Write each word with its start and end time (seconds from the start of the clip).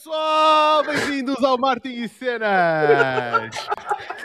pessoal? 0.00 0.82
Bem-vindos 0.82 1.44
ao 1.44 1.58
Martin 1.58 1.90
e 1.90 2.08
Cenas! 2.08 3.54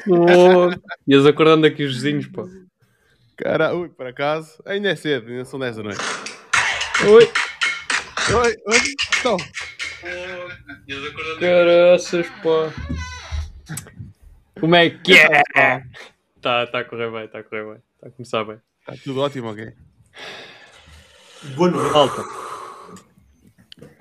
Oh, 0.07 0.69
ias 1.05 1.25
acordando 1.25 1.67
aqui 1.67 1.83
os 1.83 1.95
vizinhos, 1.95 2.27
pá. 2.27 2.43
Cara, 3.35 3.75
ui, 3.75 3.89
por 3.89 4.07
acaso, 4.07 4.63
ainda 4.65 4.89
é 4.89 4.95
cedo, 4.95 5.29
ainda 5.29 5.43
são 5.43 5.59
10 5.59 5.75
da 5.75 5.83
noite. 5.83 5.99
Oi, 7.09 7.29
Oi, 8.33 8.55
oi, 8.67 8.95
então, 9.19 9.37
caraças, 11.41 12.25
pá. 12.41 12.71
Como 14.57 14.75
é 14.75 14.89
que 14.89 15.13
é? 15.13 15.83
Tá, 16.41 16.65
tá 16.67 16.79
a 16.79 16.85
correr 16.85 17.11
bem, 17.11 17.27
tá 17.27 17.39
a 17.39 17.43
correr 17.43 17.65
bem. 17.65 17.83
Tá 17.99 18.07
a 18.07 18.11
começar 18.11 18.45
bem. 18.45 18.61
está 18.79 19.03
tudo 19.03 19.19
ótimo, 19.19 19.51
ok? 19.51 19.73
Boa 21.57 21.69
noite. 21.69 21.91
Malta. 21.91 22.54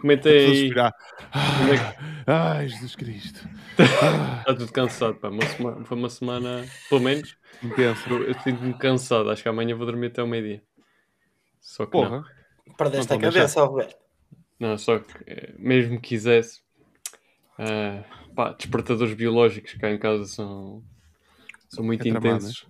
Comentei 0.05 0.69
é 0.69 0.75
que- 0.75 2.05
Ai, 2.27 2.69
Jesus 2.69 2.95
Cristo. 2.95 3.49
Está 3.79 4.55
tudo 4.55 4.71
cansado, 4.71 5.15
pá. 5.15 5.31
Uma 5.31 5.47
semana, 5.47 5.85
foi 5.87 5.97
uma 5.97 6.11
semana, 6.11 6.67
pelo 6.91 7.01
menos, 7.01 7.35
Intenso. 7.63 8.11
eu, 8.11 8.35
sinto-me 8.41 8.75
cansado. 8.75 9.31
Acho 9.31 9.43
que 9.43 9.49
amanhã 9.49 9.75
vou 9.75 9.87
dormir 9.87 10.09
até 10.09 10.21
ao 10.21 10.27
meio-dia. 10.27 10.63
Só 11.59 11.87
que 11.87 11.97
não. 11.99 12.05
Porra. 12.05 12.25
Perdeste 12.77 13.09
Não 13.09 13.17
a 13.17 13.21
cabeça, 13.23 13.63
ó, 13.63 13.67
Roberto. 13.67 13.97
Não, 14.61 14.77
só 14.77 14.99
que 14.99 15.15
eh, 15.27 15.55
mesmo 15.59 15.99
que 15.99 16.09
quisesse, 16.09 16.61
ah, 17.59 18.05
pá, 18.37 18.53
despertadores 18.53 19.15
biológicos 19.15 19.73
cá 19.73 19.91
em 19.91 19.99
casa 19.99 20.27
são, 20.27 20.85
são 21.67 21.83
muito 21.83 22.07
É 22.07 22.11
tramado, 22.11 22.37
intensos. 22.45 22.67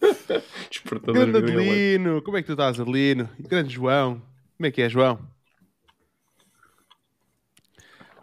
despertadores 0.68 1.30
Grande 1.30 1.46
biológicos. 1.46 1.76
Adelino, 1.76 2.22
como 2.22 2.36
é 2.36 2.40
que 2.42 2.46
tu 2.46 2.52
estás, 2.54 2.80
Adelino? 2.80 3.30
Grande 3.38 3.72
João, 3.72 4.20
como 4.56 4.66
é 4.66 4.70
que 4.72 4.82
é, 4.82 4.88
João? 4.88 5.20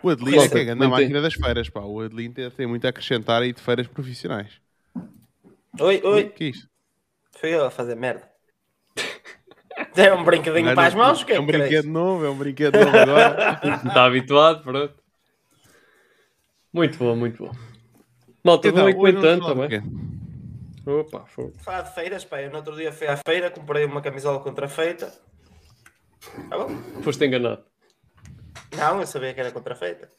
O 0.05 0.09
Adelino 0.11 0.39
é 0.39 0.47
que 0.47 0.57
é 0.59 0.63
grande 0.65 0.79
na 0.79 0.87
máquina 0.87 1.19
das 1.19 1.33
feiras, 1.33 1.67
pá. 1.67 1.79
O 1.79 1.99
Adelino 1.99 2.31
tem, 2.31 2.51
tem 2.51 2.67
muito 2.67 2.85
a 2.85 2.91
acrescentar 2.91 3.41
aí 3.41 3.51
de 3.51 3.59
feiras 3.59 3.87
profissionais. 3.87 4.51
Oi, 5.79 5.99
oi. 6.03 6.29
Que 6.29 6.43
é 6.43 6.47
isto? 6.49 6.69
Fui 7.31 7.49
eu 7.49 7.65
a 7.65 7.71
fazer 7.71 7.95
merda. 7.95 8.29
É 9.97 10.13
um 10.13 10.23
brinquedinho 10.23 10.73
para 10.73 10.87
as 10.87 10.93
mãos? 10.93 11.21
O 11.21 11.25
que 11.25 11.33
é 11.33 11.35
é 11.35 11.39
um 11.39 11.45
brinquedo 11.45 11.87
novo, 11.87 12.25
é 12.25 12.29
um 12.29 12.37
brinquedo 12.37 12.77
novo 12.79 12.97
agora. 12.97 13.59
Está 13.85 14.05
habituado, 14.05 14.63
pronto. 14.63 14.93
Muito 16.71 16.97
bom, 16.97 17.13
muito 17.15 17.43
bom. 17.45 17.51
Malta, 18.41 18.69
Então, 18.69 18.83
vão 18.85 18.93
falar 18.93 19.35
de 19.35 19.41
também. 19.41 19.69
quê? 19.69 19.81
Opa, 20.89 21.25
fogo. 21.25 21.53
Falar 21.57 21.81
de 21.81 21.93
feiras, 21.93 22.23
pá. 22.23 22.41
Eu 22.41 22.51
no 22.51 22.57
outro 22.57 22.75
dia 22.77 22.93
fui 22.93 23.07
à 23.07 23.17
feira, 23.17 23.51
comprei 23.51 23.83
uma 23.83 24.01
camisola 24.01 24.39
contrafeita. 24.39 25.13
Tá 26.49 26.57
bom? 26.57 27.01
Foste 27.01 27.25
enganado. 27.25 27.65
Não, 28.77 28.99
eu 28.99 29.07
sabia 29.07 29.33
que 29.33 29.39
era 29.39 29.51
contrafeita. 29.51 30.09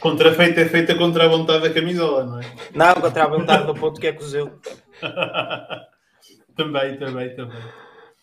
Contrafeita 0.00 0.60
é 0.60 0.68
feita 0.68 0.94
contra 0.96 1.24
a 1.24 1.28
vontade 1.28 1.68
da 1.68 1.72
camisola, 1.72 2.24
não 2.24 2.40
é? 2.40 2.44
Não, 2.74 2.94
contra 3.00 3.24
a 3.24 3.28
vontade 3.28 3.66
do 3.66 3.74
ponto 3.74 4.00
que 4.00 4.06
é 4.08 4.12
cozeu. 4.12 4.58
também, 6.56 6.96
também, 6.98 7.36
também. 7.36 7.62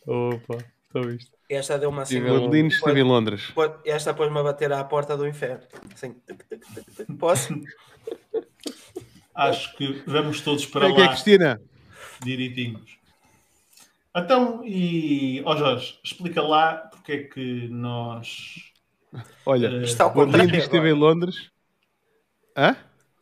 Opa, 0.05 0.57
estou 0.85 1.03
visto. 1.03 1.31
Esta 1.49 1.79
deu 1.79 1.89
uma 1.89 2.03
assim. 2.03 2.19
Adelino 2.19 2.67
esteve 2.67 2.99
em 2.99 3.03
Londres. 3.03 3.53
Esta 3.85 4.13
pôs-me 4.13 4.37
a 4.39 4.43
bater 4.43 4.71
à 4.71 4.83
porta 4.83 5.15
do 5.15 5.27
inferno. 5.27 5.63
Assim, 5.93 6.13
tuc, 6.13 6.43
tuc, 6.47 6.61
tuc, 6.73 6.95
tuc. 6.95 7.17
Posso? 7.17 7.53
Acho 9.33 9.75
que 9.77 10.03
vamos 10.05 10.41
todos 10.41 10.65
para 10.65 10.81
Como 10.81 10.93
é 10.93 10.95
que 10.95 11.01
é, 11.01 11.05
lá 11.05 11.11
Cristina? 11.11 11.61
direitinhos. 12.21 12.99
Então, 14.15 14.61
e 14.65 15.41
ó 15.45 15.55
Jorge, 15.55 15.97
explica 16.03 16.41
lá 16.41 16.88
porque 17.09 17.13
é 17.13 17.23
que 17.23 17.67
nós. 17.69 18.71
Olha, 19.45 19.67
Eh, 19.67 19.81
Está 19.83 20.03
ao 20.03 20.09
o 20.09 20.21
Adelino 20.21 20.31
contrário. 20.43 20.55
esteve 20.59 20.89
em. 20.89 20.93
Londres. 20.93 21.51
Hã? 22.55 22.75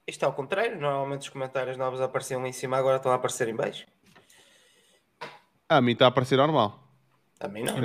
Isto 0.05 0.23
é 0.23 0.25
ao 0.25 0.33
contrário. 0.33 0.79
Normalmente 0.79 1.21
os 1.21 1.29
comentários 1.29 1.77
novos 1.77 2.01
apareciam 2.01 2.41
lá 2.41 2.47
em 2.47 2.53
cima, 2.53 2.77
agora 2.77 2.97
estão 2.97 3.11
a 3.11 3.15
aparecer 3.15 3.47
em 3.47 3.55
baixo. 3.55 3.85
Ah, 5.69 5.77
a 5.77 5.81
mim 5.81 5.93
está 5.93 6.07
a 6.07 6.11
parecer 6.11 6.37
normal. 6.37 6.83
A 7.39 7.47
mim 7.47 7.61
A 7.61 7.65
não. 7.65 7.71
É 7.73 7.75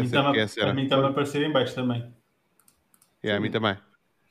a 0.69 0.73
mim 0.73 0.83
está-me 0.85 1.05
a 1.05 1.09
aparecer 1.09 1.43
em 1.43 1.53
baixo 1.53 1.75
também. 1.75 2.13
É, 3.23 3.33
a 3.33 3.41
mim 3.41 3.51
também. 3.51 3.77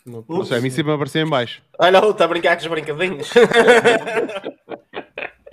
Não, 0.05 0.25
Não 0.27 0.43
sei, 0.43 0.57
a 0.57 0.61
mim 0.61 0.69
sempre 0.69 0.89
me 0.89 0.95
apareceu 0.95 1.25
em 1.25 1.29
baixo. 1.29 1.61
Olha, 1.77 1.99
está 2.09 2.25
a 2.25 2.27
brincar 2.27 2.55
com 2.57 2.61
os 2.63 2.67
brincadinhos. 2.67 3.29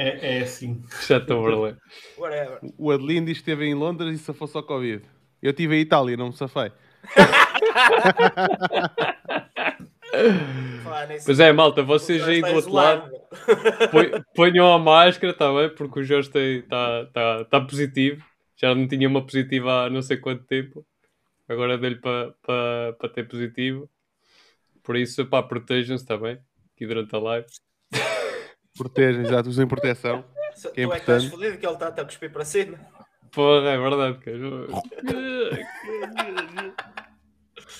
É, 0.00 0.36
é 0.38 0.40
assim. 0.42 0.80
Já 1.08 1.16
estou 1.16 1.66
a. 1.66 1.76
Whatever. 2.16 2.60
O 2.78 2.92
Adelino 2.92 3.26
diz 3.26 3.38
que 3.38 3.42
esteve 3.50 3.66
em 3.66 3.74
Londres 3.74 4.14
e 4.14 4.18
safou 4.22 4.46
só 4.46 4.62
Covid. 4.62 5.02
Eu 5.42 5.50
estive 5.50 5.76
em 5.76 5.80
Itália 5.80 6.16
não 6.16 6.28
me 6.28 6.36
safei. 6.36 6.72
Pois 11.24 11.38
é, 11.38 11.52
malta, 11.52 11.82
vocês 11.82 12.26
aí 12.26 12.40
do 12.40 12.54
outro 12.54 12.72
lado, 12.72 13.10
ponham 14.34 14.72
a 14.72 14.78
máscara, 14.78 15.32
está 15.32 15.52
bem? 15.52 15.68
Porque 15.74 16.00
o 16.00 16.04
Jorge 16.04 16.30
está 16.30 17.06
tá, 17.12 17.44
tá 17.44 17.60
positivo. 17.60 18.24
Já 18.56 18.74
não 18.74 18.88
tinha 18.88 19.08
uma 19.08 19.22
positiva 19.22 19.84
há 19.84 19.90
não 19.90 20.02
sei 20.02 20.16
quanto 20.16 20.44
tempo. 20.44 20.84
Agora 21.48 21.78
dei-lhe 21.78 21.96
para 21.96 22.32
pa, 22.44 22.96
pa 22.98 23.08
ter 23.08 23.28
positivo. 23.28 23.88
Por 24.82 24.96
isso, 24.96 25.24
pá, 25.26 25.42
protejam-se, 25.42 26.02
está 26.02 26.16
bem? 26.16 26.38
Aqui 26.74 26.86
durante 26.86 27.14
a 27.14 27.18
live. 27.18 27.46
Protejam, 28.76 29.22
exato, 29.22 29.48
usem 29.48 29.68
proteção. 29.68 30.24
Que 30.74 30.82
é 30.82 30.86
tu 30.86 30.92
é 30.92 30.94
que 30.94 31.00
estás 31.00 31.24
importante. 31.24 31.30
fodido 31.30 31.58
que 31.58 31.66
ele 31.66 31.74
está 31.74 31.88
a 31.88 32.04
cuspir 32.04 32.32
para 32.32 32.44
cima. 32.44 32.78
Porra, 33.38 33.68
é 33.70 33.78
verdade, 33.78 34.18
cara. 34.18 34.66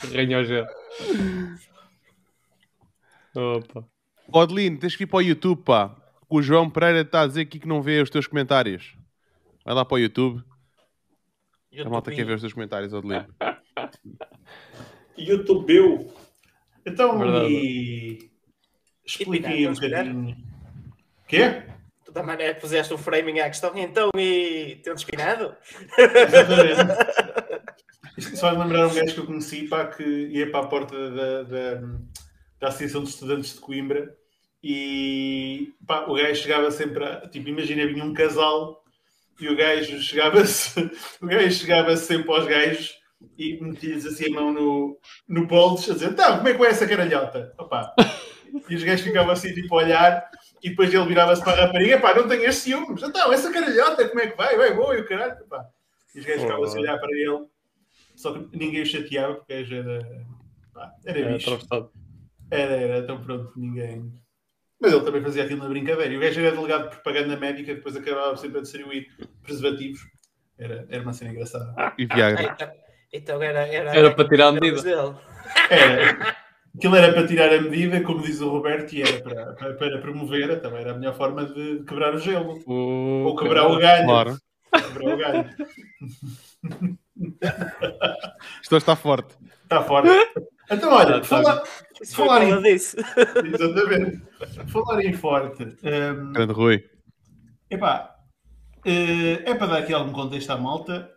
Ranho 0.15 0.45
gel. 0.45 0.65
Opa. 3.35 3.85
Ó 4.33 4.41
Adelino, 4.41 4.79
tens 4.79 4.95
que 4.95 5.03
ir 5.03 5.09
para 5.09 5.17
o 5.17 5.23
YouTube, 5.23 5.65
pá. 5.65 5.97
O 6.29 6.41
João 6.41 6.71
Pereira 6.71 7.01
está 7.01 7.23
a 7.23 7.27
dizer 7.27 7.41
aqui 7.41 7.59
que 7.59 7.67
não 7.67 7.83
vê 7.83 8.01
os 8.01 8.09
teus 8.09 8.29
comentários. 8.29 8.97
Vai 9.65 9.75
lá 9.75 9.85
para 9.85 9.97
o 9.97 9.99
YouTube. 9.99 10.45
A 11.85 11.89
malta 11.89 12.13
quer 12.13 12.25
ver 12.25 12.35
os 12.35 12.41
teus 12.41 12.53
comentários, 12.53 12.95
Adelino. 12.95 13.27
YouTube. 15.19 16.09
Então, 16.87 17.19
Verdade. 17.19 17.49
e. 17.53 18.31
Explica 19.05 19.49
E 19.51 19.55
aí 19.55 19.69
um 19.69 19.73
bocadinho. 19.73 20.37
Quê? 21.27 21.65
Da 22.13 22.23
maneira 22.23 22.55
que 22.55 22.61
puseste 22.61 22.93
um 22.95 22.99
framing 22.99 23.41
à 23.41 23.49
questão, 23.49 23.73
então 23.77 24.11
e 24.17 24.81
tens 24.83 25.01
espinado? 25.01 25.55
Exatamente. 25.99 27.39
Isto 28.17 28.37
só 28.37 28.49
faz 28.49 28.59
lembrar 28.59 28.87
um 28.87 28.95
gajo 28.95 29.15
que 29.15 29.21
eu 29.21 29.27
conheci 29.27 29.69
pá, 29.69 29.87
que 29.87 30.03
ia 30.03 30.51
para 30.51 30.65
a 30.65 30.69
porta 30.69 31.11
da, 31.11 31.43
da, 31.43 31.75
da 32.61 32.69
Associação 32.69 33.05
de 33.05 33.11
Estudantes 33.11 33.55
de 33.55 33.61
Coimbra 33.61 34.17
e 34.63 35.73
pá, 35.87 36.07
o 36.09 36.15
gajo 36.15 36.43
chegava 36.43 36.71
sempre 36.71 37.05
a. 37.05 37.29
Tipo, 37.29 37.49
imagina, 37.49 37.87
vinha 37.87 38.05
um 38.05 38.13
casal 38.13 38.83
e 39.41 39.49
o 39.49 39.57
gajo 39.57 40.01
chegava-se 40.01 40.81
o 41.23 41.27
gajo 41.27 41.51
chegava 41.51 41.97
sempre 41.97 42.33
aos 42.33 42.47
gajos 42.47 42.99
e 43.37 43.59
metia-lhes 43.61 44.07
assim 44.07 44.27
a 44.27 44.35
mão 44.35 44.53
no, 44.53 44.99
no 45.29 45.47
bolso 45.47 45.93
a 45.93 45.95
dizer: 45.95 46.11
Então, 46.11 46.39
como 46.39 46.49
é 46.49 46.55
que 46.55 46.65
é 46.65 46.69
essa 46.69 46.89
caralhota? 46.89 47.55
Opa. 47.57 47.95
E 48.69 48.75
os 48.75 48.83
gajos 48.83 49.05
ficavam 49.05 49.31
assim, 49.31 49.53
tipo, 49.55 49.75
a 49.75 49.85
olhar 49.85 50.31
e 50.63 50.71
depois 50.71 50.93
ele 50.93 51.07
virava-se 51.07 51.43
para 51.43 51.63
a 51.63 51.67
rapariga: 51.67 52.01
Pá, 52.01 52.15
não 52.15 52.29
tenhas 52.29 52.57
ciúmes. 52.57 53.03
Então, 53.03 53.33
essa 53.33 53.53
caralhota, 53.53 54.09
como 54.09 54.21
é 54.21 54.27
que 54.29 54.37
vai? 54.37 54.57
Vai, 54.57 54.75
boa, 54.75 54.97
e 54.97 55.01
o 55.01 55.09
caralho. 55.09 55.37
Pá. 55.49 55.67
E 56.15 56.21
os 56.21 56.25
gajos 56.25 56.43
ficavam 56.43 56.65
assim 56.65 56.79
a 56.79 56.81
olhar 56.81 56.99
para 56.99 57.11
ele. 57.17 57.47
Só 58.17 58.33
que 58.33 58.57
ninguém 58.57 58.83
o 58.83 58.87
chateava 58.87 59.35
porque 59.35 59.53
o 59.53 59.57
gajo 59.57 59.75
era. 59.77 60.27
Pá, 60.73 60.93
era 61.05 61.19
É, 61.21 61.33
bicho. 61.33 61.59
Era, 62.51 62.73
era, 62.73 62.99
então 62.99 63.23
pronto, 63.23 63.53
ninguém. 63.57 64.13
Mas 64.81 64.93
ele 64.93 65.05
também 65.05 65.23
fazia 65.23 65.45
aquilo 65.45 65.63
na 65.63 65.69
brincadeira. 65.69 66.13
E 66.13 66.17
o 66.17 66.21
gajo 66.21 66.41
era 66.41 66.55
delegado 66.55 66.85
de 66.85 66.91
propaganda 66.91 67.37
médica, 67.37 67.75
depois 67.75 67.97
acabava 67.97 68.37
sempre 68.37 68.59
a 68.59 68.63
distribuir 68.63 69.09
preservativos. 69.43 70.01
Era, 70.57 70.87
era 70.89 71.03
uma 71.03 71.13
cena 71.13 71.31
engraçada. 71.31 71.75
E 71.99 72.07
Viagra. 72.07 72.43
Então, 72.53 72.71
então 73.13 73.43
era, 73.43 73.67
era, 73.67 73.95
Era 73.95 74.11
para 74.15 74.29
tirar 74.29 74.49
a 74.49 74.53
medida. 74.53 74.83
dele. 74.83 75.15
Era. 75.71 76.37
Aquilo 76.79 76.95
era 76.97 77.13
para 77.13 77.27
tirar 77.27 77.53
a 77.53 77.61
medida, 77.61 78.01
como 78.03 78.23
diz 78.23 78.41
o 78.41 78.49
Roberto, 78.51 78.93
e 78.95 79.03
era 79.03 79.21
para, 79.21 79.53
para, 79.55 79.75
para 79.75 79.99
promover. 79.99 80.61
Também 80.61 80.81
era 80.81 80.93
a 80.93 80.95
melhor 80.97 81.15
forma 81.17 81.45
de 81.45 81.83
quebrar 81.85 82.15
o 82.15 82.19
gelo. 82.21 82.63
Ou 82.67 83.35
quebrar 83.37 83.67
o 83.67 83.79
galho. 83.79 84.05
Claro. 84.07 84.39
Quebrar 84.73 85.15
o 85.15 85.17
galho. 85.17 85.51
Isto 88.63 88.77
está 88.77 88.95
forte. 88.97 89.35
Está 89.65 89.83
forte. 89.83 90.09
Então, 90.71 90.93
olha, 90.93 91.21
Tá, 91.21 91.43
tá. 91.43 91.63
Falar 92.15 92.45
em- 92.45 92.51
eu 92.51 92.63
disse. 92.63 92.97
exatamente. 92.97 94.23
Falar 94.69 95.05
em 95.05 95.13
forte. 95.15 95.65
hum, 95.65 96.33
Grande 96.33 96.53
Rui. 96.53 96.85
Epá, 97.71 98.15
eh, 98.85 99.43
é 99.51 99.55
para 99.55 99.67
dar 99.67 99.79
aqui 99.79 99.93
algum 99.93 100.13
contexto 100.13 100.51
à 100.51 100.57
malta. 100.57 101.11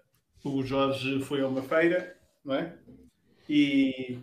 O 0.43 0.63
Jorge 0.63 1.19
foi 1.21 1.41
a 1.41 1.47
uma 1.47 1.61
feira, 1.61 2.15
não 2.43 2.55
é? 2.55 2.73
E 3.47 4.17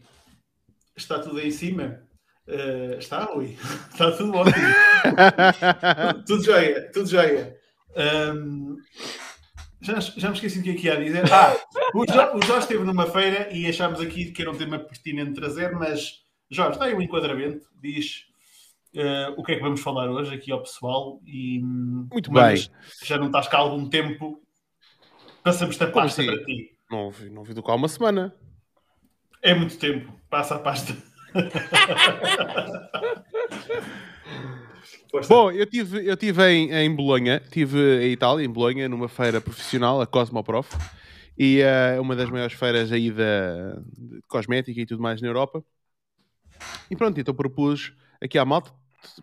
está 1.00 1.18
tudo 1.18 1.38
aí 1.38 1.48
em 1.48 1.50
cima. 1.52 2.02
Eh, 2.46 2.96
está, 2.98 3.24
Rui? 3.24 3.56
Está 3.92 4.10
tudo 4.12 4.34
ótimo. 4.34 4.56
tudo 6.26 6.42
joia, 6.44 6.90
tudo 6.92 7.08
joia. 7.08 7.56
Ahm, 7.94 8.76
Já, 9.80 10.00
já 10.00 10.28
me 10.28 10.34
esqueci 10.34 10.58
do 10.58 10.64
que 10.64 10.70
é 10.70 10.74
que 10.74 10.86
ia 10.86 10.96
dizer. 10.96 11.24
Ah, 11.32 11.54
o 11.94 12.04
Jorge, 12.10 12.36
o 12.36 12.42
Jorge 12.42 12.62
esteve 12.62 12.84
numa 12.84 13.06
feira 13.06 13.48
e 13.52 13.66
achámos 13.66 14.00
aqui 14.00 14.32
que 14.32 14.42
era 14.42 14.50
um 14.50 14.56
tema 14.56 14.78
pertinente 14.78 15.34
trazer, 15.34 15.72
mas 15.72 16.20
Jorge, 16.50 16.78
dá 16.78 16.86
aí 16.86 16.94
um 16.94 17.02
enquadramento, 17.02 17.66
diz 17.80 18.24
uh, 18.94 19.34
o 19.36 19.44
que 19.44 19.52
é 19.52 19.56
que 19.56 19.62
vamos 19.62 19.80
falar 19.80 20.10
hoje 20.10 20.34
aqui 20.34 20.50
ao 20.50 20.62
pessoal 20.62 21.20
e 21.26 21.60
Muito 21.60 22.32
mas 22.32 22.68
bem. 22.68 22.76
já 23.04 23.18
não 23.18 23.26
estás 23.26 23.46
cá 23.46 23.58
há 23.58 23.60
algum 23.60 23.88
tempo, 23.88 24.42
passamos-te 25.44 25.84
a 25.84 25.90
pasta 25.90 26.22
assim? 26.22 26.32
para 26.34 26.44
ti. 26.44 26.70
Não 26.90 26.98
ouvi, 27.04 27.28
não 27.30 27.38
ouvi 27.40 27.52
do 27.54 27.62
qual 27.62 27.76
uma 27.76 27.88
semana. 27.88 28.34
É 29.42 29.54
muito 29.54 29.78
tempo, 29.78 30.12
passa 30.28 30.56
a 30.56 30.58
pasta. 30.58 30.96
Bom, 35.28 35.50
eu 35.50 35.64
tive, 35.66 36.06
eu 36.06 36.16
tive 36.16 36.42
em, 36.50 36.72
em 36.72 36.94
Bolonha, 36.94 37.40
tive 37.50 37.78
em 38.04 38.12
Itália, 38.12 38.44
em 38.44 38.50
Bolonha, 38.50 38.88
numa 38.88 39.08
feira 39.08 39.40
profissional, 39.40 40.00
a 40.00 40.06
Cosmoprof, 40.06 40.76
e 41.36 41.60
é 41.60 42.00
uma 42.00 42.14
das 42.16 42.28
maiores 42.30 42.54
feiras 42.54 42.92
aí 42.92 43.10
da, 43.10 43.76
de 43.96 44.22
cosmética 44.26 44.80
e 44.80 44.86
tudo 44.86 45.02
mais 45.02 45.22
na 45.22 45.28
Europa. 45.28 45.64
E 46.90 46.96
pronto, 46.96 47.18
então 47.20 47.34
propus 47.34 47.92
aqui 48.20 48.38
à 48.38 48.44
malta, 48.44 48.72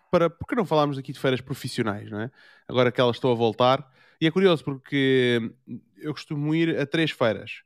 para, 0.10 0.30
porque 0.30 0.56
não 0.56 0.66
falámos 0.66 0.98
aqui 0.98 1.12
de 1.12 1.20
feiras 1.20 1.42
profissionais, 1.42 2.10
não 2.10 2.22
é? 2.22 2.32
Agora 2.68 2.92
que 2.92 3.02
elas 3.02 3.18
estão 3.18 3.32
a 3.32 3.36
voltar. 3.36 3.86
E 4.20 4.26
é 4.26 4.32
curioso 4.32 4.64
porque 4.64 5.52
eu 5.98 6.14
costumo 6.14 6.56
ir 6.56 6.80
a 6.80 6.86
três 6.86 7.12
feiras. 7.12 7.62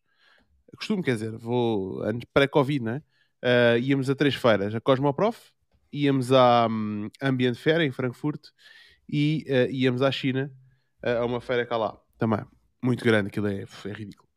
Costumo, 0.77 1.03
quer 1.03 1.13
dizer, 1.13 1.31
vou 1.37 2.01
antes 2.03 2.27
pré-Covid, 2.33 2.83
não 2.85 2.91
é? 2.93 3.03
Ah, 3.41 3.77
íamos 3.77 4.09
a 4.09 4.15
três 4.15 4.35
feiras, 4.35 4.73
a 4.75 4.81
Cosmoprof, 4.81 5.51
íamos 5.91 6.31
à 6.31 6.67
hum, 6.69 7.09
Ambient 7.21 7.55
Fair 7.55 7.81
em 7.81 7.91
Frankfurt 7.91 8.47
e 9.09 9.45
ah, 9.49 9.67
íamos 9.71 10.01
à 10.01 10.11
China 10.11 10.51
ah, 11.03 11.19
a 11.19 11.25
uma 11.25 11.41
feira 11.41 11.65
cá 11.65 11.77
lá 11.77 11.99
também. 12.17 12.41
Muito 12.81 13.03
grande, 13.03 13.27
aquilo 13.29 13.47
é, 13.47 13.63
é 13.63 13.93
ridículo. 13.93 14.29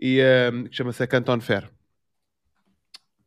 E 0.00 0.20
hum, 0.52 0.66
chama-se 0.72 1.02
a 1.02 1.06
Canton 1.06 1.40
Fair. 1.40 1.70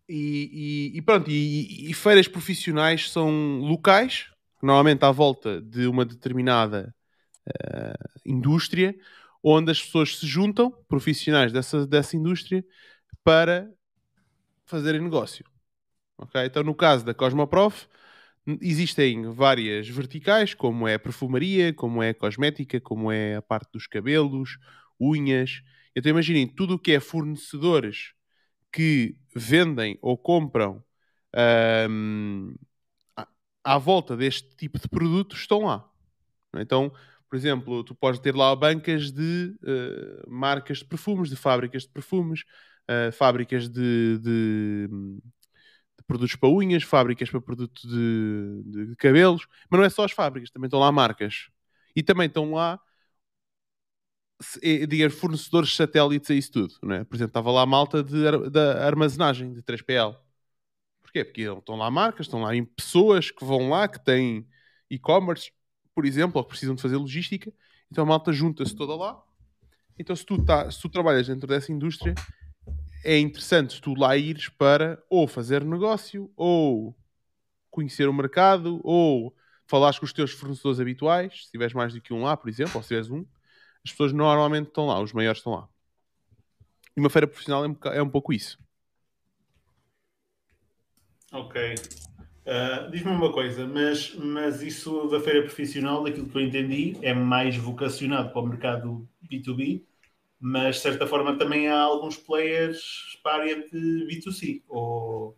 E, 0.07 0.91
e- 0.93 0.97
e 0.97 1.01
pronto, 1.01 1.29
e, 1.29 1.89
e 1.89 1.93
feiras 1.93 2.27
profissionais 2.27 3.11
são 3.11 3.59
locais, 3.59 4.27
normalmente 4.61 5.03
à 5.05 5.11
volta 5.11 5.61
de 5.61 5.85
uma 5.87 6.03
determinada 6.05 6.93
ah, 7.63 7.93
indústria, 8.25 8.95
onde 9.43 9.71
as 9.71 9.81
pessoas 9.81 10.17
se 10.17 10.27
juntam, 10.27 10.71
profissionais 10.87 11.51
dessa, 11.51 11.87
dessa 11.87 12.15
indústria, 12.15 12.63
para 13.23 13.69
fazerem 14.65 15.01
negócio. 15.01 15.45
Ok? 16.17 16.43
Então, 16.45 16.63
no 16.63 16.75
caso 16.75 17.05
da 17.05 17.13
Cosmoprof, 17.13 17.87
existem 18.61 19.31
várias 19.31 19.87
verticais, 19.87 20.53
como 20.53 20.87
é 20.87 20.95
a 20.95 20.99
perfumaria, 20.99 21.73
como 21.73 22.01
é 22.01 22.09
a 22.09 22.13
cosmética, 22.13 22.79
como 22.79 23.11
é 23.11 23.35
a 23.35 23.41
parte 23.41 23.71
dos 23.73 23.87
cabelos, 23.87 24.57
unhas. 24.99 25.61
Então, 25.95 26.09
imaginem, 26.09 26.47
tudo 26.47 26.75
o 26.75 26.79
que 26.79 26.91
é 26.93 26.99
fornecedores 26.99 28.13
que 28.71 29.17
vendem 29.35 29.97
ou 30.01 30.17
compram 30.17 30.83
à, 33.15 33.27
à 33.63 33.77
volta 33.77 34.15
deste 34.15 34.55
tipo 34.55 34.79
de 34.79 34.87
produtos 34.87 35.39
estão 35.39 35.65
lá. 35.65 35.89
Então, 36.55 36.91
por 37.29 37.35
exemplo, 37.37 37.83
tu 37.83 37.95
podes 37.95 38.19
ter 38.19 38.35
lá 38.35 38.55
bancas 38.55 39.11
de 39.11 39.55
eh, 39.65 40.23
marcas 40.27 40.79
de 40.79 40.85
perfumes, 40.85 41.29
de 41.29 41.35
fábricas 41.35 41.83
de 41.83 41.89
perfumes, 41.89 42.43
eh, 42.87 43.11
fábricas 43.11 43.69
de, 43.69 44.17
de- 44.19 44.87
de 45.97 46.03
produtos 46.07 46.35
para 46.35 46.49
unhas, 46.49 46.83
fábricas 46.83 47.29
para 47.29 47.41
produtos 47.41 47.83
de, 47.83 48.87
de 48.89 48.95
cabelos, 48.95 49.47
mas 49.69 49.79
não 49.79 49.85
é 49.85 49.89
só 49.89 50.05
as 50.05 50.11
fábricas, 50.11 50.51
também 50.51 50.67
estão 50.67 50.79
lá 50.79 50.91
marcas. 50.91 51.49
E 51.95 52.03
também 52.03 52.27
estão 52.27 52.51
lá, 52.53 52.79
eh, 54.61 54.85
digamos, 54.87 55.15
fornecedores 55.19 55.75
satélites 55.75 56.29
a 56.31 56.33
isso 56.33 56.51
tudo. 56.51 56.73
Não 56.83 56.95
é? 56.95 57.03
Por 57.03 57.15
exemplo, 57.15 57.29
estava 57.31 57.51
lá 57.51 57.61
a 57.63 57.65
malta 57.65 58.03
de, 58.03 58.49
da 58.49 58.85
armazenagem, 58.85 59.53
de 59.53 59.61
3PL. 59.61 60.15
Porquê? 61.01 61.25
Porque 61.25 61.41
estão 61.43 61.75
lá 61.77 61.91
marcas, 61.91 62.27
estão 62.27 62.41
lá 62.41 62.51
pessoas 62.77 63.31
que 63.31 63.43
vão 63.45 63.69
lá, 63.69 63.87
que 63.87 64.03
têm 64.03 64.47
e-commerce, 64.89 65.51
por 65.99 66.05
exemplo, 66.05 66.37
ou 66.37 66.45
que 66.45 66.51
precisam 66.51 66.75
de 66.75 66.81
fazer 66.81 66.95
logística. 66.95 67.51
Então 67.91 68.05
a 68.05 68.07
malta 68.07 68.31
junta-se 68.31 68.73
toda 68.73 68.95
lá. 68.95 69.21
Então 69.97 70.15
se 70.15 70.25
tu, 70.25 70.41
tá, 70.41 70.71
se 70.71 70.79
tu 70.79 70.87
trabalhas 70.87 71.27
dentro 71.27 71.45
dessa 71.45 71.73
indústria, 71.73 72.15
é 73.03 73.19
interessante 73.19 73.81
tu 73.81 73.93
lá 73.95 74.15
ires 74.15 74.47
para 74.47 75.03
ou 75.09 75.27
fazer 75.27 75.61
negócio, 75.65 76.31
ou 76.37 76.95
conhecer 77.69 78.07
o 78.07 78.13
mercado, 78.13 78.79
ou 78.81 79.35
falares 79.67 79.99
com 79.99 80.05
os 80.05 80.13
teus 80.13 80.31
fornecedores 80.31 80.79
habituais, 80.79 81.47
se 81.47 81.51
tiveres 81.51 81.73
mais 81.73 81.93
do 81.93 81.99
que 81.99 82.13
um 82.13 82.23
lá, 82.23 82.37
por 82.37 82.47
exemplo, 82.47 82.77
ou 82.77 82.81
se 82.81 82.87
tiveres 82.87 83.11
um, 83.11 83.25
as 83.83 83.91
pessoas 83.91 84.13
normalmente 84.13 84.69
estão 84.69 84.87
lá, 84.87 85.01
os 85.01 85.11
maiores 85.11 85.39
estão 85.39 85.51
lá. 85.51 85.67
E 86.95 86.99
uma 87.01 87.09
feira 87.09 87.27
profissional 87.27 87.65
é 87.65 87.67
um, 87.67 87.77
é 87.91 88.01
um 88.01 88.09
pouco 88.09 88.31
isso. 88.31 88.57
Ok. 91.33 91.75
Ah, 92.51 92.87
Diz-me 92.91 93.11
uma 93.11 93.31
coisa, 93.31 93.67
mas, 93.67 94.15
mas 94.15 94.61
isso 94.63 95.07
da 95.07 95.19
feira 95.19 95.43
profissional, 95.43 96.03
daquilo 96.03 96.27
que 96.29 96.35
eu 96.37 96.41
entendi, 96.41 96.97
é 97.03 97.13
mais 97.13 97.55
vocacionado 97.55 98.31
para 98.31 98.41
o 98.41 98.47
mercado 98.47 99.07
B2B, 99.21 99.85
mas 100.39 100.77
de 100.77 100.81
certa 100.81 101.05
forma 101.07 101.37
também 101.37 101.67
há 101.67 101.79
alguns 101.79 102.17
players 102.17 103.19
para 103.23 103.33
a 103.33 103.41
área 103.41 103.55
de 103.69 104.05
B2C, 104.07 104.63
ou, 104.67 105.37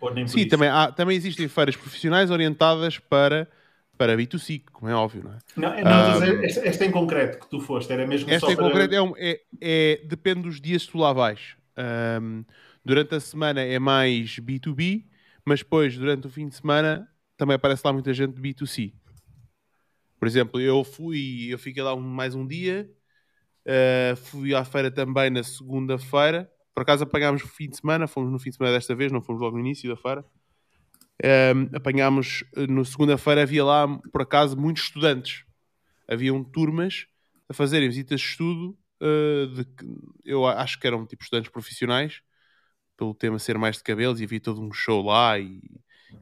ou 0.00 0.14
nem 0.14 0.24
Sim, 0.24 0.46
isso? 0.46 0.46
também, 0.46 0.68
há, 0.68 0.90
também 0.92 1.16
existem 1.16 1.48
feiras 1.48 1.76
profissionais 1.76 2.30
orientadas 2.30 2.98
para, 2.98 3.50
para 3.98 4.16
B2C, 4.16 4.60
como 4.72 4.88
é 4.90 4.94
óbvio, 4.94 5.24
não 5.24 5.32
é? 5.34 5.42
Não, 5.56 5.70
não, 5.84 5.98
estou 5.98 6.12
a 6.14 6.18
dizer, 6.18 6.44
Ah, 6.44 6.44
esta, 6.44 6.60
esta 6.66 6.84
em 6.86 6.90
concreto 6.90 7.38
que 7.40 7.48
tu 7.50 7.60
foste, 7.60 7.92
era 7.92 8.06
mesmo 8.06 8.32
Esta 8.32 8.52
só 8.52 8.52
em 8.52 8.56
para... 8.56 8.56
concreto 8.56 8.94
é, 8.94 9.02
um- 9.02 9.14
é- 9.16 9.40
é- 9.60 10.00
depende 10.04 10.42
dos 10.42 10.60
dias 10.60 10.84
que 10.86 10.92
tu 10.92 10.98
lá 10.98 11.12
vais. 11.12 11.56
Ahm, 11.76 12.44
durante 12.84 13.14
a 13.14 13.20
semana 13.20 13.60
é 13.62 13.78
mais 13.78 14.38
B2B, 14.38 15.06
mas 15.44 15.60
depois, 15.60 15.96
durante 15.96 16.26
o 16.26 16.30
fim 16.30 16.48
de 16.48 16.54
semana, 16.56 17.08
também 17.36 17.56
aparece 17.56 17.82
lá 17.84 17.92
muita 17.92 18.12
gente 18.14 18.34
de 18.34 18.40
B2C. 18.40 18.92
Por 20.18 20.28
exemplo, 20.28 20.60
eu 20.60 20.84
fui, 20.84 21.48
eu 21.50 21.58
fiquei 21.58 21.82
lá 21.82 21.94
um- 21.94 22.00
mais 22.00 22.34
um 22.34 22.46
dia, 22.46 22.88
ah, 23.66 24.16
fui 24.16 24.54
à 24.54 24.64
feira 24.64 24.90
também 24.90 25.30
na 25.30 25.42
segunda-feira. 25.42 26.50
Por 26.74 26.82
acaso 26.82 27.04
apanhámos 27.04 27.42
o 27.44 27.48
fim 27.48 27.68
de 27.68 27.76
semana, 27.76 28.06
fomos 28.06 28.30
no 28.32 28.38
fim 28.38 28.50
de 28.50 28.56
semana 28.56 28.74
desta 28.76 28.94
vez, 28.94 29.12
não 29.12 29.22
fomos 29.22 29.40
logo 29.42 29.56
no 29.56 29.60
início 29.60 29.88
da 29.90 29.96
feira. 29.96 30.24
Ahm, 31.24 31.68
apanhámos, 31.74 32.44
eh, 32.56 32.66
no 32.66 32.84
segunda-feira 32.84 33.42
havia 33.42 33.64
lá, 33.64 33.86
por 34.12 34.22
acaso, 34.22 34.56
muitos 34.56 34.84
estudantes. 34.84 35.44
Haviam 36.08 36.42
turmas 36.44 37.06
a 37.48 37.54
fazerem 37.54 37.88
visitas 37.88 38.20
de 38.20 38.26
estudo, 38.28 38.76
eh, 39.02 39.46
de 39.54 39.66
eu 40.24 40.46
acho 40.46 40.78
que 40.80 40.86
eram 40.86 41.06
tipo 41.06 41.22
estudantes 41.24 41.50
profissionais, 41.52 42.22
pelo 43.02 43.14
tema 43.14 43.38
ser 43.38 43.58
mais 43.58 43.76
de 43.78 43.82
cabelos, 43.82 44.20
e 44.20 44.24
havia 44.24 44.40
todo 44.40 44.62
um 44.62 44.72
show 44.72 45.02
lá 45.04 45.36
e, 45.36 45.60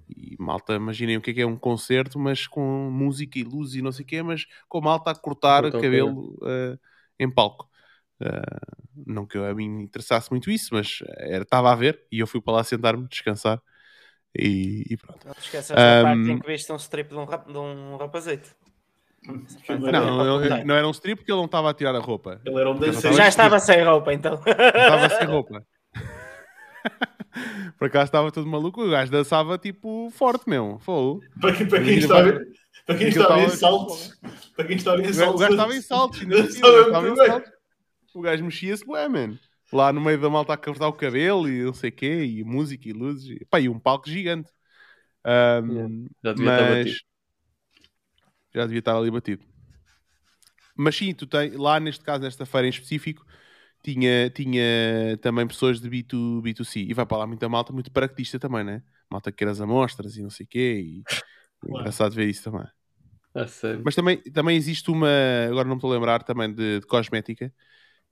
e 0.09 0.35
malta, 0.39 0.75
imaginem 0.75 1.19
o 1.19 1.21
que 1.21 1.31
é 1.31 1.35
que 1.35 1.41
é 1.43 1.47
um 1.47 1.57
concerto, 1.57 2.19
mas 2.19 2.47
com 2.47 2.91
música 2.91 3.39
e 3.39 3.45
luz 3.45 3.75
e 3.75 3.83
não 3.83 3.93
sei 3.93 4.03
o 4.05 4.09
quê, 4.09 4.23
mas 4.23 4.47
com 4.67 4.81
malta 4.81 5.11
a 5.11 5.15
cortar 5.15 5.71
cabelo 5.71 6.39
eh, 6.43 6.79
em 7.19 7.31
palco. 7.31 7.69
Eh, 8.21 8.41
não 9.07 9.27
que 9.27 9.37
eu, 9.37 9.45
a 9.45 9.55
mim 9.55 9.69
me 9.69 9.85
interessasse 9.85 10.31
muito 10.31 10.51
isso, 10.51 10.75
mas 10.75 11.01
era- 11.19 11.43
estava 11.43 11.71
a 11.71 11.75
ver 11.75 12.03
e 12.11 12.19
eu 12.19 12.27
fui 12.27 12.41
para 12.41 12.55
lá 12.55 12.65
sentar-me, 12.65 13.07
descansar 13.09 13.61
e, 14.35 14.85
e 14.91 14.97
pronto. 14.97 15.27
Não 15.27 15.35
te 15.35 15.43
esqueças 15.43 15.77
da 15.77 16.03
parte 16.03 16.31
em 16.31 16.39
que 16.39 16.47
viste 16.47 16.73
um 16.73 16.77
strip 16.77 17.11
de 17.11 17.17
um, 17.17 17.25
rap, 17.27 17.47
de 17.47 17.59
um 17.59 17.97
rapazete. 17.97 18.51
Ele 19.23 19.93
Não, 19.93 20.43
era, 20.43 20.65
Não, 20.65 20.75
era 20.75 20.89
um 20.89 20.93
strip 20.93 21.19
porque 21.19 21.31
ele 21.31 21.39
não 21.39 21.45
estava 21.47 21.71
a 21.71 21.75
tirar 21.75 21.95
a 21.95 21.99
roupa. 21.99 22.41
ele 22.45 22.59
era 22.59 22.71
um. 22.71 22.81
Já 23.15 23.29
estava 23.29 23.59
sem 23.59 23.85
roupa, 23.85 24.13
então. 24.15 24.41
Estava 24.47 25.09
sem 25.11 25.27
roupa. 25.27 25.67
Por 27.79 27.87
acaso 27.87 28.05
estava 28.07 28.31
todo 28.33 28.47
maluco, 28.47 28.83
o 28.83 28.91
gajo 28.91 29.11
dançava 29.11 29.57
tipo 29.59 30.11
forte 30.11 30.49
mesmo. 30.49 30.79
Fogo. 30.81 31.23
Para, 31.41 31.55
quem- 31.57 31.69
para 31.69 31.83
quem 31.85 31.99
está 31.99 32.19
a 32.19 32.23
ver, 32.23 32.49
para 32.87 32.97
quem 32.99 33.07
Aquilo 33.09 33.23
está 33.23 33.35
a 33.35 33.37
ver 33.39 33.45
estava- 33.47 33.57
saltos, 33.57 34.21
para 34.57 34.65
quem 34.67 34.77
está 34.77 34.93
a 34.93 34.97
ver 34.97 35.15
saltos, 35.15 35.35
o 35.35 35.39
gajo 35.39 35.53
estava 35.53 35.75
em 35.77 35.81
saltos, 35.83 36.21
ainda 36.21 36.37
estava 36.41 37.09
em 37.09 37.17
saltos. 37.17 37.51
O 38.15 38.21
gajo 38.21 38.45
mexia-se 38.45 38.85
bué, 38.85 39.09
man. 39.09 39.39
Lá 39.73 39.93
no 39.93 40.01
meio 40.01 40.21
da 40.21 40.29
malta 40.29 40.53
a 40.53 40.57
cortar 40.57 40.89
o 40.89 40.93
cabelo 40.93 41.49
e 41.49 41.63
não 41.63 41.73
sei 41.73 41.91
o 41.91 41.93
quê, 41.93 42.25
e 42.25 42.43
música 42.43 42.89
e 42.89 42.93
luzes. 42.93 43.41
E, 43.41 43.45
pá, 43.45 43.61
e 43.61 43.69
um 43.69 43.79
palco 43.79 44.11
gigante. 44.11 44.51
Ahm, 45.23 46.07
Já 46.25 46.33
devia 46.33 46.51
estar 46.53 46.71
mas 46.71 46.79
batido. 46.87 47.01
já 48.53 48.63
devia 48.65 48.79
estar 48.81 48.97
ali 48.97 49.11
batido. 49.11 49.45
Mas 50.75 50.97
sim, 50.97 51.15
tu 51.15 51.27
tens, 51.27 51.55
lá 51.57 51.79
neste 51.79 52.03
caso, 52.03 52.25
nesta 52.25 52.45
feira 52.47 52.67
em 52.67 52.71
específico, 52.71 53.25
tinha, 53.83 54.31
tinha 54.31 55.17
também 55.21 55.47
pessoas 55.47 55.81
de 55.81 55.89
B2, 55.89 56.43
B2C. 56.43 56.81
E 56.81 56.95
vai 56.95 57.07
para 57.07 57.19
lá 57.19 57.27
muita 57.27 57.49
malta, 57.49 57.73
muito 57.73 57.91
practista 57.91 58.39
também, 58.39 58.65
né? 58.65 58.83
Malta 59.11 59.31
que 59.33 59.39
quer 59.39 59.49
as 59.49 59.61
amostras 59.61 60.17
e 60.17 60.23
não 60.23 60.31
sei 60.31 60.45
o 60.47 60.49
quê. 60.49 60.81
E 60.85 60.99
é 61.01 61.05
Claro. 61.61 61.81
engraçado 61.81 62.15
ver 62.15 62.29
isso 62.29 62.45
também. 62.45 62.67
A 63.35 63.47
sério. 63.47 63.83
Mas 63.85 63.95
também, 63.95 64.21
também 64.23 64.57
existe 64.57 64.91
uma, 64.91 65.09
agora 65.49 65.65
não 65.69 65.75
me 65.77 65.79
estou 65.79 65.91
a 65.91 65.95
lembrar, 65.95 66.23
também 66.23 66.53
de, 66.53 66.81
de 66.81 66.87
cosmética, 66.87 67.53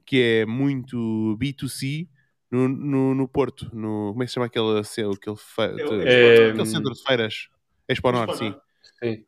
que 0.06 0.20
é 0.42 0.46
muito 0.46 1.36
B2C 1.38 2.08
no, 2.50 2.68
no, 2.68 3.14
no 3.14 3.28
Porto. 3.28 3.64
No, 3.74 4.10
como 4.12 4.22
é 4.22 4.26
que 4.26 4.30
se 4.30 4.34
chama 4.34 4.46
aquele, 4.46 4.80
aquele, 4.80 5.12
aquele, 5.14 5.36
fe- 5.36 5.62
É 5.62 5.86
o- 5.86 6.02
É, 6.02 6.50
aquele 6.50 6.66
centro 6.66 6.92
de 6.92 7.02
feiras? 7.02 7.48
Expo 7.88 8.12
Norte, 8.12 8.36
sim. 8.38 8.54
Sim. 9.02 9.24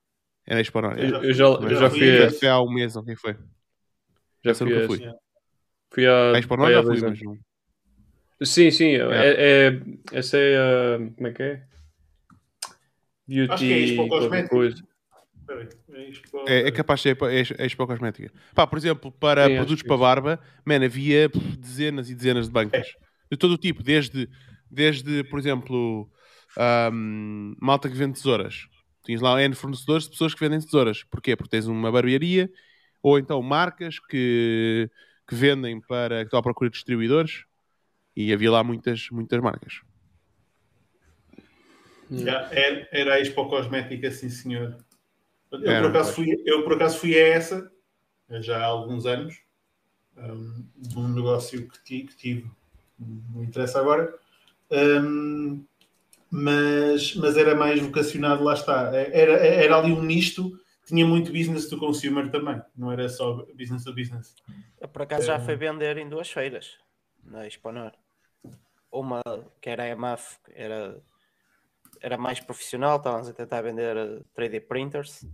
É 0.46 0.54
na 0.54 0.60
Expo 0.60 0.80
Norte. 0.80 1.02
Eu, 1.02 1.16
É. 1.22 1.26
eu 1.26 1.34
já, 1.34 1.44
eu 1.44 1.74
já 1.76 1.90
fui 1.90 2.30
Foi 2.30 2.48
há 2.48 2.60
um 2.60 2.72
mês, 2.72 2.96
ou 2.96 3.04
quem 3.04 3.16
foi? 3.16 3.36
Já 4.44 4.50
Essa 4.52 4.64
fui 4.64 4.74
nunca 4.74 4.86
fui. 4.86 4.98
Fui 5.90 6.06
a. 6.06 6.38
Expo 6.38 6.56
vai 6.56 6.72
Nós 6.72 6.86
já 6.86 6.92
fui, 6.92 7.00
mas 7.00 7.20
não. 7.22 7.38
Sim, 8.42 8.70
sim. 8.70 8.94
É, 8.94 9.68
é- 9.68 9.80
essa 10.12 10.36
é 10.38 10.56
a. 10.56 10.98
Como 11.14 11.26
é 11.26 11.32
que 11.32 11.42
é? 11.42 11.62
Beauty. 13.26 13.52
Acho 13.52 13.64
que 13.64 13.72
é 13.72 13.78
Expo 13.78 14.08
Cosmética. 14.08 14.56
é 16.46 16.64
É, 16.64 16.68
é 16.68 16.70
capaz 16.70 17.00
de 17.00 17.02
ser 17.02 17.18
é, 17.22 17.62
é 17.62 17.66
Expo 17.66 17.86
Cosmética. 17.86 18.32
Pá, 18.54 18.66
por 18.66 18.78
exemplo, 18.78 19.12
para 19.12 19.46
Sim, 19.48 19.56
produtos 19.56 19.82
para 19.82 19.96
barba, 19.96 20.40
man, 20.64 20.84
havia 20.84 21.28
dezenas 21.58 22.08
e 22.08 22.14
dezenas 22.14 22.46
de 22.46 22.52
bancas. 22.52 22.86
De 23.30 23.36
todo 23.36 23.52
o 23.52 23.58
tipo, 23.58 23.82
desde, 23.82 24.28
desde 24.70 25.22
por 25.24 25.38
exemplo, 25.38 26.10
ahm, 26.56 27.54
malta 27.60 27.88
que 27.88 27.96
vende 27.96 28.14
tesouras. 28.14 28.66
Tinhas 29.04 29.20
lá 29.20 29.40
N 29.42 29.54
fornecedores 29.54 30.04
de 30.04 30.10
pessoas 30.10 30.34
que 30.34 30.40
vendem 30.40 30.60
tesouras. 30.60 31.04
Porquê? 31.04 31.36
Porque 31.36 31.50
tens 31.50 31.66
uma 31.66 31.90
barbearia 31.90 32.50
ou 33.02 33.18
então 33.18 33.40
marcas 33.42 33.98
que, 33.98 34.90
que 35.30 35.36
vendem 35.36 35.80
para 35.80 36.18
que 36.18 36.24
estão 36.24 36.40
à 36.40 36.42
procura 36.42 36.68
de 36.68 36.74
distribuidores 36.74 37.44
e 38.16 38.32
havia 38.32 38.50
lá 38.50 38.64
muitas, 38.64 39.08
muitas 39.12 39.40
marcas. 39.40 39.74
Já, 42.10 42.48
era, 42.50 42.88
era 42.90 43.14
a 43.14 43.20
Expo 43.20 43.48
Cosmética, 43.48 44.10
sim 44.10 44.28
senhor. 44.28 44.76
Eu, 45.52 45.70
Era, 45.70 45.82
por 45.82 45.90
acaso 45.90 46.12
fui, 46.14 46.42
eu 46.44 46.64
por 46.64 46.72
acaso 46.74 46.98
fui 46.98 47.14
a 47.14 47.28
essa, 47.28 47.70
já 48.40 48.58
há 48.58 48.64
alguns 48.64 49.06
anos, 49.06 49.40
um, 50.16 50.66
de 50.76 50.98
um 50.98 51.08
negócio 51.08 51.68
que, 51.68 51.84
ti- 51.84 52.02
que 52.02 52.16
tive, 52.16 52.50
não 52.98 53.44
interessa 53.44 53.78
agora, 53.78 54.12
um, 54.72 55.64
mas, 56.28 57.14
mas 57.14 57.36
era 57.36 57.54
mais 57.54 57.80
vocacionado, 57.80 58.42
lá 58.42 58.54
está. 58.54 58.92
Era, 58.92 59.34
era 59.34 59.76
ali 59.76 59.92
um 59.92 60.02
misto, 60.02 60.58
tinha 60.90 61.06
muito 61.06 61.32
business 61.32 61.68
to 61.68 61.78
consumer 61.78 62.30
também, 62.30 62.60
não 62.76 62.90
era 62.90 63.08
só 63.08 63.46
business 63.54 63.84
to 63.84 63.94
business. 63.94 64.34
Por 64.92 65.02
acaso 65.02 65.26
já 65.26 65.38
fui 65.38 65.54
vender 65.54 65.96
em 65.98 66.08
duas 66.08 66.30
feiras 66.30 66.78
na 67.22 67.46
Exponor. 67.46 67.92
Uma 68.90 69.22
que 69.60 69.70
era 69.70 69.84
a 69.84 69.88
EMAF, 69.88 70.38
era, 70.52 71.00
era 72.00 72.18
mais 72.18 72.40
profissional, 72.40 72.96
estávamos 72.96 73.28
a 73.28 73.32
tentar 73.32 73.62
vender 73.62 73.96
eh, 73.96 74.20
3D 74.36 74.66
printers 74.66 75.24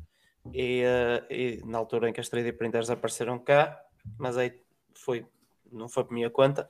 e, 0.52 0.82
eh, 0.82 1.24
e 1.30 1.62
na 1.64 1.78
altura 1.78 2.10
em 2.10 2.12
que 2.12 2.20
as 2.20 2.28
3D 2.28 2.52
printers 2.52 2.90
apareceram 2.90 3.38
cá, 3.38 3.82
mas 4.18 4.36
aí 4.36 4.60
foi, 4.94 5.24
não 5.72 5.88
foi 5.88 6.04
por 6.04 6.12
minha 6.12 6.28
conta, 6.28 6.68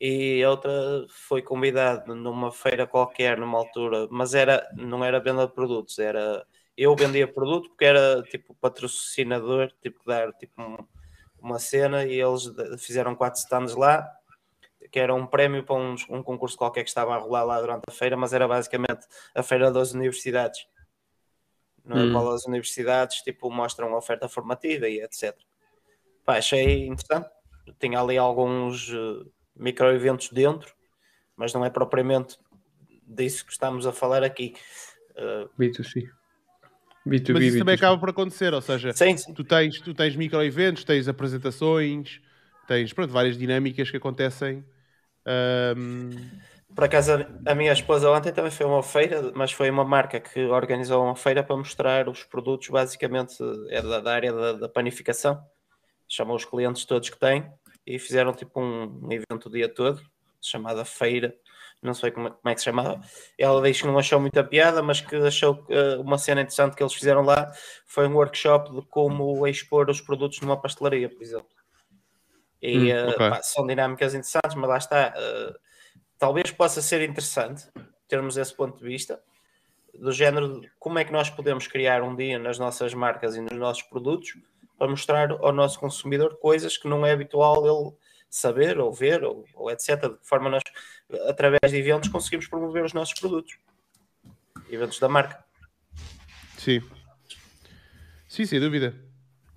e 0.00 0.44
a 0.44 0.50
outra 0.50 0.70
foi 1.08 1.42
convidado 1.42 2.14
numa 2.14 2.52
feira 2.52 2.86
qualquer, 2.86 3.36
numa 3.36 3.58
altura, 3.58 4.06
mas 4.08 4.32
era, 4.32 4.64
não 4.76 5.04
era 5.04 5.18
venda 5.18 5.44
de 5.44 5.52
produtos, 5.52 5.98
era 5.98 6.46
eu 6.76 6.94
vendia 6.96 7.26
produto 7.26 7.68
porque 7.68 7.84
era 7.84 8.22
tipo 8.22 8.54
patrocinador, 8.54 9.72
tipo 9.82 10.04
dar 10.06 10.32
tipo 10.34 10.60
um, 10.60 10.76
uma 11.38 11.58
cena 11.58 12.04
e 12.04 12.20
eles 12.20 12.44
fizeram 12.78 13.14
quatro 13.14 13.40
stands 13.40 13.74
lá, 13.74 14.08
que 14.90 14.98
era 14.98 15.14
um 15.14 15.26
prémio 15.26 15.64
para 15.64 15.74
uns- 15.76 16.08
um, 16.08 16.22
concurso 16.22 16.56
qualquer 16.56 16.82
que 16.82 16.88
estava 16.88 17.14
a 17.14 17.18
rolar 17.18 17.44
lá 17.44 17.60
durante 17.60 17.82
a 17.88 17.92
feira, 17.92 18.16
mas 18.16 18.32
era 18.32 18.46
basicamente 18.48 19.06
a 19.34 19.42
feira 19.42 19.70
das 19.70 19.92
universidades, 19.92 20.66
no 21.84 21.96
Hum. 21.96 22.12
qual 22.12 22.32
as 22.32 22.46
universidades 22.46 23.22
tipo, 23.22 23.50
mostram 23.50 23.92
a 23.92 23.98
oferta 23.98 24.28
formativa 24.28 24.88
e 24.88 25.00
etc. 25.00 25.36
Pá, 26.24 26.36
achei 26.38 26.86
interessante. 26.86 27.28
Tinha 27.78 28.00
ali 28.00 28.16
alguns 28.18 28.88
uh, 28.92 29.30
micro-eventos 29.54 30.30
dentro, 30.30 30.74
mas 31.36 31.52
não 31.52 31.64
é 31.64 31.70
propriamente 31.70 32.38
disso 33.02 33.44
que 33.44 33.52
estamos 33.52 33.86
a 33.86 33.92
falar 33.92 34.22
aqui. 34.22 34.54
Uh, 35.12 35.48
B2C. 35.58 36.08
B2B. 37.04 37.32
Mas 37.32 37.46
isso 37.46 37.58
também 37.58 37.74
B2C. 37.74 37.74
acaba 37.74 37.98
por 37.98 38.10
acontecer, 38.10 38.52
ou 38.54 38.60
seja, 38.62 38.96
sim, 38.96 39.16
sim. 39.18 39.34
tu 39.34 39.44
tens, 39.44 39.80
tu 39.82 39.94
tens 39.94 40.16
micro-eventos, 40.16 40.84
tens 40.84 41.08
apresentações, 41.08 42.20
tens 42.66 42.92
pronto, 42.92 43.12
várias 43.12 43.36
dinâmicas 43.38 43.90
que 43.90 43.96
acontecem. 43.96 44.64
ahm, 45.26 46.30
Por 46.74 46.84
acaso, 46.84 47.12
a- 47.14 47.52
a 47.52 47.54
minha 47.54 47.72
esposa 47.72 48.10
ontem 48.10 48.32
também 48.32 48.50
foi 48.50 48.64
a 48.66 48.68
uma 48.68 48.82
feira, 48.82 49.30
mas 49.34 49.52
foi 49.52 49.68
uma 49.70 49.84
marca 49.84 50.18
que 50.20 50.40
organizou 50.46 51.02
uma 51.04 51.14
feira 51.16 51.42
para 51.44 51.56
mostrar 51.56 52.08
os 52.08 52.24
produtos, 52.24 52.68
basicamente, 52.68 53.36
é 53.70 53.82
da, 53.82 54.00
da 54.00 54.12
área 54.14 54.32
da, 54.32 54.52
da 54.54 54.68
panificação. 54.68 55.42
Chamou 56.08 56.36
os 56.36 56.44
clientes 56.44 56.84
todos 56.86 57.10
que 57.10 57.18
têm 57.18 57.50
e 57.86 57.98
fizeram 57.98 58.32
tipo 58.34 58.60
um, 58.60 59.06
um 59.06 59.12
evento 59.12 59.46
o 59.48 59.50
dia 59.52 59.68
todo, 59.68 60.02
chamada 60.42 60.84
Feira, 60.84 61.34
não 61.82 61.94
sei 61.94 62.10
como, 62.10 62.28
é- 62.28 62.30
como 62.30 62.48
é 62.48 62.54
que 62.54 62.60
se 62.60 62.64
chamava. 62.66 63.00
Ela 63.38 63.60
diz 63.62 63.80
que 63.80 63.86
não 63.86 63.98
achou 63.98 64.20
muita 64.20 64.44
piada, 64.44 64.82
mas 64.82 65.00
que 65.00 65.16
achou 65.16 65.64
que, 65.64 65.72
eh, 65.74 65.96
uma 65.98 66.16
cena 66.18 66.40
interessante 66.42 66.76
que 66.76 66.82
eles 66.82 66.94
fizeram 66.94 67.22
lá 67.22 67.50
foi 67.86 68.06
um 68.06 68.14
workshop 68.14 68.72
de 68.74 68.86
como 68.88 69.46
expor 69.46 69.90
os 69.90 70.00
produtos 70.00 70.40
numa 70.40 70.60
pastelaria, 70.60 71.08
por 71.08 71.20
exemplo. 71.22 71.48
E 72.60 72.76
Hum, 72.76 72.88
eh, 72.90 73.06
ok. 73.08 73.30
pá, 73.30 73.42
são 73.42 73.66
dinâmicas 73.66 74.14
interessantes, 74.14 74.54
mas 74.56 74.68
lá 74.68 74.76
está. 74.78 75.12
eh, 75.16 75.54
talvez 76.18 76.50
possa 76.52 76.80
ser 76.80 77.02
interessante 77.08 77.64
termos 78.08 78.36
esse 78.36 78.54
ponto 78.54 78.78
de 78.78 78.84
vista 78.84 79.20
do 79.94 80.12
género 80.12 80.60
de 80.60 80.70
como 80.78 80.98
é 80.98 81.04
que 81.04 81.12
nós 81.12 81.28
podemos 81.28 81.66
criar 81.66 82.02
um 82.02 82.14
dia 82.14 82.38
nas 82.38 82.58
nossas 82.58 82.94
marcas 82.94 83.36
e 83.36 83.40
nos 83.40 83.52
nossos 83.52 83.82
produtos 83.82 84.34
para 84.78 84.88
mostrar 84.88 85.30
ao 85.32 85.52
nosso 85.52 85.78
consumidor 85.80 86.38
coisas 86.38 86.76
que 86.78 86.88
não 86.88 87.04
é 87.04 87.12
habitual 87.12 87.66
ele 87.66 87.96
saber 88.32 88.78
ou 88.78 88.90
ver 88.92 89.22
ou, 89.22 89.44
ou 89.54 89.70
etc. 89.70 90.00
De 90.00 90.18
que 90.18 90.26
forma 90.26 90.48
nós, 90.48 90.62
através 91.28 91.70
de 91.70 91.76
eventos, 91.76 92.08
conseguimos 92.08 92.48
promover 92.48 92.82
os 92.82 92.94
nossos 92.94 93.18
produtos. 93.18 93.58
Eventos 94.70 94.98
da 94.98 95.08
marca. 95.08 95.44
sim. 96.56 96.82
Sim, 98.26 98.46
sem 98.46 98.58
dúvida. 98.58 98.94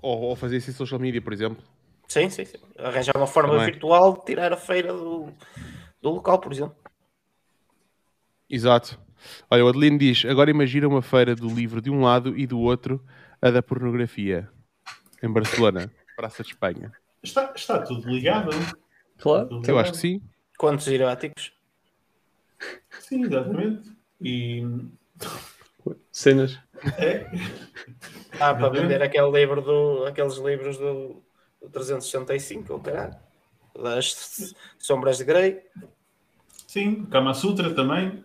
Ou, 0.01 0.19
ou 0.23 0.35
fazer 0.35 0.57
isso 0.57 0.69
em 0.69 0.73
social 0.73 0.99
media, 0.99 1.21
por 1.21 1.31
exemplo. 1.31 1.63
Sim, 2.09 2.29
sim, 2.29 2.43
sim. 2.43 2.57
Arranjar 2.77 3.15
uma 3.15 3.25
forma 3.25 3.53
Também. 3.53 3.71
virtual 3.71 4.17
de 4.17 4.25
tirar 4.25 4.51
a 4.51 4.57
feira 4.57 4.91
do, 4.91 5.31
do 6.01 6.09
local, 6.09 6.39
por 6.39 6.51
exemplo. 6.51 6.75
Exato. 8.49 8.99
Olha, 9.49 9.63
o 9.63 9.69
Adelino 9.69 9.97
diz: 9.97 10.25
agora 10.25 10.51
imagina 10.51 10.89
uma 10.89 11.01
feira 11.01 11.33
do 11.33 11.47
livro 11.47 11.81
de 11.81 11.89
um 11.89 12.01
lado 12.01 12.37
e 12.37 12.45
do 12.45 12.59
outro 12.59 13.01
a 13.41 13.49
da 13.49 13.63
pornografia. 13.63 14.49
Em 15.23 15.31
Barcelona, 15.31 15.89
Praça 16.17 16.43
de 16.43 16.49
Espanha. 16.49 16.91
Está, 17.25 17.51
está 17.55 17.79
tudo 17.81 18.07
ligado. 18.07 18.51
Claro. 19.17 19.49
Tudo 19.49 19.67
Eu 19.69 19.79
acho 19.79 19.91
que 19.93 19.97
sim. 19.97 20.21
Quantos 20.57 20.87
eróticos? 20.87 21.51
Sim, 22.99 23.23
exatamente. 23.25 23.91
E 24.21 24.63
Cenas. 26.11 26.57
é, 26.97 27.25
Ah, 28.39 28.53
para 28.53 28.69
vender 28.69 29.01
aquele 29.01 29.31
livro 29.31 29.61
do, 29.61 30.05
aqueles 30.05 30.37
livros 30.37 30.77
do, 30.77 31.21
do 31.61 31.69
365, 31.71 32.73
ou 32.73 32.79
caralho. 32.79 33.15
Das 33.81 34.53
Sombras 34.77 35.17
de 35.17 35.25
Grey. 35.25 35.61
sim, 36.67 37.05
Kama 37.05 37.33
Sutra 37.33 37.73
também. 37.73 38.23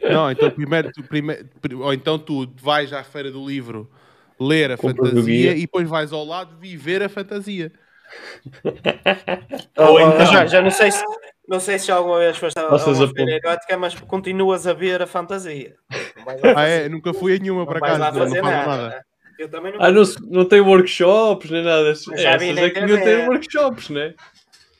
Não, 0.00 0.30
então 0.30 0.50
primeiro, 0.50 0.92
tu, 0.92 1.02
primeiro, 1.02 1.48
ou 1.80 1.92
então 1.92 2.16
tu 2.16 2.46
vais 2.62 2.92
à 2.92 3.02
feira 3.02 3.30
do 3.32 3.44
livro 3.44 3.90
ler 4.38 4.72
a 4.72 4.76
Compras 4.76 5.08
o 5.08 5.14
fantasia 5.16 5.52
e 5.56 5.60
depois 5.62 5.88
vais 5.88 6.12
ao 6.12 6.24
lado 6.24 6.56
viver 6.58 7.02
a 7.02 7.08
fantasia. 7.08 7.72
Ou, 9.76 10.00
então- 10.00 10.26
já, 10.26 10.46
já 10.46 10.62
não 10.62 10.70
sei 10.70 10.90
se 10.90 11.04
não 11.48 11.60
sei 11.60 11.78
se 11.78 11.92
alguma 11.92 12.18
vez 12.18 12.36
foste 12.36 12.58
a, 12.58 12.62
a 12.62 12.76
uma 12.76 13.08
feira 13.12 13.32
erótica, 13.36 13.78
mas 13.78 13.94
continuas 13.94 14.66
a 14.66 14.72
ver 14.72 15.00
a 15.00 15.06
fantasia. 15.06 15.76
Ah, 16.56 16.64
é? 16.64 16.88
Nunca 16.88 17.14
fui 17.14 17.36
a 17.36 17.38
nenhuma 17.38 17.64
para 17.64 17.78
lá 17.92 17.98
não, 18.10 18.18
não 18.18 18.26
fazer 18.26 18.40
faço 18.40 18.52
nada. 18.68 18.82
nada. 18.82 19.04
Eu 19.38 19.48
também 19.48 19.72
não. 19.72 19.82
Ah, 19.82 19.92
não, 19.92 20.02
não 20.28 20.44
tem 20.44 20.60
workshops 20.60 21.50
nem 21.50 21.62
nada. 21.62 21.90
Essas 21.90 22.06
Mas 22.06 22.22
já 22.22 22.36
vi 22.36 22.52
na 22.52 22.62
é 22.62 22.70
que 22.70 22.80
deviam 22.80 22.98
ter 23.00 23.28
workshops, 23.28 23.90
né? 23.90 24.14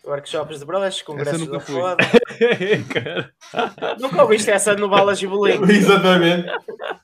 Workshops 0.07 0.61
de 0.61 0.65
broches, 0.65 1.03
congressos 1.03 1.49
da 1.49 1.59
foda. 1.59 2.05
Nunca 3.99 4.23
ouviste 4.23 4.51
essa 4.53 4.77
no 4.77 4.89
Balas 4.89 5.21
e 5.21 5.27
Bolinho? 5.27 5.65
Exatamente. 5.69 6.47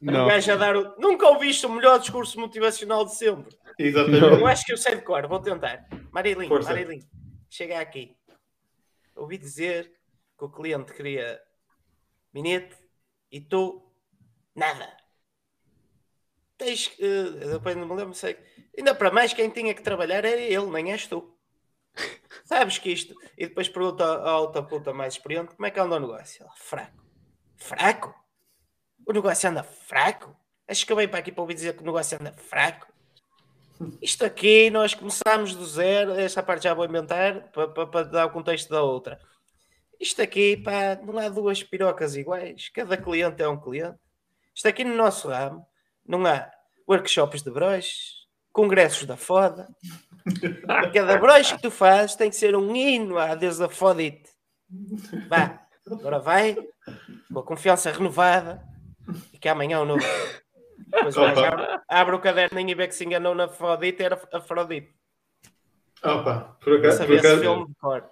Não. 0.01 0.29
dar 0.59 0.77
o... 0.77 0.95
Nunca 0.99 1.27
ouviste 1.27 1.67
o 1.67 1.69
melhor 1.69 1.99
discurso 1.99 2.39
motivacional 2.39 3.05
de 3.05 3.17
sempre. 3.17 3.57
Exatamente. 3.77 4.25
Eu 4.25 4.47
acho 4.47 4.65
que 4.65 4.73
eu 4.73 4.77
sei 4.77 4.95
de 4.95 5.03
cor, 5.03 5.27
vou 5.27 5.41
tentar. 5.41 5.85
Marilinho, 6.13 6.49
Força. 6.49 6.71
Marilinho, 6.71 7.05
chega 7.51 7.81
aqui. 7.81 8.17
Ouvi 9.17 9.37
dizer 9.37 9.93
que 10.39 10.45
o 10.45 10.49
cliente 10.49 10.93
queria 10.93 11.41
minete 12.33 12.77
e 13.33 13.41
tu 13.41 13.83
nada. 14.55 14.97
Tens 16.57 16.87
que. 16.87 17.05
eh, 17.05 17.49
depois 17.49 17.75
não 17.75 17.89
me 17.89 17.97
lembro, 17.97 18.15
sei. 18.15 18.37
Ainda 18.79 18.95
para 18.95 19.11
mais, 19.11 19.33
quem 19.33 19.51
tinha 19.51 19.75
que 19.75 19.83
trabalhar 19.83 20.25
era 20.25 20.41
ele, 20.41 20.67
nem 20.67 20.93
és 20.93 21.09
tu. 21.09 21.32
Sabes 22.45 22.79
que 22.79 22.91
isto. 22.91 23.15
E 23.37 23.47
depois 23.47 23.69
pergunta 23.69 24.05
à 24.05 24.39
outra 24.39 24.63
puta 24.63 24.93
mais 24.93 25.15
experiente 25.15 25.55
como 25.55 25.67
é 25.67 25.71
que 25.71 25.81
anda 25.81 25.97
o 25.97 26.01
negócio. 26.01 26.43
Ela, 26.43 26.53
fraco. 26.57 27.03
Fraco? 27.57 28.15
O 29.07 29.13
negócio 29.13 29.49
anda 29.49 29.63
fraco? 29.63 30.37
Acho 30.67 30.87
que 30.87 30.93
eu 30.93 30.97
venho 30.97 31.09
para 31.09 31.19
aqui 31.19 31.33
para 31.33 31.43
ouvir 31.43 31.55
dizer 31.55 31.75
que 31.75 31.83
o 31.83 31.87
negócio 31.87 32.19
anda 32.21 32.33
fraco. 32.33 32.93
Isto 34.01 34.25
aqui, 34.25 34.71
nós 34.71 34.95
começámos 34.95 35.55
do 35.55 35.67
zero, 35.67 36.13
esta 36.13 36.43
parte 36.43 36.65
já 36.65 36.75
vou 36.75 36.85
inventar 36.85 37.51
para, 37.51 37.69
para, 37.69 37.87
para 37.87 38.05
dar 38.05 38.27
o 38.27 38.31
contexto 38.31 38.71
da 38.71 38.83
outra. 38.83 39.19
Isto 39.99 40.23
aqui, 40.23 40.57
pá, 40.57 40.99
não 41.03 41.19
há 41.19 41.29
duas 41.29 41.63
pirocas 41.63 42.17
iguais, 42.17 42.69
cada 42.69 42.97
cliente 42.97 43.43
é 43.43 43.49
um 43.49 43.61
cliente. 43.61 43.99
Isto 44.55 44.69
aqui 44.69 44.85
no 44.85 44.95
nosso 44.95 45.29
ramo, 45.29 45.67
não 46.07 46.25
há 46.27 46.51
workshops 46.89 47.43
de 47.43 47.51
broches, 47.51 48.22
congressos 48.53 49.05
da 49.07 49.17
foda. 49.17 49.69
Cada 50.95 51.17
broche 51.19 51.57
que 51.57 51.63
tu 51.63 51.71
fazes 51.71 52.15
tem 52.17 52.31
que 52.31 52.37
ser 52.37 52.55
um 52.55 52.75
hino 52.77 53.19
à 53.19 53.35
deusa 53.35 53.69
fodite. 53.69 54.31
Vá, 55.29 55.61
agora 55.91 56.19
vai, 56.21 56.57
com 57.33 57.41
a 57.41 57.43
confiança 57.43 57.91
renovada, 57.91 58.63
e 59.33 59.39
que 59.39 59.49
amanhã 59.49 59.79
é 59.79 59.81
um 59.81 59.85
novo. 59.85 60.05
Depois 60.87 61.17
o 61.17 61.25
abre, 61.25 61.81
abre 61.89 62.15
o 62.17 62.21
caderninho 62.21 62.71
e 62.71 62.75
vê 62.75 62.87
que 62.87 62.95
se 62.95 63.05
enganou 63.05 63.35
na 63.35 63.45
Afrodite, 63.45 64.03
era 64.03 64.21
Afrodite. 64.33 64.95
Opa, 66.05 66.57
por 66.61 66.79
acaso, 66.79 66.99
por 66.99 67.03
sabia 67.03 67.17
esse 67.17 67.27
acaso 67.27 67.41
filme 67.43 67.67
de 67.67 67.75
cor. 67.81 68.05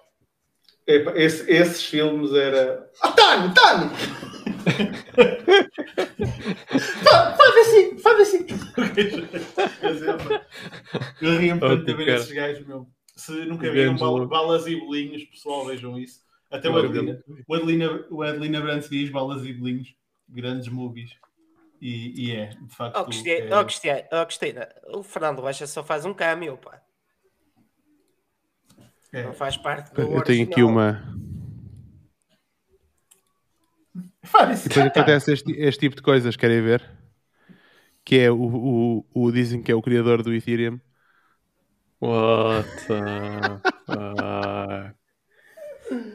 esse- 0.87 1.51
esses 1.51 1.85
filmes 1.85 2.33
era. 2.33 2.89
Ah, 3.01 3.11
Tano, 3.11 3.53
Tano! 3.53 3.91
Fa- 7.03 7.35
Faz 7.35 7.55
assim, 7.67 7.97
faz 7.97 8.19
assim. 8.21 8.45
Eu 11.21 11.37
ria-me 11.37 11.59
tanto 11.59 11.85
de 11.85 11.93
ver 11.93 12.05
cara. 12.05 12.17
esses 12.19 12.31
gajos, 12.31 12.65
meu. 12.65 12.87
Se 13.15 13.31
nunca 13.45 13.71
viram 13.71 13.95
bal- 13.95 14.27
balas 14.27 14.65
e 14.67 14.75
bolinhos, 14.75 15.23
pessoal, 15.25 15.65
vejam 15.65 15.97
isso. 15.97 16.21
Até 16.49 16.69
o 16.69 16.77
Adelina, 16.77 17.23
o 17.47 17.53
Adelina, 17.55 18.05
o 18.09 18.23
Adelina 18.23 18.61
Brandt 18.61 18.89
diz 18.89 19.09
balas 19.09 19.45
e 19.45 19.53
bolinhos, 19.53 19.93
grandes 20.27 20.67
movies. 20.67 21.11
E, 21.79 22.27
e 22.27 22.31
é, 22.35 22.47
de 22.47 22.75
facto. 22.75 22.97
Oh, 22.97 23.05
Cristiano, 23.05 23.53
é- 23.53 23.59
oh, 23.59 23.65
Cristiano, 23.65 24.03
oh, 24.11 24.25
Cristina, 24.25 24.69
o 24.93 25.03
Fernando 25.03 25.39
Rocha 25.39 25.65
só 25.67 25.83
faz 25.83 26.05
um 26.05 26.13
cameo, 26.13 26.57
pá. 26.57 26.81
é. 29.13 29.23
Não 29.23 29.33
faz 29.33 29.57
parte 29.57 29.93
do 29.93 30.01
Eu 30.01 30.21
tenho 30.23 30.43
aqui 30.43 30.61
original. 30.61 30.67
uma. 30.69 31.30
Faz. 34.23 34.65
E 34.65 34.69
depois 34.69 34.87
acontece 34.87 35.33
este, 35.33 35.51
este 35.53 35.79
tipo 35.79 35.95
de 35.95 36.01
coisas, 36.01 36.35
querem 36.35 36.61
ver? 36.61 36.83
Que 38.03 38.19
é 38.19 38.31
o, 38.31 38.35
o, 38.37 39.05
o- 39.13 39.31
Dizem 39.31 39.61
que 39.61 39.71
é 39.71 39.75
o 39.75 39.81
criador 39.81 40.23
do 40.23 40.33
Ethereum. 40.33 40.79
What 41.99 42.67
the 42.87 42.99
fuck? 43.85 44.95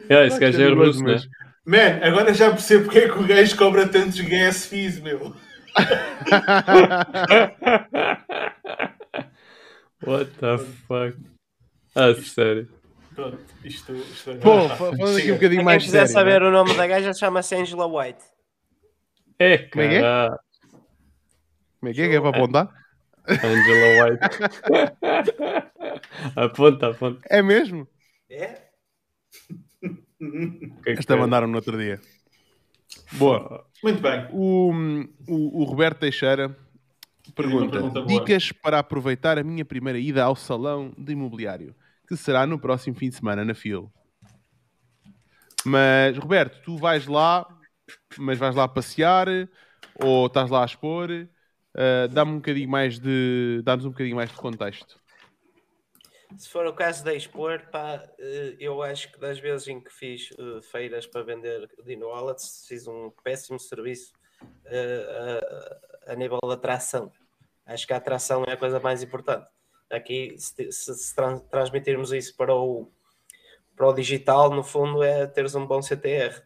Yeah, 0.09 0.25
esse 0.27 0.39
gajo 0.39 0.61
é 0.61 0.69
russo, 0.73 1.03
né? 1.03 1.17
Man, 1.65 1.99
agora 2.01 2.33
já 2.33 2.49
percebo 2.49 2.85
porque 2.85 2.99
é 2.99 3.09
que 3.09 3.19
o 3.19 3.27
gajo 3.27 3.57
cobra 3.57 3.87
tantos 3.87 4.19
gas 4.21 4.65
fees, 4.65 4.99
meu. 4.99 5.35
What 10.01 10.31
the 10.39 10.57
fuck? 10.87 11.15
Ah, 11.95 12.13
sério. 12.13 12.67
Pronto, 13.17 13.39
isto, 13.63 13.93
isto 13.95 14.29
é. 14.29 14.35
Pô, 14.37 14.69
fa- 14.69 14.75
falando 14.95 15.17
aqui 15.17 15.31
um 15.31 15.33
bocadinho 15.35 15.59
Quem 15.61 15.65
mais 15.65 15.83
quiser 15.83 16.05
sério. 16.07 16.13
saber 16.13 16.39
né? 16.39 16.47
o 16.49 16.51
nome 16.51 16.77
da 16.77 16.85
gaja 16.85 17.11
chama-se 17.15 17.55
Angela 17.55 17.87
White. 17.87 18.23
É, 19.39 19.57
Como 19.57 19.81
é 19.83 19.89
que 19.89 19.95
é? 19.95 20.01
Como 21.79 21.89
é 21.89 21.93
que 21.95 22.01
é 22.03 22.09
que 22.09 22.15
é 22.15 22.21
para 22.21 22.29
apontar? 22.29 22.69
Angela 23.27 24.03
White. 24.03 24.21
aponta, 26.37 26.87
aponta. 26.91 27.21
É 27.27 27.41
mesmo? 27.41 27.87
É? 28.29 28.67
Que 29.81 30.89
é 30.91 30.93
que 30.93 30.99
Esta 30.99 31.15
é? 31.15 31.17
mandaram 31.17 31.47
no 31.47 31.55
outro 31.55 31.75
dia. 31.75 31.99
Boa. 33.13 33.65
Muito 33.83 33.99
bem. 33.99 34.27
O, 34.31 34.71
o, 35.27 35.61
o 35.61 35.63
Roberto 35.63 36.01
Teixeira 36.01 36.55
pergunta: 37.35 37.71
pergunta. 37.71 38.05
Dicas 38.05 38.51
para 38.51 38.77
aproveitar 38.77 39.39
a 39.39 39.43
minha 39.43 39.65
primeira 39.65 39.97
ida 39.97 40.23
ao 40.23 40.35
salão 40.35 40.93
de 40.95 41.13
imobiliário, 41.13 41.75
que 42.07 42.15
será 42.15 42.45
no 42.45 42.59
próximo 42.59 42.95
fim 42.95 43.09
de 43.09 43.15
semana 43.15 43.43
na 43.43 43.53
FIL. 43.53 43.91
Mas, 45.65 46.17
Roberto, 46.17 46.61
tu 46.63 46.77
vais 46.77 47.05
lá, 47.07 47.45
mas 48.17 48.37
vais 48.37 48.55
lá 48.55 48.67
passear 48.67 49.27
ou 49.95 50.27
estás 50.27 50.49
lá 50.49 50.61
a 50.61 50.65
expor? 50.65 51.09
Uh, 51.11 52.07
Dá-me 52.09 52.31
um 52.31 52.37
bocadinho 52.37 52.69
mais 52.69 52.99
de. 52.99 53.61
Dá-nos 53.63 53.85
um 53.85 53.89
bocadinho 53.89 54.15
mais 54.15 54.29
de 54.29 54.35
contexto. 54.35 54.99
Se 56.35 56.49
for 56.49 56.65
o 56.65 56.73
caso 56.73 57.03
de 57.03 57.15
expor, 57.15 57.67
pá, 57.71 58.03
eh, 58.19 58.57
eu 58.59 58.81
acho 58.83 59.11
que 59.11 59.19
das 59.19 59.39
vezes 59.39 59.67
em 59.69 59.79
que 59.79 59.91
fiz 59.91 60.29
eh, 60.37 60.61
feiras 60.61 61.07
para 61.07 61.23
vender 61.23 61.69
Dino 61.85 62.07
Wallets, 62.07 62.65
fiz 62.67 62.85
um 62.85 63.11
péssimo 63.23 63.57
serviço 63.57 64.11
eh, 64.65 65.39
a, 66.05 66.15
nível 66.15 66.39
de 66.43 66.53
atração. 66.53 67.11
Acho 67.65 67.87
que 67.87 67.93
a 67.93 67.97
atração 67.97 68.43
é 68.45 68.53
a 68.53 68.57
coisa 68.57 68.79
mais 68.79 69.01
importante. 69.01 69.47
Aqui, 69.89 70.35
se, 70.37 70.71
se- 70.71 70.95
se 70.95 71.15
tran- 71.15 71.39
transmitirmos 71.39 72.11
isso 72.11 72.35
para 72.35 72.53
o, 72.53 72.91
para 73.75 73.87
o 73.87 73.93
digital, 73.93 74.49
no 74.49 74.63
fundo, 74.63 75.01
é 75.03 75.25
teres 75.27 75.55
um 75.55 75.65
bom 75.65 75.81
CTR, 75.81 76.41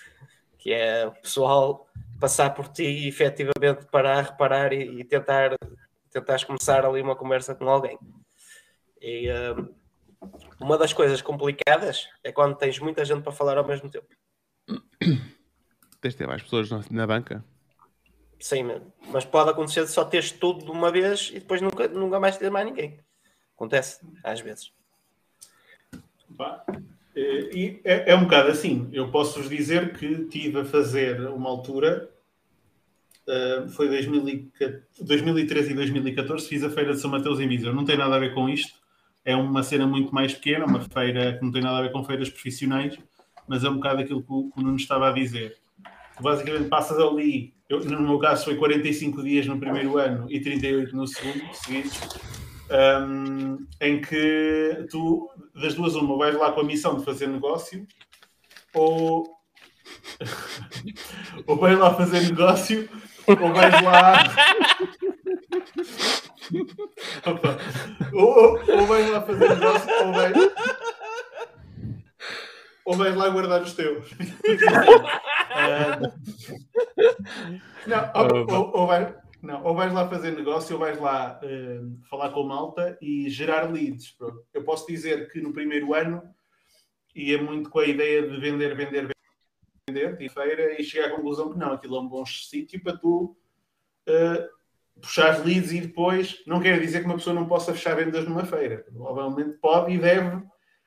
que 0.58 0.72
é 0.72 1.06
o 1.06 1.12
pessoal 1.12 1.88
passar 2.20 2.50
por 2.54 2.68
ti 2.68 2.84
e 2.84 3.08
efetivamente 3.08 3.86
parar, 3.90 4.22
reparar 4.22 4.72
e, 4.72 5.00
e 5.00 5.04
tentar 5.04 5.56
tentares 6.10 6.44
começar 6.44 6.84
ali 6.86 7.02
uma 7.02 7.16
conversa 7.16 7.54
com 7.54 7.68
alguém. 7.68 7.98
E 9.00 9.28
hum, 9.30 9.74
uma 10.60 10.78
das 10.78 10.92
coisas 10.92 11.20
complicadas 11.20 12.08
é 12.24 12.32
quando 12.32 12.56
tens 12.56 12.78
muita 12.78 13.04
gente 13.04 13.22
para 13.22 13.32
falar 13.32 13.58
ao 13.58 13.66
mesmo 13.66 13.90
tempo. 13.90 14.06
Tens 16.00 16.14
de 16.14 16.16
ter 16.16 16.26
mais 16.26 16.42
pessoas 16.42 16.70
na 16.90 17.06
banca. 17.06 17.44
Sim, 18.38 18.64
mas 19.10 19.24
pode 19.24 19.50
acontecer 19.50 19.84
de 19.84 19.90
só 19.90 20.04
teres 20.04 20.30
tudo 20.30 20.64
de 20.64 20.70
uma 20.70 20.90
vez 20.90 21.30
e 21.30 21.40
depois 21.40 21.60
nunca, 21.60 21.88
nunca 21.88 22.20
mais 22.20 22.36
ter 22.36 22.50
mais 22.50 22.66
ninguém. 22.66 22.98
Acontece, 23.54 24.00
às 24.22 24.40
vezes. 24.40 24.70
Eh, 27.16 27.50
E 27.52 27.80
é, 27.84 28.12
é 28.12 28.14
um 28.14 28.24
bocado 28.24 28.50
assim. 28.50 28.88
Eu 28.92 29.10
posso-vos 29.10 29.48
dizer 29.48 29.96
que 29.96 30.26
tive 30.26 30.60
a 30.60 30.64
fazer 30.64 31.20
uma 31.28 31.48
altura, 31.48 32.10
eh, 33.26 33.64
foi 33.70 33.88
2014 33.88 34.82
2013 35.00 35.72
e 35.72 35.74
2014, 35.74 36.46
fiz 36.46 36.62
a 36.62 36.70
feira 36.70 36.92
de 36.92 37.00
São 37.00 37.10
Mateus 37.10 37.40
em 37.40 37.48
Viseu. 37.48 37.72
Não 37.72 37.84
tem 37.84 37.96
nada 37.96 38.16
a 38.16 38.18
ver 38.18 38.34
com 38.34 38.48
isto. 38.48 38.78
É 39.24 39.34
uma 39.34 39.62
cena 39.62 39.86
muito 39.86 40.14
mais 40.14 40.34
pequena, 40.34 40.66
uma 40.66 40.80
feira 40.80 41.36
que 41.36 41.44
não 41.44 41.50
tem 41.50 41.62
nada 41.62 41.78
a 41.78 41.82
ver 41.82 41.90
com 41.90 42.04
feiras 42.04 42.28
profissionais, 42.28 42.96
mas 43.48 43.64
é 43.64 43.70
um 43.70 43.76
bocado 43.76 44.02
aquilo 44.02 44.22
que 44.22 44.32
o, 44.32 44.50
que 44.50 44.60
o 44.60 44.62
Nuno 44.62 44.76
estava 44.76 45.08
a 45.08 45.12
dizer. 45.12 45.56
Tu 46.16 46.22
basicamente 46.22 46.68
passas 46.68 46.98
ali, 46.98 47.55
eu, 47.68 47.80
no 47.84 48.00
meu 48.00 48.18
caso 48.18 48.44
foi 48.44 48.56
45 48.56 49.22
dias 49.22 49.46
no 49.46 49.58
primeiro 49.58 49.98
ano 49.98 50.26
e 50.30 50.40
38 50.40 50.94
no 50.94 51.06
segundo, 51.06 51.42
um, 52.70 53.66
em 53.80 54.00
que 54.00 54.86
tu, 54.90 55.28
das 55.54 55.74
duas, 55.74 55.94
uma, 55.94 56.16
vais 56.16 56.36
lá 56.36 56.52
com 56.52 56.60
a 56.60 56.64
missão 56.64 56.96
de 56.96 57.04
fazer 57.04 57.26
negócio, 57.26 57.86
ou, 58.74 59.26
ou 61.46 61.56
vais 61.56 61.78
lá 61.78 61.94
fazer 61.94 62.20
negócio, 62.20 62.88
ou 63.26 63.52
vais 63.52 63.82
lá. 63.82 64.24
Ou, 68.12 68.56
ou, 68.70 68.86
vais 68.86 69.10
lá 69.10 69.20
fazer 69.20 69.48
negócio, 69.48 69.90
ou 70.04 70.12
vais. 70.12 70.36
Ou 72.84 72.96
vais 72.96 73.16
lá 73.16 73.28
guardar 73.30 73.62
os 73.62 73.72
teus. 73.72 74.08
Ah, 75.58 75.98
não, 77.86 78.12
ou, 78.14 78.54
ou, 78.54 78.76
ou 78.80 78.86
vais, 78.86 79.14
não, 79.42 79.64
ou 79.64 79.74
vais 79.74 79.92
lá 79.92 80.08
fazer 80.08 80.32
negócio, 80.32 80.74
ou 80.74 80.80
vais 80.80 80.98
lá 80.98 81.38
eh, 81.42 81.80
falar 82.10 82.30
com 82.30 82.42
malta 82.42 82.98
e 83.00 83.28
gerar 83.30 83.70
leads. 83.70 84.12
Pronto. 84.12 84.44
Eu 84.52 84.64
posso 84.64 84.86
dizer 84.86 85.30
que 85.30 85.40
no 85.40 85.52
primeiro 85.52 85.94
ano 85.94 86.22
ia 87.14 87.40
muito 87.40 87.70
com 87.70 87.78
a 87.78 87.86
ideia 87.86 88.22
de 88.22 88.36
vender, 88.38 88.76
vender, 88.76 89.08
vender, 89.88 90.16
de 90.16 90.28
feira, 90.28 90.80
e 90.80 90.84
chegar 90.84 91.08
à 91.08 91.16
conclusão 91.16 91.50
que 91.52 91.58
não, 91.58 91.72
aquilo 91.72 91.96
é 91.96 92.00
um 92.00 92.08
bom 92.08 92.26
sítio 92.26 92.82
para 92.82 92.96
tu 92.96 93.36
eh, 94.06 94.48
puxar 95.00 95.44
leads 95.44 95.72
e 95.72 95.80
depois, 95.80 96.42
não 96.46 96.60
quer 96.60 96.80
dizer 96.80 97.00
que 97.00 97.06
uma 97.06 97.16
pessoa 97.16 97.34
não 97.34 97.46
possa 97.46 97.72
fechar 97.72 97.94
vendas 97.94 98.26
numa 98.26 98.44
feira. 98.44 98.84
Provavelmente 98.92 99.58
pode 99.58 99.94
e 99.94 99.98
deve, 99.98 100.42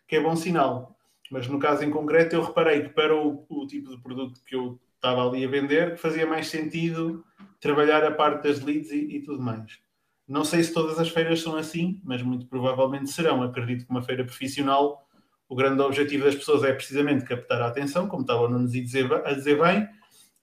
que 0.08 0.16
é 0.16 0.22
bom 0.22 0.36
sinal. 0.36 0.96
Mas 1.32 1.48
no 1.48 1.60
caso 1.60 1.84
em 1.84 1.92
concreto, 1.92 2.36
eu 2.36 2.44
reparei 2.44 2.84
que 2.84 2.90
para 2.90 3.16
o, 3.16 3.46
o 3.48 3.68
tipo 3.68 3.90
de 3.90 4.02
produto 4.02 4.42
que 4.46 4.56
eu 4.56 4.80
estava 5.00 5.26
ali 5.26 5.46
a 5.46 5.48
vender, 5.48 5.96
que 5.96 6.02
fazia 6.02 6.28
mais 6.28 6.48
sentido 6.48 7.24
trabalhar 7.60 8.04
a 8.04 8.12
parte 8.12 8.44
das 8.44 8.62
leads 8.62 8.92
e, 8.92 9.18
e 9.18 9.22
tudo 9.22 9.42
mais. 9.42 9.80
Não 10.28 10.46
sei 10.46 10.62
se 10.62 10.74
todas 10.74 11.00
as 11.00 11.10
feiras 11.10 11.42
são 11.42 11.56
assim, 11.56 12.00
mas 12.04 12.22
muito 12.22 12.46
provavelmente 12.46 13.10
serão. 13.10 13.42
Acredito 13.42 13.86
que 13.86 13.92
uma 13.92 14.04
feira 14.04 14.24
profissional, 14.24 15.08
o 15.48 15.56
grande 15.56 15.82
objetivo 15.82 16.26
das 16.26 16.36
pessoas 16.36 16.64
é 16.64 16.72
precisamente 16.72 17.26
captar 17.26 17.62
a 17.62 17.68
atenção, 17.68 18.08
como 18.08 18.22
estava 18.22 18.42
o 18.42 18.50
Nuno 18.50 18.66
a 18.66 19.34
dizer, 19.34 19.58
bem, 19.58 19.88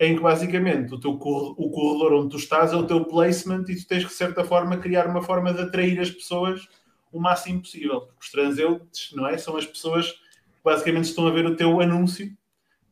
em 0.01 0.17
que 0.17 0.23
basicamente 0.23 0.93
o, 0.93 0.99
teu 0.99 1.13
o 1.13 1.71
corredor 1.71 2.15
onde 2.15 2.31
tu 2.31 2.37
estás 2.37 2.73
é 2.73 2.77
o 2.77 2.87
teu 2.87 3.05
placement 3.05 3.65
e 3.69 3.77
tu 3.77 3.87
tens 3.87 4.03
que, 4.03 4.11
de 4.11 4.17
certa 4.17 4.45
forma, 4.45 4.77
criar 4.79 5.07
uma 5.07 5.23
forma 5.23 5.55
de 5.55 5.61
atrair 5.61 6.01
as 6.01 6.11
pessoas 6.11 6.67
o 7.13 7.21
máximo 7.21 7.61
possível. 7.61 8.01
Porque 8.01 8.21
os 8.21 8.31
transeuntes, 8.31 9.13
não 9.15 9.27
é? 9.27 9.39
São 9.39 9.57
as 9.57 9.65
pessoas 9.65 10.11
que 10.11 10.19
basicamente 10.65 11.05
estão 11.05 11.27
a 11.27 11.31
ver 11.31 11.47
o 11.47 11.55
teu 11.55 11.81
anúncio, 11.81 12.37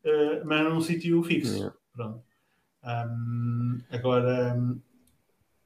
eh, 0.05 0.43
mas 0.45 0.65
num 0.65 0.81
sítio 0.81 1.23
fixo. 1.23 1.57
Yeah. 1.59 1.77
Pronto. 1.93 2.23
Ahm, 2.83 3.81
agora, 3.91 4.57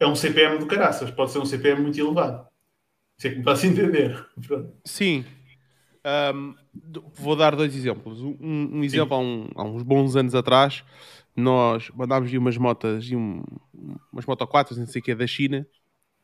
é 0.01 0.07
um 0.07 0.15
CPM 0.15 0.59
do 0.59 0.67
caraças, 0.67 1.11
pode 1.11 1.31
ser 1.33 1.39
um 1.41 1.47
CPM 1.47 1.83
muito 1.83 1.99
elevado. 2.01 2.47
Isso 3.19 3.29
é 3.29 3.31
que 3.31 3.39
me 3.39 3.45
faz 3.45 3.65
entender. 3.65 4.27
Pronto. 4.47 4.75
Sim. 4.85 5.25
Do- 6.73 7.05
vou 7.17 7.35
dar 7.37 7.57
dois 7.57 7.75
exemplos. 7.75 8.21
Um, 8.23 8.37
um 8.79 8.85
exemplo, 8.85 9.15
há, 9.15 9.19
um- 9.21 9.49
há 9.57 9.65
uns 9.65 9.83
bons 9.83 10.17
anos 10.17 10.35
atrás, 10.35 10.85
nós 11.37 11.91
mandámos 11.91 12.33
umas 12.33 12.57
motas, 12.57 13.05
e 13.07 13.17
um, 13.17 13.43
umas 14.13 14.27
Moto 14.27 14.47
4, 14.47 14.77
não 14.79 14.87
sei 14.87 15.01
o 15.01 15.05
que, 15.05 15.15
da 15.15 15.27
China, 15.27 15.67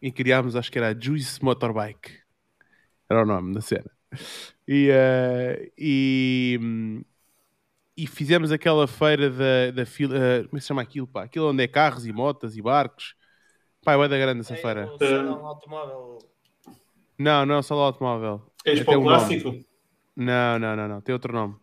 e 0.01 0.11
criámos, 0.13 0.57
acho 0.57 0.71
que 0.71 0.79
era 0.79 0.91
a 0.91 0.99
Juice 0.99 1.43
Motorbike. 1.45 2.13
Era 3.09 3.23
o 3.23 3.27
nome 3.27 3.55
da 3.55 3.61
cena. 3.61 3.91
E, 4.67 4.89
eh, 4.91 5.73
e, 5.79 6.59
hum, 6.63 7.03
e 7.97 8.07
fizemos 8.07 8.51
aquela 8.51 8.87
feira 8.89 9.31
da, 9.31 9.71
da 9.73 9.87
fila. 9.87 10.17
eh, 10.17 10.39
como 10.45 10.57
é 10.57 10.57
que 10.57 10.61
se 10.61 10.67
chama 10.69 10.83
aquilo? 10.83 11.07
Pá? 11.07 11.25
Aquilo 11.25 11.51
onde 11.51 11.63
é 11.63 11.69
carros 11.69 12.07
e 12.07 12.13
motas 12.13 12.57
e 12.57 12.63
barcos. 12.63 13.15
Pá, 13.85 13.93
é 13.93 13.97
bué 13.97 14.09
da 14.09 14.19
grande 14.19 14.41
essa 14.41 14.55
É 14.55 14.57
feira. 14.57 14.87
o 14.93 14.99
salão 14.99 15.47
automóvel. 15.47 16.19
Não, 17.19 17.47
não, 17.47 17.63
só 17.63 17.75
lá 17.77 17.85
automóvel. 17.87 18.43
Expo 18.65 18.87
Tem 18.87 18.97
um 18.97 19.05
nome. 19.05 19.17
Clássico, 19.17 19.65
Não, 20.17 20.59
não, 20.59 20.75
não, 20.77 20.89
não. 20.89 21.01
Tem 21.01 21.13
outro 21.13 21.33
nome. 21.33 21.55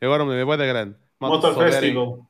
Agora 0.00 0.24
me 0.24 0.30
lembro, 0.32 0.54
é 0.54 0.56
da 0.56 0.66
grande. 0.66 0.96
Malta, 1.20 1.48
Motor 1.48 1.64
Festival. 1.70 2.26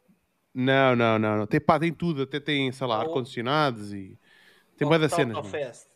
Não, 0.53 0.97
não, 0.97 1.19
não, 1.19 1.37
não. 1.39 1.47
Tem, 1.47 1.61
pá, 1.61 1.79
tem 1.79 1.93
tudo, 1.93 2.23
até 2.23 2.41
tem, 2.41 2.71
sei 2.73 2.87
lá, 2.87 2.99
Oh. 2.99 3.03
ar-condicionados 3.03 3.93
e. 3.95 4.19
Tem 4.77 4.87
bué 4.89 4.99
da 4.99 5.09
cenas. 5.09 5.29
meu. 5.29 5.37
Autofest. 5.39 5.87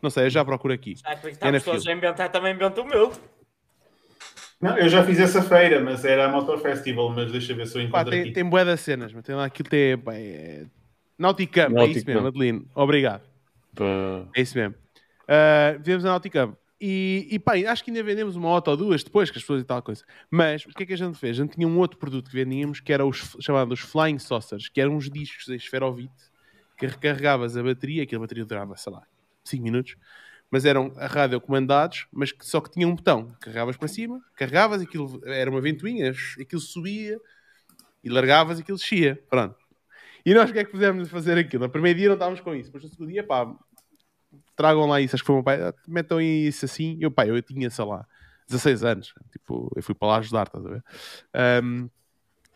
Não 0.00 0.10
sei, 0.10 0.26
eu 0.26 0.30
já 0.30 0.44
procuro 0.44 0.72
aqui. 0.72 0.94
Que 0.94 1.08
É 1.08 1.30
estamos 1.30 1.64
todos 1.64 1.86
a 1.86 1.92
inventar, 1.92 2.30
também 2.30 2.54
inventa 2.54 2.80
o 2.80 2.84
meu. 2.86 3.12
Não, 4.66 4.78
eu 4.78 4.88
já 4.88 5.04
fiz 5.04 5.20
essa 5.20 5.42
feira, 5.42 5.80
mas 5.80 6.04
era 6.04 6.26
a 6.26 6.28
Motor 6.28 6.58
Festival, 6.58 7.10
mas 7.10 7.30
deixa 7.30 7.52
eu 7.52 7.56
ver 7.56 7.66
se 7.66 7.78
eu 7.78 7.82
Pá, 7.82 8.00
encontro 8.00 8.10
tem, 8.10 8.20
aqui. 8.22 8.32
tem 8.32 8.44
bué 8.44 8.64
das 8.64 8.80
cenas, 8.80 9.12
mas 9.12 9.24
tem 9.24 9.34
lá 9.34 9.44
aquilo 9.44 9.68
tem. 9.68 9.96
Pá, 9.96 10.14
é... 10.14 10.66
Nauticamp, 11.18 11.76
é 11.76 11.86
isso 11.86 12.06
mesmo, 12.06 12.26
Adelino. 12.26 12.66
Obrigado. 12.74 13.22
Pá. 13.74 14.26
É 14.34 14.40
isso 14.40 14.56
mesmo. 14.56 14.74
Uh, 15.24 15.78
Vivemos 15.78 16.04
a 16.04 16.08
Nauticamp. 16.08 16.56
E, 16.80 17.26
e 17.30 17.38
pá, 17.38 17.52
acho 17.54 17.82
que 17.82 17.90
ainda 17.90 18.02
vendemos 18.02 18.36
uma 18.36 18.48
moto 18.48 18.68
ou 18.68 18.76
duas 18.76 19.02
depois 19.02 19.30
que 19.30 19.38
as 19.38 19.42
pessoas 19.42 19.62
e 19.62 19.64
tal 19.64 19.80
coisa. 19.82 20.04
Mas 20.30 20.66
o 20.66 20.68
que 20.68 20.82
é 20.82 20.86
que 20.86 20.92
a 20.92 20.98
gente 20.98 21.16
fez? 21.16 21.38
A 21.38 21.42
gente 21.42 21.54
tinha 21.54 21.66
um 21.66 21.78
outro 21.78 21.98
produto 21.98 22.28
que 22.28 22.36
vendíamos 22.36 22.80
que 22.80 22.92
era 22.92 23.06
os 23.06 23.36
chamados 23.40 23.80
Flying 23.80 24.18
Saucers, 24.18 24.68
que 24.68 24.80
eram 24.80 24.96
uns 24.96 25.08
discos 25.08 25.48
em 25.48 25.54
esferovite 25.54 26.12
que 26.76 26.86
recarregavas 26.86 27.56
a 27.56 27.62
bateria, 27.62 28.02
aquela 28.02 28.20
bateria 28.20 28.44
durava, 28.44 28.76
sei 28.76 28.92
lá, 28.92 29.02
5 29.44 29.62
minutos, 29.62 29.96
mas 30.50 30.64
eram 30.64 30.92
a 30.96 31.06
rádio 31.06 31.40
comandados, 31.40 32.06
mas 32.12 32.32
que 32.32 32.46
só 32.46 32.60
que 32.60 32.70
tinha 32.70 32.86
um 32.86 32.94
botão. 32.94 33.28
Carregavas 33.40 33.76
para 33.76 33.88
cima, 33.88 34.20
carregavas, 34.36 34.80
aquilo 34.80 35.20
era 35.24 35.50
uma 35.50 35.60
ventoinha, 35.60 36.12
aquilo 36.40 36.60
subia 36.60 37.18
e 38.04 38.08
largavas, 38.08 38.58
aquilo 38.60 38.78
descia. 38.78 39.20
Pronto. 39.28 39.56
E 40.24 40.34
nós 40.34 40.50
o 40.50 40.52
que 40.52 40.58
é 40.58 40.64
que 40.64 40.70
fizemos 40.72 41.08
fazer 41.08 41.38
aquilo? 41.38 41.64
No 41.64 41.70
primeiro 41.70 41.98
dia 41.98 42.08
não 42.08 42.14
estávamos 42.14 42.40
com 42.40 42.54
isso, 42.54 42.70
mas 42.74 42.82
no 42.82 42.88
segundo 42.90 43.10
dia, 43.10 43.24
pá, 43.24 43.46
tragam 44.56 44.86
lá 44.86 45.00
isso, 45.00 45.14
acho 45.16 45.22
que 45.22 45.26
foi 45.26 45.34
o 45.34 45.38
meu 45.38 45.44
pai, 45.44 45.60
"Ah, 45.62 45.74
metam 45.86 46.20
isso 46.20 46.64
assim. 46.64 46.96
Eu, 47.00 47.10
pá, 47.10 47.26
eu 47.26 47.40
tinha, 47.42 47.68
sei 47.70 47.84
lá, 47.84 48.06
16 48.46 48.84
anos, 48.84 49.12
tipo, 49.32 49.70
eu 49.76 49.82
fui 49.82 49.94
para 49.94 50.08
lá 50.08 50.16
ajudar, 50.18 50.46
estás 50.46 50.64
a 50.64 50.68
ver? 50.68 50.84
Ahm, 51.34 51.88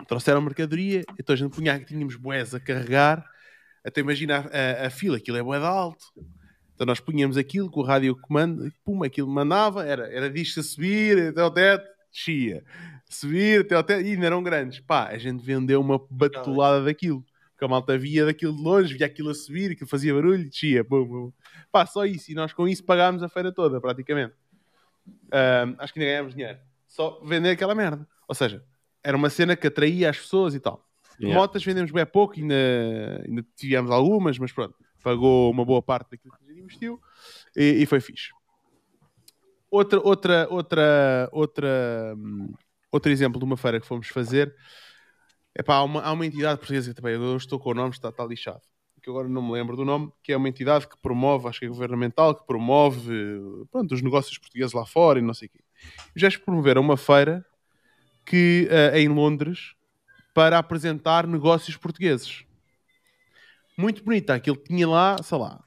trouxeram 0.09 0.41
mercadoria, 0.41 1.05
então 1.19 1.35
a 1.35 1.37
gente 1.37 1.55
punha, 1.55 1.79
tínhamos 1.85 2.17
boés 2.17 2.55
a 2.55 2.61
carregar, 2.61 3.25
até 3.85 4.01
imagina 4.01 4.39
a, 4.53 4.85
a- 4.85 4.87
a 4.87 4.91
fila, 4.91 5.17
aquilo 5.19 5.37
é 5.37 5.43
boé 5.43 5.59
de 5.59 5.67
alto. 5.67 6.05
Então 6.81 6.87
nós 6.87 6.99
punhamos 6.99 7.37
aquilo 7.37 7.71
com 7.71 7.81
o 7.81 7.83
rádio 7.83 8.17
comando, 8.17 8.73
pum, 8.83 9.05
aquilo 9.05 9.29
mandava, 9.29 9.85
era, 9.85 10.11
era 10.11 10.31
disto 10.31 10.61
a 10.61 10.63
subir 10.63 11.29
até 11.29 11.43
ao 11.43 11.51
teto, 11.51 11.87
descia. 12.11 12.65
Subir 13.07 13.61
até 13.61 13.75
ao 13.75 13.85
teto, 13.85 14.01
e 14.01 14.13
ainda 14.13 14.25
eram 14.25 14.43
grandes. 14.43 14.81
Pá, 14.81 15.09
a 15.09 15.19
gente 15.19 15.45
vendeu 15.45 15.79
uma 15.79 16.01
batulada 16.11 16.83
daquilo. 16.83 17.23
Porque 17.51 17.67
a 17.67 17.69
malta 17.69 17.99
via 17.99 18.25
daquilo 18.25 18.57
de 18.57 18.63
longe, 18.63 18.97
via 18.97 19.05
aquilo 19.05 19.29
a 19.29 19.35
subir, 19.35 19.73
aquilo 19.73 19.91
fazia 19.91 20.15
barulho, 20.15 20.49
descia. 20.49 20.83
Pum, 20.83 21.07
pum. 21.07 21.33
Pá, 21.71 21.85
só 21.85 22.07
isso. 22.07 22.33
E 22.33 22.35
nós 22.35 22.55
com 22.55 22.67
isso 22.67 22.83
pagámos 22.83 23.23
a 23.23 23.29
feira 23.29 23.53
toda, 23.53 23.79
praticamente. 23.79 24.33
Ahm, 25.31 25.75
acho 25.77 25.93
que 25.93 26.01
ainda 26.01 26.13
ganhámos 26.13 26.35
dinheiro. 26.35 26.59
Só 26.87 27.21
vender 27.23 27.51
aquela 27.51 27.75
merda. 27.75 28.09
Ou 28.27 28.35
seja, 28.35 28.65
era 29.05 29.19
uma 29.19 29.29
cena 29.29 29.55
que 29.55 29.67
atraía 29.67 30.09
as 30.09 30.17
pessoas 30.17 30.55
e 30.55 30.61
tal. 30.61 30.89
Yeah. 31.21 31.39
Motas 31.39 31.63
vendemos 31.63 31.91
bem 31.91 32.07
pouco, 32.07 32.41
ainda, 32.41 33.23
ainda 33.29 33.45
tivemos 33.55 33.91
algumas, 33.91 34.39
mas 34.39 34.51
pronto, 34.51 34.75
pagou 35.01 35.51
uma 35.51 35.65
boa 35.65 35.83
parte 35.83 36.13
daquilo 36.13 36.35
que 36.39 36.61
investiu 36.61 37.01
e, 37.57 37.83
e 37.83 37.87
foi 37.87 38.01
fixe. 38.01 38.31
Outra, 39.71 40.01
outra, 40.01 40.49
outra, 40.51 41.29
outra, 41.33 42.15
hum, 42.17 42.53
outro 42.91 43.11
exemplo 43.11 43.39
de 43.39 43.45
uma 43.45 43.57
feira 43.57 43.81
que 43.81 43.87
fomos 43.87 44.09
fazer 44.09 44.55
Epá, 45.57 45.75
há, 45.75 45.83
uma, 45.83 46.01
há 46.03 46.13
uma 46.13 46.25
entidade 46.25 46.59
portuguesa 46.59 46.91
que 46.91 47.01
também, 47.01 47.15
eu 47.15 47.37
estou 47.37 47.59
com 47.59 47.71
o 47.71 47.75
nome, 47.75 47.91
está, 47.91 48.09
está 48.09 48.25
lixado, 48.25 48.63
que 49.03 49.11
agora 49.11 49.29
não 49.29 49.43
me 49.43 49.53
lembro 49.53 49.77
do 49.77 49.85
nome, 49.85 50.13
que 50.23 50.33
é 50.33 50.37
uma 50.37 50.49
entidade 50.49 50.87
que 50.87 50.97
promove, 51.03 51.49
acho 51.49 51.59
que 51.59 51.67
é 51.67 51.69
governamental, 51.69 52.35
que 52.35 52.47
promove 52.47 53.41
pronto, 53.71 53.93
os 53.93 54.01
negócios 54.01 54.39
portugueses 54.39 54.73
lá 54.73 54.87
fora 54.87 55.19
e 55.19 55.23
não 55.23 55.35
sei 55.35 55.49
o 55.49 55.51
quê. 55.51 55.61
Já 56.15 56.29
promoveram 56.39 56.81
uma 56.81 56.97
feira 56.97 57.45
que, 58.25 58.69
eh, 58.71 59.01
em 59.01 59.09
Londres 59.09 59.75
para 60.33 60.59
apresentar 60.59 61.27
negócios 61.27 61.77
portugueses. 61.77 62.45
Muito 63.81 64.05
bonita, 64.05 64.35
aquilo 64.35 64.59
tinha 64.59 64.87
lá, 64.87 65.17
sei 65.23 65.39
lá, 65.39 65.65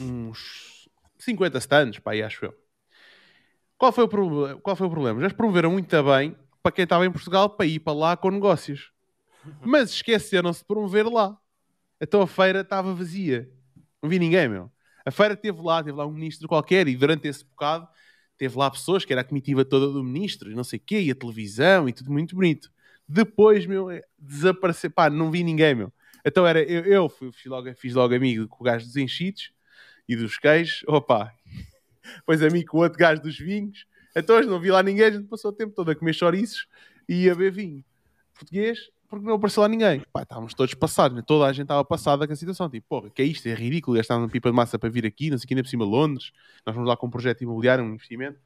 uns 0.00 0.88
50 1.18 1.58
stands, 1.58 1.98
pá, 1.98 2.12
aí 2.12 2.22
acho 2.22 2.44
eu. 2.44 2.54
Qual 3.76 3.90
foi, 3.90 4.04
o 4.04 4.08
proble- 4.08 4.60
qual 4.60 4.76
foi 4.76 4.86
o 4.86 4.90
problema? 4.90 5.20
Já 5.20 5.28
se 5.28 5.34
promoveram 5.34 5.72
muito 5.72 6.02
bem 6.04 6.36
para 6.62 6.70
quem 6.70 6.84
estava 6.84 7.04
em 7.04 7.10
Portugal 7.10 7.50
para 7.50 7.66
ir 7.66 7.80
para 7.80 7.92
lá 7.92 8.16
com 8.16 8.30
negócios. 8.30 8.92
Mas 9.60 9.90
esqueceram-se 9.90 10.60
de 10.60 10.66
promover 10.66 11.06
lá. 11.06 11.36
Então 12.00 12.22
a 12.22 12.26
feira 12.28 12.60
estava 12.60 12.94
vazia. 12.94 13.50
Não 14.00 14.08
vi 14.08 14.20
ninguém, 14.20 14.48
meu. 14.48 14.70
A 15.04 15.10
feira 15.10 15.36
teve 15.36 15.60
lá, 15.60 15.82
teve 15.82 15.96
lá 15.96 16.06
um 16.06 16.12
ministro 16.12 16.46
qualquer 16.46 16.86
e 16.86 16.96
durante 16.96 17.26
esse 17.26 17.44
bocado 17.44 17.88
teve 18.38 18.56
lá 18.56 18.70
pessoas 18.70 19.04
que 19.04 19.12
era 19.12 19.22
a 19.22 19.24
comitiva 19.24 19.64
toda 19.64 19.88
do 19.88 20.04
ministro 20.04 20.52
e 20.52 20.54
não 20.54 20.62
sei 20.64 20.78
o 20.78 20.82
quê, 20.86 21.00
e 21.00 21.10
a 21.10 21.14
televisão 21.16 21.88
e 21.88 21.92
tudo 21.92 22.12
muito 22.12 22.34
bonito. 22.36 22.70
Depois, 23.08 23.66
meu, 23.66 23.88
desapareceu. 24.18 24.90
Pá, 24.90 25.10
não 25.10 25.30
vi 25.32 25.42
ninguém, 25.42 25.74
meu. 25.74 25.92
Então 26.26 26.44
era 26.44 26.60
eu, 26.60 26.84
eu 26.84 27.08
fui, 27.08 27.30
fiz, 27.30 27.46
logo, 27.46 27.72
fiz 27.76 27.94
logo 27.94 28.12
amigo 28.12 28.48
com 28.48 28.64
o 28.64 28.64
gajo 28.64 28.84
dos 28.84 28.96
enchidos 28.96 29.52
e 30.08 30.16
dos 30.16 30.36
queijos. 30.36 30.82
Opa, 30.88 31.32
depois 32.16 32.42
amigo 32.42 32.72
com 32.72 32.78
o 32.78 32.82
outro 32.82 32.98
gajo 32.98 33.22
dos 33.22 33.38
vinhos. 33.38 33.86
Então 34.14 34.36
hoje 34.36 34.48
não 34.48 34.58
vi 34.58 34.72
lá 34.72 34.82
ninguém, 34.82 35.04
a 35.04 35.10
gente 35.12 35.28
passou 35.28 35.52
o 35.52 35.54
tempo 35.54 35.72
todo 35.72 35.88
a 35.90 35.94
comer 35.94 36.14
chouriços 36.14 36.66
e 37.08 37.30
a 37.30 37.34
beber 37.34 37.52
vinho. 37.52 37.84
Português, 38.34 38.90
porque 39.08 39.24
não 39.24 39.34
apareceu 39.36 39.62
lá 39.62 39.68
ninguém. 39.68 40.02
Pá, 40.12 40.22
estávamos 40.22 40.52
todos 40.52 40.74
passados, 40.74 41.16
né? 41.16 41.22
toda 41.24 41.46
a 41.46 41.52
gente 41.52 41.62
estava 41.62 41.84
passada 41.84 42.26
com 42.26 42.32
a 42.32 42.36
situação. 42.36 42.68
Tipo, 42.68 42.86
porra, 42.88 43.10
que 43.10 43.22
é 43.22 43.24
isto? 43.24 43.46
É 43.46 43.54
ridículo 43.54 43.96
gastar 43.96 44.16
uma 44.16 44.28
pipa 44.28 44.50
de 44.50 44.56
massa 44.56 44.78
para 44.78 44.88
vir 44.88 45.06
aqui, 45.06 45.30
não 45.30 45.38
sei 45.38 45.44
o 45.44 45.48
que, 45.48 45.54
ainda 45.54 45.62
por 45.62 45.68
cima 45.68 45.84
Londres. 45.84 46.32
Nós 46.66 46.74
vamos 46.74 46.88
lá 46.88 46.96
com 46.96 47.06
um 47.06 47.10
projeto 47.10 47.42
imobiliário, 47.42 47.84
um 47.84 47.94
investimento 47.94 48.40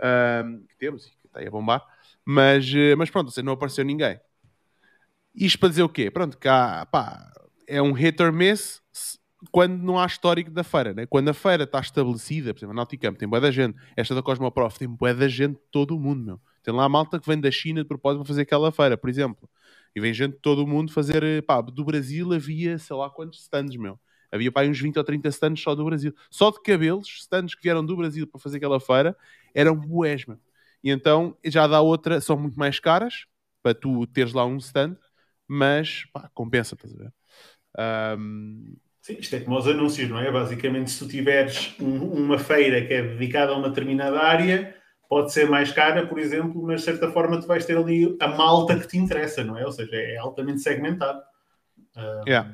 ahm, 0.00 0.62
que 0.68 0.76
temos 0.78 1.06
e 1.06 1.10
que 1.10 1.26
está 1.26 1.38
aí 1.38 1.46
a 1.46 1.50
bombar. 1.50 1.86
Mas, 2.24 2.70
eh, 2.74 2.96
mas 2.96 3.08
pronto, 3.08 3.30
seja, 3.30 3.44
não 3.44 3.52
apareceu 3.52 3.84
ninguém. 3.84 4.18
Isto 5.34 5.58
para 5.58 5.68
dizer 5.68 5.82
o 5.82 5.88
quê? 5.88 6.10
Pronto, 6.10 6.36
cá, 6.38 6.86
pá, 6.86 7.32
é 7.66 7.80
um 7.80 7.92
hit 7.92 8.20
or 8.22 8.32
miss 8.32 8.82
quando 9.50 9.78
não 9.82 9.98
há 9.98 10.04
histórico 10.06 10.50
da 10.50 10.62
feira, 10.62 10.92
né? 10.92 11.06
Quando 11.06 11.28
a 11.28 11.34
feira 11.34 11.64
está 11.64 11.80
estabelecida, 11.80 12.52
por 12.52 12.58
exemplo, 12.58 12.72
a 12.72 12.76
Nauticamp 12.76 13.16
tem 13.16 13.28
boa 13.28 13.40
da 13.40 13.50
gente, 13.50 13.78
esta 13.96 14.14
da 14.14 14.22
Cosmoprof 14.22 14.78
tem 14.78 14.88
boa 14.88 15.14
da 15.14 15.28
gente 15.28 15.54
de 15.54 15.62
todo 15.70 15.96
o 15.96 16.00
mundo, 16.00 16.24
meu. 16.24 16.40
Tem 16.62 16.74
lá 16.74 16.84
a 16.84 16.88
malta 16.88 17.18
que 17.18 17.26
vem 17.26 17.40
da 17.40 17.50
China 17.50 17.80
de 17.82 17.88
propósito 17.88 18.20
para 18.20 18.28
fazer 18.28 18.42
aquela 18.42 18.70
feira, 18.70 18.98
por 18.98 19.08
exemplo. 19.08 19.48
E 19.94 20.00
vem 20.00 20.12
gente 20.12 20.34
de 20.34 20.40
todo 20.40 20.62
o 20.62 20.66
mundo 20.66 20.92
fazer, 20.92 21.42
pá, 21.44 21.60
do 21.60 21.84
Brasil 21.84 22.32
havia 22.32 22.78
sei 22.78 22.94
lá 22.94 23.08
quantos 23.08 23.40
stands, 23.40 23.76
meu. 23.76 23.98
Havia 24.30 24.52
pá, 24.52 24.62
uns 24.64 24.78
20 24.78 24.98
ou 24.98 25.04
30 25.04 25.28
stands 25.28 25.62
só 25.62 25.74
do 25.74 25.84
Brasil. 25.84 26.14
Só 26.30 26.50
de 26.50 26.60
cabelos, 26.62 27.08
stands 27.08 27.54
que 27.54 27.62
vieram 27.62 27.84
do 27.84 27.96
Brasil 27.96 28.26
para 28.26 28.40
fazer 28.40 28.58
aquela 28.58 28.78
feira, 28.78 29.16
eram 29.54 29.74
bués, 29.74 30.26
meu. 30.26 30.38
E 30.84 30.90
então 30.90 31.36
já 31.44 31.66
dá 31.66 31.80
outra, 31.80 32.20
são 32.20 32.36
muito 32.36 32.58
mais 32.58 32.78
caras 32.78 33.26
para 33.62 33.74
tu 33.74 34.06
teres 34.06 34.32
lá 34.32 34.44
um 34.46 34.56
stand, 34.58 34.96
mas 35.52 36.04
pá, 36.12 36.30
compensa, 36.32 36.74
estás 36.76 36.94
a 36.94 36.96
ver? 36.96 37.12
Ahm, 37.76 38.76
Sim, 39.02 39.16
isto 39.18 39.34
é 39.34 39.40
como 39.40 39.56
os 39.58 39.66
anúncios, 39.66 40.08
não 40.08 40.18
é? 40.18 40.30
Basicamente, 40.30 40.90
se 40.90 40.98
tu 41.00 41.08
tiveres 41.08 41.74
um- 41.80 42.12
uma 42.12 42.38
feira 42.38 42.86
que 42.86 42.92
é 42.92 43.02
dedicada 43.02 43.50
a 43.52 43.56
uma 43.56 43.68
determinada 43.70 44.20
área, 44.20 44.76
pode 45.08 45.32
ser 45.32 45.48
mais 45.48 45.72
cara, 45.72 46.06
por 46.06 46.18
exemplo, 46.18 46.62
mas 46.62 46.80
de 46.80 46.84
certa 46.84 47.10
forma 47.10 47.40
tu 47.40 47.46
vais 47.46 47.64
ter 47.64 47.76
ali 47.76 48.16
a 48.20 48.28
malta 48.28 48.78
que 48.78 48.86
te 48.86 48.98
interessa, 48.98 49.42
não 49.42 49.56
é? 49.58 49.64
Ou 49.64 49.72
seja, 49.72 49.96
é 49.96 50.16
altamente 50.18 50.60
segmentado. 50.60 51.20
Yeah. 52.26 52.50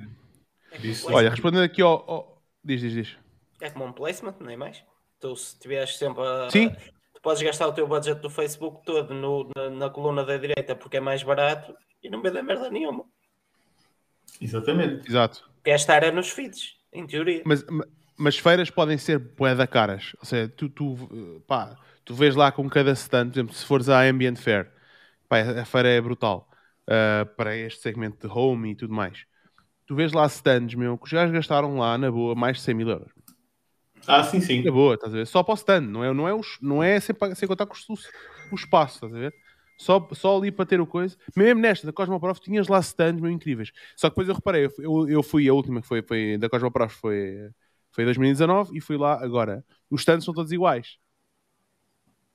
É 0.71 0.77
um 0.77 0.81
Olha, 0.81 0.95
placement. 1.03 1.31
respondendo 1.31 1.63
aqui 1.65 1.83
ao, 1.83 2.11
ao- 2.11 2.43
Diz, 2.65 2.81
diz, 2.81 2.93
diz. 2.93 3.17
é 3.61 3.71
como 3.71 3.85
um 3.85 3.93
placement, 3.93 4.35
não 4.41 4.51
é 4.51 4.57
mais? 4.57 4.83
Tu, 5.21 5.35
se 5.37 5.59
tiveres 5.59 5.97
sempre 5.97 6.23
a. 6.23 6.49
Sim. 6.51 6.71
Tu 7.15 7.21
podes 7.23 7.43
gastar 7.43 7.67
o 7.67 7.73
teu 7.73 7.87
budget 7.89 8.21
do 8.21 8.31
Facebook 8.31 8.85
todo 8.85 9.13
no- 9.15 9.51
na, 9.57 9.71
na 9.71 9.91
coluna 9.91 10.25
da 10.25 10.37
direita 10.37 10.75
porque 10.77 10.97
é 10.99 11.01
mais 11.01 11.23
barato 11.23 11.75
e 12.07 12.11
não 12.11 12.23
vê 12.23 12.31
merda 12.31 12.71
nenhuma. 12.71 13.05
Exatamente. 14.41 15.09
Exato. 15.09 15.51
Gastar 15.65 16.05
é 16.05 16.13
nos 16.13 16.31
feeds, 16.31 16.77
em 16.93 17.05
teoria. 17.07 17.43
Mas, 17.45 17.65
ma- 17.65 17.87
mas 18.17 18.39
feiras 18.39 18.71
podem 18.71 18.97
ser 18.97 19.19
boeda 19.19 19.67
caras. 19.67 20.13
Ou 20.21 20.25
seja, 20.25 20.49
tu, 20.49 20.69
tu, 20.69 21.43
pá, 21.47 21.77
tu 22.05 22.15
vês 22.15 22.37
lá 22.37 22.53
com 22.53 22.69
cada 22.71 22.93
stand, 22.93 23.31
por 23.31 23.35
exemplo, 23.35 23.55
se 23.55 23.67
fores 23.67 23.89
à 23.89 24.03
Ambient 24.03 24.37
Fair, 24.37 24.71
pá, 25.29 25.41
a 25.41 25.65
feira 25.65 25.89
é 25.89 26.01
brutal 26.01 26.49
ah, 26.87 27.27
para 27.37 27.57
este 27.57 27.81
segmento 27.83 28.27
de 28.29 28.33
home 28.33 28.71
e 28.71 28.77
tudo 28.77 28.95
mais. 28.95 29.25
Tu 29.87 29.95
vês 29.97 30.13
lá 30.13 30.27
stands, 30.27 30.75
meu, 30.75 30.97
que 30.97 31.05
os 31.07 31.13
gajos 31.13 31.33
gastaram 31.33 31.79
lá, 31.79 31.99
na 31.99 32.11
boa, 32.11 32.35
mais 32.35 32.59
de 32.59 32.63
100 32.63 32.75
mil 32.75 32.89
euros. 32.89 33.11
Ah, 34.07 34.23
sim, 34.23 34.41
sim. 34.41 34.63
Na 34.63 34.71
boa, 34.71 34.95
estás 34.95 35.13
a 35.13 35.17
ver? 35.17 35.27
Só 35.27 35.43
para 35.43 35.53
o 35.53 35.57
stand, 35.57 35.81
não 35.83 36.05
é, 36.05 36.13
não 36.15 36.29
é, 36.29 36.35
os, 36.35 36.59
não 36.61 36.83
é 36.83 37.01
sem, 37.01 37.15
sem 37.35 37.49
contar 37.49 37.67
com 37.67 37.75
o, 37.75 37.95
o 38.53 38.55
espaço, 38.55 38.97
estás 38.97 39.15
a 39.15 39.19
ver? 39.19 39.35
Só, 39.77 40.09
só 40.13 40.39
ali 40.39 40.51
para 40.51 40.65
ter 40.67 40.81
o 40.81 40.87
coisa. 40.87 41.17
Mesmo 41.37 41.61
nesta, 41.61 41.87
da 41.87 41.93
Cosmoprof, 41.93 42.41
tinhas 42.41 42.67
lá 42.69 42.79
stands 42.81 43.21
meio 43.21 43.35
incríveis. 43.35 43.73
Só 43.95 44.09
que 44.09 44.13
depois 44.15 44.29
eu 44.29 44.35
reparei, 44.35 44.65
eu, 44.67 44.71
fui- 44.71 44.85
eu, 44.87 45.09
eu 45.09 45.23
fui, 45.23 45.49
a 45.49 45.53
última 45.55 45.83
que 45.83 45.87
foi, 45.87 46.03
foi 46.03 46.39
da 46.39 46.49
Cosmoprof 46.49 46.95
foi, 46.95 47.51
Foi 47.91 48.05
em 48.05 48.07
2019 48.07 48.77
e 48.77 48.81
fui 48.81 48.97
lá 48.97 49.23
agora. 49.23 49.65
Os 49.91 50.01
stands 50.01 50.25
são 50.25 50.33
todos 50.35 50.51
iguais. 50.53 50.97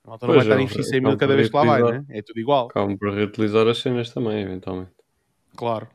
A 0.04 0.08
malta 0.10 0.26
não 0.26 0.34
vai 0.34 0.42
estar 0.44 0.54
é, 0.54 0.58
a 0.58 0.62
investir 0.62 0.84
100 0.84 0.96
é 0.96 1.00
mil 1.00 1.16
cada 1.16 1.36
vez 1.36 1.48
que 1.48 1.56
lá 1.56 1.64
vai, 1.64 1.82
né? 1.82 2.04
É 2.10 2.22
tudo 2.22 2.40
igual. 2.40 2.66
Acabam 2.66 2.96
por 2.96 3.12
reutilizar 3.12 3.66
as 3.68 3.78
cenas 3.78 4.12
também, 4.12 4.40
eventualmente. 4.42 4.90
Claro. 5.56 5.88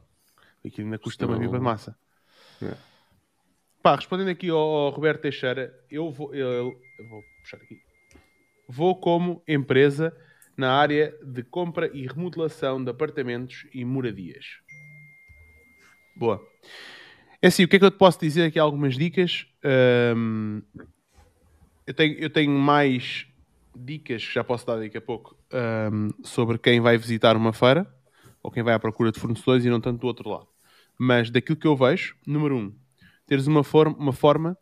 Aquilo 0.66 0.88
ainda 0.88 0.98
custa 1.00 1.26
Senão- 1.26 1.38
uma 1.38 1.40
viva 1.46 1.58
de 1.58 1.64
massa. 1.64 1.98
É. 2.62 2.74
Pá, 3.82 3.96
respondendo 3.96 4.30
aqui 4.30 4.50
ao, 4.50 4.58
ao 4.58 4.90
Roberto 4.92 5.22
Teixeira, 5.22 5.74
eu 5.90 6.12
vou, 6.12 6.34
eu, 6.36 6.74
eu 7.00 7.08
vou 7.10 7.22
puxar 7.42 7.58
aqui. 7.58 7.78
Vou 8.68 8.96
como 9.00 9.42
empresa 9.48 10.14
na 10.58 10.74
área 10.74 11.16
de 11.24 11.44
compra 11.44 11.90
e 11.94 12.08
remodelação 12.08 12.84
de 12.84 12.90
apartamentos 12.90 13.68
e 13.72 13.86
moradias. 13.86 14.46
Boa. 16.16 16.42
É 17.40 17.48
assim, 17.48 17.64
o 17.64 17.68
que 17.68 17.76
é 17.76 17.80
que 17.80 17.86
eu 17.86 17.92
te 17.92 17.98
posso 17.98 18.20
dizer 18.20 18.46
aqui? 18.46 18.58
Algumas 18.58 18.98
dicas. 18.98 19.46
Ahm, 19.64 20.62
eu, 21.86 21.94
tenho, 21.94 22.18
eu 22.18 22.30
tenho 22.30 22.52
mais 22.52 23.28
dicas 23.76 24.26
que 24.26 24.34
já 24.34 24.44
posso 24.44 24.66
dar 24.66 24.78
daqui 24.78 24.98
a 24.98 25.02
pouco 25.02 25.38
ahm, 25.54 26.10
sobre 26.24 26.58
quem 26.58 26.82
vai 26.82 26.98
visitar 26.98 27.38
uma 27.38 27.54
feira 27.54 27.86
ou 28.42 28.50
quem 28.50 28.64
vai 28.64 28.74
à 28.74 28.80
procura 28.80 29.12
de 29.12 29.20
fornecedores 29.20 29.64
e 29.64 29.70
não 29.70 29.80
tanto 29.80 30.02
do 30.02 30.08
outro 30.08 30.28
lado. 30.28 30.48
Mas 30.98 31.30
daquilo 31.30 31.58
que 31.58 31.68
eu 31.68 31.76
vejo, 31.76 32.16
número 32.26 32.58
um, 32.58 32.76
teres 33.28 33.46
uma, 33.46 33.64
forma 33.64 33.96
uma 33.98 34.14
forma 34.14 34.58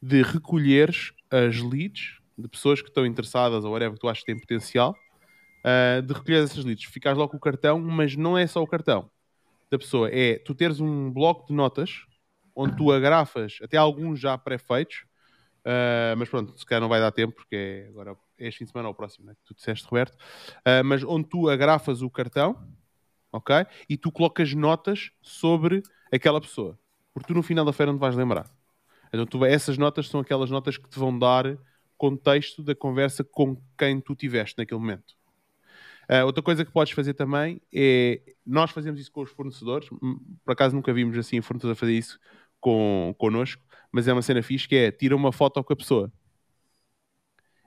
de 0.00 0.22
recolheres 0.22 1.12
as 1.28 1.60
leads 1.60 2.20
de 2.38 2.48
pessoas 2.48 2.80
que 2.80 2.88
estão 2.88 3.04
interessadas 3.04 3.64
ou 3.64 3.72
whatever 3.72 3.94
que 3.94 4.00
tu 4.00 4.08
achas 4.08 4.22
que 4.22 4.32
têm 4.32 4.40
potencial, 4.40 4.94
ah, 5.64 6.00
de 6.00 6.12
recolher 6.12 6.44
essas 6.44 6.64
leads. 6.64 6.84
Ficares 6.84 7.18
logo 7.18 7.30
com 7.30 7.36
o 7.36 7.40
cartão, 7.40 7.78
mas 7.80 8.16
não 8.16 8.36
é 8.36 8.46
só 8.46 8.62
o 8.62 8.66
cartão 8.66 9.10
da 9.70 9.78
pessoa, 9.78 10.10
é 10.12 10.36
tu 10.38 10.54
teres 10.54 10.80
um 10.80 11.10
bloco 11.12 11.46
de 11.46 11.52
notas 11.52 12.04
onde 12.56 12.76
tu 12.76 12.90
agrafas, 12.90 13.58
até 13.62 13.76
alguns 13.76 14.18
já 14.18 14.36
pré-feitos, 14.36 15.04
ah, 15.64 16.14
mas 16.16 16.28
pronto, 16.28 16.58
se 16.58 16.66
calhar 16.66 16.80
não 16.80 16.88
vai 16.88 17.00
dar 17.00 17.12
tempo, 17.12 17.34
porque 17.34 17.54
é 17.54 17.88
agora 17.88 18.16
é 18.38 18.48
este 18.48 18.58
fim 18.58 18.64
de 18.64 18.72
semana 18.72 18.88
ou 18.88 18.92
o 18.92 18.96
próximo, 18.96 19.26
né, 19.26 19.34
que 19.34 19.44
tu 19.44 19.54
disseste, 19.54 19.86
Roberto, 19.86 20.16
Ah, 20.64 20.82
mas 20.82 21.04
onde 21.04 21.28
tu 21.28 21.48
agrafas 21.48 22.02
o 22.02 22.10
cartão, 22.10 22.56
ok? 23.32 23.64
E 23.88 23.96
tu 23.96 24.10
colocas 24.10 24.52
notas 24.54 25.10
sobre 25.22 25.82
aquela 26.12 26.40
pessoa, 26.40 26.78
porque 27.14 27.28
tu 27.28 27.34
no 27.34 27.42
final 27.42 27.64
da 27.64 27.72
feira 27.72 27.92
não 27.92 27.98
vais 27.98 28.16
lembrar. 28.16 28.50
Então 29.12 29.26
tu, 29.26 29.44
essas 29.44 29.76
notas 29.76 30.08
são 30.08 30.20
aquelas 30.20 30.50
notas 30.50 30.76
que 30.76 30.88
te 30.88 30.98
vão 30.98 31.16
dar 31.16 31.58
contexto 31.96 32.62
da 32.62 32.74
conversa 32.74 33.22
com 33.22 33.56
quem 33.76 34.00
tu 34.00 34.14
tiveste 34.14 34.56
naquele 34.58 34.80
momento. 34.80 35.19
Ah, 36.12 36.24
outra 36.24 36.42
coisa 36.42 36.64
que 36.64 36.72
podes 36.72 36.92
fazer 36.92 37.14
também 37.14 37.60
é. 37.72 38.20
Nós 38.44 38.72
fazemos 38.72 39.00
isso 39.00 39.12
com 39.12 39.22
os 39.22 39.30
fornecedores. 39.30 39.88
Por 40.44 40.52
acaso 40.52 40.74
nunca 40.74 40.92
vimos 40.92 41.16
assim 41.16 41.40
fornecedores 41.40 41.78
a 41.78 41.80
fazer 41.80 41.92
isso 41.96 42.18
com, 42.60 43.14
connosco, 43.16 43.62
mas 43.92 44.08
é 44.08 44.12
uma 44.12 44.22
cena 44.22 44.42
fixe 44.42 44.66
que 44.68 44.74
é 44.74 44.90
tira 44.90 45.14
uma 45.14 45.30
foto 45.32 45.62
com 45.62 45.72
a 45.72 45.76
pessoa. 45.76 46.12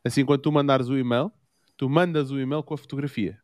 Assim, 0.04 0.26
quando 0.26 0.42
tu 0.42 0.52
mandares 0.52 0.90
o 0.90 0.98
e-mail, 0.98 1.32
tu 1.78 1.90
mandas 1.90 2.32
o 2.32 2.40
e-mail 2.40 2.64
com 2.64 2.74
a 2.74 2.78
fotografia. 2.78 3.40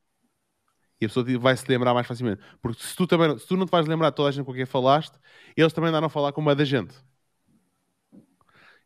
E 0.99 1.05
a 1.05 1.07
pessoa 1.07 1.25
vai 1.39 1.55
se 1.55 1.65
lembrar 1.69 1.93
mais 1.93 2.05
facilmente. 2.05 2.41
Porque 2.61 2.83
se 2.83 2.93
tu, 2.95 3.07
também, 3.07 3.37
se 3.37 3.47
tu 3.47 3.55
não 3.55 3.65
te 3.65 3.71
vais 3.71 3.87
lembrar 3.87 4.11
toda 4.11 4.27
a 4.29 4.31
gente 4.33 4.45
com 4.45 4.53
quem 4.53 4.65
falaste, 4.65 5.17
eles 5.55 5.71
também 5.71 5.89
andaram 5.89 6.07
a 6.07 6.09
falar 6.09 6.33
com 6.33 6.41
uma 6.41 6.53
da 6.53 6.65
gente. 6.65 6.93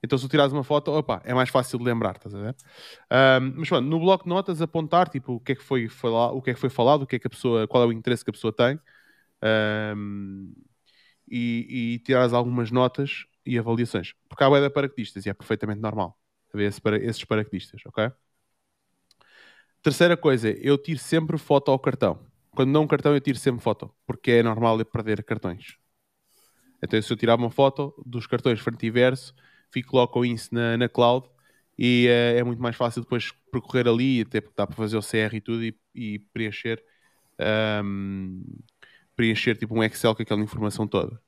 Então, 0.03 0.17
se 0.17 0.25
tu 0.27 0.29
tirares 0.29 0.51
uma 0.53 0.63
foto, 0.63 0.91
opa, 0.91 1.21
é 1.25 1.33
mais 1.33 1.49
fácil 1.49 1.79
de 1.79 1.85
lembrar, 1.85 2.15
estás 2.17 2.35
a 2.35 2.39
ver? 2.39 2.55
Ahm, 3.09 3.53
mas 3.57 3.69
pronto, 3.69 3.85
no 3.87 3.99
bloco 3.99 4.25
de 4.25 4.29
notas 4.29 4.61
apontar 4.61 5.09
tipo 5.09 5.33
o 5.35 5.39
que 5.39 5.53
é 5.53 5.55
que 5.55 5.63
foi, 5.63 5.87
o 5.87 6.41
que 6.41 6.51
é 6.51 6.53
que 6.53 6.59
foi 6.59 6.69
falado, 6.69 7.03
o 7.03 7.07
que 7.07 7.15
é 7.15 7.19
que 7.19 7.27
a 7.27 7.29
pessoa, 7.29 7.67
qual 7.67 7.83
é 7.83 7.87
o 7.87 7.91
interesse 7.93 8.23
que 8.23 8.29
a 8.29 8.33
pessoa 8.33 8.51
tem, 8.53 8.79
ahm, 9.41 10.51
e, 11.29 11.95
e 11.95 11.99
tirares 11.99 12.33
algumas 12.33 12.71
notas 12.71 13.25
e 13.45 13.57
avaliações. 13.59 14.13
Porque 14.29 14.43
há 14.43 14.49
de 14.61 14.69
paraquedistas 14.71 15.25
e 15.25 15.29
é 15.29 15.33
perfeitamente 15.33 15.81
normal 15.81 16.17
haver 16.53 16.67
esse 16.69 16.81
para- 16.81 16.97
esses 16.97 17.25
paraquedistas, 17.25 17.81
ok? 17.85 18.11
Terceira 19.81 20.15
coisa, 20.15 20.49
eu 20.61 20.77
tiro 20.77 20.99
sempre 20.99 21.37
foto 21.37 21.69
ao 21.71 21.77
cartão. 21.79 22.19
Quando 22.55 22.69
não 22.71 22.83
um 22.83 22.87
cartão, 22.87 23.13
eu 23.13 23.21
tiro 23.21 23.37
sempre 23.37 23.61
foto, 23.61 23.93
porque 24.05 24.31
é 24.31 24.43
normal 24.43 24.79
eu 24.79 24.85
perder 24.85 25.23
cartões. 25.23 25.77
Então, 26.81 27.01
se 27.01 27.11
eu 27.11 27.17
tirar 27.17 27.35
uma 27.35 27.49
foto 27.49 27.93
dos 28.05 28.27
cartões 28.27 28.59
frente 28.59 28.85
e 28.85 28.91
verso, 28.91 29.33
fico 29.73 29.95
logo 29.97 30.11
com 30.13 30.25
isso 30.25 30.53
na, 30.53 30.77
na 30.77 30.89
cloud 30.89 31.27
e 31.77 32.07
eh, 32.09 32.39
é 32.39 32.43
muito 32.43 32.61
mais 32.61 32.75
fácil 32.75 33.01
depois 33.03 33.31
percorrer 33.51 33.87
ali, 33.87 34.21
até 34.21 34.41
porque 34.41 34.55
dá 34.57 34.67
para 34.67 34.75
fazer 34.77 34.97
o 34.97 35.01
CR 35.01 35.37
e 35.37 35.41
tudo 35.41 35.63
e, 35.65 35.77
e 35.95 36.19
preencher 36.33 36.83
ahm, 37.39 38.41
preencher 39.15 39.57
tipo 39.57 39.75
um 39.75 39.83
Excel 39.83 40.15
com 40.15 40.23
aquela 40.23 40.41
informação 40.43 40.87
toda. 40.87 41.21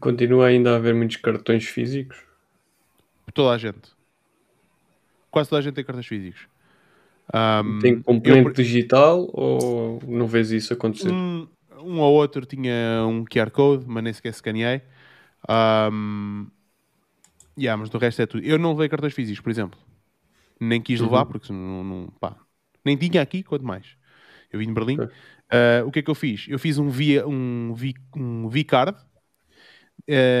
Continua 0.00 0.48
ainda 0.48 0.72
a 0.72 0.76
haver 0.76 0.94
muitos 0.94 1.16
cartões 1.18 1.64
físicos. 1.66 2.18
Toda 3.34 3.52
a 3.54 3.58
gente. 3.58 3.90
Quase 5.30 5.48
toda 5.48 5.60
a 5.60 5.62
gente 5.62 5.74
tem 5.74 5.84
cartões 5.84 6.06
físicos. 6.06 6.46
Ahm, 7.32 7.80
Tem 7.80 8.00
eu, 8.24 8.36
componente 8.36 8.42
por- 8.42 8.52
digital 8.62 9.28
ou 9.32 10.00
não 10.06 10.26
vês 10.26 10.50
isso 10.50 10.72
acontecer? 10.72 11.10
um, 11.10 11.48
um 11.78 12.00
ou 12.00 12.14
outro 12.14 12.44
tinha 12.46 13.04
um 13.06 13.24
QR 13.24 13.50
Code, 13.50 13.84
mas 13.86 14.02
nem 14.04 14.12
sequer 14.12 14.30
escaneei. 14.30 14.82
Um, 15.48 16.46
yeah, 17.58 17.76
mas 17.76 17.90
do 17.90 17.98
resto 17.98 18.22
é 18.22 18.26
tudo. 18.26 18.44
Eu 18.44 18.58
não 18.58 18.72
levei 18.72 18.88
cartões 18.88 19.14
físicos, 19.14 19.40
por 19.40 19.50
exemplo. 19.50 19.78
Nem 20.60 20.80
quis 20.80 21.00
Uhum. 21.00 21.06
levar, 21.06 21.26
porque 21.26 21.52
não, 21.52 21.82
não- 21.84 22.06
pá, 22.20 22.36
nem 22.84 22.96
tinha 22.96 23.20
aqui, 23.20 23.42
quanto 23.42 23.64
mais. 23.64 23.96
Eu 24.52 24.58
vim 24.58 24.66
de 24.66 24.72
Berlim. 24.72 25.00
Ok. 25.00 25.06
Uh, 25.06 25.86
o 25.86 25.90
que 25.90 25.98
é 25.98 26.02
que 26.02 26.10
eu 26.10 26.14
fiz? 26.14 26.46
Eu 26.48 26.58
fiz 26.58 26.78
um 26.78 26.88
via 26.88 27.26
um 27.26 27.74
V, 27.74 27.92
um 28.16 28.48
V-card, 28.48 28.96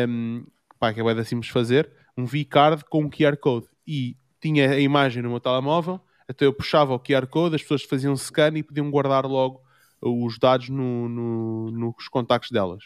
um, 0.08 0.44
pá, 0.78 0.92
que 0.92 1.00
é 1.00 1.04
bem 1.04 1.24
simples 1.24 1.46
de 1.46 1.52
fazer, 1.52 1.90
um 2.16 2.24
V-card 2.24 2.84
com 2.86 3.04
um 3.04 3.10
QR 3.10 3.36
Code. 3.36 3.66
E 3.86 4.16
tinha 4.40 4.70
a 4.70 4.80
imagem 4.80 5.22
no 5.22 5.30
meu 5.30 5.40
telemóvel, 5.40 6.00
até 6.28 6.46
eu 6.46 6.52
puxava 6.52 6.94
o 6.94 6.98
QR 6.98 7.26
Code, 7.26 7.56
as 7.56 7.62
pessoas 7.62 7.82
faziam 7.82 8.16
scan 8.16 8.56
e 8.56 8.62
podiam 8.62 8.90
guardar 8.90 9.26
logo 9.26 9.60
os 10.00 10.38
dados 10.38 10.68
no- 10.68 11.08
no- 11.08 11.70
nos 11.70 12.08
contactos 12.08 12.50
delas. 12.50 12.82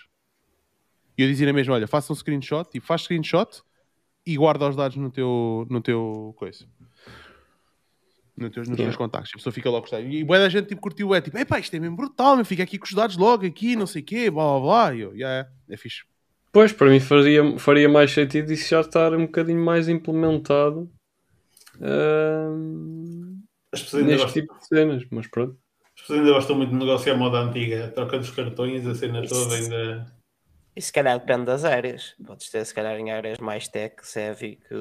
E 1.16 1.22
eu 1.22 1.29
dizia 1.29 1.52
mesmo, 1.52 1.72
olha, 1.72 1.87
faça 1.87 2.12
um 2.12 2.16
screenshot, 2.16 2.68
tipo, 2.70 2.87
faz 2.87 3.02
screenshot 3.02 3.62
e 4.26 4.37
guarda 4.37 4.68
os 4.68 4.76
dados 4.76 4.96
no 4.96 5.11
teu, 5.11 5.66
no 5.70 5.81
teu 5.81 6.35
coisa. 6.37 6.66
No 8.37 8.50
teus, 8.50 8.68
nos 8.68 8.76
Yeah. 8.76 8.90
teus 8.92 8.96
contactos. 8.96 9.31
A 9.35 9.37
pessoa 9.38 9.52
fica 9.52 9.70
logo. 9.70 9.87
E 9.96 10.22
boa 10.22 10.38
da 10.38 10.48
gente 10.50 10.68
tipo, 10.68 10.81
curtiu, 10.83 11.14
é 11.14 11.22
tipo, 11.22 11.38
epá, 11.38 11.59
isto 11.59 11.74
é 11.74 11.79
mesmo 11.81 11.96
brutal, 11.96 12.37
meu, 12.37 12.44
fica 12.44 12.62
aqui 12.62 12.79
com 12.79 12.85
os 12.85 12.92
dados 12.92 13.16
logo 13.16 13.46
aqui, 13.46 13.74
não 13.76 13.87
sei 13.87 14.02
o 14.02 14.05
quê, 14.05 14.31
blá 14.31 14.44
blá 14.44 14.61
blá. 14.61 14.94
E 14.94 15.00
eu, 15.00 15.14
yeah, 15.14 15.48
é, 15.68 15.72
é 15.74 15.76
fixe. 15.79 16.02
Pois, 16.52 16.72
para 16.72 16.90
mim 16.90 17.00
faria, 17.00 17.59
faria 17.59 17.88
mais 17.88 18.11
sentido 18.12 18.52
isso 18.52 18.68
já 18.68 18.81
estar 18.81 19.14
um 19.14 19.24
bocadinho 19.26 19.62
mais 19.64 19.88
implementado 19.88 20.90
ahm, 21.81 23.38
As 23.72 23.83
pessoas, 23.83 24.02
ainda 24.02 24.12
neste 24.16 24.26
gostam, 24.26 24.42
tipo 24.42 24.59
de 24.59 24.66
cenas, 24.66 25.07
mas 25.11 25.26
pronto. 25.29 25.59
as 25.94 26.00
pessoas 26.02 26.18
ainda 26.20 26.33
gostam 26.33 26.57
muito 26.57 26.70
de 26.70 26.76
negócio 26.76 27.12
à 27.12 27.16
moda 27.16 27.38
antiga, 27.38 27.88
troca 27.94 28.18
dos 28.18 28.31
cartões, 28.31 28.87
a 28.87 28.94
cena 28.94 29.22
toda 29.26 29.55
ainda. 29.55 30.15
E 30.77 30.81
se 30.83 30.93
calhar 30.93 31.19
depende 31.19 31.47
das 31.47 31.65
áreas. 31.65 32.15
Podes 32.27 32.51
ter, 32.51 32.65
se 32.65 32.75
calhar, 32.75 32.97
em 32.99 33.11
áreas 33.11 33.39
mais 33.39 33.67
tech, 33.69 33.97
heavy, 34.17 34.57
que, 34.57 34.75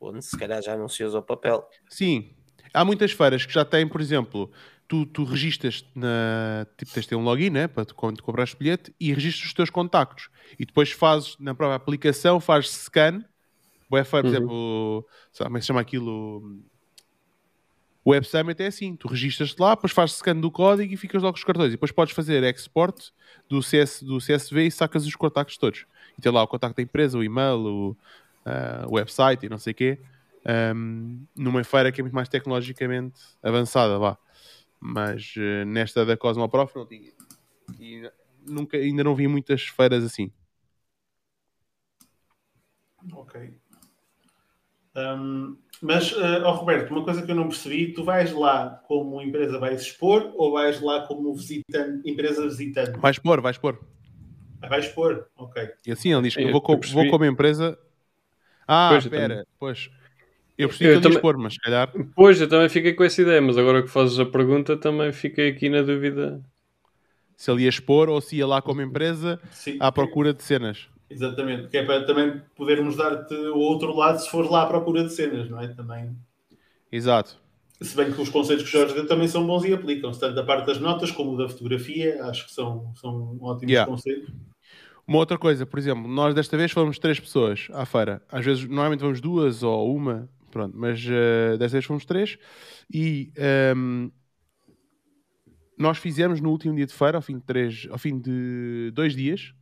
onde 0.00 0.24
se 0.24 0.36
calhar 0.36 0.62
já 0.62 0.76
não 0.76 0.88
se 0.88 1.02
usa 1.04 1.18
o 1.18 1.22
papel. 1.22 1.68
Sim. 1.88 2.30
Há 2.72 2.84
muitas 2.84 3.12
feiras 3.12 3.46
que 3.46 3.52
já 3.52 3.64
têm, 3.64 3.86
por 3.88 4.00
exemplo, 4.00 4.50
tu, 4.88 5.06
tu 5.06 5.24
registas 5.24 5.84
na. 5.94 6.66
Tipo, 6.76 6.92
tens 6.92 7.04
de 7.04 7.08
ter 7.10 7.16
um 7.16 7.22
login, 7.22 7.50
né? 7.50 7.68
Para 7.68 7.84
tu, 7.84 7.94
quando 7.94 8.16
tu 8.16 8.24
compraste 8.24 8.56
o 8.56 8.58
bilhete 8.58 8.94
e 8.98 9.12
registras 9.12 9.46
os 9.48 9.54
teus 9.54 9.70
contactos. 9.70 10.28
E 10.58 10.64
depois 10.66 10.90
fazes, 10.90 11.36
na 11.38 11.54
própria 11.54 11.76
aplicação, 11.76 12.40
fazes 12.40 12.70
scan. 12.70 13.24
Boa 13.90 14.04
feira, 14.04 14.24
por 14.24 14.30
Uhum. 14.30 14.34
exemplo, 14.34 15.06
sabe 15.32 15.48
como 15.48 15.58
é 15.58 15.60
que 15.60 15.64
se 15.64 15.68
chama 15.68 15.80
aquilo? 15.82 16.42
O 18.04 18.10
Web 18.10 18.26
Summit 18.26 18.62
é 18.62 18.66
assim: 18.66 18.94
tu 18.94 19.08
registras-te 19.08 19.58
lá, 19.58 19.74
depois 19.74 19.92
fazes 19.92 20.16
scan 20.16 20.36
do 20.36 20.50
código 20.50 20.92
e 20.92 20.96
ficas 20.96 21.22
logo 21.22 21.32
com 21.32 21.38
os 21.38 21.44
cartões. 21.44 21.68
E 21.68 21.72
depois 21.72 21.90
podes 21.90 22.14
fazer 22.14 22.42
export 22.44 23.10
do, 23.48 23.62
CS, 23.62 24.02
do 24.02 24.18
CSV 24.18 24.66
e 24.66 24.70
sacas 24.70 25.06
os 25.06 25.16
contactos 25.16 25.56
todos. 25.56 25.86
E 26.18 26.20
tem 26.20 26.30
lá 26.30 26.42
o 26.42 26.46
contacto 26.48 26.76
da 26.76 26.82
empresa, 26.82 27.18
o 27.18 27.24
e-mail, 27.24 27.58
o, 27.66 27.96
o 28.88 28.94
website 28.94 29.46
e 29.46 29.48
não 29.48 29.58
sei 29.58 29.72
o 29.72 29.74
quê. 29.74 29.98
Um, 30.76 31.24
numa 31.34 31.64
feira 31.64 31.90
que 31.90 32.00
é 32.00 32.04
muito 32.04 32.14
mais 32.14 32.28
tecnologicamente 32.28 33.18
avançada, 33.42 33.98
vá. 33.98 34.18
Mas 34.78 35.34
eh, 35.38 35.64
nesta 35.64 36.04
da 36.04 36.14
Cosmoprof 36.14 36.76
não 36.76 36.84
tinha. 36.84 37.10
E 37.80 38.10
nunca, 38.46 38.76
ainda 38.76 39.02
não 39.02 39.14
vi 39.14 39.26
muitas 39.26 39.62
feiras 39.62 40.04
assim. 40.04 40.30
Ok. 43.12 43.54
Hum, 44.94 45.56
mas, 45.84 46.12
eh, 46.12 46.40
ó 46.42 46.52
Roberto, 46.52 46.90
uma 46.90 47.04
coisa 47.04 47.22
que 47.22 47.30
eu 47.30 47.34
não 47.34 47.48
percebi, 47.48 47.92
tu 47.92 48.02
vais 48.04 48.32
lá 48.32 48.82
como 48.88 49.20
empresa 49.22 49.58
vais 49.58 49.82
expor 49.82 50.32
ou 50.36 50.52
vais 50.52 50.80
lá 50.80 51.06
como 51.06 51.32
visitante, 51.34 52.08
empresa 52.10 52.42
visitante? 52.48 52.98
Vais 52.98 53.18
pôr, 53.18 53.40
vais 53.40 53.58
pôr. 53.58 53.78
Ah, 54.62 54.68
vais 54.68 54.86
expor, 54.86 55.26
ok. 55.36 55.68
E 55.86 55.92
assim 55.92 56.12
ele 56.12 56.22
diz 56.22 56.34
que 56.34 56.42
Eu- 56.42 56.46
eu 56.46 56.52
vou, 56.52 56.60
co- 56.62 56.80
vou 56.92 57.08
como 57.10 57.24
empresa. 57.24 57.78
Ah, 58.66 58.88
Pois, 58.92 59.04
eu 59.04 59.12
espera, 59.12 59.46
pois. 59.58 59.90
Eu 60.56 60.68
percebi 60.68 60.90
Eu 60.90 61.00
também- 61.00 61.20
pôr, 61.20 61.36
mas 61.36 61.54
se 61.54 61.60
calhar 61.60 61.92
Pois, 62.14 62.40
eu 62.40 62.48
também 62.48 62.68
fiquei 62.68 62.94
com 62.94 63.04
essa 63.04 63.20
ideia, 63.20 63.42
mas 63.42 63.58
agora 63.58 63.82
que 63.82 63.88
fazes 63.88 64.18
a 64.18 64.24
pergunta 64.24 64.76
também 64.76 65.12
fiquei 65.12 65.50
aqui 65.50 65.68
na 65.68 65.82
dúvida. 65.82 66.40
se 67.36 67.50
ele 67.50 67.64
ia 67.64 67.68
expor 67.68 68.08
ou 68.08 68.20
se 68.20 68.36
ia 68.36 68.46
lá 68.46 68.62
como 68.62 68.80
empresa 68.80 69.40
Sim. 69.50 69.76
à 69.80 69.90
procura 69.90 70.32
de 70.32 70.42
cenas. 70.42 70.88
Exatamente, 71.10 71.68
que 71.68 71.76
é 71.76 71.84
para 71.84 72.04
também 72.06 72.40
podermos 72.56 72.96
dar-te 72.96 73.34
o 73.34 73.58
outro 73.58 73.94
lado 73.94 74.18
se 74.18 74.28
fores 74.30 74.50
lá 74.50 74.62
à 74.62 74.66
procura 74.66 75.04
de 75.04 75.10
cenas, 75.10 75.48
não 75.48 75.60
é? 75.60 75.68
Também. 75.68 76.16
Exato. 76.90 77.38
Se 77.80 77.96
bem 77.96 78.12
que 78.12 78.20
os 78.20 78.28
conceitos 78.30 78.64
que 78.64 78.70
Jorge 78.70 78.94
deu 78.94 79.06
também 79.06 79.28
são 79.28 79.46
bons 79.46 79.64
e 79.64 79.72
aplicam-se, 79.74 80.18
tanto 80.20 80.34
da 80.34 80.44
parte 80.44 80.66
das 80.66 80.78
notas 80.80 81.10
como 81.10 81.36
da 81.36 81.48
fotografia, 81.48 82.24
acho 82.24 82.46
que 82.46 82.52
são, 82.52 82.94
são 82.94 83.36
ótimos 83.40 83.72
Yeah. 83.72 83.90
conceitos. 83.90 84.30
Uma 85.06 85.18
outra 85.18 85.36
coisa, 85.36 85.66
por 85.66 85.78
exemplo, 85.78 86.08
nós 86.08 86.34
desta 86.34 86.56
vez 86.56 86.72
fomos 86.72 86.98
três 86.98 87.20
pessoas 87.20 87.68
à 87.72 87.84
feira. 87.84 88.22
Às 88.30 88.44
vezes, 88.44 88.64
normalmente 88.66 89.00
vamos 89.00 89.20
duas 89.20 89.62
ou 89.62 89.94
uma, 89.94 90.28
pronto, 90.50 90.74
mas 90.76 91.04
eh, 91.06 91.56
desta 91.58 91.74
vez 91.76 91.84
fomos 91.84 92.04
três. 92.06 92.38
E 92.92 93.30
ehm, 93.36 94.08
nós 95.78 95.98
fizemos 95.98 96.40
no 96.40 96.50
último 96.50 96.74
dia 96.74 96.86
de 96.86 96.94
feira, 96.94 97.18
ao 97.18 97.22
fim 97.22 97.36
de, 97.38 97.44
três, 97.44 97.86
ao 97.90 97.98
fim 97.98 98.18
de 98.18 98.90
dois 98.94 99.14
dias, 99.14 99.52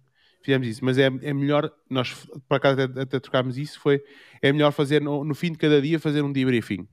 fizemos 0.43 0.67
isso. 0.67 0.85
Mas 0.85 0.99
é, 0.99 1.07
é 1.07 1.33
melhor, 1.33 1.71
nós 1.89 2.13
por 2.49 2.57
acaso 2.57 2.81
até, 2.81 3.01
até 3.01 3.21
trocámos 3.21 3.57
isso, 3.57 3.81
foi, 3.81 4.03
é 4.41 4.53
melhor 4.53 4.73
fazer 4.73 5.01
no, 5.01 5.25
no 5.25 5.35
fim 5.35 5.53
de 5.53 5.59
cada 5.59 5.81
dia, 5.81 5.99
fazer 5.99 6.23
um 6.23 6.33
debriefing. 6.33 6.87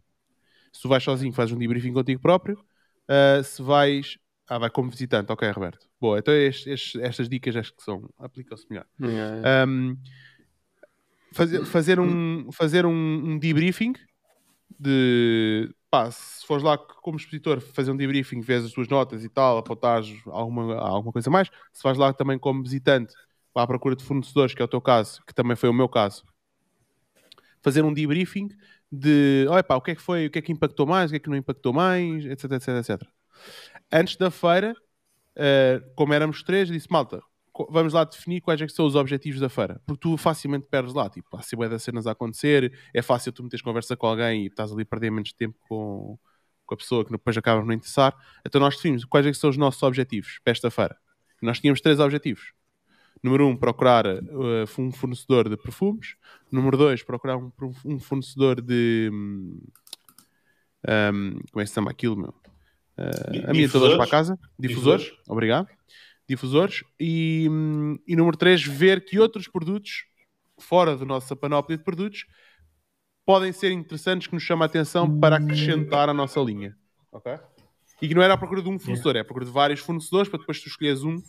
Se 0.72 0.82
tu 0.82 0.90
vais 0.90 1.04
sozinho, 1.04 1.34
fazes 1.34 1.54
um 1.54 1.58
debriefing 1.58 1.94
contigo 1.94 2.22
próprio. 2.22 2.60
Uh, 3.10 3.44
se 3.44 3.62
vais... 3.62 4.18
Ah, 4.48 4.58
vai 4.58 4.70
como 4.70 4.90
visitante. 4.90 5.32
Ok, 5.32 5.50
Roberto. 5.52 5.88
Boa, 6.00 6.20
então 6.20 6.34
estes- 6.34 6.68
estes- 6.68 7.02
estas 7.02 7.30
dicas 7.30 7.56
acho 7.56 7.76
que 7.76 7.84
são... 7.84 8.10
Aplicam-se 8.18 8.66
melhor. 8.70 8.86
Yeah. 9.00 9.68
Um, 9.68 9.98
fazer, 11.32 11.66
fazer, 11.66 12.00
um, 12.00 12.52
fazer 12.52 12.86
um, 12.86 13.32
um 13.32 13.38
debriefing 13.38 13.94
de 14.80 15.74
pá, 15.92 16.10
se 16.12 16.46
fores 16.46 16.64
lá 16.64 16.78
como 16.78 17.18
expositor 17.18 17.60
fazer 17.60 17.92
um 17.92 17.98
debriefing, 17.98 18.42
vês 18.42 18.64
as 18.64 18.72
tuas 18.72 18.88
notas 18.88 19.24
e 19.24 19.30
tal, 19.30 19.58
apontares 19.58 20.16
alguma, 20.28 20.76
alguma 20.76 21.12
coisa 21.12 21.30
mais, 21.30 21.50
se 21.74 21.84
vais 21.84 21.98
lá 21.98 22.14
também 22.14 22.38
como 22.38 22.62
visitante 22.62 23.14
para 23.14 23.29
à 23.56 23.68
procura 23.68 23.96
de 23.96 24.04
fornecedores, 24.04 24.54
que 24.54 24.62
é 24.62 24.66
o 24.66 24.68
teu 24.68 24.82
caso, 24.82 25.22
que 25.26 25.34
também 25.34 25.56
foi 25.56 25.70
o 25.70 25.74
meu 25.74 25.90
caso, 25.90 26.24
fazer 27.62 27.84
um 27.84 27.94
debriefing 27.94 28.50
de 28.92 29.46
olha 29.50 29.64
pá, 29.64 29.76
o 29.76 29.82
que 29.82 29.92
é 29.92 29.96
que 29.96 30.02
foi, 30.02 30.28
o 30.28 30.32
que 30.32 30.40
é 30.40 30.42
que 30.42 30.52
impactou 30.52 30.86
mais, 30.86 31.10
o 31.10 31.14
que 31.14 31.18
é 31.18 31.20
que 31.20 31.30
não 31.30 31.38
impactou 31.38 31.74
mais, 31.74 32.26
etc, 32.26 32.52
etc, 32.54 32.68
etc. 32.70 33.08
Antes 33.92 34.16
da 34.16 34.32
feira, 34.32 34.76
eh, 35.36 35.82
como 35.96 36.14
éramos 36.14 36.44
três, 36.44 36.68
disse, 36.70 36.88
malta, 36.92 37.22
vamos 37.70 37.94
lá 37.94 38.04
definir 38.04 38.42
quais 38.42 38.62
é 38.62 38.68
são 38.68 38.86
os 38.86 38.96
objetivos 38.96 39.40
da 39.40 39.50
feira. 39.50 39.82
Porque 39.86 40.00
tu 40.00 40.18
facilmente 40.18 40.68
perdes 40.68 40.94
lá. 40.94 41.10
Tipo, 41.10 41.36
há 41.38 41.42
sempre 41.42 41.68
das 41.70 41.84
cenas 41.84 42.08
a 42.08 42.12
acontecer, 42.12 42.74
é 42.94 43.02
fácil 43.02 43.32
tu 43.32 43.44
meteres 43.44 43.62
conversa 43.62 43.96
com 43.98 44.08
alguém 44.08 44.44
e 44.44 44.48
estás 44.48 44.72
ali 44.72 44.84
a 44.84 44.86
perder 44.86 45.12
menos 45.12 45.34
tempo 45.34 45.58
com, 45.68 46.18
com 46.66 46.74
a 46.74 46.78
pessoa 46.78 47.04
que 47.06 47.12
depois 47.12 47.38
acaba 47.38 47.62
por 47.62 47.68
não 47.68 47.74
interessar. 47.74 48.16
Então 48.46 48.62
nós 48.62 48.76
definimos 48.76 49.06
quais 49.06 49.26
é 49.26 49.34
são 49.34 49.50
os 49.50 49.58
nossos 49.58 49.82
objetivos 49.84 50.40
para 50.44 50.52
esta 50.52 50.72
feira. 50.72 50.98
Nós 51.42 51.60
tínhamos 51.60 51.82
três 51.82 52.00
objetivos. 52.00 52.54
Número 53.22 53.48
um, 53.48 53.56
procurar 53.56 54.06
uh, 54.06 54.66
um 54.78 54.92
fornecedor 54.92 55.50
de 55.50 55.58
perfumes. 55.58 56.16
Número 56.52 56.78
dois, 56.78 57.04
procurar 57.04 57.38
um, 57.38 57.52
um 57.86 58.00
fornecedor 58.00 58.62
de... 58.62 59.10
hum, 59.12 59.60
hum, 60.88 61.40
como 61.52 61.62
é 61.62 61.64
que 61.64 61.68
se 61.68 61.76
chama 61.76 61.92
aquilo, 61.92 62.16
meu? 62.16 62.34
Uh, 62.98 63.50
ambientadores 63.50 63.98
para 63.98 64.08
casa. 64.08 64.40
Difusores. 64.58 65.04
Difusores. 65.04 65.28
Obrigado. 65.28 65.68
Difusores. 66.28 66.84
E, 67.00 67.48
hum, 67.50 67.98
e 68.08 68.16
número 68.16 68.38
3, 68.38 68.64
ver 68.64 69.04
que 69.04 69.20
outros 69.20 69.48
produtos, 69.48 70.06
fora 70.58 70.96
da 70.96 71.06
nossa 71.06 71.36
panóplia 71.36 71.78
de 71.78 71.84
produtos, 71.84 72.26
podem 73.26 73.52
ser 73.52 73.72
interessantes 73.72 74.28
que 74.28 74.34
nos 74.34 74.44
chamam 74.44 74.64
a 74.64 74.66
atenção 74.66 75.20
para 75.20 75.38
acrescentar 75.38 76.10
a 76.10 76.14
nossa 76.14 76.40
linha. 76.40 76.76
Ok? 77.12 77.38
E 78.02 78.08
que 78.08 78.16
não 78.16 78.22
era 78.22 78.34
à 78.34 78.38
procura 78.38 78.62
de 78.62 78.70
um 78.70 78.80
fornecedor, 78.80 79.16
é 79.16 79.20
à 79.20 79.26
procura 79.26 79.46
de 79.46 79.52
vários 79.52 79.82
fornecedores 79.82 80.30
para 80.30 80.40
depois 80.40 80.60
tu 80.62 80.68
escolheres 80.68 81.04
um. 81.04 81.22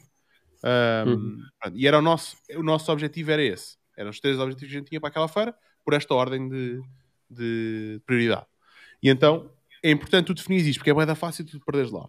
Hum, 0.64 1.10
Uhum. 1.12 1.42
E 1.74 1.86
era 1.86 1.98
o 1.98 2.02
nosso, 2.02 2.36
o 2.56 2.62
nosso 2.62 2.90
objetivo 2.92 3.30
era 3.30 3.42
esse. 3.42 3.76
Eram 3.96 4.10
os 4.10 4.20
três 4.20 4.38
objetivos 4.38 4.70
que 4.70 4.76
a 4.76 4.78
gente 4.80 4.88
tinha 4.88 5.00
para 5.00 5.08
aquela 5.08 5.28
feira, 5.28 5.54
por 5.84 5.94
esta 5.94 6.14
ordem 6.14 6.48
de, 6.48 6.80
de 7.28 8.00
prioridade. 8.06 8.46
E 9.02 9.08
então 9.08 9.50
é 9.82 9.90
importante 9.90 10.26
tu 10.26 10.34
definires 10.34 10.66
isto, 10.66 10.78
porque 10.78 10.90
é 10.90 10.94
bem 10.94 11.14
fácil 11.14 11.44
tu 11.44 11.60
perderes 11.60 11.90
lá. 11.90 12.08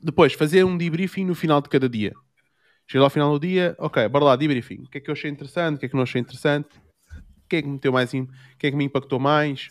Depois, 0.00 0.32
fazer 0.32 0.64
um 0.64 0.76
debriefing 0.76 1.24
no 1.24 1.34
final 1.34 1.60
de 1.60 1.68
cada 1.68 1.88
dia. 1.88 2.12
Chega 2.86 3.04
ao 3.04 3.10
final 3.10 3.32
do 3.32 3.46
dia, 3.46 3.76
ok, 3.78 4.08
bora 4.08 4.24
lá, 4.24 4.36
debriefing. 4.36 4.82
O 4.82 4.88
que 4.88 4.98
é 4.98 5.00
que 5.00 5.10
eu 5.10 5.12
achei 5.12 5.30
interessante, 5.30 5.76
o 5.76 5.78
que 5.80 5.86
é 5.86 5.88
que 5.88 5.94
não 5.94 6.02
achei 6.02 6.20
interessante, 6.20 6.78
o 7.44 7.48
que 7.48 7.56
é 7.56 7.62
que 7.62 7.68
me 7.68 7.74
meteu 7.74 7.92
mais, 7.92 8.12
o 8.12 8.26
que 8.58 8.66
é 8.66 8.70
que 8.70 8.76
me 8.76 8.84
impactou 8.84 9.18
mais, 9.18 9.70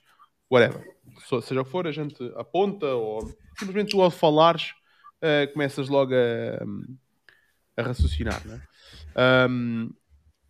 whatever. 0.51 0.85
Seja 1.41 1.61
o 1.61 1.65
que 1.65 1.71
for, 1.71 1.87
a 1.87 1.91
gente 1.91 2.23
aponta 2.35 2.87
ou 2.87 3.21
simplesmente 3.57 3.91
tu 3.91 4.01
ao 4.01 4.11
falares 4.11 4.73
eh, 5.21 5.47
começas 5.47 5.89
logo 5.89 6.13
a, 6.13 6.63
a 7.77 7.83
raciocinar, 7.83 8.45
né? 8.47 8.61
Um, 9.49 9.91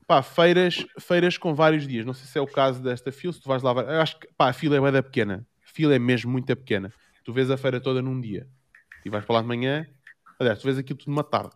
pá, 0.07 0.21
feiras, 0.23 0.85
feiras 0.99 1.37
com 1.37 1.53
vários 1.55 1.87
dias. 1.87 2.05
Não 2.05 2.13
sei 2.13 2.25
se 2.27 2.37
é 2.37 2.41
o 2.41 2.47
caso 2.47 2.81
desta 2.83 3.11
fila, 3.11 3.33
se 3.33 3.41
tu 3.41 3.49
vais 3.49 3.63
lá. 3.63 3.71
Eu 3.73 4.01
acho 4.01 4.19
que 4.19 4.27
pá, 4.37 4.49
a 4.49 4.53
fila 4.53 4.77
é 4.77 4.79
bué 4.79 4.91
da 4.91 5.03
pequena. 5.03 5.45
A 5.65 5.69
fila 5.73 5.95
é 5.95 5.99
mesmo 5.99 6.31
muito 6.31 6.47
pequena. 6.55 6.93
Tu 7.23 7.33
vês 7.33 7.51
a 7.51 7.57
feira 7.57 7.81
toda 7.81 8.01
num 8.01 8.19
dia 8.21 8.49
e 9.05 9.09
vais 9.09 9.25
para 9.25 9.35
lá 9.37 9.41
de 9.41 9.47
manhã. 9.47 9.87
Aliás, 10.39 10.59
tu 10.59 10.65
vês 10.65 10.77
aquilo 10.77 10.99
tudo 10.99 11.09
numa 11.11 11.23
tarde. 11.23 11.55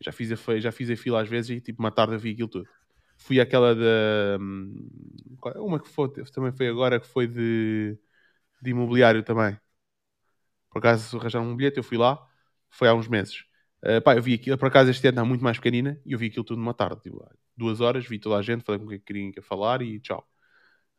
Já 0.00 0.12
fiz 0.12 0.32
a, 0.32 0.36
fe- 0.36 0.60
já 0.60 0.72
fiz 0.72 0.90
a 0.90 0.96
fila 0.96 1.22
às 1.22 1.28
vezes 1.28 1.50
e 1.58 1.60
tipo 1.60 1.80
uma 1.82 1.90
tarde 1.92 2.14
eu 2.14 2.18
vi 2.20 2.32
aquilo 2.32 2.48
tudo. 2.48 2.68
Fui 3.18 3.40
àquela 3.40 3.74
da. 3.74 4.38
hum, 4.40 4.88
é? 5.54 5.58
Uma 5.60 5.80
que 5.80 5.88
foi, 5.88 6.08
também 6.32 6.52
foi 6.52 6.68
agora, 6.68 7.00
que 7.00 7.06
foi 7.06 7.26
de, 7.26 7.98
de 8.62 8.70
imobiliário 8.70 9.22
também. 9.24 9.58
Por 10.70 10.78
acaso 10.78 11.18
arranjaram 11.18 11.46
um 11.46 11.56
bilhete, 11.56 11.78
eu 11.78 11.84
fui 11.84 11.98
lá. 11.98 12.18
Foi 12.70 12.88
há 12.88 12.94
uns 12.94 13.08
meses. 13.08 13.44
Uh, 13.82 14.00
pá, 14.02 14.16
eu 14.16 14.22
vi 14.22 14.34
aquilo, 14.34 14.58
por 14.58 14.66
acaso 14.68 14.90
este 14.90 15.06
ano 15.06 15.16
está 15.16 15.24
muito 15.24 15.44
mais 15.44 15.56
pequenina 15.58 16.00
e 16.04 16.12
eu 16.12 16.18
vi 16.18 16.26
aquilo 16.26 16.44
tudo 16.44 16.58
numa 16.58 16.74
tarde. 16.74 17.00
Tipo, 17.02 17.24
duas 17.56 17.80
horas, 17.80 18.06
vi 18.06 18.18
toda 18.18 18.36
a 18.36 18.42
gente, 18.42 18.64
falei 18.64 18.80
com 18.80 18.86
o 18.86 18.88
que 18.88 18.98
que 18.98 19.04
queriam 19.04 19.30
que 19.32 19.40
falar 19.40 19.82
e 19.82 20.00
tchau. 20.00 20.26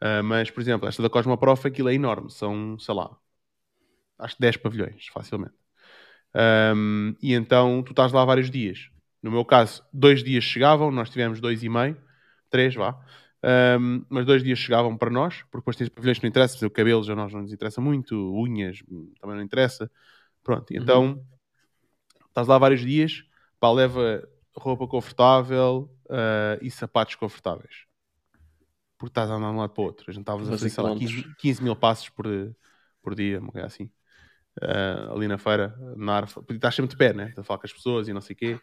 Uh, 0.02 0.24
mas, 0.24 0.50
por 0.50 0.62
exemplo, 0.62 0.88
esta 0.88 1.02
da 1.04 1.10
Cosmoprof, 1.10 1.68
aquilo 1.68 1.90
é 1.90 1.94
enorme. 1.94 2.32
São, 2.32 2.80
sei 2.80 2.96
lá, 2.96 3.18
acho 4.18 4.36
que 4.36 4.42
10 4.42 4.58
pavilhões, 4.58 5.08
facilmente. 5.08 5.56
Um, 6.76 7.16
e 7.22 7.34
então 7.34 7.82
tu 7.84 7.92
estás 7.92 8.12
lá 8.12 8.24
vários 8.24 8.52
dias. 8.52 8.90
No 9.22 9.32
meu 9.32 9.44
caso, 9.44 9.84
dois 9.92 10.24
dias 10.24 10.44
chegavam, 10.44 10.92
nós 10.92 11.10
tivemos 11.10 11.42
dois 11.42 11.64
e 11.64 11.70
meio, 11.70 11.98
três, 12.50 12.76
vá. 12.76 13.00
Um, 13.80 14.06
mas 14.10 14.26
dois 14.26 14.44
dias 14.44 14.60
chegavam 14.60 14.98
para 14.98 15.10
nós, 15.10 15.44
porque 15.44 15.58
depois 15.58 15.76
tens 15.76 15.90
pavilhões 15.90 16.20
que 16.20 16.24
não 16.26 16.30
interessa, 16.30 16.66
o 16.66 16.70
cabelo 16.70 17.04
já 17.04 17.16
nós 17.16 17.34
não 17.34 17.42
nos 17.42 17.54
interessa 17.54 17.82
muito, 17.82 18.16
unhas 18.36 18.82
hum, 18.90 19.14
também 19.20 19.38
não 19.38 19.44
interessa. 19.44 19.90
Pronto, 20.44 20.72
e 20.74 20.78
então 20.78 21.22
estás 22.40 22.48
lá 22.48 22.58
vários 22.58 22.82
dias, 22.82 23.24
pá, 23.60 23.70
leva 23.72 24.28
roupa 24.56 24.88
confortável 24.88 25.90
uh, 26.06 26.58
e 26.62 26.72
sapatos 26.72 27.16
confortáveis. 27.16 27.86
Porque 28.98 29.12
estás 29.12 29.30
a 29.30 29.36
andar 29.36 29.50
de 29.50 29.56
um 29.56 29.60
lado 29.60 29.72
para 29.72 29.82
o 29.82 29.86
outro. 29.86 30.06
A 30.08 30.12
gente 30.12 30.22
estava 30.22 30.42
a 30.42 30.46
fazer, 30.46 30.70
sei 30.70 30.84
lá, 30.84 30.90
quilómetros. 30.90 31.24
15, 31.24 31.36
15 31.38 31.64
mil 31.64 31.76
passos 31.76 32.10
por, 32.10 32.26
por 33.02 33.16
dia, 33.16 33.40
uma 33.40 33.52
coisa 33.52 33.68
assim. 33.68 33.90
Uh, 34.62 35.14
ali 35.16 35.28
na 35.28 35.38
feira, 35.38 35.74
na 35.96 36.18
arfa. 36.18 36.42
Porque 36.42 36.56
estás 36.56 36.76
sempre 36.76 36.92
de 36.92 36.98
pé, 36.98 37.14
né? 37.14 37.30
Estás 37.30 37.40
a 37.40 37.44
falar 37.44 37.60
com 37.60 37.68
as 37.68 37.74
pessoas 37.74 38.08
e 38.08 38.14
não 38.14 38.22
sei 38.22 38.34
o 38.34 38.38
quê. 38.38 38.60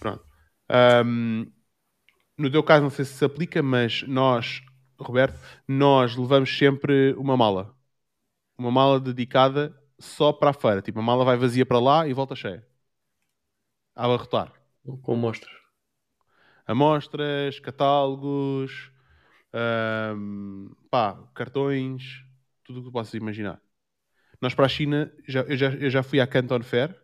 Pronto. 0.00 0.24
Um, 1.06 1.46
no 2.36 2.50
teu 2.50 2.62
caso, 2.64 2.82
não 2.82 2.90
sei 2.90 3.04
se 3.04 3.14
se 3.14 3.24
aplica, 3.24 3.62
mas 3.62 4.02
nós, 4.08 4.60
Roberto, 4.98 5.38
nós 5.68 6.16
levamos 6.16 6.56
sempre 6.56 7.14
uma 7.16 7.36
mala. 7.36 7.76
Uma 8.58 8.72
mala 8.72 8.98
dedicada 8.98 9.72
só 10.00 10.32
para 10.32 10.50
a 10.50 10.54
feira. 10.54 10.82
Tipo, 10.82 10.98
a 10.98 11.02
mala 11.02 11.24
vai 11.24 11.36
vazia 11.36 11.64
para 11.64 11.78
lá 11.78 12.08
e 12.08 12.12
volta 12.12 12.34
cheia. 12.34 12.66
A 13.96 14.04
abarrotar. 14.04 14.52
Com 15.02 15.16
mostras. 15.16 15.52
Amostras, 16.66 17.60
catálogos, 17.60 18.90
ahm, 19.52 20.68
pá, 20.90 21.14
cartões, 21.34 22.24
tudo 22.64 22.78
o 22.78 22.82
que 22.82 22.88
tu 22.88 22.92
possas 22.92 23.14
imaginar. 23.14 23.60
Nós 24.40 24.54
para 24.54 24.66
a 24.66 24.68
China, 24.68 25.12
já, 25.28 25.42
eu, 25.42 25.56
já, 25.56 25.70
eu 25.70 25.90
já 25.90 26.02
fui 26.02 26.20
à 26.20 26.26
Canton 26.26 26.62
Fair 26.62 26.94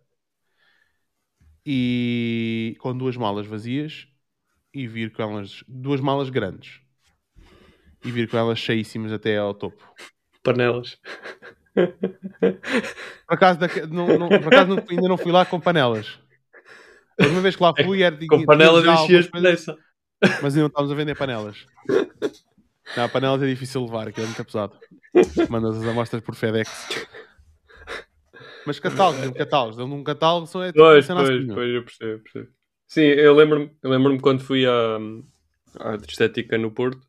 e 1.64 2.76
com 2.80 2.96
duas 2.96 3.16
malas 3.16 3.46
vazias 3.46 4.08
e 4.72 4.86
vir 4.86 5.12
com 5.12 5.22
elas, 5.22 5.62
duas 5.68 6.00
malas 6.00 6.30
grandes 6.30 6.80
e 8.04 8.10
vir 8.10 8.28
com 8.28 8.36
elas 8.36 8.58
cheíssimas 8.58 9.12
até 9.12 9.36
ao 9.36 9.54
topo. 9.54 9.86
Panelas. 10.42 10.98
Por 11.74 13.34
acaso, 13.34 13.60
não- 13.90 14.18
não- 14.18 14.28
por 14.28 14.48
acaso 14.48 14.82
ainda 14.90 15.08
não 15.08 15.18
fui 15.18 15.30
lá 15.30 15.44
com 15.44 15.60
panelas. 15.60 16.18
A 17.20 17.24
última 17.24 17.40
vez 17.40 17.56
que 17.56 17.62
lá 17.62 17.72
fui 17.76 18.02
era 18.02 18.16
Com 18.28 18.44
panelas 18.44 18.84
enchias 18.84 19.28
dessa. 19.42 19.76
Mas 20.42 20.54
ainda 20.54 20.60
não 20.60 20.66
estamos 20.66 20.90
a 20.90 20.94
vender 20.94 21.14
panelas. 21.14 21.66
Não, 22.96 23.08
panelas 23.08 23.42
é 23.42 23.46
difícil 23.46 23.84
levar, 23.84 24.08
aquilo 24.08 24.24
é 24.24 24.28
muito 24.28 24.44
pesado. 24.44 24.78
Mandas 25.48 25.76
as 25.76 25.84
amostras 25.86 26.22
por 26.22 26.34
FedEx. 26.34 27.06
Mas 28.66 28.78
catálogos, 28.78 29.22
tem 29.22 29.32
catálogos. 29.32 29.78
Um 29.78 30.04
catálogo 30.04 30.46
só 30.46 30.62
é 30.62 30.68
tipo 30.68 30.78
Pois, 30.78 31.10
assim, 31.10 31.40
meu. 31.46 31.54
pois, 31.54 31.74
eu 31.74 31.84
percebo, 31.84 32.22
percebo. 32.22 32.48
Sim, 32.86 33.02
eu 33.02 33.34
lembro-me 33.34 33.70
lembro 33.82 34.20
quando 34.20 34.42
fui 34.42 34.66
à, 34.66 34.96
à 35.78 35.94
estética 35.96 36.58
no 36.58 36.70
Porto, 36.70 37.00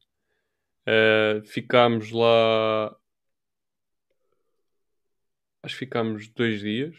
eh, 0.86 1.41
ficámos 1.45 2.12
lá. 2.12 2.95
Acho 5.64 5.76
que 5.76 5.80
ficámos 5.86 6.28
dois 6.30 6.59
dias. 6.62 6.95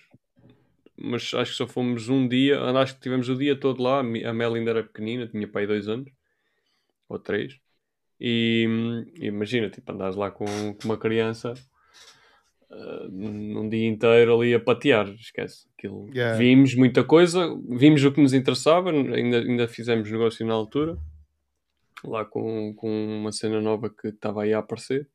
Mas 0.96 1.32
acho 1.34 1.52
que 1.52 1.56
só 1.56 1.66
fomos 1.66 2.08
um 2.08 2.26
dia. 2.28 2.60
Acho 2.60 2.94
que 2.94 3.00
tivemos 3.00 3.28
o 3.28 3.36
dia 3.36 3.56
todo 3.56 3.82
lá. 3.82 4.00
A 4.00 4.32
Mel 4.32 4.54
ainda 4.54 4.70
era 4.70 4.82
pequenina, 4.82 5.26
tinha 5.26 5.48
pai 5.48 5.66
dois 5.66 5.88
anos 5.88 6.10
ou 7.08 7.18
três. 7.18 7.58
E, 8.20 8.66
imagina, 9.16 9.68
tipo, 9.68 9.90
andares 9.90 10.14
lá 10.16 10.30
com, 10.30 10.46
com 10.46 10.84
uma 10.84 10.96
criança 10.96 11.54
uh, 12.70 13.08
num 13.10 13.68
dia 13.68 13.88
inteiro 13.88 14.40
ali 14.40 14.54
a 14.54 14.60
patear, 14.60 15.08
esquece. 15.08 15.66
Aquilo. 15.76 16.08
Yeah. 16.14 16.38
Vimos 16.38 16.74
muita 16.76 17.02
coisa, 17.02 17.48
vimos 17.68 18.04
o 18.04 18.12
que 18.12 18.22
nos 18.22 18.32
interessava, 18.32 18.90
ainda, 18.90 19.38
ainda 19.38 19.66
fizemos 19.66 20.08
negócio 20.08 20.46
na 20.46 20.54
altura, 20.54 20.96
lá 22.04 22.24
com, 22.24 22.72
com 22.74 23.18
uma 23.18 23.32
cena 23.32 23.60
nova 23.60 23.90
que 23.90 24.08
estava 24.08 24.44
aí 24.44 24.52
a 24.52 24.60
aparecer. 24.60 25.08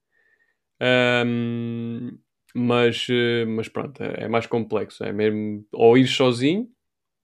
Um, 1.25 2.17
mas, 2.55 3.07
eh, 3.09 3.45
mas 3.45 3.67
pronto, 3.69 4.01
é, 4.03 4.25
é 4.25 4.27
mais 4.27 4.47
complexo. 4.47 5.03
É 5.03 5.11
mesmo 5.13 5.65
ou 5.71 5.97
ir 5.97 6.07
sozinho, 6.07 6.69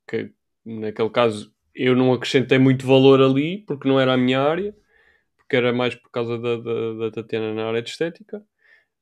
que 0.07 0.31
naquele 0.65 1.09
caso 1.09 1.53
eu 1.75 1.95
não 1.95 2.13
acrescentei 2.13 2.59
muito 2.59 2.85
valor 2.87 3.21
ali 3.21 3.59
porque 3.65 3.87
não 3.87 3.99
era 3.99 4.13
a 4.13 4.17
minha 4.17 4.41
área, 4.41 4.75
porque 5.37 5.55
era 5.55 5.73
mais 5.73 5.95
por 5.95 6.11
causa 6.11 6.37
da, 6.39 6.57
da, 6.57 6.93
da 6.95 7.11
Tatiana 7.11 7.53
na 7.53 7.67
área 7.67 7.81
de 7.81 7.89
estética. 7.89 8.43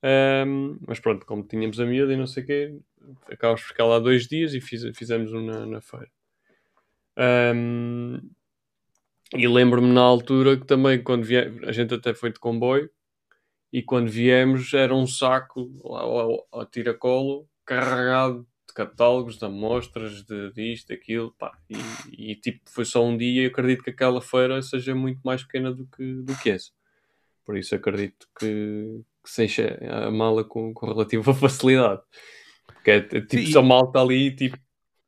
Um, 0.04 0.80
mas 0.88 1.00
pronto, 1.00 1.26
como 1.26 1.44
tínhamos 1.44 1.80
a 1.80 1.86
miúda 1.86 2.14
e 2.14 2.18
não 2.18 2.28
sei 2.28 2.44
o 2.44 2.46
quê, 2.48 2.80
acabámos 3.32 3.62
por 3.62 3.68
ficar 3.70 3.86
lá 3.86 4.00
dois 4.00 4.28
dias 4.28 4.54
e 4.54 4.62
fiz, 4.62 4.84
fizemos 4.98 5.32
um 5.34 5.46
na, 5.46 5.66
na 5.66 5.82
feira. 5.82 6.10
Um, 7.18 8.20
e 9.34 9.48
lembro-me 9.48 9.94
na 9.94 10.02
altura 10.02 10.58
que 10.58 10.66
também, 10.66 11.02
quando 11.02 11.24
viemos, 11.24 11.64
a 11.68 11.72
gente 11.72 11.94
até 11.94 12.14
foi 12.14 12.32
de 12.34 12.40
comboio, 12.40 12.90
e 13.72 13.82
quando 13.82 14.10
viemos 14.10 14.74
era 14.74 14.94
um 14.94 15.08
saco 15.08 15.72
ao, 16.52 16.66
tiracolo 16.66 17.48
carregado 17.66 18.46
de 18.68 18.74
catálogos, 18.74 19.38
de 19.38 19.46
amostras, 19.46 20.24
de 20.24 20.52
disto, 20.52 20.90
daquilo, 20.90 21.34
pá, 21.38 21.58
e, 21.70 22.32
e, 22.32 22.36
tipo, 22.36 22.60
foi 22.66 22.86
só 22.86 23.04
um 23.06 23.18
dia 23.18 23.44
e 23.44 23.46
acredito 23.46 23.84
que 23.84 23.90
aquela 23.90 24.22
feira 24.22 24.62
seja 24.62 24.94
muito 24.94 25.20
mais 25.24 25.44
pequena 25.44 25.74
do 25.74 25.86
que, 25.88 26.14
do 26.22 26.36
que 26.38 26.50
essa. 26.50 26.72
Por 27.46 27.58
isso 27.58 27.76
acredito 27.76 28.28
que, 28.40 29.02
que 29.24 29.30
se 29.30 29.46
enche 29.46 29.64
a 29.90 30.12
mala 30.12 30.44
com, 30.44 30.74
com 30.74 30.86
relativa 30.88 31.34
facilidade. 31.34 32.02
Porque 32.66 32.92
é, 32.92 32.98
é 32.98 33.02
tipo, 33.02 33.44
Sim. 33.44 33.52
só 33.52 33.62
malta 33.62 34.00
ali, 34.00 34.36
tipo, 34.36 34.58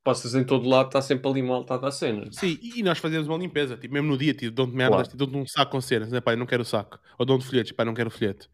passas 0.04 0.36
em 0.36 0.44
todo 0.44 0.68
lado, 0.68 0.88
está 0.88 1.02
sempre 1.02 1.28
ali 1.30 1.42
malta 1.42 1.76
a 1.76 1.78
dar 1.78 1.92
cenas. 1.92 2.36
Sim, 2.36 2.58
e 2.62 2.84
nós 2.84 2.98
fazemos 2.98 3.28
uma 3.28 3.38
limpeza, 3.38 3.78
tipo, 3.78 3.94
mesmo 3.94 4.10
no 4.10 4.18
dia, 4.18 4.34
tipo, 4.34 4.52
dão-te 4.54 4.76
merdas, 4.76 4.96
Claro. 4.96 5.10
tipo, 5.10 5.18
dão-te 5.18 5.38
um 5.38 5.48
saco 5.48 5.72
com 5.72 5.82
cenas, 5.82 6.12
né, 6.12 6.20
pai, 6.20 6.36
não 6.36 6.46
quero 6.46 6.62
o 6.64 6.66
saco. 6.66 7.00
Ou 7.18 7.26
dão-te 7.26 7.46
folhetos, 7.46 7.72
pai, 7.72 7.86
não 7.86 7.94
quero 7.94 8.10
o 8.10 8.12
folheto. 8.12 8.50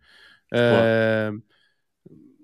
Claro. 0.50 0.86
Ah, 0.86 1.32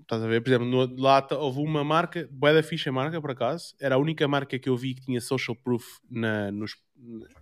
estás 0.01 0.21
a 0.23 0.27
ver? 0.27 0.41
Por 0.41 0.49
exemplo, 0.49 0.67
no, 0.67 1.01
lá 1.01 1.25
houve 1.31 1.59
uma 1.59 1.83
marca, 1.83 2.27
bué 2.31 2.53
da 2.53 2.63
ficha 2.63 2.91
marca, 2.91 3.19
por 3.21 3.31
acaso, 3.31 3.75
era 3.79 3.95
a 3.95 3.97
única 3.97 4.27
marca 4.27 4.57
que 4.59 4.69
eu 4.69 4.77
vi 4.77 4.93
que 4.95 5.01
tinha 5.01 5.19
social 5.21 5.55
proof 5.55 5.83
na, 6.09 6.51
nos- 6.51 6.75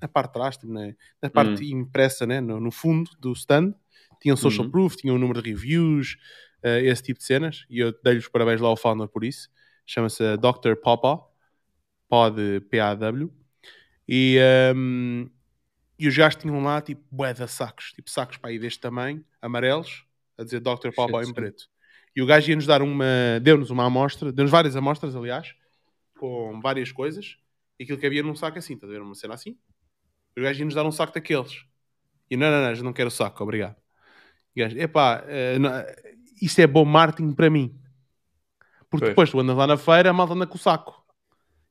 na 0.01 0.07
parte 0.07 0.30
de 0.30 0.34
trás, 0.34 0.57
tipo, 0.57 0.72
na, 0.74 0.93
na 1.22 1.30
parte 1.30 1.66
impressa, 1.72 2.26
né, 2.26 2.39
no, 2.41 2.59
no 2.59 2.72
fundo 2.72 3.09
do 3.20 3.32
stand. 3.34 3.74
Tinham 4.22 4.38
social 4.38 4.66
Uhum. 4.66 4.72
proof, 4.72 4.95
tinham 4.95 5.16
um 5.16 5.20
número 5.20 5.41
de 5.41 5.49
reviews, 5.49 6.16
ah, 6.64 6.80
esse 6.80 7.03
tipo 7.03 7.20
de 7.20 7.26
cenas, 7.26 7.66
e 7.70 7.80
eu 7.80 7.93
dei-lhe 8.03 8.20
os 8.20 8.28
parabéns 8.30 8.61
lá 8.61 8.70
ao 8.70 8.78
founder 8.78 9.07
por 9.07 9.24
isso. 9.24 9.49
Chama-se 9.86 10.24
Dr. 10.38 10.76
Papa, 10.82 11.20
pod 12.14 12.61
PAW. 12.70 13.32
E, 14.07 14.38
um, 14.76 15.28
e 15.97 16.07
os 16.07 16.16
gajos 16.16 16.39
tinham 16.39 16.61
lá, 16.61 16.80
tipo, 16.80 17.01
bué 17.09 17.34
de 17.34 17.47
sacos, 17.47 17.91
tipo, 17.93 18.07
sacos 18.07 18.38
para 18.38 18.51
aí 18.51 18.59
deste 18.59 18.80
tamanho, 18.80 19.26
amarelos, 19.41 20.05
a 20.38 20.43
dizer 20.43 20.59
Dr. 20.59 20.91
Shit, 20.93 21.30
em 21.30 21.34
preto. 21.34 21.64
E 22.16 22.22
o 22.22 22.26
gajo 22.28 22.51
ia-nos 22.51 22.68
dar 22.68 22.84
uma, 22.84 23.39
deu-nos 23.41 23.72
uma 23.72 23.86
amostra, 23.86 24.32
deu-nos 24.32 24.51
várias 24.51 24.76
amostras, 24.76 25.16
aliás, 25.16 25.55
com 26.20 26.61
várias 26.61 26.91
coisas, 26.91 27.38
e 27.80 27.84
aquilo 27.84 27.97
que 27.97 28.05
havia 28.05 28.22
num 28.22 28.36
saco 28.36 28.59
assim, 28.59 28.76
estás 28.76 28.91
a 28.91 28.93
ver? 28.93 29.01
Uma 29.01 29.16
cena 29.16 29.34
assim. 29.34 29.57
E 30.38 30.39
o 30.39 30.43
gajo 30.43 30.59
ia-nos 30.59 30.76
dar 30.76 30.86
um 30.86 30.91
saco 30.91 31.14
daqueles. 31.16 31.66
E 32.30 32.38
não, 32.38 32.51
não, 32.51 32.61
não, 32.61 32.74
eu 32.74 32.84
não 32.84 32.93
quero 32.93 33.07
o 33.07 33.11
saco, 33.11 33.41
obrigado. 33.41 33.76
E 34.55 34.61
o 34.61 34.66
gajo, 34.66 34.78
epá, 34.78 35.24
eh, 35.26 35.57
não, 35.57 35.72
isto 36.39 36.59
é 36.59 36.68
bom 36.68 36.86
marketing 36.86 37.34
para 37.34 37.49
mim. 37.49 37.76
Porque 38.88 39.05
Pois. 39.05 39.09
depois 39.09 39.32
tu 39.32 39.39
andas 39.39 39.57
lá 39.57 39.66
na 39.66 39.78
feira, 39.78 40.11
a 40.11 40.14
malta 40.14 40.36
anda 40.36 40.45
com 40.45 40.55
o 40.55 40.59
saco. 40.59 41.02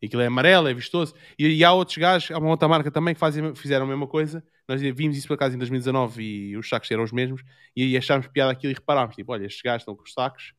E 0.03 0.07
aquilo 0.07 0.20
é 0.20 0.26
amarelo, 0.26 0.66
é 0.68 0.74
vistoso. 0.74 1.14
E, 1.38 1.46
e 1.46 1.64
há 1.64 1.72
outros 1.72 1.96
gajos, 1.96 2.30
há 2.32 2.38
uma 2.38 2.48
outra 2.50 2.66
marca 2.66 2.90
também 2.90 3.14
que 3.14 3.20
fazem, 3.20 3.55
fizeram 3.55 3.84
a 3.86 3.88
mesma 3.88 4.09
coisa. 4.09 4.44
Nós 4.68 4.80
vimos 4.80 5.16
isso 5.16 5.28
por 5.28 5.34
acaso 5.34 5.55
em 5.55 5.59
2019 5.59 6.22
e 6.22 6.57
os 6.57 6.68
sacos 6.68 6.90
eram 6.90 7.05
os 7.05 7.12
mesmos. 7.12 7.42
E 7.76 7.82
aí 7.84 7.96
achámos 7.96 8.26
piada 8.26 8.50
aquilo 8.50 8.72
e 8.72 8.74
reparámos: 8.74 9.14
tipo, 9.14 9.30
olha, 9.32 9.46
estes 9.46 9.62
gajos 9.62 9.82
estão 9.82 9.94
com 9.94 10.03
os 10.03 10.12
sacos, 10.12 10.55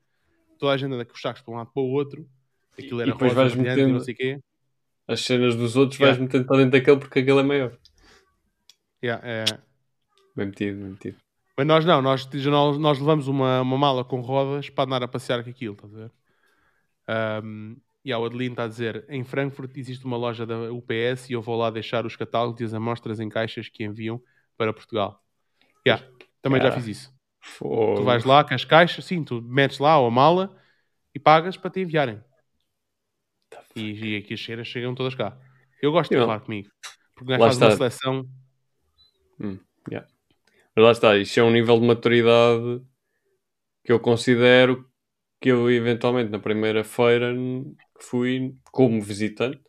toda 0.58 0.72
a 0.72 0.78
gente 0.78 0.94
anda 0.94 1.04
com 1.04 1.14
os 1.14 1.20
sacos 1.22 1.44
de 1.44 1.52
um 1.52 1.56
lado 1.56 1.70
para 1.74 1.84
o 1.84 1.88
outro. 1.88 2.26
Aquilo 2.80 3.02
E 3.02 3.04
era 3.04 3.12
depois 3.12 3.34
rosa, 3.34 3.42
vais 3.42 3.54
e 3.54 3.58
metendo- 3.58 3.94
não 3.94 4.00
sei 4.00 4.14
quê. 4.14 4.40
As 5.06 5.20
cenas 5.22 5.56
dos 5.56 5.76
outros 5.76 6.00
Yeah. 6.00 6.18
vais 6.18 6.26
metendo 6.26 6.48
para 6.48 6.58
dentro 6.58 6.72
daquele 6.72 6.98
porque 6.98 7.20
aquele 7.20 7.40
é 7.40 7.44
maior. 7.44 7.78
Yeah, 9.04 9.22
é. 9.28 9.44
Bem 10.36 10.46
metido, 10.48 10.80
bem 10.80 10.90
metido. 10.92 11.18
Mas 11.58 11.68
nós 11.68 11.86
não, 11.86 12.02
nós, 12.02 12.26
nós, 12.34 12.78
nós 12.78 13.00
levamos 13.00 13.28
uma, 13.28 13.62
uma 13.62 13.78
mala 13.78 14.04
com 14.06 14.22
rodas 14.22 14.70
para 14.70 14.86
andar 14.86 15.04
a 15.04 15.08
passear 15.08 15.44
com 15.44 15.50
aquilo, 15.50 15.74
estás 15.76 15.94
a 15.94 15.98
ver? 15.98 16.12
Um, 17.44 17.76
e 18.04 18.12
a 18.12 18.18
Adeline 18.18 18.54
está 18.54 18.66
a 18.66 18.68
dizer: 18.68 19.06
em 19.10 19.24
Frankfurt 19.24 19.76
existe 19.78 20.06
uma 20.06 20.18
loja 20.18 20.46
da 20.46 20.72
UPS 20.72 21.30
e 21.30 21.34
eu 21.34 21.42
vou 21.42 21.58
lá 21.58 21.70
deixar 21.70 22.06
os 22.06 22.16
catálogos 22.16 22.62
e 22.62 22.64
as 22.64 22.74
amostras 22.74 23.20
em 23.20 23.30
caixas 23.30 23.70
que 23.70 23.84
enviam 23.84 24.22
para 24.58 24.74
Portugal. 24.74 25.24
Yeah, 25.86 26.06
também 26.42 26.60
já 26.60 26.68
Yeah. 26.68 26.82
fiz 26.82 26.98
isso. 26.98 27.14
Tu 27.60 28.04
vais 28.04 28.24
lá 28.24 28.44
com 28.44 28.54
as 28.54 28.64
caixas, 28.64 29.04
sim, 29.06 29.24
tu 29.24 29.42
metes 29.42 29.80
lá 29.80 30.00
ou 30.00 30.08
a 30.08 30.12
mala 30.12 30.56
e 31.14 31.20
pagas 31.20 31.58
para 31.58 31.70
te 31.70 31.82
enviarem. 31.82 32.22
E, 33.76 34.14
e 34.14 34.18
aqui 34.18 34.34
as 34.34 34.40
cheiras 34.40 34.68
chegam 34.68 34.96
todas 34.96 35.16
cá. 35.16 35.38
Eu 35.82 35.92
gosto 35.92 36.10
de 36.10 36.18
levar 36.18 36.40
comigo. 36.40 36.70
Porque 37.16 37.32
nós 37.32 37.40
Lá 37.40 37.48
fazes 37.48 37.62
uma 37.62 37.72
seleção. 37.72 38.30
Mas 40.76 40.86
lá 40.86 40.92
está, 40.92 41.18
isto 41.18 41.40
é 41.40 41.44
um 41.44 41.52
nível 41.52 41.80
de 41.80 41.86
maturidade 41.86 42.82
que 43.84 43.92
eu 43.92 44.00
considero 44.00 44.90
que 45.40 45.50
eu 45.50 45.70
eventualmente 45.70 46.32
na 46.32 46.40
primeira 46.40 46.84
feira 46.84 47.34
que 48.04 48.10
fui 48.10 48.56
como 48.72 49.02
visitante 49.02 49.62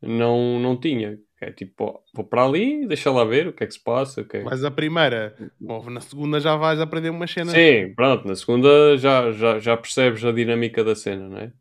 não, 0.00 0.58
não 0.60 0.78
tinha. 0.78 1.18
É 1.40 1.50
tipo, 1.50 1.84
ó, 1.84 1.98
vou 2.14 2.24
para 2.24 2.44
ali, 2.44 2.86
deixa 2.86 3.10
lá 3.10 3.24
ver 3.24 3.48
o 3.48 3.52
que 3.52 3.64
é 3.64 3.66
que 3.66 3.74
se 3.74 3.82
passa. 3.82 4.20
O 4.20 4.24
que 4.24 4.36
é... 4.36 4.42
Mas 4.44 4.62
a 4.62 4.70
primeira, 4.70 5.34
na 5.60 6.00
segunda 6.00 6.38
já 6.38 6.54
vais 6.54 6.78
aprender 6.80 7.10
umas 7.10 7.30
cenas. 7.30 7.52
Sim, 7.52 7.92
pronto, 7.96 8.28
na 8.28 8.36
segunda 8.36 8.96
já, 8.96 9.32
já, 9.32 9.58
já 9.58 9.76
percebes 9.76 10.24
a 10.24 10.30
dinâmica 10.30 10.84
da 10.84 10.94
cena, 10.94 11.28
não 11.28 11.38
é? 11.38 11.52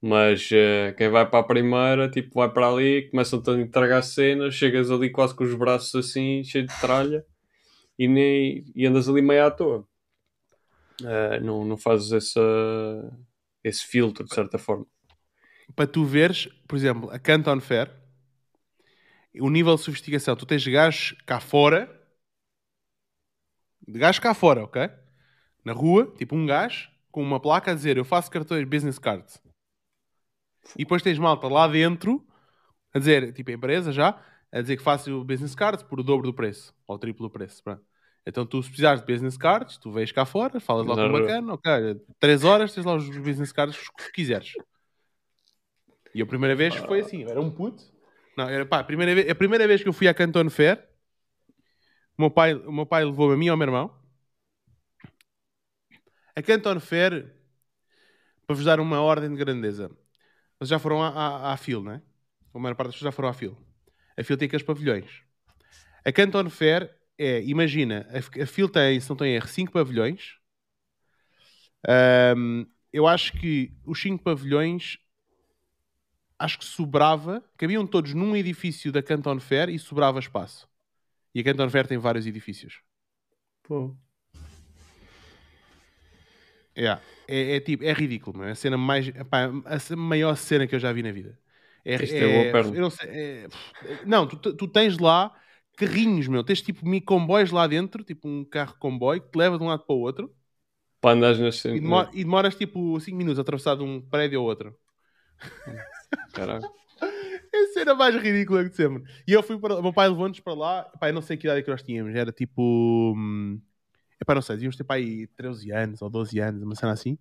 Mas 0.00 0.48
eh, 0.50 0.94
quem 0.96 1.10
vai 1.10 1.28
para 1.28 1.40
a 1.40 1.42
primeira, 1.42 2.08
tipo, 2.08 2.30
vai 2.36 2.50
para 2.50 2.66
ali, 2.66 3.10
começam-te 3.10 3.50
a 3.50 3.54
entregar 3.54 4.00
cenas, 4.00 4.54
chegas 4.54 4.90
ali 4.90 5.10
quase 5.10 5.34
com 5.34 5.44
os 5.44 5.54
braços 5.54 5.94
assim, 5.94 6.42
cheio 6.42 6.66
de 6.66 6.80
tralha, 6.80 7.22
e, 7.98 8.08
nem, 8.08 8.64
e 8.74 8.86
andas 8.86 9.06
ali 9.06 9.20
meio 9.20 9.44
à 9.44 9.50
toa. 9.50 9.86
Eh, 11.04 11.40
não, 11.40 11.66
não 11.66 11.76
fazes 11.76 12.12
essa, 12.12 12.40
esse 13.62 13.86
filtro, 13.86 14.24
de 14.24 14.34
certa 14.34 14.56
forma. 14.56 14.86
Para 15.74 15.86
tu 15.86 16.04
veres, 16.04 16.46
por 16.66 16.76
exemplo, 16.76 17.10
a 17.10 17.18
Canton 17.18 17.60
Fair, 17.60 17.90
o 19.38 19.50
nível 19.50 19.74
de 19.76 19.82
sofisticação, 19.82 20.34
tu 20.34 20.46
tens 20.46 20.66
gajos 20.66 21.16
cá 21.26 21.40
fora, 21.40 21.88
de 23.86 23.98
gajos 23.98 24.18
cá 24.18 24.34
fora, 24.34 24.64
ok? 24.64 24.90
Na 25.64 25.72
rua, 25.72 26.12
tipo 26.16 26.34
um 26.34 26.46
gajo 26.46 26.90
com 27.10 27.22
uma 27.22 27.40
placa 27.40 27.70
a 27.70 27.74
dizer 27.74 27.96
eu 27.96 28.04
faço 28.04 28.30
cartões 28.30 28.66
business 28.66 28.98
cards. 28.98 29.40
E 30.76 30.84
depois 30.84 31.02
tens 31.02 31.18
malta 31.18 31.48
lá 31.48 31.66
dentro 31.66 32.24
a 32.92 32.98
dizer, 32.98 33.32
tipo 33.32 33.50
a 33.50 33.54
empresa 33.54 33.92
já, 33.92 34.20
a 34.52 34.60
dizer 34.60 34.76
que 34.76 34.82
faço 34.82 35.24
business 35.24 35.54
cards 35.54 35.82
por 35.82 36.00
o 36.00 36.02
dobro 36.02 36.26
do 36.26 36.34
preço, 36.34 36.74
ou 36.86 36.96
o 36.96 36.98
triplo 36.98 37.28
do 37.28 37.32
preço. 37.32 37.62
Pronto. 37.62 37.82
Então 38.26 38.44
tu, 38.44 38.62
se 38.62 38.68
precisares 38.68 39.00
de 39.00 39.12
business 39.12 39.36
cards, 39.36 39.78
tu 39.78 39.90
vês 39.90 40.12
cá 40.12 40.24
fora, 40.24 40.60
falas 40.60 40.86
lá 40.86 40.94
com 40.94 41.08
o 41.08 41.12
bacana, 41.12 41.54
ok, 41.54 41.72
três 42.18 42.44
horas 42.44 42.74
tens 42.74 42.84
lá 42.84 42.94
os 42.94 43.08
business 43.18 43.52
cards 43.52 43.78
que 43.96 44.12
quiseres. 44.12 44.52
E 46.14 46.22
a 46.22 46.26
primeira 46.26 46.54
vez 46.56 46.74
foi 46.74 47.00
assim, 47.00 47.22
eu 47.22 47.30
era 47.30 47.40
um 47.40 47.50
puto. 47.50 47.82
Não, 48.36 48.48
era 48.48 48.64
pá, 48.66 48.80
a 48.80 48.84
primeira 48.84 49.14
vez, 49.14 49.30
a 49.30 49.34
primeira 49.34 49.66
vez 49.66 49.82
que 49.82 49.88
eu 49.88 49.92
fui 49.92 50.08
à 50.08 50.14
Canton 50.14 50.48
Fair, 50.50 50.82
o 52.16 52.22
meu 52.22 52.30
pai, 52.30 52.54
o 52.54 52.72
meu 52.72 52.86
pai 52.86 53.04
levou-me 53.04 53.34
a 53.34 53.36
mim 53.36 53.46
e 53.46 53.48
ao 53.48 53.56
meu 53.56 53.66
irmão. 53.66 53.94
A 56.34 56.42
Canton 56.42 56.80
Fair, 56.80 57.34
para 58.46 58.56
vos 58.56 58.64
dar 58.64 58.80
uma 58.80 59.00
ordem 59.00 59.30
de 59.30 59.36
grandeza, 59.36 59.88
vocês 60.58 60.70
já 60.70 60.78
foram 60.78 61.02
à, 61.02 61.08
à, 61.08 61.52
à 61.52 61.56
FIL, 61.56 61.82
não 61.82 61.92
é? 61.92 62.02
A 62.52 62.58
maior 62.58 62.74
parte 62.74 62.88
das 62.88 62.96
pessoas 62.96 63.12
já 63.12 63.16
foram 63.16 63.28
à 63.28 63.32
FIL. 63.32 63.56
A 64.16 64.24
FIL 64.24 64.36
tem 64.36 64.46
aqueles 64.46 64.64
pavilhões. 64.64 65.22
A 66.04 66.12
Canton 66.12 66.50
Fair 66.50 66.90
é, 67.18 67.42
imagina, 67.42 68.08
a, 68.10 68.42
a 68.42 68.46
FIL 68.46 68.68
tem, 68.68 68.98
se 68.98 69.08
não 69.08 69.16
tem 69.16 69.34
erro, 69.34 69.46
5 69.46 69.72
pavilhões. 69.72 70.38
Ahm, 71.86 72.66
eu 72.92 73.06
acho 73.06 73.32
que 73.34 73.72
os 73.84 74.00
5 74.00 74.24
pavilhões 74.24 74.98
acho 76.40 76.58
que 76.58 76.64
sobrava, 76.64 77.44
cabiam 77.56 77.86
todos 77.86 78.14
num 78.14 78.36
edifício 78.36 78.92
da 78.92 79.02
Canton 79.02 79.40
Fair 79.40 79.68
e 79.70 79.78
sobrava 79.78 80.18
espaço. 80.18 80.68
E 81.34 81.40
a 81.40 81.44
Canton 81.44 81.70
Fair 81.70 81.86
tem 81.86 81.98
vários 81.98 82.26
edifícios. 82.26 82.82
Pô. 83.62 83.96
Yeah. 86.76 87.00
É, 87.28 87.56
é 87.56 87.60
tipo, 87.60 87.84
é 87.84 87.92
ridículo, 87.92 88.38
meu. 88.38 88.48
É 88.48 88.52
a 88.52 88.54
cena 88.54 88.76
mais. 88.76 89.08
epá, 89.08 89.46
a 89.46 89.96
maior 89.96 90.36
cena 90.36 90.66
que 90.66 90.74
eu 90.74 90.80
já 90.80 90.92
vi 90.92 91.02
na 91.02 91.12
vida. 91.12 91.38
É, 91.84 91.94
Isto 91.96 92.14
é 92.14 92.32
boa 92.32 92.52
perna. 92.52 92.76
eu 92.76 92.82
não, 92.82 92.90
sei, 92.90 93.08
é- 93.10 93.48
não, 94.06 94.26
tu, 94.26 94.36
tu 94.54 94.68
tens 94.68 94.98
lá 94.98 95.34
carrinhos, 95.76 96.28
meu. 96.28 96.44
Tens 96.44 96.62
tipo 96.62 96.84
comboios 97.04 97.50
lá 97.50 97.66
dentro, 97.66 98.04
tipo 98.04 98.28
um 98.28 98.44
carro 98.44 98.76
comboio 98.78 99.20
que 99.22 99.30
te 99.30 99.36
leva 99.38 99.56
de 99.58 99.64
um 99.64 99.68
lado 99.68 99.84
para 99.84 99.94
o 99.94 100.00
outro 100.00 100.34
Para 101.00 101.14
andares 101.16 101.38
nas 101.40 101.56
e, 101.56 101.62
cenas. 101.62 101.80
demora- 101.80 102.10
e 102.12 102.24
demoras 102.24 102.54
tipo 102.56 102.98
5 103.00 103.16
minutos 103.16 103.38
a 103.38 103.42
atravessar 103.42 103.76
de 103.76 103.82
um 103.82 104.00
prédio 104.00 104.38
ao 104.40 104.44
outro. 104.46 104.76
Caralho. 106.32 106.68
É 107.52 107.64
a 107.64 107.72
cena 107.72 107.94
mais 107.94 108.14
ridícula 108.14 108.64
de 108.64 108.74
sempre. 108.74 109.02
E 109.26 109.32
eu 109.32 109.42
fui 109.42 109.58
para. 109.58 109.76
O 109.76 109.82
meu 109.82 109.92
pai 109.92 110.08
levou-nos 110.08 110.38
para 110.40 110.54
lá. 110.54 110.90
Eu 111.02 111.12
não 111.12 111.22
sei 111.22 111.36
que 111.36 111.46
idade 111.46 111.60
é 111.60 111.62
que 111.62 111.70
nós 111.70 111.82
tínhamos. 111.82 112.14
Era 112.14 112.30
tipo. 112.30 113.14
Hum, 113.16 113.60
epá, 114.20 114.34
não 114.34 114.42
sei, 114.42 114.56
devíamos 114.56 114.76
ter 114.76 114.84
aí 114.88 115.26
13 115.28 115.72
anos 115.72 116.02
ou 116.02 116.10
12 116.10 116.38
anos, 116.38 116.62
uma 116.62 116.74
cena 116.74 116.92
assim. 116.92 117.18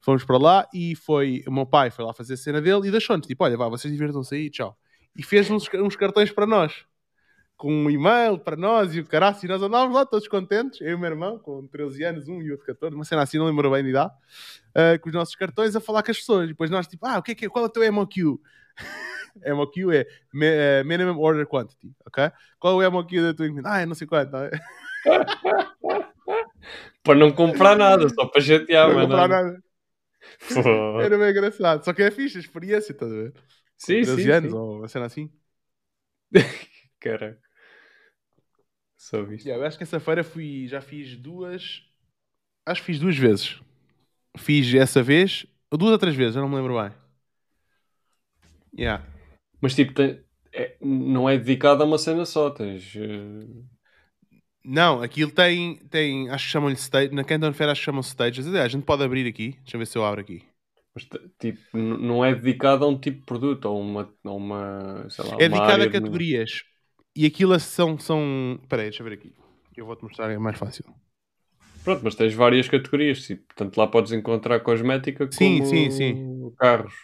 Fomos 0.00 0.24
para 0.24 0.38
lá 0.38 0.68
e 0.72 0.94
foi. 0.94 1.42
O 1.46 1.52
meu 1.52 1.66
pai 1.66 1.90
foi 1.90 2.04
lá 2.04 2.12
fazer 2.12 2.34
a 2.34 2.36
cena 2.36 2.60
dele 2.60 2.88
e 2.88 2.90
deixou-nos. 2.90 3.26
Tipo, 3.26 3.44
olha, 3.44 3.56
vá, 3.56 3.68
vocês 3.68 3.92
divirtam-se 3.92 4.34
aí, 4.34 4.50
tchau. 4.50 4.76
E 5.16 5.22
fez 5.22 5.50
uns, 5.50 5.68
uns 5.74 5.96
cartões 5.96 6.30
para 6.30 6.46
nós. 6.46 6.84
Com 7.62 7.72
um 7.72 7.88
e-mail 7.88 8.40
para 8.40 8.56
nós 8.56 8.92
e 8.92 8.98
o 8.98 9.06
caraço. 9.06 9.46
E 9.46 9.48
nós 9.48 9.62
andávamos 9.62 9.94
lá 9.94 10.04
todos 10.04 10.26
contentes. 10.26 10.80
Eu 10.80 10.88
e 10.88 10.94
o 10.94 10.98
meu 10.98 11.10
irmão, 11.10 11.38
com 11.38 11.64
13 11.68 12.02
anos, 12.02 12.26
um 12.26 12.42
e 12.42 12.50
outro 12.50 12.66
14, 12.66 12.92
uma 12.92 13.04
cena 13.04 13.22
assim, 13.22 13.38
não 13.38 13.46
lembro 13.46 13.70
bem 13.70 13.84
de 13.84 13.90
idade. 13.90 14.12
ah, 14.74 14.98
com 14.98 15.08
os 15.08 15.14
nossos 15.14 15.36
cartões 15.36 15.76
a 15.76 15.80
falar 15.80 16.02
com 16.02 16.10
as 16.10 16.18
pessoas. 16.18 16.46
E 16.46 16.48
depois 16.48 16.72
nós, 16.72 16.88
tipo, 16.88 17.06
ah, 17.06 17.18
o 17.18 17.22
que 17.22 17.30
é 17.30 17.34
que 17.36 17.44
é? 17.46 17.48
Qual 17.48 17.64
é 17.64 17.68
o 17.68 17.70
teu 17.70 17.92
MOQ? 17.92 18.40
MOQ 19.54 19.92
é 19.94 20.08
eh, 20.42 20.82
Minimum 20.82 21.20
Order 21.20 21.46
Quantity, 21.46 21.94
ok? 22.04 22.32
Qual 22.58 22.82
é 22.82 22.88
o 22.88 22.90
MOQ 22.90 23.22
da 23.22 23.32
tua 23.32 23.46
encomenda? 23.46 23.70
Ah, 23.70 23.80
é 23.80 23.86
não 23.86 23.94
sei 23.94 24.08
quanto. 24.08 24.32
não 24.32 24.40
é? 24.40 24.50
Para 27.04 27.14
não 27.14 27.30
comprar 27.30 27.76
nada, 27.76 28.08
só 28.08 28.26
para 28.26 28.40
chatear, 28.40 28.88
Não 28.88 28.94
mano. 28.94 29.08
comprar 29.08 29.28
nada. 29.28 29.62
Pô. 30.52 31.00
Era 31.00 31.16
bem 31.16 31.30
engraçado. 31.30 31.84
Só 31.84 31.92
que 31.92 32.02
é 32.02 32.10
fixe 32.10 32.38
a 32.38 32.40
experiência, 32.40 32.90
estás 32.92 33.12
a 33.12 33.14
ver? 33.14 33.32
Sim, 33.76 34.02
13 34.02 34.22
sim, 34.22 34.30
anos 34.30 34.50
sim. 34.50 34.56
ou 34.56 34.78
uma 34.78 34.88
cena 34.88 35.06
assim. 35.06 35.30
Caralho. 37.00 37.38
Só. 39.02 39.16
Yeah, 39.18 39.56
eu 39.56 39.64
acho 39.64 39.76
que 39.76 39.82
essa 39.82 39.98
feira 39.98 40.22
fui, 40.22 40.68
já 40.68 40.80
fiz 40.80 41.16
duas. 41.16 41.82
Acho 42.64 42.82
que 42.82 42.86
fiz 42.86 43.00
duas 43.00 43.16
vezes. 43.16 43.60
Fiz 44.38 44.72
essa 44.72 45.02
vez, 45.02 45.44
ou 45.72 45.76
duas 45.76 45.90
ou 45.90 45.98
três 45.98 46.14
vezes, 46.14 46.36
eu 46.36 46.42
não 46.42 46.48
me 46.48 46.54
lembro 46.54 46.80
bem. 46.80 46.92
Yeah. 48.78 49.04
Mas 49.60 49.74
tipo, 49.74 49.92
tem- 49.92 50.20
é- 50.52 50.76
não 50.80 51.28
é 51.28 51.36
dedicado 51.36 51.82
a 51.82 51.86
uma 51.86 51.98
cena 51.98 52.24
só, 52.24 52.48
tens. 52.48 52.94
eh, 52.94 53.64
Não, 54.64 55.02
aquilo 55.02 55.32
tem, 55.32 55.78
tem 55.90 56.30
acho 56.30 56.44
que 56.46 56.52
chamam-lhe 56.52 56.76
stage. 56.76 57.12
Na 57.12 57.24
Canton 57.24 57.52
Fair 57.52 57.70
acho 57.70 57.80
que 57.80 57.84
chamam 57.84 58.02
stages. 58.02 58.46
Aliás, 58.46 58.66
a 58.66 58.68
gente 58.68 58.84
pode 58.84 59.02
abrir 59.02 59.26
aqui. 59.26 59.56
Deixa 59.64 59.76
eu 59.76 59.78
ver 59.80 59.86
se 59.86 59.98
eu 59.98 60.04
abro 60.04 60.20
aqui. 60.20 60.44
mas, 60.94 61.08
tipo, 61.40 61.76
não 61.76 62.24
é 62.24 62.32
dedicado 62.32 62.84
a 62.84 62.88
um 62.88 62.96
tipo 62.96 63.18
de 63.18 63.24
produto, 63.26 63.64
ou 63.64 63.80
uma. 63.80 64.08
Ou 64.22 64.36
uma 64.36 65.10
sei 65.10 65.24
lá, 65.24 65.30
É 65.32 65.48
uma 65.48 65.58
dedicado 65.58 65.82
a 65.82 65.86
de- 65.86 65.90
categorias. 65.92 66.62
E 67.14 67.26
aquilo 67.26 67.58
são. 67.60 67.98
são... 67.98 68.58
Espera 68.62 68.82
aí, 68.82 68.88
deixa 68.88 69.02
eu 69.02 69.08
ver 69.08 69.14
aqui. 69.14 69.32
Eu 69.76 69.86
vou-te 69.86 70.02
mostrar, 70.02 70.30
é 70.30 70.38
mais 70.38 70.58
fácil. 70.58 70.84
Pronto, 71.84 72.02
mas 72.04 72.14
tens 72.14 72.32
várias 72.32 72.68
categorias, 72.68 73.22
tipo, 73.22 73.44
portanto 73.46 73.76
lá 73.76 73.86
podes 73.86 74.12
encontrar 74.12 74.60
cosmética 74.60 75.28
Sim, 75.30 75.58
como 75.58 75.68
sim, 75.68 75.90
sim. 75.90 76.52
carros. 76.56 76.94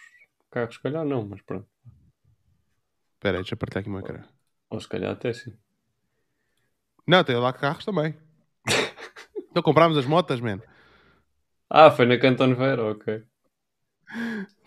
Carros, 0.51 0.77
se 0.77 0.81
calhar 0.81 1.05
não, 1.05 1.27
mas 1.27 1.43
pronto. 1.43 1.67
Espera 3.15 3.39
aí, 3.39 3.43
deixa 3.43 3.55
eu 3.55 3.59
partilhar 3.59 3.81
aqui 3.81 3.89
o 3.89 3.93
meu 3.93 4.01
ecrã. 4.01 4.25
Ou 4.71 4.81
se 4.81 4.89
calhar 4.89 5.11
até 5.11 5.33
sim. 5.33 5.53
Não, 7.07 7.25
tem 7.25 7.37
lá 7.37 7.53
carros 7.53 7.85
também. 7.85 8.15
então 9.51 9.63
comprámos 9.63 9.99
as 9.99 10.07
motas, 10.07 10.41
man. 10.41 10.61
Ah, 11.69 11.91
foi 11.91 12.07
na 12.07 12.19
Canton 12.19 12.55
Vera, 12.55 12.85
ok. 12.93 13.25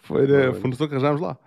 Foi 0.01 0.27
na 0.27 0.37
Olha. 0.37 0.53
fornecedor 0.53 0.89
que 0.89 0.95
arranjámos 0.95 1.21
lá. 1.21 1.37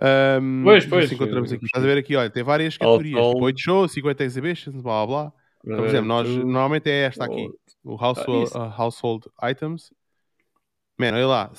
Ahm, 0.00 0.62
Pois, 0.64 0.84
ver 0.84 0.90
pois, 0.90 1.12
encontramos 1.12 1.52
aqui. 1.52 1.64
Estás 1.64 1.82
a 1.84 1.86
ver 1.86 1.98
aqui, 1.98 2.14
olha, 2.16 2.28
tem 2.30 2.42
várias 2.42 2.76
All 2.80 2.98
categorias. 2.98 3.18
told. 3.20 3.34
Tipo 3.34 3.44
8 3.46 3.60
shows, 3.60 3.92
50 3.92 4.24
exhibitions, 4.24 4.80
blá 4.82 5.06
blá 5.06 5.22
blá. 5.24 5.32
Então, 5.64 5.76
por 5.78 5.86
exemplo, 5.86 6.06
nós 6.08 6.28
normalmente 6.28 6.88
é 6.90 7.04
esta 7.04 7.24
aqui. 7.24 7.48
O 7.82 7.96
household, 8.02 8.44
isso. 8.48 8.58
uh, 8.58 8.72
household 8.76 9.26
items. 9.42 9.90
Man, 10.98 11.12
olha 11.14 11.26
lá, 11.26 11.50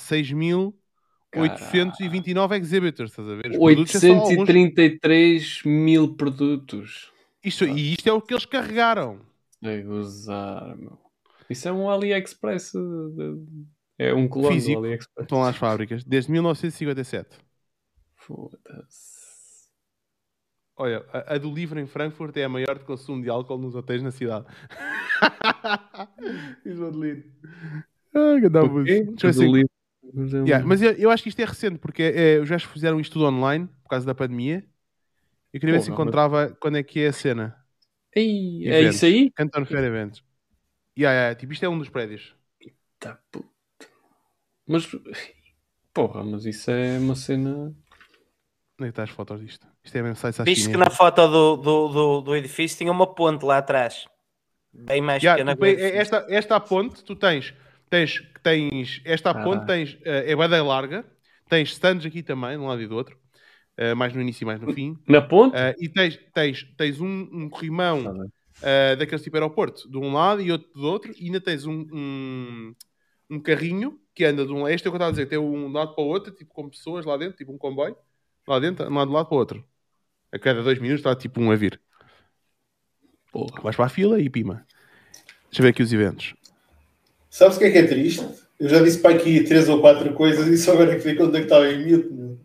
6.829 1.32 2.58
exhibitors, 2.60 3.10
estás 3.10 3.28
a 3.28 3.34
ver? 3.34 3.50
Os 3.50 3.56
produtos 3.58 3.94
é 3.94 4.00
só 4.00 4.06
alguns. 4.14 4.38
833 4.48 5.62
mil 5.64 6.14
produtos. 6.14 7.12
Isto, 7.44 7.64
e 7.66 7.92
isto 7.94 8.08
é 8.08 8.12
o 8.12 8.20
que 8.20 8.34
eles 8.34 8.44
carregaram. 8.46 9.20
É 9.62 9.80
gozar, 9.82 10.76
meu. 10.76 10.98
Isso 11.50 11.68
é 11.68 11.72
um 11.72 11.88
AliExpress. 11.90 12.72
de- 12.72 13.10
de- 13.16 13.42
É 13.98 14.14
um 14.14 14.28
clone 14.28 14.54
Físico. 14.54 14.80
do 14.80 14.86
AliExpress. 14.86 15.24
Estão 15.24 15.40
lá 15.40 15.48
as 15.50 15.56
fábricas, 15.56 16.04
desde 16.04 16.30
1957. 16.30 17.36
Foda-se. 18.28 19.70
Olha, 20.76 21.02
a, 21.10 21.34
a 21.34 21.38
do 21.38 21.50
livro 21.52 21.80
em 21.80 21.86
Frankfurt 21.86 22.36
é 22.36 22.44
a 22.44 22.48
maior 22.48 22.78
de 22.78 22.84
consumo 22.84 23.22
de 23.22 23.30
álcool 23.30 23.56
nos 23.56 23.74
hotéis 23.74 24.02
na 24.02 24.10
cidade. 24.10 24.44
Diz 26.64 26.78
o 26.78 26.86
Adelino. 26.86 27.24
Ah, 28.14 28.36
que 28.38 28.48
dá 28.50 28.62
O 28.62 28.84
quê? 28.84 29.02
Deixa 29.02 29.42
eu. 29.42 29.68
Mas 30.14 30.32
é 30.34 30.38
Yeah, 30.38 30.64
mas 30.66 30.82
eu, 30.82 30.92
eu 30.92 31.10
acho 31.10 31.22
que 31.22 31.30
isto 31.30 31.40
é 31.40 31.44
recente, 31.44 31.78
porque 31.78 32.02
é, 32.02 32.38
os 32.38 32.48
gajos 32.48 32.70
fizeram 32.70 33.00
isto 33.00 33.14
tudo 33.14 33.26
online 33.26 33.66
por 33.82 33.88
causa 33.90 34.06
da 34.06 34.14
pandemia. 34.14 34.64
Eu 35.52 35.58
queria 35.60 35.74
ver 35.74 35.80
se 35.80 35.86
Porra, 35.90 35.98
mas- 35.98 36.02
encontrava 36.02 36.56
quando 36.60 36.76
é 36.76 36.82
que 36.82 37.00
é 37.00 37.08
a 37.08 37.12
cena. 37.12 37.56
Ei, 38.14 38.68
é 38.68 38.82
isso 38.82 39.06
aí? 39.06 39.30
Canton 39.30 39.64
Fair 39.64 39.84
Events. 39.84 40.22
Yeah, 40.98 41.14
yeah, 41.18 41.34
tipo, 41.34 41.52
isto 41.52 41.64
é 41.64 41.68
um 41.68 41.78
dos 41.78 41.88
prédios. 41.88 42.36
Tá 42.98 43.18
puto. 43.32 43.48
Mas. 44.66 44.86
Porra, 45.94 46.22
mas 46.24 46.44
isso 46.44 46.70
é 46.70 46.98
uma 46.98 47.14
cena. 47.14 47.74
Onde 48.80 48.90
é 48.90 48.92
que 48.92 48.92
está 48.92 49.02
as 49.02 49.10
fotos 49.10 49.40
disto? 49.40 49.66
Isto 49.82 49.96
é 49.98 50.02
mesmo 50.02 50.16
sites 50.16 50.38
à 50.38 50.44
Viste 50.44 50.70
que 50.70 50.76
na 50.76 50.88
foto 50.88 51.26
do, 51.26 51.56
do, 51.56 51.88
do, 51.88 52.20
do 52.20 52.36
edifício 52.36 52.78
tinha 52.78 52.92
uma 52.92 53.12
ponte 53.12 53.44
lá 53.44 53.58
atrás. 53.58 54.06
Bem 54.72 55.00
mais 55.00 55.20
Yeah, 55.22 55.44
pequena 55.44 55.68
é- 55.68 55.96
esta, 55.96 56.24
esta 56.28 56.60
ponte, 56.60 57.02
tu 57.02 57.16
tens, 57.16 57.52
tens, 57.90 58.22
tens 58.40 59.00
esta 59.04 59.30
Ah. 59.30 59.42
ponte, 59.42 59.66
tens, 59.66 59.98
eh, 60.04 60.30
é 60.30 60.36
bem 60.36 60.60
larga, 60.62 61.04
tens 61.48 61.70
stands 61.72 62.06
aqui 62.06 62.22
também, 62.22 62.50
de 62.52 62.58
um 62.58 62.68
lado 62.68 62.80
e 62.80 62.86
do 62.86 62.94
outro, 62.94 63.18
eh, 63.76 63.94
mais 63.94 64.14
no 64.14 64.20
início 64.20 64.44
e 64.44 64.46
mais 64.46 64.60
no 64.60 64.72
fim, 64.72 64.96
Na 65.08 65.20
ponte? 65.20 65.56
Eh, 65.56 65.74
e 65.80 65.88
tens, 65.88 66.16
tens, 66.32 66.62
tens 66.76 67.00
um, 67.00 67.28
um 67.32 67.48
corrimão 67.50 68.28
eh, 68.62 68.94
daqueles 68.94 69.24
tipo 69.24 69.34
aeroporto, 69.36 69.90
de 69.90 69.96
um 69.98 70.12
lado 70.12 70.40
e 70.40 70.52
outro 70.52 70.68
do 70.72 70.86
outro, 70.86 71.12
e 71.18 71.24
ainda 71.24 71.40
tens 71.40 71.66
um, 71.66 71.84
um, 71.92 72.74
um 73.28 73.40
carrinho 73.40 73.98
que 74.14 74.24
anda 74.24 74.46
de 74.46 74.52
um 74.52 74.62
lado, 74.62 74.70
este 74.72 74.86
é 74.86 74.88
o 74.88 74.92
que 74.92 74.96
eu 74.96 74.98
estava 74.98 75.08
a 75.08 75.12
dizer, 75.12 75.26
tem 75.26 75.38
um 75.38 75.72
lado 75.72 75.94
para 75.96 76.04
o 76.04 76.06
outro, 76.06 76.32
tipo 76.32 76.52
com 76.54 76.68
pessoas 76.68 77.04
lá 77.04 77.16
dentro, 77.16 77.36
tipo 77.36 77.52
um 77.52 77.58
comboio, 77.58 77.96
lá 78.48 78.58
dentro, 78.58 78.84
de 78.84 78.90
um 78.90 78.94
lado 78.94 79.10
para 79.10 79.34
o 79.34 79.38
outro. 79.38 79.64
A 80.32 80.38
cada 80.38 80.62
dois 80.62 80.78
minutos 80.78 81.00
está 81.00 81.14
tipo 81.14 81.40
um 81.40 81.50
a 81.50 81.56
vir. 81.56 81.80
Porra. 83.32 83.62
Vais 83.62 83.76
para 83.76 83.86
a 83.86 83.90
fila 83.90 84.20
e 84.20 84.28
pima. 84.28 84.66
Deixa 85.50 85.60
eu 85.60 85.62
ver 85.62 85.70
aqui 85.70 85.82
os 85.82 85.92
eventos. 85.92 86.34
Sabes 87.30 87.56
o 87.56 87.60
que 87.60 87.66
é 87.66 87.70
que 87.70 87.78
é 87.78 87.86
triste? 87.86 88.26
Eu 88.58 88.68
já 88.68 88.82
disse 88.82 88.98
para 88.98 89.14
aqui 89.14 89.44
três 89.44 89.68
ou 89.68 89.80
quatro 89.80 90.12
coisas 90.14 90.46
e 90.48 90.58
só 90.58 90.72
agora 90.72 90.92
é 90.92 90.96
que 90.96 91.08
vi 91.08 91.16
quando 91.16 91.36
é 91.36 91.40
que 91.40 91.44
estava 91.44 91.70
em 91.70 91.78
mute. 91.78 92.12
meu. 92.12 92.38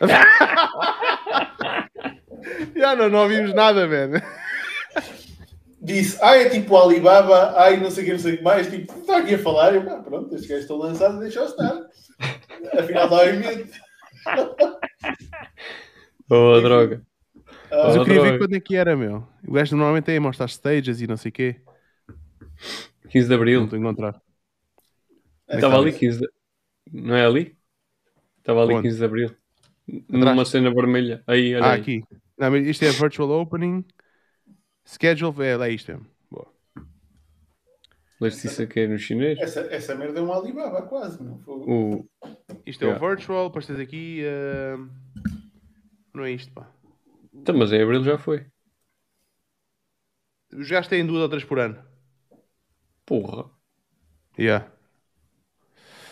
Já 2.76 2.96
não, 2.96 3.08
não 3.08 3.20
ouvimos 3.20 3.54
nada, 3.54 3.86
man. 3.86 4.20
Disse, 5.80 6.18
ah, 6.22 6.36
é 6.36 6.48
tipo 6.48 6.76
Alibaba, 6.76 7.54
ai, 7.58 7.76
não 7.76 7.90
sei 7.90 8.04
o 8.04 8.06
que, 8.06 8.12
não 8.12 8.18
sei 8.18 8.34
o 8.34 8.36
que 8.38 8.42
mais. 8.42 8.70
Tipo, 8.70 8.98
está 8.98 9.18
aqui 9.18 9.34
a 9.34 9.38
falar. 9.38 9.74
Eu, 9.74 9.84
pá, 9.84 9.96
pronto, 9.98 10.34
estes 10.34 10.48
gajos 10.48 10.64
estão 10.64 10.78
lançados, 10.78 11.20
deixa-os 11.20 11.50
estar. 11.50 11.78
Afinal, 12.78 13.04
estava 13.04 13.30
em 13.30 13.38
mute. 13.38 13.83
Oh, 16.30 16.60
droga. 16.60 17.02
Ah, 17.70 17.84
Mas 17.86 17.96
eu 17.96 18.04
queria 18.04 18.20
ver 18.22 18.28
droga. 18.28 18.38
quando 18.38 18.54
é 18.56 18.60
que 18.60 18.76
era, 18.76 18.96
meu. 18.96 19.26
O 19.46 19.52
gajo 19.52 19.76
normalmente 19.76 20.10
é 20.10 20.20
mostrar 20.20 20.46
stages 20.48 21.00
e 21.00 21.06
não 21.06 21.16
sei 21.16 21.30
o 21.30 21.32
quê. 21.32 21.60
15 23.10 23.28
de 23.28 23.34
Não 23.34 23.36
Abril. 23.36 23.64
estou 23.64 23.76
a 23.76 23.80
encontrar. 23.80 24.20
Estava 25.48 25.78
ali 25.78 25.92
15 25.92 26.20
de... 26.20 26.28
Não 26.92 27.14
é 27.14 27.24
ali? 27.26 27.56
Estava 28.38 28.62
ali 28.62 28.74
Onde? 28.74 28.88
15 28.88 28.98
de 28.98 29.04
Abril. 29.04 29.36
Numa 30.08 30.44
cena 30.44 30.72
vermelha. 30.72 31.22
Aí, 31.26 31.54
olha 31.54 31.64
Ah, 31.66 31.72
aí. 31.72 31.80
aqui. 31.80 32.04
Não, 32.38 32.56
isto 32.56 32.84
é 32.84 32.90
Virtual 32.90 33.30
Opening. 33.30 33.84
Schedule, 34.84 35.42
é, 35.44 35.54
é 35.68 35.70
isto 35.72 35.92
mesmo. 35.92 36.06
Boa. 38.18 38.28
Leste 38.30 38.46
isso 38.46 38.62
aqui 38.62 38.86
no 38.86 38.98
chinês? 38.98 39.38
essa, 39.40 39.60
essa 39.72 39.94
merda 39.94 40.20
é 40.20 40.22
um 40.22 40.32
Alibaba, 40.32 40.82
quase. 40.82 41.22
Não? 41.22 41.38
Foi- 41.40 41.54
O... 41.54 42.08
Isto 42.64 42.84
é 42.84 42.86
Yeah. 42.88 43.04
o 43.04 43.08
Virtual, 43.08 43.48
depois 43.48 43.66
tens 43.66 43.80
aqui. 43.80 44.22
ah, 44.24 44.76
Não 46.14 46.24
é 46.24 46.30
isto, 46.30 46.52
pá. 46.52 46.70
Então, 47.32 47.56
mas 47.56 47.72
em 47.72 47.82
Abril 47.82 48.04
já 48.04 48.16
foi. 48.16 48.46
Os 50.52 50.68
gajos 50.70 50.88
têm 50.88 51.04
duas 51.04 51.20
ou 51.22 51.28
três 51.28 51.44
por 51.44 51.58
ano. 51.58 51.84
Porra. 53.04 53.50
Yeah. 54.38 54.70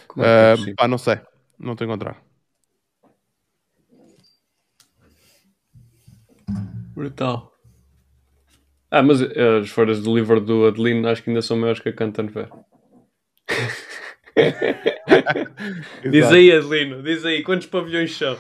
Como 0.09 0.25
é 0.25 0.27
que 0.27 0.31
é 0.33 0.53
Ah, 0.53 0.57
possível? 0.57 0.75
pá, 0.77 0.89
não 0.89 0.99
sei. 0.99 1.21
Não 1.59 1.73
estou 1.73 1.85
a 1.85 1.89
encontrar. 1.89 2.23
Brutal. 6.95 7.52
Ah, 8.95 9.03
mas 9.03 9.23
eh, 9.23 9.59
as 9.63 9.71
feiras 9.71 10.03
do 10.03 10.15
livro 10.15 10.39
do 10.39 10.67
Adelino 10.67 11.09
acho 11.09 11.23
que 11.23 11.31
ainda 11.31 11.41
são 11.41 11.57
maiores 11.57 11.81
que 11.81 11.89
a 11.89 11.95
Canton 11.95 12.29
Fair. 12.29 12.51
Diz 16.11 16.27
aí, 16.27 16.53
Adelino, 16.53 17.03
diz 17.03 17.25
aí, 17.25 17.43
quantos 17.43 17.69
pavilhões 17.69 18.15
são? 18.15 18.37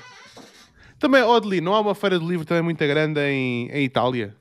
Também, 0.98 1.22
ó, 1.22 1.36
Adelino, 1.36 1.64
não 1.64 1.74
há 1.74 1.80
uma 1.80 1.94
feira 1.94 2.18
de 2.18 2.26
livro 2.26 2.44
também 2.44 2.62
muito 2.62 2.86
grande 2.86 3.18
em, 3.18 3.70
em 3.70 3.82
Itália? 3.82 4.36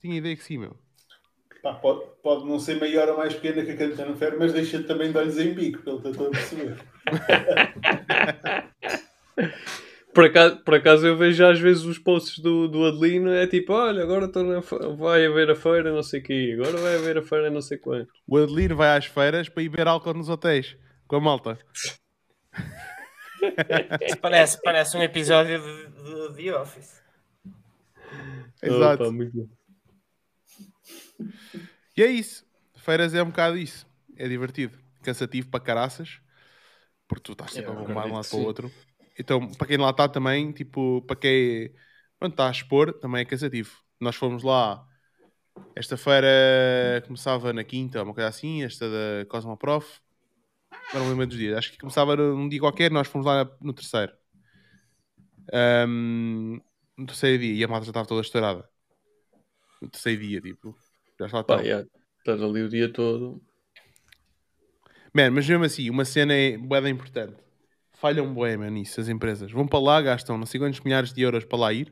Tinha 0.00 0.16
ideia 0.16 0.34
que 0.34 0.42
sim, 0.42 0.58
meu. 0.58 0.76
Pá, 1.62 1.74
pode, 1.74 2.04
pode 2.20 2.44
não 2.44 2.58
ser 2.58 2.80
maior 2.80 3.08
ou 3.10 3.16
mais 3.16 3.34
pequena 3.34 3.64
que 3.64 3.70
a 3.70 3.76
Cantana 3.76 4.16
Fair, 4.16 4.36
mas 4.36 4.52
deixa 4.52 4.82
também 4.82 5.12
de 5.12 5.18
olhos 5.18 5.38
em 5.38 5.54
bico, 5.54 5.80
pelo 5.82 6.00
que 6.00 6.08
eu 6.08 6.10
estou 6.10 6.26
a 6.26 6.30
perceber. 6.30 6.76
Por 10.14 10.26
acaso, 10.26 10.56
por 10.58 10.74
acaso 10.74 11.06
eu 11.06 11.16
vejo 11.16 11.44
às 11.44 11.58
vezes 11.58 11.82
os 11.82 11.98
posts 11.98 12.38
do, 12.38 12.68
do 12.68 12.84
Adelino, 12.86 13.32
é 13.32 13.48
tipo, 13.48 13.72
olha, 13.72 14.02
agora 14.02 14.26
estou 14.26 14.44
na 14.44 14.60
vai 14.94 15.26
haver 15.26 15.50
a 15.50 15.56
feira, 15.56 15.92
não 15.92 16.02
sei 16.02 16.20
o 16.20 16.22
quê, 16.22 16.56
agora 16.56 16.78
vai 16.78 16.94
haver 16.94 17.18
a 17.18 17.22
feira, 17.22 17.50
não 17.50 17.60
sei 17.60 17.78
quanto. 17.78 18.12
O 18.26 18.36
Adelino 18.38 18.76
vai 18.76 18.96
às 18.96 19.06
feiras 19.06 19.48
para 19.48 19.62
ir 19.62 19.68
beber 19.68 19.88
álcool 19.88 20.14
nos 20.14 20.28
hotéis. 20.28 20.76
Com 21.08 21.16
a 21.16 21.20
malta. 21.20 21.58
Parece, 24.22 24.62
parece 24.62 24.96
um 24.96 25.02
episódio 25.02 25.60
de, 25.60 26.32
de 26.32 26.44
The 26.44 26.58
Office. 26.58 27.02
Exato. 28.62 29.02
Opa, 29.02 29.12
muito. 29.12 29.50
E 31.96 32.02
é 32.02 32.06
isso. 32.06 32.46
Feiras 32.76 33.14
é 33.14 33.22
um 33.22 33.26
bocado 33.26 33.56
isso. 33.56 33.86
É 34.16 34.26
divertido. 34.26 34.78
Cansativo 35.02 35.48
para 35.48 35.60
caraças. 35.60 36.20
Porque 37.06 37.22
tu 37.22 37.32
estás 37.32 37.52
sempre 37.52 37.70
a 37.70 37.74
bombar 37.74 38.06
de 38.06 38.12
um 38.12 38.14
lado 38.14 38.28
para 38.28 38.36
o 38.36 38.40
sim. 38.40 38.46
outro. 38.46 38.72
Então, 39.18 39.46
para 39.52 39.66
quem 39.66 39.76
lá 39.76 39.90
está 39.90 40.08
também, 40.08 40.52
tipo, 40.52 41.02
para 41.02 41.16
quem 41.16 41.72
pronto, 42.18 42.32
está 42.32 42.48
a 42.48 42.50
expor, 42.50 42.92
também 42.94 43.22
é 43.22 43.24
cansativo. 43.24 43.70
Nós 44.00 44.16
fomos 44.16 44.42
lá. 44.42 44.86
Esta 45.76 45.96
feira 45.96 47.02
começava 47.06 47.52
na 47.52 47.62
quinta, 47.62 48.02
uma 48.02 48.14
coisa 48.14 48.28
assim, 48.28 48.64
esta 48.64 48.88
da 48.88 49.26
Cosmoprof. 49.28 50.00
Não 50.92 51.04
me 51.04 51.10
lembro 51.10 51.26
dos 51.26 51.36
dias. 51.36 51.56
Acho 51.56 51.72
que 51.72 51.78
começava 51.78 52.16
num 52.16 52.48
dia 52.48 52.60
qualquer, 52.60 52.90
nós 52.90 53.06
fomos 53.06 53.26
lá 53.26 53.48
no 53.60 53.72
terceiro. 53.72 54.12
Ahm, 55.52 56.60
no 56.96 57.06
terceiro 57.06 57.42
dia, 57.42 57.54
e 57.54 57.64
a 57.64 57.68
malta 57.68 57.84
já 57.84 57.90
estava 57.90 58.06
toda 58.06 58.20
estourada. 58.20 58.68
No 59.80 59.88
terceiro 59.88 60.22
dia, 60.22 60.40
tipo. 60.40 60.76
Já 61.18 61.26
está 61.26 61.44
Pá, 61.44 61.60
yeah, 61.60 61.86
estás 62.18 62.42
ali 62.42 62.62
o 62.62 62.68
dia 62.68 62.92
todo. 62.92 63.40
Man, 65.12 65.30
mas 65.30 65.48
mesmo 65.48 65.64
assim, 65.64 65.90
uma 65.90 66.04
cena 66.04 66.34
é 66.34 66.56
importante. 66.88 67.36
Falham 68.04 68.26
man, 68.34 68.68
nisso, 68.68 69.00
as 69.00 69.08
empresas. 69.08 69.50
Vão 69.50 69.66
para 69.66 69.78
lá, 69.78 70.02
gastam 70.02 70.36
não 70.36 70.44
sei 70.44 70.60
quantos 70.60 70.80
milhares 70.80 71.10
de 71.10 71.22
euros 71.22 71.42
para 71.46 71.56
lá 71.56 71.72
ir, 71.72 71.90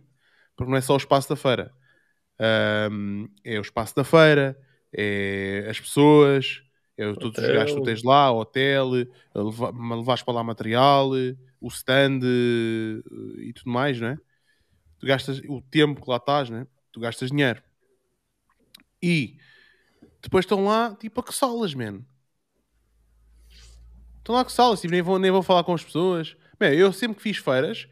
porque 0.54 0.70
não 0.70 0.76
é 0.76 0.80
só 0.82 0.92
o 0.92 0.98
espaço 0.98 1.26
da 1.30 1.36
feira. 1.36 1.72
Ahm, 2.38 3.28
é 3.42 3.58
o 3.58 3.62
espaço 3.62 3.96
da 3.96 4.04
feira, 4.04 4.54
é 4.92 5.66
as 5.70 5.80
pessoas, 5.80 6.62
é 6.98 7.06
o- 7.06 7.16
todos 7.16 7.38
os 7.38 7.44
Hotel. 7.44 7.54
gastos 7.54 7.72
que 7.76 7.80
tu 7.80 7.84
tens 7.86 8.02
lá, 8.02 8.30
hotel, 8.30 8.90
a 9.34 9.38
leva- 9.42 9.72
ma- 9.72 9.96
levares 9.96 10.22
para 10.22 10.34
lá 10.34 10.44
material, 10.44 11.12
o 11.58 11.68
stand 11.68 12.20
e 13.38 13.52
tudo 13.54 13.70
mais, 13.70 13.98
não 13.98 14.08
é? 14.08 14.18
Tu 14.98 15.06
gastas 15.06 15.40
o 15.48 15.62
tempo 15.62 16.02
que 16.02 16.10
lá 16.10 16.18
estás, 16.18 16.50
né? 16.50 16.66
Tu 16.92 17.00
gastas 17.00 17.30
dinheiro. 17.30 17.62
E 19.02 19.38
depois 20.20 20.44
estão 20.44 20.62
lá, 20.66 20.94
tipo, 20.94 21.20
a 21.20 21.24
que 21.24 21.34
salas, 21.34 21.72
man. 21.72 22.04
Estão 24.23 24.37
lá 24.37 24.45
com 24.45 24.51
salas, 24.51 24.81
tipo, 24.81 24.93
nem 24.93 25.03
vou, 25.03 25.18
nem 25.18 25.33
vou 25.33 25.43
falar 25.43 25.64
com 25.64 25.75
as 25.75 25.83
pessoas. 25.83 26.37
Bem, 26.57 26.79
eu 26.79 26.93
sempre 26.93 27.16
que 27.16 27.23
fiz 27.23 27.39
feiras, 27.39 27.89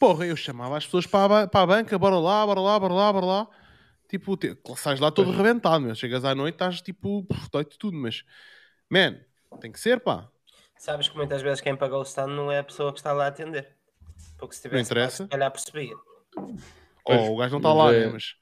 porra, 0.00 0.26
eu 0.26 0.34
chamava 0.34 0.76
as 0.76 0.84
pessoas 0.84 1.06
para 1.06 1.42
a, 1.42 1.46
para 1.46 1.60
a 1.62 1.66
banca, 1.66 1.96
bora 1.96 2.18
lá, 2.18 2.44
bora 2.44 2.60
lá, 2.60 2.80
bora 2.80 2.94
lá, 2.94 3.12
bora 3.12 3.26
lá. 3.26 3.48
Tipo, 4.08 4.36
te, 4.36 4.58
sais 4.76 4.98
lá 4.98 5.12
todo 5.12 5.30
rebentado, 5.30 5.84
meu. 5.84 5.94
Chegas 5.94 6.24
à 6.24 6.34
noite, 6.34 6.56
estás 6.56 6.80
tipo, 6.82 7.24
dói-te 7.52 7.78
tudo, 7.78 7.96
mas, 7.96 8.24
man, 8.90 9.20
tem 9.60 9.70
que 9.70 9.78
ser, 9.78 10.00
pá. 10.00 10.28
Sabes 10.76 11.08
que 11.08 11.16
muitas 11.16 11.42
vezes 11.42 11.60
quem 11.60 11.76
pagou 11.76 12.00
o 12.00 12.02
stand 12.02 12.28
não 12.28 12.50
é 12.50 12.58
a 12.58 12.64
pessoa 12.64 12.92
que 12.92 12.98
está 12.98 13.12
lá 13.12 13.26
a 13.26 13.28
atender. 13.28 13.68
Porque 14.36 14.56
se 14.56 14.62
tivesse 14.62 14.90
interessa. 14.90 15.18
pago, 15.18 15.26
se 15.26 15.30
calhar 15.30 15.50
percebia. 15.52 15.96
Pois, 17.04 17.20
oh, 17.20 17.34
o 17.34 17.36
gajo 17.36 17.52
não 17.52 17.58
está 17.58 17.74
mas 17.74 17.78
lá, 17.78 17.94
é- 17.94 18.06
né? 18.06 18.12
Mas, 18.12 18.34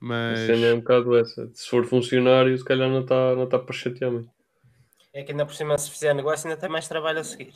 mas 0.00 0.38
cena 0.40 0.66
é 0.66 0.74
um 0.74 0.80
bocado 0.80 1.16
essa. 1.16 1.50
Se 1.54 1.66
for 1.66 1.86
funcionário, 1.86 2.56
se 2.58 2.64
calhar 2.64 2.90
não 2.90 3.00
está 3.00 3.34
não 3.34 3.48
tá 3.48 3.58
para 3.58 3.74
chatear 3.74 4.10
muito. 4.10 4.33
É 5.14 5.22
que 5.22 5.30
ainda 5.30 5.46
por 5.46 5.54
cima, 5.54 5.78
se 5.78 5.90
fizer 5.90 6.12
negócio, 6.12 6.48
ainda 6.48 6.60
tem 6.60 6.68
mais 6.68 6.88
trabalho 6.88 7.20
a 7.20 7.24
seguir. 7.24 7.54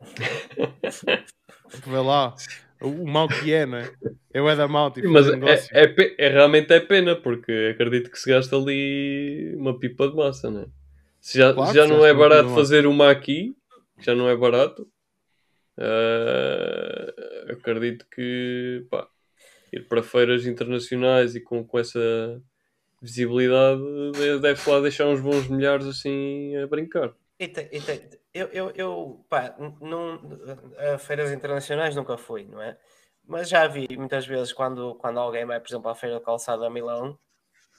vê 1.86 1.98
lá 1.98 2.34
o, 2.80 3.06
mal 3.06 3.28
que 3.28 3.52
é, 3.52 3.66
né? 3.66 3.90
É 4.32 4.40
o 4.40 4.48
é 4.48 4.56
da 4.56 4.66
mal, 4.66 4.90
tipo, 4.90 5.10
Mas 5.10 5.26
fazer 5.26 5.36
negócio. 5.36 5.68
é, 5.76 5.84
é, 5.84 6.14
é- 6.18 6.28
realmente 6.30 6.72
é 6.72 6.80
pena, 6.80 7.14
porque 7.14 7.72
acredito 7.74 8.10
que 8.10 8.18
se 8.18 8.30
gasta 8.30 8.56
ali 8.56 9.54
uma 9.56 9.78
pipa 9.78 10.08
de 10.08 10.16
massa, 10.16 10.50
né? 10.50 10.66
Se 11.20 11.36
já, 11.36 11.52
Claro 11.52 11.74
já 11.74 11.82
se 11.82 11.88
não 11.88 12.06
é 12.06 12.14
barato 12.14 12.54
fazer 12.54 12.86
uma 12.86 13.10
aqui, 13.10 13.54
já 13.98 14.14
não 14.14 14.28
é 14.28 14.34
barato, 14.34 14.88
ah, 15.76 17.12
acredito 17.50 18.06
que 18.10 18.86
pá, 18.90 19.06
ir 19.72 19.86
para 19.88 20.02
feiras 20.02 20.46
internacionais 20.46 21.34
e 21.34 21.40
com, 21.40 21.62
com 21.64 21.78
essa 21.78 22.40
visibilidade 23.00 23.80
de- 24.12 24.38
deve 24.40 24.70
lá 24.70 24.80
deixar 24.80 25.06
uns 25.06 25.20
bons 25.20 25.48
milhares 25.48 25.86
assim 25.86 26.56
a 26.56 26.66
brincar. 26.66 27.12
E 27.38 27.46
tem- 27.48 27.68
e 27.72 27.80
tem- 27.80 28.08
eu, 28.34 28.46
eu, 28.48 28.70
eu 28.74 29.24
pá, 29.28 29.54
não, 29.80 30.20
a 30.94 30.98
feiras 30.98 31.30
internacionais 31.32 31.94
nunca 31.94 32.16
fui, 32.18 32.44
não 32.50 32.60
é? 32.60 32.76
Mas 33.26 33.48
já 33.48 33.66
vi 33.66 33.86
muitas 33.96 34.26
vezes 34.26 34.52
quando, 34.52 34.94
quando 34.96 35.20
alguém 35.20 35.44
vai, 35.44 35.60
por 35.60 35.68
exemplo, 35.68 35.88
à 35.90 35.94
Feira 35.94 36.18
de 36.18 36.24
Calçada 36.24 36.66
a 36.66 36.70
Milão, 36.70 37.18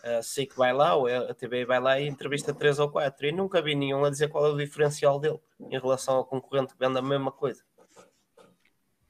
a 0.03 0.21
SIC 0.21 0.55
vai 0.55 0.71
lá, 0.71 0.95
ou 0.95 1.07
a 1.07 1.33
TV 1.33 1.65
vai 1.65 1.79
lá 1.79 1.99
e 1.99 2.07
entrevista 2.07 2.53
três 2.53 2.79
ou 2.79 2.89
quatro, 2.89 3.25
e 3.25 3.31
nunca 3.31 3.61
vi 3.61 3.75
nenhum 3.75 4.05
a 4.05 4.09
dizer 4.09 4.29
qual 4.29 4.45
é 4.45 4.49
o 4.49 4.57
diferencial 4.57 5.19
dele 5.19 5.39
em 5.59 5.77
relação 5.79 6.15
ao 6.15 6.25
concorrente 6.25 6.73
que 6.73 6.79
vende 6.79 6.97
a 6.97 7.01
mesma 7.01 7.31
coisa. 7.31 7.63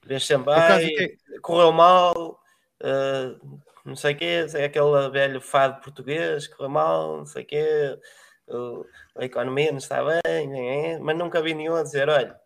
Vês 0.04 0.26
sempre, 0.26 0.46
Por 0.46 0.54
acaso, 0.54 0.86
"Ai, 0.86 0.86
o 0.86 0.96
que 0.96 1.04
é- 1.36 1.40
correu 1.42 1.72
mal, 1.72 2.40
eh, 2.80 3.36
não 3.86 3.96
sei 3.96 4.14
o 4.14 4.18
quê, 4.18 4.46
é 4.54 4.66
aquele 4.66 5.10
velho 5.10 5.42
fado 5.42 5.82
português, 5.82 6.48
correu 6.48 6.70
mal, 6.70 7.18
não 7.18 7.26
sei 7.26 7.44
o 7.44 7.46
quê, 7.46 8.00
a 9.16 9.26
economia 9.26 9.72
não 9.72 9.78
está 9.78 10.04
bem, 10.04 11.00
mas 11.00 11.18
nunca 11.18 11.42
vi 11.42 11.54
nenhum 11.54 11.76
a 11.76 11.84
dizer, 11.84 12.10
olha, 12.10 12.40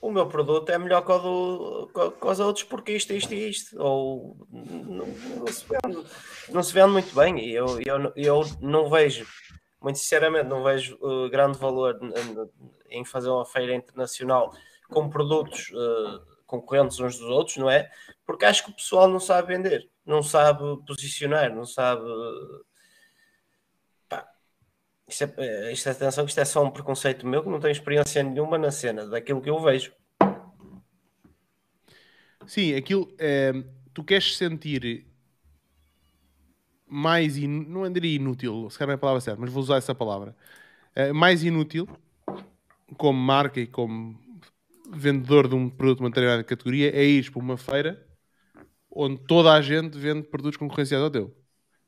o 0.00 0.10
meu 0.10 0.26
produto 0.26 0.70
é 0.70 0.78
melhor 0.78 1.02
que 1.02 1.12
do, 1.12 1.90
que, 1.92 2.18
que 2.18 2.26
os 2.26 2.40
outros 2.40 2.64
porque 2.64 2.92
isto, 2.92 3.12
isto 3.12 3.34
e 3.34 3.50
isto, 3.50 3.80
ou 3.80 4.46
não, 4.50 5.06
não 5.36 5.46
se 5.46 5.64
vende, 5.68 6.06
não 6.48 6.62
se 6.62 6.72
vende 6.72 6.92
muito 6.92 7.14
bem, 7.14 7.38
e 7.38 7.52
eu, 7.52 7.78
eu, 7.84 8.12
eu 8.16 8.42
não 8.60 8.88
vejo, 8.88 9.26
muito 9.80 9.98
sinceramente, 9.98 10.48
não 10.48 10.62
vejo 10.62 10.98
eh, 11.02 11.28
grande 11.28 11.58
valor 11.58 11.98
em 12.88 13.04
fazer 13.04 13.28
uma 13.28 13.44
feira 13.44 13.74
internacional 13.74 14.54
com 14.88 15.10
produtos 15.10 15.70
eh, 15.74 16.29
concorrentes 16.50 16.98
uns 16.98 17.16
dos 17.18 17.28
outros, 17.28 17.56
não 17.56 17.70
é? 17.70 17.88
Porque 18.26 18.44
acho 18.44 18.64
que 18.64 18.70
o 18.70 18.74
pessoal 18.74 19.08
não 19.08 19.20
sabe 19.20 19.54
vender, 19.54 19.88
não 20.04 20.22
sabe 20.22 20.60
posicionar, 20.84 21.54
não 21.54 21.64
sabe. 21.64 22.02
Pá, 24.08 24.28
isto, 25.08 25.24
é, 25.38 25.72
isto, 25.72 25.88
atenção, 25.88 26.24
que 26.24 26.30
isto 26.30 26.40
é 26.40 26.44
só 26.44 26.64
um 26.64 26.70
preconceito 26.70 27.26
meu 27.26 27.42
que 27.42 27.48
não 27.48 27.60
tenho 27.60 27.72
experiência 27.72 28.22
nenhuma 28.22 28.58
na 28.58 28.72
cena, 28.72 29.06
daquilo 29.06 29.40
que 29.40 29.48
eu 29.48 29.60
vejo. 29.60 29.92
Sim, 32.46 32.74
aquilo. 32.74 33.14
é, 33.18 33.52
tu 33.94 34.02
queres 34.02 34.36
sentir 34.36 35.06
mais. 36.86 37.36
In... 37.36 37.64
Não 37.68 37.84
andaria 37.84 38.16
inútil, 38.16 38.68
se 38.70 38.76
calhar 38.76 38.88
não 38.88 38.94
é 38.94 38.96
a 38.96 38.98
palavra 38.98 39.20
certa, 39.20 39.40
mas 39.40 39.50
vou 39.50 39.62
usar 39.62 39.76
essa 39.76 39.94
palavra. 39.94 40.36
É, 40.94 41.12
mais 41.12 41.44
inútil, 41.44 41.88
como 42.96 43.18
marca 43.18 43.60
e 43.60 43.66
como 43.66 44.19
vendedor 44.92 45.48
de 45.48 45.54
um 45.54 45.68
produto 45.70 45.98
de 45.98 46.04
uma 46.04 46.10
determinada 46.10 46.44
categoria, 46.44 46.94
é 46.94 47.04
ir 47.04 47.30
para 47.30 47.40
uma 47.40 47.56
feira 47.56 48.06
onde 48.90 49.22
toda 49.26 49.52
a 49.54 49.60
gente 49.62 49.98
vende 49.98 50.28
produtos 50.28 50.56
concorrenciais 50.58 51.02
ao 51.02 51.10
teu. 51.10 51.36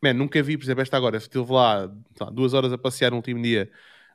Man, 0.03 0.15
nunca 0.15 0.43
vi, 0.43 0.57
por 0.57 0.65
exemplo, 0.65 0.83
esta 0.83 0.97
agora, 0.97 1.17
estive 1.19 1.53
lá, 1.53 1.87
lá, 2.21 2.31
duas 2.31 2.55
horas 2.55 2.73
a 2.73 2.79
passear 2.79 3.11
no 3.11 3.19
último 3.19 3.43
dia 3.43 3.71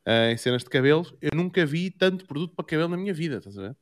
eh, 0.05 0.31
em 0.31 0.38
cenas 0.38 0.63
de 0.63 0.69
cabelos, 0.69 1.13
eu 1.21 1.31
nunca 1.35 1.65
vi 1.65 1.91
tanto 1.91 2.25
produto 2.25 2.55
para 2.55 2.65
cabelo 2.65 2.89
na 2.89 2.97
minha 2.97 3.13
vida, 3.13 3.38
estás 3.38 3.57
a 3.57 3.61
ver? 3.69 3.75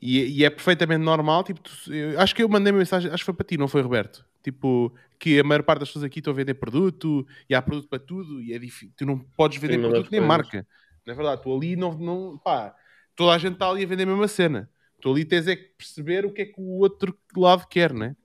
E, 0.00 0.40
e 0.40 0.44
é 0.44 0.50
perfeitamente 0.50 1.02
normal, 1.04 1.44
tipo, 1.44 1.60
tu- 1.60 1.92
eu 1.94 2.20
acho 2.20 2.34
que 2.34 2.42
eu 2.42 2.48
mandei 2.48 2.72
uma 2.72 2.78
mensagem, 2.80 3.10
acho 3.10 3.22
que 3.22 3.26
foi 3.26 3.34
para 3.34 3.46
ti, 3.46 3.56
não 3.56 3.68
foi 3.68 3.80
Roberto? 3.80 4.24
Tipo, 4.42 4.94
que 5.18 5.38
a 5.40 5.44
maior 5.44 5.62
parte 5.62 5.80
das 5.80 5.88
pessoas 5.88 6.04
aqui 6.04 6.18
estão 6.18 6.32
a 6.32 6.36
vender 6.36 6.54
produto 6.54 7.26
e 7.48 7.54
há 7.54 7.62
produto 7.62 7.88
para 7.88 7.98
tudo 8.00 8.42
e 8.42 8.52
é 8.52 8.58
difícil, 8.58 8.92
tu 8.96 9.06
não 9.06 9.18
podes 9.18 9.58
vender 9.58 9.78
Sim, 9.78 9.78
produto 9.78 10.08
nem 10.10 10.20
coisas. 10.20 10.20
marca. 10.20 10.66
Na 11.06 11.14
verdade, 11.14 11.42
tu 11.42 11.54
ali 11.54 11.76
não, 11.76 11.92
não, 11.92 12.38
pá, 12.38 12.74
toda 13.14 13.32
a 13.32 13.38
gente 13.38 13.54
está 13.54 13.68
ali 13.68 13.84
a 13.84 13.86
vender 13.86 14.04
a 14.04 14.06
mesma 14.06 14.28
cena. 14.28 14.70
Tu 15.00 15.10
ali 15.10 15.24
tens 15.24 15.46
é 15.46 15.54
que 15.54 15.64
perceber 15.76 16.24
o 16.24 16.32
que 16.32 16.42
é 16.42 16.46
que 16.46 16.60
o 16.60 16.78
outro 16.80 17.16
lado 17.36 17.66
quer, 17.68 17.92
né? 17.92 18.16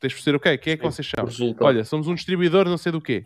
Tens 0.00 0.10
de 0.10 0.14
perceber 0.16 0.36
o 0.36 0.40
que 0.40 0.58
Quem 0.58 0.72
é 0.72 0.76
que 0.76 0.82
vocês 0.82 1.08
são? 1.08 1.24
Olha, 1.60 1.84
somos 1.84 2.08
um 2.08 2.14
distribuidor 2.14 2.68
não 2.68 2.76
sei 2.76 2.92
do 2.92 3.00
quê. 3.00 3.24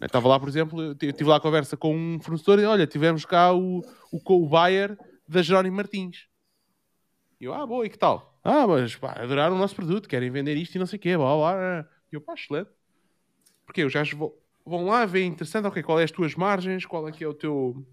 Eu 0.00 0.06
estava 0.06 0.26
lá, 0.26 0.40
por 0.40 0.48
exemplo, 0.48 0.82
eu 0.82 0.94
tive 0.96 1.24
lá 1.24 1.36
a 1.36 1.40
conversa 1.40 1.76
com 1.76 1.94
um 1.94 2.20
fornecedor 2.20 2.58
e 2.58 2.64
olha, 2.64 2.86
tivemos 2.88 3.24
cá 3.24 3.54
o, 3.54 3.80
o 4.10 4.20
co-buyer 4.20 4.98
da 5.28 5.40
Jerónimo 5.40 5.76
Martins. 5.76 6.26
E 7.40 7.44
eu, 7.44 7.54
ah, 7.54 7.64
boa, 7.64 7.86
e 7.86 7.88
que 7.88 7.96
tal? 7.96 8.36
Ah, 8.42 8.66
mas 8.66 8.96
pá, 8.96 9.12
adoraram 9.12 9.54
o 9.54 9.58
nosso 9.58 9.76
produto, 9.76 10.08
querem 10.08 10.30
vender 10.30 10.56
isto 10.56 10.74
e 10.74 10.78
não 10.80 10.86
sei 10.86 10.96
o 10.96 11.00
quê, 11.00 11.16
blá, 11.16 11.36
blá, 11.36 11.52
blá. 11.52 11.88
E 12.10 12.16
eu, 12.16 12.20
pá, 12.20 12.34
excelente. 12.34 12.70
Porque 13.64 13.84
os 13.84 13.92
gajos 13.92 14.18
vão, 14.64 14.86
lá, 14.86 15.04
veem 15.04 15.28
interessante, 15.30 15.66
ok, 15.66 15.82
qual 15.82 16.00
é 16.00 16.04
as 16.04 16.10
tuas 16.10 16.34
margens, 16.34 16.86
qual 16.86 17.08
é 17.08 17.12
que 17.12 17.24
é 17.24 17.28
o 17.28 17.34
teu 17.34 17.86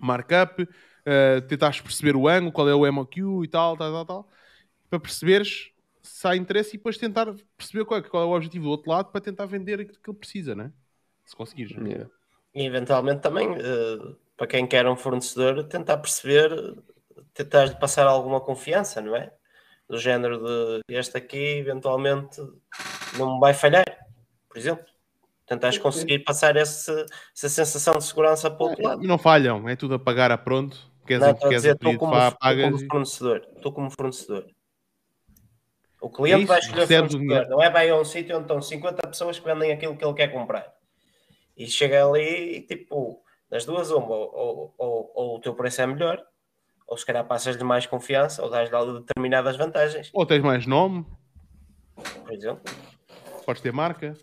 markup, 0.00 0.62
uh, 0.62 1.40
tentares 1.48 1.80
perceber 1.80 2.16
o 2.16 2.28
ângulo, 2.28 2.52
qual 2.52 2.68
é 2.68 2.74
o 2.74 2.90
MOQ 2.92 3.44
e 3.44 3.48
tal, 3.48 3.76
tal, 3.76 3.92
tal, 3.92 4.04
tal, 4.06 4.28
para 4.88 5.00
perceberes 5.00 5.72
se 6.02 6.26
há 6.26 6.36
interesse 6.36 6.70
e 6.70 6.78
depois 6.78 6.98
tentar 6.98 7.32
perceber 7.56 7.84
qual 7.84 8.00
é, 8.00 8.02
qual 8.02 8.22
é 8.22 8.26
o 8.26 8.36
objetivo 8.36 8.64
do 8.64 8.70
outro 8.70 8.90
lado 8.90 9.10
para 9.10 9.20
tentar 9.20 9.46
vender 9.46 9.80
aquilo 9.80 9.98
que 10.02 10.10
ele 10.10 10.18
precisa, 10.18 10.54
né? 10.54 10.72
Se 11.24 11.36
conseguires. 11.36 11.76
né? 11.76 11.90
Yeah. 11.90 12.10
E 12.54 12.66
eventualmente 12.66 13.20
também, 13.20 13.54
eh, 13.54 14.14
para 14.36 14.46
quem 14.46 14.66
quer 14.66 14.86
um 14.86 14.96
fornecedor, 14.96 15.64
tentar 15.64 15.96
perceber, 15.98 16.50
tentar 17.32 17.78
passar 17.78 18.06
alguma 18.06 18.40
confiança, 18.40 19.00
não 19.00 19.16
é? 19.16 19.32
Do 19.88 19.98
género 19.98 20.42
de 20.86 20.94
este 20.94 21.16
aqui, 21.16 21.58
eventualmente, 21.58 22.40
não 23.16 23.38
vai 23.38 23.54
falhar, 23.54 23.84
por 24.48 24.58
exemplo. 24.58 24.91
Tentares 25.52 25.76
conseguir 25.76 26.20
passar 26.20 26.56
esse, 26.56 26.90
essa 26.90 27.48
sensação 27.50 27.98
de 27.98 28.04
segurança 28.04 28.50
para 28.50 28.64
o 28.64 28.68
outro 28.70 28.82
lado. 28.82 29.02
Não 29.02 29.18
falham, 29.18 29.68
é 29.68 29.76
tudo 29.76 29.94
a 29.94 29.98
pagar 29.98 30.30
a 30.32 30.38
pronto. 30.38 30.78
Queres, 31.06 31.22
Não, 31.26 31.34
queres 31.34 31.56
dizer, 31.56 31.76
pedido, 31.76 31.98
como, 31.98 32.10
vá, 32.12 32.28
estou 32.28 32.38
pagas 32.40 32.64
como 32.72 32.86
fornecedor. 32.90 33.48
Estou 33.54 33.72
como 33.72 33.90
fornecedor. 33.90 34.46
O 36.00 36.08
cliente 36.08 36.44
É 36.44 36.46
vai 36.46 36.58
escolher 36.58 36.86
fornecedor. 36.86 37.48
Não 37.50 37.62
é 37.62 37.68
vai 37.68 37.90
a 37.90 37.96
um 38.00 38.04
sítio 38.04 38.34
onde 38.36 38.44
estão 38.44 38.62
50 38.62 39.06
pessoas 39.08 39.38
que 39.38 39.44
vendem 39.44 39.72
aquilo 39.72 39.94
que 39.94 40.02
ele 40.02 40.14
quer 40.14 40.28
comprar. 40.28 40.72
E 41.54 41.66
chega 41.66 42.02
ali 42.08 42.56
e 42.56 42.60
tipo, 42.62 43.22
das 43.50 43.66
duas, 43.66 43.90
uma, 43.90 44.06
ou, 44.08 44.32
ou, 44.34 44.74
ou- 44.78 45.12
ou 45.14 45.36
o 45.36 45.40
teu 45.42 45.54
preço 45.54 45.82
é 45.82 45.86
melhor, 45.86 46.24
ou 46.86 46.96
se 46.96 47.04
calhar 47.04 47.26
passas-lhe 47.26 47.62
mais 47.62 47.84
confiança, 47.84 48.42
ou 48.42 48.48
dás-lhe 48.48 49.00
determinadas 49.00 49.58
vantagens, 49.58 50.08
Ou 50.14 50.24
tens 50.24 50.40
mais 50.42 50.66
nome, 50.66 51.04
por 51.94 52.32
exemplo. 52.32 52.62
podes 53.44 53.60
ter 53.60 53.70
marca. 53.72 54.16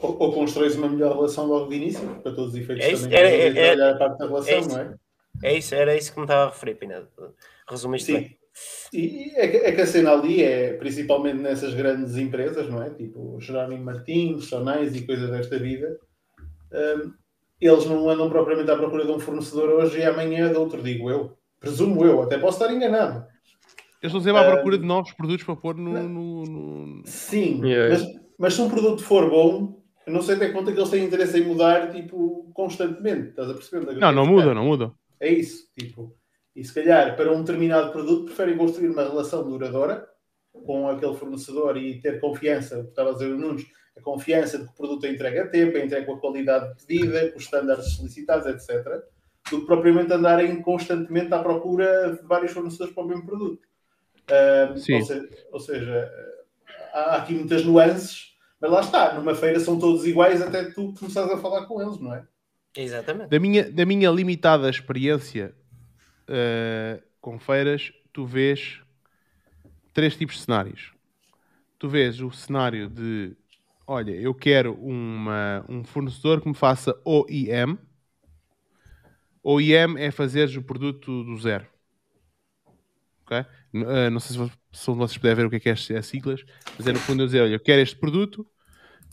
Ou, 0.00 0.16
ou 0.18 0.32
constróis 0.32 0.76
uma 0.76 0.88
melhor 0.88 1.14
relação 1.16 1.46
logo 1.46 1.68
de 1.68 1.76
início, 1.76 2.06
para 2.22 2.32
todos 2.32 2.50
os 2.52 2.56
efeitos 2.56 2.84
É 2.84 2.92
isso, 2.92 3.02
também. 3.04 3.18
é- 3.18 3.48
estás 3.48 3.56
a 3.56 3.60
é- 3.60 3.72
olhar 3.72 3.90
a 3.94 3.98
parte 3.98 4.18
da 4.18 4.26
relação, 4.26 4.54
é 4.54 4.58
isso. 4.60 4.68
não 4.68 4.78
é? 4.80 4.94
É 5.42 5.54
isso, 5.58 5.74
era 5.74 5.96
isso 5.96 6.12
que 6.12 6.18
me 6.18 6.24
estava 6.24 6.44
a 6.44 6.52
referir, 6.52 6.74
Pina. 6.76 7.08
Resumiste 7.68 8.12
bem. 8.12 8.22
Sim. 8.24 8.36
E 8.98 9.32
é 9.36 9.48
que, 9.48 9.56
é 9.58 9.72
que 9.72 9.80
a 9.82 9.86
cena 9.86 10.12
ali 10.12 10.42
é, 10.42 10.72
principalmente 10.74 11.36
nessas 11.40 11.74
grandes 11.74 12.16
empresas, 12.16 12.68
não 12.70 12.82
é? 12.82 12.88
Tipo 12.90 13.38
Jerónimo 13.38 13.84
Martins, 13.84 14.46
Sonais 14.46 14.96
e 14.96 15.04
coisas 15.04 15.30
desta 15.30 15.58
vida, 15.58 15.98
hum, 16.72 17.12
eles 17.60 17.84
não 17.84 18.08
andam 18.08 18.30
propriamente 18.30 18.70
à 18.70 18.76
procura 18.76 19.04
de 19.04 19.10
um 19.12 19.18
fornecedor 19.18 19.68
hoje 19.70 19.98
e 19.98 20.04
amanhã 20.04 20.50
de 20.50 20.56
outro, 20.56 20.82
digo 20.82 21.10
eu. 21.10 21.36
Presumo 21.60 22.02
eu, 22.04 22.22
até 22.22 22.38
posso 22.38 22.62
estar 22.62 22.74
enganado. 22.74 23.26
Eles 24.02 24.14
estão 24.14 24.20
sempre 24.20 24.38
à 24.40 24.48
Ah, 24.48 24.52
procura 24.54 24.78
de 24.78 24.86
novos 24.86 25.12
produtos 25.12 25.44
para 25.44 25.56
pôr 25.56 25.74
no. 25.76 26.02
no- 26.08 26.44
no- 26.44 27.02
Sim, 27.06 27.62
Yeah. 27.64 27.94
mas, 27.98 28.08
mas 28.38 28.54
se 28.54 28.62
um 28.62 28.70
produto 28.70 29.02
for 29.02 29.28
bom, 29.28 29.82
eu 30.06 30.12
não 30.12 30.22
sei 30.22 30.36
até 30.36 30.46
que 30.46 30.52
ponto 30.52 30.70
é 30.70 30.72
que 30.72 30.78
eles 30.78 30.90
têm 30.90 31.04
interesse 31.04 31.40
em 31.40 31.44
mudar, 31.44 31.90
tipo, 31.90 32.48
constantemente. 32.54 33.30
Estás 33.30 33.50
a 33.50 33.54
perceber? 33.54 33.90
é 33.90 33.94
Não, 33.96 34.12
não 34.12 34.24
muda, 34.24 34.54
não 34.54 34.64
muda. 34.64 34.92
É 35.18 35.28
isso, 35.28 35.68
tipo. 35.76 36.16
E 36.54 36.64
se 36.64 36.72
calhar, 36.72 37.16
para 37.16 37.32
um 37.32 37.40
determinado 37.40 37.90
produto, 37.90 38.26
preferem 38.26 38.56
construir 38.56 38.88
uma 38.88 39.02
relação 39.02 39.44
duradoura 39.44 40.08
com 40.64 40.88
aquele 40.88 41.14
fornecedor 41.16 41.76
e 41.76 42.00
ter 42.00 42.20
confiança, 42.20 42.78
o 42.78 42.84
que 42.84 42.90
estava 42.90 43.10
a 43.10 43.12
dizer 43.14 43.32
o 43.32 43.36
Nunes, 43.36 43.66
a 43.96 44.00
confiança 44.00 44.58
de 44.58 44.64
que 44.64 44.70
o 44.70 44.76
produto 44.76 45.04
é 45.06 45.10
entregue 45.10 45.38
a 45.40 45.48
tempo, 45.48 45.76
é 45.76 45.84
entregue 45.84 46.06
com 46.06 46.14
a 46.14 46.20
qualidade 46.20 46.72
pedida, 46.86 47.30
com 47.30 47.38
os 47.38 47.44
estándares 47.44 47.96
solicitados, 47.96 48.46
etc. 48.46 49.02
Do 49.50 49.60
que 49.60 49.66
propriamente 49.66 50.12
andarem 50.12 50.62
constantemente 50.62 51.34
à 51.34 51.40
procura 51.40 52.16
de 52.16 52.26
vários 52.26 52.52
fornecedores 52.52 52.94
para 52.94 53.04
o 53.04 53.08
mesmo 53.08 53.26
produto. 53.26 53.66
Ah, 54.30 54.74
Sim. 54.76 54.94
ou, 54.94 55.02
seja, 55.02 55.28
ou 55.52 55.60
seja, 55.60 56.12
há 56.92 57.16
aqui 57.16 57.34
muitas 57.34 57.64
nuances, 57.64 58.35
lá 58.70 58.80
está, 58.80 59.14
numa 59.14 59.34
feira 59.34 59.60
são 59.60 59.78
todos 59.78 60.06
iguais 60.06 60.40
até 60.42 60.64
tu 60.70 60.94
começares 60.98 61.30
a 61.30 61.38
falar 61.38 61.66
com 61.66 61.80
eles, 61.82 61.98
não 62.00 62.14
é? 62.14 62.26
Exatamente. 62.76 63.30
Da 63.30 63.38
minha, 63.40 63.70
da 63.70 63.86
minha 63.86 64.10
limitada 64.10 64.68
experiência 64.68 65.54
eh, 66.28 67.02
com 67.20 67.38
feiras, 67.38 67.92
tu 68.12 68.26
vês 68.26 68.80
três 69.92 70.16
tipos 70.16 70.36
de 70.36 70.42
cenários. 70.42 70.92
Tu 71.78 71.88
vês 71.88 72.20
o 72.20 72.30
cenário 72.30 72.88
de 72.88 73.36
olha, 73.86 74.12
eu 74.12 74.34
quero 74.34 74.74
uma, 74.74 75.64
um 75.68 75.84
fornecedor 75.84 76.40
que 76.40 76.48
me 76.48 76.54
faça 76.54 76.98
OEM. 77.04 77.78
OEM 79.42 79.96
é 79.98 80.10
fazeres 80.10 80.56
o 80.56 80.62
produto 80.62 81.22
do 81.24 81.36
zero. 81.38 81.66
Ok? 83.24 83.44
N- 83.72 83.84
eh, 83.84 84.10
não 84.10 84.20
sei 84.20 84.36
se 84.72 84.86
vocês 84.90 85.16
puderem 85.18 85.36
ver 85.36 85.46
o 85.46 85.50
que 85.50 85.56
é 85.56 85.60
que 85.60 85.68
é 85.68 85.72
as, 85.72 85.90
as 85.90 86.06
siglas, 86.06 86.44
mas 86.76 86.86
é 86.86 86.92
no 86.92 86.98
fundo 86.98 87.22
eu 87.22 87.26
dizer, 87.26 87.40
olha, 87.42 87.54
eu 87.54 87.60
quero 87.60 87.80
este 87.82 87.96
produto 87.96 88.46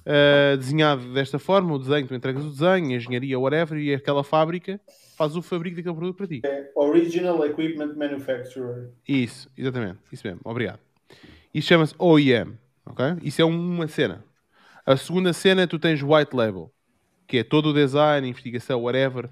uh, 0.03 0.57
desenhado 0.57 1.13
desta 1.13 1.39
forma, 1.39 1.73
o 1.73 1.79
desenho, 1.79 2.07
tu 2.07 2.15
entregas 2.15 2.43
o 2.43 2.49
desenho, 2.49 2.91
a 2.91 2.95
engenharia, 2.95 3.39
whatever, 3.39 3.77
e 3.79 3.93
aquela 3.93 4.23
fábrica 4.23 4.79
faz 5.17 5.35
o 5.35 5.41
fabrico 5.41 5.77
daquele 5.77 5.95
produto 5.95 6.17
para 6.17 6.27
ti. 6.27 6.41
Original 6.75 7.45
Equipment 7.45 7.95
Manufacturer. 7.95 8.91
Isso, 9.07 9.49
exatamente, 9.57 9.99
isso 10.11 10.25
mesmo, 10.25 10.41
obrigado. 10.43 10.79
Isso 11.53 11.67
chama-se 11.67 11.95
OEM, 11.97 12.57
ok? 12.85 13.05
Isso 13.21 13.41
é 13.41 13.45
uma 13.45 13.87
cena. 13.87 14.23
A 14.85 14.97
segunda 14.97 15.31
cena, 15.31 15.67
tu 15.67 15.79
tens 15.79 16.01
white 16.01 16.35
label, 16.35 16.71
que 17.27 17.37
é 17.37 17.43
todo 17.43 17.69
o 17.69 17.73
design, 17.73 18.27
investigação, 18.27 18.81
whatever, 18.81 19.29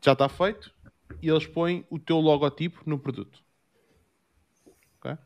já 0.00 0.12
está 0.12 0.28
feito, 0.28 0.72
e 1.20 1.28
eles 1.28 1.46
põem 1.46 1.84
o 1.90 1.98
teu 1.98 2.18
logotipo 2.18 2.82
no 2.86 2.98
produto. 2.98 3.42
Ok? 4.98 5.16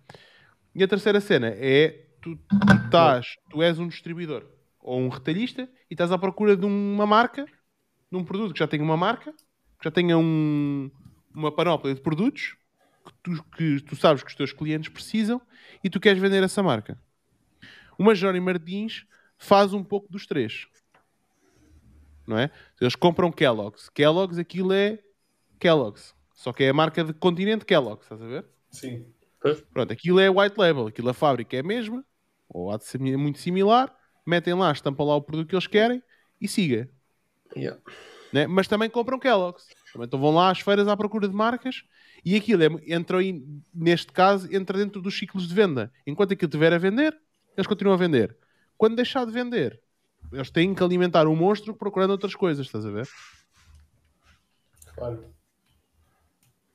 E 0.74 0.82
a 0.82 0.88
terceira 0.88 1.20
cena 1.20 1.48
é 1.48 2.06
tu, 2.20 2.36
tu, 2.36 2.56
estás, 2.84 3.36
tu 3.50 3.62
és 3.62 3.78
um 3.78 3.88
distribuidor 3.88 4.55
ou 4.86 5.00
um 5.00 5.08
retalhista 5.08 5.68
e 5.90 5.94
estás 5.94 6.12
à 6.12 6.16
procura 6.16 6.56
de 6.56 6.64
uma 6.64 7.04
marca, 7.04 7.44
de 7.44 8.16
um 8.16 8.24
produto 8.24 8.52
que 8.52 8.60
já 8.60 8.68
tenha 8.68 8.84
uma 8.84 8.96
marca, 8.96 9.32
que 9.32 9.84
já 9.84 9.90
tenha 9.90 10.16
um- 10.16 10.88
uma 11.34 11.50
panóplia 11.50 11.92
de 11.92 12.00
produtos 12.00 12.56
que 13.04 13.12
tu, 13.22 13.44
que 13.56 13.80
tu 13.80 13.96
sabes 13.96 14.22
que 14.22 14.30
os 14.30 14.36
teus 14.36 14.52
clientes 14.52 14.88
precisam 14.88 15.42
e 15.82 15.90
tu 15.90 15.98
queres 15.98 16.22
vender 16.22 16.42
essa 16.42 16.62
marca. 16.62 16.96
Uma 17.98 18.14
Jerónimo 18.14 18.46
Martins 18.46 19.04
faz 19.36 19.74
um 19.74 19.82
pouco 19.82 20.10
dos 20.10 20.24
três. 20.24 20.68
Não 22.26 22.38
é? 22.38 22.50
Eles 22.80 22.94
compram 22.94 23.32
Kellogg's. 23.32 23.88
Kellogg's, 23.88 24.38
aquilo 24.38 24.72
é 24.72 25.00
Kellogg's. 25.58 26.14
Só 26.32 26.52
que 26.52 26.64
é 26.64 26.68
a 26.68 26.74
marca 26.74 27.02
de 27.02 27.12
continente 27.12 27.64
Kellogg's, 27.64 28.04
estás 28.04 28.22
a 28.22 28.26
ver? 28.26 28.46
Sim. 28.70 29.06
Pronto, 29.72 29.92
aquilo 29.92 30.20
é 30.20 30.30
white 30.30 30.58
label, 30.58 30.86
aquilo 30.86 31.08
a 31.08 31.14
fábrica 31.14 31.56
é 31.56 31.60
a 31.60 31.62
mesma, 31.62 32.04
ou 32.48 32.70
há 32.70 32.76
de 32.76 32.84
ser 32.84 32.98
muito 32.98 33.38
similar, 33.38 33.94
metem 34.26 34.54
lá, 34.54 34.72
estampam 34.72 35.04
lá 35.04 35.16
o 35.16 35.22
produto 35.22 35.48
que 35.48 35.54
eles 35.54 35.66
querem 35.66 36.02
e 36.40 36.48
siga. 36.48 36.88
Yeah. 37.56 37.80
Né? 38.32 38.46
Mas 38.46 38.68
também 38.68 38.90
compram 38.90 39.18
Kellogg's. 39.18 39.66
Também 39.92 40.06
então 40.06 40.20
vão 40.20 40.34
lá 40.34 40.50
às 40.50 40.60
feiras 40.60 40.88
à 40.88 40.96
procura 40.96 41.28
de 41.28 41.34
marcas 41.34 41.84
e 42.24 42.34
aquilo 42.36 42.62
é, 42.62 42.68
entra 42.92 43.18
aí, 43.18 43.42
neste 43.72 44.12
caso, 44.12 44.52
entra 44.54 44.76
dentro 44.76 45.00
dos 45.00 45.16
ciclos 45.16 45.46
de 45.46 45.54
venda. 45.54 45.92
Enquanto 46.06 46.32
aquilo 46.32 46.48
estiver 46.48 46.72
a 46.72 46.78
vender, 46.78 47.16
eles 47.56 47.66
continuam 47.66 47.94
a 47.94 47.98
vender. 47.98 48.36
Quando 48.76 48.96
deixar 48.96 49.24
de 49.24 49.32
vender, 49.32 49.80
eles 50.32 50.50
têm 50.50 50.74
que 50.74 50.82
alimentar 50.82 51.26
o 51.26 51.36
monstro 51.36 51.74
procurando 51.74 52.10
outras 52.10 52.34
coisas, 52.34 52.66
estás 52.66 52.84
a 52.84 52.90
ver? 52.90 53.08
Claro. 54.94 55.24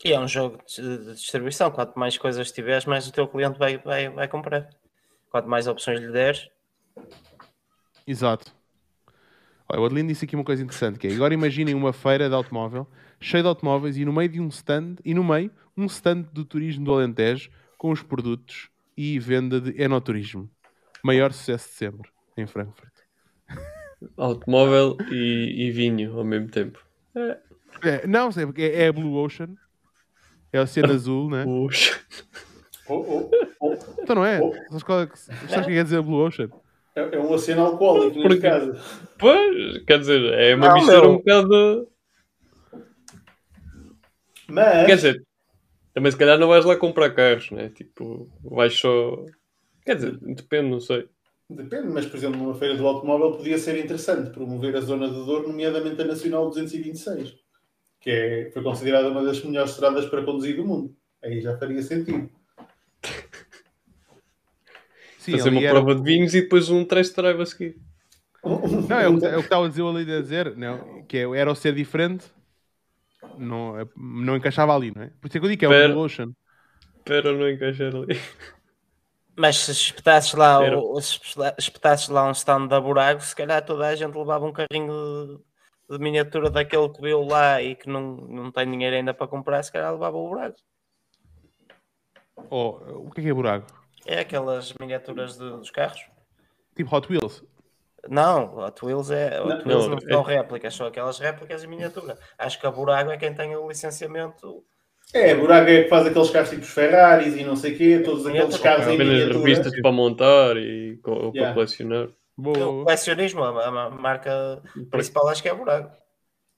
E 0.04 0.14
é 0.14 0.20
um 0.20 0.28
jogo 0.28 0.60
de 0.66 0.98
de 0.98 1.14
distribuição. 1.14 1.70
Quanto 1.70 2.00
mais 2.00 2.18
coisas 2.18 2.52
tiveres, 2.52 2.86
mais 2.86 3.08
o 3.08 3.12
teu 3.12 3.28
cliente 3.28 3.60
vai, 3.60 3.78
vai, 3.78 4.10
vai 4.10 4.28
comprar. 4.28 4.70
Quanto 5.30 5.48
mais 5.48 5.68
opções 5.68 6.00
lhe 6.00 6.12
deres, 6.12 6.50
Exato. 8.06 8.54
Olha, 9.70 9.82
o 9.82 9.86
Adelino 9.86 10.10
disse 10.10 10.26
aqui 10.26 10.36
uma 10.36 10.44
coisa 10.44 10.62
interessante, 10.62 11.00
que 11.00 11.08
é, 11.08 11.14
agora 11.14 11.34
imaginem 11.34 11.74
uma 11.74 11.94
feira 11.94 12.28
de 12.28 12.36
automóvel, 12.36 12.86
cheia 13.20 13.42
de 13.42 13.48
automóveis, 13.48 13.98
e 13.98 14.04
no 14.04 14.12
meio 14.12 14.28
de 14.28 14.42
um 14.42 14.50
stand, 14.50 14.96
e 15.06 15.14
no 15.14 15.24
meio, 15.24 15.50
um 15.78 15.86
stand 15.86 16.24
do 16.34 16.44
turismo 16.44 16.84
do 16.84 16.94
Alentejo, 16.94 17.50
com 17.78 17.90
os 17.90 18.04
produtos 18.04 18.70
e 18.98 19.18
venda 19.18 19.62
de 19.62 19.82
enoturismo. 19.82 20.50
Maior 21.04 21.32
sucesso 21.32 21.70
de 21.70 21.76
sempre, 21.76 22.10
em 22.38 22.46
Frankfurt. 22.46 22.92
Automóvel 24.18 24.98
e, 25.10 25.68
e 25.68 25.72
vinho 25.72 26.18
ao 26.18 26.26
mesmo 26.26 26.50
tempo. 26.50 26.84
É, 27.84 28.06
não, 28.06 28.32
sei, 28.32 28.46
porque 28.46 28.64
é, 28.64 28.84
é 28.84 28.88
a 28.88 28.94
Blue 28.94 29.16
Ocean, 29.16 29.56
é 30.52 30.60
o 30.60 30.64
Oceano 30.64 30.92
Azul, 30.94 31.30
né? 31.30 31.44
Puxa. 31.46 32.00
Oh, 32.90 32.96
oh, 32.96 33.32
oh. 33.62 33.74
Então 34.02 34.16
não 34.16 34.26
é? 34.26 34.40
Sabes, 34.40 35.30
é 35.30 35.48
sabes 35.48 35.66
o 35.66 35.68
que 35.70 35.76
quer 35.76 35.84
dizer 35.84 36.02
Blue 36.02 36.26
Ocean? 36.26 36.50
É, 36.96 37.02
é 37.16 37.20
um 37.20 37.32
oceano 37.32 37.62
alcoólico, 37.66 38.16
neste 38.20 38.22
Porque- 38.22 38.42
caso. 38.42 38.74
Pois, 39.18 39.84
quer 39.86 40.00
dizer, 40.00 40.22
é 40.34 40.56
uma 40.56 40.68
Não, 40.70 40.76
mistura 40.76 41.02
meu. 41.02 41.12
um 41.12 41.18
bocado. 41.18 41.88
Mas, 44.48 44.86
Quer 44.86 44.96
dizer, 44.96 45.24
também 45.94 46.12
se 46.12 46.18
calhar 46.18 46.38
não 46.38 46.48
vais 46.48 46.66
lá 46.66 46.76
comprar 46.76 47.12
carros, 47.14 47.50
né? 47.52 47.70
Tipo, 47.70 48.30
vais 48.44 48.74
só. 48.78 49.26
Quer 49.86 49.96
dizer, 49.96 50.18
depende, 50.22 50.70
não 50.70 50.80
sei. 50.80 51.08
depende, 51.50 51.88
mas 51.88 52.06
por 52.06 52.18
exemplo, 52.18 52.38
numa 52.40 52.56
feira 52.56 52.76
do 52.76 52.86
automóvel 52.88 53.34
podia 53.38 53.58
ser 53.58 53.78
interessante 53.84 54.30
promover 54.32 54.76
a 54.76 54.82
zona 54.82 55.08
de 55.08 55.14
dor, 55.26 55.48
nomeadamente 55.48 56.02
a 56.02 56.06
Nacional 56.06 56.48
226, 56.50 57.36
que 58.00 58.10
é, 58.10 58.52
foi 58.52 58.62
considerada 58.64 59.10
uma 59.10 59.24
das 59.24 59.44
melhores 59.44 59.72
estradas 59.72 60.06
para 60.06 60.24
conduzir 60.24 60.56
do 60.56 60.66
mundo. 60.66 60.96
Aí 61.24 61.40
já 61.42 61.58
faria 61.58 61.82
sentido. 61.82 62.30
Sim, 65.22 65.34
Fazer 65.34 65.50
uma 65.52 65.62
era- 65.62 65.70
prova 65.70 65.94
de 65.94 66.02
vinhos 66.02 66.34
e 66.34 66.42
depois 66.42 66.70
um 66.72 66.84
test 66.84 67.16
drive 67.16 67.40
a 67.40 67.46
seguir. 67.46 67.78
Não, 68.44 69.00
é 69.00 69.08
o, 69.08 69.20
que- 69.20 69.26
é 69.28 69.34
o 69.38 69.40
que 69.40 69.46
estava 69.46 69.66
a 69.68 69.70
dizer 69.70 69.84
ali 69.84 70.02
a 70.12 70.20
dizer, 70.20 70.58
não, 70.58 71.04
que 71.04 71.16
é- 71.20 71.38
era 71.38 71.52
o 71.52 71.56
ser 71.56 71.76
diferente, 71.76 72.26
não, 73.38 73.80
é- 73.80 73.86
não 73.96 74.36
encaixava 74.36 74.76
ali, 74.76 74.92
não 74.96 75.04
é? 75.04 75.12
Por 75.22 75.28
isso 75.28 75.38
é 75.38 75.40
que 75.40 75.46
eu 75.46 75.50
digo 75.52 75.60
que 75.60 75.66
é 75.68 75.70
Pera. 75.70 75.96
o 75.96 76.00
Ocean. 76.00 76.32
Para 77.06 77.34
não 77.34 77.48
encaixar 77.48 77.96
ali. 77.96 78.20
Mas 79.38 79.58
se 79.58 79.72
espetasses 79.72 80.34
lá, 80.34 80.60
o- 80.76 81.00
se 81.00 81.20
espetasses 81.60 82.10
lá 82.10 82.28
um 82.28 82.32
stand 82.32 82.66
da 82.68 82.82
Burago, 82.82 83.22
se 83.22 83.36
calhar 83.36 83.64
toda 83.64 83.88
a 83.88 83.96
gente 83.96 84.18
levava 84.18 84.44
um 84.46 84.52
carrinho 84.52 85.40
de, 85.88 85.98
de 85.98 86.04
miniatura 86.04 86.50
daquele 86.50 86.90
que 86.90 87.00
viu 87.00 87.22
lá 87.22 87.62
e 87.62 87.76
que 87.76 87.88
não, 87.88 88.16
não 88.18 88.52
tem 88.52 88.70
dinheiro 88.70 88.96
ainda 88.96 89.14
para 89.14 89.28
comprar, 89.28 89.62
se 89.62 89.72
calhar 89.72 89.92
levava 89.94 90.18
o 90.18 90.28
Burago. 90.30 90.56
Ou, 92.50 93.06
o 93.08 93.12
que 93.12 93.22
é 93.22 93.24
que 93.24 93.30
é 93.30 93.34
buraco? 93.34 93.81
É 94.06 94.20
aquelas 94.20 94.74
miniaturas 94.80 95.38
de- 95.38 95.50
dos 95.50 95.70
carros. 95.70 96.02
Tipo 96.76 96.96
Hot 96.96 97.12
Wheels. 97.12 97.44
Não, 98.10 98.58
Hot 98.58 98.84
Wheels, 98.84 99.12
é, 99.12 99.40
Hot 99.42 99.48
Não, 99.66 99.76
Wheels 99.78 99.88
não, 99.88 99.98
é- 99.98 100.12
são 100.12 100.22
réplicas, 100.24 100.74
são 100.76 100.88
aquelas 100.88 101.20
réplicas 101.20 101.64
em 101.64 101.68
miniatura. 101.68 102.18
Acho 102.38 102.60
que 102.60 102.66
a 102.66 102.72
Burago 102.72 103.12
é 103.12 103.18
quem 103.18 103.34
tem 103.34 103.56
o 103.56 103.68
licenciamento. 103.68 104.64
É, 105.14 105.36
Buraco 105.36 105.70
é 105.70 105.84
que 105.84 105.90
faz 105.90 106.08
aqueles 106.08 106.30
carros 106.32 106.50
tipo 106.50 106.64
Ferraris 106.66 107.36
e 107.36 107.44
não 107.44 107.56
sei 107.56 107.74
o 107.74 107.78
quê, 107.78 108.00
todos 108.04 108.26
aqueles 108.26 108.58
carros 108.58 108.88
em 108.88 108.96
Apenas 108.96 109.14
miniatura. 109.14 109.40
revistas 109.40 109.82
para 109.82 109.92
montar 109.92 110.58
e 110.58 111.00
ou 111.04 111.32
para 111.32 111.40
Yeah. 111.40 111.54
colecionar. 111.54 112.08
O 112.38 112.84
colecionismo, 112.86 113.44
a, 113.44 113.68
a 113.68 113.90
marca 113.92 114.64
principal 114.90 115.28
acho 115.28 115.42
que 115.44 115.50
é 115.50 115.52
a 115.52 115.56
Burago. 115.56 115.92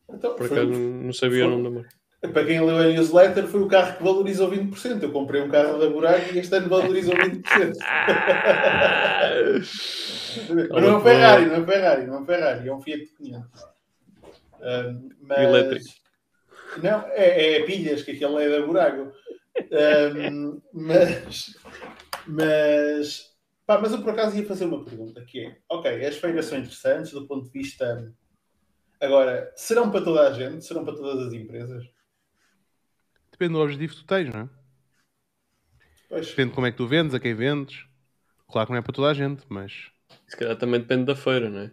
Então, 0.09 0.35
Por 0.35 0.47
foi- 0.47 0.59
acaso 0.59 0.71
não 0.79 1.11
sabia 1.13 1.45
o 1.45 1.49
nome 1.49 1.63
da 1.63 1.69
marca. 1.71 1.89
Para 2.31 2.45
quem 2.45 2.61
leu 2.61 2.77
a 2.77 2.85
newsletter, 2.85 3.47
foi 3.47 3.61
o 3.61 3.67
carro 3.67 3.97
que 3.97 4.03
valorizou 4.03 4.49
20%. 4.49 5.03
Eu 5.03 5.11
comprei 5.11 5.41
um 5.41 5.49
carro 5.49 5.77
da 5.77 5.89
Buraco 5.89 6.33
e 6.33 6.39
este 6.39 6.55
ano 6.55 6.69
valorizou 6.69 7.13
20%. 7.15 7.75
Mas 10.69 10.79
não 10.81 10.89
é 10.89 10.97
um 10.97 11.01
Ferrari, 11.01 11.45
não 11.47 11.55
é 11.55 11.59
um 11.59 11.65
Ferrari, 11.65 12.07
não 12.07 12.15
é 12.15 12.19
um 12.19 12.25
Ferrari, 12.25 12.69
é 12.69 12.73
um 12.73 12.81
Fiat 12.81 13.05
500. 13.17 13.63
Ahm, 14.61 15.09
mas... 15.21 15.39
Elétrico. 15.39 15.85
Não, 16.81 17.05
é, 17.09 17.57
é 17.57 17.63
pilhas, 17.65 18.03
que 18.03 18.11
aquele 18.11 18.43
é 18.43 18.49
da 18.49 18.65
Burago. 18.65 19.11
Ahm, 19.71 20.61
mas, 20.71 21.57
mas, 22.25 23.31
pá, 23.65 23.79
mas 23.79 23.91
eu 23.91 24.01
por 24.01 24.11
acaso 24.11 24.37
ia 24.37 24.45
fazer 24.45 24.63
uma 24.63 24.83
pergunta 24.83 25.21
que 25.25 25.45
é, 25.45 25.57
ok, 25.69 26.05
as 26.05 26.15
feiras 26.15 26.45
são 26.45 26.57
interessantes 26.57 27.11
do 27.11 27.27
ponto 27.27 27.45
de 27.45 27.51
vista... 27.51 28.13
Agora, 29.01 29.51
serão 29.57 29.91
para 29.91 30.05
toda 30.05 30.25
a 30.25 30.31
gente? 30.31 30.63
Serão 30.65 30.85
para 30.85 30.95
todas 30.95 31.27
as 31.27 31.33
empresas? 31.33 31.92
Depende 33.43 33.59
do 33.59 33.61
objetivo 33.61 33.93
que 33.93 33.99
tu 33.99 34.05
tens, 34.05 34.33
não 34.33 34.39
é? 34.41 34.49
Pois, 36.07 36.29
Depende 36.29 36.49
de 36.51 36.55
como 36.55 36.65
é 36.65 36.71
que 36.71 36.77
tu 36.77 36.87
vendes, 36.87 37.13
a 37.13 37.19
quem 37.19 37.35
vendes. 37.35 37.85
Claro 38.47 38.67
que 38.67 38.71
não 38.71 38.79
é 38.79 38.81
para 38.81 38.93
toda 38.93 39.09
a 39.09 39.13
gente, 39.13 39.43
mas 39.49 39.91
Se 40.29 40.37
calhar 40.37 40.55
também 40.55 40.79
depende 40.79 41.03
da 41.03 41.15
feira, 41.15 41.49
não 41.49 41.59
é? 41.59 41.71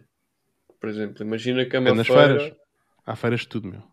Por 0.81 0.89
exemplo, 0.89 1.23
imagina 1.23 1.65
que 1.65 1.77
é 1.77 1.79
uma 1.79 1.95
depende 1.95 2.07
feira. 2.09 2.37
feiras. 2.39 2.57
Há 3.05 3.15
feiras 3.15 3.39
de 3.41 3.47
tudo, 3.47 3.69
meu. 3.69 3.83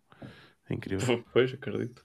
É 0.69 0.75
incrível. 0.75 1.23
Pois, 1.33 1.55
acredito. 1.55 2.05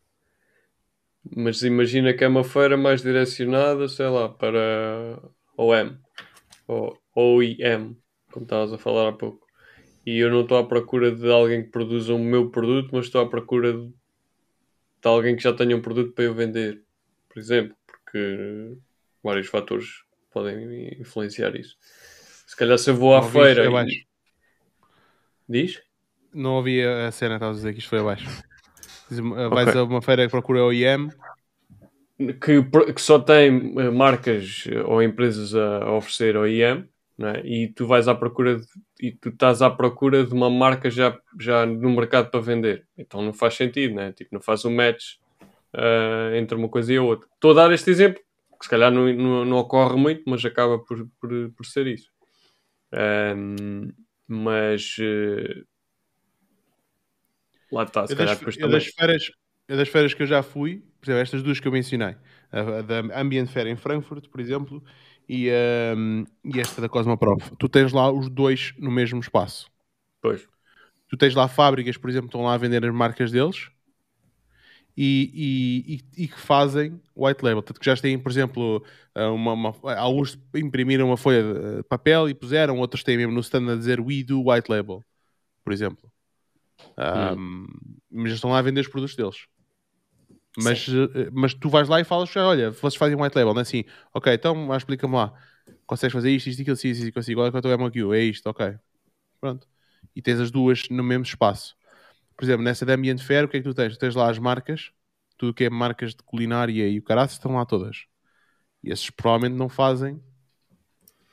Mas 1.35 1.63
imagina 1.63 2.13
que 2.13 2.23
é 2.23 2.27
uma 2.27 2.43
feira 2.43 2.77
mais 2.77 3.01
direcionada, 3.01 3.87
sei 3.87 4.07
lá, 4.09 4.29
para 4.29 5.19
OM 5.57 5.97
ou 6.67 6.97
OEM, 7.15 7.97
como 8.31 8.43
estavas 8.43 8.73
a 8.73 8.77
falar 8.77 9.09
há 9.09 9.13
pouco. 9.13 9.47
E 10.05 10.19
eu 10.19 10.29
não 10.29 10.41
estou 10.41 10.57
à 10.57 10.67
procura 10.67 11.11
de 11.11 11.31
alguém 11.31 11.63
que 11.63 11.71
produza 11.71 12.13
o 12.13 12.19
meu 12.19 12.51
produto, 12.51 12.89
mas 12.91 13.05
estou 13.05 13.21
à 13.21 13.29
procura 13.29 13.73
de, 13.73 13.93
de 15.03 15.09
alguém 15.09 15.35
que 15.35 15.43
já 15.43 15.51
tenha 15.53 15.75
um 15.75 15.81
produto 15.81 16.13
para 16.13 16.23
eu 16.23 16.33
vender, 16.33 16.81
por 17.27 17.37
exemplo, 17.37 17.75
porque 17.85 18.77
vários 19.21 19.47
fatores 19.47 20.03
podem 20.31 20.97
influenciar 20.99 21.55
isso. 21.55 21.77
Se 22.47 22.55
calhar 22.55 22.77
se 22.77 22.89
eu 22.89 22.95
vou 22.95 23.13
à 23.13 23.21
Não 23.21 23.29
feira. 23.29 23.65
e- 23.85 24.05
Diz? 25.47 25.81
Não 26.33 26.53
ouvi 26.53 26.81
a 26.81 27.11
cena, 27.11 27.35
estavas 27.35 27.57
a 27.57 27.59
dizer 27.59 27.73
que 27.73 27.79
isto 27.79 27.89
foi 27.89 27.99
abaixo. 27.99 28.43
Uh, 29.11 29.49
Vais 29.49 29.67
Ok. 29.69 29.81
a 29.81 29.83
uma 29.83 30.01
feira 30.01 30.23
que 30.23 30.31
procura 30.31 30.63
OEM. 30.63 31.09
que, 32.17 32.63
que 32.93 33.01
só 33.01 33.19
tem 33.19 33.77
eh, 33.77 33.89
marcas 33.91 34.63
eh, 34.67 34.81
ou 34.83 35.03
empresas 35.03 35.53
a, 35.53 35.91
oferecer 35.91 36.37
OEM, 36.37 36.87
é? 37.19 37.45
e 37.45 37.67
tu 37.73 37.85
vais 37.85 38.07
à 38.07 38.15
procura 38.15 38.57
de, 38.59 38.65
e 38.99 39.11
tu 39.11 39.29
estás 39.29 39.61
à 39.61 39.69
procura 39.69 40.25
de 40.25 40.33
uma 40.33 40.49
marca 40.49 40.89
já, 40.89 41.17
já 41.39 41.65
no 41.65 41.91
mercado 41.91 42.29
para 42.31 42.39
vender. 42.39 42.87
Então 42.97 43.21
não 43.21 43.33
faz 43.33 43.53
sentido, 43.55 43.95
né? 43.95 44.11
tipo, 44.13 44.33
não 44.33 44.41
faz 44.41 44.65
um 44.65 44.75
match 44.75 45.15
eh, 45.73 46.37
entre 46.37 46.55
uma 46.57 46.69
coisa 46.69 46.93
e 46.93 46.97
a 46.97 47.03
outra. 47.03 47.27
Estou 47.33 47.51
a 47.51 47.53
dar 47.53 47.71
este 47.71 47.89
exemplo, 47.91 48.21
que 48.59 48.65
se 48.65 48.69
calhar 48.69 48.91
não, 48.91 49.11
não, 49.13 49.45
não 49.45 49.57
ocorre 49.57 49.95
muito, 49.97 50.23
mas 50.27 50.43
acaba 50.45 50.79
por, 50.79 51.07
por, 51.19 51.51
por 51.55 51.65
ser 51.65 51.87
isso. 51.87 52.09
Ahm, 52.91 53.89
mas 54.27 54.95
eh, 54.99 55.63
lá 57.71 57.83
está, 57.83 58.05
se 58.07 58.13
Eu 58.13 58.17
calhar 58.17 58.35
das, 58.39 58.55
eu, 58.57 58.61
também. 58.61 58.71
das 58.71 58.85
feiras, 58.87 59.31
eu 59.67 59.77
das 59.77 59.89
feiras 59.89 60.13
que 60.13 60.23
eu 60.23 60.27
já 60.27 60.43
fui, 60.43 60.83
por 60.99 61.05
exemplo, 61.05 61.21
estas 61.21 61.43
duas 61.43 61.59
que 61.59 61.67
eu 61.67 61.71
mencionei, 61.71 62.15
a, 62.51 62.59
a 62.79 62.81
da 62.81 62.99
Ambient 63.19 63.47
Fair 63.47 63.67
em 63.67 63.75
Frankfurt, 63.75 64.29
por 64.29 64.39
exemplo, 64.39 64.83
e, 65.27 65.49
um, 65.95 66.25
e 66.43 66.59
esta 66.59 66.81
da 66.81 66.89
Cosmoprof, 66.89 67.51
tu 67.57 67.69
tens 67.69 67.91
lá 67.93 68.11
os 68.11 68.29
dois 68.29 68.73
no 68.77 68.91
mesmo 68.91 69.19
espaço. 69.19 69.71
Pois. 70.21 70.47
Tu 71.07 71.17
tens 71.17 71.35
lá 71.35 71.47
fábricas, 71.47 71.97
por 71.97 72.09
exemplo, 72.09 72.27
que 72.29 72.35
estão 72.35 72.45
lá 72.45 72.53
a 72.55 72.57
vender 72.57 72.83
as 72.85 72.93
marcas 72.93 73.31
deles 73.31 73.69
e, 74.95 76.01
e, 76.17 76.23
e- 76.23 76.27
que 76.27 76.39
fazem 76.39 76.99
white 77.15 77.43
label. 77.43 77.61
Tanto 77.61 77.79
que 77.79 77.85
já 77.85 77.95
têm, 77.95 78.19
por 78.19 78.31
exemplo, 78.31 78.83
eh, 79.15 79.25
uma, 79.27 79.53
uma- 79.53 79.95
alguns 79.95 80.37
imprimiram 80.55 81.07
uma 81.07 81.17
folha 81.17 81.77
de 81.77 81.83
papel 81.83 82.29
e 82.29 82.33
puseram, 82.33 82.77
outros 82.79 83.03
têm 83.03 83.17
mesmo 83.17 83.33
no 83.33 83.39
stand 83.41 83.71
a 83.71 83.75
dizer 83.75 83.99
We 83.99 84.23
do 84.23 84.41
white 84.49 84.69
label, 84.71 85.03
por 85.63 85.73
exemplo. 85.73 86.11
Um, 86.97 87.67
Mas 88.11 88.29
já 88.31 88.35
estão 88.35 88.51
lá 88.51 88.59
a 88.59 88.61
vender 88.61 88.81
os 88.81 88.87
produtos 88.87 89.15
deles. 89.15 89.47
Mas, 90.57 90.87
eh, 90.87 91.29
mas 91.31 91.53
tu 91.53 91.69
vais 91.69 91.89
lá 91.89 91.99
e 91.99 92.03
falas, 92.03 92.35
olha, 92.35 92.71
vocês 92.71 92.95
fazem 92.95 93.19
white 93.19 93.35
label, 93.35 93.53
não 93.53 93.59
é 93.59 93.63
assim? 93.63 93.83
Ok, 94.13 94.31
então 94.33 94.75
explica-me 94.75 95.15
lá. 95.15 95.33
Consegues 95.85 96.13
fazer 96.13 96.31
isto, 96.31 96.47
isto, 96.49 96.61
aquilo, 96.61 96.75
sim, 96.75 96.93
sim, 96.93 97.11
consigo. 97.11 97.41
Olha 97.41 97.51
quanto 97.51 97.67
é 97.67 97.75
o 97.75 97.79
MOQ, 97.79 98.13
é 98.13 98.19
isto, 98.23 98.47
ok. 98.47 98.75
Pronto. 99.39 99.67
E 100.15 100.21
tens 100.21 100.39
as 100.39 100.51
duas 100.51 100.87
no 100.89 101.03
mesmo 101.03 101.23
espaço. 101.23 101.75
Por 102.37 102.43
exemplo, 102.45 102.63
nessa 102.63 102.85
da 102.85 102.93
Ambient 102.93 103.19
Fair, 103.21 103.45
o 103.45 103.47
que 103.47 103.57
é 103.57 103.59
que 103.61 103.67
tu 103.67 103.73
tens? 103.73 103.93
Tu 103.93 103.99
tens 103.99 104.15
lá 104.15 104.29
as 104.29 104.39
marcas, 104.39 104.91
tudo 105.37 105.49
o 105.51 105.53
que 105.53 105.65
é 105.65 105.69
marcas 105.69 106.15
de 106.15 106.23
culinária 106.23 106.87
e 106.87 106.99
o 106.99 107.03
caraças 107.03 107.37
estão 107.37 107.55
lá 107.55 107.65
todas. 107.65 108.05
E 108.83 108.91
esses 108.91 109.09
provavelmente 109.09 109.57
não 109.57 109.69
fazem. 109.69 110.21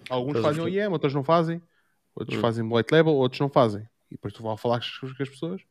Alguns 0.08 0.38
a 0.38 0.42
fazem? 0.42 0.62
OEM, 0.62 0.88
outros 0.88 1.14
não 1.14 1.24
fazem. 1.24 1.62
Outros 2.14 2.36
Hum. 2.36 2.42
fazem 2.42 2.64
white 2.64 2.92
label, 2.92 3.14
outros 3.14 3.40
não 3.40 3.48
fazem. 3.48 3.82
E 4.10 4.14
depois 4.14 4.32
tu 4.34 4.42
vais 4.42 4.60
falar 4.60 4.80
com 5.00 5.06
as 5.06 5.28
pessoas. 5.28 5.62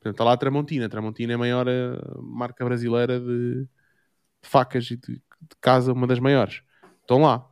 Por 0.00 0.08
exemplo, 0.08 0.10
está 0.14 0.24
lá 0.24 0.32
a 0.32 0.36
Tramontina. 0.36 0.86
A 0.86 0.88
Tramontina 0.88 1.32
é 1.32 1.34
a 1.34 1.38
maior 1.38 1.66
eh, 1.68 1.98
marca 2.20 2.64
brasileira 2.64 3.18
de, 3.18 3.62
de 3.62 3.68
facas 4.48 4.90
e 4.90 4.96
de, 4.96 5.14
de 5.14 5.56
casa, 5.60 5.92
uma 5.92 6.06
das 6.06 6.18
maiores. 6.18 6.62
Estão 7.00 7.22
lá. 7.22 7.48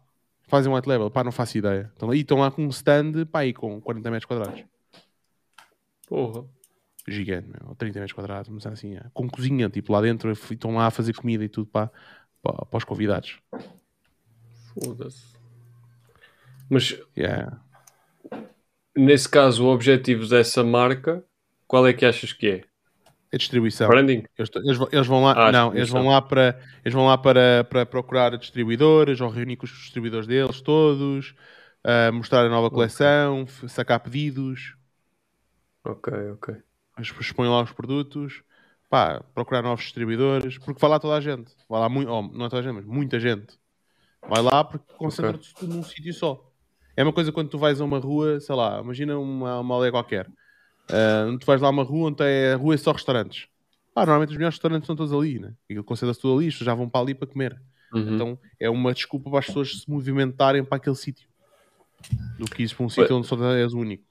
Fazem 0.48 0.72
white 0.72 0.88
label. 0.88 1.10
Pá, 1.10 1.24
não 1.24 1.32
faço 1.32 1.58
ideia. 1.58 1.90
Estão 1.92 2.08
lá, 2.08 2.14
e 2.14 2.20
estão 2.20 2.38
lá 2.38 2.50
com 2.50 2.64
um 2.64 2.68
stand, 2.68 3.26
pá, 3.30 3.40
aí 3.40 3.52
com 3.52 3.80
40 3.80 4.10
metros 4.10 4.26
quadrados. 4.26 4.64
Porra. 6.06 6.44
Gigante, 7.08 7.48
meu. 7.48 7.68
Ou 7.68 7.74
30 7.74 8.00
metros 8.00 8.12
quadrados, 8.14 8.48
mas 8.48 8.66
assim, 8.66 8.96
é. 8.96 9.04
com 9.12 9.28
cozinha, 9.28 9.68
tipo, 9.68 9.92
lá 9.92 10.00
dentro. 10.00 10.30
Estão 10.30 10.74
lá 10.74 10.86
a 10.86 10.90
fazer 10.90 11.14
comida 11.14 11.44
e 11.44 11.48
tudo 11.48 11.66
para, 11.66 11.90
para, 12.42 12.64
para 12.64 12.78
os 12.78 12.84
convidados. 12.84 13.40
Foda-se. 14.74 15.36
Mas 16.68 17.00
Yeah. 17.16 17.60
nesse 18.96 19.28
caso, 19.28 19.64
o 19.64 19.72
objetivo 19.72 20.26
dessa 20.28 20.64
marca, 20.64 21.24
qual 21.66 21.86
é 21.86 21.92
que 21.92 22.04
achas 22.04 22.32
que 22.32 22.46
é? 22.48 22.64
É 23.32 23.36
distribuição. 23.38 23.88
Branding? 23.88 24.24
Eles, 24.38 24.50
eles 24.54 24.76
vão- 24.76 24.88
eles 24.92 25.06
vão 25.06 25.24
lá, 25.24 25.34
Ah, 25.34 25.52
não, 25.52 25.74
eles 25.74 25.88
vão 25.90 26.06
lá 26.06 26.22
para 26.22 26.58
eles 26.84 26.94
vão 26.94 27.06
lá 27.06 27.18
para, 27.18 27.64
para 27.64 27.84
procurar 27.84 28.36
distribuidores, 28.36 29.20
ou 29.20 29.28
reunir 29.28 29.56
com 29.56 29.64
os 29.66 29.70
distribuidores 29.72 30.26
deles 30.26 30.60
todos, 30.60 31.34
ah, 31.84 32.12
mostrar 32.12 32.46
a 32.46 32.48
nova 32.48 32.70
coleção, 32.70 33.42
f- 33.46 33.68
sacar 33.68 34.00
pedidos, 34.00 34.74
Ok, 35.84 36.08
ok. 36.34 36.48
eles 36.96 37.12
expõem 37.20 37.48
lá 37.50 37.62
os 37.62 37.72
produtos, 37.72 38.42
pá, 38.88 39.20
procurar 39.34 39.62
novos 39.62 39.84
distribuidores, 39.84 40.58
porque 40.58 40.80
vai 40.80 40.90
lá 40.90 40.98
toda 40.98 41.14
a 41.16 41.20
gente, 41.20 41.52
vai 41.68 41.80
lá 41.80 41.88
muito, 41.88 42.10
oh, 42.10 42.22
não 42.22 42.46
é 42.46 42.48
toda 42.48 42.60
a 42.60 42.62
gente, 42.62 42.74
mas 42.74 42.84
muita 42.84 43.20
gente. 43.20 43.58
Vai 44.28 44.42
lá 44.42 44.64
porque 44.64 44.92
concentra-se 44.94 45.54
tudo 45.54 45.74
num 45.74 45.82
sítio 45.84 46.12
só. 46.14 46.52
É 46.96 47.02
uma 47.02 47.12
coisa 47.12 47.32
quando 47.32 47.50
tu 47.50 47.58
vais 47.58 47.80
a 47.80 47.84
uma 47.84 47.98
rua, 47.98 48.40
sei 48.40 48.54
lá, 48.54 48.80
imagina 48.80 49.18
uma, 49.18 49.60
uma 49.60 49.74
aldeia 49.74 49.92
qualquer. 49.92 50.30
Ah, 50.88 51.36
tu 51.40 51.46
vais 51.46 51.60
lá 51.60 51.68
a 51.68 51.70
uma 51.70 51.82
rua 51.82 52.08
onde 52.10 52.22
é 52.24 52.52
a 52.52 52.56
rua 52.56 52.74
é 52.74 52.76
só 52.76 52.92
restaurantes. 52.92 53.48
Pá, 53.94 54.02
normalmente 54.04 54.30
os 54.30 54.36
melhores 54.36 54.56
restaurantes 54.56 54.84
estão 54.84 54.96
todos 54.96 55.12
ali, 55.12 55.38
né? 55.38 55.54
Aquilo 55.64 55.84
concentra-se 55.84 56.20
tudo 56.20 56.38
ali, 56.38 56.50
já 56.50 56.74
vão 56.74 56.88
para 56.88 57.00
ali 57.00 57.14
para 57.14 57.26
comer. 57.26 57.60
Uhum. 57.92 58.14
Então 58.14 58.38
é 58.60 58.68
uma 58.68 58.92
desculpa 58.92 59.30
para 59.30 59.38
as 59.38 59.46
pessoas 59.46 59.80
se 59.80 59.90
movimentarem 59.90 60.64
para 60.64 60.76
aquele 60.76 60.96
sítio. 60.96 61.28
Do 62.38 62.44
que 62.44 62.62
ir 62.62 62.74
para 62.74 62.84
um 62.84 62.88
sítio 62.90 63.16
onde 63.16 63.26
só 63.26 63.36
és 63.54 63.72
o 63.72 63.78
único. 63.78 64.04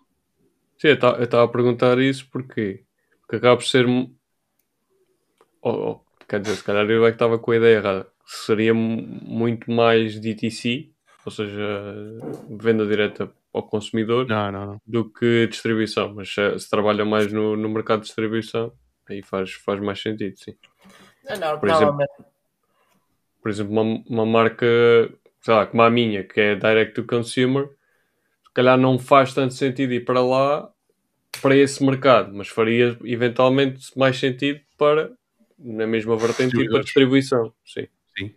Sim, 0.77 0.89
eu 0.89 0.93
estava 1.23 1.43
a 1.43 1.47
perguntar 1.47 1.99
isso 1.99 2.27
porque, 2.31 2.83
porque 3.21 3.35
acaba 3.37 3.55
por 3.57 3.65
ser. 3.65 3.85
ou- 3.87 4.09
ou, 5.61 6.05
quer 6.27 6.41
dizer, 6.41 6.55
se 6.55 6.63
calhar 6.63 6.89
eu 6.89 7.05
é 7.05 7.09
que 7.11 7.15
estava 7.15 7.37
com 7.39 7.51
a 7.51 7.55
ideia 7.57 7.77
errada. 7.77 8.07
Seria 8.25 8.73
mu- 8.73 9.01
muito 9.23 9.69
mais 9.71 10.19
DTC, 10.19 10.89
ou 11.25 11.31
seja, 11.31 11.61
venda 12.49 12.85
direta 12.85 13.31
ao 13.55 13.63
consumidor 13.63 14.27
Não, 14.27 14.51
não, 14.51 14.65
não. 14.65 14.81
do 14.85 15.09
que 15.09 15.47
distribuição. 15.47 16.13
Mas 16.13 16.33
se, 16.33 16.59
se 16.59 16.69
trabalha 16.69 17.05
mais 17.05 17.31
no, 17.31 17.55
no 17.55 17.69
mercado 17.69 18.01
de 18.01 18.07
distribuição, 18.07 18.73
aí 19.09 19.21
faz, 19.21 19.53
faz 19.53 19.79
mais 19.79 20.01
sentido, 20.01 20.37
sim. 20.37 20.55
Não, 21.23 21.37
não, 21.37 21.59
Por 21.59 21.69
exemplo, 21.69 21.97
Por 23.41 23.49
exemplo, 23.49 23.71
uma, 23.71 24.03
uma 24.07 24.25
marca, 24.25 24.65
sei 25.41 25.53
lá, 25.53 25.65
como 25.65 25.81
a 25.81 25.89
minha, 25.89 26.23
que 26.23 26.39
é 26.39 26.55
direct 26.55 26.93
to 26.93 27.05
consumer, 27.05 27.67
se 27.67 28.53
calhar 28.53 28.77
não 28.77 28.99
faz 28.99 29.33
tanto 29.33 29.53
sentido 29.53 29.93
ir 29.93 30.03
para 30.03 30.21
lá, 30.21 30.69
para 31.41 31.55
esse 31.55 31.83
mercado, 31.83 32.33
mas 32.33 32.47
faria 32.47 32.97
eventualmente 33.03 33.97
mais 33.97 34.17
sentido 34.17 34.59
para, 34.77 35.11
na 35.57 35.87
mesma 35.87 36.17
vertente, 36.17 36.59
ir 36.59 36.69
para 36.69 36.79
a 36.79 36.83
distribuição. 36.83 37.53
Sim. 37.65 37.87
Sim. 38.17 38.33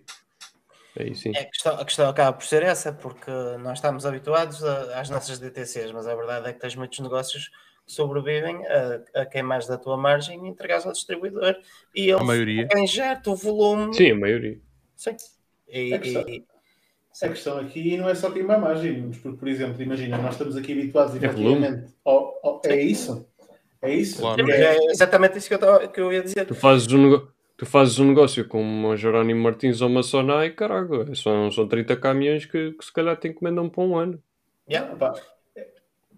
Aí 0.99 1.15
sim. 1.15 1.33
É, 1.35 1.41
a, 1.41 1.45
questão, 1.45 1.75
a 1.81 1.85
questão 1.85 2.09
acaba 2.09 2.37
por 2.37 2.45
ser 2.45 2.63
essa, 2.63 2.93
porque 2.93 3.31
nós 3.63 3.79
estamos 3.79 4.05
habituados 4.05 4.65
a- 4.65 5.01
às 5.01 5.09
nossas 5.11 5.39
DTCs, 5.39 5.93
mas 5.93 6.07
a 6.07 6.15
verdade 6.15 6.49
é 6.49 6.53
que 6.53 6.59
tens 6.61 6.75
muitos 6.75 6.99
negócios 6.99 7.49
que 7.87 7.93
sobrevivem 7.93 8.67
a, 8.67 9.21
a 9.23 9.27
queimares 9.27 9.67
da 9.67 9.79
tua 9.79 9.97
margem 9.97 10.45
e 10.45 10.49
entregares 10.49 10.85
ao 10.85 10.93
distribuidor 10.93 11.57
e 11.95 12.03
ele 12.11 12.21
A 12.21 12.25
maioria. 12.25 12.69
o 13.27 13.37
volume. 13.37 13.95
Sim, 13.95 14.11
a 14.11 14.17
maioria. 14.17 14.59
Sim. 14.97 15.17
E, 15.69 15.95
É 15.95 15.99
questão. 15.99 16.29
e- 16.29 16.45
A 17.23 17.29
questão 17.29 17.59
aqui 17.59 17.97
não 17.97 18.09
é 18.09 18.15
só 18.15 18.31
queimar 18.31 18.61
margem, 18.61 19.11
porque, 19.11 19.37
por 19.39 19.49
exemplo, 19.49 19.81
imagina, 19.83 20.19
nós 20.19 20.35
estamos 20.35 20.57
aqui 20.57 20.73
habituados 20.73 21.15
É 21.15 21.27
efetivamente. 21.27 21.93
ao- 22.05 22.39
ao- 22.45 22.63
é 22.65 22.81
isso? 22.81 23.27
É 23.83 23.93
isso? 23.93 24.21
Claro. 24.21 24.51
É- 24.51 24.77
é 24.77 24.91
exatamente 24.91 25.39
isso 25.39 25.49
que 25.49 25.55
eu, 25.55 25.59
tava- 25.59 25.89
que 25.89 26.01
eu 26.01 26.13
ia 26.13 26.23
dizer. 26.23 26.45
Tu 26.47 26.55
fazes 26.55 26.87
um, 26.93 27.03
nego- 27.11 27.33
tu 27.59 27.67
fazes 27.67 27.99
um 27.99 28.07
negócio 28.07 28.47
com 28.49 28.63
uma 28.63 28.97
Jerónimo 28.97 29.43
Martins 29.43 29.83
ou 29.83 29.89
uma 29.89 30.03
Sonai, 30.03 30.51
caraca, 30.51 31.15
são, 31.15 31.51
são 31.51 31.69
30 31.69 31.97
caminhões 31.97 32.47
que, 32.47 32.73
que 32.73 32.85
se 32.85 32.93
calhar 32.93 33.17
te 33.19 33.29
encomendam 33.29 33.69
para 33.69 33.85
um 33.85 33.99
ano. 33.99 34.23
Yeah. 34.71 34.95
Pá, 34.97 35.15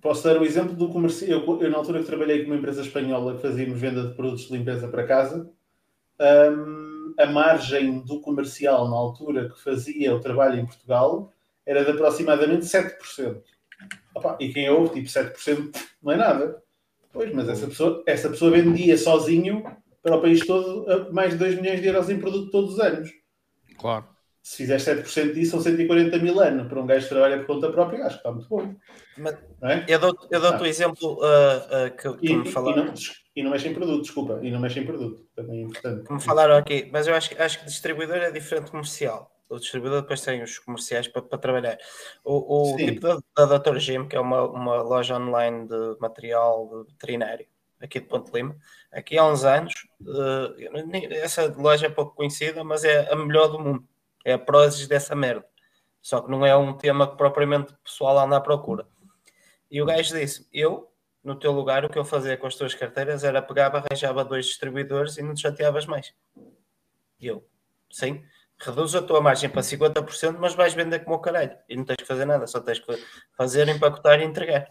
Posso 0.01 0.24
dar 0.24 0.41
o 0.41 0.45
exemplo 0.45 0.74
do 0.74 0.88
comércio. 0.88 1.28
Eu, 1.28 1.61
eu, 1.61 1.70
na 1.70 1.76
altura 1.76 2.01
que 2.01 2.07
trabalhei 2.07 2.43
com 2.43 2.51
uma 2.51 2.57
empresa 2.57 2.80
espanhola 2.80 3.36
que 3.36 3.43
fazíamos 3.43 3.78
venda 3.78 4.09
de 4.09 4.14
produtos 4.14 4.47
de 4.47 4.57
limpeza 4.57 4.88
para 4.88 5.07
casa, 5.07 5.51
hum, 6.18 7.14
a 7.18 7.26
margem 7.26 8.01
do 8.01 8.20
comercial 8.20 8.88
na 8.88 8.97
altura 8.97 9.51
que 9.51 9.62
fazia 9.62 10.14
o 10.14 10.20
trabalho 10.20 10.59
em 10.59 10.64
Portugal 10.64 11.30
era 11.66 11.84
de 11.84 11.91
aproximadamente 11.91 12.64
7%. 12.64 13.43
Opa, 14.14 14.38
e 14.41 14.53
quem 14.53 14.70
ouve, 14.70 14.95
tipo, 14.95 15.09
7% 15.09 15.76
não 16.03 16.12
é 16.12 16.16
nada. 16.16 16.62
Pois, 17.12 17.32
mas 17.34 17.49
essa 17.49 17.66
pessoa, 17.66 18.03
essa 18.07 18.30
pessoa 18.30 18.51
vendia 18.51 18.97
sozinho 18.97 19.64
para 20.03 20.16
o 20.16 20.20
país 20.22 20.46
todo 20.46 20.90
a 20.90 21.12
mais 21.12 21.32
de 21.32 21.38
2 21.38 21.57
milhões 21.61 21.80
de 21.80 21.86
euros 21.88 22.09
em 22.11 22.18
produto 22.18 22.51
todos 22.51 22.74
os 22.74 22.80
anos. 22.80 23.11
Claro. 23.78 24.07
Se 24.42 24.57
fizer 24.57 24.78
7% 24.78 25.34
disso, 25.34 25.51
são 25.53 25.61
140 25.61 26.18
mil 26.18 26.40
anos. 26.40 26.66
Para 26.66 26.80
um 26.80 26.86
gajo 26.86 27.03
que 27.05 27.11
trabalha 27.14 27.38
por 27.40 27.46
conta 27.46 27.70
própria, 27.70 28.07
acho 28.07 28.14
que 28.16 28.28
está 28.28 28.32
muito 28.32 28.48
bom. 28.48 28.74
Mas 29.18 29.34
é? 29.62 29.84
eu 29.86 29.98
dou- 29.98 30.16
eu 30.30 30.40
dou-te 30.40 30.62
o 30.62 30.66
exemplo 30.66 31.18
uh, 31.22 31.86
uh, 31.86 31.90
que, 31.96 32.18
que 32.18 32.32
E, 32.32 32.36
me 32.36 32.48
e, 32.48 32.51
falaram. 32.51 32.86
não, 32.86 32.94
e 33.36 33.42
não 33.42 33.51
mexe 33.51 33.68
em 33.68 33.74
produto, 33.74 34.03
desculpa. 34.03 34.40
E 34.42 34.51
não 34.51 34.59
mexe 34.59 34.80
em 34.80 34.86
produto. 34.86 35.26
Também 35.36 35.59
é 35.61 35.62
importante. 35.64 36.07
que 36.07 36.12
me 36.14 36.20
falaram 36.22 36.57
aqui, 36.57 36.88
mas 36.90 37.07
eu 37.07 37.14
acho, 37.14 37.28
que- 37.30 37.40
acho 37.42 37.59
que 37.61 37.66
distribuidor 37.66 38.16
é 38.16 38.30
diferente 38.30 38.64
de 38.64 38.70
comercial. 38.70 39.30
O 39.51 39.59
distribuidor 39.59 40.01
depois 40.03 40.22
tem 40.22 40.42
os 40.42 40.59
comerciais 40.59 41.07
para, 41.07 41.20
para 41.22 41.38
trabalhar. 41.38 41.76
O, 42.24 42.72
o 42.72 42.76
tipo 42.76 43.01
da, 43.01 43.18
da 43.46 43.59
Dr. 43.59 43.76
Jim, 43.78 44.09
que 44.09 44.16
é 44.16 44.20
uma, 44.20 44.42
uma 44.48 44.80
loja 44.80 45.18
online 45.18 45.68
de 45.68 45.96
material 46.01 46.84
veterinário 46.88 47.46
aqui 47.81 48.01
de 48.01 48.07
Ponte 48.07 48.31
Lima, 48.33 48.57
aqui 48.93 49.18
há 49.18 49.26
uns 49.26 49.45
anos, 49.45 49.72
eh, 50.07 51.16
essa 51.16 51.47
loja 51.57 51.87
é 51.87 51.91
pouco 51.91 52.14
conhecida, 52.14 52.62
mas 52.62 52.85
é 52.85 53.11
a 53.11 53.16
melhor 53.16 53.49
do 53.49 53.59
mundo. 53.59 53.89
É 54.24 54.35
a 54.35 54.39
Prozis 54.39 54.87
dessa 54.87 55.14
merda. 55.16 55.47
Só 56.01 56.20
que 56.20 56.31
não 56.31 56.45
é 56.45 56.57
um 56.57 56.76
tema 56.76 57.11
que 57.11 57.16
propriamente 57.16 57.72
o 57.72 57.78
pessoal 57.78 58.18
anda 58.18 58.37
à 58.37 58.41
procura. 58.41 58.87
E 59.70 59.81
o 59.81 59.87
gajo 59.87 60.14
disse: 60.14 60.47
Eu, 60.53 60.91
no 61.22 61.35
teu 61.35 61.53
lugar, 61.53 61.85
o 61.85 61.89
que 61.89 61.99
eu 61.99 62.05
fazia 62.05 62.37
com 62.37 62.47
as 62.47 62.55
tuas 62.55 62.74
carteiras 62.74 63.24
era 63.24 63.43
pegava, 63.43 63.78
arranjava 63.78 64.24
dois 64.24 64.47
distribuidores 64.47 65.16
e 65.16 65.22
não 65.22 65.35
te 65.35 65.43
chateavas 65.43 65.87
mais. 65.87 66.12
E 67.18 67.26
eu, 67.26 67.47
sim, 67.91 68.24
reduz 68.59 68.95
a 68.95 69.03
tua 69.03 69.20
margem 69.20 69.49
para 69.49 69.62
50%, 69.62 70.39
mas 70.39 70.55
vais 70.55 70.74
vender 70.74 71.01
como 71.01 71.16
o 71.16 71.20
caralho. 71.20 71.57
E 71.68 71.76
não 71.76 71.85
tens 71.85 71.97
que 71.97 72.07
fazer 72.07 72.24
nada, 72.24 72.47
só 72.47 72.61
tens 72.61 72.78
que 72.78 72.99
fazer, 73.37 73.68
empacotar 73.68 74.20
e 74.20 74.24
entregar. 74.24 74.66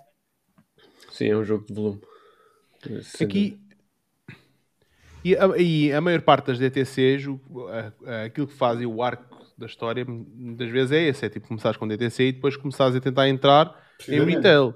Sim, 1.11 1.29
é 1.29 1.35
um 1.35 1.43
jogo 1.43 1.65
de 1.65 1.73
volume. 1.73 2.01
Sem 3.03 3.27
Aqui. 3.27 3.59
E 5.23 5.35
a, 5.35 5.57
e 5.57 5.91
a 5.91 5.99
maior 5.99 6.21
parte 6.21 6.47
das 6.47 6.59
DTCs, 6.59 7.27
o- 7.27 7.67
a- 7.67 7.93
a- 8.05 8.23
aquilo 8.23 8.47
que 8.47 8.53
fazem 8.53 8.85
o 8.85 9.03
arco 9.03 9.37
da 9.57 9.65
história, 9.65 10.05
muitas 10.05 10.69
vezes 10.69 10.91
é 10.93 11.03
esse: 11.07 11.25
é 11.25 11.29
tipo 11.29 11.47
começares 11.47 11.77
com 11.77 11.87
DTC 11.87 12.23
e 12.23 12.31
depois 12.31 12.55
começares 12.55 12.95
a 12.95 13.01
tentar 13.01 13.27
entrar 13.27 13.75
em 14.07 14.23
retail. 14.23 14.73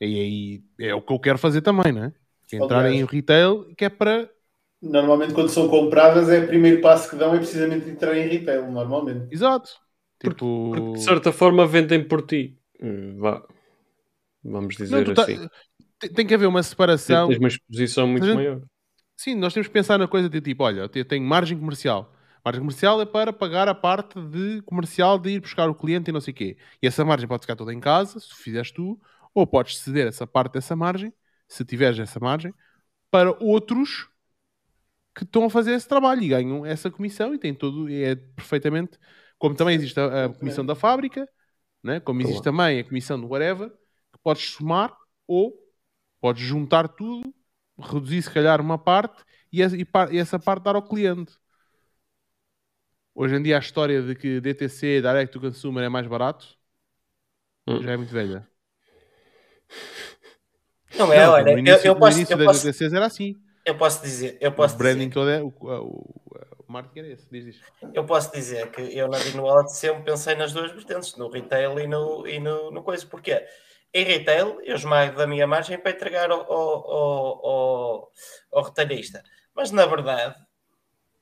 E 0.00 0.04
aí 0.04 0.88
é 0.88 0.94
o 0.94 1.02
que 1.02 1.12
eu 1.12 1.18
quero 1.18 1.38
fazer 1.38 1.60
também, 1.62 1.92
não 1.92 2.04
é? 2.04 2.12
Entrar 2.52 2.84
Aliás. 2.84 2.96
em 2.96 3.04
retail, 3.04 3.74
que 3.76 3.84
é 3.84 3.88
para. 3.88 4.30
Normalmente, 4.82 5.34
quando 5.34 5.50
são 5.50 5.68
compradas, 5.68 6.28
é 6.30 6.40
o 6.40 6.46
primeiro 6.46 6.80
passo 6.80 7.10
que 7.10 7.16
dão 7.16 7.34
é 7.34 7.38
precisamente 7.38 7.88
entrar 7.88 8.16
em 8.16 8.28
retail, 8.28 8.70
normalmente. 8.70 9.26
Exato. 9.32 9.70
Porque, 10.18 10.34
Tipo. 10.36 10.70
porque 10.74 10.92
de 10.98 11.04
certa 11.04 11.32
forma 11.32 11.66
vendem 11.66 12.02
por 12.06 12.22
ti. 12.22 12.58
Hum, 12.80 13.18
vá. 13.18 13.42
Vamos 14.42 14.78
Não, 14.78 14.84
dizer 14.86 15.04
tu 15.04 15.14
tá- 15.14 15.22
assim. 15.22 15.48
Tem, 16.00 16.10
tem 16.10 16.26
que 16.26 16.34
haver 16.34 16.46
uma 16.46 16.62
separação. 16.62 17.28
Tens 17.28 17.38
uma 17.38 17.48
exposição 17.48 18.06
muito 18.08 18.26
eu- 18.26 18.34
maior. 18.34 18.62
Sim, 19.16 19.34
nós 19.34 19.52
temos 19.52 19.66
que 19.66 19.72
pensar 19.72 19.98
na 19.98 20.08
coisa 20.08 20.30
de 20.30 20.40
tipo, 20.40 20.64
olha, 20.64 20.90
eu 20.92 21.04
tenho 21.04 21.22
margem 21.22 21.58
comercial. 21.58 22.14
Margem 22.42 22.62
comercial 22.62 23.02
é 23.02 23.04
para 23.04 23.34
pagar 23.34 23.68
a 23.68 23.74
parte 23.74 24.18
de 24.18 24.62
comercial 24.62 25.18
de 25.18 25.32
ir 25.32 25.40
buscar 25.40 25.68
o 25.68 25.74
cliente 25.74 26.08
e 26.08 26.12
não 26.12 26.22
sei 26.22 26.32
o 26.32 26.34
quê. 26.34 26.56
E 26.82 26.86
essa 26.86 27.04
margem 27.04 27.28
pode 27.28 27.42
ficar 27.42 27.54
toda 27.54 27.72
em 27.74 27.78
casa, 27.80 28.18
se 28.18 28.34
fizeres 28.34 28.70
tu, 28.70 28.98
ou 29.34 29.46
podes 29.46 29.76
ceder 29.76 30.06
essa 30.06 30.26
parte 30.26 30.54
dessa 30.54 30.74
margem, 30.74 31.12
se 31.46 31.62
tiveres 31.66 31.98
essa 31.98 32.18
margem, 32.18 32.54
para 33.10 33.30
outros 33.44 34.08
que 35.14 35.24
estão 35.24 35.44
a 35.44 35.50
fazer 35.50 35.72
esse 35.72 35.86
trabalho 35.86 36.22
e 36.22 36.28
ganham 36.28 36.64
essa 36.64 36.90
comissão 36.90 37.34
e 37.34 37.38
tem 37.38 37.54
todo, 37.54 37.90
e 37.90 38.02
é 38.02 38.14
perfeitamente, 38.16 38.98
como 39.38 39.54
também 39.54 39.76
existe 39.76 40.00
a, 40.00 40.26
a 40.26 40.28
comissão 40.30 40.64
da 40.64 40.74
fábrica, 40.74 41.28
né? 41.82 42.00
como 42.00 42.22
existe 42.22 42.42
também 42.42 42.80
a 42.80 42.84
comissão 42.84 43.20
do 43.20 43.28
whatever, 43.28 43.68
que 43.68 44.18
podes 44.22 44.44
somar 44.44 44.96
ou 45.26 45.52
podes 46.20 46.42
juntar 46.44 46.88
tudo 46.88 47.34
reduzir 47.78 48.22
se 48.22 48.30
calhar 48.30 48.60
uma 48.60 48.78
parte 48.78 49.24
e 49.52 49.62
essa, 49.62 49.76
e 49.76 49.84
par- 49.84 50.12
e 50.14 50.18
essa 50.18 50.38
parte 50.38 50.64
dar 50.64 50.76
ao 50.76 50.82
cliente. 50.86 51.32
Hoje 53.14 53.36
em 53.36 53.42
dia 53.42 53.56
a 53.56 53.60
história 53.60 54.02
de 54.02 54.14
que 54.16 54.40
DTC, 54.40 55.00
Direct 55.00 55.32
to 55.32 55.40
Consumer, 55.40 55.84
é 55.84 55.88
mais 55.88 56.06
barato, 56.06 56.46
Hum. 57.66 57.80
já 57.80 57.92
é 57.92 57.96
muito 57.96 58.12
velha. 58.12 58.48
Não 60.98 61.12
é, 61.12 61.26
Não, 61.26 61.28
olha, 61.28 61.52
no 61.52 61.58
eu, 61.64 61.76
início, 61.76 61.84
eu 61.84 61.96
no 61.96 61.98
posso, 61.98 62.10
início 62.10 62.36
eu, 62.36 62.38
das 62.38 62.50
posso, 62.52 62.62
DTCs 62.62 62.92
era 62.92 63.06
assim. 63.06 63.40
eu 63.66 63.76
posso 63.78 64.02
dizer, 64.02 64.38
eu 64.40 64.52
O 64.56 64.66
posso 64.66 64.78
branding 64.78 65.10
dizer, 65.10 65.10
todo 65.10 65.30
é... 65.30 65.42
O, 65.42 65.48
o, 65.48 66.32
o 66.66 66.72
marketing 66.72 67.00
era 67.00 67.08
esse. 67.14 67.28
Diz, 67.30 67.44
diz. 67.46 67.64
eu 67.94 68.04
posso 68.06 68.32
dizer 68.32 68.70
que 68.70 68.80
eu 68.96 69.08
na 69.08 69.18
Dino 69.18 69.42
Wallet 69.44 69.70
sempre 69.72 70.04
pensei 70.04 70.34
nas 70.34 70.52
duas 70.52 70.72
vertentes, 70.72 71.16
no 71.16 71.30
retail 71.30 71.78
e 71.78 71.86
no, 71.86 72.26
e 72.26 72.38
no, 72.40 72.70
no 72.70 72.82
coisa. 72.82 73.06
Porquê? 73.06 73.46
Em 73.92 74.04
retail, 74.04 74.60
eu 74.62 74.76
esmago 74.76 75.16
da 75.16 75.26
minha 75.26 75.46
margem 75.46 75.78
para 75.78 75.90
entregar 75.90 76.30
ao, 76.30 76.40
ao, 76.40 76.90
ao, 76.90 77.46
ao, 77.46 78.12
ao 78.52 78.62
retalhista. 78.62 79.22
Mas 79.54 79.72
na 79.72 79.84
verdade, 79.84 80.36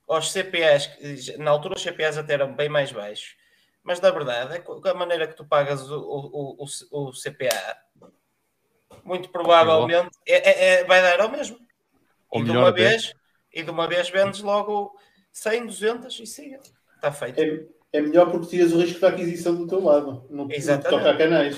aos 0.07 0.31
CPAs, 0.33 0.91
na 1.39 1.51
altura 1.51 1.77
os 1.77 1.83
CPAs 1.83 2.19
até 2.19 2.35
eram 2.35 2.55
bem 2.55 2.69
mais 2.69 2.93
baixos, 2.93 3.37
mas 3.83 4.01
na 4.01 4.11
verdade, 4.11 4.57
é 4.57 4.91
a 4.91 4.95
maneira 4.95 5.27
que 5.27 5.35
tu 5.35 5.47
pagas 5.47 5.91
o, 5.91 5.99
o, 5.99 6.65
o, 6.65 7.09
o 7.09 7.13
CPA, 7.13 7.77
muito 9.03 9.31
provavelmente 9.31 10.11
é, 10.27 10.37
é- 10.37 10.81
é- 10.81 10.85
vai 10.85 11.01
dar 11.01 11.21
ao 11.21 11.31
mesmo. 11.31 11.59
Ou 12.31 12.43
e 12.43 12.45
de 12.45 12.51
uma 12.51 12.71
vez 12.71 13.15
e 13.53 13.63
de 13.63 13.71
uma 13.71 13.89
vez 13.89 14.11
vendes 14.11 14.41
logo 14.41 14.95
100, 15.33 15.67
200 15.67 16.21
e 16.21 16.27
siga. 16.27 16.61
Está 16.97 17.11
feito. 17.11 17.41
É, 17.41 17.65
é 17.95 18.01
melhor 18.03 18.31
porque 18.31 18.49
tiras 18.49 18.73
o 18.73 18.79
risco 18.79 19.01
da 19.01 19.09
aquisição 19.09 19.55
do 19.55 19.67
teu 19.67 19.83
lado, 19.83 20.27
no, 20.29 20.43
no 20.43 20.49
que 20.49 20.57
Exatamente. 20.57 20.91
toca 20.91 21.11
a 21.11 21.17
canais. 21.17 21.57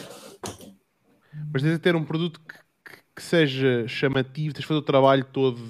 Mas 1.52 1.62
tens 1.62 1.72
de 1.72 1.78
ter 1.78 1.94
um 1.96 2.04
produto 2.04 2.40
que, 2.40 2.54
que- 2.84 3.02
que 3.16 3.22
seja 3.22 3.86
chamativo, 3.88 4.54
tens 4.54 4.62
de 4.62 4.66
fazer 4.66 4.78
o 4.78 4.82
trabalho 4.82 5.24
todo 5.24 5.60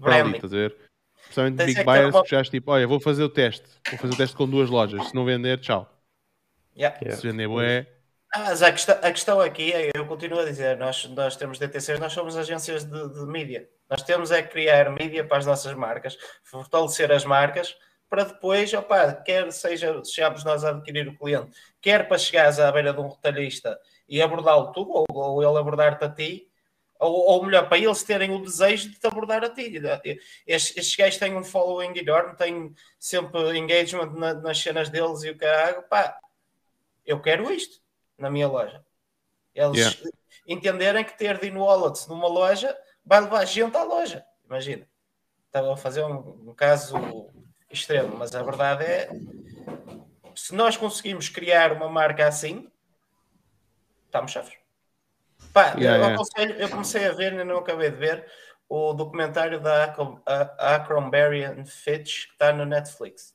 para 0.00 0.16
ali, 0.16 0.34
estás 0.34 0.52
a 0.52 0.56
ver? 0.56 0.76
Principalmente 1.22 1.56
Tens 1.58 1.74
Big 1.74 1.84
Buyers, 1.84 2.14
uma- 2.14 2.22
que 2.24 2.30
já 2.30 2.38
és 2.38 2.48
tipo, 2.48 2.70
olha, 2.72 2.86
vou 2.86 3.00
fazer 3.00 3.22
o 3.22 3.28
teste. 3.28 3.64
Vou 3.90 3.98
fazer 3.98 4.14
o 4.14 4.16
teste 4.16 4.36
com 4.36 4.48
duas 4.48 4.68
lojas. 4.68 5.08
Se 5.08 5.14
não 5.14 5.24
vender, 5.24 5.58
tchau. 5.60 5.88
Yeah. 6.76 6.98
Se 7.16 7.26
vender, 7.26 7.46
bué, 7.48 7.86
Ah, 8.32 8.40
Mas 8.44 8.62
a 8.62 8.70
questão, 8.70 8.96
a 9.02 9.10
questão 9.10 9.40
aqui 9.40 9.72
é, 9.72 9.90
eu 9.94 10.06
continuo 10.06 10.38
a 10.38 10.44
dizer, 10.44 10.76
nós, 10.76 11.04
nós 11.06 11.36
temos 11.36 11.58
DTCs, 11.58 11.98
nós 11.98 12.12
somos 12.12 12.36
agências 12.36 12.84
de, 12.84 13.08
de 13.12 13.26
mídia. 13.26 13.68
Nós 13.90 14.02
temos 14.02 14.30
é 14.30 14.40
criar 14.40 14.88
mídia 14.92 15.24
para 15.24 15.38
as 15.38 15.46
nossas 15.46 15.74
marcas, 15.74 16.16
fortalecer 16.44 17.10
as 17.10 17.24
marcas, 17.24 17.76
para 18.08 18.22
depois, 18.24 18.72
opa, 18.72 19.12
quer 19.14 19.50
seja 19.52 20.00
sejamos 20.04 20.44
nós 20.44 20.64
a 20.64 20.70
adquirir 20.70 21.08
o 21.08 21.16
cliente, 21.18 21.50
quer 21.80 22.06
para 22.06 22.18
chegares 22.18 22.60
à 22.60 22.70
beira 22.70 22.92
de 22.92 23.00
um 23.00 23.08
retalhista 23.08 23.76
e 24.10 24.20
abordá-lo 24.20 24.72
tu, 24.72 24.82
ou, 24.90 25.06
ou 25.08 25.42
ele 25.42 25.56
abordar-te 25.58 26.04
a 26.04 26.10
ti, 26.10 26.50
ou, 26.98 27.12
ou 27.30 27.44
melhor, 27.44 27.68
para 27.68 27.78
eles 27.78 28.02
terem 28.02 28.32
o 28.32 28.42
desejo 28.42 28.90
de 28.90 28.98
te 28.98 29.06
abordar 29.06 29.42
a 29.44 29.48
ti. 29.48 29.80
Estes, 30.46 30.76
estes 30.76 30.96
gajos 30.96 31.18
têm 31.18 31.34
um 31.36 31.44
following 31.44 31.96
enorme, 31.96 32.36
têm 32.36 32.74
sempre 32.98 33.56
engagement 33.56 34.10
na- 34.12 34.34
nas 34.34 34.58
cenas 34.58 34.90
deles 34.90 35.22
e 35.22 35.30
o 35.30 35.38
caralho, 35.38 35.82
pá, 35.84 36.18
eu 37.06 37.22
quero 37.22 37.50
isto 37.52 37.80
na 38.18 38.28
minha 38.28 38.48
loja. 38.48 38.84
Eles 39.54 39.78
Yeah. 39.78 40.10
entenderem 40.46 41.04
que 41.04 41.16
ter 41.16 41.38
de 41.38 41.50
wallets 41.50 42.06
numa 42.06 42.28
loja 42.28 42.76
vai 43.04 43.20
levar 43.20 43.44
gente 43.44 43.76
à 43.76 43.82
loja. 43.84 44.24
Imagina. 44.44 44.86
Estava 45.46 45.72
a 45.72 45.76
fazer 45.76 46.04
um, 46.04 46.50
um 46.50 46.54
caso 46.54 46.96
extremo, 47.70 48.16
mas 48.16 48.34
a 48.34 48.42
verdade 48.42 48.84
é 48.84 49.10
se 50.34 50.54
nós 50.54 50.76
conseguimos 50.76 51.28
criar 51.28 51.72
uma 51.72 51.88
marca 51.88 52.26
assim, 52.26 52.70
estamos 54.10 54.32
chaves. 54.32 54.52
Pá, 55.52 55.74
Yeah, 55.76 55.80
eu, 55.80 55.92
yeah. 55.94 56.14
aconselho- 56.14 56.54
eu 56.56 56.68
comecei 56.68 57.06
a 57.06 57.12
ver, 57.12 57.32
ainda 57.32 57.44
não 57.44 57.58
acabei 57.58 57.90
de 57.90 57.96
ver, 57.96 58.24
o 58.68 58.92
documentário 58.92 59.60
da 59.60 59.84
Acro- 59.84 60.20
a- 60.26 60.74
Abercrombie 60.74 61.44
and 61.44 61.64
Fitch 61.64 62.26
que 62.26 62.32
está 62.32 62.52
no 62.52 62.64
Netflix. 62.64 63.34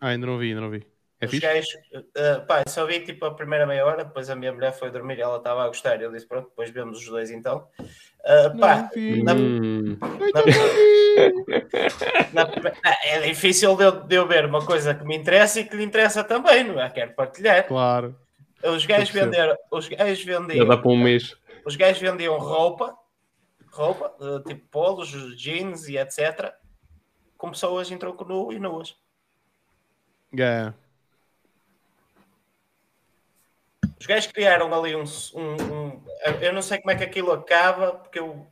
Ah, 0.00 0.08
ainda 0.08 0.26
não 0.26 0.38
vi, 0.38 0.48
ainda 0.48 0.60
não 0.60 0.70
vi. 0.70 0.86
É 1.20 1.26
Os 1.26 1.30
fixe? 1.30 1.46
gajos, 1.46 1.70
uh, 1.94 2.44
pá, 2.46 2.62
só 2.68 2.84
vi 2.84 3.00
tipo 3.00 3.24
a 3.24 3.34
primeira 3.34 3.64
meia 3.66 3.86
hora, 3.86 4.04
depois 4.04 4.28
a 4.28 4.36
minha 4.36 4.52
mulher 4.52 4.72
foi 4.72 4.90
dormir 4.90 5.16
e 5.16 5.22
ela 5.22 5.38
estava 5.38 5.64
a 5.64 5.68
gostar. 5.68 6.00
Eu 6.02 6.12
disse, 6.12 6.26
pronto, 6.26 6.48
depois 6.50 6.68
vemos 6.70 6.98
os 6.98 7.06
dois 7.06 7.30
então. 7.30 7.66
Uh, 7.80 8.58
pá, 8.58 8.90
na- 9.22 9.34
Hum, 9.34 9.96
vi. 9.96 9.98
na- 12.34 12.50
ah, 12.84 12.96
é 13.04 13.20
difícil 13.20 13.76
de 13.76 13.84
eu, 13.84 13.92
de 13.92 14.14
eu 14.16 14.26
ver 14.26 14.44
uma 14.44 14.64
coisa 14.66 14.94
que 14.94 15.04
me 15.04 15.16
interessa 15.16 15.60
e 15.60 15.64
que 15.64 15.76
lhe 15.76 15.84
interessa 15.84 16.24
também, 16.24 16.64
não 16.64 16.80
é? 16.80 16.90
Quero 16.90 17.12
partilhar. 17.14 17.64
Claro. 17.66 18.16
Os 18.64 18.86
gajos 18.86 19.10
venderam, 19.10 19.56
os 19.70 19.88
gajos 19.88 20.18
já 20.20 20.40
vendiam, 20.40 20.66
dá 20.66 20.76
para 20.76 20.90
um 20.90 20.96
mês. 20.96 21.36
os 21.66 21.76
gajos 21.76 22.00
vendiam 22.00 22.38
roupa, 22.38 22.96
roupa, 23.70 24.14
uh, 24.24 24.40
tipo 24.42 24.66
polos, 24.68 25.08
jeans 25.36 25.86
e 25.88 25.98
etc. 25.98 26.52
Com 27.36 27.50
pessoas 27.50 27.90
em 27.90 27.98
troco 27.98 28.24
nu 28.24 28.52
e 28.52 28.58
nuas. 28.58 28.96
Yeah. 30.34 30.74
Os 34.00 34.06
gajos 34.06 34.30
criaram 34.32 34.72
ali 34.74 34.94
um, 34.96 35.04
um- 35.34 35.72
um- 35.74 36.04
Eu 36.40 36.52
não 36.52 36.62
sei 36.62 36.78
como 36.78 36.90
é 36.90 36.96
que 36.96 37.04
aquilo 37.04 37.32
acaba, 37.32 37.92
porque 37.92 38.18
eu. 38.18 38.46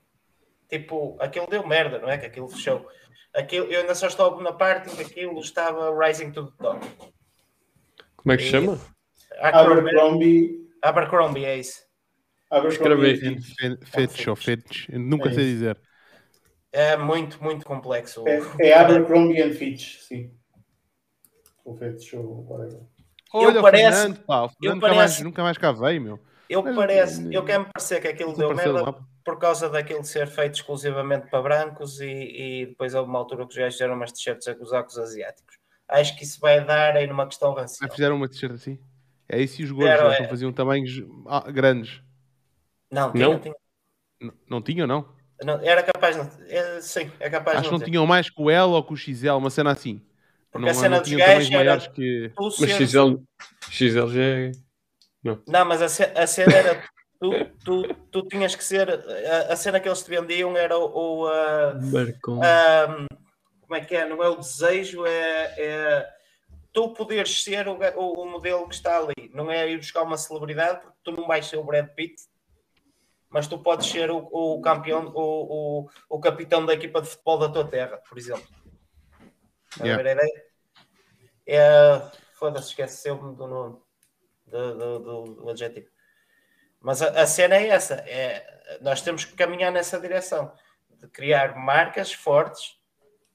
Tipo, 0.68 1.16
aquilo 1.20 1.46
deu 1.48 1.66
merda, 1.66 1.98
não 1.98 2.08
é? 2.08 2.16
Que 2.16 2.26
aquilo 2.26 2.48
fechou. 2.48 2.88
Aquilo, 3.34 3.66
eu 3.66 3.80
ainda 3.80 3.94
só 3.94 4.06
estou 4.06 4.40
na 4.40 4.52
parte 4.52 4.90
em 4.90 4.96
que 4.96 5.02
aquilo 5.02 5.38
estava 5.40 5.90
rising 6.06 6.32
to 6.32 6.46
the 6.50 6.62
top. 6.62 6.86
Como 8.16 8.32
é 8.32 8.36
que 8.36 8.42
se 8.44 8.50
chama? 8.50 8.78
Abercrombie, 9.40 10.68
Abercrombie. 10.82 11.44
É 11.44 11.56
isso. 11.58 11.82
Abercrombie. 12.50 13.38
Fetch 13.84 14.26
ou 14.28 14.36
Fetch. 14.36 14.88
Eu 14.90 14.98
Nunca 15.00 15.28
É 15.30 15.32
sei 15.32 15.44
isso. 15.44 15.52
dizer. 15.54 15.80
É 16.72 16.96
muito, 16.96 17.42
muito 17.42 17.64
complexo. 17.66 18.24
É, 18.26 18.40
é 18.60 18.74
Abercrombie 18.74 19.42
and 19.42 19.52
Fitch, 19.52 19.98
sim. 20.00 20.32
O 21.64 21.74
Fitch 21.74 22.12
ou 22.14 22.46
whatever. 22.48 22.80
Olha, 23.34 23.58
o 23.60 23.62
parece- 23.62 24.00
Fernando, 24.02 24.24
pá. 24.24 24.42
O 24.42 24.48
Fernando 24.48 24.56
eu 24.62 24.74
nunca, 24.74 24.86
mais, 24.88 24.96
parece- 24.98 25.24
nunca 25.24 25.42
mais 25.42 25.58
cá 25.58 25.72
veio, 25.72 26.00
meu. 26.02 26.20
Eu 26.48 26.62
Mas- 26.62 26.76
parece, 26.76 27.32
eu 27.34 27.44
quero 27.44 27.64
me 27.64 27.68
parecer 27.72 28.00
que 28.00 28.08
aquilo 28.08 28.36
deu 28.36 28.54
merda 28.54 28.94
por 29.24 29.38
causa 29.38 29.70
daquilo 29.70 30.04
ser 30.04 30.26
feito 30.26 30.56
exclusivamente 30.56 31.28
para 31.30 31.40
brancos 31.42 32.00
e, 32.00 32.06
e 32.10 32.66
depois 32.66 32.94
houve 32.94 33.08
uma 33.08 33.18
altura 33.18 33.44
que 33.46 33.52
os 33.52 33.56
gajos 33.56 33.74
fizeram 33.74 33.94
umas 33.94 34.12
t-shirts 34.12 34.48
a 34.48 34.54
gozar 34.54 34.82
com 34.82 34.88
os 34.90 34.98
asiáticos. 34.98 35.56
Acho 35.88 36.16
que 36.16 36.24
isso 36.24 36.40
vai 36.40 36.62
dar 36.64 36.96
aí 36.96 37.06
numa 37.06 37.26
questão 37.26 37.54
racial. 37.54 37.90
fizeram 37.90 38.16
uma 38.16 38.28
t-shirt 38.28 38.52
assim? 38.52 38.78
É 39.32 39.40
isso 39.40 39.60
e 39.60 39.64
os 39.64 39.70
gordos 39.70 39.90
Fizeram, 39.92 40.10
já 40.10 40.24
é. 40.24 40.28
faziam 40.28 40.52
tamanhos 40.52 41.02
ah, 41.26 41.50
grandes. 41.50 42.02
Não, 42.90 43.10
tinha, 43.12 43.26
Não? 43.28 43.38
tinha. 43.40 43.54
N- 44.20 44.32
não 44.48 44.62
tinham, 44.62 44.86
não? 44.86 45.08
Não, 45.42 45.58
era 45.60 45.82
capaz 45.82 46.16
não. 46.16 46.30
é, 46.48 46.80
sim, 46.80 47.10
é 47.18 47.28
capaz 47.30 47.56
Acho 47.58 47.62
de 47.62 47.68
que 47.68 47.72
não 47.72 47.78
não 47.78 47.84
ter. 47.84 47.90
tinha 47.90 48.06
mais 48.06 48.30
que 48.30 48.40
o 48.40 48.50
L 48.50 48.72
ou 48.72 48.84
com 48.84 48.94
o 48.94 48.96
XL, 48.96 49.30
uma 49.38 49.50
cena 49.50 49.72
assim. 49.72 50.00
Porque 50.52 50.64
não, 50.66 50.70
a 50.70 50.74
cena 50.74 50.96
não 50.96 50.98
dos 50.98 51.08
tinham 51.08 51.18
gajos 51.26 51.48
tamanhos 51.48 51.50
era- 51.50 51.64
maiores 51.64 51.86
que. 51.88 52.32
Mas 52.38 52.70
XL, 52.70 53.16
XL 53.70 54.06
já 54.08 54.22
é. 54.22 54.52
Não, 55.48 55.64
mas 55.64 55.80
a, 55.82 55.88
ce- 55.88 56.12
a 56.14 56.26
cena 56.26 56.52
era. 56.52 56.82
Tu, 57.18 57.30
tu, 57.64 57.94
tu 58.10 58.28
tinhas 58.28 58.54
que 58.54 58.62
ser. 58.62 58.90
A, 58.90 59.52
a 59.52 59.56
cena 59.56 59.80
que 59.80 59.88
eles 59.88 60.02
te 60.02 60.10
vendiam 60.10 60.56
era 60.56 60.76
o. 60.78 61.24
o, 61.24 61.28
Barcon. 61.90 62.40
ah, 62.44 63.06
como 63.62 63.74
é 63.74 63.80
que 63.80 63.96
é? 63.96 64.06
Não 64.06 64.22
é 64.22 64.28
o 64.28 64.36
desejo, 64.36 65.06
é. 65.06 65.54
é 65.56 66.21
tu 66.72 66.92
poderes 66.94 67.42
ser 67.42 67.68
o, 67.68 67.78
o, 67.96 68.22
o 68.22 68.30
modelo 68.30 68.68
que 68.68 68.74
está 68.74 68.98
ali. 68.98 69.30
Não 69.32 69.50
é 69.50 69.68
ir 69.70 69.76
buscar 69.76 70.02
uma 70.02 70.16
celebridade, 70.16 70.80
porque 70.80 70.98
tu 71.04 71.12
não 71.12 71.26
vais 71.26 71.46
ser 71.46 71.56
o 71.56 71.64
Brad 71.64 71.88
Pitt, 71.88 72.22
mas 73.28 73.46
tu 73.46 73.58
podes 73.58 73.86
ser 73.86 74.10
o, 74.10 74.18
o 74.18 74.60
campeão, 74.60 75.12
o, 75.14 75.88
o, 76.08 76.20
capitão 76.20 76.64
da 76.64 76.74
equipa 76.74 77.00
de 77.00 77.08
futebol 77.08 77.38
da 77.38 77.48
tua 77.48 77.66
terra, 77.66 77.96
por 78.08 78.18
exemplo. 78.18 78.46
Yeah. 79.78 80.02
ver 80.02 80.10
a 80.10 80.12
ideia? 80.12 80.44
É, 81.46 82.10
Foda-se, 82.34 82.68
esqueceu-me 82.68 83.36
do 83.36 83.46
nome, 83.46 83.78
do, 84.46 84.74
do, 84.76 84.98
do- 84.98 85.34
do 85.34 85.50
adjetivo. 85.50 85.88
Mas 86.80 87.00
a, 87.00 87.22
a 87.22 87.26
cena 87.26 87.56
é 87.56 87.68
essa: 87.68 87.94
é, 88.06 88.78
nós 88.80 89.00
temos 89.00 89.24
que 89.24 89.34
caminhar 89.34 89.72
nessa 89.72 89.98
direção 90.00 90.52
de 90.90 91.08
criar 91.08 91.56
marcas 91.56 92.12
fortes, 92.12 92.76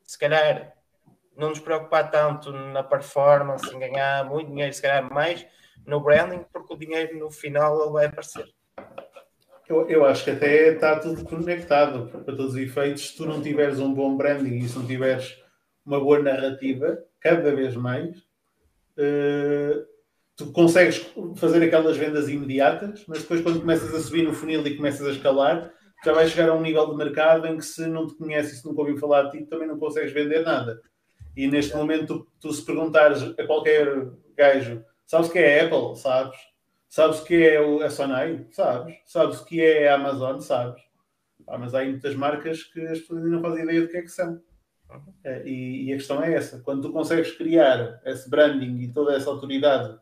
se 0.03 0.17
calhar 0.19 0.76
não 1.37 1.49
nos 1.49 1.59
preocupar 1.59 2.09
tanto 2.09 2.51
na 2.51 2.83
performance, 2.83 3.73
em 3.73 3.79
ganhar 3.79 4.25
muito 4.25 4.49
dinheiro, 4.49 4.73
se 4.73 4.81
calhar 4.81 5.11
mais 5.11 5.45
no 5.85 5.99
branding, 5.99 6.43
porque 6.51 6.73
o 6.73 6.77
dinheiro 6.77 7.17
no 7.17 7.31
final 7.31 7.81
ele 7.81 7.91
vai 7.91 8.05
aparecer. 8.07 8.45
Eu, 9.69 9.87
eu 9.89 10.05
acho 10.05 10.23
que 10.23 10.31
até 10.31 10.73
está 10.73 10.97
tudo 10.99 11.23
conectado 11.25 12.07
para 12.07 12.35
todos 12.35 12.53
os 12.53 12.57
efeitos. 12.57 13.09
Se 13.09 13.17
tu 13.17 13.25
não 13.25 13.41
tiveres 13.41 13.79
um 13.79 13.93
bom 13.93 14.15
branding 14.15 14.57
e 14.57 14.67
se 14.67 14.77
não 14.77 14.85
tiveres 14.85 15.37
uma 15.85 15.99
boa 15.99 16.19
narrativa, 16.19 16.97
cada 17.19 17.53
vez 17.53 17.75
mais, 17.75 18.15
eh, 18.97 19.83
tu 20.35 20.51
consegues 20.51 21.05
fazer 21.35 21.63
aquelas 21.63 21.97
vendas 21.97 22.29
imediatas, 22.29 23.03
mas 23.07 23.21
depois, 23.21 23.41
quando 23.41 23.59
começas 23.59 23.93
a 23.93 23.99
subir 23.99 24.23
no 24.23 24.33
funil 24.33 24.65
e 24.65 24.77
começas 24.77 25.05
a 25.05 25.11
escalar, 25.11 25.71
já 26.05 26.13
vais 26.13 26.29
chegar 26.31 26.49
a 26.49 26.53
um 26.53 26.61
nível 26.61 26.89
de 26.89 26.95
mercado 26.95 27.47
em 27.47 27.57
que, 27.57 27.65
se 27.65 27.85
não 27.87 28.07
te 28.07 28.15
conheces 28.15 28.53
e 28.53 28.61
se 28.61 28.65
nunca 28.65 28.81
ouviu 28.81 28.97
falar 28.97 29.23
de 29.23 29.39
ti, 29.39 29.45
também 29.45 29.67
não 29.67 29.79
consegues 29.79 30.13
vender 30.13 30.43
nada. 30.43 30.79
E 31.37 31.45
neste 31.45 31.75
momento, 31.75 32.07
tu, 32.07 32.27
tu 32.39 32.51
se 32.51 32.65
perguntares 32.65 33.21
a 33.21 33.45
qualquer 33.45 34.09
gajo, 34.35 34.83
sabes 35.05 35.29
que 35.29 35.37
é 35.37 35.61
Apple? 35.61 35.95
Sabes? 35.95 36.35
Sabes 36.89 37.19
que 37.19 37.35
é 37.35 37.57
a 37.57 37.89
Sonai? 37.91 38.47
Sabes? 38.49 38.95
Sabes 39.05 39.41
que 39.41 39.61
é 39.61 39.87
a 39.87 39.93
Amazon? 39.93 40.39
Sabes? 40.39 40.81
Pá, 41.45 41.55
mas 41.59 41.75
há 41.75 41.83
muitas 41.83 42.15
marcas 42.15 42.63
que 42.63 42.81
as 42.81 42.99
pessoas 43.01 43.23
ainda 43.23 43.35
não 43.35 43.41
fazem 43.43 43.63
ideia 43.65 43.81
do 43.81 43.87
que 43.87 43.97
é 43.97 44.01
que 44.01 44.07
são. 44.07 44.41
Eh, 45.23 45.43
E, 45.45 45.85
e 45.85 45.93
a 45.93 45.97
questão 45.97 46.23
é 46.23 46.33
essa. 46.33 46.59
Quando 46.61 46.81
tu 46.81 46.91
consegues 46.91 47.31
criar 47.33 48.01
esse 48.03 48.27
branding 48.27 48.79
e 48.79 48.91
toda 48.91 49.15
essa 49.15 49.29
autoridade 49.29 49.95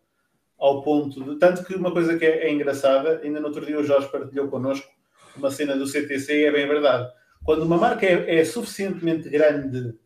ao 0.57 0.84
ponto 0.84 1.22
de... 1.22 1.38
Tanto 1.38 1.66
que 1.66 1.76
uma 1.76 1.91
coisa 1.91 2.18
que 2.18 2.24
é, 2.24 2.48
é 2.48 2.53
engraçada, 2.53 3.20
ainda 3.22 3.41
no 3.41 3.48
outro 3.48 3.66
dia 3.66 3.78
o 3.78 3.84
Jorge 3.84 4.07
partilhou 4.07 4.48
connosco 4.48 4.88
uma 5.36 5.52
cena 5.52 5.76
do 5.76 5.86
CTC 5.86 6.34
e 6.34 6.45
é 6.45 6.52
bem 6.52 6.66
verdade. 6.66 7.12
Quando 7.44 7.64
uma 7.64 7.78
marca 7.78 8.06
é, 8.06 8.38
é 8.40 8.45
suficientemente 8.45 9.28
grande 9.28 9.99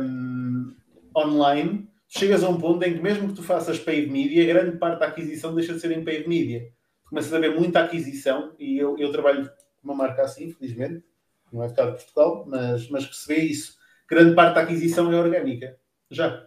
hum, 0.00 0.74
online, 1.16 1.88
chegas 2.08 2.42
a 2.42 2.48
um 2.48 2.58
ponto 2.60 2.82
em 2.84 2.94
que 2.94 3.00
mesmo 3.00 3.28
que 3.28 3.34
tu 3.34 3.42
faças 3.42 3.78
paid 3.78 4.10
media, 4.10 4.46
grande 4.46 4.76
parte 4.78 5.00
da 5.00 5.06
aquisição 5.06 5.54
deixa 5.54 5.74
de 5.74 5.80
ser 5.80 5.92
em 5.92 6.04
paid 6.04 6.28
media. 6.28 6.68
Começas 7.04 7.32
a 7.32 7.38
ver 7.38 7.54
muita 7.54 7.80
aquisição 7.80 8.54
e 8.58 8.78
eu, 8.78 8.98
eu 8.98 9.10
trabalho 9.12 9.46
com 9.46 9.88
uma 9.88 9.94
marca 9.94 10.22
assim, 10.22 10.50
felizmente, 10.52 11.04
não 11.52 11.62
é 11.62 11.70
cá 11.72 11.86
de 11.86 11.92
Portugal, 11.92 12.44
mas, 12.48 12.88
mas 12.88 13.06
que 13.06 13.14
se 13.16 13.28
vê 13.28 13.40
isso. 13.42 13.76
Grande 14.08 14.34
parte 14.34 14.54
da 14.54 14.62
aquisição 14.62 15.12
é 15.12 15.16
orgânica. 15.16 15.76
Já. 16.10 16.46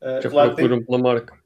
Uh, 0.00 0.22
Já 0.22 0.30
claro, 0.30 0.54
tem- 0.54 0.84
pela 0.84 0.98
marca. 0.98 1.38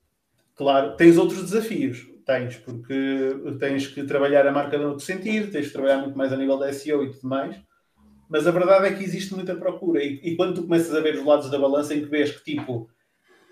Claro, 0.55 0.97
tens 0.97 1.19
outros 1.19 1.43
desafios, 1.43 2.07
tens, 2.25 2.57
porque 2.57 3.35
tens 3.59 3.89
que 3.89 4.05
trabalhar 4.05 4.47
a 4.47 4.53
marca 4.53 4.79
de 4.79 4.85
outro 4.85 5.05
sentido, 5.05 5.51
tens 5.51 5.67
que 5.67 5.73
trabalhar 5.73 5.99
muito 5.99 6.17
mais 6.17 6.33
a 6.33 6.37
nível 6.37 6.57
da 6.59 6.73
SEO 6.73 7.05
e 7.05 7.11
tudo 7.11 7.29
mais, 7.29 7.57
mas 8.29 8.47
a 8.47 8.51
verdade 8.51 8.87
é 8.87 8.93
que 8.95 9.05
existe 9.05 9.35
muita 9.35 9.55
procura. 9.55 10.03
E, 10.03 10.21
e 10.23 10.37
quando 10.37 10.55
tu 10.57 10.63
começas 10.63 10.95
a 10.95 11.01
ver 11.01 11.15
os 11.17 11.25
lados 11.25 11.51
da 11.51 11.59
balança, 11.59 11.95
em 11.95 12.01
que 12.01 12.07
vês 12.11 12.31
que 12.33 12.45
tipo 12.45 12.89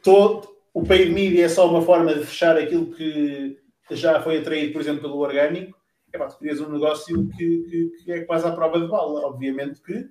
todo, 0.03 0.49
o 0.74 0.82
paid 0.82 1.11
media 1.12 1.44
é 1.44 1.49
só 1.49 1.69
uma 1.70 1.82
forma 1.82 2.15
de 2.15 2.24
fechar 2.24 2.57
aquilo 2.57 2.86
que 2.94 3.59
já 3.90 4.20
foi 4.23 4.39
atraído, 4.39 4.73
por 4.73 4.81
exemplo, 4.81 5.03
pelo 5.03 5.19
orgânico, 5.19 5.77
é 6.12 6.19
pá, 6.19 6.27
tu 6.27 6.39
crias 6.39 6.61
um 6.61 6.70
negócio 6.70 7.28
que, 7.36 7.59
que, 7.65 8.05
que 8.05 8.12
é 8.12 8.20
quase 8.24 8.47
à 8.47 8.53
prova 8.53 8.81
de 8.81 8.89
bala. 8.89 9.20
Obviamente 9.27 9.81
que 9.81 10.09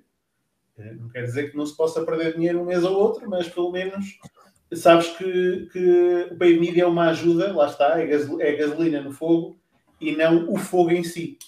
eh, 0.78 0.94
não 0.94 1.08
quer 1.10 1.24
dizer 1.24 1.50
que 1.50 1.56
não 1.56 1.66
se 1.66 1.76
possa 1.76 2.04
perder 2.04 2.34
dinheiro 2.34 2.60
um 2.60 2.64
mês 2.64 2.84
ou 2.84 2.96
outro, 2.96 3.28
mas 3.28 3.48
pelo 3.48 3.70
menos 3.72 4.18
sabes 4.72 5.08
que, 5.16 5.68
que 5.72 6.28
o 6.30 6.36
paid 6.38 6.58
media 6.58 6.84
é 6.84 6.86
uma 6.86 7.08
ajuda, 7.10 7.52
lá 7.52 7.66
está, 7.66 8.00
é, 8.00 8.06
gasol- 8.06 8.40
é 8.40 8.52
gasolina 8.56 9.00
no 9.00 9.12
fogo 9.12 9.58
e 10.00 10.12
não 10.16 10.50
o 10.50 10.56
fogo 10.56 10.90
em 10.90 11.04
si. 11.04 11.38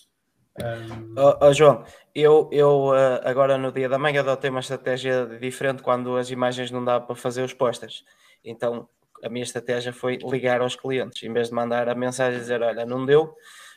Um, 0.60 1.14
Ó 1.16 1.36
ó, 1.40 1.52
João, 1.52 1.84
eu, 2.14 2.48
eu 2.52 2.92
ah, 2.92 3.20
agora 3.24 3.58
no 3.58 3.72
dia 3.72 3.88
da 3.88 3.98
manhã 3.98 4.20
adotei 4.20 4.50
uma 4.50 4.60
estratégia 4.60 5.26
diferente 5.40 5.82
quando 5.82 6.16
as 6.16 6.30
imagens 6.30 6.70
não 6.70 6.84
dá 6.84 7.00
para 7.00 7.16
fazer 7.16 7.42
os 7.42 7.52
posters. 7.52 8.04
Então 8.44 8.88
a 9.22 9.28
minha 9.28 9.42
estratégia 9.42 9.92
foi 9.92 10.18
ligar 10.22 10.60
aos 10.60 10.76
clientes, 10.76 11.22
em 11.22 11.32
vez 11.32 11.48
de 11.48 11.54
mandar 11.54 11.88
a 11.88 11.94
mensagem 11.94 12.38
dizer, 12.38 12.62
olha, 12.62 12.84
não 12.84 13.06
deu, 13.06 13.34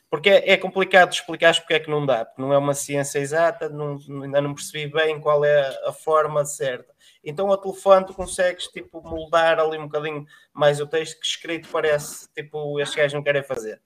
porque 0.09 0.29
é, 0.29 0.51
é 0.51 0.57
complicado 0.57 1.11
explicar 1.11 1.55
porque 1.55 1.73
é 1.73 1.79
que 1.79 1.89
não 1.89 2.05
dá, 2.05 2.25
porque 2.25 2.41
não 2.41 2.53
é 2.53 2.57
uma 2.57 2.73
ciência 2.73 3.19
exata, 3.19 3.69
não- 3.69 3.97
ainda 4.23 4.41
não 4.41 4.53
percebi 4.53 4.87
bem 4.91 5.19
qual 5.19 5.43
é 5.43 5.67
a 5.85 5.91
forma 5.91 6.45
certa. 6.45 6.93
Então 7.23 7.49
ao 7.49 7.57
telefone 7.57 8.05
tu 8.05 8.13
consegues 8.13 8.67
tipo 8.67 9.01
moldar 9.01 9.59
ali 9.59 9.77
um 9.77 9.87
bocadinho 9.87 10.25
mais 10.53 10.79
o 10.79 10.87
texto 10.87 11.19
que 11.19 11.25
escrito 11.25 11.67
parece 11.69 12.27
tipo 12.33 12.79
estes 12.79 12.95
gajos 12.95 13.13
não 13.13 13.23
querem 13.23 13.43
fazer. 13.43 13.81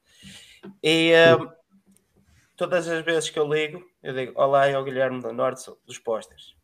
E 0.83 1.11
uh, 1.13 1.51
todas 2.61 2.87
as 2.87 3.03
vezes 3.03 3.29
que 3.31 3.39
eu 3.39 3.51
ligo, 3.51 3.83
eu 4.03 4.13
digo: 4.13 4.39
Olá, 4.39 4.67
é 4.67 4.77
o 4.77 4.83
Guilherme 4.83 5.19
da 5.19 5.33
Norte 5.33 5.71
dos 5.83 5.97
posters. 5.97 6.55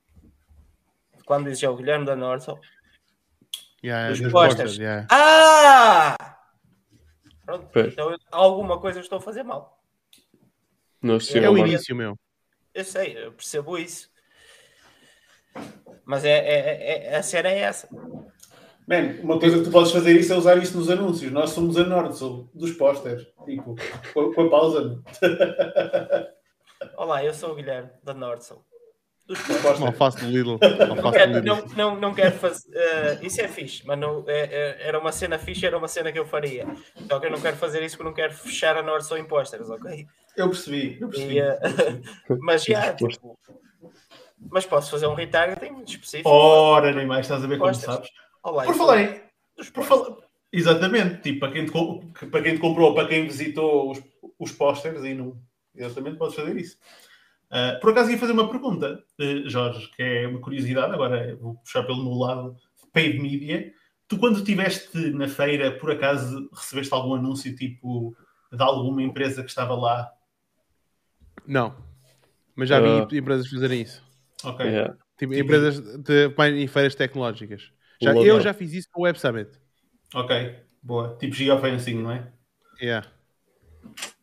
Quando 1.25 1.49
diz 1.49 1.61
é 1.63 1.67
o 1.69 1.75
Guilherme 1.75 2.05
da 2.05 2.15
Norte, 2.15 2.45
Yeah, 3.83 4.09
Dos 4.09 4.19
dos 4.21 4.31
posters. 4.31 4.71
posters, 4.71 4.77
yeah. 4.77 5.07
ah! 5.11 6.15
Pronto, 7.45 7.67
Pois. 7.71 7.93
então 7.93 8.11
eu- 8.11 8.17
alguma 8.31 8.79
coisa 8.79 8.99
eu 8.99 9.03
estou 9.03 9.17
a 9.19 9.21
fazer 9.21 9.41
mal. 9.43 9.81
Não 11.01 11.19
sei. 11.19 11.43
É 11.43 11.49
o 11.49 11.57
início, 11.57 11.95
meu. 11.95 12.15
Eu 12.73 12.83
sei, 12.83 13.17
eu 13.17 13.31
percebo 13.33 13.77
isso. 13.77 14.09
Mas 16.05 16.23
é, 16.25 16.29
é- 16.37 17.07
é- 17.13 17.15
a 17.17 17.23
cena 17.23 17.49
é 17.49 17.59
essa. 17.59 17.87
Man, 18.87 19.19
uma 19.21 19.37
coisa 19.39 19.57
que 19.57 19.65
tu 19.65 19.71
podes 19.71 19.91
fazer 19.91 20.13
isso 20.17 20.31
é 20.31 20.37
usar 20.37 20.57
isso 20.57 20.77
nos 20.77 20.89
anúncios. 20.89 21.29
Nós 21.31 21.49
somos 21.49 21.75
a 21.77 21.83
Nordsul 21.83 22.49
dos 22.53 22.71
pósteres. 22.71 23.27
Tipo, 23.45 23.75
com, 24.13 24.41
a 24.41 24.49
pausa. 24.49 25.01
Olá, 26.95 27.23
eu 27.23 27.33
sou 27.33 27.51
o 27.51 27.55
Guilherme 27.55 27.89
da 28.03 28.13
Nordson. 28.13 28.61
Dos 29.27 29.39
postos. 29.41 29.79
Não 29.81 29.91
pósteres. 29.91 29.97
faço 29.97 30.19
do 30.19 30.31
Lidl. 30.31 30.57
Não 30.87 30.95
Não 30.95 31.11
quero, 31.11 31.43
não, 31.43 31.65
não, 31.75 31.95
não 31.99 32.13
quero 32.13 32.31
fazer. 32.37 32.69
eh, 32.73 33.19
isso 33.23 33.41
é 33.41 33.47
fixe, 33.49 33.83
mas 33.85 33.99
não, 33.99 34.23
é- 34.25 34.45
é- 34.45 34.87
era 34.87 34.97
uma 34.97 35.11
cena 35.11 35.37
fixe, 35.37 35.65
era 35.65 35.77
uma 35.77 35.89
cena 35.89 36.13
que 36.13 36.19
eu 36.19 36.25
faria. 36.25 36.65
Só 37.09 37.19
que 37.19 37.25
eu 37.25 37.31
não 37.31 37.41
quero 37.41 37.57
fazer 37.57 37.83
isso 37.83 37.97
porque 37.97 38.07
não 38.09 38.15
quero 38.15 38.33
fechar 38.33 38.77
a 38.77 38.81
Nordson 38.81 39.17
em 39.17 39.25
posters, 39.25 39.69
ok? 39.69 40.07
Eu 40.37 40.47
percebi, 40.49 40.97
eu 41.01 41.09
percebi. 41.09 41.33
E, 41.35 41.39
eh, 41.41 41.59
mas 42.39 42.63
já, 42.63 42.93
tipo, 42.93 43.37
mas 44.49 44.65
posso 44.65 44.89
fazer 44.91 45.07
um 45.07 45.13
retargeting 45.13 45.71
muito 45.71 45.89
específico. 45.89 46.29
Ora, 46.29 46.93
nem 46.93 47.05
mais, 47.05 47.25
estás 47.25 47.43
a 47.43 47.47
ver 47.47 47.57
como 47.57 47.69
Pósteres. 47.69 47.95
sabes. 47.95 48.09
Olá, 48.47 48.63
Por 48.63 48.71
eu 48.71 48.77
sou 48.77 48.87
falar 48.87 49.01
em. 49.01 49.21
dos 49.57 49.69
Por 49.69 49.83
falar... 49.83 50.15
Exatamente, 50.53 51.21
tipo, 51.21 51.41
para 51.41 51.51
quem, 51.51 51.65
te, 51.65 52.25
para 52.27 52.41
quem 52.41 52.55
te 52.55 52.61
comprou, 52.61 52.95
para 52.95 53.05
quem 53.09 53.27
visitou 53.27 53.91
os, 53.91 54.01
os 54.39 54.53
pósteres 54.53 55.03
e 55.03 55.13
não. 55.13 55.37
Exatamente, 55.75 56.17
podes 56.17 56.33
fazer 56.35 56.55
isso. 56.55 56.77
Ah, 57.51 57.77
por 57.81 57.89
acaso 57.91 58.09
ia 58.09 58.17
fazer 58.17 58.31
uma 58.31 58.49
pergunta, 58.49 59.03
eh, 59.19 59.43
Jorge, 59.47 59.91
que 59.93 60.01
é 60.01 60.27
uma 60.29 60.39
curiosidade, 60.39 60.93
agora 60.93 61.35
vou 61.35 61.55
puxar 61.55 61.83
pelo 61.83 62.01
meu 62.01 62.13
lado 62.13 62.55
paid 62.93 63.19
media. 63.19 63.73
Tu, 64.07 64.17
quando 64.17 64.37
estiveste 64.37 64.97
na 65.11 65.27
feira, 65.27 65.77
por 65.77 65.91
acaso 65.91 66.49
recebeste 66.53 66.93
algum 66.93 67.15
anúncio 67.15 67.53
tipo 67.53 68.15
de 68.49 68.63
alguma 68.63 69.03
empresa 69.03 69.43
que 69.43 69.49
estava 69.49 69.75
lá? 69.75 70.09
Não. 71.45 71.75
Mas 72.55 72.69
já 72.69 72.79
vi 72.79 72.87
Ah. 72.87 73.07
empresas 73.11 73.49
fazerem 73.49 73.81
isso. 73.81 74.01
Ok. 74.45 74.65
Yeah. 74.65 74.95
Tipo, 75.17 75.33
empresas 75.33 75.81
de, 75.81 76.27
em 76.55 76.67
feiras 76.67 76.95
tecnológicas. 76.95 77.73
Já, 78.01 78.13
eu 78.13 78.39
já 78.41 78.53
fiz 78.53 78.73
isso 78.73 78.87
com 78.91 79.01
o 79.01 79.03
Web 79.05 79.19
Summit. 79.19 79.49
Ok, 80.13 80.55
boa. 80.81 81.17
Tipo 81.19 81.35
geofencing, 81.35 82.01
não 82.01 82.11
é? 82.11 82.31
Yeah. 82.81 83.07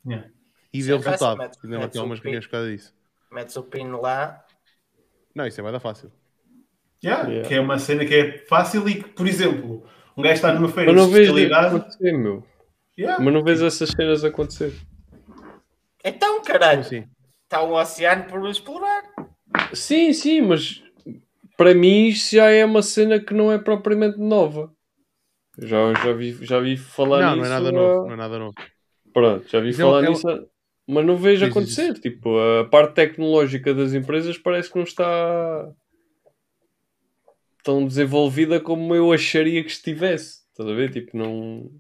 Yeah. 0.07 0.29
E 0.73 0.83
Sim, 0.83 0.93
é 0.93 0.97
fácil, 0.97 1.11
resultado. 1.11 1.39
metes- 1.39 1.59
Ainda 1.65 1.77
metes 1.77 1.87
bateu 1.89 2.01
o 2.01 2.03
algumas 2.03 2.21
reuniões 2.21 2.47
por 2.47 2.51
causa 2.53 2.71
disso. 2.71 2.95
Metes 3.33 3.57
o 3.57 3.63
pino 3.65 4.01
lá. 4.01 4.45
Não, 5.35 5.47
isso 5.47 5.61
é 5.61 5.65
mais 5.65 5.83
fácil. 5.83 6.13
Yeah, 7.05 7.29
Yeah. 7.29 7.49
Que 7.49 7.55
é 7.55 7.61
uma 7.61 7.79
cena 7.79 8.05
que 8.07 8.15
é 8.15 8.39
fácil 8.47 8.89
e 8.89 9.03
que, 9.03 9.09
por 9.11 9.27
exemplo, 9.27 9.87
um 10.17 10.23
gajo 10.23 10.35
está 10.35 10.53
numa 10.53 10.69
feira 10.69 10.93
Mas 10.93 11.01
de 11.03 11.07
não 11.07 11.13
vejo 11.13 11.31
especialidade. 11.37 11.77
acontecer, 11.77 12.13
meu. 12.13 12.47
Yeah. 12.97 13.23
Mas 13.23 13.35
não 13.35 13.43
vejo 13.43 13.67
essas 13.67 13.91
cenas 13.91 14.25
acontecer. 14.25 14.73
Então, 16.05 16.43
caralho, 16.43 16.81
assim? 16.81 17.09
está 17.45 17.63
um 17.65 17.73
oceano 17.75 18.25
por 18.25 18.49
explorar. 18.49 19.03
Sim, 19.73 20.13
sim, 20.13 20.41
mas 20.43 20.83
para 21.57 21.75
mim 21.75 22.09
isso 22.09 22.35
já 22.37 22.51
é 22.51 22.65
uma 22.65 22.83
cena 22.83 23.19
que 23.21 23.33
não 23.35 23.51
é 23.53 23.59
propriamente 23.59 24.19
nova. 24.19 24.73
Já, 25.59 25.95
já, 25.95 26.13
vi, 26.13 26.33
já 26.45 26.59
vi 26.61 26.77
falar 26.77 27.21
Não, 27.21 27.37
nisso. 27.37 27.39
não 27.39 27.47
é 27.47 27.49
nada 27.49 27.69
há- 27.69 27.73
novo. 27.73 28.07
Não 28.07 28.13
é 28.13 28.17
nada 28.17 28.39
novo. 28.39 28.55
Pronto, 29.13 29.49
já 29.49 29.61
vi 29.61 29.67
Mas 29.69 29.77
falar 29.77 30.01
um- 30.01 30.05
é 30.05 30.09
nisso, 30.11 30.29
há- 30.29 30.45
mas 30.89 31.07
não 31.07 31.17
vejo 31.17 31.45
Diz 31.45 31.51
acontecer. 31.57 31.95
Tipo, 32.01 32.37
a 32.61 32.65
parte 32.65 32.95
tecnológica 32.95 33.73
das 33.73 33.95
empresas 33.95 34.37
parece 34.37 34.69
que 34.71 34.77
não 34.77 34.83
está 34.85 35.73
tão 37.63 37.87
desenvolvida 37.87 38.61
como 38.61 38.95
eu 38.95 39.13
acharia 39.13 39.63
que 39.63 39.71
estivesse. 39.71 40.43
Estás 40.51 40.69
a 40.69 40.75
ver? 40.75 40.91
Tipo, 40.93 41.17
não. 41.17 41.71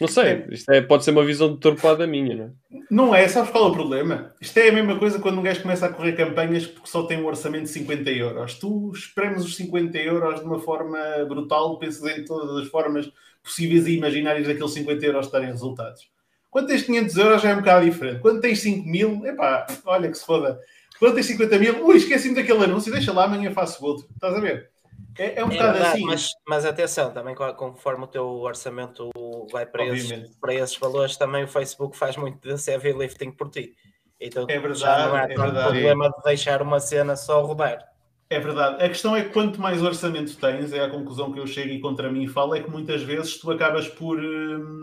Não 0.00 0.08
sei, 0.08 0.44
isto 0.50 0.70
é, 0.72 0.80
pode 0.80 1.04
ser 1.04 1.12
uma 1.12 1.24
visão 1.24 1.52
deturpada 1.54 2.06
minha, 2.06 2.34
não 2.36 2.44
é? 2.46 2.50
Não 2.90 3.14
é, 3.14 3.28
sabes 3.28 3.50
qual 3.50 3.66
é 3.66 3.68
o 3.68 3.72
problema? 3.72 4.34
Isto 4.40 4.58
é 4.58 4.68
a 4.68 4.72
mesma 4.72 4.98
coisa 4.98 5.18
quando 5.20 5.38
um 5.38 5.42
gajo 5.42 5.62
começa 5.62 5.86
a 5.86 5.92
correr 5.92 6.12
campanhas 6.14 6.66
porque 6.66 6.88
só 6.88 7.04
tem 7.04 7.18
um 7.20 7.26
orçamento 7.26 7.64
de 7.64 7.70
50 7.70 8.10
euros. 8.10 8.54
Tu 8.54 8.92
espremes 8.94 9.44
os 9.44 9.56
50 9.56 9.98
euros 9.98 10.40
de 10.40 10.46
uma 10.46 10.58
forma 10.58 10.98
brutal, 11.28 11.78
pensas 11.78 12.04
em 12.16 12.24
todas 12.24 12.56
as 12.62 12.68
formas 12.68 13.10
possíveis 13.42 13.86
e 13.86 13.96
imaginárias 13.96 14.46
daqueles 14.46 14.72
50 14.72 15.04
euros 15.06 15.26
estarem 15.26 15.48
resultados. 15.50 16.08
Quando 16.50 16.68
tens 16.68 16.82
500 16.82 17.16
euros 17.16 17.42
já 17.42 17.50
é 17.50 17.54
um 17.54 17.58
bocado 17.58 17.84
diferente. 17.84 18.20
Quando 18.20 18.40
tens 18.40 18.60
5 18.60 18.86
mil, 18.88 19.24
epá, 19.26 19.66
olha 19.86 20.10
que 20.10 20.18
se 20.18 20.24
foda. 20.26 20.60
Quando 20.98 21.14
tens 21.14 21.26
50 21.26 21.58
mil, 21.58 21.84
ui, 21.86 21.96
esqueci-me 21.96 22.34
daquele 22.34 22.64
anúncio, 22.64 22.92
deixa 22.92 23.12
lá, 23.12 23.24
amanhã 23.24 23.50
faço 23.52 23.84
outro. 23.84 24.06
Estás 24.14 24.34
a 24.34 24.40
ver? 24.40 24.70
É, 25.18 25.40
é 25.40 25.44
um 25.44 25.48
É 25.48 25.52
bocado 25.52 25.72
verdade, 25.74 25.98
assim. 25.98 26.06
mas, 26.06 26.30
mas 26.48 26.64
atenção, 26.64 27.12
também 27.12 27.34
co- 27.34 27.54
conforme 27.54 28.04
o 28.04 28.06
teu 28.06 28.24
orçamento 28.26 29.10
vai 29.50 29.66
para 29.66 29.84
esses, 29.86 30.36
para 30.40 30.54
esses 30.54 30.76
valores, 30.76 31.16
também 31.16 31.44
o 31.44 31.48
Facebook 31.48 31.96
faz 31.96 32.16
muito 32.16 32.40
desse 32.46 32.70
heavy 32.70 32.92
lifting 32.92 33.30
por 33.32 33.48
ti. 33.50 33.74
Então 34.20 34.46
É 34.48 34.58
verdade, 34.58 34.78
já 34.80 35.06
não 35.08 35.14
há 35.16 35.22
é 35.22 35.26
verdade. 35.26 35.62
problema 35.62 36.10
de 36.10 36.22
deixar 36.22 36.62
uma 36.62 36.78
cena 36.78 37.16
só 37.16 37.42
rodar. 37.44 37.84
É 38.30 38.38
verdade. 38.40 38.82
A 38.82 38.88
questão 38.88 39.14
é 39.16 39.22
que 39.24 39.30
quanto 39.30 39.60
mais 39.60 39.82
orçamento 39.82 40.34
tens, 40.36 40.72
é 40.72 40.80
a 40.84 40.88
conclusão 40.88 41.32
que 41.32 41.38
eu 41.40 41.46
chego 41.46 41.70
e 41.70 41.80
contra 41.80 42.10
mim 42.10 42.26
falo, 42.28 42.54
é 42.54 42.62
que 42.62 42.70
muitas 42.70 43.02
vezes 43.02 43.36
tu 43.38 43.50
acabas 43.50 43.88
por 43.88 44.18
hum, 44.18 44.82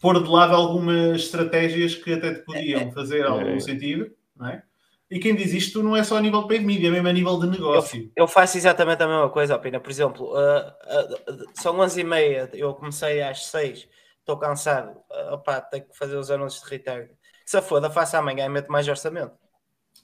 pôr 0.00 0.22
de 0.22 0.28
lado 0.30 0.54
algumas 0.54 1.20
estratégias 1.22 1.94
que 1.94 2.12
até 2.12 2.34
te 2.34 2.40
podiam 2.44 2.90
fazer 2.92 3.26
algum 3.26 3.56
É. 3.56 3.60
sentido, 3.60 4.10
não 4.34 4.48
é? 4.48 4.62
E 5.10 5.20
quem 5.20 5.36
diz 5.36 5.52
isto 5.52 5.82
não 5.82 5.96
é 5.96 6.02
só 6.02 6.16
a 6.16 6.20
nível 6.20 6.42
de 6.42 6.48
paid 6.48 6.64
media, 6.64 6.88
é 6.88 6.90
mesmo 6.90 7.08
a 7.08 7.12
nível 7.12 7.38
de 7.38 7.46
negócio. 7.46 8.10
Eu 8.16 8.26
faço 8.26 8.56
exatamente 8.56 9.02
a 9.02 9.06
mesma 9.06 9.30
coisa, 9.30 9.54
Opina. 9.54 9.78
Por 9.78 9.90
exemplo, 9.90 10.36
ah, 10.36 10.76
ah, 10.82 11.08
são 11.54 11.76
11h30, 11.76 12.50
eu 12.54 12.74
comecei 12.74 13.22
às 13.22 13.46
6 13.46 13.88
estou 14.26 14.36
cansado, 14.36 14.90
uh, 14.90 15.34
opá, 15.34 15.60
tenho 15.60 15.84
que 15.84 15.96
fazer 15.96 16.16
os 16.16 16.32
anúncios 16.32 16.64
de 16.64 16.70
retarget. 16.70 17.14
Que 17.44 17.50
se 17.50 17.62
foda, 17.62 17.88
faço 17.88 18.16
amanhã 18.16 18.46
e 18.46 18.48
meto 18.48 18.72
mais 18.72 18.88
orçamento. 18.88 19.38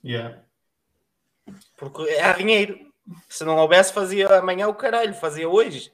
Yeah. 0.05 0.45
Porque 1.77 2.09
há 2.13 2.33
dinheiro. 2.33 2.79
Se 3.29 3.45
não 3.45 3.57
houvesse, 3.57 3.93
fazia 3.93 4.39
amanhã 4.39 4.69
o 4.69 4.75
caralho, 4.75 5.13
fazia 5.13 5.49
hoje. 5.49 5.91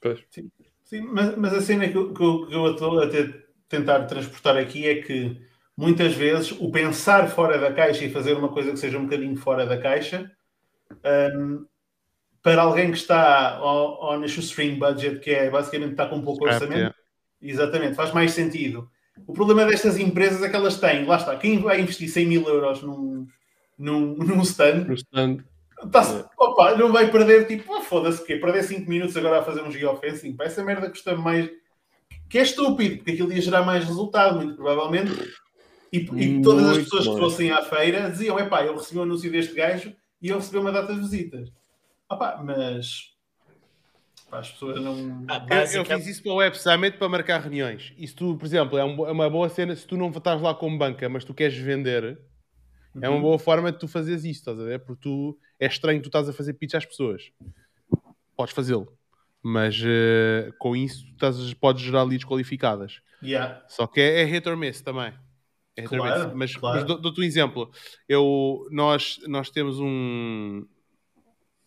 Pois. 0.00 0.24
Sim, 0.84 1.02
mas, 1.02 1.36
mas 1.36 1.54
a 1.54 1.60
cena 1.60 1.88
que 1.88 1.96
eu, 1.96 2.12
que 2.12 2.20
eu, 2.20 2.46
que 2.48 2.54
eu 2.54 2.72
estou 2.72 3.00
a 3.00 3.08
ter- 3.08 3.48
tentar 3.68 4.06
transportar 4.06 4.56
aqui 4.56 4.88
é 4.88 5.00
que 5.00 5.40
muitas 5.80 6.12
vezes 6.12 6.52
o 6.52 6.70
pensar 6.70 7.26
fora 7.30 7.56
da 7.58 7.72
caixa 7.72 8.04
e 8.04 8.10
fazer 8.10 8.34
uma 8.34 8.50
coisa 8.50 8.70
que 8.70 8.76
seja 8.76 8.98
um 8.98 9.04
bocadinho 9.04 9.34
fora 9.34 9.64
da 9.64 9.78
caixa, 9.78 10.30
hum, 11.34 11.64
para 12.42 12.60
alguém 12.60 12.90
que 12.90 12.98
está 12.98 13.58
on, 13.62 14.22
a 14.22 14.28
shoestring 14.28 14.78
budget, 14.78 15.20
que 15.20 15.30
é 15.30 15.48
basicamente 15.48 15.92
está 15.92 16.06
com 16.06 16.20
pouco 16.20 16.44
orçamento, 16.44 16.74
yeah. 16.74 16.94
exatamente, 17.40 17.94
faz 17.94 18.12
mais 18.12 18.32
sentido. 18.32 18.90
O 19.26 19.32
problema 19.32 19.64
destas 19.64 19.98
empresas 19.98 20.42
é 20.42 20.50
que 20.50 20.56
elas 20.56 20.78
têm, 20.78 21.06
lá 21.06 21.16
está, 21.16 21.34
quem 21.36 21.58
vai 21.58 21.80
investir 21.80 22.10
100 22.10 22.26
mil 22.26 22.46
euros 22.46 22.82
num, 22.82 23.26
num, 23.78 24.16
num 24.20 24.42
stand 24.42 24.84
No 24.84 24.94
stand. 24.94 25.38
Tá-se- 25.90 26.26
opa, 26.36 26.76
não 26.76 26.92
vai 26.92 27.10
perder, 27.10 27.46
tipo, 27.46 27.72
ah, 27.72 27.80
foda-se 27.80 28.22
o 28.22 28.26
quê? 28.26 28.36
Perder 28.36 28.64
5 28.64 28.88
minutos 28.88 29.16
agora 29.16 29.38
a 29.38 29.42
fazer 29.42 29.62
um 29.62 29.70
geofencing. 29.70 30.36
Essa 30.40 30.62
merda 30.62 30.90
custa 30.90 31.16
mais. 31.16 31.48
Que 32.28 32.38
é 32.38 32.42
estúpido, 32.42 32.98
porque 32.98 33.12
aquilo 33.12 33.32
ia 33.32 33.40
gerar 33.40 33.62
mais 33.62 33.82
resultado, 33.86 34.36
muito 34.36 34.56
provavelmente. 34.56 35.10
E, 35.92 35.98
e 35.98 36.42
todas 36.42 36.66
as 36.66 36.78
pessoas 36.78 37.02
que 37.04 37.08
mais. 37.10 37.20
fossem 37.20 37.50
à 37.50 37.62
feira 37.62 38.10
diziam: 38.10 38.38
epá, 38.38 38.64
eu 38.64 38.76
recebi 38.76 38.98
o 38.98 39.02
anúncio 39.02 39.30
deste 39.30 39.54
gajo 39.54 39.92
e 40.22 40.28
eu 40.28 40.36
recebi 40.36 40.58
uma 40.58 40.70
data 40.72 40.94
de 40.94 41.00
visitas. 41.00 41.50
Opa, 42.08 42.40
mas. 42.44 43.10
pá, 44.30 44.38
as 44.38 44.50
pessoas 44.52 44.80
não. 44.80 45.24
Ah, 45.28 45.44
Eu, 45.72 45.80
eu 45.80 45.84
fiz 45.84 46.06
isso 46.06 46.22
para 46.22 46.32
o 46.32 46.36
Web 46.36 46.56
Summit 46.56 46.96
para 46.96 47.08
marcar 47.08 47.40
reuniões. 47.40 47.92
E 47.98 48.06
se 48.06 48.14
tu, 48.14 48.36
por 48.36 48.46
exemplo, 48.46 48.78
é, 48.78 48.84
um 48.84 49.06
é 49.06 49.10
uma 49.12 49.28
boa 49.30 49.48
cena, 49.48 49.74
se 49.74 49.86
tu 49.86 49.96
não 49.96 50.10
estás 50.10 50.40
lá 50.40 50.54
como 50.54 50.78
banca, 50.78 51.08
mas 51.08 51.24
tu 51.24 51.34
queres 51.34 51.56
vender, 51.56 52.18
é 53.00 53.08
Uhum. 53.08 53.14
uma 53.16 53.20
boa 53.22 53.38
forma 53.38 53.70
de 53.70 53.78
tu 53.78 53.86
fazeres 53.86 54.24
isto, 54.24 54.40
estás 54.40 54.58
a 54.60 54.64
ver? 54.64 54.80
Porque 54.80 55.00
tu, 55.02 55.38
é 55.60 55.66
estranho 55.66 55.98
que 56.00 56.04
tu 56.04 56.08
estás 56.08 56.28
a 56.28 56.32
fazer 56.32 56.54
pitch 56.54 56.74
às 56.74 56.84
pessoas. 56.86 57.30
Podes 58.36 58.54
fazê-lo. 58.54 58.92
Mas 59.42 59.80
eh, 59.84 60.52
com 60.58 60.74
isso 60.76 61.04
tu 61.06 61.12
estás, 61.12 61.54
podes 61.54 61.82
gerar 61.82 62.02
leads 62.02 62.24
qualificadas. 62.26 63.00
Yeah. 63.22 63.62
Só 63.68 63.86
que 63.86 64.00
é, 64.00 64.22
é 64.22 64.24
hit 64.24 64.48
or 64.48 64.56
miss 64.56 64.80
também. 64.80 65.12
É 65.84 65.88
Claro. 65.88 66.32
Mas, 66.36 66.56
claro. 66.56 66.76
mas 66.78 66.86
dou- 66.86 67.00
dou-te 67.00 67.20
um 67.20 67.24
exemplo. 67.24 67.70
Eu, 68.08 68.66
nós, 68.70 69.20
nós 69.26 69.50
temos 69.50 69.78
um, 69.78 70.66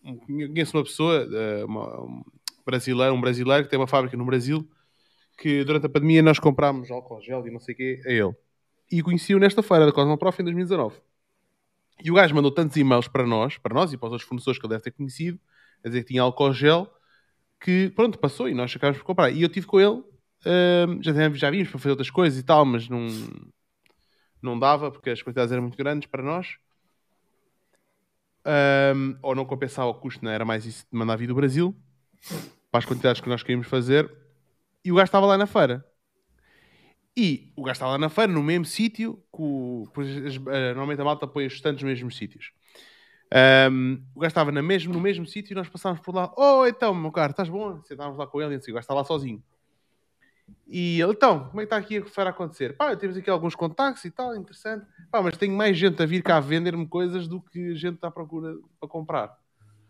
um- 0.04 0.18
Conheço 0.18 0.76
uma 0.76 0.84
pessoa, 0.84 1.26
eh, 1.32 1.64
uma- 1.64 2.02
um 2.02 2.22
brasileiro, 2.64 3.14
um 3.14 3.20
brasileiro 3.20 3.64
que 3.64 3.70
tem 3.70 3.78
uma 3.78 3.86
fábrica 3.86 4.16
no 4.16 4.24
Brasil 4.24 4.68
que 5.36 5.64
durante 5.64 5.86
a 5.86 5.88
pandemia 5.88 6.22
nós 6.22 6.38
comprámos 6.38 6.90
álcool 6.90 7.20
gel 7.20 7.46
e 7.46 7.50
não 7.50 7.58
sei 7.58 7.74
o 7.74 7.76
quê 7.76 8.00
a 8.06 8.10
ele. 8.10 8.34
E 8.90 9.02
conheci-o 9.02 9.38
nesta 9.38 9.62
feira 9.62 9.86
da 9.86 9.92
Cosmoprof 9.92 10.40
em 10.40 10.44
2019. 10.44 10.96
E 12.02 12.10
o 12.10 12.14
gajo 12.14 12.34
mandou 12.34 12.50
tantos 12.50 12.76
e-mails 12.76 13.08
para 13.08 13.26
nós, 13.26 13.56
para 13.58 13.74
nós 13.74 13.92
e 13.92 13.96
para 13.96 14.06
os 14.06 14.12
outros 14.12 14.28
fornecedores 14.28 14.58
que 14.60 14.66
ele 14.66 14.74
deve 14.74 14.82
ter 14.84 14.90
conhecido, 14.92 15.40
a 15.84 15.88
dizer 15.88 16.02
que 16.02 16.08
tinha 16.08 16.22
álcool 16.22 16.52
gel, 16.52 16.88
que 17.60 17.90
pronto, 17.90 18.18
passou 18.18 18.48
e 18.48 18.54
nós 18.54 18.74
acabámos 18.74 18.98
por 18.98 19.04
comprar. 19.04 19.30
E 19.30 19.42
eu 19.42 19.48
tive 19.48 19.66
com 19.66 19.80
ele 19.80 20.02
Ahm, 20.46 21.00
já, 21.02 21.12
já 21.32 21.50
vimos 21.50 21.70
para 21.70 21.78
fazer 21.78 21.90
outras 21.92 22.10
coisas 22.10 22.38
e 22.38 22.42
tal, 22.42 22.66
mas 22.66 22.86
não, 22.86 23.06
não 24.44 24.58
dava 24.58 24.90
porque 24.90 25.10
as 25.10 25.22
quantidades 25.22 25.52
eram 25.52 25.62
muito 25.62 25.76
grandes 25.78 26.08
para 26.08 26.22
nós. 26.22 26.56
Ahm, 28.44 29.16
ou 29.22 29.34
não 29.34 29.44
compensava 29.46 29.88
o 29.88 29.94
custo, 29.94 30.22
não 30.24 30.30
era 30.30 30.44
mais 30.44 30.66
isso 30.66 30.86
de 30.90 30.96
mandar 30.98 31.16
vir 31.16 31.26
do 31.26 31.34
Brasil 31.34 31.74
para 32.70 32.78
as 32.80 32.84
quantidades 32.84 33.20
que 33.20 33.28
nós 33.28 33.42
queríamos 33.42 33.66
fazer. 33.68 34.10
E 34.84 34.92
o 34.92 34.96
gajo 34.96 35.06
estava 35.06 35.26
lá 35.26 35.38
na 35.38 35.46
feira. 35.46 35.84
E 37.16 37.52
o 37.56 37.62
gajo 37.62 37.74
estava 37.74 37.92
lá 37.92 37.98
na 37.98 38.08
feira, 38.08 38.32
no 38.32 38.42
mesmo 38.42 38.64
sítio, 38.64 39.22
o- 39.32 39.86
eh, 40.50 40.68
normalmente 40.74 41.00
a 41.00 41.04
malta 41.04 41.28
põe 41.28 41.46
os 41.46 41.52
estantes 41.52 41.82
nos 41.82 41.92
mesmos 41.92 42.16
sítios. 42.16 42.50
Ahm, 43.32 43.98
o 44.14 44.20
gajo 44.20 44.30
estava 44.30 44.52
na 44.52 44.62
mesmo, 44.62 44.92
no 44.92 45.00
mesmo 45.00 45.26
sítio 45.26 45.52
e 45.54 45.54
nós 45.54 45.68
passámos 45.68 46.00
por 46.00 46.14
lá. 46.14 46.32
Oh, 46.36 46.66
então, 46.66 46.94
meu 46.94 47.12
caro, 47.12 47.30
estás 47.32 47.48
bom? 47.48 47.82
Sentávamos 47.84 48.18
lá 48.18 48.26
com 48.26 48.40
ele 48.42 48.54
e 48.54 48.58
o 48.58 48.60
gajo 48.74 48.78
está 48.80 48.94
lá 48.94 49.04
sozinho. 49.04 49.42
E 50.66 51.00
ele, 51.00 51.12
então, 51.12 51.46
como 51.48 51.60
é 51.60 51.64
que 51.64 51.66
está 51.66 51.76
aqui 51.76 51.98
a 51.98 52.04
feira 52.04 52.30
a 52.30 52.32
acontecer? 52.32 52.76
Pá, 52.76 52.96
temos 52.96 53.16
aqui 53.16 53.30
alguns 53.30 53.54
contactos 53.54 54.04
e 54.04 54.10
tal, 54.10 54.34
interessante. 54.34 54.86
Pá, 55.10 55.22
mas 55.22 55.36
tenho 55.36 55.54
mais 55.54 55.76
gente 55.76 56.02
a 56.02 56.06
vir 56.06 56.22
cá 56.22 56.40
vender-me 56.40 56.86
coisas 56.86 57.28
do 57.28 57.40
que 57.40 57.74
gente 57.76 57.96
está 57.96 58.08
à 58.08 58.10
procura 58.10 58.56
para 58.80 58.88
comprar. 58.88 59.36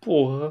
Porra. 0.00 0.50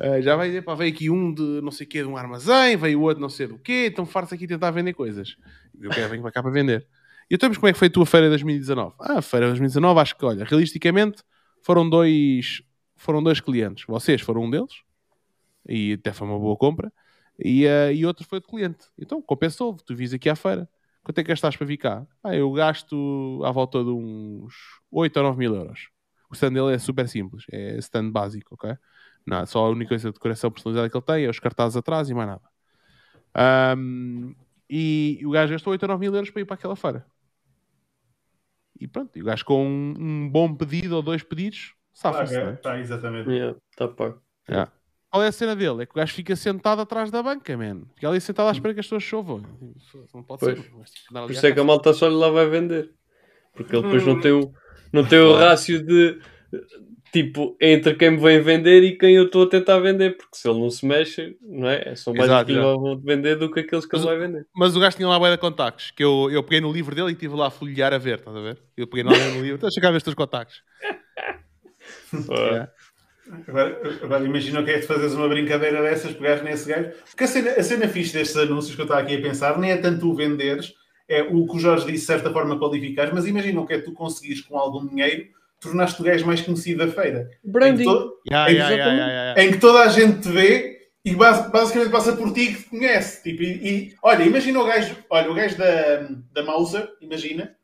Uh, 0.00 0.22
já 0.22 0.34
vai, 0.34 0.60
pá, 0.62 0.74
veio 0.74 0.92
aqui 0.92 1.10
um 1.10 1.32
de 1.32 1.60
não 1.62 1.70
sei 1.70 1.86
o 1.86 1.88
quê, 1.88 2.02
de 2.02 2.08
um 2.08 2.16
armazém, 2.16 2.76
veio 2.76 3.00
outro 3.02 3.20
não 3.20 3.28
sei 3.28 3.46
do 3.46 3.58
quê, 3.58 3.86
estão 3.88 4.06
fartos 4.06 4.32
aqui 4.32 4.46
tentar 4.46 4.70
vender 4.70 4.94
coisas. 4.94 5.36
Eu 5.80 5.90
quero 5.90 6.10
vir 6.10 6.22
para 6.22 6.32
cá 6.32 6.42
para 6.42 6.50
vender. 6.50 6.86
E 7.30 7.34
então, 7.34 7.48
mas 7.48 7.58
como 7.58 7.68
é 7.68 7.72
que 7.72 7.78
foi 7.78 7.88
a 7.88 7.90
tua 7.90 8.06
feira 8.06 8.26
de 8.26 8.30
2019? 8.30 8.94
Ah, 8.98 9.18
a 9.18 9.22
feira 9.22 9.46
de 9.46 9.50
2019, 9.52 10.00
acho 10.00 10.16
que, 10.16 10.24
olha, 10.24 10.44
realisticamente, 10.44 11.22
foram 11.62 11.88
dois, 11.88 12.62
foram 12.96 13.22
dois 13.22 13.40
clientes. 13.40 13.84
Vocês 13.86 14.22
foram 14.22 14.44
um 14.44 14.50
deles, 14.50 14.82
e 15.68 15.92
até 15.92 16.12
foi 16.12 16.26
uma 16.26 16.38
boa 16.38 16.56
compra, 16.56 16.90
e, 17.38 17.66
uh, 17.66 17.92
e 17.92 18.04
outro 18.04 18.26
foi 18.26 18.40
de 18.40 18.46
cliente. 18.46 18.86
Então, 18.98 19.22
compensou, 19.22 19.74
tu 19.74 19.94
vis 19.94 20.12
aqui 20.12 20.28
à 20.28 20.36
feira. 20.36 20.68
Quanto 21.02 21.18
é 21.18 21.22
que 21.22 21.28
gastaste 21.28 21.56
para 21.56 21.66
vir 21.66 21.78
cá? 21.78 22.06
Ah, 22.22 22.34
eu 22.34 22.52
gasto 22.52 23.40
à 23.44 23.50
volta 23.50 23.82
de 23.82 23.90
uns 23.90 24.54
8 24.90 25.16
ou 25.16 25.22
9 25.22 25.38
mil 25.38 25.54
euros. 25.54 25.88
O 26.30 26.34
stand 26.34 26.52
dele 26.52 26.74
é 26.74 26.78
super 26.78 27.08
simples, 27.08 27.44
é 27.50 27.78
stand 27.78 28.10
básico, 28.10 28.54
ok? 28.54 28.76
Nada, 29.26 29.46
só 29.46 29.64
a 29.64 29.70
única 29.70 29.90
coisa 29.90 30.08
de 30.08 30.14
decoração 30.14 30.50
personalizada 30.50 30.90
que 30.90 30.96
ele 30.96 31.04
tem 31.04 31.24
é 31.24 31.30
os 31.30 31.38
cartazes 31.38 31.76
atrás 31.76 32.10
e 32.10 32.14
mais 32.14 32.28
nada. 32.28 32.42
Ahm, 33.34 34.34
e, 34.68 35.22
o 35.24 35.30
gajo 35.30 35.52
gastou 35.52 35.70
8 35.70 35.82
ou 35.84 35.88
9 35.88 36.00
mil 36.00 36.14
euros 36.14 36.30
para 36.30 36.42
ir 36.42 36.44
para 36.44 36.54
aquela 36.54 36.76
feira. 36.76 37.06
E 38.78 38.86
pronto, 38.86 39.16
e 39.16 39.22
o 39.22 39.24
gajo 39.24 39.44
com 39.44 39.66
um, 39.66 39.94
um 39.98 40.28
bom 40.28 40.54
pedido 40.54 40.96
ou 40.96 41.02
dois 41.02 41.22
pedidos, 41.22 41.74
safa-se, 41.92 42.38
não 42.38 42.48
é? 42.50 42.56
Tá, 42.56 42.78
exatamente. 42.78 43.30
Yeah, 43.30 43.58
tá 43.76 43.88
pago. 43.88 44.22
Qual 45.10 45.22
é 45.22 45.28
a 45.28 45.32
cena 45.32 45.56
dele? 45.56 45.82
É 45.82 45.86
que 45.86 45.92
o 45.92 45.94
gajo 45.96 46.12
fica 46.14 46.36
sentado 46.36 46.82
atrás 46.82 47.10
da 47.10 47.22
banca, 47.22 47.56
man. 47.56 47.82
Fica 47.94 48.08
ali 48.08 48.20
sentado 48.20 48.48
à 48.48 48.52
espera 48.52 48.74
que 48.74 48.80
as 48.80 48.86
pessoas 48.86 49.02
chovam. 49.02 49.42
Não 50.14 50.22
pode 50.22 50.40
Pois. 50.40 50.58
ser. 50.58 50.70
Por 51.10 51.30
isso 51.30 51.46
é 51.46 51.52
que 51.52 51.60
a 51.60 51.64
malta 51.64 51.92
só 51.94 52.08
lhe 52.08 52.14
lá 52.14 52.28
vai 52.30 52.46
vender. 52.48 52.90
Porque 53.54 53.74
ele 53.74 53.82
depois 53.84 54.04
não 54.06 54.20
tem 54.20 54.32
o, 54.32 54.52
não 54.92 55.04
tem 55.04 55.18
o 55.18 55.34
rácio 55.34 55.82
de 55.84 56.20
tipo 57.10 57.56
entre 57.58 57.94
quem 57.94 58.10
me 58.10 58.16
vem 58.18 58.38
vender 58.42 58.82
e 58.82 58.98
quem 58.98 59.16
eu 59.16 59.24
estou 59.24 59.44
a 59.44 59.48
tentar 59.48 59.78
vender. 59.80 60.14
Porque 60.16 60.36
se 60.36 60.46
ele 60.46 60.60
não 60.60 60.68
se 60.68 60.84
mexe, 60.84 61.38
não 61.40 61.66
é? 61.68 61.94
São 61.96 62.12
mais 62.12 62.26
Exato, 62.26 62.46
que 62.46 62.52
lhe 62.52 62.60
vão 62.60 62.98
vender 63.00 63.36
do 63.36 63.50
que 63.50 63.60
aqueles 63.60 63.86
que 63.86 63.96
ele 63.96 64.04
Mas- 64.04 64.14
vai 64.18 64.26
vender. 64.28 64.46
Mas 64.54 64.76
o 64.76 64.80
gajo 64.80 64.94
tinha 64.96 65.08
lá 65.08 65.18
bué 65.18 65.30
de 65.30 65.38
contactos, 65.38 65.90
que 65.90 66.04
eu, 66.04 66.28
eu 66.30 66.42
peguei 66.42 66.60
no 66.60 66.70
livro 66.70 66.94
dele 66.94 67.08
e 67.08 67.12
estive 67.12 67.34
lá 67.34 67.46
a 67.46 67.50
folhear 67.50 67.94
a 67.94 67.98
ver, 67.98 68.18
estás 68.18 68.36
a 68.36 68.40
ver? 68.40 68.58
Eu 68.76 68.86
peguei 68.86 69.02
no 69.04 69.10
no 69.10 69.40
livro, 69.40 69.56
então 69.56 69.70
chegar 69.70 69.88
a 69.88 69.92
ver 69.92 69.96
os 69.96 70.02
teus 70.02 70.14
contactos. 70.14 70.62
Yeah. 72.12 72.70
Agora, 73.46 73.80
agora 74.02 74.24
imagina 74.24 74.60
o 74.60 74.64
que 74.64 74.70
é 74.70 74.78
de 74.78 74.86
fazeres 74.86 75.14
uma 75.14 75.28
brincadeira 75.28 75.82
dessas, 75.82 76.12
pegares 76.12 76.42
nesse 76.42 76.68
gajo. 76.68 76.90
Porque 77.10 77.24
a 77.24 77.26
cena, 77.26 77.50
a 77.52 77.62
cena 77.62 77.88
fixe 77.88 78.12
destes 78.14 78.36
anúncios 78.36 78.74
que 78.74 78.80
eu 78.80 78.84
estava 78.84 79.00
aqui 79.02 79.16
a 79.16 79.20
pensar 79.22 79.58
nem 79.58 79.70
é 79.72 79.76
tanto 79.76 80.10
o 80.10 80.14
venderes, 80.14 80.72
é 81.08 81.22
o 81.22 81.46
que 81.46 81.56
o 81.56 81.58
Jorge 81.58 81.84
disse, 81.86 82.00
de 82.00 82.06
certa 82.06 82.30
forma, 82.30 82.58
qualificares, 82.58 83.12
mas 83.12 83.26
imagina 83.26 83.60
o 83.60 83.66
que 83.66 83.74
é 83.74 83.78
tu 83.80 83.92
conseguires 83.92 84.40
com 84.42 84.58
algum 84.58 84.86
dinheiro, 84.86 85.26
tornaste 85.60 86.00
o 86.00 86.04
gajo 86.04 86.26
mais 86.26 86.40
conhecido 86.40 86.86
da 86.86 86.92
feira. 86.92 87.28
Em 87.44 87.46
que, 87.46 87.50
Branding. 87.50 87.84
to- 87.84 88.14
Yeah, 88.30 88.50
yeah, 88.50 88.50
yeah, 88.50 88.74
exatamente. 88.74 88.98
yeah, 89.00 89.22
yeah. 89.34 89.42
em 89.44 89.50
que 89.52 89.58
toda 89.58 89.80
a 89.80 89.88
gente 89.88 90.20
te 90.20 90.28
vê 90.28 90.78
e 91.04 91.14
bas- 91.14 91.50
basicamente 91.50 91.90
passa 91.90 92.14
por 92.16 92.32
ti 92.32 92.48
que 92.54 92.62
te 92.62 92.68
conhece. 92.70 93.22
Tipo, 93.22 93.42
e, 93.42 93.46
e- 93.68 93.94
olha, 94.02 94.22
imagina 94.24 94.60
o 94.60 94.64
gajo, 94.66 94.94
olha, 95.10 95.30
o 95.30 95.34
gajo 95.34 95.56
da, 95.56 96.08
da 96.32 96.42
Mauser, 96.42 96.88
imagina. 97.00 97.54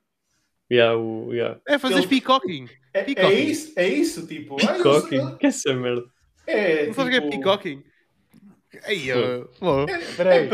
Yeah, 0.72 0.96
o, 0.98 1.28
yeah. 1.32 1.60
É 1.68 1.78
fazer 1.78 1.98
Ele- 1.98 2.06
peacocking. 2.06 2.66
É, 2.94 3.20
é 3.20 3.32
isso, 3.32 3.72
é 3.76 3.88
isso, 3.88 4.26
tipo. 4.26 4.56
ah, 4.60 4.76
eu 4.78 4.82
Peacocking. 4.82 5.20
sou- 5.20 5.36
Que 5.36 5.46
é 5.46 5.48
essa 5.48 5.74
merda? 5.74 6.04
É, 6.46 6.86
Não 6.86 6.94
sabes 6.94 7.08
o 7.08 7.10
que 7.10 7.16
é 7.26 7.30
tipo, 7.30 7.42
peacocking? 7.42 7.84
Ei, 8.86 9.10
eu-. 9.10 9.50
É, 9.88 10.44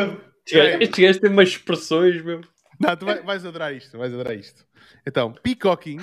Este 0.46 0.56
gajo- 0.56 0.78
Este 0.82 1.02
gajo 1.02 1.20
tem 1.20 1.30
umas 1.30 1.48
expressões, 1.50 2.22
meu. 2.24 2.40
Não, 2.78 2.96
tu 2.96 3.04
vai- 3.06 3.22
vais 3.22 3.44
adorar 3.44 3.74
isto, 3.74 3.98
vais 3.98 4.12
adorar 4.12 4.34
isto. 4.36 4.66
Então, 5.06 5.32
peacocking 5.32 5.98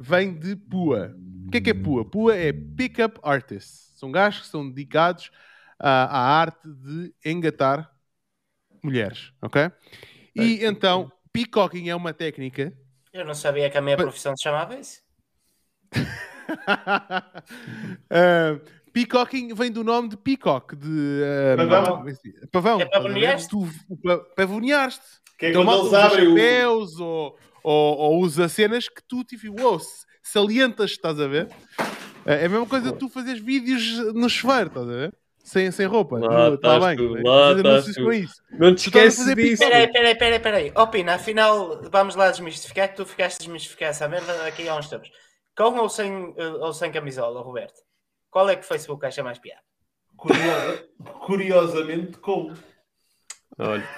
vem 0.00 0.34
de 0.34 0.56
PUA. 0.56 1.14
O 1.46 1.50
que 1.50 1.58
é 1.58 1.60
que 1.60 1.70
é 1.70 1.74
PUA? 1.74 2.04
PUA 2.04 2.36
é 2.36 2.52
Pickup 2.52 3.20
Artists. 3.22 3.92
São 3.96 4.10
gajos 4.10 4.42
que 4.42 4.46
são 4.48 4.68
dedicados 4.68 5.30
à, 5.78 6.04
à 6.04 6.40
arte 6.40 6.66
de 6.68 7.12
engatar 7.24 7.90
mulheres, 8.82 9.32
ok? 9.42 9.70
E 10.34 10.64
então, 10.64 11.10
peacocking 11.32 11.88
é 11.88 11.94
uma 11.96 12.12
técnica 12.14 12.72
Eu 13.12 13.24
não 13.24 13.34
sabia 13.34 13.68
que 13.68 13.76
a 13.76 13.82
minha 13.82 13.96
profissão 13.96 14.36
se 14.36 14.42
chamava 14.42 14.78
isso. 14.78 15.00
Uh, 18.10 18.60
peacocking 18.92 19.54
vem 19.54 19.70
do 19.70 19.84
nome 19.84 20.08
de 20.08 20.16
peacock, 20.16 20.74
de 20.74 20.86
uh, 20.88 21.56
Pavão. 21.68 22.04
é 22.08 22.46
pavão. 22.50 22.80
É 22.80 22.84
pavonear-te? 22.86 23.48
Tu 23.48 23.68
pa- 24.02 24.18
pavoneaste. 24.36 25.04
Que 25.38 25.46
é 25.46 25.50
Então, 25.50 25.64
quando 25.64 25.80
eles 25.82 25.94
abrem 25.94 26.26
o. 26.26 26.30
chapéus 26.30 26.98
ou, 27.00 27.38
ou, 27.62 27.96
ou 27.98 28.18
usa 28.20 28.48
cenas 28.48 28.88
que 28.88 29.02
tu 29.06 29.22
tipo, 29.24 29.60
wow, 29.60 29.78
salientas, 30.22 30.90
estás 30.92 31.20
a 31.20 31.28
ver? 31.28 31.48
É 32.26 32.44
a 32.44 32.48
mesma 32.48 32.66
coisa 32.66 32.90
de 32.92 32.98
tu 32.98 33.08
fazeres 33.08 33.40
vídeos 33.40 33.98
no 34.14 34.28
chuveiro, 34.28 34.66
estás 34.68 34.88
a 34.88 34.92
ver? 34.92 35.14
Sem, 35.44 35.70
sem 35.70 35.86
roupa. 35.86 36.18
Lá 36.18 36.48
Está 36.52 36.76
estás 36.76 36.84
bem. 36.84 36.96
tu, 36.96 37.22
lá 37.26 37.52
estás 37.52 37.94
tu. 37.94 38.04
com 38.04 38.12
isso. 38.12 38.34
Não 38.50 38.74
te 38.74 38.86
esqueces 38.88 39.18
fazer 39.20 39.34
disso. 39.36 39.62
Peraí, 39.62 39.90
peraí, 39.90 40.14
peraí, 40.14 40.40
peraí. 40.40 40.72
Ó 40.74 40.86
Pina, 40.86 41.14
afinal, 41.14 41.80
vamos 41.90 42.16
lá 42.16 42.30
desmistificar 42.30 42.88
que 42.90 42.96
tu 42.96 43.06
ficaste 43.06 43.36
a 43.36 43.38
desmistificar 43.38 43.88
essa 43.90 44.06
merda 44.08 44.46
aqui 44.46 44.68
há 44.68 44.76
uns 44.76 44.88
tempos. 44.90 45.08
Com 45.58 45.76
ou 45.76 45.88
sem, 45.88 46.32
eh, 46.36 46.46
ou 46.60 46.72
sem 46.72 46.90
camisola, 46.92 47.42
Roberto? 47.42 47.82
Qual 48.30 48.48
é 48.48 48.54
que 48.54 48.62
o 48.62 48.68
Facebook 48.68 49.04
acha 49.04 49.22
mais 49.24 49.38
piada? 49.40 49.60
Curiosa- 50.16 50.88
curiosamente, 51.26 52.18
com. 52.18 52.54
Olha, 53.58 53.88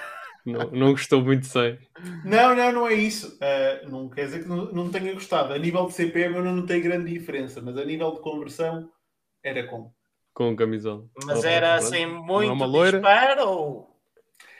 não, 0.45 0.71
não 0.71 0.91
gostou 0.91 1.21
muito 1.21 1.45
sem. 1.45 1.77
Não, 2.25 2.55
não, 2.55 2.71
não 2.71 2.87
é 2.87 2.93
isso. 2.95 3.37
Ah, 3.39 3.87
não 3.87 4.09
quer 4.09 4.25
dizer 4.25 4.43
que 4.43 4.49
não, 4.49 4.65
não 4.71 4.89
tenha 4.91 5.13
gostado. 5.13 5.53
A 5.53 5.57
nível 5.59 5.85
de 5.85 5.93
CPM 5.93 6.35
eu 6.35 6.43
não 6.43 6.65
tem 6.65 6.81
grande 6.81 7.11
diferença, 7.11 7.61
mas 7.61 7.77
a 7.77 7.85
nível 7.85 8.11
de 8.11 8.21
conversão 8.21 8.89
era 9.43 9.67
com. 9.67 9.93
Com 10.33 10.55
camisola. 10.55 11.05
Mas 11.25 11.43
era 11.43 11.75
assim 11.75 12.05
muito 12.07 12.53
uma 12.53 12.65
loira? 12.65 12.99
disparo 12.99 13.47
ou... 13.47 13.90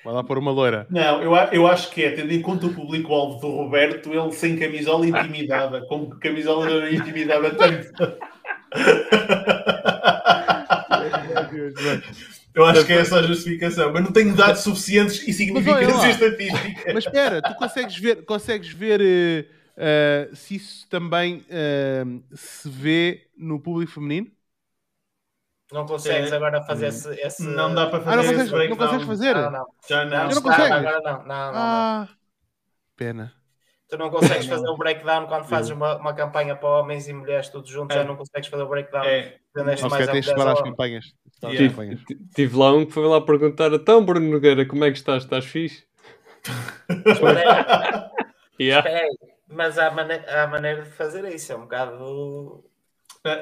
Vai 0.04 0.14
lá 0.14 0.24
pôr 0.24 0.38
uma 0.38 0.52
loira. 0.52 0.88
Não, 0.90 1.22
eu, 1.22 1.36
eu 1.52 1.68
acho 1.68 1.92
que 1.92 2.04
é, 2.04 2.12
tendo 2.12 2.32
em 2.32 2.42
conta 2.42 2.66
o 2.66 2.74
público-alvo 2.74 3.40
do 3.40 3.50
Roberto, 3.50 4.12
ele 4.12 4.32
sem 4.32 4.58
camisola 4.58 5.06
intimidava. 5.06 5.82
Com 5.82 6.10
camisola 6.10 6.68
não 6.68 6.88
intimidava 6.88 7.52
tanto. 7.52 7.92
Eu 12.54 12.66
acho 12.66 12.86
que 12.86 12.92
é 12.92 12.98
essa 12.98 13.20
a 13.20 13.24
justificação, 13.24 13.94
mas 13.94 14.04
não 14.04 14.12
tenho 14.12 14.36
dados 14.36 14.62
suficientes 14.62 15.26
e 15.26 15.34
significância 15.34 16.10
estatística. 16.10 16.94
Mas 16.94 17.06
espera, 17.06 17.42
tu 17.42 17.56
consegues 17.56 17.98
ver, 17.98 18.26
consegues 18.26 18.70
ver 18.74 19.00
eh, 19.02 19.46
eh, 19.78 20.30
se 20.34 20.56
isso 20.56 20.88
também 20.90 21.46
eh, 21.50 22.04
se 22.34 22.70
vê 22.70 23.22
no 23.38 23.60
público 23.60 23.94
feminino? 23.94 24.28
Não 25.72 25.86
consegues 25.86 26.32
É. 26.32 26.36
agora 26.36 26.62
fazer 26.64 26.88
esse... 26.88 27.10
esse- 27.22 27.44
Não 27.48 27.74
dá 27.74 27.88
para 27.88 28.00
fazer 28.02 28.12
Ah, 28.12 28.16
não 28.16 28.24
esse 28.24 28.32
consegues, 28.34 28.52
não 28.52 28.58
breakdown. 28.58 28.78
consegues 28.88 29.08
fazer? 29.08 29.36
Não, 29.36 29.52
não. 29.52 29.66
Já 29.88 30.06
não. 30.06 30.18
Não, 30.18 30.30
não 30.30 30.42
consegues? 30.42 30.72
agora 30.72 31.02
não. 31.02 31.12
Não, 31.12 31.24
não, 31.26 31.52
não. 31.54 31.54
Ah, 31.56 32.10
pena. 32.96 33.34
Tu 33.90 33.98
não 33.98 34.10
consegues 34.10 34.46
fazer 34.46 34.68
o 34.70 34.78
breakdown 34.78 35.28
quando 35.28 35.44
fazes 35.46 35.70
uma, 35.72 35.98
uma 35.98 36.14
campanha 36.14 36.56
para 36.56 36.70
homens 36.70 37.08
e 37.10 37.14
mulheres 37.14 37.50
todos 37.50 37.70
juntos, 37.70 37.94
É. 37.96 38.00
já 38.00 38.06
não 38.06 38.16
consegues 38.16 38.48
fazer 38.50 38.64
o 38.64 38.68
breakdown. 38.70 39.04
É, 39.04 39.38
Vendeste 39.54 39.86
Ok, 39.86 39.98
mais 39.98 40.08
a 40.10 40.12
tens 40.14 40.24
de 40.26 40.32
separar 40.32 40.54
as 40.54 40.62
campanhas. 40.62 41.06
Yeah. 41.44 41.68
campanhas. 41.70 42.00
Tive 42.36 42.58
lá 42.58 42.72
um 42.74 42.86
que 42.86 42.94
foi 42.94 43.06
lá 43.06 43.20
perguntar: 43.20 43.72
então, 43.74 44.06
Bruno 44.06 44.30
Nogueira, 44.30 44.66
como 44.66 44.86
é 44.86 44.92
que 44.92 44.98
estás? 44.98 45.24
Estás 45.24 45.44
fixe? 45.44 45.84
Espera 46.90 47.40
aí, 47.40 48.10
Yeah. 48.62 48.88
espera 48.90 49.06
aí. 49.06 49.18
Mas 49.50 49.78
há, 49.78 49.92
mane- 49.92 50.24
há 50.30 50.48
maneira 50.48 50.84
de 50.84 50.90
fazer 50.92 51.26
isso, 51.34 51.52
é 51.52 51.56
um 51.58 51.62
bocado. 51.62 52.64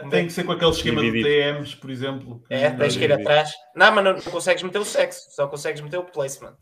Tem 0.09 0.25
que 0.27 0.33
ser 0.33 0.43
com 0.43 0.51
aquele 0.51 0.71
esquema 0.71 1.01
de. 1.01 1.23
TMs, 1.23 1.75
por 1.75 1.89
exemplo. 1.89 2.43
É, 2.49 2.69
tens 2.71 2.97
que 2.97 3.03
ir 3.03 3.13
atrás. 3.13 3.51
Não, 3.75 3.91
mas 3.93 4.03
não, 4.03 4.13
não 4.13 4.21
consegues 4.21 4.61
meter 4.63 4.79
o 4.79 4.85
sexo, 4.85 5.21
só 5.31 5.47
consegues 5.47 5.81
meter 5.81 5.97
o 5.97 6.03
placement. 6.03 6.55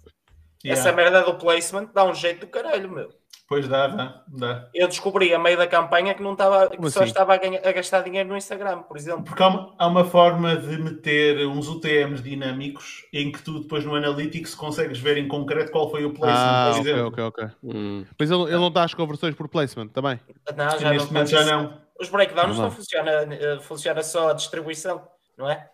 Yeah. 0.65 0.81
Essa 0.81 0.91
merda 0.91 1.21
do 1.23 1.35
placement 1.35 1.89
dá 1.93 2.03
um 2.03 2.13
jeito 2.13 2.41
do 2.41 2.47
caralho, 2.47 2.89
meu. 2.91 3.09
Pois 3.49 3.65
dá, 3.65 3.87
dá, 3.87 4.23
dá. 4.27 4.69
Eu 4.73 4.89
descobri 4.89 5.33
a 5.33 5.39
meio 5.39 5.55
da 5.57 5.65
campanha 5.67 6.13
que 6.13 6.21
não 6.21 6.33
estava, 6.33 6.69
que 6.69 6.75
Como 6.75 6.89
só 6.89 6.99
assim? 6.99 7.09
estava 7.09 7.33
a, 7.33 7.37
ganhar- 7.37 7.65
a 7.65 7.71
gastar 7.71 8.01
dinheiro 8.01 8.27
no 8.27 8.35
Instagram, 8.35 8.79
por 8.83 8.97
exemplo. 8.97 9.23
Porque 9.23 9.41
há 9.41 9.47
uma, 9.47 9.75
há 9.79 9.87
uma 9.87 10.03
forma 10.03 10.57
de 10.57 10.77
meter 10.77 11.47
uns 11.47 11.69
UTMs 11.69 12.21
dinâmicos 12.21 13.05
em 13.13 13.31
que 13.31 13.41
tu 13.41 13.61
depois 13.61 13.85
no 13.85 13.95
Analytics 13.95 14.53
consegues 14.53 14.99
ver 14.99 15.17
em 15.17 15.29
concreto 15.29 15.71
qual 15.71 15.89
foi 15.89 16.03
o 16.03 16.11
placement, 16.13 16.37
Ah, 16.43 16.71
por 16.73 16.79
ok, 16.81 16.91
exemplo. 16.91 17.07
ok, 17.07 17.23
ok. 17.23 17.47
Hum. 17.63 18.05
Mas 18.19 18.29
ele, 18.31 18.43
ele 18.43 18.57
não 18.57 18.67
está 18.67 18.83
às 18.83 18.93
conversões 18.93 19.33
por 19.33 19.47
placement 19.47 19.87
também. 19.89 20.19
Não, 20.55 20.65
E 20.75 20.79
já 20.79 20.89
neste 20.89 21.05
não 21.07 21.13
momento 21.13 21.29
já 21.29 21.39
isso. 21.41 21.49
não. 21.51 21.86
Os 21.99 22.09
breakdowns 22.09 22.57
Não 22.57 22.69
funciona, 22.71 23.11
eh, 23.33 23.59
funciona 23.61 24.03
só 24.03 24.29
a 24.29 24.33
distribuição, 24.33 25.07
não 25.37 25.49
é? 25.49 25.69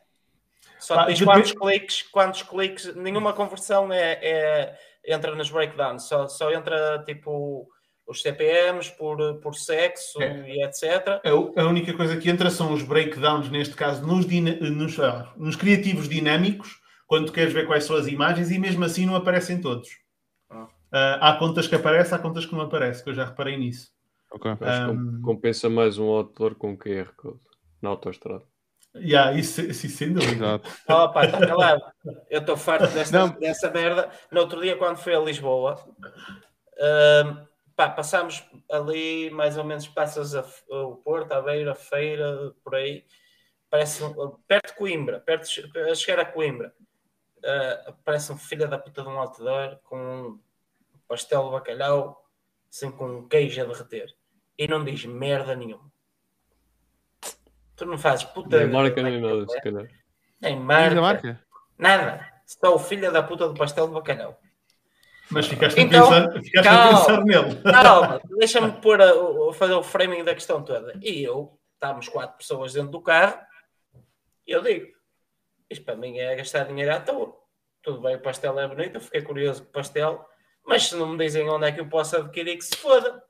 Só 0.79 0.95
Pá, 0.95 1.05
tens 1.05 1.19
depende- 1.19 1.37
quantos 1.37 1.51
cliques, 1.53 2.01
quantos 2.03 2.43
cliques, 2.43 2.95
nenhuma 2.95 3.33
conversão 3.33 3.91
é, 3.91 4.19
é- 4.21 4.77
entra 5.05 5.35
nos 5.35 5.49
breakdowns, 5.49 6.03
só, 6.03 6.27
só 6.27 6.51
entra 6.51 7.01
tipo 7.05 7.67
os 8.05 8.21
CPMs 8.21 8.91
por, 8.97 9.39
por 9.39 9.55
sexo 9.55 10.21
É. 10.21 10.49
e 10.49 10.61
etc. 10.63 11.21
A, 11.57 11.63
única 11.63 11.93
coisa 11.93 12.17
que 12.17 12.29
entra 12.29 12.49
são 12.49 12.73
os 12.73 12.83
breakdowns, 12.83 13.49
neste 13.49 13.75
caso, 13.75 14.05
nos, 14.05 14.25
dina- 14.25 14.57
nos, 14.59 14.99
ah, 14.99 15.31
nos 15.37 15.55
criativos 15.55 16.09
dinâmicos, 16.09 16.81
quando 17.07 17.27
tu 17.27 17.33
queres 17.33 17.53
ver 17.53 17.65
quais 17.65 17.85
são 17.85 17.95
as 17.95 18.07
imagens, 18.07 18.51
e 18.51 18.59
mesmo 18.59 18.83
assim 18.83 19.05
não 19.05 19.15
aparecem 19.15 19.61
todos. 19.61 19.89
Ah. 20.49 20.67
Ah, 20.91 21.29
há 21.29 21.37
contas 21.37 21.65
que 21.67 21.75
aparecem, 21.75 22.13
há 22.13 22.19
contas 22.19 22.45
que 22.45 22.53
não 22.53 22.61
aparecem, 22.61 23.03
que 23.03 23.09
eu 23.09 23.13
já 23.13 23.25
reparei 23.25 23.55
nisso. 23.57 23.89
Ok. 24.33 24.51
Acho 24.61 24.85
que 24.85 24.91
Um, 24.91 25.21
compensa 25.21 25.69
mais 25.69 25.97
um 25.97 26.07
outdoor 26.09 26.55
com 26.55 26.75
QR 26.77 27.13
Code 27.15 27.39
na 27.81 27.89
autoestrada. 27.89 28.43
Yeah, 28.95 29.33
isso, 29.37 29.61
isso 29.61 29.87
sem 29.89 30.13
dúvida. 30.13 30.33
Exato. 30.33 30.69
Oh, 30.89 31.09
pá, 31.11 31.25
está 31.25 31.39
calado. 31.45 31.81
Eu 32.29 32.39
estou 32.41 32.57
farto 32.57 32.87
desta, 32.93 33.17
Não. 33.19 33.29
dessa 33.39 33.69
merda. 33.71 34.11
No 34.31 34.41
outro 34.41 34.61
dia, 34.61 34.75
quando 34.77 34.97
fui 34.97 35.15
a 35.15 35.19
Lisboa, 35.19 35.83
ahm, 36.79 37.45
pá, 37.75 37.89
passámos 37.89 38.43
ali, 38.71 39.29
mais 39.31 39.57
ou 39.57 39.63
menos, 39.63 39.87
passas 39.87 40.35
a, 40.35 40.45
o 40.69 40.97
Porto, 40.97 41.31
a 41.31 41.41
Beira, 41.41 41.71
a 41.71 41.75
Feira, 41.75 42.53
por 42.63 42.75
aí. 42.75 43.03
Parece 43.69 44.03
um- 44.03 44.37
perto 44.47 44.67
de 44.67 44.77
Coimbra, 44.77 45.19
perto 45.19 45.47
de, 45.49 45.79
a 45.79 45.95
chegar 45.95 46.19
a 46.21 46.25
Coimbra. 46.25 46.73
Ah, 47.43 47.93
parece 48.05 48.31
um 48.31 48.37
filho 48.37 48.67
da 48.69 48.77
puta 48.77 49.01
de 49.01 49.07
um 49.09 49.19
outdoor 49.19 49.77
com 49.83 49.97
um 49.97 50.39
pastel 51.07 51.45
de 51.45 51.51
bacalhau, 51.51 52.23
assim 52.71 52.91
com 52.91 53.05
um 53.07 53.27
queijo 53.27 53.59
a 53.61 53.65
derreter. 53.65 54.13
E 54.57 54.67
não 54.67 54.83
diz 54.83 55.05
merda 55.05 55.55
nenhuma. 55.55 55.91
Tu 57.75 57.85
não 57.85 57.97
fazes 57.97 58.23
puta. 58.25 58.57
Nem 58.59 58.67
marca 58.69 59.01
nem 59.01 59.19
nada, 59.19 59.47
se 59.47 59.61
calhar. 59.61 59.87
Nem 60.39 60.59
marca. 60.59 60.97
a 60.97 61.01
marca? 61.01 61.39
Nada. 61.77 62.33
Só 62.45 62.75
o 62.75 62.79
filho 62.79 63.11
da 63.11 63.23
puta 63.23 63.47
do 63.47 63.55
pastel 63.55 63.87
de 63.87 63.93
bacalhau. 63.93 64.39
Mas 65.31 65.47
ficaste, 65.47 65.79
Então, 65.79 66.05
a, 66.13 66.27
pensar, 66.27 66.41
ficaste 66.43 66.67
a 66.67 66.71
calma. 66.71 66.99
pensar 66.99 67.23
nele. 67.25 67.61
Calma, 67.63 68.21
deixa-me 68.37 68.71
pôr 68.73 69.01
a, 69.01 69.15
o- 69.15 69.53
fazer 69.53 69.73
o 69.73 69.81
framing 69.81 70.23
da 70.23 70.33
questão 70.35 70.63
toda. 70.63 70.93
E 71.01 71.23
eu, 71.23 71.57
estávamos 71.73 72.07
quatro 72.09 72.37
pessoas 72.37 72.73
dentro 72.73 72.91
do 72.91 73.01
carro, 73.01 73.39
e 74.45 74.51
eu 74.51 74.61
digo: 74.61 74.93
isto 75.69 75.83
para 75.83 75.95
mim 75.95 76.19
é 76.19 76.35
gastar 76.35 76.65
dinheiro 76.65 76.93
à 76.93 76.99
toa. 76.99 77.35
Tudo 77.81 78.01
bem, 78.01 78.15
o 78.15 78.21
pastel 78.21 78.59
é 78.59 78.67
bonito, 78.67 78.95
eu 78.97 79.01
fiquei 79.01 79.21
curioso 79.23 79.63
com 79.63 79.69
o 79.69 79.73
pastel, 79.73 80.23
mas 80.65 80.83
se 80.83 80.95
não 80.95 81.07
me 81.07 81.17
dizem 81.17 81.49
onde 81.49 81.65
é 81.67 81.71
que 81.71 81.79
eu 81.79 81.87
posso 81.89 82.15
adquirir, 82.17 82.57
que 82.57 82.65
se 82.65 82.75
foda. 82.77 83.23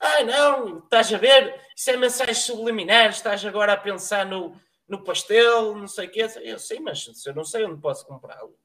Ah, 0.00 0.22
não, 0.22 0.78
estás 0.78 1.12
a 1.12 1.18
ver? 1.18 1.60
Isso 1.76 1.90
é 1.90 1.96
mensagens 1.96 2.38
subliminares, 2.38 3.16
estás 3.16 3.44
agora 3.44 3.72
a 3.72 3.76
pensar 3.76 4.24
no, 4.26 4.54
no 4.88 5.02
pastel, 5.02 5.74
não 5.74 5.88
sei 5.88 6.06
o 6.06 6.10
quê. 6.10 6.26
Eu 6.42 6.58
sei, 6.58 6.80
mas 6.80 7.06
eu 7.26 7.34
não 7.34 7.44
sei 7.44 7.64
onde 7.64 7.80
posso 7.80 8.06
comprá-lo, 8.06 8.56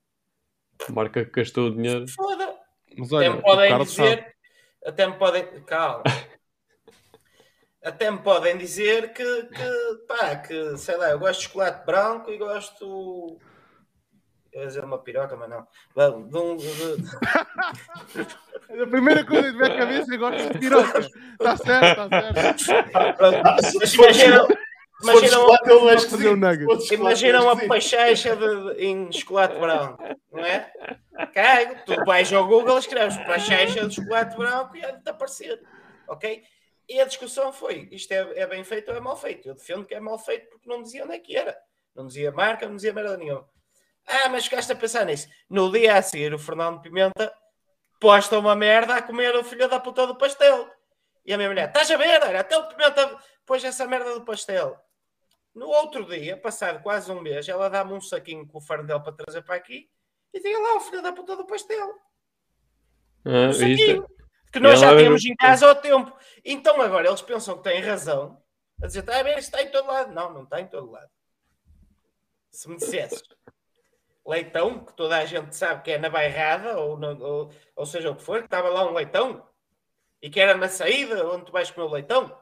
Marca 0.89 1.23
que 1.25 1.31
gastou 1.31 1.67
o 1.67 1.75
dinheiro. 1.75 2.05
foda. 2.07 2.55
Mas 2.97 3.11
Até 3.11 3.29
olha, 3.29 3.29
me 3.29 3.39
o 3.39 3.41
podem 3.41 3.77
dizer, 3.79 4.17
sabe. 4.17 4.35
até 4.85 5.07
me 5.07 5.13
podem, 5.17 5.63
calma, 5.63 6.03
até 7.83 8.11
me 8.11 8.19
podem 8.19 8.57
dizer 8.57 9.13
que, 9.13 9.23
que, 9.47 9.95
pá, 10.07 10.35
que 10.35 10.77
sei 10.77 10.97
lá, 10.97 11.09
eu 11.09 11.19
gosto 11.19 11.39
de 11.39 11.45
chocolate 11.47 11.85
branco 11.85 12.29
e 12.31 12.37
gosto, 12.37 13.39
eu 14.53 14.61
ia 14.61 14.67
dizer 14.67 14.83
uma 14.83 14.97
piroca, 14.99 15.35
mas 15.35 15.49
não, 15.49 15.67
um- 16.15 16.57
de- 18.13 18.81
A 18.81 18.87
primeira 18.87 19.23
coisa 19.25 19.51
que 19.51 19.57
vem 19.57 19.71
à 19.71 19.77
cabeça 19.77 20.13
é 20.13 20.17
gosto 20.17 20.53
de 20.53 20.59
piroca. 20.59 20.99
Está 20.99 21.57
certo, 21.57 22.01
está 22.01 22.09
certo. 22.09 23.17
pronto, 23.17 23.39
mas 23.43 23.93
imagina, 23.93 24.47
imagina, 25.03 25.39
um 25.39 25.47
chocolate, 25.67 26.07
imagina 26.93 27.41
uma 27.41 27.55
de, 28.35 28.73
de- 28.75 28.85
em 28.85 29.11
chocolate 29.11 29.59
branco, 29.59 30.03
não 30.31 30.45
é? 30.45 30.71
Cago, 31.33 31.75
tu 31.85 32.05
vais 32.05 32.31
ao 32.33 32.47
Google, 32.47 32.77
escreves 32.79 33.17
pachecha 33.17 33.87
de 33.87 33.95
chocolate 33.95 34.35
branco 34.37 34.75
e 34.77 34.83
há 34.85 34.91
de 34.91 35.09
aparecer, 35.09 35.61
ok? 36.07 36.43
E 36.89 36.99
a 36.99 37.05
discussão 37.05 37.53
foi: 37.53 37.87
isto 37.91 38.11
é, 38.11 38.39
é 38.41 38.47
bem 38.47 38.63
feito 38.63 38.91
ou 38.91 38.97
é 38.97 38.99
mal 38.99 39.15
feito? 39.15 39.47
Eu 39.47 39.55
defendo 39.55 39.85
que 39.85 39.93
é 39.95 39.99
mal 39.99 40.17
feito 40.19 40.49
porque 40.49 40.67
não 40.69 40.81
dizia 40.81 41.03
onde 41.05 41.13
é 41.13 41.19
que 41.19 41.35
era. 41.35 41.55
Não 41.95 42.07
dizia 42.07 42.31
marca, 42.31 42.67
não 42.67 42.75
dizia 42.75 42.91
merda 42.91 43.15
nenhuma. 43.17 43.45
Ah, 44.05 44.29
mas 44.29 44.45
ficaste 44.45 44.71
a 44.71 44.75
pensar 44.75 45.05
nisso. 45.05 45.27
No 45.49 45.71
dia 45.71 45.97
a 45.97 46.01
seguir, 46.01 46.33
o 46.33 46.39
Fernando 46.39 46.81
Pimenta 46.81 47.33
posta 47.99 48.37
uma 48.37 48.55
merda 48.55 48.95
a 48.95 49.01
comer 49.01 49.35
o 49.35 49.43
filho 49.43 49.67
da 49.67 49.79
puta 49.79 50.05
do 50.05 50.17
pastel. 50.17 50.69
E 51.25 51.33
a 51.33 51.37
minha 51.37 51.49
mulher, 51.49 51.67
estás 51.67 51.89
a 51.89 51.97
ver? 51.97 52.21
Olha, 52.21 52.41
até 52.41 52.57
o 52.57 52.67
Pimenta 52.67 53.17
pôs 53.45 53.63
essa 53.63 53.87
merda 53.87 54.13
do 54.13 54.25
pastel. 54.25 54.77
No 55.55 55.67
outro 55.67 56.05
dia, 56.05 56.35
passado 56.35 56.81
quase 56.81 57.11
um 57.11 57.21
mês, 57.21 57.47
ela 57.47 57.69
dá-me 57.69 57.93
um 57.93 58.01
saquinho 58.01 58.45
com 58.47 58.57
o 58.57 58.61
farndel 58.61 59.01
para 59.01 59.13
trazer 59.13 59.43
para 59.43 59.55
aqui 59.55 59.89
e 60.33 60.39
tinha 60.41 60.57
lá 60.59 60.75
o 60.75 60.79
filho 60.81 61.01
da 61.01 61.13
puta 61.13 61.35
do 61.35 61.45
pastel. 61.45 61.95
Ah, 63.25 63.29
Um 63.29 63.49
isto, 63.51 63.59
saquinho. 63.59 64.07
Que 64.51 64.59
nós 64.59 64.79
já 64.79 64.95
tínhamos 64.95 65.23
em 65.25 65.35
casa 65.35 65.67
ao 65.67 65.75
tempo. 65.75 66.15
Então 66.43 66.81
agora 66.81 67.07
eles 67.07 67.21
pensam 67.21 67.57
que 67.57 67.63
têm 67.63 67.81
razão 67.81 68.41
a 68.81 68.87
dizer, 68.87 68.99
está 68.99 69.19
a 69.19 69.23
ver, 69.23 69.37
isto 69.37 69.55
está 69.55 69.61
em 69.61 69.71
todo 69.71 69.87
lado. 69.87 70.11
Não, 70.11 70.33
não 70.33 70.43
está 70.43 70.59
em 70.59 70.67
todo 70.67 70.91
lado. 70.91 71.09
Se 72.51 72.69
me 72.69 72.75
dissesses 72.75 73.23
leitão, 74.25 74.85
que 74.85 74.93
toda 74.93 75.17
a 75.17 75.25
gente 75.25 75.55
sabe 75.55 75.83
que 75.83 75.91
é 75.91 75.97
na 75.97 76.09
bairrada, 76.09 76.77
ou, 76.79 76.97
no- 76.97 77.21
ou, 77.23 77.51
ou 77.75 77.85
seja 77.85 78.09
o 78.11 78.15
que 78.15 78.23
for, 78.23 78.39
que 78.39 78.45
estava 78.45 78.69
lá 78.69 78.85
um 78.89 78.93
leitão 78.93 79.45
e 80.21 80.29
que 80.29 80.39
era 80.39 80.55
na 80.55 80.69
saída 80.69 81.27
onde 81.29 81.45
tu 81.45 81.51
vais 81.51 81.69
comer 81.69 81.87
o 81.87 81.91
leitão, 81.91 82.37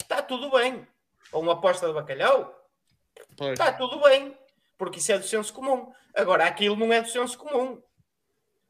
está 0.00 0.22
tudo 0.22 0.50
bem. 0.50 0.86
Ou 1.32 1.42
uma 1.42 1.52
aposta 1.54 1.86
de 1.86 1.92
bacalhau, 1.92 2.54
Pois. 3.36 3.52
está 3.52 3.72
tudo 3.72 4.00
bem, 4.00 4.36
porque 4.78 4.98
isso 4.98 5.12
é 5.12 5.18
do 5.18 5.24
senso 5.26 5.52
comum. 5.52 5.92
Agora, 6.14 6.46
aquilo 6.46 6.76
não 6.76 6.92
é 6.92 7.02
do 7.02 7.08
senso 7.08 7.36
comum. 7.36 7.82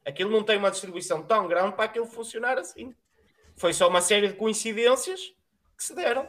Aquilo 0.05 0.31
não 0.31 0.43
tem 0.43 0.57
uma 0.57 0.71
distribuição 0.71 1.21
tão 1.23 1.47
grande 1.47 1.75
para 1.75 1.85
aquilo 1.85 2.05
funcionar 2.05 2.57
assim. 2.57 2.93
Foi 3.55 3.73
só 3.73 3.87
uma 3.87 4.01
série 4.01 4.27
de 4.29 4.33
coincidências 4.35 5.21
que 5.77 5.83
se 5.83 5.93
deram. 5.95 6.27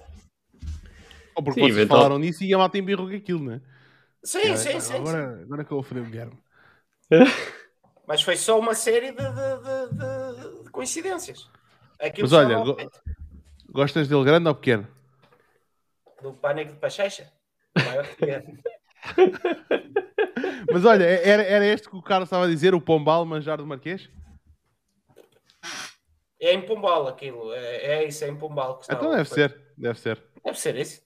Ou 1.34 1.42
porque 1.42 1.60
Sim, 1.60 1.66
vocês 1.66 1.76
eventual- 1.76 2.00
falaram 2.00 2.18
nisso 2.18 2.44
e 2.44 2.52
a 2.52 2.58
malta 2.58 2.78
embirrou 2.78 3.08
com 3.08 3.14
aquilo, 3.16 3.40
não 3.40 3.52
é? 3.54 3.60
Sim, 4.22 4.56
sim, 4.56 4.80
sim. 4.80 4.94
Agora, 4.96 5.40
agora 5.42 5.64
que 5.64 5.72
eu 5.72 5.76
vou 5.76 5.82
foder 5.82 6.02
o 6.02 6.06
Guilherme. 6.06 6.38
Mas 8.06 8.22
foi 8.22 8.36
só 8.36 8.58
uma 8.58 8.74
série 8.74 9.12
de, 9.12 9.16
de- 9.18 9.92
de- 9.92 10.62
de- 10.64 10.70
coincidências. 10.70 11.48
Aquilo 12.00 12.28
Mas 12.28 12.32
olha, 12.32 12.58
go- 12.58 12.74
feito. 12.76 13.00
Gostas 13.70 14.08
dele 14.08 14.24
grande 14.24 14.48
ou 14.48 14.54
pequeno? 14.54 14.88
do 16.22 16.32
pânico 16.32 16.72
de 16.72 16.78
Pachecha. 16.78 17.30
Maior 17.76 18.06
que 18.16 18.24
é. 18.24 18.42
Mas 20.72 20.84
olha, 20.84 21.04
era, 21.04 21.42
era 21.42 21.64
este 21.66 21.88
que 21.88 21.96
o 21.96 22.02
Carlos 22.02 22.26
estava 22.26 22.44
a 22.44 22.48
dizer, 22.48 22.74
o 22.74 22.80
Pombal 22.80 23.24
manjar 23.24 23.58
do 23.58 23.66
Marquês? 23.66 24.08
É 26.40 26.52
em 26.52 26.64
Pombal 26.66 27.06
aquilo. 27.08 27.52
É, 27.52 27.76
é 28.02 28.04
isso, 28.08 28.24
é 28.24 28.28
em 28.28 28.36
Pombal. 28.36 28.76
Que 28.78 28.82
está 28.84 28.94
Então 28.94 29.10
o- 29.10 29.16
deve 29.16 29.28
ser, 29.28 29.60
deve 29.76 29.98
ser. 30.00 30.22
Deve 30.44 30.58
ser 30.58 30.76
isso. 30.76 31.02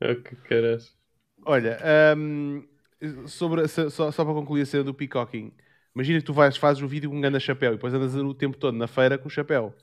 Ah, 0.00 0.14
que 0.14 0.36
caras. 0.36 0.94
Olha, 1.44 1.78
hum, 2.16 2.64
sobre, 3.26 3.66
só, 3.68 4.10
só 4.10 4.24
para 4.24 4.34
concluir 4.34 4.62
a 4.62 4.66
cena 4.66 4.84
do 4.84 4.94
peacocking, 4.94 5.52
imagina 5.94 6.18
que 6.20 6.26
tu 6.26 6.32
vais, 6.32 6.56
fazes 6.56 6.82
o 6.82 6.88
vídeo 6.88 7.10
com 7.10 7.16
um 7.16 7.20
grande 7.20 7.40
chapéu 7.40 7.72
e 7.72 7.76
depois 7.76 7.94
andas 7.94 8.14
o 8.14 8.34
tempo 8.34 8.56
todo 8.56 8.76
na 8.76 8.86
feira 8.86 9.18
com 9.18 9.28
o 9.28 9.30
chapéu. 9.30 9.74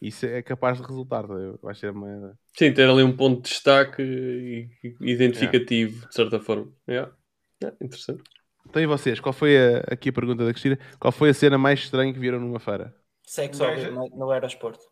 Isso 0.00 0.26
é 0.26 0.42
capaz 0.42 0.78
de 0.78 0.86
resultar, 0.86 1.26
tá? 1.26 1.34
vai 1.62 1.74
ser 1.74 1.90
uma... 1.92 2.36
Sim, 2.56 2.72
ter 2.72 2.88
ali 2.88 3.02
um 3.02 3.16
ponto 3.16 3.42
de 3.42 3.48
destaque 3.48 4.68
identificativo, 5.00 6.06
de 6.08 6.14
certa 6.14 6.38
forma. 6.40 6.70
Yeah. 6.88 7.12
Yeah, 7.62 7.76
interessante. 7.80 8.22
Então 8.68 8.82
e 8.82 8.86
vocês, 8.86 9.20
qual 9.20 9.32
foi 9.32 9.56
a, 9.56 9.78
aqui 9.92 10.08
a 10.08 10.12
pergunta 10.12 10.44
da 10.44 10.50
Cristina, 10.50 10.78
qual 10.98 11.12
foi 11.12 11.30
a 11.30 11.34
cena 11.34 11.56
mais 11.56 11.80
estranha 11.80 12.12
que 12.12 12.18
viram 12.18 12.40
numa 12.40 12.58
feira? 12.58 12.94
Sexo 13.22 13.64
Um 13.64 13.74
vivo 13.74 13.92
no, 13.92 14.08
no 14.08 14.30
aeroporto. 14.30 14.84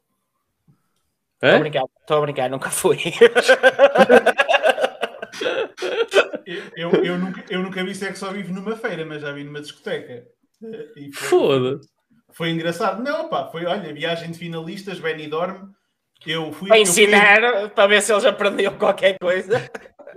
Estou 1.34 1.56
a 1.56 1.56
É? 1.56 1.58
brincar, 1.58 1.84
estou 2.00 2.18
a 2.18 2.20
brincar, 2.20 2.50
nunca 2.50 2.70
fui. 2.70 2.98
Eu, 6.46 6.90
eu, 6.92 7.04
eu 7.04 7.18
nunca, 7.18 7.44
eu 7.48 7.62
nunca 7.62 7.84
vi 7.84 7.94
sexo 7.94 8.26
ao 8.26 8.32
vivo 8.32 8.52
numa 8.52 8.76
feira, 8.76 9.04
mas 9.04 9.22
já 9.22 9.32
vi 9.32 9.44
numa 9.44 9.60
discoteca. 9.60 10.24
Eh, 10.64 10.86
E 10.96 11.12
foi, 11.12 11.28
Foda-se. 11.28 11.88
foi 12.32 12.50
engraçado. 12.50 13.02
Não, 13.02 13.28
pá, 13.28 13.48
foi, 13.50 13.64
olha, 13.66 13.92
viagem 13.92 14.30
de 14.30 14.38
finalistas, 14.38 14.98
Benidorm. 14.98 15.68
Eu 16.26 16.52
fui. 16.52 16.68
para 16.68 16.78
eu 16.78 16.86
fui- 16.86 17.02
ensinar, 17.02 17.70
para 17.70 17.86
ver 17.88 18.00
se 18.02 18.12
eles 18.12 18.24
aprendiam 18.24 18.76
qualquer 18.78 19.16
coisa. 19.20 19.68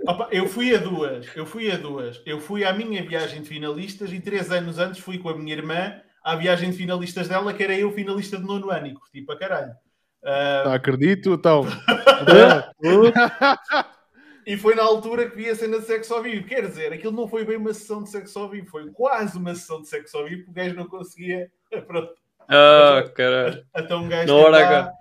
Opa, 0.06 0.28
eu 0.30 0.46
fui 0.46 0.74
a 0.74 0.78
duas, 0.78 1.26
eu 1.34 1.44
fui 1.46 1.70
a 1.70 1.76
duas. 1.76 2.20
Eu 2.24 2.38
fui 2.38 2.64
à 2.64 2.72
minha 2.72 3.02
viagem 3.02 3.42
de 3.42 3.48
finalistas 3.48 4.12
e 4.12 4.20
três 4.20 4.50
anos 4.52 4.78
antes 4.78 5.00
fui 5.00 5.18
com 5.18 5.28
a 5.30 5.36
minha 5.36 5.52
irmã 5.54 6.00
à 6.22 6.36
viagem 6.36 6.70
de 6.70 6.76
finalistas 6.76 7.28
dela, 7.28 7.52
que 7.52 7.62
era 7.62 7.74
eu 7.76 7.90
finalista 7.92 8.36
de 8.36 8.44
nono 8.44 8.70
ano, 8.70 8.86
e 8.88 8.94
curti 8.94 9.22
para 9.22 9.38
caralho. 9.38 9.72
Tá, 10.22 10.74
acredito, 10.74 11.32
então. 11.34 11.64
e 14.46 14.56
foi 14.56 14.74
na 14.76 14.82
altura 14.84 15.28
que 15.28 15.34
vi 15.36 15.48
a 15.48 15.56
cena 15.56 15.80
de 15.80 15.86
sexo 15.86 16.14
ao 16.14 16.22
vivo. 16.22 16.46
Quer 16.46 16.68
dizer, 16.68 16.92
aquilo 16.92 17.12
não 17.12 17.26
foi 17.26 17.44
bem 17.44 17.56
uma 17.56 17.74
sessão 17.74 18.02
de 18.02 18.10
sexo 18.10 18.38
ao 18.38 18.48
vivo, 18.48 18.68
foi 18.70 18.88
quase 18.92 19.36
uma 19.36 19.54
sessão 19.54 19.82
de 19.82 19.88
sexo 19.88 20.16
ao 20.16 20.24
vivo, 20.24 20.44
porque 20.44 20.50
o 20.60 20.64
gajo 20.64 20.76
não 20.76 20.86
conseguia. 20.86 21.50
Pronto, 21.86 22.14
Ah, 22.48 23.02
caralho. 23.14 23.66
então 23.76 24.04
um 24.04 24.08
gajo. 24.08 24.28
Na 24.28 24.34
hora 24.34 24.92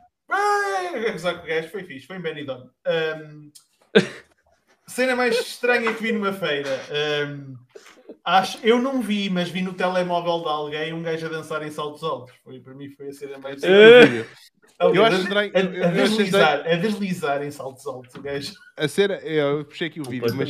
gozar 1.11 1.38
com 1.38 1.43
o 1.43 1.47
gajo 1.47 1.69
foi 1.69 1.84
fixe, 1.84 2.07
foi 2.07 2.17
em 2.17 2.22
Benidorm. 2.22 2.69
Ahm, 2.85 3.51
cena 4.88 5.15
mais 5.15 5.35
estranha 5.39 5.93
que 5.93 6.01
vi 6.01 6.11
numa 6.11 6.34
feira. 6.34 6.69
ahm, 6.89 7.53
acho, 8.23 8.59
eu 8.63 8.81
não 8.81 9.01
vi, 9.01 9.30
mas 9.30 9.49
vi 9.49 9.61
no 9.61 9.73
telemóvel 9.73 10.41
de 10.41 10.47
alguém 10.47 10.93
um 10.93 11.03
gajo 11.03 11.26
a 11.27 11.30
dançar 11.30 11.61
em 11.63 11.72
saltos 11.72 12.03
altos. 12.03 12.34
Foi, 12.43 12.59
para 12.59 12.73
mim 12.73 12.89
foi 12.89 13.09
a 13.09 13.13
cena 13.13 13.38
mais 13.38 13.61
Eh, 13.63 14.26
Aliás, 14.77 14.95
Eu 14.97 15.06
acho 15.06 15.15
a- 15.15 15.19
estranho. 15.19 15.52
A, 15.56 15.60
eu 15.60 15.84
a 15.85 15.88
deslizar, 15.91 16.60
a 16.68 16.76
deslizar 16.76 17.43
em 17.43 17.52
saltos 17.52 17.85
altos, 17.88 18.14
o 18.15 18.22
gajo. 18.22 18.53
A 18.77 18.88
ser, 18.88 19.10
eu 19.26 19.64
puxei 19.65 19.88
aqui 19.88 20.02
o 20.02 20.03
vídeo, 20.03 20.35
mas 20.35 20.49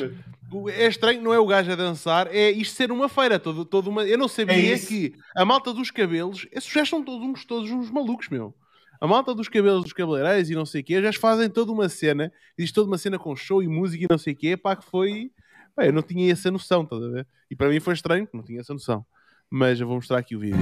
é 0.74 0.88
estranho, 0.88 1.22
não 1.22 1.34
é 1.34 1.40
o 1.40 1.46
gajo 1.46 1.72
a 1.72 1.76
dançar, 1.76 2.28
é 2.34 2.50
isto 2.50 2.76
ser 2.76 2.92
uma 2.92 3.08
feira, 3.08 3.38
todo, 3.38 3.64
todo 3.66 3.88
uma. 3.90 4.04
Eu 4.04 4.18
não 4.18 4.26
É 4.26 4.30
sabia 4.30 4.74
isso. 4.74 4.88
que 4.88 5.14
a 5.36 5.46
malta 5.46 5.72
dos 5.74 5.92
cabelos, 5.92 6.48
esses 6.52 6.72
já 6.72 6.84
são 6.86 7.04
todos 7.04 7.26
uns, 7.28 7.46
todos 7.46 7.70
uns 7.70 7.92
malucos, 7.92 8.28
meu. 8.30 8.54
A 9.00 9.06
malta 9.06 9.36
dos 9.36 9.48
cabelos 9.50 9.84
dos 9.84 9.94
cabeleireiros 9.94 10.50
e 10.50 10.56
não 10.56 10.66
sei 10.66 10.82
o 10.82 10.84
quê, 10.84 11.02
já 11.02 11.14
fazem 11.14 11.50
toda 11.50 11.72
uma 11.72 11.88
cena, 11.90 12.32
diz 12.58 12.72
toda 12.72 12.88
uma 12.88 12.98
cena 12.98 13.20
com 13.20 13.36
show 13.36 13.62
e 13.62 13.68
música 13.68 14.06
e 14.06 14.08
não 14.10 14.18
sei 14.18 14.34
o 14.34 14.36
quê, 14.36 14.58
pá, 14.58 14.76
que 14.76 14.86
foi. 14.90 15.30
Eu 15.78 15.92
não 15.94 16.02
tinha 16.02 16.32
essa 16.32 16.50
noção, 16.50 16.84
estás 16.84 17.04
a 17.04 17.10
ver? 17.10 17.28
E 17.52 17.56
para 17.56 17.68
mim 17.70 17.80
foi 17.82 17.94
estranho, 17.94 18.28
não 18.34 18.42
tinha 18.42 18.62
essa 18.62 18.74
noção. 18.74 19.06
Mas 19.52 19.80
eu 19.80 19.86
vou 19.86 19.98
mostrar 19.98 20.18
aqui 20.18 20.36
o 20.36 20.40
vídeo. 20.40 20.58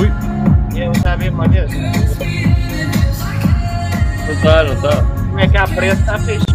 Ui, 0.00 0.37
Eu 0.78 0.92
já 1.02 1.16
vi 1.16 1.28
uma 1.28 1.48
vez. 1.48 1.70
Não 4.26 4.32
está, 4.34 4.64
não 4.64 4.74
está. 4.74 5.02
Como 5.26 5.40
é 5.40 5.48
que 5.48 5.56
há 5.56 5.64
preço? 5.66 6.00
Está 6.00 6.18
fixe. 6.18 6.46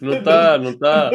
Não 0.00 0.12
está, 0.14 0.58
não 0.58 0.70
está. 0.70 1.10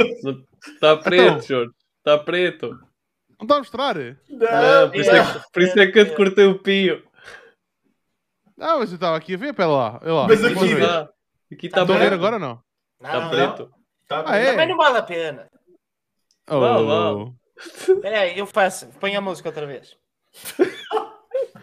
Está 0.68 0.98
preto, 0.98 1.24
Então. 1.24 1.42
Jorge. 1.42 1.72
Está 1.98 2.18
preto. 2.18 2.70
não 2.70 3.44
está 3.44 3.56
a 3.56 3.60
mostrar? 3.60 3.96
Não, 3.96 4.90
por, 4.90 5.00
isso 5.00 5.12
é 5.12 5.24
que, 5.26 5.52
por 5.52 5.62
isso 5.64 5.80
é 5.80 5.88
que 5.92 6.00
eu 6.00 6.06
te 6.10 6.16
cortei 6.16 6.46
o 6.46 6.60
pio. 6.60 7.04
Ah, 8.60 8.78
mas 8.78 8.90
eu 8.92 8.96
estava 8.96 9.16
aqui 9.18 9.36
a 9.36 9.38
ver, 9.38 9.54
pera 9.54 9.70
lá. 9.70 10.00
Olha 10.04 10.14
lá. 10.14 10.28
Mas 10.28 10.44
aqui 10.44 10.54
ver. 10.56 10.82
Está. 10.82 11.02
Aqui 11.52 11.66
está 11.68 11.82
Estão 11.82 11.96
a 11.96 12.00
ver 12.00 12.08
preto. 12.08 12.14
agora 12.14 12.36
ou 12.36 12.40
não? 12.40 12.60
Não, 13.02 13.10
Está 13.10 13.20
não, 13.22 13.30
preto. 13.30 13.72
Tá 14.08 14.24
Ah, 14.28 14.36
é? 14.38 14.52
Também 14.52 14.68
não 14.68 14.78
vale 14.78 14.98
a 14.98 15.04
pena. 15.04 15.48
Oh. 16.50 17.32
Espera 17.58 18.22
aí, 18.22 18.38
eu 18.38 18.46
faço. 18.46 18.88
Põe 19.00 19.16
a 19.16 19.22
música 19.22 19.50
outra 19.50 19.66
vez. 19.66 19.96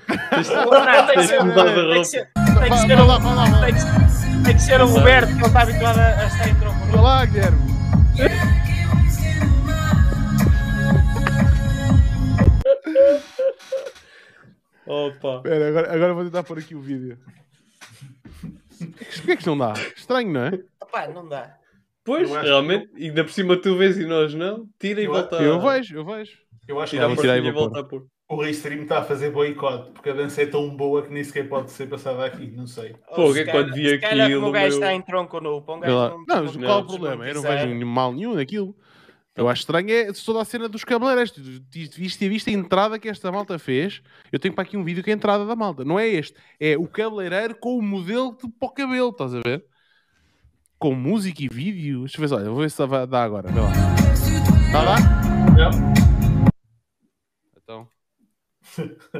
Não, 0.08 1.06
tem 1.06 1.16
que 1.16 1.22
ser, 1.26 1.38
que 1.38 1.44
tem 1.44 1.54
que 1.54 1.80
roupa. 1.80 2.04
ser, 2.04 2.28
tem 2.34 2.70
que 2.70 2.78
ser 2.78 2.96
Vai 2.96 3.00
o, 3.00 3.60
tem 3.60 3.74
que, 3.74 4.44
tem 4.44 4.54
que 4.54 4.62
ser 4.62 4.80
Roberto, 4.80 5.26
que 5.28 5.32
ele 5.34 5.46
está 5.46 5.62
habituado 5.62 5.98
a, 5.98 6.06
a 6.06 6.26
estar 6.26 6.48
em 6.48 6.54
tronco 6.54 6.78
Olha 6.84 6.96
nu. 6.96 7.02
lá, 7.02 7.24
Guilherme. 7.26 7.76
Opa. 14.86 15.36
Espera, 15.38 15.68
agora, 15.68 15.92
agora 15.92 16.14
vou 16.14 16.24
tentar 16.24 16.42
pôr 16.44 16.58
aqui 16.58 16.74
o 16.74 16.80
vídeo. 16.80 17.18
Porquê 18.78 19.34
que 19.36 19.38
isto 19.38 19.50
não 19.50 19.58
dá? 19.58 19.72
Estranho, 19.96 20.32
não 20.32 20.44
é? 20.44 20.52
Não 21.12 21.28
dá. 21.28 21.56
Pois, 22.04 22.30
Eu 22.30 22.40
realmente, 22.40 22.88
ainda 22.96 23.24
por 23.24 23.32
cima 23.32 23.56
tu 23.60 23.76
vês 23.76 23.98
e 23.98 24.06
nós 24.06 24.32
não. 24.32 24.66
Tira 24.78 25.00
e 25.00 25.04
Eu- 25.06 25.12
volta. 25.12 25.36
Eu 25.36 25.60
vejo, 25.60 25.96
eu 25.96 26.04
vejo. 26.04 26.32
Eu 26.68 26.80
acho 26.80 26.90
que 26.90 26.96
Tira 26.96 27.12
a 27.12 27.16
tirar 27.16 27.36
e 27.38 27.50
volta 27.50 27.80
a 27.80 27.84
pôr. 27.84 28.06
O 28.28 28.42
Restream 28.42 28.82
está 28.82 28.98
a 28.98 29.04
fazer 29.04 29.30
boicote, 29.30 29.92
porque 29.92 30.10
a 30.10 30.12
dança 30.12 30.42
é 30.42 30.46
tão 30.46 30.68
boa 30.76 31.02
que 31.02 31.12
nem 31.12 31.22
sequer 31.22 31.48
pode 31.48 31.70
ser 31.70 31.88
passada 31.88 32.24
aqui, 32.24 32.50
não 32.50 32.66
sei. 32.66 32.94
Pô, 33.14 33.32
se 33.32 33.40
é 33.40 33.44
que 33.44 33.50
quando 33.52 33.72
vi 33.72 33.88
se 33.88 33.98
calhar 33.98 34.26
aquilo, 34.26 34.48
o 34.48 34.52
gajo 34.52 34.66
meu- 34.66 34.78
está 34.78 34.92
em 34.94 35.00
tronco 35.02 35.40
nu. 35.40 35.62
Para 35.62 35.74
um 35.74 35.80
gajo 35.80 35.94
não, 35.94 36.44
Não, 36.44 36.52
qual 36.60 36.80
o 36.80 36.86
problema? 36.86 37.28
Eu 37.28 37.34
não 37.36 37.42
vejo 37.42 37.86
mal 37.86 38.12
nenhum 38.12 38.34
naquilo. 38.34 38.74
Eu 39.36 39.48
acho 39.50 39.60
estranho 39.60 39.90
é 39.90 40.10
toda 40.24 40.40
a 40.40 40.44
cena 40.46 40.66
dos 40.66 40.82
cabeleireiros. 40.82 41.30
Viste, 41.70 42.18
ter 42.18 42.28
visto 42.28 42.48
a 42.48 42.52
entrada 42.52 42.98
que 42.98 43.06
esta 43.06 43.30
malta 43.30 43.58
fez? 43.58 44.00
Eu 44.32 44.38
tenho 44.38 44.54
para 44.54 44.64
aqui 44.64 44.78
um 44.78 44.82
vídeo 44.82 45.04
que 45.04 45.10
é 45.10 45.12
a 45.12 45.16
entrada 45.16 45.44
da 45.44 45.54
malta. 45.54 45.84
Não 45.84 45.98
é 45.98 46.08
este. 46.08 46.34
É 46.58 46.76
o 46.76 46.86
cabeleireiro 46.88 47.54
com 47.54 47.76
o 47.78 47.82
modelo 47.82 48.34
de, 48.42 48.48
para 48.48 48.66
o 48.68 48.72
cabelo, 48.72 49.10
estás 49.10 49.34
a 49.34 49.40
ver? 49.40 49.62
Com 50.78 50.94
música 50.94 51.44
e 51.44 51.48
vídeo. 51.48 52.00
Deixa 52.00 52.20
eu 52.20 52.26
ver, 52.26 52.34
olha, 52.34 52.48
vou 52.50 52.60
ver 52.60 52.70
se 52.70 52.86
dá 53.08 53.22
agora. 53.22 53.52
Vê 53.52 53.60
lá. 53.60 53.72
Dá, 54.72 54.84
dá? 54.84 54.96
Não. 55.70 56.05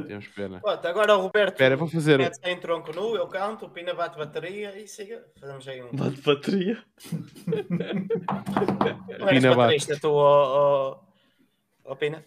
Temos 0.07 0.27
pena. 0.29 0.61
Pronto, 0.61 0.87
agora 0.87 1.17
o 1.17 1.21
Roberto 1.23 1.53
Espera, 1.55 1.77
vou 1.77 1.89
fazer. 1.89 2.19
mete-se 2.19 2.41
em 2.51 2.59
tronco 2.59 2.93
nu, 2.95 3.17
eu 3.17 3.27
canto, 3.27 3.67
o 3.67 3.71
Pina 3.71 3.95
bate 3.95 4.17
bateria 4.19 4.77
e 4.79 4.87
siga. 4.87 5.25
Fazemos 5.41 5.67
aí 5.69 5.83
um. 5.83 5.89
Bate 5.93 6.21
bateria. 6.21 6.83
Não 9.19 9.29
eres 9.29 9.41
Pina 9.41 9.49
bate. 9.55 9.57
baterista, 9.57 9.99
tu, 10.01 10.11
ó 10.13 10.95
ó- 10.95 11.01
ó 11.85 11.95
Pina? 11.95 12.25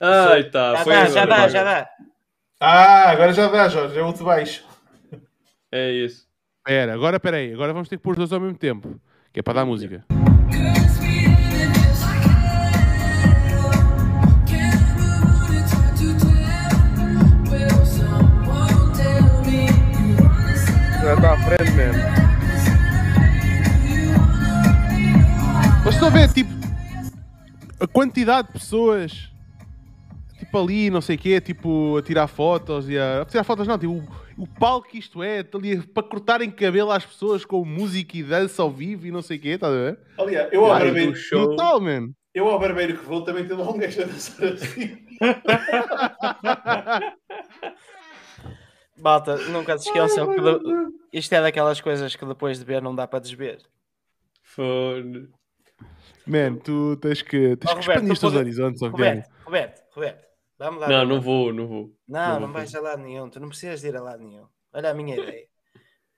Ah, 0.00 0.32
aí 0.32 0.42
está. 0.42 0.76
Já 0.76 0.84
foi 0.84 0.92
dá, 0.94 1.04
já 1.06 1.22
agora. 1.22 1.40
dá, 1.42 1.48
já 1.48 1.64
dá. 1.64 1.88
Ah, 2.60 3.10
agora 3.10 3.32
já 3.32 3.48
dá, 3.48 3.68
Jorge, 3.68 3.98
é 3.98 4.02
outro 4.02 4.24
baixo. 4.24 4.64
É 5.70 5.90
isso. 5.90 6.26
Espera, 6.58 6.94
agora 6.94 7.16
espera 7.16 7.36
aí. 7.38 7.52
Agora 7.52 7.72
vamos 7.72 7.88
ter 7.88 7.96
que 7.96 8.02
pôr 8.02 8.12
os 8.12 8.18
dois 8.18 8.32
ao 8.32 8.40
mesmo 8.40 8.56
tempo. 8.56 9.00
Que 9.32 9.40
é 9.40 9.42
para 9.42 9.54
dar 9.54 9.64
música. 9.64 10.04
À 21.24 21.36
frente 21.36 21.70
mesmo. 21.72 22.02
Mas 25.84 25.94
estou 25.94 26.08
a 26.08 26.10
ver, 26.10 26.32
tipo, 26.32 26.50
a 27.80 27.86
quantidade 27.86 28.48
de 28.48 28.54
pessoas, 28.54 29.30
tipo 30.36 30.58
ali, 30.58 30.90
não 30.90 31.00
sei 31.00 31.14
o 31.14 31.18
quê, 31.18 31.40
tipo, 31.40 31.96
a 31.96 32.02
tirar 32.02 32.26
fotos 32.26 32.88
e 32.88 32.98
a... 32.98 33.22
a 33.22 33.24
tirar 33.24 33.44
fotos 33.44 33.68
não, 33.68 33.78
tipo, 33.78 33.92
o, 33.92 34.42
o 34.42 34.46
palco 34.46 34.88
que 34.88 34.98
isto 34.98 35.22
é, 35.22 35.46
ali, 35.54 35.80
para 35.80 36.02
cortarem 36.02 36.50
cabelo 36.50 36.90
às 36.90 37.06
pessoas 37.06 37.44
com 37.44 37.64
música 37.64 38.16
e 38.16 38.24
dança 38.24 38.60
ao 38.60 38.70
vivo 38.70 39.06
e 39.06 39.12
não 39.12 39.22
sei 39.22 39.38
o 39.38 39.40
quê, 39.40 39.50
estás 39.50 39.72
a 39.72 39.76
ver? 39.76 39.98
Aliás, 40.18 40.52
eu 40.52 40.64
ao, 40.64 40.78
barbeiro, 40.78 41.14
show. 41.14 41.50
Total, 41.50 41.80
man. 41.80 42.08
eu 42.34 42.48
ao 42.48 42.58
barbeiro 42.58 42.98
que 42.98 43.04
vou 43.04 43.22
também 43.22 43.46
tenho 43.46 43.60
lá 43.60 43.70
um 43.70 43.78
gajo 43.78 44.02
a 44.02 44.06
dançar 44.06 44.52
assim. 44.52 44.98
Malta, 49.02 49.36
nunca 49.48 49.76
se 49.78 49.88
esqueçam 49.88 50.32
que 50.32 50.40
de- 50.40 50.92
isto 51.12 51.32
é 51.34 51.40
daquelas 51.42 51.80
coisas 51.80 52.14
que 52.14 52.24
depois 52.24 52.58
de 52.58 52.64
ver 52.64 52.80
não 52.80 52.94
dá 52.94 53.06
para 53.06 53.18
desver. 53.18 53.60
Fone. 54.42 55.28
Man, 56.26 56.56
tu 56.56 56.96
tens 56.98 57.20
que, 57.22 57.56
tens 57.56 57.70
Ó, 57.70 57.74
que 57.74 57.80
Roberto, 57.80 57.90
expandir 57.90 58.12
os 58.12 58.20
teus 58.20 58.32
pode- 58.32 58.36
horizontes. 58.38 58.80
Roberto, 58.82 59.30
Roberto, 59.44 59.82
Roberto, 59.92 60.26
dá-me 60.58 60.78
lá. 60.78 60.88
Não, 60.88 61.04
não 61.04 61.20
vou, 61.20 61.52
não 61.52 61.66
vou. 61.66 61.96
Não, 62.06 62.20
não 62.34 62.40
não 62.40 62.46
vou 62.46 62.54
vais 62.56 62.74
a 62.74 62.80
lado 62.80 63.02
nenhum, 63.02 63.28
tu 63.28 63.40
não 63.40 63.48
precisas 63.48 63.80
de 63.80 63.88
ir 63.88 63.96
a 63.96 64.00
lado 64.02 64.22
nenhum. 64.22 64.46
Olha 64.72 64.90
a 64.90 64.94
minha 64.94 65.16
ideia. 65.16 65.46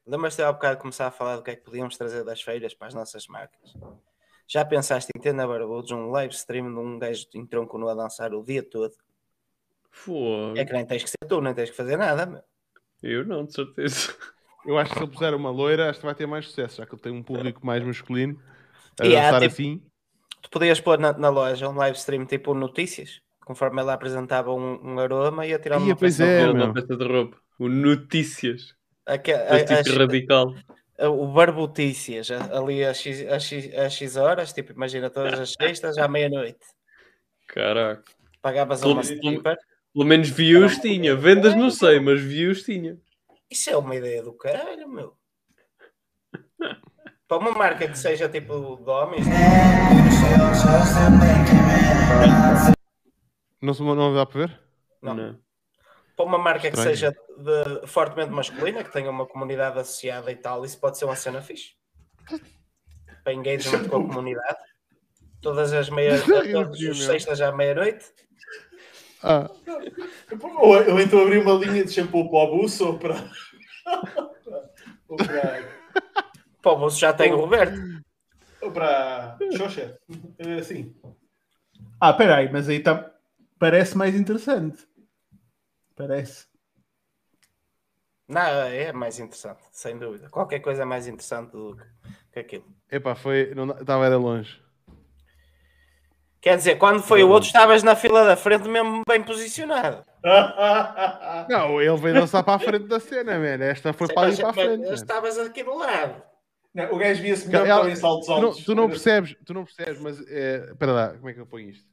Lembras-te 0.07 0.43
há 0.43 0.53
bocado 0.53 0.77
de 0.77 0.83
começar 0.83 1.07
a 1.07 1.11
falar 1.11 1.37
do 1.37 1.43
que 1.43 1.51
é 1.53 1.57
que 1.57 1.63
podíamos 1.65 1.97
trazer 1.97 2.23
das 2.25 2.43
feiras 2.43 2.75
para 2.75 2.89
as 2.89 2.95
nossas 2.95 3.27
marcas? 3.27 3.73
Já 4.47 4.63
pensaste 4.63 5.11
em 5.17 5.21
ter 5.21 5.33
na 5.33 5.47
Barbudos 5.47 5.91
um 5.91 6.11
live 6.11 6.35
stream 6.35 6.71
de 6.71 6.79
um 6.79 6.99
gajo 6.99 7.25
em 7.35 7.47
tronco 7.47 7.79
nu 7.79 7.89
a 7.89 7.95
dançar 7.95 8.35
o 8.35 8.45
dia 8.45 8.63
todo? 8.63 8.93
Fogo. 9.91 10.59
É 10.59 10.65
que 10.67 10.73
nem 10.75 10.85
tens 10.85 11.03
que 11.05 11.09
ser 11.09 11.27
tu, 11.27 11.41
nem 11.41 11.55
tens 11.55 11.71
que 11.71 11.77
fazer 11.77 11.97
nada, 11.97 12.27
meu. 12.27 12.43
Eu 13.07 13.25
não, 13.27 13.45
de 13.45 13.53
certeza. 13.55 14.15
Eu 14.65 14.79
acho 14.79 14.93
que 14.93 14.99
se 14.99 15.05
ele 15.05 15.13
puser 15.13 15.35
uma 15.35 15.51
loira, 15.51 15.91
acho 15.91 16.01
que 16.01 16.07
vai 16.07 16.15
ter 16.15 16.27
mais 16.27 16.47
sucesso, 16.47 16.79
já 16.79 16.87
que 16.87 16.95
ele 16.95 17.03
tem 17.03 17.13
um 17.13 17.23
público 17.23 17.65
mais 17.67 17.85
masculino 17.85 18.41
a 18.99 19.07
E 19.07 19.15
há, 19.15 19.25
dançar 19.31 19.41
tipo, 19.43 19.53
assim. 19.53 19.83
Tu 20.41 20.49
podias 20.51 20.81
pôr 20.81 20.99
na, 20.99 21.13
na 21.13 21.29
loja 21.29 21.69
um 21.69 21.75
live 21.77 21.97
stream 21.99 22.25
tipo 22.25 22.55
notícias, 22.55 23.21
conforme 23.45 23.81
ela 23.83 23.93
apresentava 23.93 24.53
um, 24.55 24.81
um 24.83 24.99
aroma 24.99 25.45
e 25.47 25.51
ia 25.51 25.59
tirar 25.59 25.77
Ia, 25.79 25.85
uma 25.85 25.97
pois 25.97 26.17
peça- 26.17 26.31
É, 26.31 26.51
uma 26.51 26.73
peça 26.73 26.97
de 26.97 27.05
roupa. 27.07 27.37
O 27.59 27.69
Notícias. 27.69 28.75
Aque- 29.07 29.33
a- 29.33 29.59
tipo 29.65 29.91
as- 29.91 29.97
radical. 29.99 30.55
a- 30.99 31.09
o 31.11 31.27
Barbotícias, 31.31 32.31
ali 32.31 32.83
às 32.85 32.97
X, 32.99 33.21
às, 33.29 33.43
X, 33.45 33.75
às 33.75 33.93
X 33.93 34.17
horas, 34.17 34.53
tipo, 34.53 34.73
imagina 34.73 35.11
todas 35.11 35.39
as 35.39 35.53
sextas 35.53 35.99
à 35.99 36.09
meia-noite. 36.09 36.59
Caraca. 37.49 38.03
Pagavas 38.41 38.81
Pelo- 38.81 38.95
uma 38.95 39.03
stripper. 39.03 39.59
Pelo 39.95 40.05
menos 40.07 40.29
views 40.29 40.77
tinha. 40.79 41.15
Vendas 41.15 41.55
não 41.55 41.71
sei, 41.71 42.01
mas 42.01 42.21
views 42.21 42.63
tinha. 42.65 42.99
Isso 43.51 43.71
é 43.71 43.77
uma 43.77 43.95
ideia 43.95 44.23
do 44.23 44.33
caralho, 44.33 44.89
meu. 44.89 45.17
Para 47.29 47.39
uma 47.39 47.53
marca 47.53 47.89
que 47.89 47.97
seja 47.97 48.29
tipo 48.29 48.77
de 48.77 48.91
homens, 48.91 49.25
Não, 53.63 53.73
se- 53.73 53.83
não 53.83 54.15
dá 54.15 54.27
para 54.27 54.47
ver? 54.47 54.61
Não. 55.01 55.39
para 56.17 56.25
uma 56.27 56.39
marca 56.39 56.61
que 56.71 56.77
Estranho. 56.77 56.91
seja 56.97 57.11
de- 57.11 57.87
fortemente 57.87 58.31
masculina, 58.31 58.85
que 58.85 58.93
tenha 58.93 59.11
uma 59.11 59.27
comunidade 59.27 59.79
associada 59.79 60.31
e 60.31 60.37
tal, 60.37 60.65
isso 60.65 60.79
pode 60.79 60.99
ser 60.99 61.05
uma 61.07 61.17
cena 61.17 61.41
fixe. 61.41 61.73
para 63.25 63.33
engagement 63.33 63.89
com 63.89 63.97
a 63.97 64.07
comunidade. 64.07 64.59
Todas 65.41 65.73
as 65.73 65.89
meia, 65.89 66.13
todos 66.53 66.79
os 66.81 67.05
sextas 67.05 67.41
à 67.41 67.51
meia-noite. 67.53 68.05
Ah, 69.27 69.51
Ou, 70.61 70.93
ou 70.93 71.01
então 71.01 71.23
abrir 71.23 71.39
uma 71.39 71.55
linha 71.55 71.83
de 71.83 71.91
shampoo 71.91 72.29
para 72.29 72.41
o 72.41 72.59
buço 72.59 72.87
ou 72.87 72.99
para. 72.99 73.15
ou 75.09 75.17
para. 75.17 75.67
O 76.63 76.77
bolso 76.77 76.99
já 76.99 77.11
tem 77.11 77.33
o 77.33 77.37
Roberto. 77.37 77.75
Ou 78.61 78.71
para. 78.71 79.39
Xoxa. 79.57 79.99
É 80.39 80.55
Assim. 80.59 80.95
Ah, 81.99 82.13
peraí, 82.13 82.53
mas 82.53 82.69
aí 82.69 82.81
tá... 82.81 83.15
parece 83.59 83.97
mais 83.97 84.15
interessante. 84.15 84.87
Parece. 85.97 86.47
Não, 88.29 88.43
é 88.43 88.93
mais 88.93 89.19
interessante, 89.19 89.63
sem 89.73 89.99
dúvida. 89.99 90.29
Qualquer 90.29 90.61
coisa 90.61 90.83
é 90.83 90.85
mais 90.85 91.07
interessante 91.07 91.53
do 91.53 91.77
que, 91.77 91.85
que 92.33 92.39
aquilo. 92.41 92.67
epá, 92.93 93.15
foi. 93.15 93.55
Não 93.55 93.71
estava 93.71 94.05
era 94.05 94.19
longe. 94.19 94.63
Quer 96.45 96.59
dizer, 96.59 96.77
quando 96.77 97.03
foi 97.03 97.25
o 97.25 97.31
outro, 97.31 97.47
estavas 97.47 97.83
na 97.83 97.97
fila 97.97 98.23
da 98.27 98.37
frente 98.37 98.69
mesmo 98.69 99.01
bem 99.09 99.23
posicionado. 99.23 100.05
Não, 101.49 101.81
ele 101.81 101.97
veio 101.97 102.15
dançar 102.17 102.45
para 102.45 102.57
a 102.57 102.59
frente 102.59 102.87
da 102.87 103.01
cena, 103.01 103.39
man. 103.39 103.65
Esta 103.65 103.95
foi 103.95 104.09
para 104.13 104.27
ali 104.29 104.37
para 104.37 104.51
a 104.51 104.53
Mas- 104.53 104.65
frente. 104.67 104.81
mas. 104.91 105.01
Estavas 105.01 105.39
aqui 105.39 105.65
do 105.65 105.75
lado. 105.75 106.23
Não, 106.75 106.93
o 106.93 106.99
gajo 106.99 107.23
via-se 107.23 107.47
melhor 107.47 107.67
Ela- 107.67 107.81
para 107.81 107.91
em 107.91 107.97
saltos 107.97 108.29
altos. 108.29 108.63
tu 108.63 108.75
não 108.75 108.89
percebes, 108.91 109.35
tu 109.47 109.55
não 109.55 109.65
percebes, 109.65 109.99
mas 110.03 110.21
é, 110.29 110.67
espera 110.73 110.93
lá, 110.93 111.09
como 111.15 111.31
é 111.31 111.33
que 111.33 111.41
eu 111.41 111.47
ponho 111.47 111.71
isto? 111.71 111.89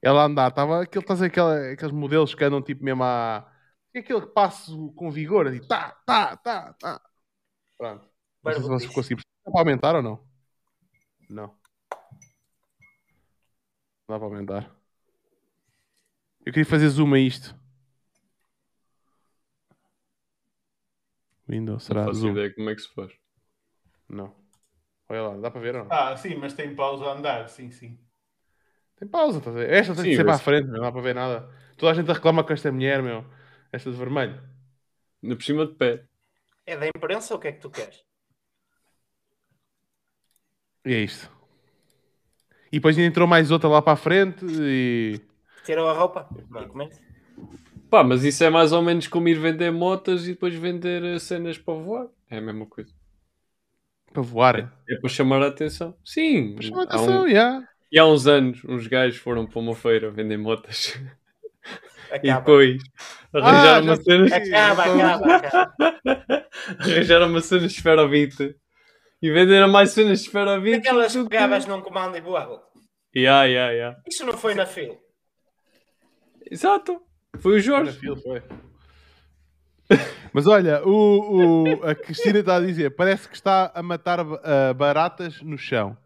Ela 0.00 0.22
a 0.22 0.26
andar, 0.26 0.48
estava 0.50 0.82
aquele, 0.82 1.02
estás 1.02 1.20
aquela, 1.20 1.72
aqueles 1.72 1.92
modelos 1.92 2.36
que 2.36 2.44
andam 2.44 2.62
tipo 2.62 2.84
mesmo 2.84 3.02
a. 3.02 3.50
É 3.92 3.98
aquele 3.98 4.20
que 4.20 4.26
passa 4.28 4.70
com 4.94 5.10
vigor, 5.10 5.48
assim, 5.48 5.66
tá, 5.66 5.96
tá, 6.06 6.36
tá, 6.36 6.72
tá. 6.78 7.00
Pronto. 7.76 8.06
Não 8.44 8.52
sei 8.52 8.62
se 8.62 8.68
vocês 8.68 8.94
conseguem 8.94 9.24
para 9.44 9.60
aumentar 9.60 9.96
ou 9.96 10.02
não? 10.02 10.20
Não. 11.28 11.54
Não 14.08 14.14
dá 14.16 14.18
para 14.20 14.26
aumentar. 14.28 14.76
Eu 16.46 16.52
queria 16.52 16.64
fazer 16.66 16.88
zoom 16.88 17.14
a 17.14 17.18
isto. 17.18 17.52
Windows, 21.48 21.84
será 21.84 22.02
Não 22.04 22.12
faço 22.12 22.20
zoom? 22.20 22.38
ideia 22.38 22.52
como 22.54 22.70
é 22.70 22.74
que 22.74 22.82
se 22.82 22.92
faz. 22.92 23.12
Não. 24.08 24.34
Olha 25.08 25.22
lá, 25.22 25.38
dá 25.38 25.50
para 25.50 25.60
ver 25.62 25.76
ou 25.76 25.84
não? 25.86 25.96
Ah, 25.96 26.16
sim, 26.16 26.34
mas 26.36 26.54
tem 26.54 26.74
pausa 26.74 27.04
a 27.06 27.12
andar, 27.12 27.48
sim, 27.48 27.70
sim. 27.70 27.96
Tem 28.96 29.08
pausa, 29.08 29.38
estás 29.38 29.56
a 29.56 29.58
ver? 29.60 29.70
Esta 29.70 29.94
tem 29.94 30.04
Sim, 30.04 30.08
que 30.08 30.14
ser 30.14 30.24
para 30.24 30.36
a 30.36 30.38
frente, 30.38 30.68
não 30.68 30.80
dá 30.80 30.92
para 30.92 31.00
ver 31.00 31.14
nada. 31.14 31.48
Toda 31.76 31.92
a 31.92 31.94
gente 31.94 32.12
reclama 32.12 32.44
com 32.44 32.52
esta 32.52 32.70
mulher, 32.72 33.02
meu. 33.02 33.24
Esta 33.72 33.90
de 33.90 33.96
vermelho. 33.96 34.40
Ainda 35.22 35.36
por 35.36 35.44
cima 35.44 35.66
de 35.66 35.74
pé. 35.74 36.06
É 36.66 36.74
da 36.76 36.88
imprensa 36.88 37.34
ou 37.34 37.38
o 37.38 37.40
que 37.42 37.48
é 37.48 37.52
que 37.52 37.60
tu 37.60 37.70
queres? 37.70 37.98
E 40.84 40.92
é 40.94 41.00
isto. 41.02 41.28
E 42.72 42.76
depois 42.78 42.96
ainda 42.96 43.08
entrou 43.08 43.28
mais 43.28 43.50
outra 43.50 43.68
lá 43.68 43.82
para 43.82 43.92
a 43.92 43.96
frente 43.96 44.44
e. 44.48 45.20
Tirou 45.64 45.88
a 45.88 45.92
roupa? 45.92 46.28
É? 46.56 46.88
Pá, 47.90 48.02
mas 48.02 48.24
isso 48.24 48.42
é 48.42 48.48
mais 48.50 48.72
ou 48.72 48.80
menos 48.82 49.06
como 49.06 49.28
ir 49.28 49.38
vender 49.38 49.70
motas 49.70 50.24
e 50.26 50.30
depois 50.32 50.54
vender 50.54 51.20
cenas 51.20 51.58
para 51.58 51.74
voar. 51.74 52.06
É 52.30 52.38
a 52.38 52.40
mesma 52.40 52.66
coisa. 52.66 52.90
para 54.12 54.22
voar. 54.22 54.72
É 54.88 54.96
para 54.96 55.08
chamar 55.10 55.42
a 55.42 55.48
atenção. 55.48 55.94
Sim. 56.04 56.56
Chama 56.60 56.78
há 56.78 56.80
um- 56.80 56.82
atenção, 56.84 57.28
já. 57.30 57.62
E 57.92 57.98
há 57.98 58.06
uns 58.06 58.26
anos, 58.26 58.64
uns 58.64 58.86
gajos 58.86 59.18
foram 59.18 59.46
para 59.46 59.58
uma 59.60 59.74
feira 59.74 60.10
vender 60.10 60.36
motas. 60.38 60.98
E 62.22 62.28
Acaba. 62.28 62.40
depois 62.40 62.82
arranjaram 63.32 63.84
já 63.86 63.90
uma 63.90 63.96
cena. 63.96 64.36
Acaba, 64.36 64.82
acaba, 64.84 65.36
acaba. 65.36 65.74
arranjaram 66.78 67.26
uma 67.28 67.40
cena 67.40 67.60
de 67.62 67.66
esferovite. 67.68 68.54
E 69.22 69.30
venderam 69.30 69.68
mais 69.68 69.90
cenas 69.90 70.20
de 70.20 70.26
esferovite. 70.26 70.78
Aquelas 70.78 71.12
que 71.12 71.22
que- 71.22 71.28
pegavas 71.28 71.64
num 71.66 71.80
comando 71.80 72.16
e 72.16 72.20
voava. 72.20 72.60
Ya, 73.14 73.44
ya, 73.44 73.70
ya. 73.72 73.96
Isso 74.06 74.26
não 74.26 74.36
foi 74.36 74.54
na 74.54 74.66
fila. 74.66 74.96
Exato. 76.50 77.00
Foi 77.38 77.56
o 77.56 77.60
Jorge. 77.60 77.98
Foi. 78.22 78.42
Mas 80.32 80.46
olha, 80.46 80.82
o, 80.86 81.66
o- 81.82 81.84
a 81.86 81.94
Cristina 81.94 82.38
está 82.40 82.56
a 82.56 82.60
dizer: 82.60 82.90
parece 82.96 83.28
que 83.28 83.34
está 83.34 83.70
a 83.74 83.82
matar 83.82 84.20
ah, 84.20 84.72
baratas 84.74 85.40
no 85.42 85.56
chão. 85.58 85.96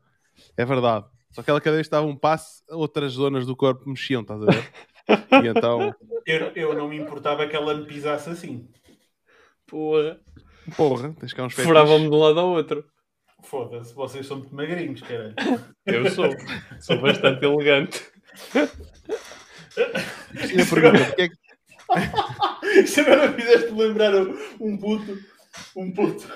É 0.57 0.65
verdade. 0.65 1.07
Só 1.31 1.43
que 1.43 1.51
ela 1.51 1.61
cada 1.61 1.77
vez 1.77 1.87
estava 1.87 2.07
um 2.07 2.17
passo, 2.17 2.63
outras 2.71 3.13
zonas 3.13 3.47
do 3.47 3.55
corpo 3.57 3.89
mexiam, 3.89 4.23
estás 4.23 4.43
a 4.43 4.47
ver? 4.47 4.71
E 5.09 5.47
então, 5.47 5.95
Eu, 6.27 6.51
eu 6.57 6.75
não 6.75 6.89
me 6.89 6.97
importava 6.99 7.47
que 7.47 7.55
ela 7.55 7.73
me 7.75 7.87
pisasse 7.87 8.29
assim. 8.29 8.69
Porra. 9.65 10.19
porra, 10.77 11.15
tens 11.21 11.33
cá 11.33 11.45
uns. 11.45 11.55
Furavam-me 11.55 12.09
de 12.11 12.15
um 12.17 12.19
lado 12.19 12.41
ao 12.41 12.49
outro. 12.49 12.85
Foda-se, 13.47 13.95
vocês 13.95 14.27
são 14.27 14.39
muito 14.39 14.55
magrinhos, 14.55 15.01
caralho. 15.03 15.35
Eu 15.87 16.11
sou. 16.11 16.29
Sou 16.81 17.01
bastante 17.01 17.45
elegante. 17.45 18.05
Cristina 20.33 20.67
pergunta: 20.67 21.05
porque 21.05 21.23
é 21.23 21.29
que 21.29 21.37
Isso 22.83 23.01
agora 23.01 23.33
fizeste-me 23.33 23.81
lembrar 23.81 24.13
um, 24.61 24.77
puto, 24.77 25.17
um 25.77 25.93
puto 25.93 26.27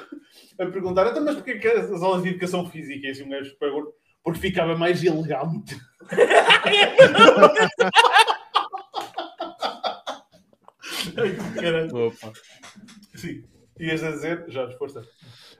a 0.58 0.66
perguntar, 0.66 1.10
então, 1.10 1.24
mas 1.24 1.34
porquê 1.34 1.58
que 1.58 1.66
as 1.66 2.00
aulas 2.02 2.22
de 2.22 2.28
educação 2.28 2.70
física 2.70 3.08
e 3.08 3.10
assim 3.10 3.24
um 3.24 3.30
gajo 3.30 3.56
pergunta? 3.58 3.90
Porque 4.22 4.38
ficava 4.38 4.76
mais 4.76 5.02
elegante. 5.02 5.76
Caralho. 11.60 12.06
Opa. 12.06 12.32
Sim. 13.16 13.42
Ias 13.81 14.05
a 14.05 14.11
dizer, 14.11 14.44
Jorge, 14.48 14.77
força. 14.77 15.02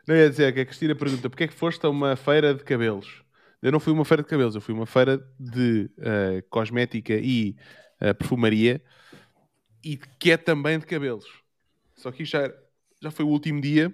Não 0.07 0.15
ia 0.15 0.29
dizer 0.29 0.53
que 0.53 0.61
a 0.61 0.67
Cristina 0.67 0.95
pergunta 0.95 1.31
porque 1.31 1.45
é 1.45 1.49
que 1.49 1.55
foste 1.55 1.85
a 1.87 1.89
uma 1.89 2.15
feira 2.17 2.55
de 2.55 2.63
cabelos? 2.63 3.25
Eu 3.63 3.73
não 3.73 3.81
fui 3.81 3.95
uma 3.95 4.05
feira 4.05 4.23
de 4.23 4.29
cabelos, 4.29 4.55
eu 4.55 4.61
fui 4.61 4.75
uma 4.75 4.85
feira 4.85 5.27
de 5.39 5.91
eh, 5.99 6.45
cosmética 6.51 7.15
e 7.15 7.57
eh, 7.99 8.13
perfumaria 8.13 8.83
e 9.83 9.97
que 9.97 10.33
é 10.33 10.37
também 10.37 10.79
de 10.79 10.85
cabelos. 10.85 11.25
Só 11.95 12.13
que 12.13 12.23
isto 12.23 12.33
já, 12.33 12.53
já 13.03 13.11
foi 13.11 13.25
o 13.25 13.29
último 13.29 13.59
dia. 13.59 13.93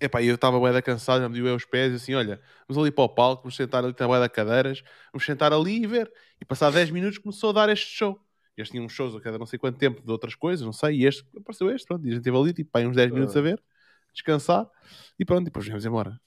Epá, 0.00 0.20
eu 0.20 0.34
estava 0.34 0.58
bem 0.58 0.72
da 0.72 0.82
cansado, 0.82 1.20
já 1.20 1.28
me 1.28 1.40
deu 1.40 1.54
os 1.54 1.64
pés 1.64 1.92
e 1.92 1.96
assim, 1.96 2.14
olha, 2.14 2.40
vamos 2.66 2.82
ali 2.82 2.90
para 2.90 3.04
o 3.04 3.08
palco, 3.08 3.42
vamos 3.42 3.54
sentar 3.54 3.84
ali 3.84 3.94
na 3.96 4.18
da 4.18 4.28
cadeiras, 4.28 4.82
vamos 5.12 5.24
sentar 5.24 5.52
ali 5.52 5.84
e 5.84 5.86
ver. 5.86 6.10
E 6.40 6.44
passar 6.44 6.72
10 6.72 6.90
minutos 6.90 7.18
começou 7.18 7.50
a 7.50 7.52
dar 7.52 7.68
este 7.68 7.86
show. 7.86 8.18
Este 8.60 8.72
tinha 8.72 8.82
uns 8.82 8.92
shows 8.92 9.14
a 9.14 9.20
cada 9.20 9.38
não 9.38 9.46
sei 9.46 9.58
quanto 9.58 9.78
tempo 9.78 10.02
de 10.02 10.10
outras 10.10 10.34
coisas, 10.34 10.64
não 10.64 10.72
sei, 10.72 10.98
e 11.00 11.06
este 11.06 11.24
apareceu 11.36 11.70
este, 11.70 11.86
pronto, 11.86 12.04
e 12.04 12.08
a 12.08 12.10
gente 12.12 12.20
esteve 12.20 12.36
ali, 12.36 12.52
tipo, 12.52 12.70
pá, 12.70 12.80
uns 12.80 12.96
10 12.96 13.10
minutos 13.10 13.36
a 13.36 13.40
ver, 13.40 13.62
descansar, 14.12 14.68
e 15.18 15.24
pronto, 15.24 15.42
e 15.42 15.44
depois 15.46 15.64
viemos 15.64 15.84
embora. 15.84 16.20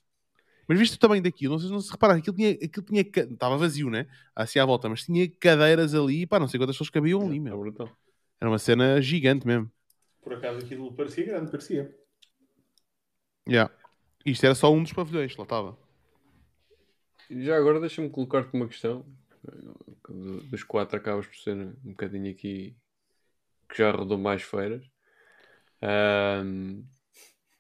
Mas 0.68 0.80
viste 0.80 0.96
o 0.96 1.00
tamanho 1.00 1.22
daquilo, 1.22 1.54
não 1.54 1.60
sei 1.60 1.68
se 1.68 1.74
não 1.74 1.82
se 1.82 1.92
repararam, 1.92 2.20
aquilo 2.20 2.36
tinha, 2.36 2.52
aquilo 2.52 2.86
tinha, 2.86 3.02
estava 3.02 3.58
vazio, 3.58 3.90
né? 3.90 4.08
Assim 4.36 4.60
à 4.60 4.66
volta, 4.66 4.88
mas 4.88 5.04
tinha 5.04 5.30
cadeiras 5.30 5.94
ali, 5.94 6.26
pá, 6.26 6.40
não 6.40 6.48
sei 6.48 6.58
quantas 6.58 6.76
pessoas 6.76 6.90
cabiam 6.90 7.22
ali, 7.22 7.38
É 7.38 7.40
meu. 7.40 7.60
brutal. 7.60 7.90
Era 8.40 8.50
uma 8.50 8.60
cena 8.60 9.02
gigante 9.02 9.46
mesmo. 9.46 9.70
Por 10.22 10.34
acaso 10.34 10.60
aquilo 10.60 10.94
parecia 10.94 11.26
grande, 11.26 11.52
parecia. 11.52 11.94
Yeah. 13.48 13.74
Isto 14.26 14.46
era 14.46 14.56
só 14.56 14.72
um 14.72 14.82
dos 14.82 14.94
pavilhões, 14.94 15.36
lá 15.36 15.44
estava. 15.44 15.78
Já 17.30 17.58
agora 17.58 17.80
deixa-me 17.80 18.10
colocar-te 18.10 18.54
uma 18.54 18.68
questão. 18.68 19.06
Dos 20.50 20.64
quatro 20.64 20.98
acabas 20.98 21.28
por 21.28 21.36
ser 21.36 21.56
um 21.56 21.92
bocadinho 21.92 22.32
aqui 22.32 22.76
que 23.70 23.78
já 23.78 23.92
rodou 23.92 24.18
mais 24.18 24.42
feiras. 24.44 24.84
Ahm, 25.82 26.84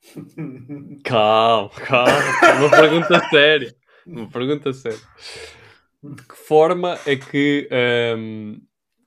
Calma, 1.03 1.69
calma. 1.69 2.11
Uma 2.59 2.69
pergunta 2.69 3.29
séria. 3.29 3.75
Uma 4.05 4.29
pergunta 4.29 4.73
séria. 4.73 4.99
De 6.03 6.21
que 6.27 6.35
forma 6.35 6.97
é 7.05 7.15
que 7.15 7.69
ahm, 7.71 8.59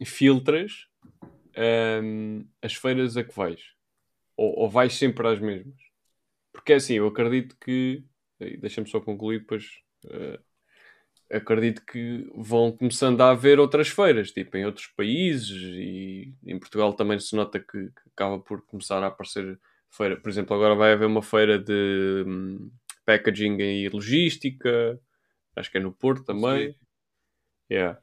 filtras 0.05 0.87
ahm, 1.57 2.45
as 2.63 2.75
feiras 2.75 3.17
a 3.17 3.25
que 3.25 3.35
vais? 3.35 3.61
Ou, 4.37 4.61
ou 4.61 4.71
vais 4.71 4.95
sempre 4.95 5.27
às 5.29 5.39
mesmas? 5.41 5.77
Porque 6.53 6.73
é 6.73 6.77
assim, 6.77 6.95
eu 6.95 7.07
acredito 7.07 7.57
que. 7.61 8.05
Deixa-me 8.59 8.89
só 8.89 9.01
concluir, 9.01 9.41
depois. 9.41 9.65
eh, 10.11 10.39
acredito 11.31 11.85
que 11.85 12.31
vão 12.35 12.73
começando 12.73 13.21
a 13.21 13.31
haver 13.31 13.59
outras 13.59 13.89
feiras, 13.89 14.31
tipo 14.31 14.57
em 14.57 14.65
outros 14.65 14.87
países 14.89 15.51
e 15.51 16.35
em 16.45 16.59
Portugal 16.59 16.93
também 16.93 17.19
se 17.19 17.35
nota 17.35 17.59
que, 17.59 17.67
que 17.67 18.11
acaba 18.15 18.39
por 18.39 18.65
começar 18.67 19.03
a 19.03 19.09
aparecer 19.09 19.59
feira. 19.91 20.17
Por 20.17 20.29
exemplo, 20.29 20.55
agora 20.55 20.75
vai 20.75 20.93
haver 20.93 21.07
uma 21.07 21.23
feira 21.23 21.59
de 21.59 22.25
hum, 22.27 22.71
packaging 23.05 23.59
e 23.59 23.89
logística, 23.89 25.01
acho 25.57 25.71
que 25.71 25.79
é 25.79 25.81
no 25.81 25.93
Porto 25.93 26.25
também. 26.25 26.75
Yeah. 27.71 28.01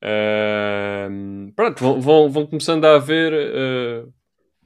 Ahm, 0.00 1.52
pronto, 1.56 1.80
vão, 1.80 2.00
vão, 2.00 2.30
vão 2.30 2.46
começando 2.46 2.84
a 2.84 2.96
haver 2.96 3.32
eh, 3.32 4.06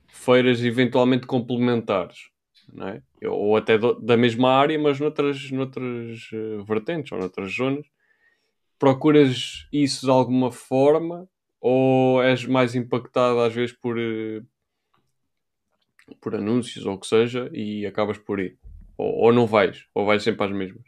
feiras 0.09 0.63
eventualmente 0.63 1.27
complementares, 1.27 2.31
não 2.73 2.89
é? 2.89 3.03
ou 3.27 3.57
até 3.57 3.79
do- 3.79 3.95
da 4.01 4.17
mesma 4.17 4.51
área, 4.51 4.79
mas 4.79 4.99
noutras, 5.01 5.51
noutras 5.51 6.29
eh, 6.33 6.63
vertentes 6.67 7.13
ou 7.13 7.19
noutras 7.19 7.53
zonas. 7.55 7.87
Procuras 8.79 9.67
isso 9.73 10.07
de 10.07 10.11
alguma 10.13 10.51
forma 10.51 11.29
ou 11.61 12.23
és 12.23 12.45
mais 12.47 12.75
impactado 12.75 13.41
às 13.41 13.55
vezes 13.55 13.73
por, 13.77 13.99
eh, 13.99 14.43
por 16.21 16.35
anúncios 16.35 16.85
ou 16.87 16.95
o 16.95 16.99
que 16.99 17.07
seja 17.07 17.49
e 17.53 17.87
acabas 17.87 18.19
por 18.19 18.41
ir? 18.41 18.59
Ou, 18.99 19.27
ou 19.27 19.33
não 19.33 19.47
vais? 19.47 19.87
Ou 19.95 20.05
vais 20.05 20.23
sempre 20.23 20.45
às 20.45 20.53
mesmas? 20.53 20.85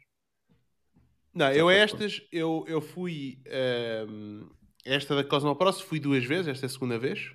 Não, 1.35 1.51
eu 1.53 1.69
estas, 1.69 2.23
eu, 2.31 2.65
eu 2.69 2.81
fui. 2.81 3.41
ehm, 3.47 4.47
esta 4.85 5.17
da 5.17 5.25
Cosmoprost 5.25 5.83
fui 5.85 5.99
duas 5.99 6.25
vezes, 6.25 6.49
esta 6.49 6.67
é 6.67 6.69
a 6.69 6.71
segunda 6.71 6.99
vez. 6.99 7.33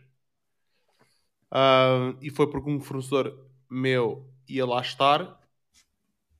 Ah, 1.51 2.13
e 2.21 2.29
foi 2.29 2.49
porque 2.49 2.69
um 2.69 2.79
fornecedor 2.79 3.48
meu 3.69 4.29
ia 4.47 4.65
lá 4.65 4.81
estar 4.81 5.39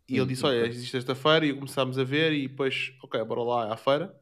e 0.07 0.17
ele 0.17 0.27
Hum, 0.27 0.29
disse: 0.29 0.45
Olha, 0.45 0.57
ok. 0.57 0.63
existe 0.67 0.97
esta 0.97 1.15
feira 1.15 1.45
e 1.45 1.53
começámos 1.53 1.97
a 1.97 2.03
ver 2.03 2.33
e 2.33 2.47
depois, 2.47 2.91
ok, 3.03 3.23
bora 3.23 3.41
lá 3.43 3.73
à 3.73 3.77
feira. 3.77 4.13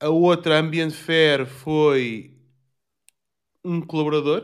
A 0.00 0.08
outra 0.08 0.58
Ambient 0.60 0.92
Fair 0.92 1.44
foi 1.46 2.38
um 3.64 3.80
colaborador 3.84 4.42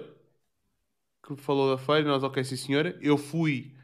que 1.27 1.37
falou 1.37 1.71
da 1.77 1.79
feira. 1.83 2.09
Nós, 2.09 2.23
ok, 2.23 2.43
sim 2.45 2.57
senhora. 2.57 2.99
Eu 3.01 3.17
fui 3.19 3.75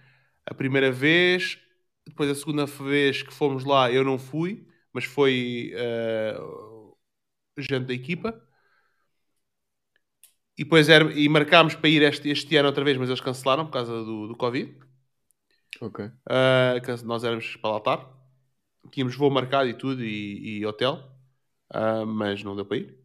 a 0.47 0.55
primeira 0.55 0.91
vez, 0.93 1.59
depois 2.07 2.31
a 2.31 2.35
segunda 2.35 2.67
vez 2.67 3.23
que 3.23 3.33
fomos 3.35 3.65
lá 3.65 3.91
eu 3.93 4.05
não 4.05 4.19
fui, 4.19 4.67
mas 4.93 5.05
foi 5.05 5.73
eh, 5.75 6.37
gente 7.59 7.87
da 7.87 7.95
equipa. 7.95 8.46
E 10.59 10.65
depois 10.65 10.89
era, 10.89 11.13
e 11.13 11.29
marcámos 11.29 11.75
para 11.75 11.89
ir 11.89 12.03
este, 12.03 12.31
este 12.31 12.57
ano 12.57 12.69
outra 12.69 12.85
vez, 12.85 12.97
mas 12.97 13.09
eles 13.09 13.21
cancelaram 13.21 13.67
por 13.67 13.73
causa 13.73 13.93
do, 13.93 14.29
do 14.29 14.37
Covid. 14.37 14.75
Ok. 15.81 16.01
Uh, 16.29 17.05
nós 17.05 17.25
éramos 17.25 17.57
para 17.57 17.77
estar. 17.77 18.11
Tínhamos 18.93 19.17
voo 19.17 19.31
marcado 19.31 19.69
e 19.69 19.75
tudo, 19.75 20.05
e, 20.05 20.59
e 20.61 20.67
hotel, 20.67 21.13
Uh, 21.75 22.07
mas 22.07 22.45
não 22.45 22.57
deu 22.57 22.65
para 22.67 22.79
ir. 22.79 22.99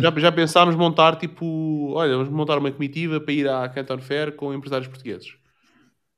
já, 0.00 0.12
já 0.18 0.32
pensámos 0.32 0.74
montar 0.76 1.16
tipo, 1.16 1.92
olha, 1.94 2.12
vamos 2.16 2.28
montar 2.30 2.58
uma 2.58 2.70
comitiva 2.72 3.20
para 3.20 3.32
ir 3.32 3.48
à 3.48 3.68
Canton 3.68 3.98
Fair 3.98 4.34
com 4.36 4.52
empresários 4.54 4.88
portugueses. 4.88 5.34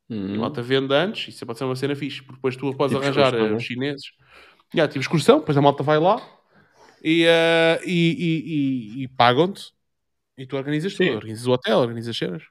Hum. 0.09 0.35
A 0.37 0.41
malta 0.41 0.63
vende 0.63 0.95
antes, 0.95 1.35
isso 1.35 1.47
pode 1.47 1.59
ser 1.59 1.65
uma 1.65 1.77
cena 1.77 1.95
fixe, 1.95 2.23
porque 2.23 2.37
depois 2.37 2.57
tu 2.57 2.73
podes 2.75 2.95
Tipo 2.95 2.97
arranjar 2.97 3.35
eh, 3.35 3.37
não 3.37 3.39
é? 3.47 3.55
os 3.55 3.63
chineses. 3.63 4.13
Já, 4.75 4.89
tive 4.89 5.01
excursão, 5.01 5.41
depois 5.41 5.57
a 5.57 5.63
malta 5.63 5.83
vai 5.83 5.99
lá 5.99 6.17
e, 7.03 7.25
eh, 7.27 7.81
e, 7.85 9.01
e, 9.01 9.03
e- 9.05 9.09
pagam-te 9.09 9.73
e 10.39 10.47
tu 10.47 10.57
organizas 10.57 10.95
tudo, 10.95 11.07
Sim. 11.07 11.17
organizas 11.17 11.47
o 11.47 11.53
hotel, 11.53 11.79
organizas 11.79 12.17
cenas. 12.17 12.43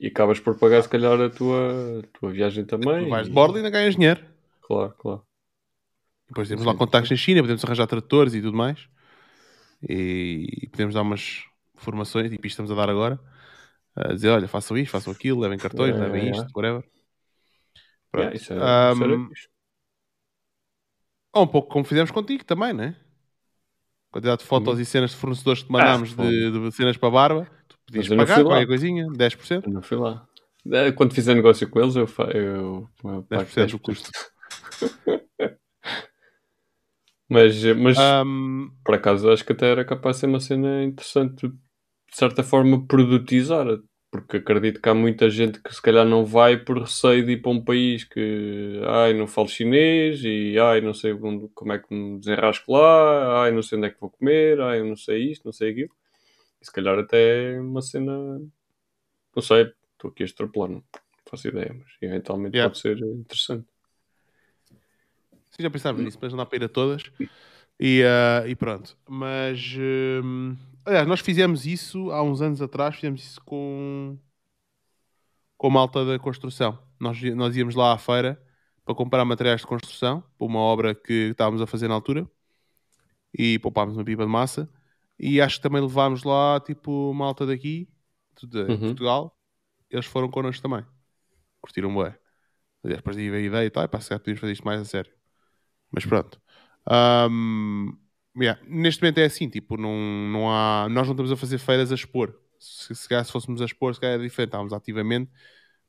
E 0.00 0.06
acabas 0.06 0.38
por 0.40 0.56
pagar, 0.58 0.82
se 0.82 0.88
calhar, 0.88 1.20
a 1.20 1.28
tua, 1.28 2.00
a 2.00 2.18
tua 2.18 2.30
viagem 2.30 2.64
também. 2.64 3.04
Tu 3.04 3.10
vais 3.10 3.26
de 3.28 3.34
bordo 3.34 3.56
e 3.56 3.58
ainda 3.58 3.70
ganhas 3.70 3.94
dinheiro. 3.96 4.24
Claro, 4.62 4.94
claro. 4.98 5.22
Depois 6.28 6.48
temos 6.48 6.62
Sim. 6.62 6.68
lá 6.70 6.74
contactos 6.74 7.10
na 7.10 7.16
China, 7.16 7.40
podemos 7.40 7.64
arranjar 7.64 7.86
tradutores 7.86 8.34
e 8.34 8.42
tudo 8.42 8.56
mais. 8.56 8.86
E 9.88 10.68
podemos 10.70 10.94
dar 10.94 11.02
umas 11.02 11.44
formações, 11.76 12.30
tipo 12.30 12.46
isto 12.46 12.54
estamos 12.54 12.70
a 12.70 12.74
dar 12.74 12.90
agora. 12.90 13.18
A 13.96 14.12
dizer, 14.12 14.28
olha, 14.28 14.46
façam 14.46 14.76
isto, 14.76 14.92
façam 14.92 15.12
aquilo, 15.12 15.40
levem 15.40 15.58
cartões, 15.58 15.96
É, 15.96 16.00
levem 16.00 16.28
é. 16.28 16.30
isto, 16.30 16.46
whatever. 16.54 16.84
Pronto. 18.10 18.36
Isso, 18.36 18.52
é, 18.52 18.56
isso 18.92 19.04
era 19.04 19.14
Ahm, 19.14 19.28
fixe. 19.28 19.48
Ou 21.32 21.44
um 21.44 21.46
pouco 21.46 21.68
como 21.70 21.84
fizemos 21.84 22.10
contigo 22.10 22.44
também, 22.44 22.72
né? 22.72 22.96
Quantidade 24.10 24.40
de 24.42 24.46
fotos 24.46 24.74
Uhum. 24.74 24.80
e 24.80 24.84
cenas 24.86 25.10
de 25.10 25.16
fornecedores 25.16 25.62
que 25.62 25.68
te 25.68 25.72
mandámos 25.72 26.12
Ah, 26.12 26.22
de, 26.22 26.50
de 26.50 26.72
cenas 26.72 26.96
para 26.96 27.08
a 27.08 27.12
barba. 27.12 27.46
Tu 27.68 27.76
podias 27.86 28.08
pagar 28.08 28.42
qualquer 28.42 28.66
coisinha, 28.66 29.06
10%. 29.16 29.66
Eu 29.66 29.72
não 29.72 29.82
fui 29.82 29.96
lá. 29.98 30.26
Eh, 30.72 30.92
Quando 30.92 31.14
fizer 31.14 31.34
negócio 31.34 31.68
com 31.68 31.80
eles, 31.80 31.96
eu, 31.96 32.06
fa 32.06 32.24
eu, 32.24 32.88
eu 33.04 33.22
pago 33.28 33.28
10% 33.28 33.70
do 33.72 33.78
custo. 33.78 34.10
mas, 37.28 37.62
mas 37.76 37.98
Ahm, 37.98 38.70
por 38.84 38.94
acaso 38.94 39.30
acho 39.30 39.44
que 39.44 39.52
até 39.52 39.70
era 39.70 39.84
capaz 39.84 40.16
de 40.16 40.20
ser 40.20 40.26
uma 40.26 40.40
cena 40.40 40.82
interessante 40.84 41.48
de 41.48 42.16
certa 42.16 42.42
forma 42.42 42.86
produtizar 42.86 43.66
porque 44.10 44.38
acredito 44.38 44.80
que 44.80 44.88
há 44.88 44.94
muita 44.94 45.28
gente 45.28 45.60
que 45.62 45.74
se 45.74 45.82
calhar 45.82 46.04
não 46.06 46.24
vai 46.24 46.56
por 46.56 46.78
receio 46.80 47.24
de 47.26 47.32
ir 47.32 47.42
para 47.42 47.50
um 47.52 47.62
país 47.62 48.04
que 48.04 48.80
ai 48.86 49.12
não 49.12 49.26
falo 49.26 49.48
chinês 49.48 50.22
e 50.24 50.58
ai 50.58 50.80
não 50.80 50.94
sei 50.94 51.12
onde- 51.12 51.48
como 51.54 51.72
é 51.72 51.78
que 51.78 51.92
me 51.94 52.18
desenrasco 52.18 52.72
lá 52.72 53.42
ai 53.44 53.50
não 53.52 53.62
sei 53.62 53.78
onde 53.78 53.88
é 53.88 53.90
que 53.90 54.00
vou 54.00 54.10
comer 54.10 54.60
ai 54.60 54.80
eu 54.80 54.84
não 54.86 54.96
sei 54.96 55.30
isto, 55.32 55.44
não 55.44 55.52
sei 55.52 55.72
aquilo 55.72 55.90
e 56.60 56.66
se 56.66 56.72
calhar 56.72 56.98
até 56.98 57.54
é 57.54 57.60
uma 57.60 57.82
cena 57.82 58.40
não 59.34 59.42
sei, 59.42 59.72
estou 59.92 60.10
aqui 60.10 60.22
a 60.22 60.26
extrapolar 60.26 60.70
não 60.70 60.84
faço 61.30 61.48
ideia, 61.48 61.74
mas 61.74 61.88
eventualmente 62.00 62.56
Yeah. 62.56 62.70
pode 62.70 62.80
ser 62.80 62.98
interessante 62.98 63.66
Sim, 65.50 65.62
já 65.62 65.70
pensámos 65.70 66.02
nisso, 66.02 66.18
mas 66.20 66.32
não 66.32 66.38
dá 66.38 66.46
para 66.46 66.56
ir 66.58 66.64
a 66.64 66.68
todas. 66.68 67.02
E, 67.80 68.02
ah, 68.04 68.46
e 68.46 68.54
pronto. 68.54 68.96
Mas, 69.08 69.74
hum, 69.78 70.56
aliás, 70.88 71.06
nós 71.06 71.20
fizemos 71.20 71.66
isso 71.66 72.10
há 72.10 72.22
uns 72.22 72.40
anos 72.42 72.62
atrás, 72.62 72.96
fizemos 72.96 73.22
isso 73.22 73.40
com, 73.44 74.18
com 75.56 75.70
malta 75.70 76.04
da 76.04 76.18
construção. 76.18 76.78
Nós, 77.00 77.20
nós 77.34 77.56
íamos 77.56 77.74
lá 77.74 77.92
à 77.92 77.98
feira 77.98 78.40
para 78.84 78.94
comprar 78.94 79.24
materiais 79.24 79.60
de 79.60 79.66
construção, 79.66 80.22
para 80.38 80.46
uma 80.46 80.60
obra 80.60 80.94
que 80.94 81.30
estávamos 81.30 81.60
a 81.60 81.66
fazer 81.66 81.88
na 81.88 81.94
altura, 81.94 82.28
e 83.36 83.58
poupámos 83.58 83.96
uma 83.96 84.04
pipa 84.04 84.24
de 84.24 84.30
massa. 84.30 84.68
E 85.18 85.40
acho 85.40 85.56
que 85.56 85.62
também 85.62 85.80
levámos 85.82 86.22
lá, 86.22 86.60
tipo, 86.60 87.12
malta 87.12 87.44
daqui, 87.46 87.88
de, 88.42 88.62
Uhum. 88.64 88.78
Portugal. 88.78 89.36
Eles 89.90 90.06
foram 90.06 90.30
connosco 90.30 90.62
também. 90.62 90.84
Curtiram 91.60 91.94
bué. 91.94 92.18
Aliás, 92.84 92.98
depois 93.00 93.16
daí 93.16 93.30
veio 93.30 93.44
a 93.44 93.48
ideia 93.48 93.66
e 93.66 93.70
tal, 93.70 93.84
e 93.84 93.88
pá, 93.88 94.00
se 94.00 94.08
calhar 94.10 94.20
podíamos 94.20 94.40
fazer 94.40 94.52
isto 94.54 94.64
mais 94.66 94.80
a 94.80 94.84
sério. 94.84 95.12
Mas 95.90 96.06
pronto. 96.06 96.40
Ahm, 96.86 97.96
yeah, 98.38 98.60
Neste 98.66 99.02
momento 99.02 99.18
é 99.18 99.24
assim, 99.24 99.48
tipo, 99.48 99.76
não, 99.76 99.96
não 100.32 100.50
há. 100.50 100.88
Nós 100.88 101.06
não 101.06 101.12
estamos 101.12 101.32
a 101.32 101.36
fazer 101.36 101.58
feiras 101.58 101.92
a 101.92 101.94
expor. 101.94 102.34
Se, 102.58 102.94
se, 102.94 103.08
calhar 103.08 103.24
se 103.24 103.32
fôssemos 103.32 103.62
a 103.62 103.64
expor, 103.64 103.94
se 103.94 104.00
calhar 104.00 104.14
era 104.14 104.22
diferente. 104.22 104.48
Estávamos 104.48 104.72
ativamente, 104.72 105.30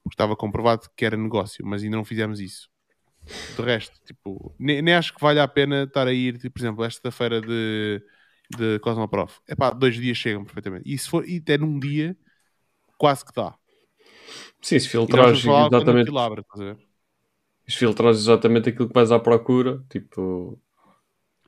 porque 0.03 0.15
estava 0.15 0.35
comprovado 0.35 0.87
que 0.95 1.05
era 1.05 1.17
negócio, 1.17 1.65
mas 1.65 1.83
ainda 1.83 1.97
não 1.97 2.05
fizemos 2.05 2.39
isso. 2.39 2.69
De 3.55 3.61
resto, 3.61 3.99
tipo, 4.05 4.55
nem, 4.57 4.81
nem 4.81 4.93
acho 4.93 5.13
que 5.13 5.21
vale 5.21 5.39
a 5.39 5.47
pena 5.47 5.83
estar 5.83 6.07
a 6.07 6.13
ir, 6.13 6.37
tipo, 6.37 6.53
por 6.53 6.61
exemplo, 6.61 6.83
esta 6.83 7.11
feira 7.11 7.41
de, 7.41 8.01
de 8.57 8.79
Cosmoprof. 8.79 9.39
É 9.47 9.55
pá, 9.55 9.71
dois 9.71 9.95
dias 9.95 10.17
chegam 10.17 10.43
perfeitamente. 10.43 10.83
E 10.91 10.97
se 10.97 11.09
for, 11.09 11.27
e 11.27 11.37
até 11.37 11.57
num 11.57 11.79
dia, 11.79 12.17
quase 12.97 13.25
que 13.25 13.33
dá. 13.33 13.55
sim, 14.61 14.79
se 14.79 14.87
filtrares 14.87 15.43
quando 15.43 15.75
exatamente 15.75 16.01
aquilo 16.03 16.19
abre, 16.19 16.41
estás 16.41 16.61
a 16.61 16.63
ver? 16.63 16.89
se 17.67 17.77
filtrares 17.77 18.17
exatamente 18.17 18.69
aquilo 18.69 18.87
que 18.87 18.93
vais 18.93 19.11
à 19.11 19.19
procura 19.19 19.83
tipo 19.89 20.59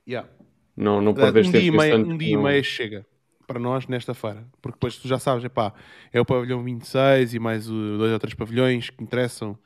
Yeah. 0.06 0.28
Não, 0.76 1.00
não 1.00 1.12
um 1.12 1.14
perdes 1.14 1.50
dia, 1.50 1.60
e 1.60 1.70
tempo 1.70 1.82
pensando 1.82 2.10
um 2.12 2.16
dia 2.16 2.34
e 2.34 2.36
meia 2.36 2.62
chega 2.62 3.06
para 3.46 3.58
nós 3.58 3.86
nesta 3.86 4.14
feira. 4.14 4.46
Porque 4.60 4.76
depois 4.76 4.96
tu 4.96 5.06
já 5.08 5.18
sabes, 5.18 5.44
epá, 5.44 5.72
é 6.12 6.20
o 6.20 6.24
pavilhão 6.24 6.62
26 6.62 7.34
e 7.34 7.38
mais 7.38 7.68
uh, 7.68 7.98
dois 7.98 8.12
ou 8.12 8.18
três 8.18 8.34
pavilhões 8.34 8.90
que 8.90 9.02
interessam. 9.02 9.58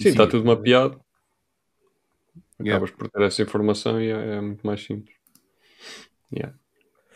Sim, 0.00 0.08
está 0.10 0.26
tudo 0.26 0.46
mapeado 0.46 1.00
Yeah. 2.60 2.76
acabas 2.76 2.92
por 2.92 3.10
ter 3.10 3.22
essa 3.22 3.42
informação 3.42 4.00
e 4.00 4.10
é, 4.10 4.36
é 4.36 4.40
muito 4.40 4.64
mais 4.64 4.80
simples 4.82 5.14
yeah. 6.32 6.56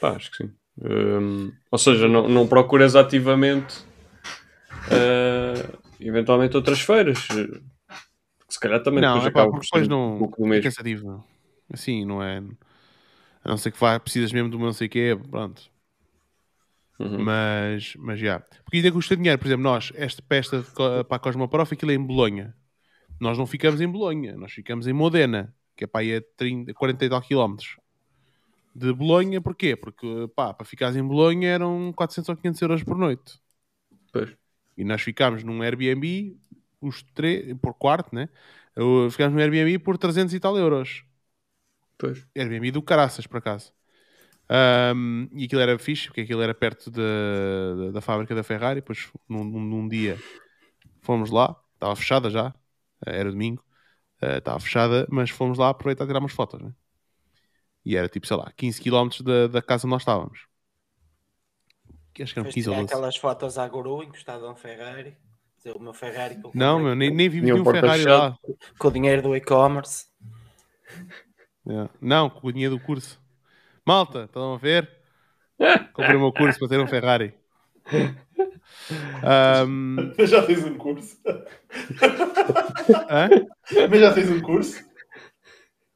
Pá, 0.00 0.16
acho 0.16 0.30
que 0.32 0.36
sim 0.38 0.52
Hum, 0.80 1.50
ou 1.72 1.78
seja, 1.78 2.06
não, 2.06 2.28
não 2.28 2.46
procuras 2.46 2.94
ativamente 2.94 3.84
eh, 4.92 5.68
eventualmente 6.00 6.56
outras 6.56 6.80
feiras 6.80 7.26
que 7.26 7.60
se 8.48 8.60
calhar 8.60 8.80
também 8.82 9.02
Não, 9.02 9.14
depois 9.14 9.26
epá, 9.26 9.40
acabam 9.40 9.50
porque 9.52 9.68
por 9.70 9.78
depois 9.78 9.88
não 9.88 10.14
um 10.14 10.18
pouco 10.20 10.36
do 10.36 10.46
é 10.46 10.50
mesmo 10.50 10.64
cansativo. 10.64 11.24
Assim, 11.72 12.04
não 12.04 12.22
é? 12.22 12.40
A 13.48 13.52
não 13.52 13.56
ser 13.56 13.70
que 13.70 13.80
vá, 13.80 13.98
precisas 13.98 14.30
mesmo 14.30 14.50
de 14.50 14.56
uma 14.56 14.66
não 14.66 14.74
sei 14.74 14.88
o 14.88 14.90
quê, 14.90 15.18
pronto. 15.30 15.70
Uhum. 16.98 17.24
Mas, 17.24 17.94
mas 17.96 18.20
já. 18.20 18.40
Porque 18.40 18.76
ainda 18.76 18.92
custa 18.92 19.16
dinheiro. 19.16 19.38
Por 19.38 19.46
exemplo, 19.46 19.62
nós, 19.62 19.90
esta 19.94 20.20
pesta 20.20 20.62
para 21.08 21.16
a 21.16 21.18
Cosmoprof, 21.18 21.72
aquilo 21.72 21.90
é 21.90 21.94
em 21.94 22.06
Bolonha. 22.06 22.54
Nós 23.18 23.38
não 23.38 23.46
ficamos 23.46 23.80
em 23.80 23.88
Bolonha, 23.88 24.36
nós 24.36 24.52
ficamos 24.52 24.86
em 24.86 24.92
Modena, 24.92 25.54
que 25.74 25.84
é 25.84 25.86
para 25.86 26.02
aí 26.02 26.16
a 26.16 26.22
30, 26.36 26.74
40 26.74 27.04
e 27.06 27.08
tal 27.08 27.22
quilómetros. 27.22 27.78
De 28.74 28.92
Bolonha, 28.92 29.40
porquê? 29.40 29.74
Porque, 29.74 30.28
pá, 30.36 30.52
para 30.52 30.66
ficares 30.66 30.94
em 30.94 31.02
Bolonha 31.02 31.48
eram 31.48 31.90
400 31.96 32.28
ou 32.28 32.36
500 32.36 32.60
euros 32.60 32.82
por 32.82 32.98
noite. 32.98 33.40
Pois. 34.12 34.36
E 34.76 34.84
nós 34.84 35.00
ficámos 35.00 35.42
num 35.42 35.62
Airbnb, 35.62 36.36
os 36.82 37.02
três, 37.14 37.56
por 37.62 37.72
quarto, 37.72 38.14
né? 38.14 38.28
Ficámos 39.10 39.34
num 39.34 39.40
Airbnb 39.40 39.78
por 39.78 39.96
300 39.96 40.34
e 40.34 40.38
tal 40.38 40.54
euros. 40.58 41.07
Pois. 41.98 42.18
Airbnb 42.36 42.70
do 42.72 42.82
caraças, 42.82 43.26
por 43.26 43.38
acaso. 43.38 43.72
Ahm, 44.48 45.28
e 45.32 45.44
aquilo 45.46 45.60
era 45.62 45.78
fixe, 45.78 46.06
porque 46.08 46.22
aquilo 46.22 46.42
era 46.42 46.54
perto 46.54 46.90
da, 46.90 47.02
da, 47.86 47.92
da 47.92 48.00
fábrica 48.02 48.34
da 48.34 48.44
Ferrari. 48.44 48.76
Depois, 48.80 49.10
num, 49.28 49.44
num- 49.44 49.60
num 49.60 49.88
dia, 49.88 50.24
fomos 51.02 51.30
lá. 51.30 51.56
estava 51.74 51.96
fechada 51.96 52.30
já, 52.30 52.54
eh, 53.06 53.20
era 53.20 53.30
domingo, 53.32 53.64
eh, 54.22 54.38
estava 54.38 54.60
fechada, 54.60 55.06
mas 55.10 55.30
fomos 55.30 55.58
lá 55.58 55.70
aproveitar 55.70 56.04
a 56.04 56.08
tirar 56.08 56.20
umas 56.20 56.32
fotos, 56.32 56.60
né? 56.62 56.74
E 57.84 57.96
era 57.96 58.08
tipo, 58.08 58.26
sei 58.26 58.36
lá, 58.36 58.52
15 58.56 58.80
km 58.80 59.22
da, 59.22 59.46
da 59.48 59.62
casa 59.62 59.86
onde 59.86 59.92
nós 59.92 60.02
estávamos. 60.02 60.46
Acho 62.22 62.32
que 62.34 62.38
eram 62.40 62.48
Depois 62.48 62.54
15 62.54 62.68
ou 62.68 62.74
tinha 62.74 62.80
12. 62.80 62.94
aquelas 62.94 63.16
fotos 63.16 63.58
à 63.58 63.68
Guru 63.68 64.02
encostado 64.02 64.46
a 64.46 64.50
um 64.50 64.56
Ferrari. 64.56 65.16
O 65.74 65.78
meu 65.80 65.92
Ferrari 65.92 66.36
Não, 66.52 66.78
meu, 66.80 66.94
nem, 66.94 67.10
nem 67.10 67.28
vi 67.28 67.52
um 67.52 67.52
nenhum 67.52 67.64
Ferrari 67.64 68.04
lá. 68.04 68.38
com 68.78 68.88
o 68.88 68.90
dinheiro 68.90 69.22
do 69.22 69.36
e-commerce. 69.36 70.06
Yeah. 71.68 71.90
Não, 72.00 72.30
com 72.30 72.48
o 72.48 72.52
dinheiro 72.52 72.76
do 72.76 72.82
curso. 72.82 73.20
Malta, 73.86 74.24
estão 74.24 74.54
a 74.54 74.58
ver? 74.58 74.88
Comprei 75.92 76.16
o 76.16 76.20
meu 76.20 76.32
curso 76.32 76.58
para 76.58 76.68
ter 76.68 76.80
um 76.80 76.86
Ferrari. 76.86 77.34
Ahm, 79.22 80.14
Mas 80.16 80.30
já 80.30 80.42
tens 80.46 80.64
um 80.64 80.76
curso. 80.76 81.18
hã? 83.10 83.28
Mas 83.90 84.00
já 84.00 84.14
tens 84.14 84.30
um 84.30 84.40
curso. 84.40 84.82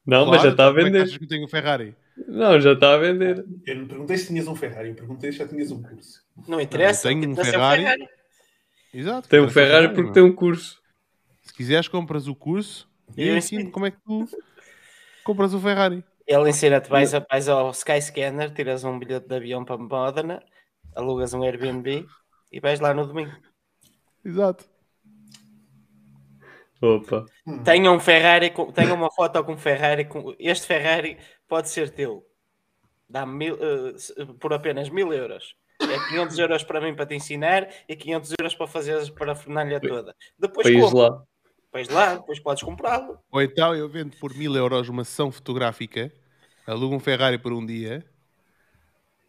Não, 0.04 0.26
mas 0.26 0.42
já 0.42 0.48
está 0.50 0.66
a 0.66 0.68
Como 0.68 0.80
é 0.80 0.84
que 0.84 0.90
vender. 0.90 1.02
achas 1.04 1.16
que 1.18 1.26
tenho 1.26 1.44
um 1.44 1.48
Ferrari? 1.48 1.94
Não, 2.26 2.60
já 2.60 2.72
está 2.72 2.94
a 2.94 2.98
vender. 2.98 3.44
Eu 3.64 3.76
não 3.76 3.86
perguntei 3.86 4.18
se 4.18 4.26
tinhas 4.26 4.48
um 4.48 4.54
Ferrari, 4.54 4.90
eu 4.90 4.94
perguntei 4.94 5.30
se 5.32 5.38
já 5.38 5.48
tinhas 5.48 5.70
um 5.70 5.82
curso. 5.82 6.22
Não 6.48 6.60
interessa. 6.60 7.08
Eu 7.08 7.12
tenho 7.12 7.28
um 7.28 7.32
interessa 7.32 7.56
é 7.56 7.58
o 7.58 7.70
Ferrari. 7.70 8.08
Exato. 8.92 9.28
Tem 9.28 9.40
um 9.40 9.48
Ferrari 9.48 9.94
porque 9.94 10.12
tem 10.12 10.22
um 10.22 10.32
curso. 10.34 10.82
Se 11.42 11.54
quiseres, 11.54 11.88
compras 11.88 12.26
o 12.28 12.34
curso 12.34 12.88
e 13.16 13.28
Eu 13.28 13.36
ensino 13.36 13.70
como 13.70 13.86
é 13.86 13.90
que 13.90 13.98
tu 14.04 14.28
compras 15.22 15.54
o 15.54 15.60
Ferrari. 15.60 16.04
Ele 16.26 16.50
ensina-te, 16.50 16.88
vais, 16.88 17.12
a- 17.14 17.26
vais 17.30 17.48
ao 17.48 17.70
Skyscanner, 17.72 18.52
tiras 18.54 18.84
um 18.84 18.98
bilhete 18.98 19.26
de 19.28 19.34
avião 19.34 19.64
para 19.64 19.76
Modena, 19.76 20.42
alugas 20.94 21.34
um 21.34 21.42
Airbnb 21.42 22.06
e 22.50 22.60
vais 22.60 22.80
lá 22.80 22.94
no 22.94 23.06
domingo. 23.06 23.32
Exato. 24.24 24.64
Opa. 26.80 27.24
Tenha 27.64 27.90
um 27.92 28.00
Ferrari, 28.00 28.50
com- 28.50 28.72
tenha 28.72 28.92
uma 28.92 29.10
foto 29.12 29.42
com 29.44 29.52
um 29.52 29.56
Ferrari. 29.56 30.04
Com, 30.04 30.34
este 30.38 30.66
Ferrari 30.66 31.16
pode 31.46 31.68
ser 31.68 31.90
teu. 31.90 32.26
Dá 33.08 33.24
mil, 33.24 33.56
se- 33.98 34.14
por 34.40 34.52
apenas 34.52 34.88
mil 34.88 35.12
euros. 35.12 35.54
É 35.80 36.08
500 36.08 36.38
euros 36.38 36.62
para 36.64 36.80
mim 36.80 36.94
para 36.94 37.06
te 37.06 37.14
ensinar 37.14 37.68
e 37.88 37.94
500 37.96 38.32
euros 38.38 38.54
para 38.54 38.66
fazer 38.66 39.12
para 39.14 39.32
a 39.32 39.34
fornalha 39.34 39.80
toda. 39.80 40.14
Depois 40.38 40.66
País 40.66 40.80
compra. 40.84 41.08
lá. 41.10 41.22
Depois 41.72 41.88
lá, 41.88 42.16
depois 42.16 42.38
podes 42.38 42.62
comprá-lo. 42.62 43.18
Ou 43.30 43.40
então 43.40 43.74
eu 43.74 43.88
vendo 43.88 44.14
por 44.18 44.34
mil 44.34 44.54
euros 44.54 44.90
uma 44.90 45.04
sessão 45.04 45.32
fotográfica, 45.32 46.12
alugo 46.66 46.94
um 46.94 47.00
Ferrari 47.00 47.38
por 47.38 47.50
um 47.50 47.64
dia, 47.64 48.04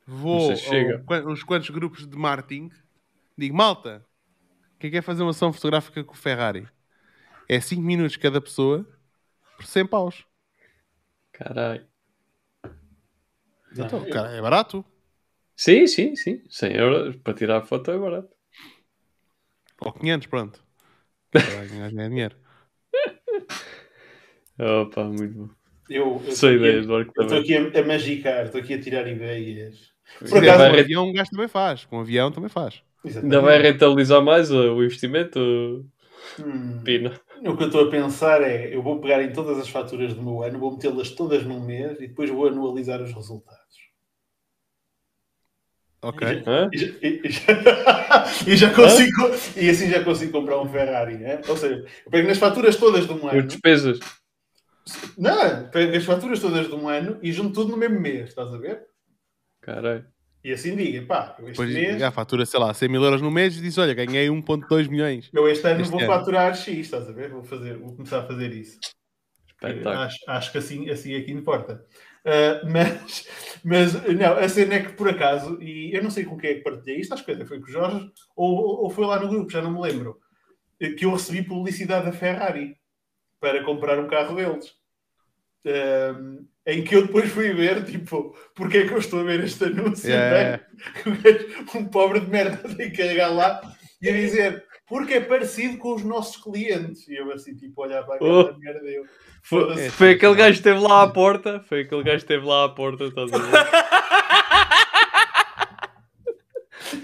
vou 0.05 0.51
a 0.51 1.25
um 1.25 1.31
uns 1.31 1.41
quantos 1.41 1.69
grupos 1.69 2.05
de 2.05 2.17
marketing, 2.17 2.69
digo, 3.37 3.55
malta, 3.55 4.05
quem 4.77 4.91
quer 4.91 5.01
fazer 5.01 5.23
uma 5.23 5.31
sessão 5.31 5.53
fotográfica 5.53 6.03
com 6.03 6.11
o 6.11 6.17
Ferrari? 6.17 6.67
É 7.47 7.61
5 7.61 7.81
minutos 7.81 8.17
cada 8.17 8.41
pessoa 8.41 8.85
por 9.55 9.65
100 9.65 9.85
paus. 9.85 10.25
Caralho. 11.31 11.87
Então, 13.71 14.03
cara, 14.09 14.31
é 14.31 14.41
barato. 14.41 14.83
Sim, 15.55 15.87
sim, 15.87 16.13
sim. 16.17 16.43
100 16.49 16.75
euros 16.75 17.15
para 17.15 17.33
tirar 17.33 17.59
a 17.59 17.61
foto 17.61 17.89
é 17.89 17.97
barato. 17.97 18.35
Ou 19.79 19.93
500, 19.93 20.27
pronto. 20.27 20.72
Ganhar 21.33 22.09
dinheiro. 22.09 22.35
Opa, 24.59 25.03
muito 25.05 25.33
bom. 25.33 25.49
Eu, 25.89 26.21
eu 26.25 26.95
Arco 26.95 27.11
eu 27.17 27.23
estou 27.23 27.39
aqui 27.39 27.55
a, 27.57 27.79
a 27.79 27.85
magicar, 27.85 28.45
estou 28.45 28.61
aqui 28.61 28.73
a 28.73 28.81
tirar 28.81 29.07
ideias. 29.07 29.91
Por 30.19 30.37
acaso, 30.37 30.57
vai 30.59 30.79
avião, 30.79 31.07
um 31.07 31.13
gajo 31.13 31.31
também 31.31 31.47
faz. 31.47 31.85
Com 31.85 31.99
avião 31.99 32.31
também 32.31 32.49
faz. 32.49 32.81
Ainda 33.03 33.41
vai 33.41 33.61
rentabilizar 33.61 34.21
mais 34.21 34.51
o 34.51 34.75
o 34.75 34.83
investimento, 34.83 35.85
Hum, 36.39 36.81
Pina. 36.83 37.19
o 37.45 37.55
que 37.55 37.63
eu 37.63 37.67
estou 37.67 37.87
a 37.87 37.91
pensar 37.91 38.41
é, 38.41 38.73
eu 38.73 38.81
vou 38.81 38.99
pegar 38.99 39.21
em 39.21 39.31
todas 39.33 39.59
as 39.59 39.69
faturas 39.69 40.13
do 40.13 40.21
meu 40.23 40.41
ano, 40.41 40.59
vou 40.59 40.71
metê-las 40.71 41.11
todas 41.11 41.43
num 41.45 41.59
mês 41.59 41.99
e 41.99 42.07
depois 42.07 42.29
vou 42.29 42.47
anualizar 42.47 43.01
os 43.01 43.13
resultados. 43.13 43.63
Ok. 46.01 46.21
Hã? 46.45 46.69
E 46.73 46.77
já, 46.77 46.87
e 47.01 47.29
já- 47.29 47.53
e 48.47 48.55
já 48.55 48.73
consigo, 48.73 49.31
e 49.55 49.69
assim 49.69 49.89
já 49.89 50.03
consigo 50.03 50.31
comprar 50.31 50.61
um 50.61 50.69
Ferrari, 50.69 51.17
né? 51.17 51.41
Ou 51.47 51.57
seja, 51.57 51.85
eu 52.05 52.11
pego 52.11 52.27
nas 52.27 52.37
faturas 52.37 52.75
todas 52.75 53.05
de 53.05 53.13
um 53.13 53.27
As 53.27 53.33
ano, 53.33 53.47
despesas. 53.47 53.99
não, 55.17 55.69
pego 55.69 55.95
as 55.95 56.03
faturas 56.03 56.39
todas 56.39 56.67
de 56.67 56.73
um 56.73 56.87
ano 56.87 57.19
e 57.21 57.31
junto 57.31 57.53
tudo 57.53 57.71
no 57.71 57.77
mesmo 57.77 57.99
mês, 57.99 58.29
estás 58.29 58.53
a 58.53 58.57
ver? 58.57 58.81
Caralho. 59.61 60.05
E 60.43 60.51
assim 60.51 60.75
diga, 60.75 61.05
pá, 61.05 61.37
eu 61.39 61.47
este 61.47 61.61
Depois 61.61 61.73
mês, 61.73 61.99
já 61.99 62.11
fatura, 62.11 62.45
sei 62.45 62.59
lá, 62.59 62.73
100 62.73 62.89
mil 62.89 63.01
euros 63.01 63.21
no 63.21 63.31
mês 63.31 63.55
e 63.55 63.61
diz: 63.61 63.77
Olha, 63.77 63.93
ganhei 63.93 64.27
1,2 64.27 64.89
milhões. 64.89 65.29
eu 65.33 65.47
este 65.47 65.65
ano 65.65 65.81
este 65.81 65.89
vou 65.91 66.01
ano. 66.01 66.11
faturar 66.11 66.53
X, 66.53 66.67
estás 66.67 67.07
a 67.07 67.13
ver? 67.13 67.29
Vou, 67.29 67.43
fazer, 67.43 67.77
vou 67.77 67.95
começar 67.95 68.19
a 68.19 68.27
fazer 68.27 68.51
isso. 68.51 68.77
Espetáculo. 69.47 70.03
Acho, 70.03 70.17
acho 70.27 70.51
que 70.51 70.57
assim, 70.57 70.89
assim 70.89 71.13
é 71.13 71.21
que 71.21 71.31
importa. 71.31 71.85
Ah, 72.25 72.61
mas, 72.65 73.27
mas, 73.63 73.93
não, 74.15 74.37
a 74.37 74.47
cena 74.47 74.75
é 74.75 74.83
que 74.83 74.93
por 74.93 75.09
acaso, 75.09 75.61
e 75.61 75.95
eu 75.95 76.01
não 76.01 76.09
sei 76.09 76.25
com 76.25 76.37
quem 76.37 76.51
é 76.51 76.53
que 76.55 76.61
partilhei 76.61 76.99
isto, 76.99 77.13
acho 77.13 77.25
que 77.25 77.31
até 77.31 77.45
foi 77.45 77.59
com 77.59 77.67
o 77.67 77.71
Jorge, 77.71 78.11
ou, 78.35 78.83
ou 78.83 78.89
foi 78.89 79.05
lá 79.05 79.19
no 79.19 79.27
grupo, 79.27 79.51
já 79.51 79.61
não 79.61 79.71
me 79.71 79.81
lembro, 79.81 80.19
eh, 80.79 80.91
que 80.91 81.05
eu 81.05 81.11
recebi 81.11 81.43
publicidade 81.43 82.05
da 82.05 82.11
Ferrari 82.13 82.77
para 83.39 83.63
comprar 83.63 83.99
um 83.99 84.07
carro 84.07 84.35
deles. 84.35 84.73
Ah, 85.65 86.43
em 86.65 86.83
que 86.83 86.95
eu 86.95 87.05
depois 87.05 87.29
fui 87.29 87.53
ver, 87.53 87.83
tipo, 87.83 88.35
porque 88.55 88.79
é 88.79 88.87
que 88.87 88.93
eu 88.93 88.97
estou 88.97 89.19
a 89.19 89.23
ver 89.23 89.43
este 89.43 89.65
anúncio? 89.65 90.11
É. 90.11 90.51
né? 90.51 90.59
Um 91.75 91.85
pobre 91.85 92.21
de 92.21 92.29
merda 92.29 92.57
tem 92.75 92.89
que 92.89 92.97
carregar 92.97 93.29
lá 93.29 93.61
e 94.01 94.09
a 94.09 94.13
dizer, 94.13 94.65
porque 94.93 95.15
é 95.15 95.21
parecido 95.21 95.77
com 95.79 95.95
os 95.95 96.03
nossos 96.03 96.37
clientes. 96.41 97.07
E 97.07 97.15
eu 97.15 97.31
assim, 97.31 97.55
tipo, 97.55 97.81
olhar 97.81 98.03
para 98.03 98.15
aquela 98.15 98.51
Oh. 98.53 98.57
merda 98.59 98.87
e 98.87 98.95
eu, 98.97 99.05
Foi, 99.41 99.61
Foda-se. 99.61 99.89
foi 99.89 100.11
aquele 100.11 100.35
gajo 100.35 100.51
que 100.51 100.57
esteve 100.69 100.79
lá 100.79 101.01
à 101.01 101.07
porta. 101.07 101.63
Foi 101.67 101.81
aquele 101.81 102.03
gajo 102.03 102.17
que 102.17 102.23
esteve 102.23 102.45
lá 102.45 102.65
à 102.65 102.69
porta, 102.69 103.05
estás 103.05 103.33
a 103.33 103.37
ver? 103.39 103.49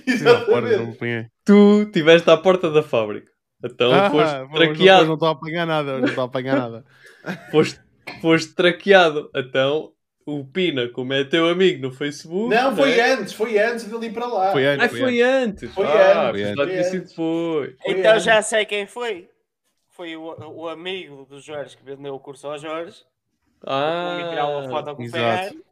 Exatamente. 0.05 1.31
Tu 1.45 1.81
estiveste 1.83 2.29
à 2.29 2.37
porta 2.37 2.69
da 2.69 2.83
fábrica. 2.83 3.31
Então 3.63 3.91
Ah, 3.91 4.09
foste 4.09 4.51
traqueado. 4.53 5.05
não 5.07 5.13
estou 5.15 5.27
a 5.27 5.31
apanhar 5.31 5.65
nada, 5.65 5.99
não 5.99 6.07
estou 6.07 6.23
a 6.23 6.27
apanhar 6.27 6.57
nada. 6.57 6.85
Foste, 7.51 7.79
foste 8.21 8.53
traqueado. 8.53 9.29
Então 9.35 9.91
o 10.29 10.45
Pina, 10.45 10.87
como 10.89 11.13
é 11.13 11.23
teu 11.23 11.47
amigo 11.47 11.81
no 11.81 11.91
Facebook. 11.91 12.53
Não, 12.53 12.75
foi 12.75 12.95
né? 12.95 13.11
antes, 13.13 13.33
foi 13.33 13.57
antes 13.57 13.87
de 13.87 13.95
ele 13.95 14.07
ir 14.07 14.13
para 14.13 14.27
lá. 14.27 14.51
Foi 14.51 14.65
antes. 14.65 14.85
Ah, 14.85 14.89
foi 14.89 15.21
antes. 15.21 15.73
Foi 15.73 15.85
ah, 15.85 16.29
antes, 16.29 16.55
foi 16.55 16.67
tinha 16.67 16.81
antes. 16.81 17.13
foi. 17.13 17.75
Foi 17.83 17.93
então 17.93 18.11
antes. 18.11 18.23
já 18.23 18.41
sei 18.41 18.65
quem 18.65 18.87
foi. 18.87 19.29
Foi 19.89 20.15
o, 20.15 20.35
o 20.55 20.67
amigo 20.67 21.25
do 21.25 21.41
Jorge 21.41 21.75
que 21.75 21.83
vendeu 21.83 22.15
o 22.15 22.19
curso 22.19 22.47
ao 22.47 22.57
Jorge. 22.57 23.03
Ah, 23.65 24.17
Ah, 24.17 24.29
tirar 24.29 24.47
uma 24.47 24.69
foto 24.69 24.95
com 24.95 25.01
o 25.01 25.05
exato. 25.05 25.19
Ferrari. 25.19 25.69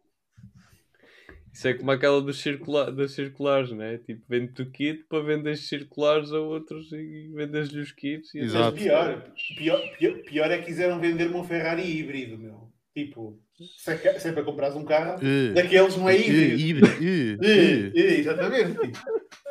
Isso 1.57 1.67
é 1.67 1.73
como 1.73 1.89
aquela 1.89 2.21
dos, 2.21 2.39
circula 2.39 2.91
das 2.91 3.13
circulares, 3.13 3.71
né? 3.71 3.97
Tipo, 3.97 4.21
vende-te 4.29 4.61
o 4.61 4.69
kit 4.69 5.03
para 5.09 5.23
vender 5.23 5.55
circulares 5.57 6.31
a 6.31 6.39
outros 6.39 6.91
e 6.91 7.31
vendes-lhe 7.33 7.81
os 7.81 7.91
kits. 7.91 8.35
E 8.35 8.39
Exato. 8.41 8.73
Mas 8.73 8.83
pior, 8.83 9.23
pior, 9.57 9.81
pior, 9.97 10.17
pior 10.19 10.51
é 10.51 10.59
que 10.59 10.65
quiseram 10.65 10.99
vender-me 10.99 11.33
um 11.33 11.43
Ferrari 11.43 11.81
híbrido, 11.81 12.37
meu. 12.37 12.71
Tipo, 12.97 13.39
se 13.77 13.91
é, 13.91 14.19
se 14.19 14.29
é 14.29 14.31
para 14.31 14.43
comprares 14.43 14.75
um 14.75 14.83
carro, 14.83 15.19
Eh, 15.23 15.53
daqueles 15.53 15.95
não 15.95 16.09
é 16.09 16.15
eh, 16.15 16.55
híbrido. 16.55 17.03
híbrido, 17.03 17.45
eh. 17.45 17.91
eh, 17.95 18.19
Exatamente. 18.21 18.79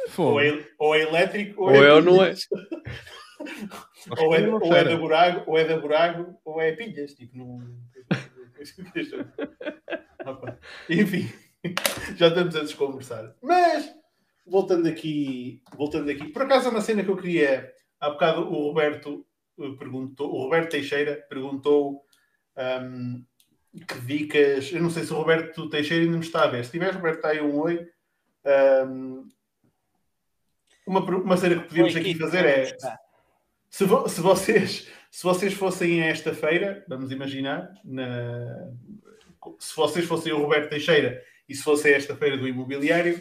Tipo, 0.09 0.23
ou, 0.23 0.40
é, 0.40 0.64
ou 0.81 0.94
é 0.97 1.02
elétrico 1.02 1.62
ou, 1.62 1.68
Ou 1.68 1.85
é 1.85 1.93
ou 1.93 2.02
não 2.02 2.24
é. 2.24 2.31
pilhas. 2.31 2.48
Ou 4.18 4.35
é, 4.35 4.48
ou 4.48 4.74
é 4.74 4.85
da 4.85 4.97
burago, 4.97 5.43
ou 5.51 5.59
é 5.59 5.64
da 5.64 5.77
burago, 5.78 6.36
ou 6.44 6.60
é 6.60 6.73
pilhas. 6.73 7.14
Tipo, 7.14 7.36
não. 7.39 7.59
Enfim, 10.90 11.28
já 12.16 12.28
estamos 12.28 12.56
a 12.56 12.60
desconversar. 12.60 13.35
Mas, 13.43 13.93
voltando 14.47 14.86
aqui, 14.89 15.62
voltando 15.77 16.10
aqui, 16.10 16.28
por 16.28 16.43
acaso 16.43 16.68
é 16.68 16.70
uma 16.70 16.81
cena 16.81 17.02
que 17.05 17.10
eu 17.10 17.16
queria. 17.16 17.70
Há 18.01 18.10
bocado 18.10 18.43
o 18.43 18.68
Roberto 18.68 19.27
perguntou, 19.78 20.31
o 20.32 20.43
Roberto 20.44 20.70
Teixeira 20.70 21.24
perguntou 21.28 22.02
ahm, 22.56 23.23
que 23.85 24.01
dicas. 24.01 24.73
Eu 24.73 24.82
não 24.82 24.90
sei 24.90 25.05
se 25.05 25.12
o 25.12 25.16
Roberto 25.16 25.69
Teixeira 25.69 26.05
ainda 26.05 26.16
me 26.19 26.24
está 26.24 26.44
a 26.44 26.48
ver. 26.48 26.65
Se 26.65 26.70
tiver, 26.70 26.94
Roberto, 26.94 27.16
está 27.16 27.28
aí 27.31 27.40
um 27.40 27.59
oi. 27.59 27.89
Ahm, 28.44 29.28
uma, 30.86 31.01
uma 31.01 31.36
cena 31.36 31.61
que 31.61 31.69
podíamos 31.69 31.97
aqui 31.97 32.15
fazer 32.15 32.44
é 32.47 32.77
se, 33.69 33.85
vo- 33.85 34.09
se 34.09 34.20
vocês, 34.20 34.89
se 35.11 35.23
vocês 35.24 35.53
fossem 35.53 36.03
a 36.03 36.07
esta 36.07 36.32
feira, 36.32 36.85
vamos 36.89 37.11
imaginar, 37.11 37.73
na- 37.85 38.70
se 39.59 39.74
vocês 39.77 40.05
fossem 40.07 40.32
o 40.32 40.39
Roberto 40.39 40.70
Teixeira 40.70 41.23
e 41.48 41.55
se 41.55 41.62
fosse 41.62 41.93
esta 41.93 42.16
feira 42.16 42.36
do 42.36 42.47
imobiliário, 42.48 43.20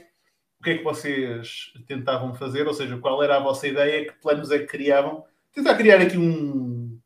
o 0.60 0.64
que 0.64 0.70
é 0.72 0.78
que 0.78 0.84
vocês 0.84 1.74
tentavam 1.88 2.34
fazer? 2.34 2.68
Ou 2.68 2.74
seja, 2.74 2.98
qual 2.98 3.22
era 3.22 3.36
a 3.38 3.40
vossa 3.40 3.68
ideia? 3.68 4.06
Que 4.06 4.14
planos 4.20 4.50
é 4.52 4.60
que 4.60 4.66
criavam? 4.66 5.26
Tentar 5.54 5.76
criar 5.76 6.02
aqui 6.02 6.18
um, 6.18 7.00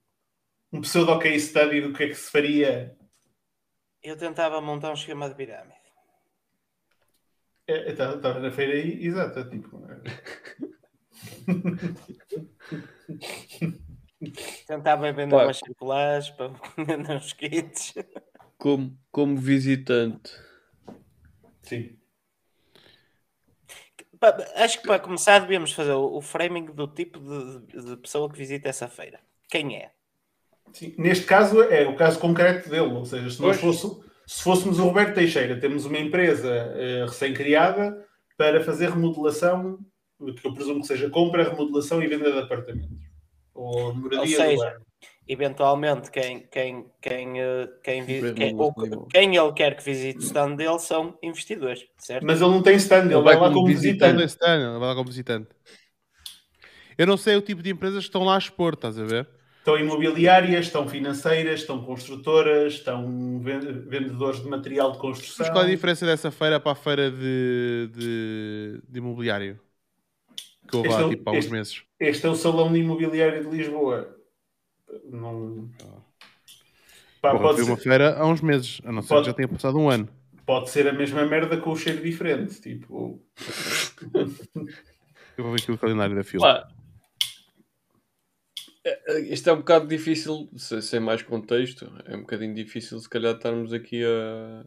um 0.72 0.82
pseudo 0.82 1.18
case 1.20 1.40
study 1.48 1.82
do 1.82 1.94
que 1.94 2.04
é 2.04 2.08
que 2.08 2.16
se 2.16 2.32
faria. 2.32 2.96
Eu 4.02 4.18
tentava 4.18 4.62
montar 4.62 4.92
um 4.92 4.94
esquema 4.94 5.28
de 5.30 5.36
pirâmide. 5.36 5.78
É, 7.68 7.92
Estava 7.92 8.16
estava 8.16 8.40
na 8.40 8.52
feira 8.52 8.74
aí, 8.74 9.06
exato. 9.06 9.40
é 9.40 9.44
Tipo, 9.50 9.86
é. 9.86 10.02
Tentava 14.68 15.12
vender 15.14 15.36
Pá. 15.36 15.44
umas 15.44 15.58
circulares 15.58 16.30
para 16.32 16.52
vender 16.78 17.12
uns 17.16 17.34
kits. 17.34 17.94
Como, 18.58 18.98
como 19.12 19.38
visitante. 19.38 20.32
Sim. 21.62 21.98
Acho 24.56 24.82
que 24.82 24.88
para 24.88 25.00
começar 25.00 25.40
devíamos 25.40 25.72
fazer 25.72 25.94
o 25.94 26.18
o 26.18 26.22
framing 26.22 26.66
do 26.66 26.88
tipo 26.88 27.20
de, 27.20 27.82
de 27.82 27.96
pessoa 27.98 28.30
que 28.30 28.38
visita 28.38 28.68
essa 28.68 28.90
feira. 28.90 29.22
Quem 29.50 29.78
é? 29.78 29.94
Sim. 30.74 30.94
Neste 30.98 31.26
caso 31.26 31.62
é 31.64 31.88
o 31.88 31.96
caso 31.96 32.20
concreto 32.20 32.70
dele, 32.70 32.94
ou 32.94 33.06
seja, 33.06 33.30
se, 33.30 33.42
nós 33.42 33.58
fosse- 33.60 33.88
se 34.28 34.44
fôssemos 34.44 34.80
o 34.80 34.84
Roberto 34.84 35.16
Teixeira, 35.16 35.60
temos 35.60 35.86
uma 35.86 35.98
empresa 35.98 36.50
eh, 36.76 37.06
recém-criada 37.08 38.06
para 38.38 38.64
fazer 38.64 38.90
remodelação, 38.90 39.80
que 40.40 40.48
eu 40.48 40.54
presumo 40.54 40.82
que 40.82 40.88
seja 40.88 41.10
compra, 41.10 41.50
remodelação 41.50 42.02
e 42.02 42.08
venda 42.08 42.32
de 42.32 42.40
apartamentos. 42.40 42.98
Ou 43.54 43.94
moradia 43.94 44.20
Ou 44.22 44.26
do 44.26 44.60
seja. 44.60 44.82
Eventualmente, 45.28 46.10
quem, 46.10 46.48
quem, 46.52 46.86
quem, 47.00 47.40
eh, 47.40 47.70
quem, 47.84 48.04
quem, 48.06 48.58
quem 49.12 49.36
ele 49.36 49.54
quer 49.54 49.76
que 49.76 49.84
visite 49.84 50.18
o 50.18 50.24
stand 50.24 50.56
dele 50.56 50.80
são 50.80 51.18
investidores, 51.22 51.86
certo? 52.00 52.26
Mas 52.26 52.42
ele 52.42 52.50
não 52.50 52.64
tem 52.64 52.76
stand, 52.78 53.06
ele, 53.06 53.14
Ele 53.14 53.22
vai 53.22 53.36
vai 53.36 53.48
lá 53.48 53.54
como 53.54 53.68
visitante. 53.68 54.18
visitante. 54.24 54.38
Ano, 54.50 54.80
vai 54.80 54.90
lá 54.90 54.96
como 54.96 55.08
visitante. 55.10 55.50
Eu 56.98 57.06
não 57.06 57.16
sei 57.16 57.36
o 57.36 57.42
tipo 57.42 57.62
de 57.62 57.70
empresas 57.70 58.00
que 58.00 58.10
estão 58.10 58.24
lá 58.24 58.36
a 58.36 58.40
expor, 58.40 58.74
estás 58.74 58.98
a 59.00 59.04
ver? 59.06 59.28
Estão 59.70 59.78
imobiliárias, 59.80 60.66
estão 60.66 60.88
financeiras, 60.90 61.60
estão 61.62 61.84
construtoras, 61.84 62.74
estão 62.74 63.40
ven- 63.40 63.60
vendedores 63.88 64.42
de 64.42 64.50
material 64.50 64.92
de 64.94 64.98
construção. 64.98 65.46
Mas 65.46 65.50
qual 65.54 65.64
é 65.64 65.68
a 65.68 65.70
diferença 65.70 66.06
dessa 66.08 66.32
feira 66.32 66.60
para 66.60 66.72
a 66.72 66.76
feira 66.76 67.12
de, 67.12 67.90
de, 67.94 68.82
de 68.88 68.98
imobiliário? 68.98 69.60
Que 70.68 70.76
houve 70.76 70.90
Este 70.90 70.98
é 71.00 71.02
lá 71.02 71.08
o- 71.08 71.10
tipo, 71.12 71.30
há 71.30 71.34
uns 71.34 71.38
este- 71.38 71.52
meses. 71.52 71.84
Este 72.00 72.26
é 72.26 72.30
o 72.30 72.36
Salão 72.36 72.72
de 72.74 72.80
Imobiliário 72.80 73.44
de 73.48 73.56
Lisboa. 73.58 74.16
Não... 75.06 75.70
Pá, 77.22 77.32
Porra, 77.32 77.44
pode, 77.44 77.58
ser, 77.64 77.70
uma 77.70 77.78
feira 77.78 78.18
há 78.18 78.26
uns 78.26 78.42
meses, 78.42 78.82
a 78.86 78.92
não 78.92 79.02
ser 79.04 79.10
Pode- 79.10 79.22
que 79.22 79.28
já 79.28 79.34
tenha 79.34 79.48
passado 79.48 79.78
um 79.78 79.90
ano. 79.90 80.10
pode 80.46 80.70
ser 80.72 80.88
a 80.88 80.94
mesma 80.94 81.26
merda 81.26 81.58
com 81.58 81.72
o 81.72 81.76
cheiro 81.78 82.02
diferente. 82.02 82.60
Tipo, 82.60 83.22
Eu 85.38 85.44
vou 85.44 85.54
ver 85.54 85.62
aqui 85.62 85.72
o 85.72 85.78
calendário 85.78 86.16
da 86.16 86.24
fila. 86.24 86.42
Pá, 86.42 86.68
é- 86.68 86.74
é- 86.74 86.79
isto 89.30 89.50
é 89.50 89.54
um 89.54 89.58
bocado 89.58 89.88
difícil, 89.88 90.50
se- 90.56 90.82
sem 90.82 91.00
mais 91.00 91.22
contexto, 91.22 91.92
é 92.06 92.16
um 92.16 92.22
bocadinho 92.22 92.54
difícil 92.54 93.00
se 93.00 93.10
calhar 93.10 93.36
estarmos 93.36 93.74
aqui 93.74 94.04
a, 94.04 94.66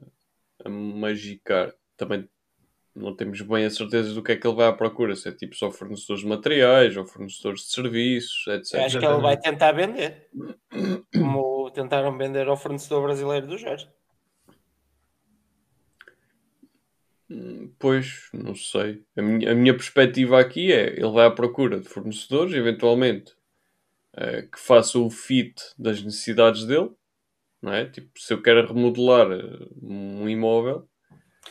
a 0.64 0.68
magicar. 0.68 1.74
Também 1.96 2.28
não 2.94 3.16
temos 3.16 3.40
bem 3.40 3.64
a 3.64 3.70
certeza 3.70 4.12
do 4.12 4.22
que 4.22 4.32
é 4.32 4.36
que 4.36 4.46
ele 4.46 4.56
vai 4.56 4.66
à 4.68 4.72
procura, 4.72 5.16
se 5.16 5.28
é 5.28 5.32
tipo 5.32 5.56
só 5.56 5.70
fornecedores 5.70 6.22
de 6.22 6.28
materiais 6.28 6.96
ou 6.96 7.06
fornecedores 7.06 7.62
de 7.62 7.70
serviços, 7.72 8.46
etc. 8.48 8.80
Acho 8.80 8.98
que 8.98 9.06
ele 9.06 9.22
vai 9.22 9.36
tentar 9.38 9.72
vender. 9.72 10.28
Como 11.12 11.70
tentaram 11.70 12.16
vender 12.16 12.46
ao 12.48 12.56
fornecedor 12.56 13.02
brasileiro 13.02 13.46
do 13.46 13.56
Jorge. 13.56 13.88
Pois, 17.78 18.28
não 18.34 18.54
sei. 18.54 19.02
A 19.16 19.22
minha, 19.22 19.52
a 19.52 19.54
minha 19.54 19.74
perspectiva 19.74 20.38
aqui 20.38 20.70
é 20.70 20.92
ele 20.92 21.10
vai 21.10 21.26
à 21.26 21.30
procura 21.30 21.80
de 21.80 21.88
fornecedores, 21.88 22.52
eventualmente, 22.54 23.32
eh, 24.16 24.42
que 24.42 24.58
façam 24.60 25.06
o 25.06 25.10
fit 25.10 25.54
das 25.78 26.02
necessidades 26.02 26.64
dele, 26.66 26.90
não 27.62 27.72
é? 27.72 27.86
Tipo, 27.86 28.10
se 28.20 28.32
eu 28.34 28.42
quero 28.42 28.66
remodelar 28.72 29.30
eh, 29.32 29.66
um 29.82 30.28
imóvel, 30.28 30.88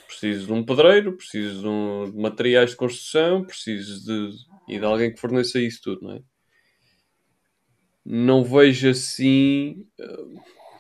preciso 0.08 0.48
de 0.48 0.54
um 0.54 0.66
pedreiro, 0.66 1.18
preciso 1.18 1.62
de, 1.62 1.68
um- 1.68 2.12
de 2.12 2.18
materiais 2.18 2.72
de 2.72 2.78
construção, 2.78 3.46
preciso 3.46 4.06
de, 4.06 4.38
e 4.76 4.80
de 4.80 4.86
alguém 4.86 5.14
que 5.14 5.20
forneça 5.22 5.60
isso 5.60 5.82
tudo, 5.84 6.04
não 6.04 6.14
é? 6.16 6.22
Não 8.04 8.44
vejo 8.44 8.90
assim, 8.90 9.86
eh, 10.00 10.18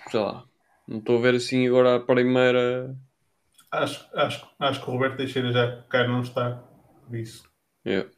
sei 0.10 0.20
lá, 0.20 0.46
não 0.88 1.00
estou 1.00 1.18
a 1.18 1.22
ver 1.22 1.36
assim 1.36 1.68
agora 1.68 1.96
a 1.96 2.00
primeira. 2.00 2.96
acho, 3.72 4.08
acho, 4.14 4.48
acho 4.60 4.82
que 4.84 4.90
o 4.90 4.94
Roberto 4.94 5.18
Teixeira 5.18 5.52
já 5.52 5.82
cá 5.84 6.08
não 6.08 6.22
está 6.22 6.64
por 7.08 7.16
isso. 7.16 7.44
Yeah. 7.86 8.10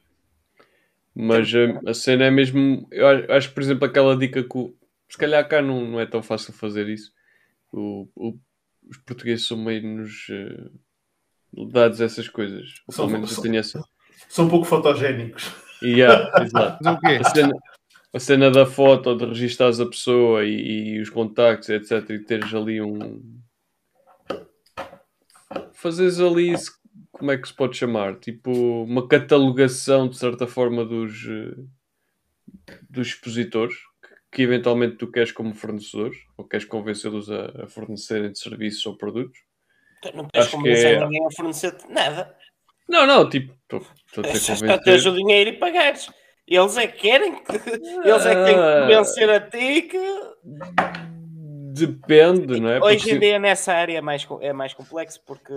Mas 1.15 1.51
a, 1.53 1.89
a 1.89 1.93
cena 1.93 2.25
é 2.25 2.31
mesmo. 2.31 2.87
Eu 2.91 3.07
acho 3.35 3.49
que, 3.49 3.53
por 3.55 3.61
exemplo, 3.63 3.85
aquela 3.85 4.17
dica 4.17 4.43
que 4.43 4.57
o- 4.57 4.75
se 5.09 5.17
calhar 5.17 5.47
cá 5.47 5.61
não, 5.61 5.85
não 5.85 5.99
é 5.99 6.05
tão 6.05 6.23
fácil 6.23 6.53
fazer 6.53 6.89
isso. 6.89 7.11
O, 7.71 8.07
o- 8.15 8.39
os 8.89 8.97
portugueses 8.97 9.47
são 9.47 9.57
menos 9.57 10.27
eh, 10.31 10.69
dados 11.71 12.01
a 12.01 12.05
essas 12.05 12.27
coisas. 12.27 12.75
Ou 12.87 12.93
São- 12.93 13.05
pelo 13.05 13.17
menos 13.17 13.29
eu 13.29 13.35
são- 13.35 13.43
tenho 13.43 13.57
essa. 13.57 13.83
São 14.27 14.45
um 14.45 14.49
pouco 14.49 14.65
fotogénicos. 14.65 15.51
Yeah, 15.83 16.31
exato. 16.43 16.79
A 16.87 17.23
cena, 17.25 17.53
a 18.13 18.19
cena 18.19 18.49
da 18.51 18.65
foto, 18.65 19.15
de 19.15 19.25
registares 19.25 19.79
a 19.79 19.85
pessoa 19.85 20.43
e, 20.45 20.95
e 20.95 20.99
os 21.01 21.09
contactos, 21.09 21.69
etc. 21.69 22.09
E 22.09 22.19
teres 22.19 22.53
ali 22.53 22.81
um. 22.81 23.21
Fazeres 25.73 26.19
ali. 26.19 26.53
isso- 26.53 26.71
Como 27.23 27.31
é 27.31 27.37
que 27.37 27.47
se 27.47 27.53
pode 27.53 27.77
chamar? 27.77 28.19
Tipo, 28.19 28.51
uma 28.83 29.07
catalogação, 29.07 30.09
de 30.09 30.17
certa 30.17 30.45
forma, 30.45 30.83
dos, 30.83 31.25
eh, 31.25 31.55
dos 32.89 33.07
expositores 33.07 33.73
que, 34.29 34.35
que 34.35 34.41
eventualmente 34.41 34.97
tu 34.97 35.07
queres 35.09 35.31
como 35.31 35.53
fornecedores 35.55 36.17
ou 36.35 36.43
queres 36.45 36.65
convencê-los 36.65 37.31
a, 37.31 37.63
a 37.63 37.67
fornecerem 37.67 38.35
serviços 38.35 38.85
ou 38.87 38.97
produtos. 38.97 39.39
Não 40.13 40.25
tens 40.27 40.41
Acho 40.47 40.51
como 40.51 40.63
que 40.65 40.69
convencer 40.71 40.97
é- 40.97 40.99
ninguém 40.99 41.25
a 41.25 41.31
fornecer 41.33 41.77
nada. 41.87 42.35
Não, 42.89 43.07
não, 43.07 43.29
tipo, 43.29 43.53
estou 43.53 43.79
a 43.79 44.21
convencer. 44.27 45.07
o 45.07 45.15
dinheiro 45.15 45.49
e 45.51 45.53
pagares. 45.57 46.09
Eles 46.45 46.75
é 46.75 46.87
que 46.87 46.97
querem 47.03 47.35
que. 47.41 47.51
Eles 47.53 48.25
é 48.25 48.35
que 48.35 48.43
têm 48.43 48.53
que 48.53 48.59
Ah. 48.59 48.81
convencer 48.81 49.29
a 49.29 49.39
ti 49.39 49.81
que. 49.83 49.97
Depende, 51.73 52.59
não 52.59 52.69
é? 52.69 52.79
Hoje 52.79 52.97
Porque 52.97 53.11
em 53.15 53.19
dia 53.19 53.39
nessa 53.39 53.73
área 53.73 53.97
é 53.97 54.01
mais, 54.01 54.27
é 54.41 54.53
mais 54.53 54.75
complexo 54.75 55.19
porque, 55.25 55.53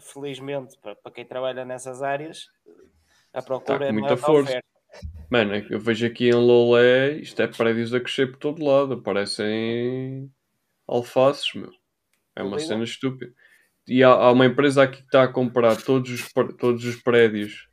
felizmente, 0.00 0.78
para, 0.80 0.96
para 0.96 1.12
quem 1.12 1.26
trabalha 1.26 1.62
nessas 1.62 2.02
áreas, 2.02 2.46
a 3.34 3.42
procura 3.42 3.80
Tá 3.80 3.84
é 3.86 3.92
muita 3.92 4.16
força. 4.16 4.50
oferta. 4.50 4.66
Mano, 5.30 5.54
é 5.54 5.66
eu 5.68 5.78
vejo 5.78 6.06
aqui 6.06 6.28
em 6.28 6.34
Lolé, 6.34 7.12
isto 7.18 7.40
é 7.42 7.46
prédios 7.46 7.92
a 7.92 8.00
crescer 8.00 8.30
por 8.30 8.38
todo 8.38 8.64
lado, 8.64 9.02
parecem 9.02 10.30
alfaces, 10.88 11.52
meu. 11.54 11.70
É 12.34 12.42
uma 12.42 12.56
Tudo 12.56 12.68
cena 12.68 12.84
estúpida. 12.84 13.32
E 13.86 14.02
há, 14.02 14.08
há 14.08 14.32
uma 14.32 14.46
empresa 14.46 14.82
aqui 14.82 14.98
que 14.98 15.04
está 15.04 15.24
a 15.24 15.28
comprar 15.28 15.76
todos 15.76 16.10
os, 16.10 16.32
todos 16.58 16.84
os 16.84 16.96
prédios, 16.96 17.68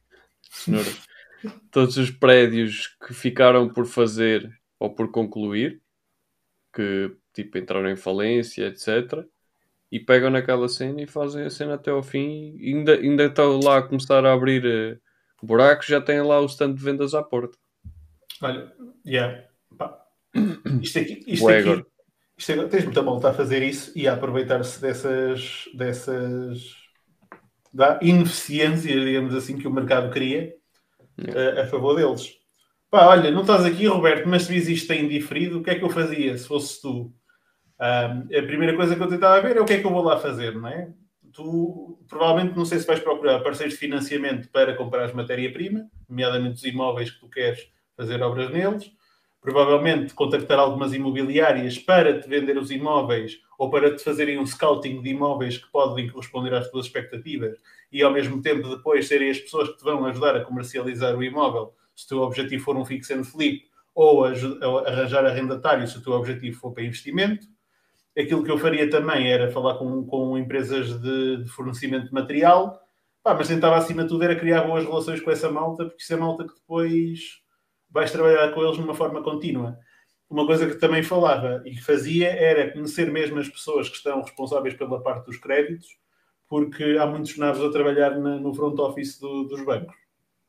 senhoras, 0.52 1.00
todos 1.72 1.96
os 1.96 2.12
prédios 2.12 2.88
que 3.08 3.14
ficaram 3.14 3.70
por 3.70 3.86
fazer 3.86 4.50
ou 4.78 4.94
por 4.94 5.12
concluir, 5.12 5.82
que 6.74 7.16
tipo 7.34 7.58
entraram 7.58 7.90
em 7.90 7.96
falência, 7.96 8.68
etc. 8.68 9.26
E 9.92 10.00
pegam 10.00 10.30
naquela 10.30 10.70
cena 10.70 11.02
e 11.02 11.08
fazem 11.08 11.46
a 11.46 11.50
cena 11.50 11.76
até 11.76 11.92
ao 11.92 12.04
fim. 12.04 12.56
E 12.60 12.74
ainda, 12.74 12.96
ainda 12.96 13.26
estão 13.26 13.60
lá 13.60 13.80
a 13.80 13.82
começar 13.82 14.26
a 14.26 14.34
abrir 14.34 14.66
eh, 14.66 14.98
buracos, 15.42 15.88
já 15.88 16.00
têm 16.00 16.22
lá 16.22 16.40
o 16.40 16.46
stand 16.46 16.74
de 16.74 16.84
vendas 16.84 17.14
à 17.14 17.24
porta. 17.24 17.58
Olha, 18.42 18.72
yeah. 19.06 19.44
Pá. 19.78 20.00
Isto 20.82 21.00
aqui, 21.00 21.24
isto 21.26 21.48
aqui, 21.48 21.86
isto 22.38 22.52
agora, 22.52 22.70
tens 22.70 22.86
muita 22.86 23.02
malta 23.02 23.30
a 23.30 23.34
fazer 23.34 23.64
isso 23.64 23.92
e 23.98 24.08
a 24.08 24.14
aproveitar-se 24.14 24.80
dessas, 24.80 25.66
dessas 25.74 26.80
da 27.74 28.00
ineficiência, 28.02 29.00
digamos 29.00 29.34
assim, 29.34 29.58
que 29.58 29.68
o 29.68 29.74
mercado 29.74 30.12
cria 30.12 30.56
eh, 31.18 31.62
a 31.62 31.68
favor 31.68 31.96
deles. 31.96 32.38
Pá, 32.90 33.08
olha, 33.08 33.30
não 33.30 33.42
estás 33.42 33.66
aqui, 33.66 33.86
Roberto, 33.88 34.28
mas 34.28 34.44
se 34.44 34.54
vis 34.54 34.68
isto 34.68 34.92
em 34.92 35.08
diferido, 35.08 35.60
o 35.60 35.64
que 35.64 35.70
é 35.70 35.76
que 35.76 35.84
eu 35.84 35.90
fazia 35.90 36.38
se 36.38 36.48
fosse 36.48 36.82
tu? 36.82 37.14
A 37.80 38.44
primeira 38.46 38.76
coisa 38.76 38.96
que 38.96 39.02
eu 39.02 39.08
tentava 39.08 39.42
ver 39.42 39.56
é 39.56 39.62
o 39.62 39.66
que 39.66 39.74
é 39.74 39.80
que 39.80 39.86
eu 39.86 39.92
vou 39.92 40.04
lá 40.04 40.20
fazer, 40.20 40.54
não 40.54 40.68
é? 40.68 40.90
Tu 41.32 41.98
provavelmente 42.10 42.58
não 42.58 42.66
sei 42.66 42.80
se 42.80 42.88
vais 42.88 43.00
procurar 43.00 43.40
parceiros 43.40 43.76
de 43.76 43.80
financiamento 43.80 44.50
para 44.50 44.76
comprar 44.76 45.14
matéria-prima, 45.14 45.90
nomeadamente 46.10 46.56
os 46.56 46.64
imóveis 46.66 47.12
que 47.12 47.20
tu 47.20 47.30
queres 47.30 47.72
fazer 47.96 48.22
obras 48.22 48.52
neles. 48.52 48.92
Provavelmente 49.42 50.14
contactar 50.14 50.60
algumas 50.60 50.94
imobiliárias 50.94 51.78
para 51.78 52.20
te 52.20 52.28
vender 52.28 52.58
os 52.58 52.70
imóveis 52.72 53.40
ou 53.58 53.70
para 53.70 53.96
te 53.96 54.04
fazerem 54.04 54.38
um 54.38 54.46
scouting 54.46 55.02
de 55.02 55.12
imóveis 55.12 55.58
que 55.58 55.72
podem 55.72 56.10
corresponder 56.10 56.54
às 56.54 56.70
tuas 56.70 56.88
expectativas 56.88 57.58
e 57.90 58.04
ao 58.04 58.12
mesmo 58.12 58.42
tempo 58.42 58.68
depois 58.68 59.08
serem 59.08 59.30
as 59.30 59.40
pessoas 59.40 59.70
que 59.70 59.78
te 59.78 59.84
vão 59.86 60.06
ajudar 60.06 60.36
a 60.36 60.44
comercializar 60.44 61.16
o 61.16 61.24
imóvel 61.24 61.74
se 61.96 62.06
o 62.06 62.10
teu 62.10 62.20
objetivo 62.20 62.64
for 62.66 62.76
um 62.76 62.84
fix 62.84 63.10
and 63.12 63.24
flip 63.24 63.64
ou 63.96 64.26
arranjar 64.26 65.26
arrendatário 65.26 65.88
se 65.88 65.98
o 65.98 66.02
teu 66.02 66.14
objetivo 66.14 66.60
for 66.60 66.74
para 66.74 66.84
investimento. 66.84 67.48
Aquilo 68.18 68.44
que 68.44 68.52
eu 68.52 68.58
faria 68.58 68.90
também 68.90 69.32
era 69.32 69.50
falar 69.52 69.76
com, 69.76 70.06
com 70.06 70.38
empresas 70.38 71.00
de, 71.02 71.44
de 71.44 71.50
fornecimento 71.50 72.08
de 72.08 72.14
material, 72.14 72.80
Pá, 73.22 73.34
mas 73.36 73.50
tentava 73.50 73.76
acima 73.76 74.04
de 74.04 74.10
tudo 74.10 74.24
era 74.24 74.36
criar 74.36 74.62
boas 74.64 74.86
relações 74.86 75.20
com 75.20 75.30
essa 75.30 75.52
malta, 75.52 75.86
porque 75.86 76.02
isso 76.02 76.14
é 76.14 76.18
malta 76.18 76.46
que 76.48 76.54
depois 76.54 77.20
vais 77.90 78.12
trabalhar 78.12 78.50
com 78.54 78.64
eles 78.64 78.78
de 78.78 78.82
uma 78.82 78.94
forma 78.94 79.22
contínua. 79.22 79.78
Uma 80.30 80.46
coisa 80.46 80.68
que 80.68 80.76
também 80.76 81.04
falava 81.04 81.62
e 81.66 81.72
que 81.72 81.84
fazia 81.84 82.30
era 82.30 82.72
conhecer 82.72 83.12
mesmo 83.12 83.38
as 83.40 83.50
pessoas 83.50 83.90
que 83.90 83.98
estão 83.98 84.22
responsáveis 84.22 84.74
pela 84.74 85.02
parte 85.04 85.26
dos 85.26 85.38
créditos, 85.38 85.88
porque 86.48 86.98
há 87.00 87.06
muitos 87.06 87.38
navos 87.38 87.62
a 87.64 87.70
trabalhar 87.72 88.18
na- 88.18 88.40
no 88.40 88.54
front 88.54 88.80
office 88.80 89.20
do- 89.20 89.44
dos 89.44 89.64
bancos. 89.66 89.96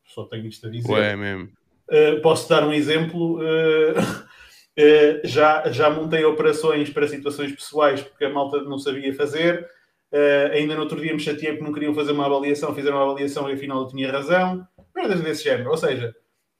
Só 0.04 0.24
tenho 0.24 0.46
isto 0.46 0.66
a 0.66 0.70
dizer. 0.70 0.92
Ué, 0.92 1.16
mesmo. 1.16 1.48
Uh, 1.90 2.20
posso 2.22 2.48
dar 2.48 2.64
um 2.66 2.72
exemplo. 2.72 3.38
uh, 3.40 3.94
Uh, 4.78 5.20
já, 5.24 5.70
já 5.70 5.90
montei 5.90 6.24
operações 6.24 6.90
para 6.90 7.08
situações 7.08 7.52
pessoais 7.52 8.00
porque 8.00 8.24
a 8.24 8.30
malta 8.30 8.62
não 8.62 8.78
sabia 8.78 9.14
fazer. 9.14 9.68
Uh, 10.12 10.52
ainda 10.52 10.74
no 10.74 10.82
outro 10.82 11.00
dia 11.00 11.12
me 11.12 11.20
chateei 11.20 11.52
porque 11.52 11.64
não 11.64 11.72
queriam 11.72 11.94
fazer 11.94 12.12
uma 12.12 12.26
avaliação, 12.26 12.74
fizeram 12.74 12.96
uma 12.96 13.04
avaliação 13.04 13.48
e 13.48 13.52
afinal 13.52 13.80
eu 13.82 13.88
tinha 13.88 14.10
razão. 14.10 14.66
Merdas 14.94 15.20
desse 15.20 15.44
género. 15.44 15.70
Ou 15.70 15.76
seja, 15.76 16.14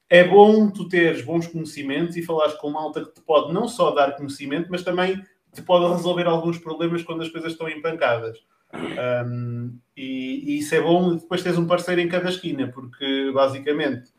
é 0.08 0.24
bom 0.24 0.68
tu 0.70 0.88
teres 0.88 1.22
bons 1.22 1.46
conhecimentos 1.46 2.16
e 2.16 2.22
falares 2.22 2.54
com 2.54 2.70
malta 2.70 3.04
que 3.04 3.14
te 3.14 3.20
pode 3.20 3.52
não 3.52 3.68
só 3.68 3.92
dar 3.92 4.16
conhecimento, 4.16 4.68
mas 4.70 4.82
também 4.82 5.22
te 5.52 5.62
pode 5.62 5.92
resolver 5.92 6.26
alguns 6.26 6.58
problemas 6.58 7.02
quando 7.02 7.22
as 7.22 7.28
coisas 7.28 7.52
estão 7.52 7.68
empancadas. 7.68 8.38
Um, 8.72 9.78
e, 9.96 10.54
e, 10.54 10.58
isso 10.58 10.74
é 10.74 10.80
bom 10.80 11.16
depois 11.16 11.42
teres 11.42 11.58
um 11.58 11.66
parceiro 11.66 12.00
em 12.00 12.08
cada 12.08 12.28
esquina, 12.28 12.68
porque 12.68 13.30
basicamente 13.32 14.10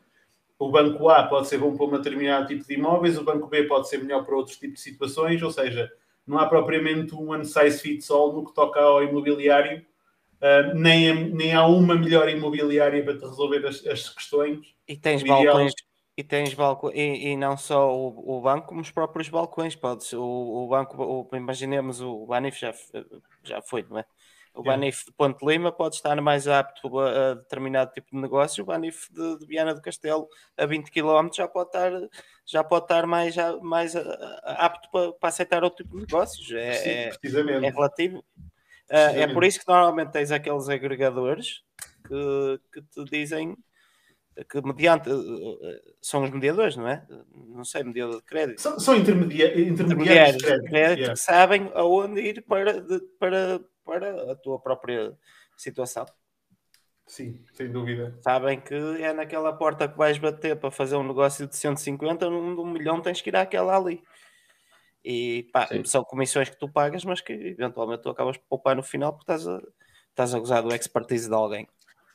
o 0.66 0.70
banco 0.70 1.08
A 1.08 1.24
pode 1.24 1.48
ser 1.48 1.58
bom 1.58 1.76
para 1.76 1.86
um 1.86 1.90
determinado 1.90 2.46
tipo 2.46 2.66
de 2.66 2.74
imóveis, 2.74 3.18
o 3.18 3.24
banco 3.24 3.48
B 3.48 3.64
pode 3.64 3.88
ser 3.88 3.98
melhor 3.98 4.24
para 4.24 4.36
outros 4.36 4.56
tipos 4.56 4.76
de 4.76 4.82
situações, 4.82 5.42
ou 5.42 5.50
seja, 5.50 5.90
não 6.26 6.38
há 6.38 6.46
propriamente 6.46 7.14
um 7.14 7.30
one 7.30 7.44
size 7.44 7.80
fits 7.80 8.10
all 8.10 8.32
no 8.32 8.44
que 8.44 8.54
toca 8.54 8.80
ao 8.80 9.02
imobiliário, 9.02 9.84
uh, 10.40 10.74
nem, 10.74 11.30
nem 11.30 11.52
há 11.52 11.66
uma 11.66 11.94
melhor 11.94 12.28
imobiliária 12.28 13.02
para 13.02 13.18
te 13.18 13.24
resolver 13.24 13.66
as, 13.66 13.84
as 13.86 14.08
questões. 14.08 14.60
E 14.86 14.96
tens 14.96 15.22
balcões, 15.22 15.72
e 16.16 16.22
tens 16.22 16.54
balcões, 16.54 16.94
e, 16.94 17.28
e, 17.28 17.36
não 17.36 17.56
só 17.56 17.92
o, 17.92 18.36
o, 18.36 18.40
banco, 18.40 18.68
como 18.68 18.80
os 18.80 18.90
próprios 18.90 19.28
balcões. 19.28 19.74
Podes, 19.74 20.12
o, 20.12 20.22
o 20.22 20.68
banco, 20.68 21.02
o, 21.02 21.36
imaginemos 21.36 22.00
o 22.00 22.24
Banif 22.26 22.60
já, 22.60 22.72
já 23.42 23.60
foi, 23.62 23.84
não 23.88 23.98
é? 23.98 24.04
O 24.54 24.60
yeah. 24.60 24.76
Banif 24.76 25.06
de 25.06 25.12
Ponte 25.12 25.44
Lima 25.46 25.72
pode 25.72 25.96
estar 25.96 26.20
mais 26.20 26.46
apto 26.46 26.98
a, 26.98 27.30
a 27.30 27.34
determinado 27.34 27.92
tipo 27.92 28.14
de 28.14 28.20
negócio. 28.20 28.62
O 28.62 28.66
Banif 28.66 29.08
de, 29.10 29.38
de, 29.38 29.46
Viana 29.46 29.74
do 29.74 29.80
Castelo, 29.80 30.28
a 30.56 30.66
20 30.66 30.90
km, 30.90 31.28
já 31.34 31.48
pode 31.48 31.68
estar, 31.68 31.92
já 32.44 32.62
pode 32.62 32.84
estar 32.84 33.06
mais, 33.06 33.34
mais 33.62 33.96
apto 33.96 34.90
para, 34.90 35.12
para 35.12 35.28
aceitar 35.28 35.64
outro 35.64 35.84
tipo 35.84 35.96
de 35.96 36.02
negócios. 36.02 36.50
É, 36.52 36.72
Sim, 36.74 36.90
é, 36.90 37.66
é 37.66 37.70
relativo. 37.70 38.18
Uh, 38.90 39.16
é 39.16 39.26
por 39.26 39.42
isso 39.42 39.58
que 39.58 39.66
normalmente 39.66 40.12
tens 40.12 40.30
aqueles 40.30 40.68
agregadores 40.68 41.62
que, 42.06 42.60
que 42.72 42.82
te 42.82 43.04
dizem 43.10 43.56
que 44.50 44.60
mediante 44.62 45.10
são 46.00 46.24
os 46.24 46.30
mediadores, 46.30 46.76
não 46.76 46.88
é? 46.88 47.06
Não 47.48 47.64
sei, 47.64 47.84
mediador 47.84 48.16
de 48.16 48.22
crédito. 48.22 48.60
São, 48.60 48.78
são 48.78 48.96
intermedia 48.96 49.46
intermediários, 49.46 49.80
intermediários 49.80 50.36
de 50.36 50.44
crédito, 50.44 50.70
crédito 50.70 50.98
yeah. 50.98 51.12
que 51.14 51.20
sabem 51.20 51.70
aonde 51.74 52.20
ir 52.20 52.42
para, 52.42 52.80
de, 52.80 53.00
para 53.18 53.60
para 53.92 54.32
a 54.32 54.36
tua 54.36 54.58
própria 54.58 55.16
situação. 55.56 56.06
Sim, 57.06 57.44
sem 57.52 57.70
dúvida. 57.70 58.16
Sabem 58.22 58.60
que 58.60 58.74
é 58.74 59.12
naquela 59.12 59.52
porta 59.52 59.88
que 59.88 59.98
vais 59.98 60.16
bater 60.18 60.56
para 60.56 60.70
fazer 60.70 60.96
um 60.96 61.06
negócio 61.06 61.46
de 61.46 61.56
150, 61.56 62.30
num 62.30 62.54
de 62.54 62.60
um 62.60 62.70
milhão 62.70 63.02
tens 63.02 63.20
que 63.20 63.28
ir 63.28 63.36
àquela 63.36 63.76
ali. 63.76 64.02
E 65.04 65.48
pá, 65.52 65.68
são 65.84 66.04
comissões 66.04 66.48
que 66.48 66.56
tu 66.56 66.68
pagas, 66.68 67.04
mas 67.04 67.20
que 67.20 67.32
eventualmente 67.32 68.02
tu 68.02 68.08
acabas 68.08 68.36
por 68.36 68.46
poupar 68.48 68.76
no 68.76 68.82
final 68.82 69.12
porque 69.12 69.30
estás 69.30 69.46
a, 69.48 69.60
estás 70.10 70.34
a 70.34 70.38
gozar 70.38 70.62
do 70.62 70.74
expertise 70.74 71.28
de 71.28 71.34
alguém. 71.34 71.68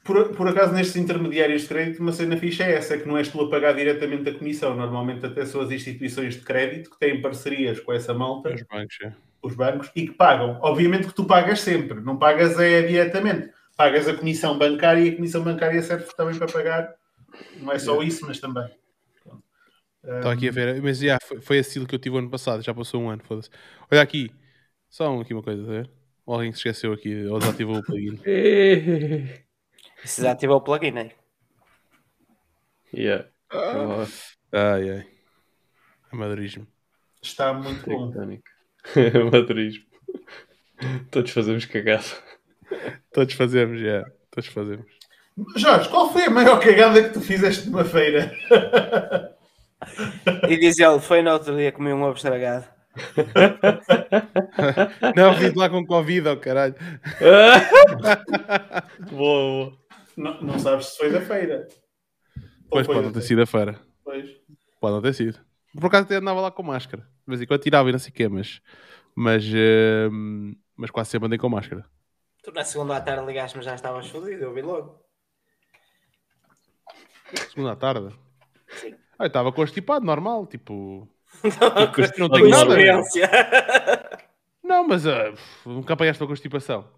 Por, 0.04 0.34
por 0.36 0.48
acaso, 0.48 0.74
nestes 0.74 0.96
intermediários 0.96 1.64
de 1.64 1.68
crédito, 1.68 2.00
uma 2.00 2.14
cena 2.14 2.38
ficha 2.38 2.64
é 2.64 2.76
essa, 2.76 2.98
que 2.98 3.06
não 3.06 3.18
és 3.18 3.28
tu 3.28 3.42
a 3.42 3.50
pagar 3.50 3.74
diretamente 3.74 4.30
a 4.30 4.34
comissão. 4.34 4.74
Normalmente 4.74 5.26
até 5.26 5.46
são 5.46 5.60
as 5.60 5.70
instituições 5.70 6.36
de 6.36 6.42
crédito 6.42 6.90
que 6.90 6.98
têm 6.98 7.22
parcerias 7.22 7.82
com 7.82 7.92
essa 7.92 8.14
malta. 8.14 8.54
Os 8.54 8.64
bancos, 8.64 8.98
é 9.04 9.27
os 9.48 9.56
bancos, 9.56 9.92
e 9.96 10.08
que 10.08 10.14
pagam. 10.14 10.60
Obviamente 10.62 11.08
que 11.08 11.14
tu 11.14 11.26
pagas 11.26 11.62
sempre, 11.62 12.00
não 12.02 12.18
pagas 12.18 12.60
é 12.60 12.82
diretamente. 12.82 13.52
Pagas 13.76 14.08
a 14.08 14.16
comissão 14.16 14.58
bancária 14.58 15.02
e 15.02 15.10
a 15.10 15.16
comissão 15.16 15.44
bancária 15.44 15.82
serve 15.82 16.06
também 16.16 16.38
para 16.38 16.48
pagar. 16.48 16.96
Não 17.60 17.72
é 17.72 17.80
só 17.80 18.02
isso, 18.02 18.26
mas 18.26 18.40
também. 18.40 18.68
Estou 20.04 20.32
aqui 20.32 20.48
a 20.48 20.52
ver, 20.52 20.82
mas 20.82 21.00
já 21.00 21.18
foi, 21.22 21.42
foi 21.42 21.58
esse 21.58 21.86
que 21.86 21.94
eu 21.94 22.00
tive 22.00 22.18
ano 22.18 22.30
passado, 22.30 22.64
já 22.64 22.74
passou 22.74 23.02
um 23.02 23.10
ano, 23.10 23.22
foda-se. 23.24 23.50
Olha 23.92 24.02
aqui, 24.02 24.32
só 24.90 25.20
aqui 25.20 25.34
uma 25.34 25.44
coisa, 25.44 25.64
tá 25.64 25.70
ver? 25.70 25.90
Ou 26.26 26.36
alguém 26.36 26.52
se 26.52 26.60
esqueceu 26.60 26.94
aqui, 26.94 27.26
ou 27.26 27.40
desativou 27.40 27.78
o 27.78 27.84
plugin. 27.84 28.18
se 30.06 30.22
desativou 30.22 30.58
o 30.58 30.62
plugin, 30.62 30.92
né? 30.92 31.12
Yeah. 32.94 33.28
Ah. 33.52 34.06
Ai, 34.52 34.90
ai. 34.90 35.08
Amadorismo. 36.12 36.66
Está 37.22 37.54
muito 37.54 37.86
bom. 37.90 38.12
Madurismo. 39.32 39.86
Todos 41.12 41.32
fazemos 41.32 41.66
cagada. 41.66 42.04
Todos 43.12 43.34
fazemos, 43.34 43.80
já. 43.80 43.86
Yeah. 43.86 44.12
Todos 44.32 44.50
fazemos. 44.50 44.86
Jorge, 45.56 45.90
qual 45.90 46.12
foi 46.12 46.26
a 46.26 46.30
maior 46.30 46.60
cagada 46.60 47.04
que 47.04 47.14
tu 47.14 47.22
fizeste 47.22 47.70
numa 47.70 47.86
feira? 47.86 48.32
E 50.50 50.58
diz 50.58 50.80
ele, 50.80 51.00
foi 51.00 51.22
no 51.22 51.32
outro 51.32 51.56
dia 51.56 51.72
comi 51.72 51.94
um 51.94 52.04
ovo 52.04 52.16
estragado. 52.16 52.66
Não, 55.16 55.36
vim 55.36 55.54
lá 55.56 55.70
com 55.70 55.86
Covid, 55.86 56.30
oh 56.30 56.38
caralho. 56.38 56.74
boa, 59.12 59.12
boa. 59.12 59.78
Não, 60.18 60.42
não 60.42 60.58
sabes 60.58 60.88
se 60.88 60.98
foi 60.98 61.12
da 61.12 61.22
feira. 61.22 61.68
Pois 62.72 62.88
pode 62.88 63.02
não 63.02 63.12
ter 63.12 63.22
sido 63.22 63.38
da 63.38 63.46
feira. 63.46 63.80
Pois. 64.04 64.28
Pode 64.82 64.96
não 64.96 65.02
ter 65.02 65.14
sido. 65.14 65.38
Por 65.76 65.86
acaso 65.86 66.06
até 66.06 66.16
andava 66.16 66.42
lá 66.42 66.50
com 66.50 66.64
máscara. 66.64 67.08
De 67.28 67.32
vez 67.32 67.42
em 67.42 67.46
quando 67.46 67.62
tirava 67.62 67.90
e 67.90 67.92
não 67.92 68.00
sei 68.00 68.10
o 68.10 68.14
quê, 68.14 68.30
mas, 68.30 68.62
mas, 69.14 69.44
uh, 69.46 70.56
mas 70.78 70.90
quase 70.90 71.10
sempre 71.10 71.26
andei 71.26 71.38
com 71.38 71.50
máscara. 71.50 71.86
Tu 72.42 72.54
na 72.54 72.64
segunda 72.64 72.96
à 72.96 73.02
tarde 73.02 73.26
ligaste-me 73.26 73.62
já 73.62 73.76
estavas 73.76 74.08
fodido, 74.08 74.44
eu 74.44 74.54
vi 74.54 74.62
logo. 74.62 75.04
Segunda 77.50 77.74
à 77.74 77.76
tarde? 77.76 78.16
Sim. 78.70 78.96
Ah, 79.20 79.26
eu 79.26 79.28
estava 79.28 79.52
constipado, 79.52 80.06
normal, 80.06 80.48
tipo. 80.48 81.06
Não, 81.44 81.92
tipo, 81.92 82.20
não 82.20 82.30
tenho 82.30 82.50
nada. 82.50 82.76
Não, 84.64 84.88
mas 84.88 85.06
uh, 85.06 85.36
nunca 85.66 85.94
apanhaste 85.94 86.24
a 86.24 86.28
constipação. 86.28 86.90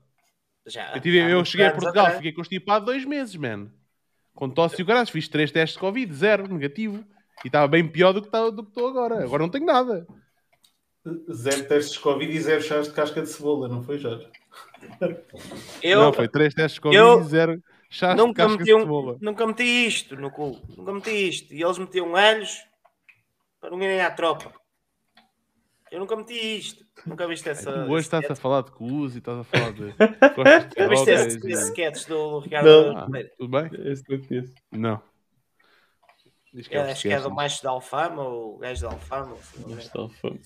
Já. 0.67 0.93
Eu, 0.93 1.01
tive, 1.01 1.17
eu 1.17 1.43
cheguei 1.43 1.65
a 1.65 1.71
Portugal, 1.71 2.05
atrás. 2.05 2.17
fiquei 2.17 2.31
constipado 2.31 2.85
dois 2.85 3.03
meses, 3.03 3.35
man. 3.35 3.71
Com 4.35 4.47
tosse 4.47 4.79
e 4.79 4.83
o 4.83 5.05
fiz 5.07 5.27
três 5.27 5.51
testes 5.51 5.73
de 5.73 5.79
Covid, 5.79 6.13
zero, 6.13 6.47
negativo. 6.47 7.03
E 7.43 7.47
estava 7.47 7.67
bem 7.67 7.87
pior 7.87 8.13
do 8.13 8.21
que 8.21 8.27
estou 8.27 8.87
agora. 8.87 9.23
Agora 9.23 9.43
não 9.43 9.49
tenho 9.49 9.65
nada. 9.65 10.05
Zero 11.31 11.67
testes 11.67 11.93
de 11.93 11.99
Covid 11.99 12.31
e 12.31 12.39
zero 12.39 12.61
chás 12.61 12.87
de 12.87 12.93
casca 12.93 13.21
de 13.21 13.29
cebola, 13.29 13.67
não 13.67 13.81
foi, 13.81 13.97
Jorge? 13.97 14.27
Eu, 15.81 16.01
não, 16.01 16.13
foi 16.13 16.27
três 16.27 16.53
testes 16.53 16.75
de 16.75 16.81
Covid 16.81 16.99
eu, 16.99 17.21
e 17.21 17.23
zero 17.23 17.63
chás 17.89 18.15
de 18.15 18.33
casca 18.33 18.63
de 18.63 18.71
cebola. 18.71 19.17
Nunca 19.21 19.47
meti 19.47 19.63
isto 19.63 20.15
no 20.15 20.29
cu. 20.29 20.59
Nunca 20.77 20.93
meti 20.93 21.29
isto. 21.29 21.53
E 21.53 21.63
eles 21.63 21.77
metiam 21.77 22.15
alhos 22.15 22.63
para 23.59 23.71
não 23.71 23.81
irem 23.81 24.01
à 24.01 24.11
tropa. 24.11 24.53
Eu 25.91 25.99
nunca 25.99 26.15
meti 26.15 26.33
isto. 26.33 26.85
Nunca 27.05 27.27
viste 27.27 27.49
essa. 27.49 27.85
Hoje 27.85 28.01
estás 28.01 28.29
a 28.29 28.35
falar 28.35 28.61
de 28.61 28.71
cus 28.71 29.15
e 29.15 29.19
estás 29.19 29.39
a 29.39 29.43
falar 29.43 29.71
de. 29.71 29.85
Nunca 30.37 30.87
viste 30.89 31.09
esse, 31.09 31.51
esse 31.51 31.63
sketch 31.69 32.07
do 32.07 32.39
Ricardo 32.39 32.93
não. 32.93 32.97
Ah, 32.97 33.07
tudo 33.37 33.49
bem? 33.49 33.69
Esse 33.89 34.03
não 34.07 34.21
conheço. 34.21 34.53
Não. 34.71 35.01
Diz 36.53 36.67
que 36.67 36.75
é, 36.75 36.91
acho 36.91 37.03
que 37.03 37.13
é 37.13 37.19
do 37.19 37.31
macho 37.31 37.61
da 37.63 37.69
Alfama 37.69 38.23
ou 38.23 38.55
o 38.55 38.57
gajo 38.57 38.81
da 38.81 38.93
Alfama. 38.93 39.37
Macho 39.67 39.93
da 39.93 40.01
Alfama. 40.01 40.39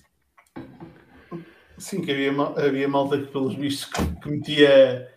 Sim, 1.78 2.02
que 2.02 2.12
havia, 2.12 2.30
havia 2.32 2.88
malta 2.88 3.18
que, 3.18 3.26
pelos 3.26 3.54
vistos, 3.54 3.90
que, 4.22 4.28
metia. 4.28 5.12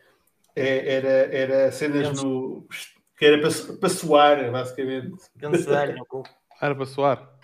É, 0.55 0.95
era, 0.95 1.07
era 1.35 1.71
cenas 1.71 2.23
no. 2.23 2.67
que 3.15 3.25
era 3.25 3.39
para, 3.39 3.77
para 3.77 3.89
suar, 3.89 4.51
basicamente. 4.51 5.15
no 5.95 6.05
cu. 6.07 6.23
Era 6.59 6.73
para 6.73 6.85
suar. 6.85 7.37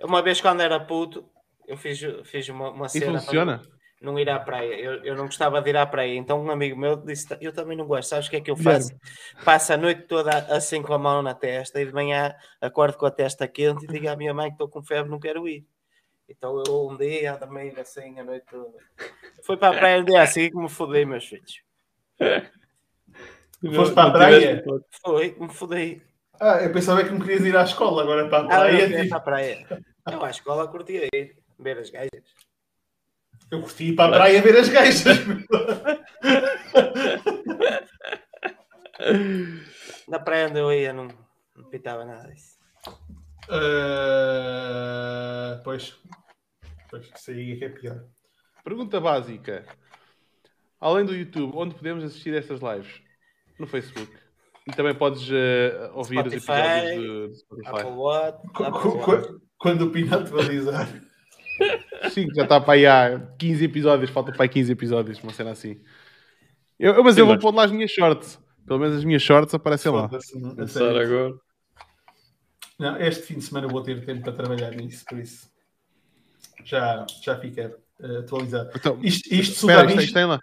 Uma 0.00 0.22
vez, 0.22 0.40
quando 0.40 0.60
era 0.60 0.78
puto, 0.78 1.28
eu 1.66 1.76
fiz, 1.76 1.98
fiz 2.24 2.48
uma, 2.48 2.70
uma 2.70 2.88
cena. 2.88 3.18
E 3.18 3.20
funciona? 3.20 3.58
Para 3.58 3.77
não 4.00 4.18
ir 4.18 4.28
à 4.30 4.38
praia. 4.38 4.74
Eu, 4.74 5.04
eu 5.04 5.16
não 5.16 5.26
gostava 5.26 5.60
de 5.60 5.70
ir 5.70 5.76
à 5.76 5.86
praia. 5.86 6.14
Então 6.14 6.42
um 6.42 6.50
amigo 6.50 6.78
meu 6.78 6.96
disse: 6.96 7.26
Eu 7.40 7.52
também 7.52 7.76
não 7.76 7.86
gosto. 7.86 8.10
Sabes 8.10 8.26
o 8.26 8.30
que 8.30 8.36
é 8.36 8.40
que 8.40 8.50
eu 8.50 8.56
faço? 8.56 8.90
Passo 9.44 9.72
a 9.72 9.76
noite 9.76 10.02
toda 10.02 10.30
assim 10.54 10.82
com 10.82 10.94
a 10.94 10.98
mão 10.98 11.22
na 11.22 11.34
testa 11.34 11.80
e 11.80 11.86
de 11.86 11.92
manhã 11.92 12.34
acordo 12.60 12.96
com 12.96 13.06
a 13.06 13.10
testa 13.10 13.48
quente 13.48 13.84
e 13.84 13.88
digo 13.88 14.08
à 14.08 14.16
minha 14.16 14.32
mãe 14.32 14.48
que 14.48 14.54
estou 14.54 14.68
com 14.68 14.82
febre, 14.82 15.10
não 15.10 15.18
quero 15.18 15.48
ir. 15.48 15.66
Então 16.28 16.62
eu 16.66 16.88
um 16.88 16.96
dia 16.96 17.36
também 17.36 17.72
assim 17.78 18.18
a 18.20 18.24
noite 18.24 18.46
toda. 18.50 18.78
Fui 19.42 19.56
para 19.56 19.74
a 19.74 19.78
praia 19.78 20.00
um 20.00 20.04
dia 20.04 20.22
assim 20.22 20.50
que 20.50 20.56
me 20.56 20.68
fodei, 20.68 21.04
meus 21.04 21.24
filhos. 21.24 21.62
Foste 23.74 23.94
para 23.94 24.08
a 24.08 24.12
praia? 24.12 24.64
Foi, 25.02 25.36
me 25.38 25.48
fodei. 25.48 26.02
Ah, 26.40 26.62
eu 26.62 26.72
pensava 26.72 27.02
que 27.02 27.10
me 27.10 27.18
querias 27.18 27.44
ir 27.44 27.56
à 27.56 27.64
escola, 27.64 28.02
agora 28.02 28.28
para 28.28 28.44
a 28.44 28.46
praia. 28.46 28.86
Ah, 28.86 29.02
eu 29.02 29.08
para 29.08 29.16
a 29.16 29.20
praia. 29.20 29.66
Eu 30.10 30.24
à 30.24 30.30
escola 30.30 30.68
curtia 30.68 31.08
ir, 31.12 31.36
ver 31.58 31.78
as 31.78 31.90
gajas. 31.90 32.22
Eu 33.50 33.62
curti 33.62 33.88
ir 33.88 33.94
para 33.94 34.14
a 34.14 34.18
praia 34.18 34.42
ver 34.42 34.58
as 34.58 34.68
gajas. 34.68 35.04
Na 40.08 40.18
praia 40.18 40.48
onde 40.48 40.58
eu 40.58 40.72
ia 40.72 40.92
não, 40.92 41.06
não 41.56 41.70
pitava 41.70 42.04
nada 42.04 42.28
disso. 42.32 42.58
Uh, 43.48 43.62
pois. 45.64 45.96
Pois, 46.90 47.08
isso 47.14 47.30
aí 47.30 47.52
é 47.52 47.56
que 47.56 47.64
é 47.64 47.68
pior. 47.68 48.04
Pergunta 48.64 49.00
básica. 49.00 49.64
Além 50.80 51.06
do 51.06 51.14
YouTube, 51.14 51.52
onde 51.56 51.74
podemos 51.74 52.04
assistir 52.04 52.34
estas 52.34 52.60
lives? 52.60 53.00
No 53.58 53.66
Facebook. 53.66 54.12
E 54.66 54.72
também 54.72 54.94
podes 54.94 55.28
uh, 55.30 55.90
ouvir 55.94 56.18
Spotify, 56.18 56.36
os 56.36 56.44
episódios 56.44 57.32
de 57.32 57.38
Spotify. 57.38 57.68
Apple 57.68 57.92
Watch, 57.92 58.38
Apple 58.54 58.90
Watch. 58.90 59.40
Quando 59.58 59.86
o 59.86 59.90
Pina 59.90 60.18
atualizar. 60.18 60.86
Sim, 62.10 62.28
já 62.34 62.42
está 62.44 62.60
para 62.60 62.74
aí 62.74 62.86
há 62.86 63.20
15 63.38 63.64
episódios, 63.64 64.10
falta 64.10 64.32
para 64.32 64.42
aí 64.44 64.48
15 64.48 64.72
episódios, 64.72 65.22
uma 65.22 65.32
cena 65.32 65.50
assim. 65.52 65.80
Eu, 66.78 66.94
eu- 66.94 67.04
mas 67.04 67.14
Sim, 67.14 67.20
eu 67.20 67.26
vou 67.26 67.34
mas- 67.34 67.42
pôr 67.42 67.54
lá 67.54 67.64
as 67.64 67.70
minhas 67.72 67.90
shorts. 67.90 68.38
Pelo 68.66 68.78
menos 68.80 68.96
as 68.98 69.04
minhas 69.04 69.22
shorts 69.22 69.54
aparecem 69.54 69.90
lá. 69.90 70.08
Começar 70.08 70.66
sério. 70.80 71.00
agora. 71.00 71.34
Não, 72.78 72.96
este 73.00 73.22
fim 73.24 73.34
de 73.34 73.42
semana 73.42 73.66
eu 73.66 73.70
vou 73.70 73.82
ter 73.82 74.04
tempo 74.04 74.22
para 74.22 74.32
trabalhar 74.32 74.70
nisso, 74.72 75.04
por 75.08 75.18
isso 75.18 75.48
já, 76.64 77.04
já 77.24 77.36
fica 77.38 77.74
eh, 78.00 78.18
atualizado. 78.18 78.70
Então, 78.76 78.98
Isto, 79.02 79.34
isto 79.34 79.54
espera, 79.66 79.86
isto, 79.88 80.00
isto- 80.02 80.14
tem 80.14 80.24
lá. 80.26 80.38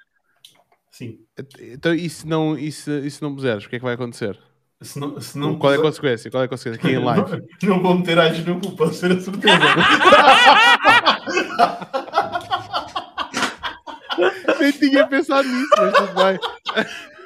Sim. 0.91 1.19
Então, 1.59 1.93
e 1.93 2.09
se 2.09 2.27
não, 2.27 2.57
e 2.57 2.71
se, 2.71 2.89
e 2.99 3.11
se 3.11 3.21
não 3.21 3.33
puseres, 3.35 3.65
o 3.65 3.69
que 3.69 3.75
é 3.75 3.79
que 3.79 3.85
vai 3.85 3.93
acontecer? 3.93 4.37
Se 4.81 4.99
não, 4.99 5.19
se 5.21 5.37
não 5.37 5.57
Qual 5.57 5.71
é 5.71 5.75
a 5.75 5.79
puser- 5.79 5.91
consequência? 5.91 6.31
Qual 6.31 6.43
é 6.43 6.45
a 6.45 6.49
consequência? 6.49 6.79
Aqui 6.81 6.93
em 6.95 6.99
live. 7.03 7.41
Não, 7.63 7.69
não 7.69 7.81
vou 7.83 7.97
meter 7.97 8.17
alhos 8.19 8.45
no 8.45 8.59
cu, 8.59 8.75
posso 8.75 8.99
ter 9.01 9.11
a 9.13 9.19
certeza. 9.21 9.53
Nem 14.59 14.71
tinha 14.71 15.07
pensado 15.07 15.47
nisso, 15.47 15.69
mas 15.77 15.93
tudo 15.93 16.13
bem. 16.13 16.39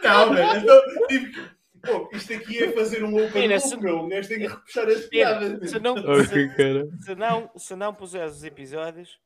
não, 0.04 0.34
velho. 0.34 0.60
Então, 0.60 0.82
tipo, 1.08 1.50
pô, 1.84 2.10
isto 2.14 2.34
aqui 2.34 2.64
é 2.64 2.72
fazer 2.72 3.04
um 3.04 3.14
open 3.16 3.42
Mira, 3.48 3.56
loop, 3.56 3.68
se- 3.68 3.78
gajo 4.10 4.28
tem 4.30 4.40
que 4.40 4.48
repuxar 4.48 4.88
as 4.88 5.06
piadas. 5.06 5.70
Se 5.70 5.80
não, 5.80 5.96
se, 5.98 7.04
se 7.06 7.16
não, 7.16 7.52
se 7.56 7.76
não 7.76 7.94
puseres 7.94 8.38
os 8.38 8.44
episódios, 8.44 9.20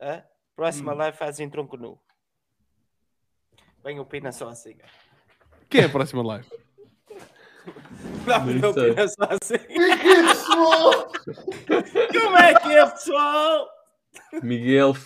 a 0.00 0.22
próxima 0.54 0.92
live 0.92 1.16
faz 1.16 1.40
em 1.40 1.48
tronco 1.48 1.76
nu. 1.76 1.98
Vem 3.82 3.98
o 3.98 4.04
Pina 4.04 4.30
só 4.30 4.48
assim. 4.50 4.76
Quem 5.70 5.80
é 5.82 5.84
a 5.84 5.88
próxima 5.88 6.22
live? 6.22 6.46
Não, 8.26 8.44
Nem 8.44 8.62
o 8.64 8.72
sei. 8.74 8.90
Pina 8.90 9.08
só 9.08 9.24
assim. 9.30 9.58
pessoal! 10.26 11.12
Como 12.12 12.36
é 12.36 12.54
que 12.54 12.72
é, 12.74 12.86
pessoal? 12.86 13.68
Miguel. 14.42 14.96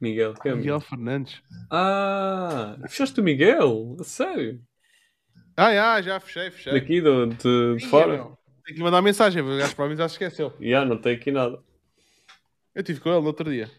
Miguel, 0.00 0.34
quem 0.34 0.52
é 0.52 0.54
Miguel? 0.54 0.80
Fernandes. 0.80 1.42
Ah, 1.70 2.76
fechaste 2.88 3.20
o 3.20 3.24
Miguel? 3.24 3.96
A 4.00 4.04
sério? 4.04 4.60
Ah, 5.56 5.72
já, 5.72 6.02
já 6.02 6.20
fechei, 6.20 6.50
fechei. 6.50 6.72
Daqui 6.72 7.00
do, 7.00 7.26
de, 7.26 7.76
de 7.76 7.86
fora? 7.86 8.12
meu, 8.14 8.38
Tenho 8.64 8.66
que 8.66 8.72
lhe 8.74 8.82
mandar 8.82 9.02
mensagem, 9.02 9.40
o 9.42 9.46
gajo 9.46 9.74
provavelmente 9.74 9.98
já 9.98 10.08
se 10.08 10.14
esqueceu. 10.14 10.52
Já, 10.60 10.84
não 10.84 10.96
tem 11.00 11.14
aqui 11.14 11.30
nada. 11.30 11.62
Eu 12.74 12.80
estive 12.80 13.00
com 13.00 13.10
ele 13.10 13.20
no 13.20 13.26
outro 13.28 13.50
dia. 13.50 13.70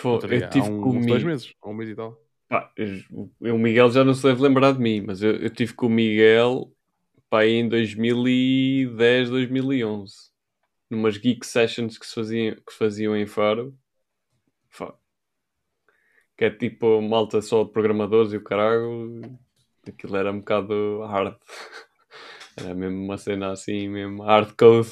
Pô, 0.00 0.10
Outro 0.10 0.28
dia, 0.28 0.44
eu 0.46 0.50
tive 0.50 0.68
um, 0.70 0.80
com 0.82 0.90
o 0.90 0.94
Mi- 0.94 1.06
dois 1.06 1.22
meses, 1.24 1.54
um 1.64 1.72
mês 1.72 1.88
e 1.90 1.94
tal. 1.94 2.18
Pá, 2.48 2.70
eu- 2.76 3.54
o 3.54 3.58
Miguel 3.58 3.90
já 3.90 4.04
não 4.04 4.14
se 4.14 4.22
deve 4.22 4.42
lembrar 4.42 4.72
de 4.72 4.80
mim, 4.80 5.00
mas 5.00 5.22
eu, 5.22 5.36
eu 5.36 5.48
tive 5.50 5.72
com 5.74 5.86
o 5.86 5.90
Miguel 5.90 6.70
pá, 7.30 7.46
em 7.46 7.68
2010, 7.68 9.30
2011. 9.30 10.31
Numas 10.92 11.16
geek 11.16 11.46
sessions 11.46 11.96
que 11.96 12.04
se 12.06 12.14
faziam, 12.14 12.54
que 12.56 12.72
faziam 12.74 13.16
em 13.16 13.26
Faro. 13.26 13.74
Que 16.36 16.44
é 16.44 16.50
tipo 16.50 17.00
malta 17.00 17.40
só 17.40 17.64
de 17.64 17.72
programadores 17.72 18.34
e 18.34 18.36
o 18.36 18.44
caralho. 18.44 19.22
Aquilo 19.88 20.16
era 20.16 20.30
um 20.30 20.40
bocado 20.40 21.00
hard. 21.06 21.34
Era 22.54 22.74
mesmo 22.74 23.02
uma 23.02 23.16
cena 23.16 23.50
assim, 23.52 23.88
mesmo 23.88 24.22
hard 24.24 24.54
code. 24.58 24.90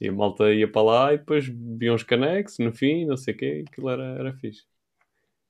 E 0.00 0.08
a 0.08 0.12
malta 0.12 0.52
ia 0.52 0.66
para 0.66 0.82
lá 0.82 1.14
e 1.14 1.18
depois 1.18 1.46
viam 1.46 1.94
os 1.94 2.02
canecos 2.02 2.58
no 2.58 2.72
fim, 2.72 3.06
não 3.06 3.16
sei 3.16 3.34
o 3.34 3.36
quê. 3.36 3.64
Aquilo 3.70 3.88
era, 3.88 4.02
era 4.18 4.32
fixe. 4.34 4.64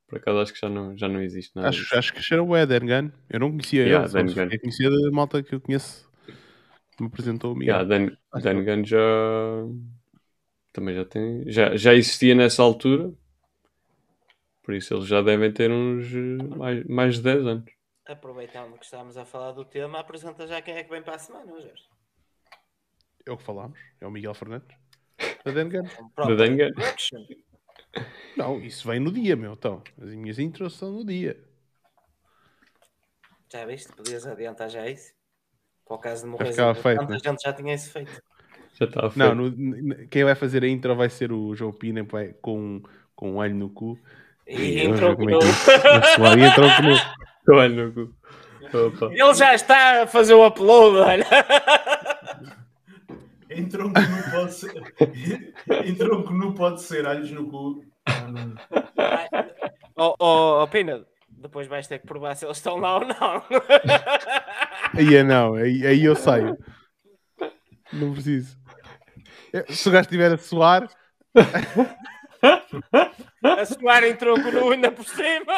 Por 0.06 0.18
acaso 0.18 0.40
acho 0.40 0.52
que 0.52 0.60
já 0.60 0.68
não, 0.68 0.94
já 0.94 1.08
não 1.08 1.22
existe 1.22 1.56
nada. 1.56 1.70
disso. 1.70 1.84
Acho, 1.86 1.98
acho 1.98 2.12
que 2.12 2.22
cheira 2.22 2.42
o 2.44 2.66
Dan 2.66 2.80
Gunn. 2.80 3.10
Eu 3.30 3.40
não 3.40 3.50
conhecia 3.50 3.82
Yeah, 3.82 4.04
ele, 4.04 4.10
só 4.10 4.18
Dan 4.18 4.26
Gunn. 4.26 4.54
eu 4.54 4.60
conhecia 4.60 4.90
da 4.90 5.10
malta 5.10 5.42
que 5.42 5.54
eu 5.54 5.60
conheço. 5.60 6.05
Me 7.00 7.06
apresentou 7.06 7.52
o 7.52 7.56
Miguel. 7.56 7.74
Yeah, 7.74 7.88
Dan, 7.88 8.16
Dan 8.42 8.64
Gunn 8.64 8.84
já 8.84 8.98
também 10.72 10.94
já 10.94 11.04
tem 11.04 11.50
já, 11.50 11.76
já 11.76 11.94
existia 11.94 12.34
nessa 12.34 12.62
altura 12.62 13.12
por 14.62 14.74
isso 14.74 14.94
eles 14.94 15.06
já 15.06 15.22
devem 15.22 15.52
ter 15.52 15.70
uns 15.70 16.06
eh, 16.12 16.56
mais, 16.56 16.84
mais 16.84 17.14
de 17.16 17.22
10 17.22 17.46
anos 17.46 17.76
Aproveitando 18.06 18.78
que 18.78 18.84
estamos 18.84 19.16
a 19.16 19.24
falar 19.24 19.50
do 19.50 19.64
tema, 19.64 19.98
apresenta 19.98 20.46
já 20.46 20.62
quem 20.62 20.76
é 20.76 20.84
que 20.84 20.90
vem 20.90 21.02
para 21.02 21.16
a 21.16 21.18
semana, 21.18 21.60
Jorge. 21.60 21.88
É 23.26 23.32
o 23.32 23.36
que 23.36 23.42
falámos. 23.42 23.80
É 24.00 24.06
o 24.06 24.10
Miguel 24.12 24.32
Fernandes. 24.32 24.76
Da. 25.44 25.52
Um 26.24 26.36
da 26.36 26.46
introduction. 26.46 27.26
Não, 28.36 28.62
isso 28.62 28.86
vem 28.86 29.00
no 29.00 29.10
dia, 29.10 29.34
meu. 29.34 29.54
Então, 29.54 29.82
as 30.00 30.14
minhas 30.14 30.38
intros 30.38 30.76
são 30.76 30.92
no 30.92 31.04
dia. 31.04 31.42
Já 33.52 33.64
viste? 33.64 33.92
Podias 33.92 34.24
adiantar 34.24 34.70
já 34.70 34.88
isso? 34.88 35.12
Para 35.86 35.96
o 35.96 35.98
caso 35.98 36.24
de 36.24 36.30
morrer. 36.30 36.52
feito, 36.74 37.00
Tanta 37.00 37.12
né? 37.12 37.18
gente 37.24 37.42
já 37.42 37.52
tinha 37.52 37.74
isso 37.74 37.90
feito. 37.92 38.22
já 38.74 38.84
está 38.86 39.08
feito 39.10 39.18
Não, 39.18 39.34
no- 39.34 40.08
quem 40.08 40.24
vai 40.24 40.34
fazer 40.34 40.64
a 40.64 40.68
intro 40.68 40.94
vai 40.96 41.08
ser 41.08 41.32
o 41.32 41.54
João 41.54 41.72
Pina 41.72 42.02
vai, 42.02 42.34
com, 42.42 42.82
com 43.14 43.32
um 43.32 43.36
olho 43.36 43.54
no 43.54 43.70
cu. 43.70 43.98
E 44.46 44.82
Vamos 44.82 44.98
entrou 45.00 45.10
ver 45.10 45.16
como 45.16 45.30
no... 45.30 45.38
é 45.38 45.42
soar. 46.14 46.38
E 46.38 46.42
entrou 46.46 46.68
com 47.46 47.52
o- 47.52 47.56
olha 47.56 47.86
no 47.86 47.92
cu 47.92 48.14
Opa. 48.76 49.06
Ele 49.12 49.34
já 49.34 49.54
está 49.54 50.02
a 50.02 50.06
fazer 50.08 50.34
o 50.34 50.44
upload, 50.44 50.96
olha. 50.98 51.24
Em 53.48 53.64
tronco 53.68 53.98
não 54.00 54.30
pode 54.32 54.54
ser. 54.54 54.72
em 55.84 55.94
tronco 55.94 56.32
não 56.34 56.52
pode 56.52 56.82
ser 56.82 57.06
alhos 57.06 57.30
no 57.30 57.48
cu. 57.48 57.84
Ah, 58.06 58.26
não. 58.28 58.54
Oh, 59.96 60.14
oh, 60.18 60.62
oh, 60.62 60.66
Pina, 60.68 61.04
depois 61.36 61.66
vais 61.66 61.86
ter 61.86 61.98
que 61.98 62.06
provar 62.06 62.34
se 62.34 62.44
eles 62.44 62.56
estão 62.56 62.76
lá 62.76 62.96
ou 62.96 63.06
não. 63.06 63.42
Aí 64.94 65.16
é 65.16 65.22
não, 65.22 65.54
aí, 65.54 65.86
aí 65.86 66.04
eu 66.04 66.16
saio. 66.16 66.56
Não 67.92 68.12
preciso. 68.12 68.56
É, 69.52 69.64
Se 69.72 69.88
o 69.88 69.92
gajo 69.92 70.02
estiver 70.02 70.32
a 70.32 70.38
suar, 70.38 70.88
a 73.42 73.64
suar 73.64 74.04
em 74.04 74.16
tronco 74.16 74.50
nu 74.50 74.72
ainda 74.72 74.90
por 74.90 75.04
cima. 75.04 75.54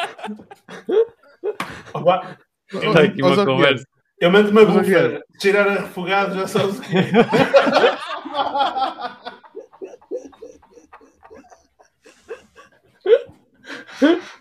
Opa, 1.93 2.37
eu, 2.71 2.89
Está 2.89 3.03
aqui 3.03 3.21
uma 3.21 3.35
Zé 3.35 3.45
conversa 3.45 3.85
eu 4.19 4.29
mando 4.29 4.51
uma 4.51 4.65
quê? 4.65 4.71
bufa. 4.71 5.23
Tirar 5.39 5.67
a 5.67 5.81
refogado 5.81 6.35
já 6.35 6.47
sabes 6.47 6.77
o 6.77 6.81
que 6.81 6.97
é. 6.97 7.09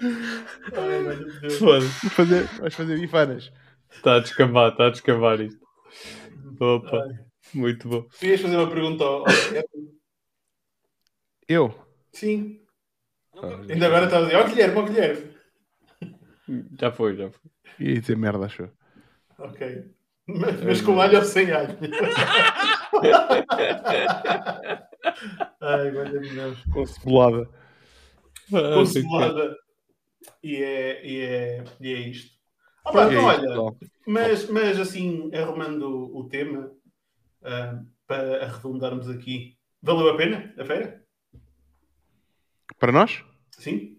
Ai, 0.76 1.16
Deus. 1.40 1.58
foda-se 1.58 2.10
fazer, 2.10 2.44
vamos 2.58 2.74
fazer 2.74 3.00
bifanas. 3.00 3.52
está 3.90 4.16
a 4.16 4.20
descambar 4.20 4.70
está 4.72 4.86
a 4.86 4.90
descambar 4.90 5.40
isto 5.40 5.64
opa 6.60 7.02
muito 7.54 7.88
bom 7.88 8.02
Querias 8.18 8.40
fazer 8.40 8.56
uma 8.56 8.68
pergunta 8.68 9.04
ao. 9.04 9.24
Eu? 11.48 11.74
Sim. 12.12 12.60
Nunca- 13.34 13.72
Ainda 13.72 13.86
agora 13.86 14.04
estás 14.06 14.22
a 14.22 14.26
dizer, 14.26 14.36
ó 14.38 14.44
Guilherme, 14.44 14.76
ó 14.78 14.82
Guilherme. 14.82 15.36
já 16.80 16.90
foi 16.92 17.16
já 17.16 17.30
foi 17.30 17.50
Ia 17.78 18.00
dizer 18.00 18.16
merda, 18.16 18.46
acho 18.46 18.62
eu. 18.62 18.70
Ok. 19.38 19.90
Mas, 20.28 20.60
mas 20.64 20.80
com 20.80 21.00
alho 21.00 21.18
ou 21.18 21.24
sem 21.24 21.52
alho? 21.52 21.76
Ai, 25.60 25.90
Deus. 25.90 26.58
Com 26.72 26.86
cebolada. 26.86 27.48
Ah, 28.52 28.74
Com 28.74 28.86
cebolada. 28.86 29.56
E 30.42 30.56
é, 30.56 31.06
e, 31.06 31.20
é, 31.20 31.64
e 31.80 31.92
é 31.92 31.98
isto. 31.98 32.36
Ah, 32.84 32.92
pá, 32.92 33.06
então, 33.06 33.24
olha, 33.24 33.76
mas, 34.06 34.48
mas 34.48 34.78
assim, 34.78 35.34
arrumando 35.34 36.16
o, 36.16 36.28
tema, 36.28 36.70
ah, 37.42 37.82
para 38.06 38.44
arredondarmos 38.44 39.08
aqui, 39.08 39.56
valeu 39.82 40.10
a 40.10 40.16
pena 40.16 40.54
a 40.58 40.64
feira? 40.64 41.04
Para 42.78 42.92
nós? 42.92 43.24
Sim? 43.50 43.98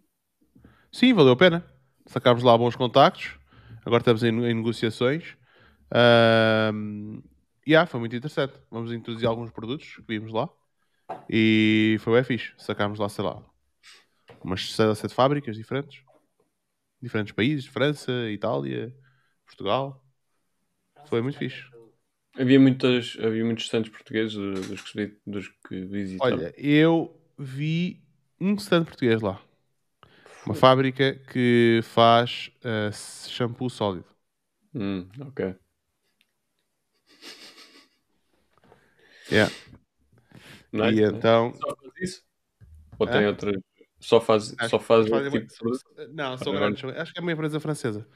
Sim, 0.91 1.13
valeu 1.13 1.33
a 1.33 1.37
pena. 1.37 1.65
Sacámos 2.05 2.43
lá 2.43 2.57
bons 2.57 2.75
contactos. 2.75 3.37
Agora 3.85 4.01
estamos 4.01 4.23
em, 4.23 4.29
em 4.29 4.53
negociações. 4.53 5.35
Ahm, 5.91 7.21
e 7.65 7.71
yeah, 7.71 7.85
foi 7.85 7.99
muito 7.99 8.15
interessante. 8.15 8.53
Vamos 8.71 8.91
introduzir 8.91 9.27
alguns 9.27 9.51
produtos 9.51 9.95
que 9.95 10.03
vimos 10.07 10.31
lá. 10.31 10.49
E 11.29 11.97
foi 11.99 12.13
bem 12.13 12.23
fixe. 12.23 12.53
Sacámos 12.57 12.99
lá, 12.99 13.09
sei 13.09 13.25
lá, 13.25 13.43
umas 14.43 14.73
6 14.73 14.89
ou 14.89 14.95
7 14.95 15.13
fábricas 15.13 15.55
diferentes. 15.55 16.01
Diferentes 17.01 17.33
países. 17.33 17.65
França, 17.65 18.11
Itália, 18.29 18.93
Portugal. 19.45 20.03
Foi 21.07 21.21
muito 21.21 21.37
fixe. 21.37 21.63
havia 22.35 22.59
muitas 22.59 23.17
havia 23.21 23.45
muitos 23.45 23.65
stands 23.65 23.89
portugueses 23.89 24.33
dos 24.33 24.67
dos 24.67 24.81
que, 24.81 25.17
dos 25.25 25.47
que 25.67 25.85
visitaram 25.85 26.37
Olha, 26.37 26.53
eu 26.57 27.19
vi 27.37 28.01
um 28.39 28.55
stand 28.55 28.85
português 28.85 29.21
lá. 29.21 29.41
Uma 30.45 30.55
fábrica 30.55 31.15
que 31.31 31.81
faz 31.83 32.51
ah, 32.63 32.91
shampoo 32.91 33.69
sólido. 33.69 34.05
Hum, 34.73 35.07
ok 35.19 35.55
Yeah. 39.29 39.49
Nice, 40.71 40.99
e 40.99 41.03
então. 41.03 41.53
Só 41.53 41.75
faz 41.75 41.93
isso? 42.01 42.23
Ou 42.97 43.07
tem 43.07 43.25
Hã? 43.25 43.29
outras? 43.29 43.55
Só 43.99 44.21
faz, 44.21 44.53
Acho 44.59 44.69
só 44.69 44.79
faz 44.79 45.05
tipo 45.05 45.57
produto? 45.57 45.83
Não, 46.13 46.37
são 46.37 46.53
Ah, 46.53 46.57
grandes. 46.57 46.83
Acho 46.83 47.13
que 47.13 47.19
é 47.19 47.21
uma 47.21 47.31
empresa 47.31 47.59
francesa. 47.59 48.07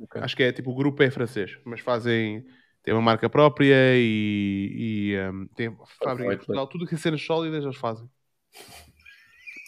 Ok. 0.00 0.20
Acho 0.20 0.36
que 0.36 0.42
é 0.42 0.52
tipo 0.52 0.70
o 0.70 0.74
grupo 0.74 1.02
é 1.02 1.10
francês, 1.10 1.58
mas 1.64 1.80
fazem 1.80 2.44
tem 2.82 2.94
uma 2.94 3.02
marca 3.02 3.28
própria 3.28 3.94
e, 3.94 5.12
e 5.12 5.18
um, 5.30 5.46
tem 5.48 5.76
fábrica 6.02 6.32
em. 6.32 6.36
Portugal. 6.36 6.66
Tudo 6.66 6.86
que 6.86 6.94
é 6.94 6.98
cenas 6.98 7.22
sólidas 7.22 7.62
eles 7.62 7.76
fazem. 7.76 8.08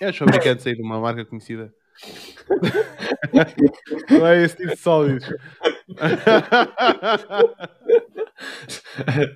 É 0.00 0.10
os 0.10 0.16
fabricantes 0.16 0.66
aí 0.66 0.74
de 0.74 0.82
uma 0.82 0.98
marca 0.98 1.24
conhecida. 1.24 1.72
Não 4.10 4.26
é 4.26 4.42
esse 4.42 4.56
tipo 4.56 4.70
de 4.70 4.76
sólidos. 4.76 5.28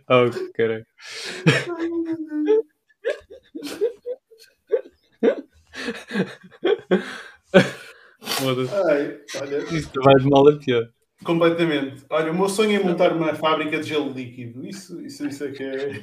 oh, 0.08 0.30
caralho. 0.54 0.86
Foda-se. 8.20 8.74
Olha, 9.40 9.58
Isto 9.74 10.00
vai 10.02 10.14
de 10.16 10.28
mal 10.28 10.48
a 10.48 10.58
pior. 10.58 10.88
completamente. 11.24 12.04
Olha, 12.10 12.32
o 12.32 12.34
meu 12.34 12.48
sonho 12.48 12.80
é 12.80 12.82
montar 12.82 13.12
uma 13.12 13.34
fábrica 13.34 13.78
de 13.80 13.88
gelo 13.88 14.12
líquido. 14.12 14.66
Isso, 14.66 15.00
isso, 15.04 15.26
isso 15.26 15.44
é 15.44 15.50
que 15.52 15.62
é. 15.62 16.00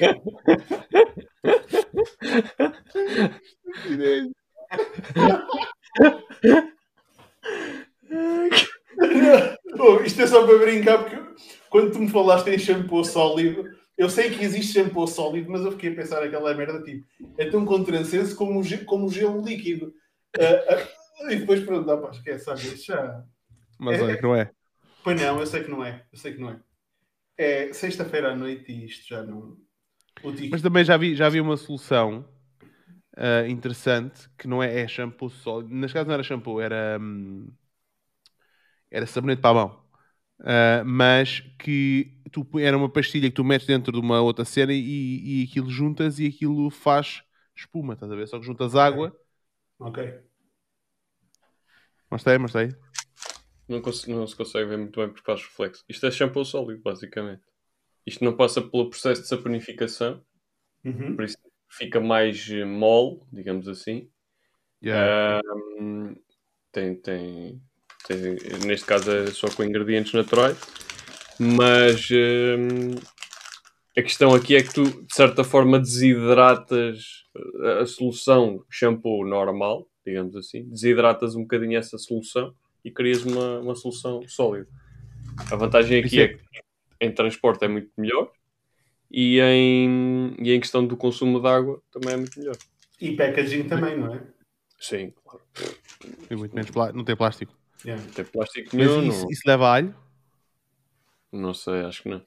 Oh, 9.78 10.00
isto 10.02 10.22
é 10.22 10.26
só 10.26 10.46
para 10.46 10.58
brincar, 10.58 10.98
porque 10.98 11.16
quando 11.68 11.92
tu 11.92 11.98
me 12.00 12.08
falaste 12.08 12.48
em 12.48 12.58
shampoo 12.58 13.04
sólido, 13.04 13.64
eu 13.96 14.10
sei 14.10 14.30
que 14.30 14.44
existe 14.44 14.74
shampoo 14.74 15.06
sólido, 15.06 15.50
mas 15.50 15.62
eu 15.62 15.72
fiquei 15.72 15.90
a 15.90 15.94
pensar 15.94 16.22
aquela 16.22 16.54
merda 16.54 16.82
tipo, 16.82 17.06
é 17.38 17.48
tão 17.48 17.64
contrassenso 17.64 18.36
como, 18.36 18.62
como 18.84 19.10
gelo 19.10 19.42
líquido. 19.42 19.94
Ah, 20.38 20.84
ah, 21.24 21.32
e 21.32 21.36
depois 21.36 21.64
pronto, 21.64 21.86
dá 21.86 21.96
para 21.96 22.10
esquecer, 22.10 22.40
sabe? 22.40 22.76
Já. 22.76 23.24
Mas 23.78 24.00
olha 24.00 24.16
que 24.16 24.22
não 24.22 24.34
é. 24.34 24.50
Pois 25.02 25.20
não, 25.20 25.40
eu 25.40 25.46
sei 25.46 25.64
que 25.64 25.70
não 25.70 25.84
é. 25.84 26.04
Eu 26.12 26.18
sei 26.18 26.34
que 26.34 26.40
não 26.40 26.50
é. 26.50 26.60
É 27.38 27.72
sexta-feira 27.72 28.32
à 28.32 28.36
noite 28.36 28.70
e 28.70 28.86
isto 28.86 29.08
já 29.08 29.22
não. 29.22 29.56
O 30.22 30.32
tico. 30.32 30.48
Mas 30.50 30.62
também 30.62 30.84
já 30.84 30.96
vi, 30.96 31.14
já 31.14 31.28
vi 31.28 31.40
uma 31.40 31.56
solução 31.56 32.26
ah, 33.16 33.46
interessante 33.48 34.28
que 34.36 34.46
não 34.46 34.62
é, 34.62 34.80
é 34.80 34.88
shampoo 34.88 35.30
sólido. 35.30 35.74
Neste 35.74 35.94
caso 35.94 36.06
não 36.06 36.14
era 36.14 36.22
shampoo, 36.22 36.60
era, 36.60 36.98
hum, 37.00 37.48
era 38.90 39.06
sabonete 39.06 39.40
para 39.40 39.50
a 39.50 39.54
mão. 39.54 39.82
Ah, 40.40 40.82
mas 40.84 41.40
que 41.58 42.15
tu, 42.44 42.58
era 42.58 42.76
uma 42.76 42.88
pastilha 42.88 43.28
que 43.28 43.34
tu 43.34 43.44
metes 43.44 43.66
dentro 43.66 43.92
de 43.92 43.98
uma 43.98 44.20
outra 44.20 44.44
cena 44.44 44.72
e, 44.72 45.42
e 45.42 45.44
aquilo 45.44 45.70
juntas 45.70 46.18
e 46.18 46.26
aquilo 46.26 46.70
faz 46.70 47.22
espuma, 47.54 47.94
estás 47.94 48.10
a 48.10 48.14
ver? 48.16 48.28
Só 48.28 48.38
que 48.38 48.44
juntas 48.46 48.74
água. 48.74 49.16
Ok. 49.78 50.20
Mostrei, 52.10 52.38
mostrei. 52.38 52.74
Não, 53.68 53.80
não 53.80 54.26
se 54.26 54.36
consegue 54.36 54.68
ver 54.68 54.78
muito 54.78 55.00
bem 55.00 55.08
porque 55.08 55.24
faz 55.24 55.42
reflexo. 55.42 55.84
Isto 55.88 56.06
é 56.06 56.10
shampoo 56.10 56.44
sólido, 56.44 56.80
basicamente. 56.82 57.42
Isto 58.06 58.24
não 58.24 58.36
passa 58.36 58.62
pelo 58.62 58.88
processo 58.88 59.22
de 59.22 59.28
saponificação, 59.28 60.24
Uhum. 60.84 61.16
por 61.16 61.24
isso 61.24 61.36
fica 61.68 61.98
mais 62.00 62.48
eh, 62.48 62.64
mole, 62.64 63.20
digamos 63.32 63.66
assim. 63.66 64.08
Yeah. 64.80 65.40
Ahm, 65.80 66.14
tem, 66.70 66.94
tem, 66.94 67.60
tem- 68.06 68.36
neste 68.64 68.86
caso 68.86 69.10
é 69.10 69.26
só 69.26 69.48
com 69.50 69.64
ingredientes 69.64 70.12
naturais, 70.12 70.56
mas 71.38 72.08
ahm, 72.10 72.94
a 73.96 74.02
questão 74.02 74.34
aqui 74.34 74.54
é 74.56 74.62
que 74.62 74.72
tu, 74.74 74.84
de 74.84 75.14
certa 75.14 75.42
forma, 75.44 75.78
desidratas 75.78 77.24
a, 77.62 77.80
a 77.82 77.86
solução 77.86 78.64
shampoo 78.70 79.24
normal, 79.26 79.86
digamos 80.04 80.36
assim, 80.36 80.64
desidratas 80.68 81.34
um 81.34 81.42
bocadinho 81.42 81.78
essa 81.78 81.98
solução 81.98 82.54
e 82.84 82.90
crias 82.90 83.24
uma, 83.24 83.60
uma 83.60 83.74
solução 83.74 84.22
sólida. 84.28 84.68
A 85.50 85.56
vantagem 85.56 85.98
aqui 85.98 86.06
Isso 86.06 86.20
é- 86.20 86.24
é 86.24 86.28
que 86.28 86.40
em 87.00 87.12
transporte 87.12 87.64
é 87.64 87.68
muito 87.68 87.90
melhor 87.96 88.30
e 89.10 89.38
em, 89.40 90.34
e 90.38 90.52
em 90.52 90.60
questão 90.60 90.86
do 90.86 90.96
consumo 90.96 91.40
de 91.40 91.46
água 91.48 91.80
também 91.92 92.14
é 92.14 92.16
muito 92.16 92.38
melhor. 92.38 92.56
E 93.00 93.14
packaging 93.16 93.64
também, 93.64 93.98
não 93.98 94.14
é? 94.14 94.22
Sim, 94.80 95.12
claro. 95.24 95.40
Tem 96.28 96.36
muito 96.36 96.54
menos 96.54 96.70
plá- 96.70 96.92
não 96.92 97.04
tem 97.04 97.16
plástico. 97.16 97.52
Yeah. 97.84 98.02
Não 98.04 98.12
tem 98.12 98.24
plástico 98.24 98.76
Mas 98.76 98.86
nenhum, 98.96 99.08
isso, 99.08 99.22
não, 99.24 99.30
isso 99.30 99.42
leva 99.46 99.68
alho? 99.74 99.94
Não 101.32 101.52
sei, 101.54 101.82
acho 101.84 102.02
que 102.02 102.08
não. 102.08 102.22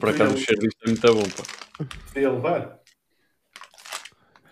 Por 0.00 0.08
acaso 0.08 0.34
o 0.34 0.36
cheiro 0.36 0.60
disto 0.60 0.78
é 0.84 0.88
muito 0.90 1.14
bom, 1.14 1.22
pá. 1.22 1.84
Podia 2.12 2.30
levar. 2.30 2.80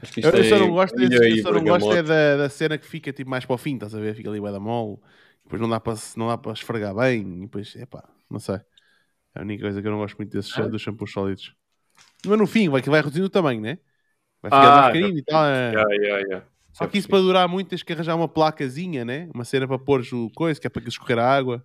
Acho 0.03 0.13
que 0.13 0.21
Eu, 0.21 0.25
isto 0.31 0.37
eu 0.37 0.45
só 0.45 0.57
é 0.57 0.59
não 0.59 0.71
gosto, 0.73 0.97
desse- 0.97 1.31
eu 1.31 1.43
só 1.43 1.53
não 1.53 1.65
gosto 1.65 1.93
é 1.93 2.03
da, 2.03 2.37
da 2.37 2.49
cena 2.49 2.77
que 2.77 2.87
fica 2.87 3.13
tipo 3.13 3.31
mais 3.31 3.45
para 3.47 3.55
o 3.55 3.59
fim, 3.59 3.75
estás 3.75 3.95
a 3.95 4.01
ver? 4.01 4.15
Fica 4.15 4.29
ali 4.29 4.41
bué 4.41 4.51
da 4.51 4.59
mole, 4.61 4.99
depois 5.45 5.61
não 5.63 5.69
dá 5.69 5.79
para 5.81 5.97
se- 5.97 6.19
não 6.19 6.29
dá 6.29 6.37
para 6.37 6.53
esfregar 6.53 6.95
bem, 6.95 7.21
e 7.21 7.41
depois, 7.43 7.75
epá, 7.77 8.09
não 8.29 8.41
sei. 8.41 8.57
É 9.35 9.39
a 9.39 9.43
única 9.43 9.63
coisa 9.63 9.81
que 9.81 9.87
eu 9.87 9.93
não 9.93 9.99
gosto 9.99 10.17
muito 10.17 10.33
desses 10.33 10.57
Ah? 10.59 10.67
dos 10.67 10.83
shampoos 10.83 11.13
sólidos. 11.13 11.55
Mas 12.27 12.39
no 12.39 12.47
fim, 12.47 12.69
vai 12.69 12.83
que 12.83 12.91
vai 12.91 13.01
reduzindo 13.01 13.27
o 13.27 13.31
tamanho, 13.31 13.61
né? 13.61 13.79
Vai 14.43 14.51
ficar 14.51 14.69
Ah, 14.69 14.73
mais 14.83 14.87
pequenino 14.93 15.19
e 15.19 15.23
tal. 15.23 15.45
é. 15.47 15.73
Ya, 15.73 15.85
ya, 16.01 16.19
ya. 16.29 16.45
Só 16.73 16.87
que 16.87 16.99
isso 16.99 17.09
para 17.09 17.21
durar 17.21 17.49
muito 17.49 17.69
tens 17.69 17.83
que 17.83 17.93
arranjar 17.93 18.17
uma 18.17 18.29
placazinha, 18.29 19.05
né? 19.05 19.29
Uma 19.35 19.45
cena 19.45 19.69
para 19.69 19.79
pôr 19.79 20.01
o 20.13 20.31
coisa, 20.31 20.61
que 20.61 20.67
é 20.67 20.71
para 20.71 20.83
que 20.83 20.89
escorrer 20.89 21.19
a 21.19 21.31
água. 21.37 21.65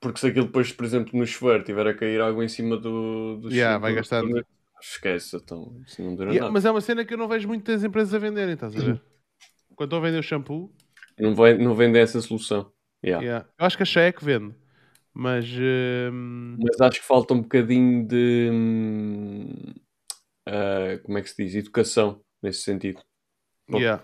Porque 0.00 0.18
se 0.18 0.26
aquilo 0.28 0.46
depois, 0.46 0.72
por 0.72 0.84
exemplo, 0.84 1.18
no 1.18 1.26
chuveiro 1.26 1.62
tiver 1.62 1.86
a 1.86 1.94
cair 1.94 2.20
água 2.20 2.44
em 2.44 2.48
cima 2.48 2.76
do... 2.76 3.36
do 3.38 3.52
Ya, 3.52 3.76
do- 3.76 3.80
vai 3.80 3.92
do- 3.92 3.96
gastando. 3.96 4.46
Esquece, 4.80 5.36
então 5.36 5.76
isso 5.86 6.02
não 6.02 6.14
dura 6.14 6.34
E- 6.34 6.38
nada. 6.38 6.50
mas 6.50 6.64
é 6.64 6.70
uma 6.70 6.80
cena 6.80 7.04
que 7.04 7.12
eu 7.12 7.18
não 7.18 7.28
vejo 7.28 7.46
muitas 7.46 7.84
empresas 7.84 8.14
a 8.14 8.18
venderem, 8.18 8.54
estás 8.54 8.74
a 8.74 8.78
ver? 8.80 9.02
Quando 9.76 9.88
estão 9.88 9.98
a 9.98 10.02
vender 10.02 10.18
o 10.18 10.22
shampoo, 10.22 10.72
Não, 11.18 11.34
vai, 11.34 11.56
não 11.58 11.74
vendem 11.74 12.00
essa 12.00 12.20
solução. 12.20 12.72
Ya. 13.04 13.18
yeah. 13.20 13.48
eu 13.58 13.66
acho 13.66 13.76
que 13.76 13.82
a 13.82 13.86
Shea 13.86 14.04
é 14.04 14.12
que 14.12 14.24
vende. 14.24 14.54
Mas 15.12 15.44
hum, 16.12 16.56
Mas 16.62 16.80
acho 16.80 17.00
que 17.00 17.06
falta 17.06 17.34
um 17.34 17.42
bocadinho 17.42 18.06
de... 18.06 18.50
ah, 20.46 20.98
como 21.04 21.18
é 21.18 21.22
que 21.22 21.28
se 21.30 21.44
diz? 21.44 21.54
Educação, 21.56 22.22
nesse 22.42 22.62
sentido. 22.62 23.02
Bom, 23.68 23.78
yeah. 23.78 24.02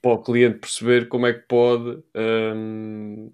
para 0.00 0.12
o 0.12 0.22
cliente 0.22 0.58
perceber 0.58 1.08
como 1.08 1.26
é 1.26 1.32
que 1.32 1.46
pode 1.46 2.02
hum, 2.16 3.32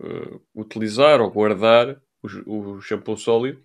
uh, 0.00 0.40
utilizar 0.54 1.20
ou 1.20 1.30
guardar 1.30 2.00
o, 2.46 2.74
o 2.76 2.80
shampoo 2.80 3.16
sólido. 3.16 3.60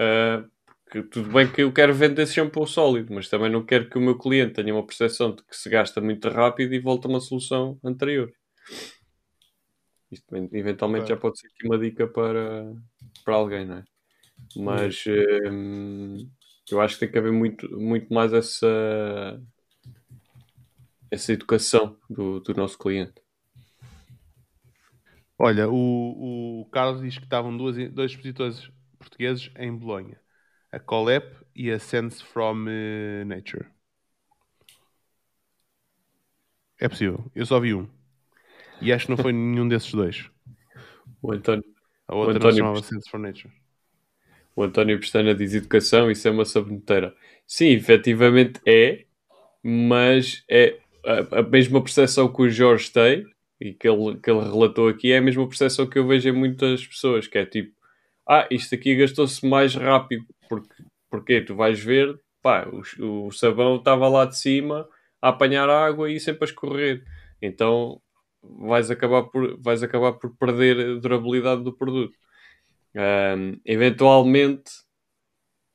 Uh, 0.00 0.50
porque 0.84 1.02
tudo 1.08 1.30
bem 1.30 1.50
que 1.50 1.62
eu 1.62 1.72
quero 1.72 1.94
vender 1.94 2.22
esse 2.22 2.34
shampoo 2.34 2.66
sólido, 2.66 3.14
mas 3.14 3.28
também 3.28 3.50
não 3.50 3.64
quero 3.64 3.88
que 3.88 3.96
o 3.96 4.00
meu 4.00 4.18
cliente 4.18 4.54
tenha 4.54 4.74
uma 4.74 4.86
percepção 4.86 5.34
de 5.34 5.42
que 5.42 5.56
se 5.56 5.70
gasta 5.70 6.00
muito 6.00 6.28
rápido 6.28 6.74
e 6.74 6.78
volta 6.78 7.08
a 7.08 7.10
uma 7.10 7.20
solução 7.20 7.78
anterior. 7.82 8.30
Isto 10.10 10.36
eventualmente 10.52 11.06
Claro. 11.06 11.14
já 11.14 11.20
pode 11.20 11.40
ser 11.40 11.46
aqui 11.46 11.66
uma 11.66 11.78
dica 11.78 12.06
para, 12.06 12.74
para 13.24 13.34
alguém, 13.34 13.64
não 13.64 13.76
é? 13.76 13.84
Mas 14.54 15.04
hum, 15.50 16.28
eu 16.70 16.80
acho 16.80 16.94
que 16.94 17.00
tem 17.00 17.10
que 17.10 17.18
haver 17.18 17.32
muito, 17.32 17.68
muito 17.78 18.12
mais 18.12 18.34
essa, 18.34 19.40
essa 21.10 21.32
educação 21.32 21.96
do, 22.10 22.40
do 22.40 22.54
nosso 22.54 22.76
cliente. 22.78 23.14
Olha, 25.44 25.68
o, 25.68 26.60
o 26.62 26.66
Carlos 26.70 27.02
diz 27.02 27.18
que 27.18 27.24
estavam 27.24 27.56
duas, 27.56 27.76
dois 27.92 28.12
expositores 28.12 28.70
portugueses 28.98 29.50
em 29.56 29.76
Bolonha. 29.76 30.20
A 30.70 30.78
Colep 30.78 31.36
e 31.54 31.70
a 31.70 31.78
Sense 31.80 32.22
from 32.22 32.66
eh, 32.68 33.24
Nature. 33.24 33.66
É 36.78 36.86
possível. 36.88 37.30
Eu 37.34 37.46
só 37.46 37.58
vi 37.58 37.72
um. 37.74 37.88
E 38.82 38.92
acho 38.92 39.06
que 39.06 39.10
não 39.12 39.16
foi 39.18 39.32
nenhum 39.32 39.68
desses 39.68 39.92
dois. 39.92 40.30
O 41.22 41.32
António, 41.32 41.64
A 42.06 42.14
outra 42.14 42.38
não 42.38 42.40
António 42.40 42.52
chamava 42.52 42.80
Pest- 42.80 42.88
Sense 42.88 43.10
from 43.10 43.18
Nature. 43.22 43.52
o 44.54 44.62
António 44.62 44.98
Pestana 45.00 45.34
diz 45.34 45.54
educação, 45.54 46.10
isso 46.10 46.26
é 46.28 46.30
uma 46.30 46.44
saboneteira. 46.44 47.14
Sim, 47.46 47.68
efetivamente 47.68 48.60
é, 48.66 49.04
mas 49.62 50.44
é 50.50 50.78
a, 51.06 51.40
a 51.40 51.42
mesma 51.42 51.82
percepção 51.82 52.32
que 52.32 52.42
o 52.42 52.50
Jorge 52.50 52.90
tem 52.92 53.26
e 53.62 53.72
que 53.74 53.88
ele, 53.88 54.18
que 54.18 54.28
ele 54.30 54.40
relatou 54.40 54.88
aqui 54.88 55.12
é 55.12 55.18
a 55.18 55.22
mesma 55.22 55.46
percepção 55.46 55.86
que 55.86 55.98
eu 55.98 56.06
vejo 56.06 56.28
em 56.28 56.32
muitas 56.32 56.84
pessoas, 56.84 57.28
que 57.28 57.38
é 57.38 57.46
tipo, 57.46 57.72
ah, 58.28 58.46
isto 58.50 58.74
aqui 58.74 58.96
gastou-se 58.96 59.46
mais 59.46 59.74
rápido, 59.76 60.26
porque, 60.48 60.84
porque 61.08 61.40
tu 61.42 61.54
vais 61.54 61.78
ver, 61.78 62.18
pá, 62.42 62.68
o, 62.98 63.26
o 63.28 63.30
sabão 63.30 63.76
estava 63.76 64.08
lá 64.08 64.24
de 64.24 64.36
cima 64.36 64.88
a 65.20 65.28
apanhar 65.28 65.70
água 65.70 66.10
e 66.10 66.18
sempre 66.18 66.44
a 66.44 66.46
escorrer. 66.46 67.04
Então 67.40 68.00
vais 68.42 68.90
acabar 68.90 69.24
por, 69.24 69.56
vais 69.60 69.82
acabar 69.82 70.14
por 70.14 70.36
perder 70.36 70.96
a 70.96 71.00
durabilidade 71.00 71.62
do 71.62 71.72
produto. 71.72 72.16
Ahm, 72.96 73.60
eventualmente 73.64 74.72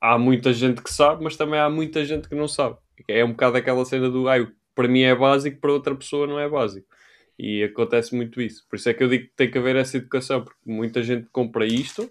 há 0.01 0.17
muita 0.17 0.53
gente 0.53 0.81
que 0.83 0.91
sabe, 0.93 1.23
mas 1.23 1.37
também 1.37 1.59
há 1.59 1.69
muita 1.69 2.03
gente 2.05 2.27
que 2.29 2.35
não 2.35 2.47
sabe. 2.47 2.77
É 3.07 3.23
um 3.23 3.31
bocado 3.31 3.57
aquela 3.57 3.85
cena 3.85 4.09
do 4.09 4.27
ah, 4.29 4.35
para 4.75 4.87
mim 4.89 5.01
é 5.01 5.15
básico, 5.15 5.59
para 5.61 5.71
outra 5.73 5.95
pessoa 5.95 6.27
não 6.27 6.39
é 6.39 6.49
básico. 6.49 6.87
E 7.37 7.63
acontece 7.63 8.15
muito 8.15 8.41
isso. 8.41 8.65
Por 8.67 8.77
isso 8.77 8.89
é 8.89 8.93
que 8.93 9.03
eu 9.03 9.07
digo 9.07 9.25
que 9.25 9.35
tem 9.35 9.49
que 9.49 9.57
haver 9.57 9.75
essa 9.75 9.97
educação, 9.97 10.43
porque 10.43 10.59
muita 10.65 11.03
gente 11.03 11.27
compra 11.31 11.65
isto, 11.65 12.09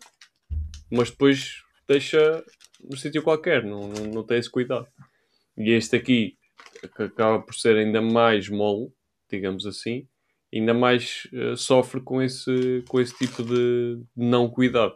mas 0.91 1.11
depois 1.11 1.63
deixa 1.89 2.45
no 2.81 2.97
sítio 2.97 3.23
qualquer, 3.23 3.65
não, 3.65 3.89
não, 3.89 4.07
não 4.07 4.23
tem 4.23 4.39
esse 4.39 4.51
cuidado. 4.51 4.87
E 5.57 5.71
este 5.71 5.97
aqui, 5.97 6.37
que 6.97 7.03
acaba 7.03 7.41
por 7.41 7.55
ser 7.55 7.77
ainda 7.77 8.01
mais 8.01 8.49
mole, 8.49 8.93
digamos 9.31 9.67
assim, 9.67 10.07
ainda 10.55 10.75
mais 10.75 11.27
eh, 11.33 11.57
sofre 11.57 12.01
com 12.01 12.23
esse, 12.23 12.85
com 12.89 13.01
esse 13.01 13.17
tipo 13.17 13.43
de 13.43 14.01
não 14.17 14.49
cuidado. 14.49 14.95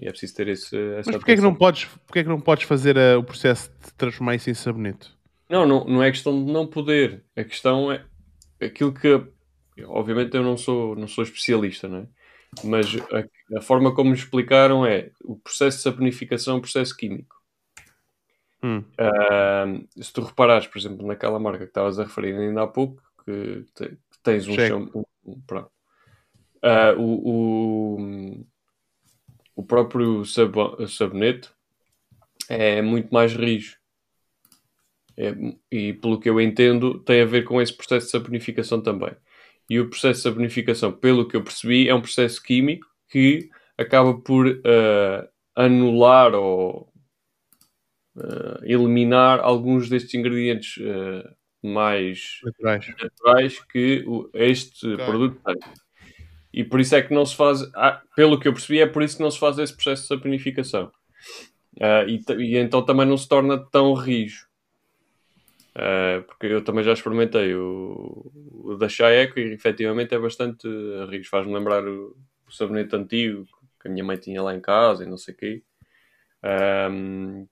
E 0.00 0.06
é 0.06 0.10
preciso 0.10 0.36
ter 0.36 0.48
esse, 0.48 0.76
essa 0.76 1.10
Mas 1.10 1.16
porquê 1.16 1.32
é 1.32 1.36
que 1.36 1.42
não 1.42 1.54
podes, 1.54 1.84
porquê 2.06 2.20
é 2.20 2.22
que 2.22 2.28
não 2.28 2.40
podes 2.40 2.64
fazer 2.64 2.96
eh, 2.96 3.16
o 3.16 3.24
processo 3.24 3.70
de 3.84 3.92
transformar 3.94 4.36
isso 4.36 4.48
em 4.48 4.54
sabonete? 4.54 5.10
Não, 5.50 5.66
não, 5.66 5.84
não 5.84 6.02
é 6.02 6.10
questão 6.10 6.44
de 6.44 6.52
não 6.52 6.66
poder. 6.66 7.24
A 7.36 7.42
questão 7.42 7.90
é 7.90 8.04
aquilo 8.60 8.92
que. 8.92 9.08
Obviamente 9.86 10.36
eu 10.36 10.42
não 10.42 10.56
sou, 10.56 10.96
não 10.96 11.08
sou 11.08 11.24
especialista, 11.24 11.88
não 11.88 11.98
é? 11.98 12.06
Mas 12.64 12.86
a, 13.12 13.58
a 13.58 13.60
forma 13.60 13.94
como 13.94 14.10
me 14.10 14.16
explicaram 14.16 14.84
é 14.84 15.10
o 15.22 15.36
processo 15.36 15.76
de 15.78 15.82
saponificação 15.82 16.54
é 16.54 16.58
um 16.58 16.60
processo 16.60 16.96
químico. 16.96 17.36
Hum. 18.62 18.84
Ah, 18.98 19.66
se 20.00 20.12
tu 20.12 20.22
reparares, 20.22 20.66
por 20.66 20.78
exemplo, 20.78 21.06
naquela 21.06 21.38
marca 21.38 21.60
que 21.60 21.70
estavas 21.70 21.98
a 21.98 22.04
referir 22.04 22.34
ainda 22.34 22.62
há 22.62 22.66
pouco, 22.66 23.00
que, 23.24 23.64
te- 23.74 23.90
que 23.90 24.18
tens 24.22 24.48
um 24.48 24.54
shampoo. 24.54 25.06
um-. 25.24 25.40
Ah, 26.62 26.94
o, 26.98 27.96
o, 27.96 28.44
o 29.54 29.62
próprio 29.62 30.24
sabo- 30.24 30.86
sabonete 30.88 31.50
é 32.48 32.82
muito 32.82 33.12
mais 33.12 33.34
rijo. 33.34 33.76
É, 35.16 35.34
e 35.70 35.92
pelo 35.94 36.20
que 36.20 36.30
eu 36.30 36.40
entendo, 36.40 37.00
tem 37.00 37.22
a 37.22 37.24
ver 37.26 37.42
com 37.44 37.60
esse 37.60 37.72
processo 37.76 38.06
de 38.06 38.12
saponificação 38.12 38.80
também. 38.80 39.10
E 39.68 39.78
o 39.80 39.88
processo 39.90 40.18
de 40.20 40.22
saponificação, 40.24 40.92
pelo 40.92 41.28
que 41.28 41.36
eu 41.36 41.42
percebi, 41.44 41.88
é 41.88 41.94
um 41.94 42.00
processo 42.00 42.42
químico 42.42 42.86
que 43.10 43.48
acaba 43.76 44.18
por 44.18 44.46
ah, 44.64 45.28
anular 45.56 46.34
ou 46.34 46.90
ah, 48.16 48.60
eliminar 48.62 49.40
alguns 49.40 49.88
destes 49.88 50.14
ingredientes 50.14 50.82
ah, 50.84 51.30
mais 51.62 52.38
Naturais. 52.44 52.86
naturais 53.02 53.60
que 53.72 54.04
o- 54.06 54.30
este 54.34 54.96
produto 54.96 55.40
tem. 55.44 55.56
E 56.52 56.64
por 56.64 56.80
isso 56.80 56.94
é 56.96 57.02
que 57.02 57.12
não 57.14 57.26
se 57.26 57.36
faz, 57.36 57.62
ah, 57.74 58.02
pelo 58.16 58.38
que 58.40 58.48
eu 58.48 58.52
percebi, 58.52 58.80
é 58.80 58.86
por 58.86 59.02
isso 59.02 59.16
que 59.16 59.22
não 59.22 59.30
se 59.30 59.38
faz 59.38 59.58
esse 59.58 59.74
processo 59.74 60.02
de 60.02 60.08
saponificação. 60.08 60.90
Ah, 61.80 62.04
e, 62.08 62.20
e 62.42 62.56
então 62.56 62.84
também 62.84 63.06
não 63.06 63.16
se 63.16 63.28
torna 63.28 63.58
tão 63.70 63.92
rijo. 63.94 64.47
Ah, 65.78 66.22
porque 66.26 66.46
eu 66.46 66.64
também 66.64 66.82
já 66.84 66.92
experimentei 66.92 67.54
o, 67.54 68.32
o 68.64 68.76
da 68.76 68.88
Chaeco 68.88 69.38
e 69.38 69.52
efetivamente 69.52 70.14
é 70.14 70.18
bastante 70.18 70.66
rijo. 71.08 71.30
Faz-me 71.30 71.54
lembrar 71.54 71.86
o, 71.86 72.16
o 72.46 72.50
sabonete 72.52 72.96
antigo 72.96 73.46
que 73.80 73.86
a 73.88 73.90
minha 73.90 74.04
mãe 74.04 74.16
tinha 74.16 74.42
lá 74.42 74.54
em 74.54 74.60
casa 74.60 75.04
e 75.04 75.06
não 75.06 75.16
sei 75.16 75.34
o 75.34 75.36
quê. 75.36 75.62
Ahm, 76.42 77.46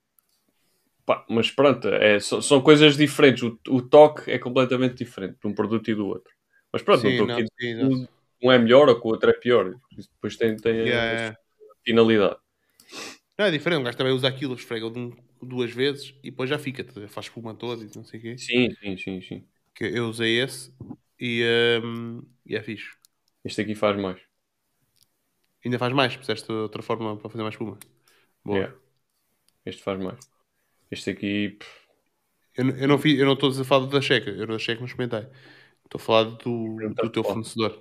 pá, 1.04 1.24
mas 1.28 1.50
pronto, 1.50 1.86
é, 1.88 2.18
são, 2.18 2.42
são 2.42 2.60
coisas 2.60 2.96
diferentes. 2.96 3.42
O, 3.44 3.58
o 3.68 3.80
toque 3.82 4.30
é 4.30 4.38
completamente 4.38 4.96
diferente 5.04 5.36
de 5.40 5.46
um 5.46 5.54
produto 5.54 5.88
e 5.90 5.94
do 5.94 6.06
outro. 6.08 6.32
Mas 6.72 6.82
pronto, 6.82 7.04
não 7.04 7.10
Sim, 7.10 7.12
estou 7.12 7.26
não, 7.28 7.34
aqui 7.36 7.42
a 7.42 7.46
que 7.56 8.06
um 8.42 8.52
é 8.52 8.58
melhor 8.58 8.88
ou 8.88 9.00
que 9.00 9.06
o 9.06 9.10
outro 9.10 9.30
é 9.30 9.32
pior. 9.32 9.72
Isso 9.96 10.10
depois 10.14 10.36
tem, 10.36 10.56
tem 10.56 10.72
Yeah, 10.72 11.12
a 11.12 11.16
yeah. 11.16 11.36
finalidade. 11.84 12.36
Não, 13.38 13.46
é 13.46 13.50
diferente, 13.50 13.80
um 13.80 13.84
gajo 13.84 13.96
também 13.96 14.12
usa 14.12 14.26
aquilo, 14.28 14.54
esfrega 14.54 14.90
de 14.90 14.98
um- 14.98 15.12
duas 15.42 15.70
vezes 15.72 16.14
e 16.22 16.30
depois 16.30 16.50
já 16.50 16.58
fica, 16.58 16.84
tá? 16.84 16.92
faz 17.08 17.26
espuma 17.26 17.54
toda 17.54 17.84
e 17.84 17.90
não 17.96 18.04
sei 18.04 18.18
o 18.20 18.22
quê. 18.22 18.36
Sim, 18.36 18.70
sim, 18.80 18.96
sim, 18.96 19.20
sim. 19.22 19.48
Que 19.74 19.84
eu 19.84 20.08
usei 20.08 20.40
esse 20.40 20.72
e, 21.20 21.44
hum, 21.84 22.22
e 22.44 22.56
é 22.56 22.62
fixe. 22.62 22.90
Este 23.44 23.62
aqui 23.62 23.74
faz 23.74 23.96
mais. 23.96 24.20
Ainda 25.64 25.78
faz 25.78 25.92
mais, 25.92 26.16
puseste 26.16 26.50
outra 26.52 26.82
forma 26.82 27.16
para 27.18 27.28
fazer 27.30 27.42
mais 27.42 27.54
espuma. 27.54 27.78
Boa. 28.44 28.58
Yeah. 28.58 28.72
Este 29.66 29.82
faz 29.82 29.98
mais. 30.00 30.20
Este 30.90 31.10
aqui, 31.10 31.50
pff, 31.58 31.86
Eu, 32.56 32.64
não- 32.64 32.76
eu 32.76 32.88
não 32.88 32.98
fiz, 32.98 33.18
eu 33.18 33.26
não 33.26 33.34
estou 33.34 33.50
a 33.50 33.64
falar 33.64 33.86
da 33.86 34.00
checa, 34.00 34.30
eu 34.30 34.46
da 34.46 34.58
checa 34.58 34.80
não 34.80 34.86
experimentei. 34.86 35.28
Estou 35.84 36.00
a 36.00 36.04
falar 36.04 36.24
do, 36.24 36.94
do 37.00 37.10
teu 37.10 37.22
qual? 37.22 37.24
fornecedor. 37.24 37.72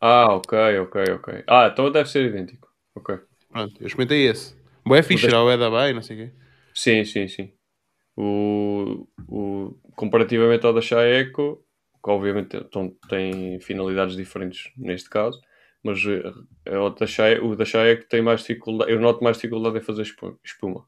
Ah, 0.00 0.34
ok, 0.34 0.52
ok, 0.80 0.96
ok. 1.14 1.44
Ah, 1.46 1.68
então 1.72 1.90
deve 1.92 2.08
ser 2.08 2.24
idêntico. 2.26 2.68
Ok. 2.94 3.18
Pronto, 3.48 3.80
eu 3.80 3.86
experimentei 3.86 4.26
esse. 4.28 4.54
É 4.94 5.02
fixe, 5.02 5.26
da- 5.26 5.36
era 5.36 5.42
o 5.42 5.50
Eda 5.50 5.70
bem, 5.70 5.94
não 5.94 6.02
sei 6.02 6.16
o 6.16 6.26
quê. 6.30 6.34
Sim, 6.74 7.04
sim, 7.04 7.28
sim. 7.28 7.52
O, 8.16 9.06
o, 9.28 9.74
comparativamente 9.96 10.66
ao 10.66 10.72
da 10.74 10.80
Chaeco, 10.80 11.64
que 12.02 12.10
obviamente 12.10 12.56
então, 12.56 12.94
tem 13.08 13.60
finalidades 13.60 14.16
diferentes 14.16 14.72
neste 14.76 15.10
caso, 15.10 15.40
mas 15.82 15.98
eh, 16.66 16.78
o 16.78 16.90
da 16.90 17.06
Chaeco, 17.06 17.46
o 17.46 17.56
da 17.56 17.64
Chaeco 17.64 18.08
tem 18.08 18.22
mais 18.22 18.40
dificuldade, 18.40 18.92
eu 18.92 19.00
noto 19.00 19.22
mais 19.24 19.36
dificuldade 19.36 19.78
em 19.78 19.82
fazer 19.82 20.02
espu- 20.02 20.38
espuma. 20.44 20.86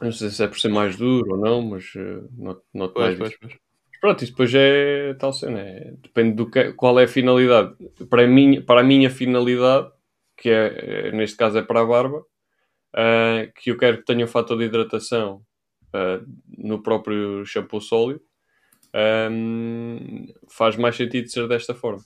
Não 0.00 0.12
sei 0.12 0.30
se 0.30 0.42
é 0.42 0.48
por 0.48 0.58
ser 0.58 0.68
mais 0.70 0.96
duro 0.96 1.32
ou 1.32 1.38
não, 1.38 1.62
mas 1.62 1.92
eh, 1.96 2.22
noto, 2.36 2.62
noto 2.72 2.94
Pois, 2.94 3.18
mais 3.18 3.34
pois. 3.36 3.52
Pronto, 4.00 4.24
isso 4.24 4.32
depois 4.32 4.54
é 4.54 5.14
tal 5.14 5.32
cena. 5.32 5.60
é- 5.60 5.92
depende 6.02 6.32
do 6.34 6.50
que, 6.50 6.72
qual 6.72 6.98
é 6.98 7.04
a 7.04 7.08
finalidade. 7.08 7.74
Para, 8.08 8.26
mim, 8.26 8.62
para 8.62 8.80
a 8.80 8.84
minha 8.84 9.10
finalidade, 9.10 9.92
que 10.40 10.50
é, 10.50 11.08
é- 11.08 11.12
neste 11.12 11.36
caso 11.36 11.58
é 11.58 11.62
para 11.62 11.82
a 11.82 11.86
barba, 11.86 12.24
ah, 12.94 13.46
que 13.56 13.70
eu 13.70 13.78
quero 13.78 13.98
que 13.98 14.04
tenha 14.04 14.24
um 14.24 14.28
fator 14.28 14.58
de 14.58 14.64
hidratação 14.64 15.42
ah, 15.92 16.20
no 16.58 16.82
próprio 16.82 17.44
shampoo 17.46 17.80
sólido, 17.80 18.22
ahm, 18.94 20.26
faz 20.48 20.76
mais 20.76 20.96
sentido 20.96 21.28
ser 21.28 21.48
desta 21.48 21.74
forma. 21.74 22.04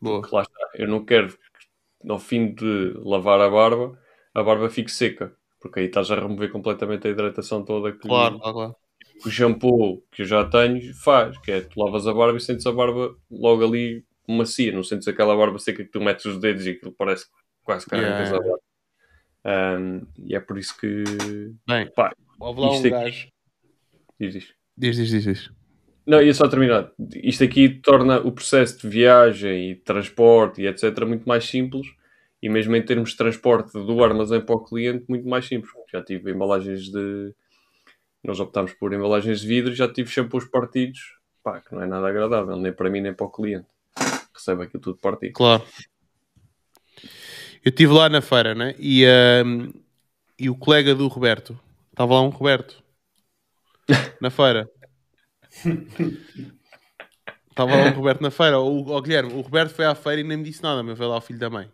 Boa. 0.00 0.20
Porque 0.20 0.34
lá 0.34 0.42
está, 0.42 0.68
eu 0.74 0.88
não 0.88 1.04
quero 1.04 1.28
que 1.32 2.08
ao 2.10 2.18
fim 2.18 2.54
de 2.54 2.92
lavar 3.04 3.40
a 3.40 3.50
barba, 3.50 3.98
a 4.34 4.42
barba 4.42 4.70
fique 4.70 4.90
seca. 4.90 5.34
Porque 5.60 5.80
aí 5.80 5.86
estás 5.86 6.10
a 6.10 6.14
remover 6.14 6.50
completamente 6.52 7.08
a 7.08 7.10
hidratação 7.10 7.64
toda 7.64 7.92
que, 7.92 7.98
Claro, 7.98 8.38
claro, 8.38 8.54
claro. 8.54 8.76
que 9.20 9.28
o 9.28 9.32
shampoo 9.32 10.04
que 10.12 10.22
eu 10.22 10.26
já 10.26 10.44
tenho 10.48 10.94
faz, 10.94 11.36
que 11.38 11.50
é 11.50 11.60
tu 11.62 11.80
lavas 11.82 12.06
a 12.06 12.14
barba 12.14 12.38
e 12.38 12.40
sentes 12.40 12.64
a 12.66 12.72
barba 12.72 13.16
logo 13.28 13.64
ali 13.64 14.04
macia, 14.36 14.72
não 14.72 14.82
sentes 14.82 15.08
aquela 15.08 15.36
barba 15.36 15.58
seca 15.58 15.84
que 15.84 15.90
tu 15.90 16.00
metes 16.00 16.24
os 16.24 16.38
dedos 16.38 16.66
e 16.66 16.70
aquilo 16.70 16.92
parece 16.92 17.26
quase 17.62 17.86
que 17.86 17.94
arrancas 17.94 18.30
yeah. 18.30 18.56
Ahm, 19.44 20.02
e 20.18 20.34
é 20.34 20.40
por 20.40 20.58
isso 20.58 20.76
que 20.78 21.04
Bem, 21.66 21.90
Pá, 21.94 22.12
houve 22.38 22.60
lá 22.60 22.70
um 22.72 22.78
aqui- 22.78 22.90
gajo. 22.90 23.28
diz 24.20 24.34
isto. 24.34 24.54
Diz, 24.76 24.96
diz, 24.96 25.08
diz, 25.10 25.24
diz. 25.24 25.50
Não, 26.06 26.22
ia 26.22 26.32
só 26.32 26.48
terminar. 26.48 26.90
Isto 27.16 27.44
aqui 27.44 27.68
torna 27.68 28.18
o 28.18 28.32
processo 28.32 28.80
de 28.80 28.88
viagem 28.88 29.70
e 29.70 29.74
transporte 29.76 30.62
e 30.62 30.66
etc. 30.66 31.04
muito 31.06 31.28
mais 31.28 31.44
simples 31.44 31.86
e 32.42 32.48
mesmo 32.48 32.74
em 32.76 32.82
termos 32.84 33.10
de 33.10 33.16
transporte 33.16 33.72
do 33.72 34.02
armazém 34.04 34.40
para 34.40 34.54
o 34.54 34.64
cliente 34.64 35.04
muito 35.08 35.28
mais 35.28 35.46
simples. 35.46 35.72
Já 35.92 36.02
tive 36.02 36.30
embalagens 36.30 36.90
de... 36.90 37.34
Nós 38.24 38.40
optámos 38.40 38.72
por 38.74 38.92
embalagens 38.92 39.40
de 39.40 39.46
vidro 39.46 39.72
e 39.72 39.76
já 39.76 39.86
tive 39.92 40.08
shampoos 40.10 40.44
partidos. 40.46 41.16
Pá, 41.42 41.60
que 41.60 41.74
não 41.74 41.82
é 41.82 41.86
nada 41.86 42.08
agradável, 42.08 42.56
nem 42.56 42.72
para 42.72 42.90
mim 42.90 43.00
nem 43.00 43.12
para 43.14 43.26
o 43.26 43.30
cliente. 43.30 43.66
Recebe 44.38 44.62
aquilo 44.62 44.80
tudo 44.80 44.98
partido. 44.98 45.32
Claro. 45.32 45.64
Eu 47.64 47.70
estive 47.70 47.92
lá 47.92 48.08
na 48.08 48.22
feira, 48.22 48.54
né? 48.54 48.74
E, 48.78 49.04
ahm, 49.04 49.72
e 50.38 50.48
o 50.48 50.56
colega 50.56 50.94
do 50.94 51.08
Roberto, 51.08 51.58
estava 51.90 52.14
lá 52.14 52.22
um 52.22 52.28
Roberto 52.28 52.82
na 54.22 54.30
feira. 54.30 54.70
Estava 57.50 57.74
lá 57.74 57.86
um 57.86 57.94
Roberto 57.94 58.20
na 58.20 58.30
feira. 58.30 58.60
O, 58.60 58.96
o 58.96 59.02
Guilherme, 59.02 59.32
o 59.32 59.40
Roberto 59.40 59.74
foi 59.74 59.86
à 59.86 59.94
feira 59.94 60.20
e 60.20 60.24
nem 60.24 60.38
me 60.38 60.44
disse 60.44 60.62
nada, 60.62 60.84
mas 60.84 60.96
veio 60.96 61.10
lá 61.10 61.16
o 61.16 61.20
filho 61.20 61.40
da 61.40 61.50
mãe. 61.50 61.68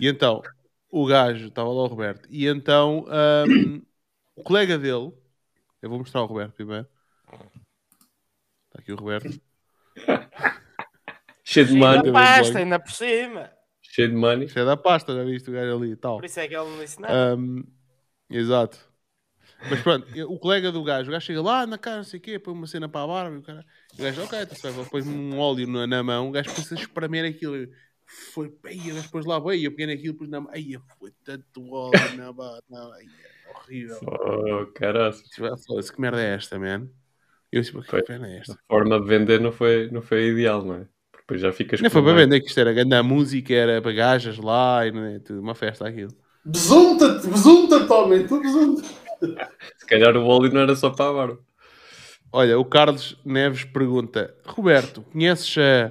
E 0.00 0.06
então, 0.06 0.40
o 0.88 1.04
gajo, 1.04 1.48
estava 1.48 1.68
lá 1.68 1.82
o 1.82 1.88
Roberto. 1.88 2.28
E 2.30 2.46
então, 2.46 3.04
ahm, 3.08 3.82
o 4.36 4.44
colega 4.44 4.78
dele, 4.78 5.12
eu 5.82 5.90
vou 5.90 5.98
mostrar 5.98 6.22
o 6.22 6.26
Roberto 6.26 6.52
primeiro. 6.52 6.86
Está 8.66 8.78
aqui 8.78 8.92
o 8.92 8.96
Roberto. 8.96 9.40
Cheio 11.48 11.66
de 11.66 11.76
money. 11.76 12.02
na 12.02 12.12
pasta, 12.12 12.58
ainda 12.58 12.80
por 12.80 12.90
cima. 12.90 13.52
Cheio 13.80 14.08
de 14.08 14.16
money. 14.16 14.48
É 14.52 14.64
da 14.64 14.76
pasta, 14.76 15.14
já 15.14 15.22
viste 15.22 15.48
o 15.48 15.52
gajo 15.52 15.76
ali 15.76 15.92
e 15.92 15.96
tal. 15.96 16.16
Por 16.16 16.24
isso 16.24 16.40
é 16.40 16.48
que 16.48 16.56
ele 16.56 16.68
não 16.68 16.78
disse 16.80 17.00
nada. 17.00 17.36
Um, 17.36 17.62
exato. 18.28 18.76
Mas 19.70 19.80
pronto, 19.80 20.06
o 20.28 20.38
colega 20.40 20.72
do 20.72 20.82
gajo, 20.82 21.08
o 21.08 21.12
gajo 21.12 21.24
chega 21.24 21.40
lá 21.40 21.64
na 21.64 21.78
cara, 21.78 21.98
não 21.98 22.04
sei 22.04 22.18
o 22.18 22.22
quê, 22.22 22.38
põe 22.38 22.52
uma 22.52 22.66
cena 22.66 22.88
para 22.88 23.04
a 23.04 23.06
barba 23.06 23.36
e 23.36 23.38
o, 23.38 23.42
cara, 23.42 23.64
e 23.96 24.00
o 24.00 24.04
gajo, 24.04 24.24
ok, 24.24 24.42
então 24.42 24.56
se 24.56 24.70
vai, 24.70 24.84
põe 24.86 25.02
um 25.02 25.38
óleo 25.38 25.68
na, 25.68 25.86
na 25.86 26.02
mão, 26.02 26.28
o 26.28 26.32
gajo 26.32 26.50
começa 26.50 26.74
a 26.74 26.78
espremer 26.78 27.24
aquilo. 27.24 27.68
Foi, 28.04 28.52
aí, 28.64 28.92
depois 28.92 29.24
lá 29.24 29.38
veio, 29.38 29.66
eu 29.66 29.70
peguei 29.70 29.94
naquilo, 29.94 30.14
pus 30.14 30.28
na 30.28 30.40
mão, 30.40 30.50
aí 30.52 30.76
foi 30.98 31.12
tanto 31.24 31.72
óleo 31.72 31.92
na 32.18 32.86
ai, 32.92 33.06
é 33.46 33.56
horrível. 33.56 34.00
Oh, 34.02 34.66
caralho. 34.72 35.14
Que 35.14 36.00
merda 36.00 36.20
é 36.20 36.34
esta, 36.34 36.58
man? 36.58 36.88
Eu 37.52 37.60
disse, 37.60 37.72
que 37.72 37.82
Foi. 37.82 38.02
merda 38.08 38.28
é 38.28 38.38
esta? 38.38 38.52
A 38.52 38.58
forma 38.68 39.00
de 39.00 39.06
vender 39.06 39.40
não 39.40 39.52
foi, 39.52 39.88
não 39.90 40.02
foi 40.02 40.26
ideal, 40.26 40.64
não 40.64 40.74
é? 40.74 40.88
Depois 41.28 41.40
já 41.40 41.52
ficas 41.52 41.80
com 41.80 41.90
foi 41.90 42.02
para 42.02 42.12
vender 42.14 42.40
que 42.40 42.46
isto 42.46 42.60
era 42.60 42.72
grande 42.72 42.94
a 42.94 43.02
música, 43.02 43.52
era 43.52 43.80
bagagens 43.80 44.38
lá, 44.38 44.86
e 44.86 44.92
não 44.92 45.04
é, 45.04 45.18
tudo, 45.18 45.40
uma 45.40 45.56
festa 45.56 45.88
aquilo. 45.88 46.12
Besunta-te, 46.44 47.26
besunta-te, 47.26 47.92
homem, 47.92 48.26
tu 48.26 48.40
besunta. 48.40 48.82
Se 49.76 49.86
calhar 49.86 50.16
o 50.16 50.24
óleo 50.26 50.52
não 50.52 50.60
era 50.60 50.76
só 50.76 50.90
para 50.90 51.10
a 51.10 51.12
barba. 51.12 51.38
Olha, 52.32 52.58
o 52.58 52.64
Carlos 52.64 53.18
Neves 53.24 53.64
pergunta: 53.64 54.36
Roberto, 54.46 55.02
conheces 55.12 55.56
a 55.58 55.90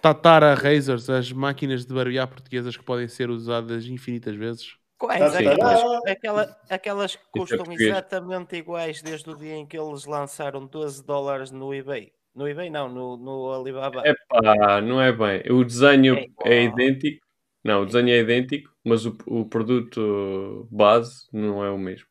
Tatara 0.00 0.54
Razors, 0.54 1.10
as 1.10 1.32
máquinas 1.32 1.84
de 1.84 1.92
barbear 1.92 2.28
portuguesas 2.28 2.76
que 2.76 2.84
podem 2.84 3.08
ser 3.08 3.30
usadas 3.30 3.86
infinitas 3.86 4.36
vezes? 4.36 4.76
Quais? 4.98 5.32
Sim. 5.32 5.46
Aquelas, 5.48 5.82
aquela- 6.06 6.56
aquelas 6.70 7.16
que 7.16 7.22
custam 7.32 7.64
exatamente 7.72 8.56
iguais 8.56 9.00
desde 9.02 9.28
o 9.30 9.36
dia 9.36 9.54
em 9.54 9.66
que 9.66 9.78
eles 9.78 10.04
lançaram 10.04 10.64
12 10.66 11.04
dólares 11.04 11.50
no 11.50 11.72
eBay. 11.74 12.12
No 12.38 12.46
eBay 12.46 12.70
não, 12.70 12.88
no, 12.88 13.16
no 13.16 13.52
Alibaba. 13.52 14.06
É 14.06 14.14
pá, 14.28 14.80
não 14.80 15.02
é 15.02 15.10
bem. 15.10 15.42
O 15.52 15.64
desenho 15.64 16.16
É 16.16 16.28
é, 16.44 16.62
idêntico. 16.62 17.26
Não, 17.64 17.82
o 17.82 17.86
desenho 17.86 18.10
é 18.10 18.20
idêntico, 18.20 18.72
mas 18.84 19.04
o, 19.04 19.16
o 19.26 19.44
produto 19.44 20.68
base 20.70 21.26
não 21.32 21.64
é 21.64 21.70
o 21.70 21.76
mesmo. 21.76 22.06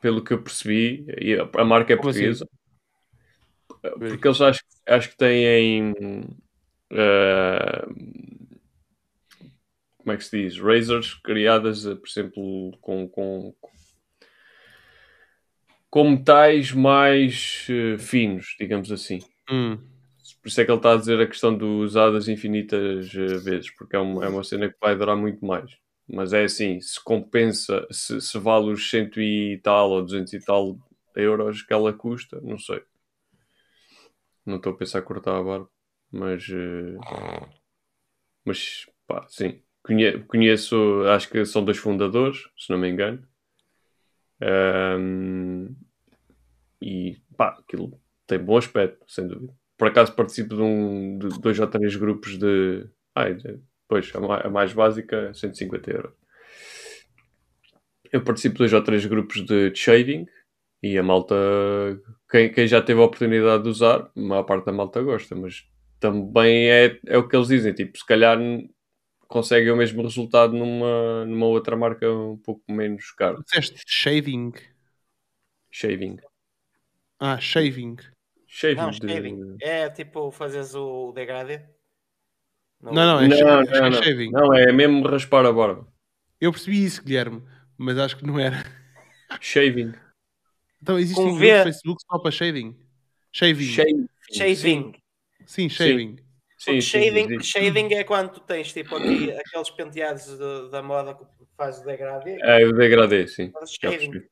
Pelo 0.00 0.24
que 0.24 0.32
eu 0.32 0.42
percebi, 0.42 1.06
e 1.20 1.34
a, 1.34 1.48
a 1.60 1.64
marca 1.64 1.92
é 1.92 1.96
Como 1.96 2.08
assim? 2.10 2.22
portuguesa. 2.22 2.48
Porque 3.80 4.26
eles 4.26 4.40
acho, 4.40 4.60
acho 4.88 5.10
que 5.10 5.16
têm. 5.16 5.94
eh, 6.90 7.86
como 9.98 10.12
é 10.12 10.16
que 10.16 10.24
se 10.24 10.42
diz? 10.42 10.58
Razors 10.58 11.14
criadas, 11.22 11.86
eh, 11.86 11.94
por 11.94 12.08
exemplo, 12.08 12.78
com, 12.80 13.08
com, 13.08 13.54
com 15.90 16.10
metais 16.10 16.72
mais 16.72 17.66
eh, 17.68 17.98
finos, 17.98 18.54
digamos 18.58 18.90
assim. 18.92 19.18
Hum. 19.50 19.78
Por 20.42 20.48
isso 20.48 20.60
é 20.60 20.64
que 20.64 20.70
ele 20.70 20.78
está 20.78 20.92
a 20.92 20.96
dizer 20.96 21.20
a 21.20 21.26
questão 21.26 21.56
do 21.56 21.66
usadas 21.80 22.28
infinitas 22.28 23.12
eh, 23.14 23.38
vezes, 23.38 23.70
porque 23.70 23.96
é 23.96 23.98
uma, 23.98 24.24
é 24.24 24.28
uma 24.28 24.44
cena 24.44 24.68
que 24.70 24.76
vai 24.80 24.96
durar 24.96 25.16
muito 25.16 25.44
mais. 25.44 25.70
Mas 26.08 26.32
é 26.32 26.44
assim, 26.44 26.80
se 26.80 27.02
compensa, 27.02 27.86
se, 27.90 28.20
se 28.20 28.38
vale 28.38 28.70
os 28.70 28.88
cento 28.90 29.20
e 29.20 29.60
tal 29.62 29.90
ou 29.90 30.02
200 30.02 30.32
e 30.32 30.40
tal 30.44 30.76
euros 31.16 31.62
que 31.62 31.72
ela 31.72 31.92
custa, 31.92 32.40
não 32.42 32.58
sei. 32.58 32.80
Não 34.44 34.56
estou 34.56 34.72
a 34.72 34.76
pensar 34.76 35.02
cortar 35.02 35.36
a 35.36 35.42
barba, 35.42 35.68
mas. 36.12 36.46
eh, 36.50 36.96
mas, 38.44 38.86
pá, 39.06 39.26
sim. 39.28 39.62
Conhe- 39.82 40.20
conheço, 40.24 40.76
acho 41.08 41.28
que 41.30 41.44
são 41.44 41.64
dois 41.64 41.78
fundadores, 41.78 42.38
se 42.56 42.70
não 42.70 42.78
me 42.78 42.88
engano. 42.88 43.26
Ahm, 44.40 45.74
e, 46.80 47.18
pá, 47.36 47.56
aquilo 47.58 48.00
tem 48.26 48.38
bom 48.38 48.56
aspecto, 48.56 49.04
sem 49.08 49.26
dúvida. 49.26 49.52
Por 49.76 49.88
acaso 49.88 50.14
participo 50.14 50.54
de, 50.56 50.62
um, 50.62 51.18
de 51.18 51.28
dois 51.40 51.58
ou 51.58 51.66
três 51.66 51.96
grupos 51.96 52.38
de. 52.38 52.86
Ai, 53.14 53.36
pois, 53.88 54.14
a, 54.14 54.20
ma- 54.20 54.40
a 54.40 54.50
mais 54.50 54.72
básica, 54.72 55.32
150 55.34 55.90
euros. 55.90 56.12
Eu 58.12 58.22
participo 58.24 58.54
de 58.54 58.58
dois 58.60 58.72
ou 58.72 58.82
três 58.82 59.06
grupos 59.06 59.44
de 59.44 59.72
shading 59.74 60.26
e 60.82 60.98
a 60.98 61.02
malta, 61.02 61.34
quem, 62.30 62.52
quem 62.52 62.66
já 62.66 62.80
teve 62.82 63.00
a 63.00 63.04
oportunidade 63.04 63.62
de 63.64 63.68
usar, 63.68 64.10
a 64.16 64.20
maior 64.20 64.44
parte 64.44 64.66
da 64.66 64.72
malta 64.72 65.02
gosta, 65.02 65.34
mas 65.36 65.64
também 66.00 66.70
é, 66.70 66.98
é 67.06 67.18
o 67.18 67.28
que 67.28 67.36
eles 67.36 67.48
dizem, 67.48 67.74
tipo, 67.74 67.98
se 67.98 68.06
calhar 68.06 68.38
conseguem 69.30 69.70
o 69.70 69.76
mesmo 69.76 70.02
resultado 70.02 70.52
numa, 70.56 71.24
numa 71.24 71.46
outra 71.46 71.76
marca 71.76 72.10
um 72.12 72.36
pouco 72.36 72.62
menos 72.70 73.10
cara. 73.12 73.38
Disseste 73.42 73.82
shaving. 73.86 74.52
Shaving. 75.70 76.16
Ah, 77.18 77.38
shaving. 77.40 77.96
Shaving. 78.46 78.76
Não, 78.80 78.90
de- 78.90 78.96
shaving. 79.06 79.56
É 79.62 79.88
tipo 79.88 80.30
fazes 80.32 80.74
o 80.74 81.12
degradê. 81.12 81.62
Não, 82.82 82.92
não, 82.92 83.20
é 83.20 83.28
Não, 83.28 83.36
sha- 83.36 83.44
não, 83.44 83.58
acho 83.60 83.70
que 83.70 83.76
é 83.76 83.80
não. 83.90 84.02
shaving. 84.02 84.30
Não, 84.32 84.54
é 84.54 84.72
mesmo 84.72 85.06
raspar 85.06 85.46
a 85.46 85.52
barba. 85.52 85.86
Eu 86.40 86.50
percebi 86.50 86.82
isso, 86.84 87.04
Guilherme, 87.04 87.42
mas 87.78 87.98
acho 87.98 88.16
que 88.16 88.26
não 88.26 88.38
era. 88.38 88.64
Shaving. 89.40 89.92
Então 90.82 90.98
existe 90.98 91.14
Com 91.22 91.28
um 91.30 91.38
V. 91.38 91.46
grupo 91.46 91.58
no 91.58 91.64
Facebook 91.64 92.02
só 92.02 92.18
para 92.18 92.30
shaving. 92.30 92.76
Shaving. 93.32 93.64
Shaving. 93.64 94.08
Shaving. 94.32 94.92
Sim, 95.46 95.68
shaving. 95.68 96.16
Sim, 96.16 96.24
Sim, 96.60 96.78
shading, 96.78 97.24
existe. 97.24 97.58
shading 97.58 97.94
é 97.94 98.04
quando 98.04 98.32
tu 98.32 98.40
tens 98.40 98.70
tipo 98.70 98.94
aqui 98.94 99.32
aqueles 99.32 99.70
penteados 99.70 100.26
de- 100.26 100.70
da 100.70 100.82
moda 100.82 101.14
que 101.14 101.24
faz 101.56 101.78
o 101.78 101.84
degradê. 101.86 102.38
É 102.42 102.66
o 102.66 102.72
degradê, 102.74 103.26
sim. 103.26 103.50
shaving. 103.66 104.22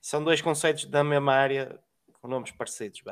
São 0.00 0.24
dois 0.24 0.40
conceitos 0.40 0.86
da 0.86 1.04
mesma 1.04 1.34
área 1.34 1.78
com 2.14 2.26
nomes 2.26 2.52
parecidos. 2.52 3.02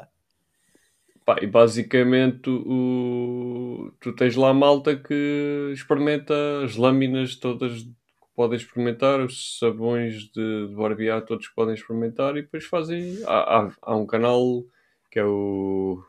Pá, 1.22 1.36
e 1.42 1.46
basicamente 1.46 2.48
o... 2.48 3.92
tu 4.00 4.14
tens 4.14 4.36
lá 4.36 4.48
a 4.48 4.54
malta 4.54 4.96
que 4.96 5.70
experimenta 5.74 6.34
as 6.64 6.76
lâminas 6.76 7.36
todas 7.36 7.82
que 7.82 7.94
podem 8.34 8.56
experimentar, 8.56 9.20
os 9.20 9.58
sabões 9.58 10.30
de, 10.30 10.68
de 10.68 10.74
barbear 10.74 11.26
todos 11.26 11.46
que 11.46 11.54
podem 11.54 11.74
experimentar 11.74 12.38
e 12.38 12.42
depois 12.42 12.64
fazem. 12.64 13.22
Há, 13.26 13.58
há, 13.58 13.72
há 13.82 13.94
um 13.94 14.06
canal 14.06 14.64
que 15.10 15.18
é 15.18 15.24
o 15.26 16.02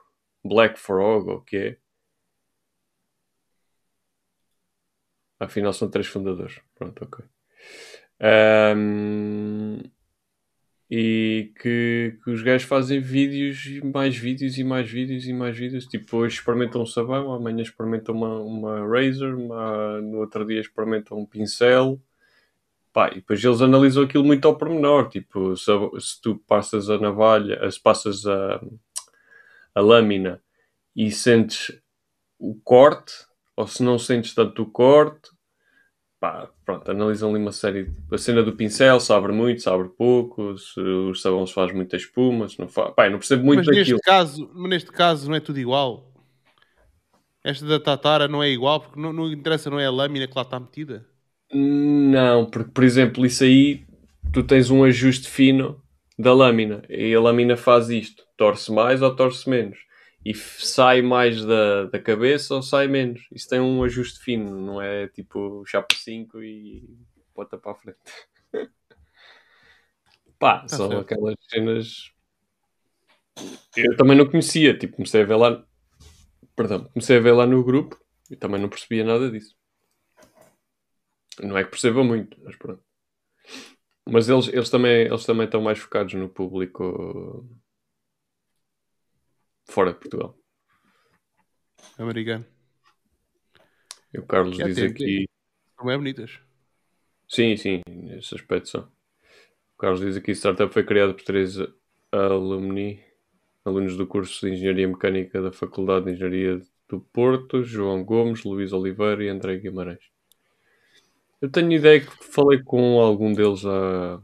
Black 0.47 0.79
Frog, 0.79 1.29
ou 1.29 1.37
o 1.37 1.41
que 1.41 1.57
é? 1.57 1.77
Afinal 5.39 5.73
são 5.73 5.89
três 5.89 6.07
fundadores. 6.07 6.59
Pronto, 6.75 7.03
ok. 7.03 7.25
Ahm, 8.19 9.81
e 10.89 11.51
que, 11.61 12.17
que 12.23 12.31
os 12.31 12.41
gajos 12.41 12.67
fazem 12.67 13.01
vídeos 13.01 13.65
e 13.65 13.81
mais 13.85 14.15
vídeos 14.15 14.57
e 14.57 14.63
mais 14.63 14.89
vídeos 14.89 15.27
e 15.27 15.33
mais 15.33 15.57
vídeos. 15.57 15.85
Tipo, 15.85 16.17
hoje 16.17 16.35
experimentam 16.37 16.81
um 16.81 16.85
sabão, 16.85 17.33
amanhã 17.33 17.61
experimentam 17.61 18.15
uma, 18.15 18.39
uma 18.41 18.87
razor, 18.87 19.35
uma- 19.35 20.01
no 20.01 20.19
outro 20.19 20.45
dia 20.45 20.61
experimentam 20.61 21.17
um 21.19 21.25
pincel. 21.25 22.01
Pá, 22.93 23.11
e 23.11 23.15
depois 23.15 23.43
eles 23.43 23.61
analisam 23.61 24.03
aquilo 24.03 24.23
muito 24.23 24.47
ao 24.47 24.57
pormenor. 24.57 25.09
Tipo, 25.09 25.55
se, 25.57 25.71
se 25.99 26.21
tu 26.21 26.37
passas 26.47 26.89
a 26.89 26.97
navalha, 26.99 27.69
se 27.71 27.81
passas 27.81 28.25
a, 28.25 28.61
a 29.77 29.81
lâmina 29.81 30.41
e 30.95 31.11
sentes 31.11 31.79
o 32.39 32.55
corte, 32.63 33.13
ou 33.57 33.67
se 33.67 33.83
não 33.83 33.99
sentes 33.99 34.33
tanto 34.35 34.63
o 34.63 34.71
corte, 34.71 35.29
pá, 36.19 36.49
pronto, 36.65 36.89
analisam 36.91 37.29
ali 37.31 37.39
uma 37.39 37.51
série. 37.51 37.85
de- 37.85 38.15
A 38.15 38.17
cena 38.17 38.43
do 38.43 38.55
pincel, 38.55 38.99
se 38.99 39.13
abre 39.13 39.31
muito, 39.33 39.61
se 39.61 39.69
abre 39.69 39.89
pouco, 39.89 40.57
se 40.57 40.79
o 40.81 41.13
sabão 41.15 41.45
se 41.47 41.53
faz 41.53 41.73
muita 41.73 41.95
espuma, 41.97 42.47
se 42.49 42.59
não 42.59 42.67
faz. 42.67 42.93
Pá, 42.95 43.09
não 43.09 43.19
percebo 43.19 43.43
muito 43.45 43.59
mas 43.59 43.67
neste 43.69 43.95
daquilo. 43.95 43.99
caso, 43.99 44.49
neste 44.53 44.91
caso 44.91 45.27
não 45.29 45.35
é 45.35 45.39
tudo 45.39 45.59
igual. 45.59 46.13
Esta 47.43 47.65
da 47.65 47.79
Tatara 47.79 48.27
não 48.27 48.43
é 48.43 48.49
igual, 48.49 48.79
porque 48.79 48.99
não, 48.99 49.11
não 49.11 49.31
interessa, 49.31 49.69
não 49.71 49.79
é 49.79 49.85
a 49.87 49.91
lâmina 49.91 50.27
que 50.27 50.35
lá 50.35 50.43
está 50.43 50.59
metida. 50.59 51.03
Não, 51.53 52.45
porque, 52.49 52.71
por 52.71 52.83
exemplo, 52.83 53.25
isso 53.25 53.43
aí 53.43 53.85
tu 54.33 54.43
tens 54.43 54.69
um 54.69 54.83
ajuste 54.83 55.29
fino 55.29 55.81
da 56.17 56.33
lâmina 56.33 56.83
e 56.89 57.13
a 57.13 57.19
lâmina 57.19 57.55
faz 57.55 57.89
isto: 57.89 58.25
torce 58.35 58.71
mais 58.71 59.01
ou 59.01 59.15
torce 59.15 59.49
menos, 59.49 59.77
e 60.25 60.33
sai 60.33 61.01
mais 61.01 61.45
da, 61.45 61.85
da 61.85 61.99
cabeça 61.99 62.55
ou 62.55 62.61
sai 62.61 62.87
menos. 62.87 63.27
Isso 63.31 63.47
tem 63.47 63.59
um 63.59 63.83
ajuste 63.83 64.19
fino, 64.19 64.59
não 64.59 64.81
é 64.81 65.07
tipo 65.07 65.63
chapa 65.65 65.95
5 65.95 66.41
e 66.41 66.83
bota 67.35 67.57
para 67.57 67.71
a 67.71 67.75
frente. 67.75 67.97
Pá, 70.39 70.67
são 70.67 70.89
certo. 70.89 71.01
aquelas 71.01 71.35
cenas. 71.49 72.11
Eu 73.75 73.95
também 73.95 74.17
não 74.17 74.29
conhecia, 74.29 74.77
tipo, 74.77 74.95
comecei 74.95 75.21
a 75.21 75.25
ver 75.25 75.35
lá. 75.35 75.65
Perdão, 76.55 76.85
comecei 76.85 77.17
a 77.17 77.21
ver 77.21 77.31
lá 77.33 77.45
no 77.45 77.63
grupo 77.63 77.99
e 78.29 78.35
também 78.35 78.59
não 78.59 78.69
percebia 78.69 79.03
nada 79.03 79.29
disso. 79.31 79.55
Não 81.39 81.57
é 81.57 81.63
que 81.63 81.69
perceba 81.69 82.03
muito, 82.03 82.37
mas 82.43 82.55
pronto. 82.55 82.83
Mas 84.09 84.29
eles, 84.29 84.47
eles, 84.47 84.69
também, 84.69 85.05
eles 85.05 85.25
também 85.25 85.45
estão 85.45 85.61
mais 85.61 85.77
focados 85.79 86.13
no 86.13 86.29
público 86.29 87.45
fora 89.69 89.91
de 89.93 89.99
Portugal. 89.99 90.37
Americano. 91.97 92.45
E 94.13 94.19
o 94.19 94.25
Carlos 94.25 94.57
Já 94.57 94.65
diz 94.65 94.75
tem- 94.75 94.89
aqui. 94.89 95.29
São 95.75 95.85
bem 95.85 95.97
bonitas. 95.97 96.39
Sim, 97.27 97.57
sim, 97.57 97.81
esse 98.17 98.33
aspecto 98.33 98.69
são. 98.69 98.91
O 99.75 99.77
Carlos 99.77 99.99
diz 99.99 100.15
aqui: 100.15 100.31
startup 100.31 100.73
foi 100.73 100.83
criado 100.85 101.13
por 101.13 101.23
três 101.23 101.57
alumni, 102.11 103.03
alunos 103.65 103.97
do 103.97 104.07
curso 104.07 104.45
de 104.45 104.53
Engenharia 104.53 104.87
Mecânica 104.87 105.41
da 105.41 105.51
Faculdade 105.51 106.05
de 106.05 106.11
Engenharia 106.13 106.61
do 106.87 107.01
Porto, 107.01 107.63
João 107.63 108.03
Gomes, 108.03 108.43
Luís 108.43 108.71
Oliveira 108.71 109.23
e 109.23 109.29
André 109.29 109.57
Guimarães. 109.57 110.16
Eu 111.41 111.49
tenho 111.51 111.71
ideia 111.71 112.01
que 112.01 112.11
falei 112.33 112.61
com 112.63 112.99
algum 112.99 113.33
deles 113.33 113.63
há, 113.65 114.21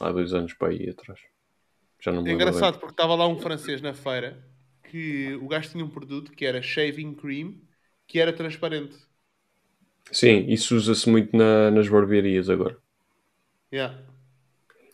há 0.00 0.12
dois 0.12 0.34
anos 0.34 0.52
para 0.54 0.68
aí 0.68 0.90
atrás. 0.90 1.20
Já 2.00 2.12
não 2.12 2.22
me 2.22 2.28
É 2.28 2.32
lembro 2.32 2.46
bem. 2.46 2.52
engraçado 2.52 2.78
porque 2.78 2.92
estava 2.92 3.14
lá 3.14 3.26
um 3.26 3.38
francês 3.38 3.80
na 3.80 3.94
feira 3.94 4.44
que 4.90 5.34
o 5.34 5.48
gajo 5.48 5.70
tinha 5.70 5.84
um 5.84 5.88
produto 5.90 6.32
que 6.32 6.44
era 6.44 6.60
shaving 6.62 7.14
cream 7.14 7.54
que 8.06 8.20
era 8.20 8.32
transparente. 8.32 8.96
Sim, 10.12 10.44
isso 10.48 10.76
usa-se 10.76 11.08
muito 11.08 11.34
na- 11.34 11.70
nas 11.70 11.88
barbearias 11.88 12.50
agora. 12.50 12.76
Yeah. 13.72 13.98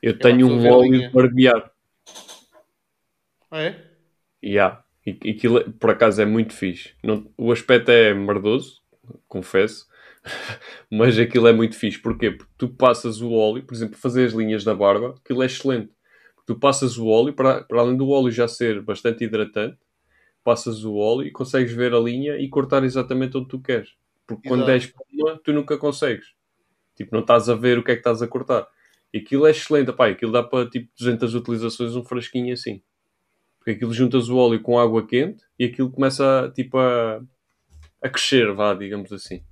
Eu 0.01 0.13
a 0.15 0.19
tenho 0.19 0.47
um 0.49 0.71
óleo 0.71 1.01
de 1.01 1.09
barbear. 1.11 1.73
Ah, 3.51 3.63
é? 3.63 3.91
E, 4.41 4.55
e 4.55 5.31
aquilo, 5.31 5.59
é- 5.59 5.65
por 5.65 5.91
acaso, 5.91 6.23
é 6.23 6.25
muito 6.25 6.55
fixe. 6.55 6.95
Não- 7.03 7.29
o 7.37 7.51
aspecto 7.51 7.91
é 7.91 8.15
merdoso, 8.15 8.81
confesso. 9.27 9.90
Mas 10.91 11.19
aquilo 11.19 11.49
é 11.49 11.53
muito 11.53 11.77
fixe. 11.77 11.99
Porquê? 11.99 12.31
Porque 12.31 12.53
tu 12.59 12.69
passas 12.69 13.21
o 13.21 13.33
óleo, 13.33 13.65
por 13.65 13.75
exemplo, 13.75 13.97
fazer 13.97 14.27
as 14.27 14.33
linhas 14.33 14.65
da 14.65 14.75
barba, 14.75 15.15
aquilo 15.23 15.43
é 15.43 15.47
excelente. 15.47 15.93
Tu 16.47 16.59
passas 16.59 16.99
o 16.99 17.07
óleo, 17.07 17.33
para, 17.33 17.63
para 17.63 17.81
além 17.81 17.97
do 17.97 18.09
óleo 18.09 18.31
já 18.31 18.49
ser 18.49 18.83
bastante 18.83 19.25
hidratante, 19.25 19.79
passas 20.43 20.85
o 20.85 20.97
óleo 20.97 21.27
e 21.27 21.31
consegues 21.31 21.73
ver 21.73 21.95
a 21.95 22.01
linha 22.01 22.37
e 22.37 22.49
cortar 22.49 22.83
exatamente 22.85 23.37
onde 23.37 23.49
tu 23.49 23.61
queres. 23.61 23.95
Porque 24.27 24.49
quando 24.49 24.63
Exato. 24.63 24.73
é 24.73 24.77
espuma, 24.77 25.41
tu 25.45 25.53
nunca 25.53 25.77
consegues. 25.77 26.35
Tipo, 26.97 27.15
não 27.15 27.21
estás 27.21 27.49
a 27.49 27.55
ver 27.55 27.79
o 27.79 27.85
que 27.85 27.93
é 27.93 27.95
que 27.95 28.01
estás 28.01 28.23
a 28.23 28.29
cortar. 28.29 28.67
E 29.13 29.19
aquilo 29.19 29.47
é 29.47 29.51
excelente. 29.51 29.91
Epá, 29.91 30.09
aquilo 30.09 30.33
dá 30.33 30.43
para 30.43 30.69
tipo 30.69 30.89
200 30.99 31.35
utilizações 31.35 31.97
um 31.97 32.05
frasquinho 32.05 32.53
assim. 32.53 32.83
Porque 33.59 33.73
aquilo 33.73 33.93
juntas 33.93 34.29
o 34.29 34.37
óleo 34.37 34.61
com 34.63 34.79
água 34.79 35.07
quente 35.07 35.45
e 35.59 35.65
aquilo 35.65 35.91
começa 35.91 36.47
a, 36.47 36.51
tipo, 36.51 36.79
a, 36.79 37.21
a 38.03 38.09
crescer, 38.09 38.53
vá, 38.55 38.73
digamos 38.75 39.13
assim. 39.13 39.43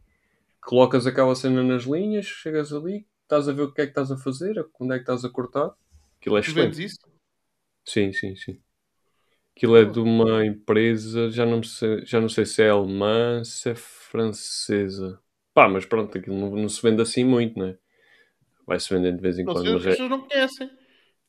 Colocas 0.69 1.07
aquela 1.07 1.35
cena 1.35 1.63
nas 1.63 1.85
linhas, 1.85 2.27
chegas 2.27 2.75
ali, 2.75 3.07
estás 3.23 3.49
a 3.49 3.53
ver 3.55 3.63
o 3.63 3.73
que 3.73 3.81
é 3.81 3.85
que 3.87 3.91
estás 3.93 4.11
a 4.13 4.19
fazer, 4.19 4.63
onde 4.79 4.93
é 4.93 4.97
que 4.99 5.03
estás 5.03 5.25
a 5.25 5.31
cortar. 5.31 5.75
Aquilo 6.21 6.37
é 6.37 6.43
Tu 6.43 6.51
excelente. 6.51 6.65
vendes 6.77 6.93
isso? 6.93 6.99
Sim, 7.87 8.13
sim, 8.13 8.37
sim. 8.37 8.61
Aquilo 9.57 9.79
é 9.79 9.87
de 9.87 9.99
uma 9.99 10.45
empresa, 10.45 11.31
já 11.31 11.47
não, 11.47 11.63
sei, 11.63 12.05
já 12.05 12.21
não 12.21 12.29
sei 12.29 12.45
se 12.45 12.63
é 12.63 12.69
alemã, 12.69 13.43
se 13.45 13.71
é 13.71 13.75
francesa. 13.75 15.19
Pá, 15.55 15.71
mas 15.71 15.87
pronto, 15.87 16.19
aquilo 16.19 16.37
não, 16.37 16.51
não 16.51 16.69
se 16.69 16.83
vende 16.83 17.01
assim 17.01 17.25
muito, 17.25 17.59
não 17.59 17.69
é? 17.69 17.79
Vai-se 18.67 18.93
vendendo 18.93 19.17
de 19.17 19.23
vez 19.23 19.39
em 19.39 19.47
Não 19.47 19.55
quando. 19.55 19.65
sei, 19.65 19.75
as 19.75 19.77
Mas 19.77 19.87
é, 19.87 19.91
pessoas 19.93 20.11
não 20.11 20.29
conhecem. 20.29 20.71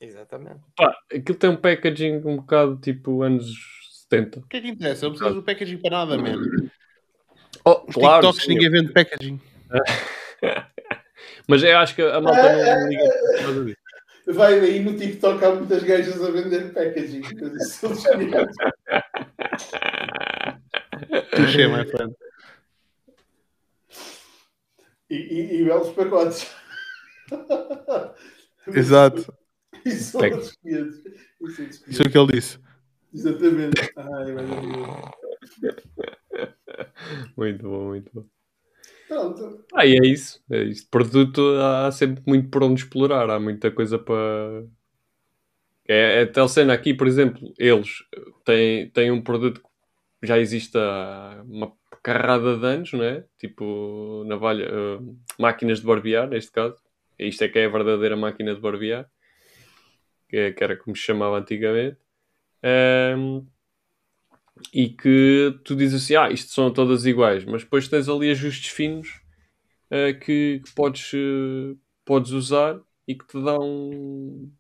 Exatamente. 0.02 0.60
pá, 0.76 0.94
aquilo 1.16 1.40
tem 1.40 1.50
um 1.50 1.56
packaging 1.56 2.18
um 2.26 2.36
bocado 2.36 2.76
tipo 2.76 3.22
anos 3.22 3.56
70. 4.02 4.42
O 4.42 4.48
que 4.48 4.58
é 4.58 4.62
que 4.62 4.68
interessa? 4.68 5.06
Não 5.06 5.14
preciso 5.14 5.36
do 5.36 5.44
packaging 5.46 5.78
para 5.78 5.92
nada, 5.92 6.18
man. 6.18 6.42
Oh, 7.70 7.84
Os 7.88 7.94
claro, 7.96 8.22
TikToks 8.22 8.44
sim. 8.46 8.50
ninguém 8.54 8.70
vende 8.72 8.92
packaging. 8.94 9.40
Mas 11.48 11.64
eu 11.64 11.78
acho 11.78 11.96
que 11.96 12.02
a 12.02 12.20
malta 12.22 12.42
não 12.42 12.90
liga 12.90 13.04
por 13.04 13.40
causa 13.40 13.66
disso. 13.66 13.78
Vai 14.28 14.60
aí 14.60 14.80
no 14.80 14.96
TikTok 14.96 15.44
há 15.44 15.56
muitas 15.56 15.84
gajas 15.84 16.24
a 16.24 16.30
vender 16.32 16.72
packaging. 16.74 17.22
Touché, 21.32 21.68
my 21.68 21.86
friend. 21.86 22.14
e, 25.10 25.16
e, 25.16 25.62
e 25.62 25.64
belos 25.64 25.90
pacotes. 25.90 26.48
Exato. 28.68 29.34
Isso 29.86 30.12
são 30.12 30.22
Pack. 30.22 30.36
os 30.38 30.52
500. 30.62 30.96
Isso 30.96 31.04
são 31.04 31.48
os 31.48 31.56
500. 31.56 31.88
Isso 31.88 32.04
é 32.04 32.06
o 32.06 32.12
que 32.12 32.18
ele 32.18 32.32
disse. 32.34 32.60
Exatamente. 33.14 33.92
Ai, 33.96 34.26
meu 34.32 34.46
Deus. 35.60 35.76
Muito 37.38 37.64
bom, 37.64 37.88
muito 37.90 38.12
bom. 38.14 38.26
Pronto. 39.08 39.66
Ah, 39.74 39.86
e 39.86 39.94
é 39.98 40.06
isso. 40.08 40.44
É 40.52 40.64
isso. 40.64 40.88
Produto 40.90 41.42
há 41.62 41.92
sempre 41.92 42.24
muito 42.28 42.50
por 42.50 42.64
onde 42.64 42.82
explorar. 42.84 43.30
Há 43.30 43.40
muita 43.40 43.72
coisa 43.72 43.98
para. 44.00 44.66
É, 45.88 46.22
é 46.22 46.26
tal 46.26 46.48
cena 46.48 46.74
aqui, 46.74 46.94
por 46.94 47.08
exemplo, 47.08 47.52
eles 47.58 47.90
têm, 48.46 48.90
têm 48.92 49.12
um 49.12 49.22
produto 49.22 49.62
que 50.22 50.28
já 50.28 50.38
existe 50.40 50.78
há 50.78 51.44
uma 51.48 51.74
carrada 52.04 52.58
de 52.58 52.66
anos, 52.66 52.94
não 52.94 53.04
é? 53.04 53.26
Tipo, 53.40 54.24
navalha, 54.28 54.66
eh, 54.66 55.00
máquinas 55.40 55.80
de 55.82 55.86
barbear, 55.88 56.30
neste 56.30 56.52
caso. 56.52 56.78
Isto 57.18 57.44
é 57.46 57.50
que 57.50 57.60
é 57.60 57.66
a 57.66 57.70
verdadeira 57.70 58.16
máquina 58.18 58.56
de 58.56 58.62
barbear, 58.62 59.10
que, 60.28 60.38
é- 60.38 60.52
que 60.54 60.64
era 60.64 60.78
como 60.78 60.96
se 60.96 61.04
chamava 61.04 61.38
antigamente. 61.40 61.98
Ehm, 62.64 63.46
e 64.74 64.90
que 64.90 65.60
tu 65.64 65.76
dizes 65.76 66.04
assim, 66.04 66.16
ah, 66.16 66.30
isto 66.32 66.52
são 66.54 66.72
todas 66.74 67.06
iguais, 67.06 67.46
mas 67.46 67.64
depois 67.64 67.88
tens 67.88 68.10
ali 68.10 68.32
ajustes 68.32 68.72
finos 68.72 69.22
eh, 69.92 70.14
que, 70.14 70.62
que 70.66 70.72
podes, 70.76 71.12
eh, 71.14 71.76
podes 72.06 72.32
usar 72.32 72.80
e 73.08 73.16
que 73.16 73.28
te 73.28 73.42
dão 73.44 74.52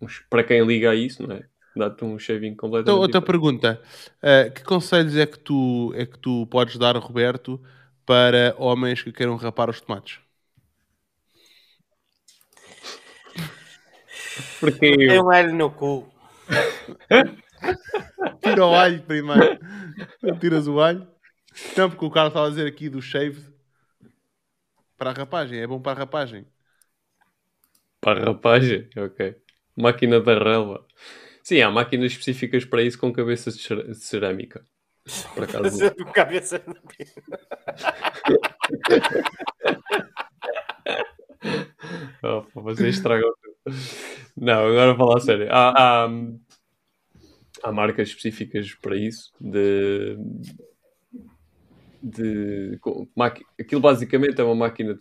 uns- 0.00 0.20
para 0.30 0.44
quem 0.44 0.64
liga 0.66 0.90
a 0.90 0.94
isso, 0.94 1.26
não 1.26 1.36
é? 1.36 1.46
Dá-te 1.76 2.04
um 2.04 2.18
shaving 2.18 2.54
Então, 2.80 2.98
completamente 2.98 2.98
outra 2.98 3.20
diferente. 3.20 3.22
pergunta. 3.22 3.80
Uh, 4.22 4.50
que 4.52 4.62
conselhos 4.64 5.16
é 5.16 5.26
que, 5.26 5.38
tu, 5.38 5.92
é 5.94 6.06
que 6.06 6.18
tu 6.18 6.46
podes 6.46 6.76
dar, 6.78 6.96
Roberto, 6.96 7.60
para 8.06 8.54
homens 8.58 9.02
que 9.02 9.12
queiram 9.12 9.36
rapar 9.36 9.68
os 9.70 9.80
tomates? 9.80 10.18
Porque 14.60 14.86
Tem 15.06 15.18
eu, 15.18 15.22
um 15.22 15.30
alho 15.30 15.54
no 15.54 15.70
cu. 15.70 16.06
Tira 18.42 18.66
o 18.66 18.74
alho 18.74 19.02
primeiro. 19.02 19.58
Tiras 20.40 20.66
o 20.66 20.80
alho. 20.80 21.06
Não, 21.76 21.90
porque 21.90 22.04
o 22.04 22.10
Carlos 22.10 22.30
estava 22.30 22.46
a 22.46 22.50
dizer 22.50 22.66
aqui 22.66 22.88
do 22.88 23.02
shave 23.02 23.42
para 24.96 25.10
a 25.10 25.12
rapagem. 25.12 25.60
É 25.60 25.66
bom 25.66 25.80
para 25.80 25.92
a 25.92 26.00
rapagem. 26.00 26.46
para 28.00 28.22
a 28.22 28.24
rapagem, 28.26 28.88
ok. 28.96 29.36
Máquina 29.76 30.20
da 30.20 30.38
relva. 30.38 30.84
Sim, 31.42 31.62
há 31.62 31.70
máquinas 31.70 32.12
específicas 32.12 32.64
para 32.64 32.82
isso 32.82 32.98
com 32.98 33.12
cabeças 33.12 33.56
de 33.56 33.94
cerâmica. 33.94 34.64
Por 35.34 35.44
acaso. 35.44 35.78
Com 35.96 36.12
cabeça. 36.12 36.62
Oh, 42.22 42.42
vocês 42.62 42.96
estragam 42.96 43.32
tudo. 43.40 43.76
Não, 44.36 44.66
agora 44.66 44.96
falar 44.96 45.18
a 45.18 45.20
sério. 45.20 45.48
Há, 45.50 46.04
há, 46.04 46.08
há 47.62 47.72
marcas 47.72 48.08
específicas 48.08 48.74
para 48.74 48.96
isso. 48.96 49.32
De, 49.40 50.16
de 52.02 52.78
aquilo 53.58 53.80
basicamente 53.80 54.40
é 54.40 54.44
uma 54.44 54.54
máquina, 54.54 54.94
de- 54.94 55.00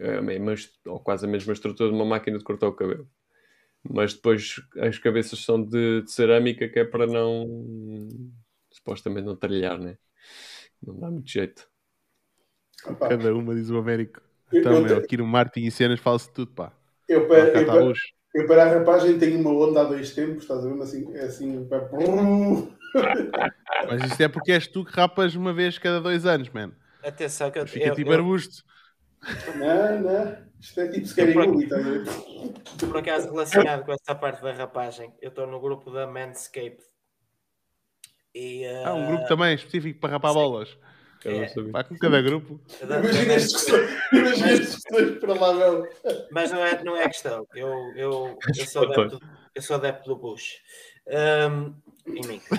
é 0.00 0.20
mesma 0.20 0.54
ou 0.86 1.00
quase 1.00 1.26
a 1.26 1.28
mesma 1.28 1.52
estrutura 1.52 1.90
de 1.90 1.96
uma 1.96 2.06
máquina 2.06 2.38
de 2.38 2.44
cortar 2.44 2.68
o 2.68 2.74
cabelo. 2.74 3.08
Mas 3.88 4.14
depois 4.14 4.56
as 4.80 4.98
cabeças 4.98 5.40
são 5.44 5.64
de, 5.64 6.02
de 6.02 6.12
cerâmica 6.12 6.68
que 6.68 6.80
é 6.80 6.84
para 6.84 7.06
não 7.06 7.46
supostamente 8.72 9.26
não 9.26 9.36
trilhar, 9.36 9.78
né? 9.78 9.98
Não 10.82 10.98
dá 10.98 11.10
muito 11.10 11.30
jeito. 11.30 11.68
Opa, 12.84 13.08
Cada 13.08 13.34
uma, 13.34 13.54
diz 13.54 13.70
o 13.70 13.78
Américo. 13.78 14.20
Eu- 14.52 14.60
Então, 14.60 14.86
eu 14.86 14.86
te- 14.86 14.94
aqui 14.98 15.16
no 15.16 15.26
marketing 15.26 15.66
e 15.66 15.70
cenas 15.70 16.00
fala-se 16.00 16.32
tudo, 16.32 16.52
pá. 16.52 16.72
eu, 17.08 17.20
eu, 17.32 17.64
para, 17.66 17.74
luz. 17.74 17.98
Eu 18.38 18.46
para 18.46 18.62
a 18.64 18.78
rapagem 18.78 19.18
tenho 19.18 19.40
uma 19.40 19.50
onda 19.50 19.80
há 19.80 19.84
dois 19.84 20.14
tempos, 20.14 20.42
estás 20.42 20.64
a 20.64 20.68
ver? 20.68 20.80
Assim, 20.80 21.12
é 21.14 21.22
assim. 21.22 21.68
Mas 23.88 24.04
isto 24.04 24.20
é 24.20 24.28
porque 24.28 24.52
és 24.52 24.66
tu 24.66 24.84
que 24.84 24.92
rapas 24.92 25.34
uma 25.34 25.52
vez 25.52 25.76
cada 25.78 26.00
dois 26.00 26.24
anos, 26.24 26.48
man. 26.50 26.72
Atenção 27.02 27.50
que 27.50 27.58
eu, 27.58 27.66
Fica 27.66 27.88
eu, 27.88 27.94
tipo 27.94 28.10
eu, 28.10 28.14
arbusto. 28.14 28.62
Não, 29.56 30.00
não. 30.00 30.48
Isto 30.60 30.80
é 30.80 30.88
tipo 30.88 31.06
Scariguli, 31.06 31.64
estás 31.64 31.86
a 31.86 31.90
ver? 31.90 32.04
por 32.78 32.96
acaso 32.98 33.30
relacionado 33.30 33.84
com 33.84 33.92
essa 33.92 34.14
parte 34.14 34.42
da 34.42 34.52
rapagem, 34.52 35.12
eu 35.20 35.28
estou 35.30 35.46
no 35.46 35.60
grupo 35.60 35.90
da 35.90 36.06
Manscaped. 36.06 36.82
E, 38.34 38.64
Há 38.84 38.94
um 38.94 39.04
eh, 39.04 39.06
grupo 39.08 39.26
também 39.26 39.54
específico 39.54 40.00
para 40.00 40.10
rapar 40.10 40.32
sim. 40.32 40.38
bolas. 40.38 40.78
Não 41.24 41.32
É. 41.32 41.70
Pá, 41.72 41.84
com 41.84 41.96
cada 41.98 42.20
grupo. 42.22 42.60
Imagina 42.82 43.34
as 43.34 43.48
discussões, 43.48 45.18
para 45.20 45.34
lá, 45.34 45.52
meu. 45.54 45.88
Mas 46.30 46.50
não 46.52 46.64
é, 46.64 46.82
não 46.84 46.96
é 46.96 47.08
questão. 47.08 47.46
Eu, 47.54 47.68
eu, 47.96 48.38
eu, 48.56 48.66
sou, 48.66 48.84
adepto, 48.84 49.20
eu 49.54 49.62
sou 49.62 49.76
adepto 49.76 50.08
do 50.08 50.16
Bush. 50.16 50.56
Ahm, 51.10 51.72
em 52.06 52.26
mim. 52.26 52.40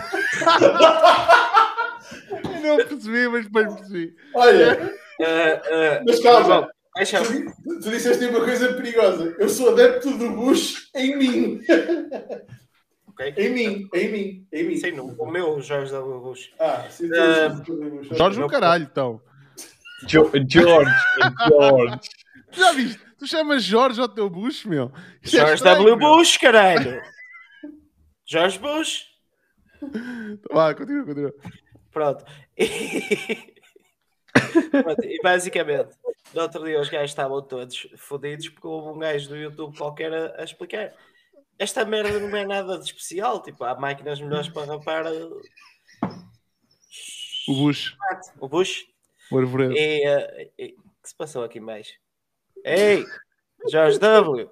Eu 2.63 2.77
não 2.77 2.77
percebi, 2.87 3.27
mas 3.27 3.45
depois 3.45 3.73
percebi. 3.75 4.15
Olha, 4.35 4.93
Ah, 5.21 5.61
ah, 5.63 6.03
mas 6.07 6.19
calma. 6.21 6.69
deixa- 6.95 7.21
Tu, 7.23 7.79
tu 7.81 7.89
disseste 7.89 8.25
uma 8.25 8.43
coisa 8.43 8.73
perigosa. 8.73 9.35
Eu 9.39 9.49
sou 9.49 9.69
adepto 9.69 10.11
do 10.17 10.31
Bush 10.31 10.89
em 10.95 11.17
mim. 11.17 11.61
Ok? 13.19 13.33
Em 13.37 13.49
mim, 13.49 13.89
em 13.93 14.11
mim, 14.11 14.47
em 14.51 14.63
mim. 14.63 14.77
Sim, 14.77 14.91
no, 14.91 15.05
o 15.21 15.29
meu 15.29 15.59
Jorge 15.61 15.91
W. 15.91 16.19
Bush. 16.21 16.51
Ah, 16.59 16.87
sim, 16.89 17.09
Bush. 17.09 18.17
Jorge 18.17 18.39
Não, 18.39 18.45
no 18.45 18.49
caralho, 18.49 18.83
então. 18.83 19.21
Jo- 20.07 20.31
George, 20.47 20.91
George. 21.49 21.99
Tu 22.51 22.59
Já 22.59 22.71
viste? 22.71 23.01
Tu 23.19 23.27
chamas 23.27 23.63
Jorge 23.63 23.99
ao 23.99 24.07
teu 24.07 24.29
bucho, 24.29 24.69
meu? 24.69 24.91
Isto 25.21 25.35
é 25.35 25.39
Jorge 25.41 25.53
estranho, 25.55 25.77
W. 25.79 25.97
meu. 25.97 26.07
Bush, 26.17 26.37
caralho! 26.37 27.01
Jorge 28.25 28.59
Bush. 28.59 29.05
Vá, 30.51 30.73
continua, 30.73 31.05
continua. 31.05 31.33
Pronto. 31.91 32.23
E, 32.57 33.53
Pronto, 34.71 35.03
e 35.03 35.19
basicamente, 35.21 35.89
no 36.33 36.41
outro 36.41 36.63
dia 36.63 36.79
os 36.79 36.87
gajos 36.89 37.11
estavam 37.11 37.41
todos 37.41 37.87
fodidos 37.97 38.47
porque 38.49 38.67
houve 38.67 38.89
um 38.95 38.99
gajo 38.99 39.27
do 39.29 39.35
YouTube 39.35 39.75
qualquer 39.77 40.13
a, 40.13 40.41
a 40.41 40.43
explicar. 40.43 40.93
Esta 41.59 41.83
merda 41.83 42.17
não 42.19 42.35
é 42.37 42.45
nada 42.45 42.77
de 42.79 42.85
especial. 42.85 43.41
Tipo, 43.43 43.65
há 43.65 43.75
máquinas 43.77 44.19
melhores 44.21 44.47
para 44.47 44.65
rapar 44.65 45.05
uh, 45.05 45.41
O 47.49 47.53
bucho. 47.53 47.97
o 48.39 48.47
Bush. 48.47 48.85
O 49.31 49.37
arvoredo. 49.37 49.73
E, 49.75 50.07
uh, 50.07 50.51
e- 50.57 50.75
o 50.77 51.01
que 51.03 51.09
se 51.09 51.15
passou 51.15 51.43
aqui 51.43 51.59
mais? 51.59 51.93
Ei, 52.63 53.05
Jorge 53.69 53.99
W. 53.99 54.49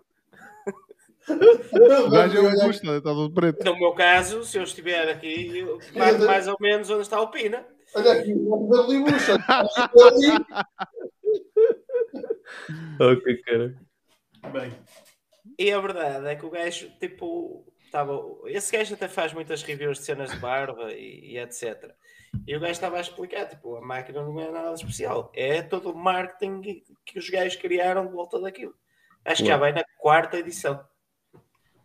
O 1.29 2.09
gajo 2.09 2.37
é 2.37 2.41
um 2.41 2.51
bucho, 2.51 2.69
está 2.69 2.97
está 2.97 3.09
todo 3.09 3.33
preto. 3.33 3.63
No 3.63 3.77
meu 3.77 3.93
caso, 3.93 4.43
se 4.43 4.57
eu 4.57 4.63
estiver 4.63 5.09
aqui, 5.09 5.57
eu 5.57 5.79
marco 5.95 6.23
mais 6.25 6.47
ou 6.47 6.55
menos 6.59 6.89
onde 6.89 7.01
está 7.01 7.19
o 7.21 7.29
Pina. 7.29 7.65
Olha 7.95 8.11
aqui, 8.13 8.33
o 8.33 8.67
W 8.69 9.03
Bush. 9.03 9.27
Ok, 12.99 13.37
cara. 13.43 13.75
Bem, 14.53 14.71
E 15.57 15.71
a 15.71 15.79
verdade 15.79 16.27
é 16.27 16.35
que 16.35 16.45
o 16.45 16.49
gajo, 16.49 16.89
tipo, 16.99 17.65
tava, 17.91 18.21
esse 18.45 18.75
gajo 18.75 18.93
até 18.93 19.07
faz 19.07 19.33
muitas 19.33 19.63
reviews 19.63 19.97
de 19.99 20.05
cenas 20.05 20.31
de 20.31 20.37
barba 20.37 20.91
e, 20.93 21.31
e 21.33 21.37
etc. 21.39 21.91
E 22.45 22.55
o 22.55 22.59
gajo 22.59 22.73
estava 22.73 22.97
a 22.97 23.01
explicar, 23.01 23.47
tipo, 23.47 23.75
a 23.75 23.81
máquina 23.81 24.21
não 24.21 24.39
é 24.39 24.51
nada 24.51 24.73
especial. 24.73 25.31
É 25.35 25.61
todo 25.61 25.91
o 25.91 25.95
marketing 25.97 26.83
que 27.05 27.17
os 27.17 27.29
gajos 27.29 27.55
criaram 27.55 28.05
de 28.05 28.13
volta 28.13 28.39
daquilo. 28.39 28.75
Acho 29.25 29.41
que 29.41 29.47
já 29.49 29.57
vai 29.57 29.71
na 29.73 29.83
quarta 29.97 30.37
edição. 30.37 30.79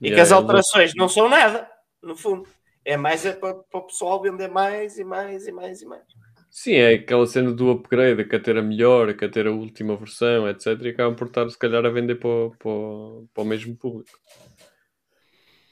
E 0.00 0.08
Yeah, 0.08 0.16
que 0.16 0.20
as 0.20 0.28
eles- 0.28 0.32
alterações 0.32 0.92
não 0.94 1.08
são 1.08 1.28
nada, 1.28 1.70
no 2.02 2.16
fundo. 2.16 2.46
É 2.84 2.96
mais 2.96 3.24
é 3.24 3.32
para, 3.32 3.54
para 3.54 3.80
o 3.80 3.86
pessoal 3.86 4.20
vender 4.20 4.48
mais 4.48 4.98
e 4.98 5.04
mais 5.04 5.46
e 5.46 5.52
mais 5.52 5.80
e 5.80 5.86
mais. 5.86 6.04
Sim, 6.52 6.74
é 6.74 6.94
aquela 6.94 7.26
cena 7.26 7.50
do 7.52 7.70
upgrade, 7.70 8.24
quer 8.28 8.40
ter 8.42 8.56
a 8.58 8.62
melhor, 8.62 9.12
quer 9.16 9.30
ter 9.30 9.46
a 9.46 9.50
última 9.50 9.96
versão, 9.96 10.46
etc. 10.48 10.88
E 10.88 10.92
acabam 10.92 11.16
por 11.16 11.26
estar, 11.28 11.48
se 11.48 11.58
calhar, 11.58 11.84
a 11.84 11.90
vender 11.90 12.16
para, 12.16 12.28
o- 12.28 12.50
para, 12.56 12.68
o- 12.70 13.28
para 13.34 13.42
o 13.42 13.46
mesmo 13.46 13.74
público. 13.76 14.18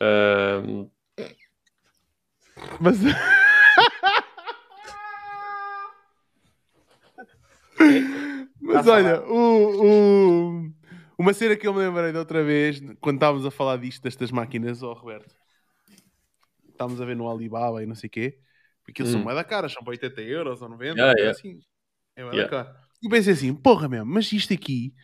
Ahm, 0.01 0.91
Mas. 2.81 2.99
Mas 8.61 8.87
a 8.87 8.93
olha, 8.95 9.23
o, 9.23 10.67
o- 10.67 10.73
uma 11.19 11.33
cena 11.33 11.57
que 11.57 11.67
eu 11.67 11.73
me 11.75 11.81
lembrei 11.81 12.13
da 12.13 12.19
outra 12.21 12.43
vez, 12.43 12.81
quando 13.01 13.17
estávamos 13.17 13.47
a 13.47 13.51
falar 13.51 13.77
disto, 13.79 14.03
destas 14.03 14.31
máquinas, 14.31 14.83
ó 14.83 14.93
Roberto, 14.93 15.35
estávamos 16.71 17.01
a 17.01 17.05
ver 17.05 17.17
no 17.17 17.29
Alibaba 17.31 17.83
e 17.83 17.87
não 17.87 17.95
sei 17.95 18.09
o 18.09 18.11
quê, 18.11 18.39
porque 18.93 19.03
eles 19.03 19.11
são 19.13 19.21
Hum. 19.21 19.25
mais 19.25 19.37
da 19.37 19.45
cara, 19.45 19.69
são 19.69 19.83
para 19.83 19.93
80 19.93 20.21
euros 20.23 20.63
ou 20.63 20.69
90, 20.69 20.99
Yeah, 20.99 21.15
é 21.21 21.29
yeah. 21.29 21.31
assim, 21.31 21.61
é 22.17 22.25
bué 22.25 22.37
da 22.37 22.37
Yeah. 22.37 22.51
cara. 22.51 22.77
E 23.03 23.09
pensei 23.09 23.33
assim, 23.33 23.55
porra 23.55 23.89
mesmo, 23.89 24.07
mas 24.07 24.31
isto 24.33 24.53
aqui, 24.53 24.95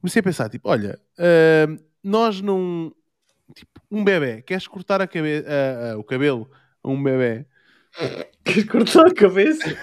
comecei 0.00 0.20
a 0.20 0.22
pensar, 0.22 0.50
tipo, 0.50 0.68
olha, 0.68 1.00
ah, 1.18 1.66
nós 2.02 2.40
não, 2.40 2.94
tipo, 3.54 3.72
um 3.90 4.04
bebê, 4.04 4.42
queres 4.42 4.68
cortar 4.68 5.02
a 5.02 5.08
cabe 5.08 5.44
a- 5.46 5.92
a- 5.94 5.98
o 5.98 6.04
cabelo 6.04 6.50
a 6.82 6.88
um 6.90 7.02
bebê? 7.02 7.46
Queres 8.44 8.64
cortar 8.70 9.06
a 9.06 9.14
cabeça? 9.14 9.76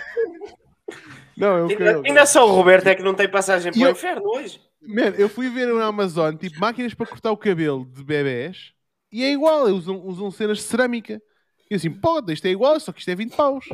Não, 1.36 1.58
é 1.58 1.64
o 1.64 1.68
Ainda, 1.70 1.74
cabelo. 1.74 2.04
ainda 2.06 2.26
só 2.26 2.46
o 2.46 2.52
Roberto 2.52 2.88
é 2.88 2.96
que 2.96 3.02
não 3.04 3.14
tem 3.16 3.30
passagem 3.30 3.74
para 3.74 3.88
o 3.88 3.92
inferno 3.92 4.24
hoje. 4.28 4.60
Man, 4.82 5.14
eu 5.18 5.30
fui 5.30 5.50
ver 5.50 5.68
na 5.74 5.86
Amazon, 5.86 6.36
tipo, 6.36 6.60
máquinas 6.60 6.94
para 6.94 7.06
cortar 7.06 7.32
o 7.32 7.38
cabelo 7.38 7.86
de 7.86 8.04
bebés 8.04 8.74
e 9.12 9.24
é 9.24 9.32
igual, 9.32 9.66
usam, 9.68 10.02
usam 10.06 10.32
cenas 10.32 10.58
de 10.58 10.64
cerâmica. 10.64 11.22
E 11.72 11.76
assim, 11.76 11.90
pô, 11.90 12.22
isto 12.30 12.46
é 12.46 12.50
igual, 12.50 12.78
só 12.82 12.92
que 12.92 13.00
isto 13.00 13.10
é 13.10 13.16
20 13.16 13.34
paus. 13.34 13.66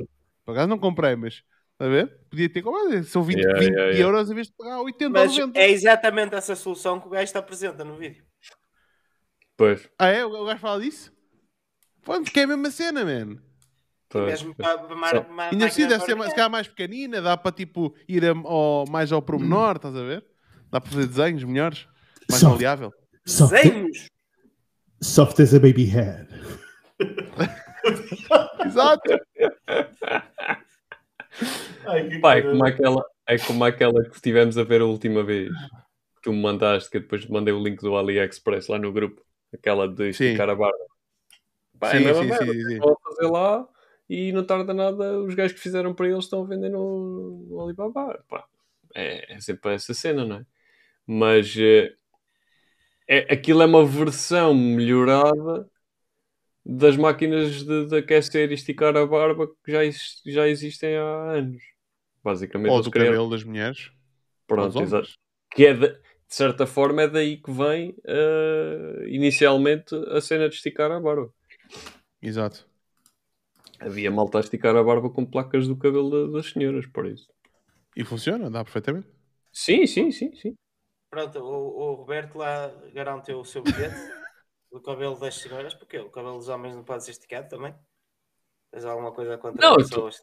Por 0.45 0.51
acaso 0.51 0.67
não 0.67 0.77
comprei, 0.77 1.15
mas, 1.15 1.41
está 1.73 1.85
a 1.85 1.89
ver? 1.89 2.07
Podia 2.29 2.47
ter 2.47 2.61
comprado, 2.61 3.03
são 3.05 3.23
20, 3.23 3.39
Yeah, 3.39 3.59
20 3.59 3.69
yeah, 3.71 3.85
yeah. 3.91 3.99
euros 4.07 4.29
em 4.29 4.35
vez 4.35 4.47
de 4.47 4.53
pagar 4.53 4.79
80 4.81 5.09
Mas 5.09 5.31
ou 5.31 5.39
90. 5.47 5.59
é 5.59 5.71
exatamente 5.71 6.35
essa 6.35 6.55
solução 6.55 6.99
que 6.99 7.07
o 7.07 7.09
gajo 7.09 7.23
está 7.23 7.39
apresenta 7.39 7.83
no 7.83 7.97
vídeo. 7.97 8.23
Pois, 9.57 9.89
Ah 9.97 10.09
é? 10.09 10.23
O 10.23 10.45
gajo 10.45 10.59
fala 10.59 10.79
disso? 10.79 11.11
Pô, 12.03 12.21
que 12.21 12.39
é 12.39 12.43
a 12.43 12.47
mesma 12.47 12.69
cena, 12.69 13.03
man. 13.03 13.37
pois. 14.09 14.25
Mesmo 14.25 14.53
para, 14.53 14.77
para, 14.77 14.87
Só- 14.87 14.95
para, 14.95 15.23
para 15.23 15.49
Ainda 15.51 15.65
assim 15.65 15.87
deve 15.87 16.05
ser 16.05 16.13
mais, 16.13 16.29
se 16.29 16.35
calhar 16.35 16.51
mais 16.51 16.67
pequenina, 16.67 17.19
dá 17.19 17.35
para 17.35 17.51
tipo 17.51 17.95
ir 18.07 18.23
a- 18.23 18.29
ao- 18.29 18.85
mais 18.87 19.11
ao 19.11 19.23
promenor, 19.23 19.77
estás 19.77 19.95
a 19.95 20.03
ver? 20.03 20.23
Dá 20.71 20.79
para 20.79 20.91
fazer 20.91 21.07
desenhos 21.07 21.43
melhores, 21.43 21.87
mais 22.29 22.41
Só. 22.41 22.49
maleável. 22.51 22.93
Soft, 23.25 23.53
Desenhos! 23.55 24.05
soft 25.01 25.39
as 25.39 25.55
a 25.55 25.59
baby 25.59 25.85
head. 25.85 26.27
Exato! 28.65 29.19
Ai, 31.85 32.07
que 32.09 32.15
é 32.15 32.19
caralho. 32.19 32.51
como, 32.51 32.65
aquela, 32.65 33.05
é 33.27 33.37
como 33.37 33.63
aquela 33.63 34.03
que 34.03 34.15
estivemos 34.15 34.57
a 34.57 34.63
ver 34.63 34.81
a 34.81 34.85
última 34.85 35.23
vez. 35.23 35.51
Que 36.15 36.21
tu 36.23 36.33
me 36.33 36.41
mandaste, 36.41 36.89
que 36.89 36.97
eu 36.97 37.01
depois 37.01 37.25
mandei 37.27 37.53
o 37.53 37.63
link 37.63 37.79
do 37.79 37.95
AliExpress 37.95 38.67
lá 38.67 38.77
no 38.77 38.91
grupo. 38.91 39.21
Aquela 39.53 39.87
de 39.87 40.09
esticar 40.09 40.49
a 40.49 40.55
barba. 40.55 40.77
Pá, 41.79 41.89
é 41.89 41.97
sim, 41.97 42.05
mesma 42.05 42.23
sim, 42.23 42.29
merda. 42.29 42.53
sim, 42.53 42.63
sim. 42.65 42.79
A 42.79 43.09
fazer 43.09 43.27
lá 43.29 43.67
e 44.09 44.31
não 44.31 44.43
tarda 44.43 44.73
nada 44.73 45.19
os 45.19 45.35
gajos 45.35 45.53
que 45.53 45.59
fizeram 45.59 45.93
para 45.93 46.07
eles 46.07 46.23
estão 46.23 46.43
a 46.43 46.47
vender 46.47 46.69
no, 46.69 47.45
no 47.49 47.61
Alibaba. 47.61 48.23
Pá, 48.27 48.45
é, 48.95 49.35
é 49.35 49.39
sempre 49.39 49.73
essa 49.73 49.93
cena, 49.93 50.25
não 50.25 50.37
é? 50.37 50.45
Mas 51.05 51.55
eh, 51.57 51.93
é, 53.07 53.33
aquilo 53.33 53.61
é 53.61 53.65
uma 53.65 53.85
versão 53.85 54.53
melhorada 54.53 55.69
das 56.69 56.97
máquinas 56.97 57.63
de, 57.63 57.85
de 57.87 57.97
aquecer 57.97 58.51
e 58.51 58.53
esticar 58.55 58.95
a 58.97 59.05
barba 59.05 59.47
que 59.63 59.71
já, 59.71 59.79
já 60.25 60.47
existem 60.47 60.97
há 60.97 61.31
anos. 61.31 61.63
Basicamente, 62.23 62.71
Ou 62.71 62.81
do 62.81 62.91
criaram- 62.91 63.11
cabelo 63.13 63.29
das 63.29 63.43
mulheres. 63.43 63.91
Pronto, 64.45 64.81
exato. 64.81 65.09
Que 65.51 65.67
é 65.67 65.73
de, 65.73 65.87
de 65.89 65.99
certa 66.27 66.65
forma 66.67 67.03
é 67.03 67.07
daí 67.07 67.37
que 67.37 67.51
vem 67.51 67.95
eh, 68.05 69.05
inicialmente 69.07 69.95
a 70.11 70.19
cena 70.19 70.49
de 70.49 70.55
esticar 70.55 70.91
a 70.91 70.99
barba. 70.99 71.29
Exato. 72.21 72.67
Havia 73.79 74.09
malta 74.11 74.39
a 74.39 74.41
esticar 74.41 74.75
a 74.75 74.83
barba 74.83 75.09
com 75.09 75.25
placas 75.25 75.67
do 75.67 75.77
cabelo 75.77 76.09
da- 76.27 76.33
das 76.37 76.47
senhoras, 76.51 76.85
por 76.87 77.05
isso. 77.05 77.29
E 77.95 78.03
funciona, 78.03 78.49
dá 78.49 78.63
perfeitamente. 78.63 79.07
Sim, 79.53 79.85
sim, 79.87 80.11
sim, 80.11 80.35
sim. 80.35 80.53
Pronto, 81.09 81.39
o, 81.39 81.79
o 81.91 81.93
Roberto 81.93 82.37
lá 82.37 82.67
garantiu 82.93 83.39
o 83.39 83.45
seu 83.45 83.63
bilhete 83.63 83.95
do 84.71 84.81
cabelo 84.81 85.17
das 85.19 85.35
senhoras, 85.35 85.73
porque 85.73 85.97
o 85.99 86.09
cabelo 86.09 86.37
dos 86.37 86.49
homens 86.49 86.75
não 86.75 86.83
pode 86.83 87.03
ser 87.03 87.11
esticado 87.11 87.47
também. 87.49 87.73
Tens 88.71 88.85
alguma 88.85 89.11
coisa 89.11 89.37
contra 89.37 89.61
Não, 89.65 89.75
as 89.75 89.83
tu- 89.83 89.89
pessoas? 89.89 90.19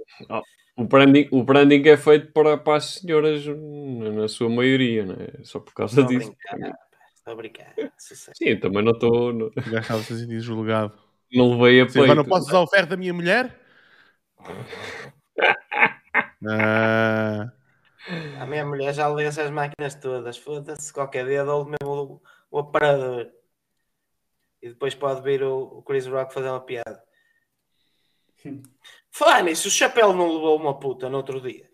O 0.77 0.85
branding, 0.85 1.29
o 1.31 1.43
branding 1.45 1.87
é 1.89 1.97
feito 1.97 2.33
para, 2.33 2.59
para 2.59 2.77
as 2.79 2.97
senhoras 2.97 3.47
na 3.47 4.27
sua 4.29 4.49
maioria, 4.51 5.07
não 5.07 5.15
é? 5.15 5.45
Só 5.45 5.61
por 5.61 5.73
causa 5.73 6.01
Estou 6.01 6.17
a 6.17 6.19
disso. 6.19 6.37
estou 7.15 7.33
a 7.33 7.37
brincar. 7.37 7.75
Sucesso. 7.97 8.33
Sim, 8.37 8.59
também 8.59 8.83
não 8.85 8.91
estou. 8.93 9.33
Não, 9.33 9.47
O 9.47 9.53
gajo 9.55 9.79
estava-se 9.81 10.13
a 10.13 10.17
sentir 10.17 10.41
julgado. 10.41 10.93
não 11.33 11.53
levei 11.59 11.81
a 11.81 11.89
Sim, 11.89 12.01
agora 12.01 12.17
não 12.17 12.25
posso 12.25 12.49
usar 12.49 12.61
o 12.61 12.67
ferro 12.67 12.89
da 12.89 12.97
minha 12.97 13.15
mulher? 13.15 13.61
Ah, 16.47 17.53
A 18.41 18.47
minha 18.47 18.67
mulher 18.67 18.93
já 18.93 19.09
lê 19.09 19.25
essas 19.25 19.51
máquinas 19.51 19.95
todas. 19.95 20.37
Foda-se, 20.37 20.93
qualquer 20.93 21.25
dia 21.27 21.45
dou-lhe 21.45 21.71
mesmo 21.81 22.21
o, 22.51 22.57
o 22.57 22.59
aparador. 22.59 23.31
E 24.65 24.71
depois 24.71 24.95
pode 24.95 25.21
vir 25.21 25.43
o, 25.43 25.59
o 25.59 25.83
Chris 25.83 26.07
Rock 26.07 26.33
fazer 26.33 26.49
uma 26.49 26.59
piada. 26.59 27.05
Falar 29.13 29.43
nisso, 29.43 29.69
o 29.69 29.71
chapéu 29.71 30.15
não 30.15 30.33
levou 30.33 30.57
uma 30.57 30.81
puta 30.81 31.11
no 31.11 31.19
outro 31.19 31.39
dia. 31.39 31.69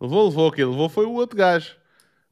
levou, 0.00 0.24
levou 0.28 0.48
aquilo. 0.48 0.72
Levou 0.72 0.88
foi 0.88 1.06
o 1.06 1.12
outro 1.12 1.36
gajo. 1.36 1.76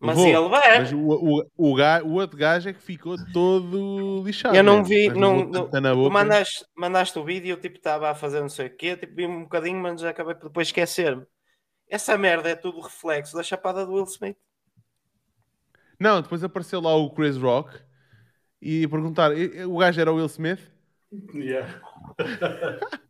Mas 0.01 0.17
Levou. 0.17 0.33
ia 0.33 0.41
levar. 0.41 0.79
Mas 0.81 0.93
o, 0.93 0.99
o, 0.99 1.41
o, 1.57 1.77
o 1.77 2.13
outro 2.15 2.37
gajo 2.37 2.69
é 2.69 2.73
que 2.73 2.83
ficou 2.83 3.15
todo 3.33 4.25
lixado. 4.25 4.57
Eu 4.57 4.65
não 4.65 4.79
né? 4.79 4.83
vi, 4.83 5.09
Mas 5.09 5.19
não, 5.19 6.11
mandaste, 6.11 6.67
mandaste 6.75 7.17
o 7.17 7.25
vídeo, 7.25 7.57
tipo, 7.57 7.77
estava 7.77 8.11
a 8.11 8.15
fazer 8.15 8.41
não 8.41 8.49
sei 8.49 8.67
o 8.67 8.77
quê, 8.77 8.97
tipo, 8.97 9.15
vi 9.15 9.25
um 9.25 9.45
bocadinho, 9.45 9.79
mas 9.81 10.01
já 10.01 10.11
acabei 10.11 10.35
por 10.35 10.49
depois 10.49 10.67
esquecer-me. 10.67 11.25
Essa 11.89 12.19
merda 12.19 12.51
é 12.51 12.57
tudo 12.57 12.81
reflexo 12.81 13.37
da 13.37 13.43
chapada 13.45 13.87
do 13.87 13.93
Will 13.93 14.05
Smith. 14.05 14.37
Não, 15.97 16.21
depois 16.21 16.43
apareceu 16.43 16.81
lá 16.81 16.93
o 16.97 17.09
Chris 17.15 17.37
Rock 17.37 17.85
e 18.65 18.89
perguntaram: 18.89 19.37
"E- 19.37 19.59
e- 19.59 19.65
o 19.65 19.77
gajo 19.79 20.01
era 20.01 20.13
o 20.13 20.17
Will 20.17 20.27
Smith? 20.27 20.61
Yeah. 21.35 21.81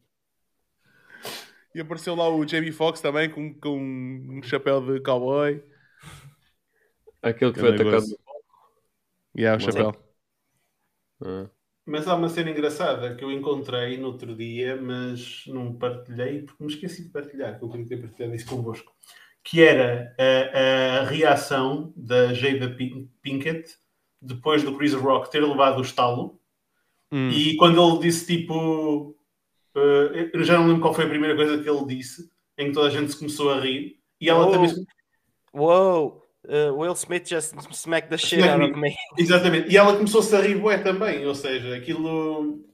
E 1.74 1.81
apareceu 1.81 2.15
lá 2.15 2.28
o 2.28 2.47
Jamie 2.47 2.70
Foxx 2.70 3.00
também 3.00 3.28
com, 3.28 3.52
com 3.55 3.76
um 3.76 4.41
chapéu 4.44 4.81
de 4.81 5.00
cowboy. 5.00 5.60
Aquele 7.20 7.50
que 7.52 7.60
Que 7.60 7.66
foi 7.66 7.74
atacado. 7.74 8.05
E 9.34 9.44
é 9.44 9.50
o 9.50 9.55
Mas- 9.55 9.62
chapéu. 9.65 9.92
Ah. 11.24 11.50
Mas 11.86 12.07
há 12.08 12.15
uma 12.15 12.28
cena 12.28 12.50
engraçada 12.50 13.15
que 13.15 13.24
eu 13.24 13.31
encontrei 13.33 13.99
no 13.99 14.07
outro 14.07 14.34
dia, 14.34 14.81
mas 14.81 15.44
não 15.49 15.74
partilhei, 15.74 16.42
porque 16.42 16.65
me 16.65 16.73
esqueci 16.73 17.02
de 17.05 17.10
partilhar, 17.10 17.58
que 17.58 17.65
eu 17.65 17.68
queria 17.68 17.86
ter 17.86 18.00
partilhado 18.00 18.34
isso 18.34 18.47
convosco. 18.47 18.92
Que 19.42 19.62
era 19.62 20.15
a, 20.18 21.00
a 21.00 21.05
reação 21.05 21.92
da 21.97 22.33
Jada 22.33 22.70
Pin- 22.70 23.10
Pinkett 23.20 23.76
depois 24.25 24.62
do 24.62 24.77
Chris 24.77 24.94
Rock 24.94 25.31
ter 25.31 25.41
levado 25.44 25.78
o 25.78 25.83
estalo. 25.83 26.41
Hum. 27.12 27.28
E 27.31 27.57
quando 27.57 27.81
ele 27.83 27.99
disse 28.01 28.27
tipo. 28.27 29.15
eh, 29.75 30.31
eu 30.33 30.43
já 30.44 30.57
não 30.59 30.67
lembro 30.67 30.81
qual 30.83 30.94
foi 30.94 31.05
a 31.05 31.09
primeira 31.09 31.36
coisa 31.36 31.62
que 31.62 31.69
ele 31.69 31.85
disse, 31.86 32.31
em 32.59 32.67
que 32.69 32.73
toda 32.73 32.89
a 32.89 32.91
gente 32.91 33.11
se 33.12 33.19
começou 33.19 33.53
a 33.53 33.61
rir. 33.61 33.99
E 34.20 34.28
ela 34.31 34.47
Oh. 34.47 34.51
também. 34.51 34.69
se- 34.69 34.86
Uou! 35.53 36.23
uh, 36.47 36.73
Will 36.77 36.93
Smith 36.94 37.28
just 37.28 37.55
smacked 37.73 38.11
the 38.11 38.19
shit 38.19 38.41
Smack 38.41 38.53
out 38.55 38.59
me. 38.65 38.70
of 38.70 38.81
me. 38.81 38.94
Exatamente. 39.19 39.70
E 39.73 39.77
ela 39.77 39.94
começou-se 39.97 40.35
a 40.35 40.41
rir 40.41 40.57
bué 40.59 40.78
também. 40.78 41.27
Ou 41.27 41.35
seja, 41.35 41.77
aquilo. 41.77 42.65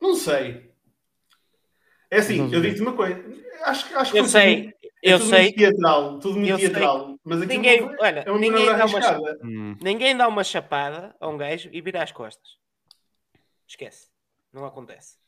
Não 0.00 0.14
sei. 0.14 0.70
É 2.10 2.18
assim, 2.18 2.52
eu 2.52 2.60
digo-te 2.60 2.82
uma 2.82 2.92
coisa. 2.92 3.22
Acho, 3.64 3.88
que- 3.88 3.94
acho 3.94 4.12
que 4.12 4.18
Eu 4.18 4.24
foi 4.24 4.30
sei, 4.30 4.62
tudo- 4.62 4.74
é 5.02 5.12
eu 5.14 5.18
tudo 5.18 5.28
sei. 5.30 5.42
muito 5.42 5.56
teatral. 5.56 6.18
Tudo 6.20 6.34
muito 6.38 6.50
Eu 6.52 6.58
sei. 6.58 6.68
Mas 7.28 7.40
Ninguém, 7.40 7.80
não 7.80 7.88
foi- 7.88 7.96
olha, 8.06 8.20
é 8.20 8.30
uma 8.30 8.38
ninguém 8.38 8.66
dá 8.66 8.72
uma, 8.86 8.98
arriscada. 8.98 9.38
Hum. 9.42 9.76
ninguém 9.82 10.16
dá 10.16 10.28
uma 10.28 10.44
chapada 10.44 11.16
a 11.18 11.26
um 11.28 11.36
gajo 11.36 11.68
e 11.72 11.80
vira 11.80 12.00
as 12.02 12.12
costas. 12.12 12.56
Esquece. 13.66 14.08
Não 14.52 14.64
acontece. 14.64 15.18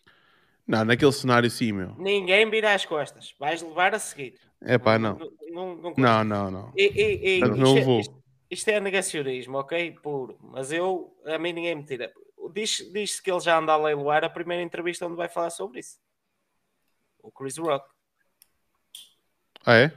Não, 0.65 0.85
naquele 0.85 1.11
cenário 1.13 1.51
sim, 1.51 1.73
meu. 1.73 1.95
Ninguém 1.99 2.49
vira 2.49 2.73
as 2.73 2.87
costas. 2.87 3.35
Vais 3.39 3.61
levar 3.63 3.95
a 3.95 3.99
seguir. 3.99 4.39
É 4.61 4.79
pá, 4.79 4.97
não. 4.99 5.19
Não, 5.19 5.33
não, 5.51 5.77
não, 5.77 5.95
Não, 5.97 6.25
não, 6.25 6.51
não. 6.53 6.73
E- 6.77 6.83
e- 6.85 7.37
e- 7.37 7.41
Portanto, 7.41 7.57
isto, 7.59 7.65
não 7.75 7.79
é, 7.79 7.81
vou. 7.81 8.01
isto- 8.01 8.23
isto 8.51 8.69
é 8.69 8.79
negacionismo, 8.81 9.59
ok? 9.59 9.93
Puro. 10.01 10.39
Mas 10.41 10.71
eu, 10.71 11.17
a 11.27 11.37
mim 11.37 11.53
ninguém 11.53 11.75
me 11.75 11.85
tira. 11.85 12.13
Diz- 12.53 12.89
Diz-se 12.93 13.21
que 13.21 13.31
ele 13.31 13.41
já 13.41 13.59
anda 13.59 13.73
a 13.73 13.77
leiloar 13.77 14.23
a 14.25 14.31
primeira 14.31 14.63
entrevista 14.63 15.05
onde 15.05 15.17
vai 15.17 15.29
falar 15.29 15.51
sobre 15.51 15.81
isso. 15.81 15.99
O 17.21 17.31
Chris 17.33 17.57
Rock. 17.59 17.89
Ah, 19.67 19.75
é? 19.75 19.97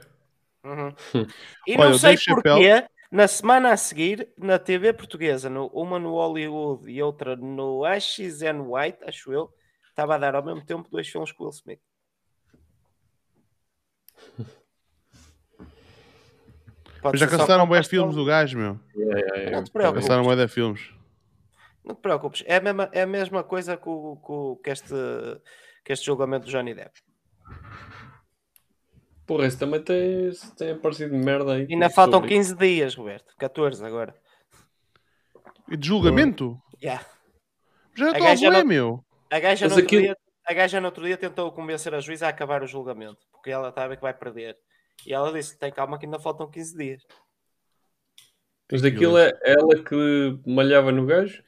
Uhum. 0.64 0.94
E 1.66 1.76
Olha, 1.76 1.90
não 1.90 1.98
sei 1.98 2.16
porquê, 2.26 2.86
Na 3.10 3.28
semana 3.28 3.72
a 3.72 3.76
seguir, 3.76 4.28
na 4.38 4.58
TV 4.58 4.92
portuguesa, 4.94 5.50
no- 5.50 5.66
uma 5.68 5.98
no 5.98 6.12
Hollywood 6.12 6.90
e 6.90 7.02
outra 7.02 7.36
no 7.36 7.84
and 8.42 8.62
White, 8.62 8.98
acho 9.04 9.30
eu, 9.32 9.52
estava 9.90 10.14
a 10.14 10.18
dar 10.18 10.34
ao 10.34 10.42
mesmo 10.42 10.64
tempo 10.64 10.88
dois 10.90 11.06
filmes 11.08 11.30
com 11.30 11.44
o 11.44 11.46
Will 11.46 11.52
Smith. 11.54 11.80
Pode 17.02 17.14
Mas 17.14 17.20
já 17.20 17.26
cancelaram 17.26 17.66
com 17.66 17.72
bem 17.72 17.82
filmes 17.82 18.14
do 18.14 18.24
gajo, 18.24 18.56
meu. 18.56 18.78
Yeah, 18.94 19.18
yeah, 19.18 19.36
yeah. 19.36 19.56
Não 19.56 19.64
te 19.64 19.72
preocupes. 19.72 20.00
Cancelaram 20.06 20.28
bem 20.28 20.36
de 20.46 20.48
filmes. 20.48 20.90
Não 21.84 21.94
te 21.96 22.00
preocupes, 22.00 22.44
é 22.46 22.56
a 22.56 22.60
mesma, 22.60 22.88
é 22.92 23.02
a 23.02 23.06
mesma 23.06 23.42
coisa 23.42 23.76
que, 23.76 23.88
o- 23.88 24.16
que 24.24 24.32
o- 24.32 24.56
que 24.62 24.70
este, 24.70 24.94
que 25.84 25.92
este 25.92 26.06
julgamento 26.06 26.46
do 26.46 26.50
Johnny 26.52 26.74
Depp. 26.74 26.92
Porra, 29.26 29.46
esse 29.46 29.58
também 29.58 29.80
tem, 29.82 30.30
tem 30.56 30.70
aparecido 30.72 31.16
merda 31.16 31.54
aí. 31.54 31.66
Ainda 31.70 31.88
faltam 31.90 32.20
sobre 32.20 32.34
15 32.34 32.56
dias, 32.56 32.94
Roberto. 32.94 33.34
14 33.38 33.84
agora. 33.84 34.14
E 35.70 35.76
de 35.76 35.86
julgamento? 35.86 36.60
Yeah. 36.82 37.04
Já 37.94 38.06
A 38.12 38.32
estou 38.34 38.48
a 38.48 38.52
não- 38.52 38.64
meu. 38.66 39.04
A 39.30 39.38
gaja, 39.38 39.64
Mas 39.66 39.72
no 39.72 39.76
outro 39.78 39.84
aquilo- 39.86 40.02
dia, 40.02 40.16
a 40.46 40.52
gaja 40.54 40.80
no 40.80 40.86
outro 40.86 41.04
dia 41.04 41.16
tentou 41.16 41.50
convencer 41.52 41.94
a 41.94 42.00
juíza 42.00 42.26
a 42.26 42.30
acabar 42.30 42.62
o 42.62 42.66
julgamento, 42.66 43.20
porque 43.30 43.50
ela 43.50 43.68
está 43.68 43.84
a 43.84 43.88
ver 43.88 43.96
que 43.96 44.02
vai 44.02 44.12
perder. 44.12 44.56
E 45.06 45.14
ela 45.14 45.32
disse: 45.32 45.58
tem 45.58 45.72
calma 45.72 45.98
que 45.98 46.04
ainda 46.04 46.18
faltam 46.18 46.50
15 46.50 46.76
dias. 46.76 47.02
Mas 48.70 48.84
aquilo 48.84 49.16
é 49.18 49.32
ela 49.44 49.82
que 49.82 50.38
malhava 50.46 50.90
no 50.92 51.06
gajo? 51.06 51.42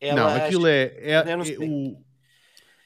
Ela 0.00 0.20
não, 0.20 0.28
aquilo 0.36 0.66
é, 0.66 0.92
é- 0.96 1.12
é 1.12 1.36
o, 1.58 1.96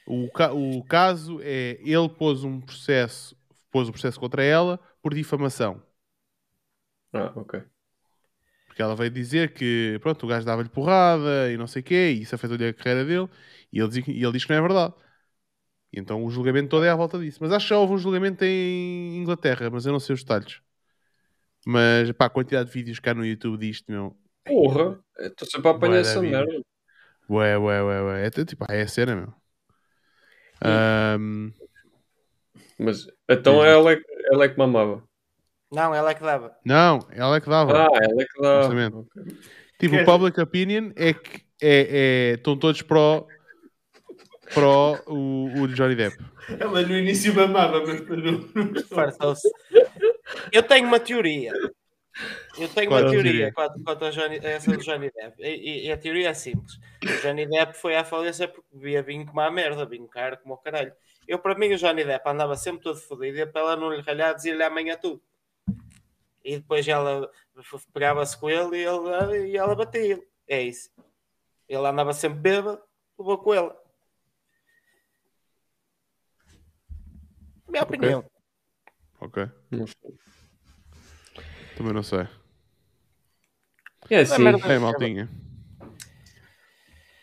o, 0.07 0.77
o 0.77 0.83
caso 0.85 1.39
é 1.41 1.77
ele 1.81 2.07
pôs 2.09 2.43
um 2.43 2.59
processo, 2.61 3.35
pôs 3.71 3.87
um 3.87 3.91
processo 3.91 4.19
contra 4.19 4.43
ela 4.43 4.79
por 5.01 5.13
difamação. 5.13 5.81
Ah, 7.13 7.31
ok. 7.35 7.63
Porque 8.67 8.81
ela 8.81 8.95
veio 8.95 9.09
dizer 9.09 9.53
que 9.53 9.97
pronto, 10.01 10.25
o 10.25 10.29
gajo 10.29 10.45
dava-lhe 10.45 10.69
porrada 10.69 11.51
e 11.51 11.57
não 11.57 11.67
sei 11.67 11.81
o 11.81 11.85
quê, 11.85 12.13
e 12.15 12.21
isso 12.21 12.35
afetou-lhe 12.35 12.67
a 12.67 12.73
carreira 12.73 13.03
dele, 13.03 13.29
e 13.73 13.79
ele, 13.79 13.89
diz, 13.89 14.07
e 14.07 14.23
ele 14.23 14.31
diz 14.31 14.45
que 14.45 14.51
não 14.51 14.59
é 14.59 14.61
verdade. 14.61 14.93
E 15.91 15.99
então 15.99 16.23
o 16.23 16.29
julgamento 16.29 16.69
todo 16.69 16.85
é 16.85 16.89
à 16.89 16.95
volta 16.95 17.17
disso. 17.19 17.39
Mas 17.41 17.51
acho 17.51 17.65
que 17.65 17.69
já 17.71 17.79
houve 17.79 17.93
um 17.93 17.97
julgamento 17.97 18.43
em 18.43 19.17
Inglaterra, 19.17 19.69
mas 19.69 19.85
eu 19.85 19.91
não 19.91 19.99
sei 19.99 20.13
os 20.13 20.23
detalhes. 20.23 20.61
Mas 21.65 22.11
pá, 22.13 22.25
a 22.25 22.29
quantidade 22.29 22.69
de 22.69 22.73
vídeos 22.73 22.99
cá 22.99 23.13
no 23.13 23.25
YouTube 23.25 23.59
disto, 23.59 23.91
meu. 23.91 24.15
Porra, 24.45 24.99
estou 25.19 25.47
sempre 25.47 25.67
a 25.67 25.71
apanhar 25.71 25.99
essa 25.99 26.21
merda. 26.21 26.61
Ué, 27.29 27.57
ué, 27.57 27.83
ué, 27.83 28.01
ué. 28.01 28.25
É, 28.25 28.29
tipo, 28.29 28.65
é 28.69 28.81
a 28.81 28.87
cena, 28.87 29.15
meu. 29.15 29.33
Ahm, 30.61 31.51
Mas 32.79 33.05
então 33.29 33.55
Diz-me. 33.55 33.69
ela 33.69 33.91
é, 33.93 33.99
ela 34.31 34.45
é 34.45 34.49
que 34.49 34.57
mamava. 34.57 35.03
Não, 35.71 35.93
ela 35.93 36.09
é 36.11 36.13
que 36.15 36.21
dava. 36.23 36.55
não, 36.65 36.99
ela 37.11 37.35
é 37.35 37.41
que 37.41 37.49
dava. 37.49 37.83
Ah, 37.83 37.87
ela 38.01 38.21
é 38.21 38.25
que 38.25 38.41
dá. 38.41 38.61
Justamente. 38.61 38.95
Ok. 38.95 39.33
tipo, 39.79 39.95
o 39.97 40.05
public 40.05 40.39
opinion 40.41 40.91
é 40.95 41.13
que 41.13 41.41
é, 41.61 42.31
é- 42.31 42.33
estão 42.35 42.57
todos 42.57 42.81
pró, 42.81 43.27
pró 44.53 44.97
o, 45.07 45.61
o 45.61 45.67
Johnny 45.67 45.95
Depp. 45.95 46.17
Ela 46.59 46.81
no 46.81 46.97
início 46.97 47.35
mamava, 47.35 47.81
mas 47.85 48.01
depois. 48.01 49.39
Eu 50.51 50.63
tenho 50.63 50.87
uma 50.87 50.99
teoria. 50.99 51.51
Eu 52.57 52.67
tenho 52.69 52.89
Qual 52.89 52.99
é 52.99 53.03
uma 53.03 53.09
a 53.09 53.11
teoria 53.11 53.53
quanto, 53.53 53.83
quanto 53.83 54.05
a, 54.05 54.09
Johnny, 54.09 54.39
a 54.39 54.49
essa 54.49 54.71
do 54.71 54.77
Johnny 54.83 55.11
Depp. 55.11 55.35
E, 55.41 55.47
e- 55.47 55.85
e 55.87 55.91
a 55.91 55.97
teoria 55.97 56.29
é 56.29 56.33
simples. 56.33 56.73
O 57.03 57.21
Johnny 57.21 57.45
Depp 57.47 57.77
foi 57.77 57.95
à 57.95 58.03
falência 58.03 58.47
porque 58.47 58.67
bebia 58.73 59.01
vinho 59.03 59.25
como 59.25 59.39
a 59.39 59.51
merda, 59.51 59.85
vinho 59.85 60.07
caro 60.07 60.37
como 60.41 60.55
o 60.55 60.57
caralho. 60.57 60.91
Eu, 61.29 61.37
para 61.37 61.53
mim, 61.53 61.71
o 61.71 61.77
Johnny 61.77 62.03
Depp 62.03 62.27
andava 62.27 62.55
sempre 62.55 62.81
todo 62.81 62.99
fodido 62.99 63.37
e 63.37 63.45
para 63.45 63.61
ela 63.61 63.75
não 63.75 63.93
lhe 63.93 64.01
ralhar, 64.01 64.33
dizia-lhe 64.33 64.63
amanhã 64.63 64.97
tudo. 64.97 65.21
E 66.43 66.57
depois 66.57 66.87
ela 66.87 67.29
pegava-se 67.93 68.35
com 68.35 68.49
ele 68.49 68.77
e, 68.77 68.83
ele, 68.83 69.51
e 69.51 69.55
ela 69.55 69.75
batia. 69.75 70.19
É 70.47 70.59
isso. 70.63 70.89
Ele 71.67 71.85
andava 71.85 72.13
sempre 72.13 72.39
bêbado, 72.39 72.81
levou 73.15 73.37
com 73.37 73.53
ela. 73.53 73.79
Minha 77.67 77.83
opinião. 77.83 78.25
Ok. 79.21 79.47
Não. 79.69 79.85
Também 81.77 81.93
não 81.93 82.01
sei. 82.01 82.27
É 84.09 84.21
assim. 84.21 84.41
merda. 84.41 84.65
É, 84.65 84.79
maltinha. 84.79 85.29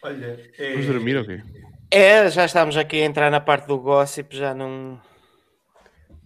Olha, 0.01 0.52
é... 0.57 0.73
Vamos 0.75 0.86
dormir, 0.86 1.17
ok? 1.17 1.43
É, 1.90 2.28
já 2.31 2.44
estamos 2.44 2.76
aqui 2.76 3.00
a 3.00 3.05
entrar 3.05 3.31
na 3.31 3.40
parte 3.40 3.66
do 3.66 3.78
gossip, 3.78 4.36
já 4.36 4.52
não. 4.55 5.00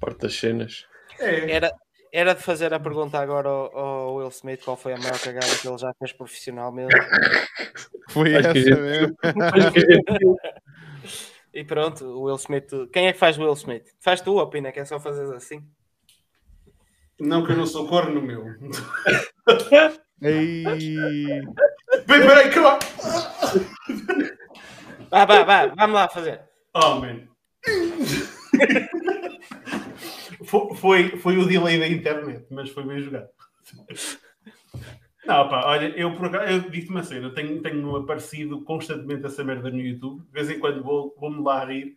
Parte 0.00 0.20
das 0.22 0.34
cenas. 0.34 0.86
é. 1.18 1.50
Era, 1.50 1.70
era 2.12 2.34
de 2.34 2.42
fazer 2.42 2.72
a 2.74 2.80
pergunta 2.80 3.18
agora 3.18 3.48
ao, 3.48 3.76
ao 3.78 4.14
Will 4.16 4.28
Smith 4.28 4.62
qual 4.64 4.76
foi 4.76 4.94
a 4.94 4.98
maior 4.98 5.18
cagada 5.20 5.47
que 5.60 5.68
ele 5.68 5.78
já 5.78 5.92
fez 5.98 6.12
profissional 6.12 6.72
mesmo. 6.72 6.90
Foi 8.08 8.32
essa 8.34 8.52
que 8.52 8.62
gente- 8.62 8.80
mesmo. 8.80 9.16
Que 9.16 9.80
gente- 9.80 10.36
E 11.52 11.64
pronto, 11.64 12.05
o 12.05 12.22
Will 12.22 12.36
Smith. 12.36 12.70
Quem 12.92 13.06
é 13.08 13.12
que 13.12 13.18
faz 13.18 13.36
o 13.39 13.42
Will 13.42 13.52
Smith? 13.55 13.84
Faz 14.00 14.20
tu, 14.20 14.39
opina, 14.39 14.72
que 14.72 14.80
é 14.80 14.84
só 14.84 14.98
fazer 14.98 15.32
assim. 15.36 15.62
Não 17.20 17.44
que 17.44 17.52
eu 17.52 17.56
não 17.56 17.66
sou 17.66 17.86
corno, 17.86 18.20
meu. 18.22 18.44
Ei, 20.22 20.62
Bem, 20.64 22.20
peraí, 22.26 22.50
calma. 22.50 22.78
Vá, 25.10 25.24
vá, 25.24 25.42
vá, 25.44 25.66
vamos 25.66 25.94
lá 25.94 26.08
fazer. 26.08 26.40
Oh, 26.74 26.97
man. 27.00 27.26
Fo- 30.44 30.74
foi, 30.74 31.16
foi 31.18 31.36
o 31.36 31.47
delay 31.47 31.78
da 31.78 31.86
internet, 31.89 32.47
mas 32.50 32.70
foi 32.70 32.84
bem 32.84 33.00
jogado. 33.00 33.28
Não, 35.26 35.48
pá, 35.48 35.64
olha, 35.66 35.89
eu 35.97 36.14
por 36.16 36.26
acaso, 36.26 36.50
eu 36.52 36.60
digo-te 36.70 36.90
uma 36.90 37.02
cena, 37.02 37.30
tenho, 37.30 37.60
tenho 37.60 37.97
aparecido 37.97 38.62
constantemente 38.62 39.26
essa 39.26 39.44
merda 39.44 39.70
no 39.70 39.80
YouTube, 39.80 40.24
de 40.24 40.32
vez 40.32 40.50
em 40.50 40.58
quando 40.58 40.82
vou- 40.82 41.14
vou-me 41.18 41.42
lá 41.42 41.64
rir, 41.64 41.94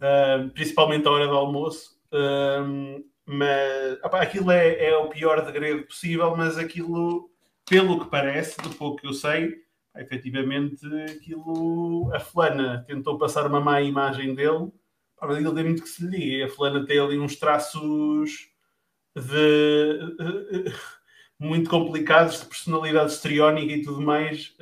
ah, 0.00 0.48
principalmente 0.52 1.06
à 1.06 1.10
hora 1.10 1.26
do 1.28 1.36
almoço, 1.36 1.96
ah, 2.12 2.64
mas 3.24 3.98
opá, 4.04 4.20
aquilo 4.20 4.50
é, 4.50 4.84
é 4.88 4.96
o 4.96 5.08
pior 5.08 5.44
degredo 5.44 5.84
possível, 5.86 6.34
mas 6.36 6.58
aquilo, 6.58 7.30
pelo 7.68 8.00
que 8.04 8.10
parece, 8.10 8.60
do 8.60 8.70
pouco 8.70 9.00
que 9.00 9.06
eu 9.06 9.12
sei, 9.14 9.54
efetivamente 9.98 10.84
aquilo, 11.10 12.10
a 12.14 12.20
fulana 12.20 12.84
tentou 12.86 13.18
passar 13.18 13.46
uma 13.46 13.60
má 13.60 13.80
imagem 13.80 14.34
dele, 14.34 14.70
pá, 15.16 15.26
mas 15.26 15.36
aquilo 15.36 15.54
tem 15.54 15.64
muito 15.64 15.82
que 15.82 15.88
se 15.88 16.04
lhe 16.06 16.16
diga, 16.18 16.46
a 16.46 16.48
fulana 16.48 16.84
tem 16.86 16.98
ali 16.98 17.18
uns 17.18 17.36
traços 17.36 18.48
de 19.14 19.98
muito 21.38 21.68
complicados 21.70 22.40
de 22.40 22.46
personalidade 22.46 23.12
histriónica 23.12 23.72
e 23.72 23.82
tudo 23.82 24.00
mais. 24.00 24.54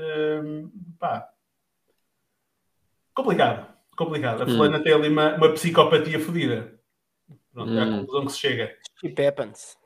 hum, 0.44 0.70
pá. 0.98 1.28
Complicado. 3.14 3.72
Complicado. 3.96 4.42
A 4.42 4.46
Hum. 4.46 4.50
fulana 4.50 4.82
tem 4.82 4.92
ali 4.92 5.08
uma, 5.08 5.36
uma 5.36 5.52
psicopatia 5.52 6.18
fodida. 6.18 6.78
Pronto, 7.52 7.72
é 7.72 7.80
a 7.82 7.86
Hum. 7.86 8.00
conclusão 8.00 8.26
que 8.26 8.32
se 8.32 8.38
chega. 8.38 8.76
Chip 9.00 9.24
happens. 9.26 9.76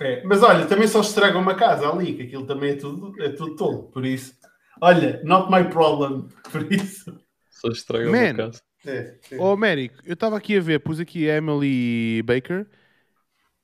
É, 0.00 0.22
mas 0.24 0.42
olha, 0.42 0.66
também 0.66 0.88
só 0.88 1.00
estraga 1.00 1.38
uma 1.38 1.54
casa 1.54 1.88
ali, 1.88 2.14
que 2.14 2.22
aquilo 2.22 2.46
também 2.46 2.72
é 2.72 2.76
tudo, 2.76 3.22
é 3.22 3.28
tudo 3.30 3.56
tolo. 3.56 3.84
Por 3.90 4.04
isso, 4.04 4.34
olha, 4.82 5.22
not 5.24 5.50
my 5.50 5.64
problem. 5.70 6.28
Por 6.50 6.70
isso. 6.70 7.18
Só 7.48 7.68
estraga 7.68 8.10
Man. 8.10 8.18
uma 8.18 8.34
casa. 8.34 8.62
É, 8.84 9.18
é. 9.30 9.38
Ó, 9.38 9.52
Américo, 9.52 10.02
eu 10.04 10.14
estava 10.14 10.36
aqui 10.36 10.56
a 10.56 10.60
ver, 10.60 10.80
pus 10.80 10.98
aqui 10.98 11.30
a 11.30 11.36
Emily 11.36 12.20
Baker. 12.24 12.68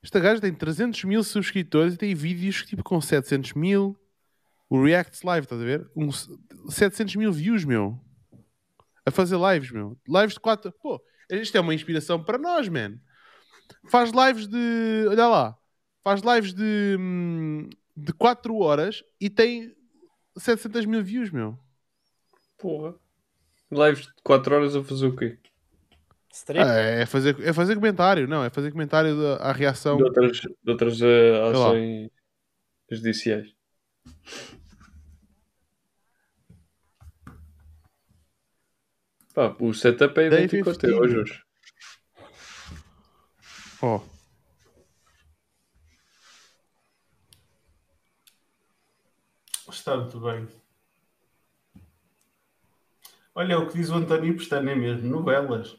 Esta 0.01 0.19
gaja 0.19 0.39
tem 0.39 0.53
300 0.53 1.03
mil 1.03 1.21
subscritores 1.23 1.93
e 1.93 1.97
tem 1.97 2.15
vídeos 2.15 2.65
tipo 2.65 2.81
com 2.83 2.99
700 3.01 3.53
mil. 3.53 3.99
O 4.69 4.81
Reacts 4.81 5.23
Live, 5.23 5.45
estás 5.45 5.61
a 5.61 5.65
ver? 5.65 5.89
Um, 5.95 6.09
700 6.69 7.15
mil 7.17 7.33
views, 7.33 7.65
meu. 7.65 7.99
A 9.05 9.11
fazer 9.11 9.37
lives, 9.37 9.71
meu. 9.71 9.97
Lives 10.07 10.35
de 10.35 10.39
4. 10.39 10.71
Pô, 10.81 11.03
isto 11.29 11.57
é 11.57 11.59
uma 11.59 11.73
inspiração 11.73 12.23
para 12.23 12.37
nós, 12.37 12.69
man. 12.69 12.97
Faz 13.89 14.11
lives 14.11 14.47
de. 14.47 15.05
Olha 15.09 15.27
lá. 15.27 15.57
Faz 16.01 16.21
lives 16.21 16.53
de. 16.53 16.95
hum, 16.97 17.67
de 17.97 18.13
4 18.13 18.55
horas 18.57 19.03
e 19.19 19.29
tem 19.29 19.75
700 20.39 20.85
mil 20.85 21.03
views, 21.03 21.29
meu. 21.31 21.57
Porra. 22.57 22.95
Lives 23.71 24.05
de 24.07 24.13
4 24.23 24.55
horas 24.55 24.75
a 24.75 24.83
fazer 24.83 25.05
o 25.05 25.15
quê? 25.15 25.37
Ah, 26.55 26.75
é, 26.75 27.05
fazer, 27.05 27.39
é 27.41 27.51
fazer 27.53 27.75
comentário, 27.75 28.27
não. 28.27 28.43
É 28.43 28.49
fazer 28.49 28.71
comentário 28.71 29.19
da- 29.19 29.37
à 29.37 29.51
reação. 29.51 29.97
De 29.97 30.03
outras, 30.03 30.37
de 30.39 30.71
outras 30.71 30.99
lá. 30.99 31.49
ações 31.49 32.09
judiciais. 32.91 33.53
Pá, 39.33 39.55
o 39.59 39.73
setup 39.73 40.19
é 40.19 40.27
idêntico 40.27 40.69
ao 40.69 40.75
15. 40.75 40.79
teu, 40.79 40.97
ó, 40.99 41.07
Jorge. 41.07 41.43
Está 49.69 49.95
muito 49.97 50.19
bem. 50.19 50.47
Olha 53.35 53.59
o 53.59 53.67
que 53.67 53.77
diz 53.77 53.89
o 53.89 53.95
António 53.95 54.35
Pestana, 54.35 54.71
é 54.71 54.75
mesmo. 54.75 55.07
Novelas. 55.09 55.77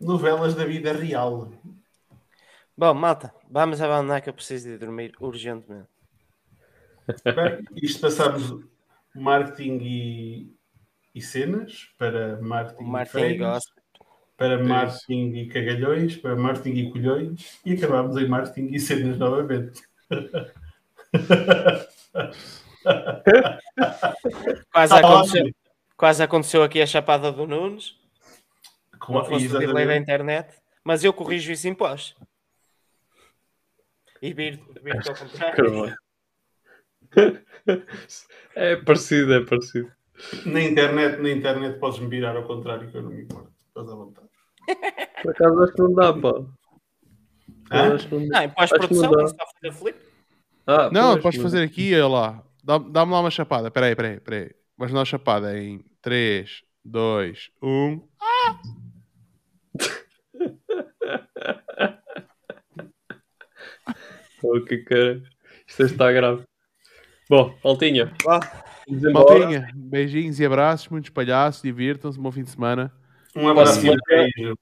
Novelas 0.00 0.54
da 0.54 0.64
vida 0.64 0.92
real. 0.92 1.50
Bom, 2.76 2.94
malta, 2.94 3.34
vamos 3.50 3.80
abandonar 3.80 4.20
que 4.22 4.28
eu 4.28 4.34
preciso 4.34 4.68
de 4.68 4.78
dormir 4.78 5.12
urgentemente. 5.18 5.88
Bem, 7.24 7.64
isto 7.82 8.00
passámos 8.00 8.64
marketing 9.14 9.78
e, 9.82 10.56
e 11.14 11.20
cenas 11.20 11.88
para 11.98 12.40
marketing, 12.40 12.84
O 12.84 13.18
e 13.18 13.32
e 13.32 13.38
gosta. 13.38 13.72
para 14.36 14.62
marketing 14.62 15.32
e 15.34 15.48
cagalhões, 15.48 16.16
para 16.16 16.36
marketing 16.36 16.78
e 16.78 16.92
colhões 16.92 17.58
e 17.64 17.72
acabámos 17.72 18.16
em 18.16 18.28
marketing 18.28 18.72
e 18.72 18.78
cenas 18.78 19.18
novamente. 19.18 19.82
Quase 24.72 24.94
Ah, 24.94 24.98
aconteceu, 24.98 25.42
ótimo. 25.42 25.54
quase 25.96 26.22
aconteceu 26.22 26.62
aqui 26.62 26.80
a 26.80 26.86
chapada 26.86 27.30
do 27.32 27.46
Nunes. 27.46 27.96
Com- 29.00 29.16
o 29.18 29.38
delay 29.58 29.86
da 29.86 29.96
internet. 29.96 30.54
Mas 30.84 31.04
eu 31.04 31.12
corrijo 31.12 31.52
isso 31.52 31.68
em 31.68 31.74
pós. 31.74 32.14
E 34.22 34.32
vir, 34.32 34.60
vir 34.82 34.96
ao 34.96 35.14
contrário. 35.14 35.96
É 38.54 38.76
parecido, 38.76 39.34
é 39.34 39.44
parecido. 39.44 39.92
Na 40.46 40.60
internet, 40.60 41.20
na 41.20 41.30
internet 41.30 41.78
podes 41.78 42.00
me 42.00 42.08
virar 42.08 42.36
ao 42.36 42.44
contrário 42.44 42.90
que 42.90 42.96
eu 42.96 43.02
não 43.02 43.10
me 43.10 43.22
importo. 43.22 43.52
Estás 43.68 43.88
à 43.88 43.94
vontade. 43.94 44.28
Por 45.22 45.30
acaso 45.30 45.62
acho 45.62 45.72
que 45.74 45.82
não 45.82 45.94
dá, 45.94 46.12
pá. 46.12 46.32
Não. 47.70 48.18
Não, 48.26 48.42
em 48.42 48.50
pós-produção, 48.50 48.74
Acho 48.74 48.88
que 48.88 48.94
não 48.94 49.10
dá. 49.12 49.24
isso 49.24 49.32
está 49.34 49.44
a 49.44 49.46
fazer 49.46 49.72
flip. 49.72 50.07
Ah, 50.68 50.90
Não, 50.92 51.12
pois, 51.12 51.22
podes 51.22 51.38
mas- 51.42 51.52
fazer 51.52 51.64
aqui, 51.64 51.94
olha 51.94 52.06
lá. 52.08 52.44
Dá- 52.62 52.76
Dá-me 52.78 53.12
lá 53.12 53.20
uma 53.20 53.30
chapada. 53.30 53.70
Peraí, 53.70 53.96
peraí, 53.96 54.20
peraí. 54.20 54.50
Dar 54.78 54.86
uma 54.92 55.04
chapada 55.04 55.58
em 55.58 55.82
3, 56.02 56.62
2, 56.84 57.50
1. 57.62 58.00
Oh, 64.42 64.60
que 64.64 64.78
cara. 64.78 65.22
Isto 65.66 65.82
está 65.84 66.12
grave. 66.12 66.42
Bom, 67.28 67.54
Altinha. 67.62 68.12
Embora. 68.88 69.38
Maltinha, 69.38 69.68
beijinhos 69.74 70.40
e 70.40 70.46
abraços, 70.46 70.88
muitos 70.88 71.10
palhaços, 71.10 71.60
divirtam-se, 71.62 72.18
bom 72.18 72.32
fim 72.32 72.42
de 72.42 72.50
semana. 72.50 72.90
Um 73.36 73.48
abraço 73.48 73.80
Posso- 73.82 73.86
e 73.92 73.96
beijo. 74.36 74.58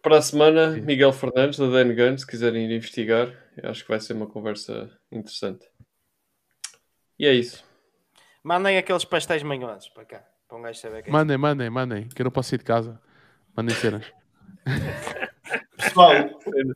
Para 0.00 0.18
a 0.18 0.22
semana. 0.22 0.68
Miguel 0.70 1.12
Fernandes, 1.12 1.58
da 1.58 1.66
Dan 1.66 1.94
Gun, 1.94 2.16
se 2.16 2.26
quiserem 2.26 2.64
ir 2.70 2.74
investigar, 2.76 3.30
eu 3.62 3.70
acho 3.70 3.82
que 3.82 3.88
vai 3.88 4.00
ser 4.00 4.12
uma 4.14 4.26
conversa 4.26 4.90
interessante. 5.10 5.66
E 7.18 7.26
é 7.26 7.32
isso. 7.32 7.64
Mandem 8.42 8.78
aqueles 8.78 9.04
pastéis 9.04 9.42
manhosos 9.42 9.88
para 9.90 10.04
cá. 10.04 10.24
Para 10.48 10.58
um 10.58 10.62
gajo 10.62 10.78
saber 10.80 11.02
quem 11.02 11.12
Mandem, 11.12 11.36
mandem, 11.36 11.68
mandem, 11.68 12.08
que 12.08 12.22
eu 12.22 12.24
não 12.24 12.30
posso 12.30 12.50
sair 12.50 12.58
de 12.58 12.64
casa. 12.64 13.00
Mandem 13.56 13.74
cenas. 13.76 14.10
Pessoal, 15.76 16.12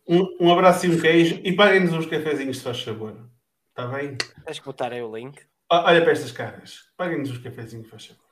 um, 0.08 0.36
um 0.40 0.52
abraço 0.52 0.86
e 0.86 0.90
um 0.90 1.00
queijo 1.00 1.40
e 1.44 1.54
paguem-nos 1.54 1.92
uns 1.92 2.06
cafezinhos 2.06 2.58
se 2.58 2.64
faz 2.64 2.82
favor. 2.82 3.30
Está 3.68 3.86
bem? 3.86 4.16
Tens 4.44 4.58
que 4.58 4.64
botar 4.64 4.92
aí 4.92 5.02
o 5.02 5.14
link. 5.14 5.40
O- 5.70 5.74
Olha 5.74 6.02
para 6.02 6.12
estas 6.12 6.32
caras. 6.32 6.92
Paguem-nos 6.96 7.30
uns 7.30 7.38
cafezinhos, 7.38 7.88
faz 7.88 8.06
favor. 8.06 8.22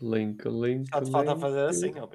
Link, 0.00 0.44
link. 0.48 0.88
Só 0.88 1.00
te 1.00 1.10
falta 1.10 1.32
link. 1.32 1.40
fazer 1.40 1.66
assim, 1.68 1.92
ó. 1.98 2.08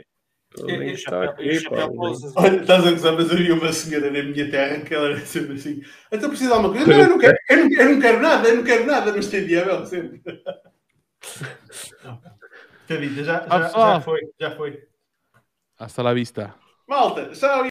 Olha, 0.57 2.55
estás 2.55 2.85
a 2.87 2.91
gozar, 2.91 3.13
mas 3.13 3.31
havia 3.31 3.53
uma 3.53 3.71
senhora 3.71 4.09
na 4.11 4.23
minha 4.23 4.49
terra 4.49 4.79
que 4.81 4.93
ela 4.95 5.09
era 5.09 5.19
sempre 5.25 5.53
assim. 5.55 5.81
Então 6.11 6.29
precisa 6.29 6.49
de 6.49 6.55
alguma 6.55 6.73
coisa? 6.73 6.91
Não, 6.91 6.99
eu 7.03 7.09
não 7.09 7.19
quero, 7.19 7.37
eu 7.49 7.57
não, 7.57 7.71
eu 7.71 7.89
não 7.93 7.99
quero 8.01 8.19
nada, 8.21 8.49
eu 8.49 8.55
não 8.55 8.63
quero 8.63 8.85
nada, 8.85 9.11
não 9.11 9.19
estendia 9.19 9.63
a 9.63 9.65
mão 9.67 9.85
sempre. 9.85 10.21
Tadita, 12.87 13.23
já, 13.23 13.45
Ah, 13.47 13.59
já, 13.59 13.65
pessoal. 13.65 13.93
já 13.93 14.01
foi, 14.01 14.19
já 14.39 14.51
foi. 14.55 14.83
Hasta 15.77 16.01
la 16.01 16.13
vista. 16.13 16.55
Malta, 16.87 17.29
tchau. 17.29 17.63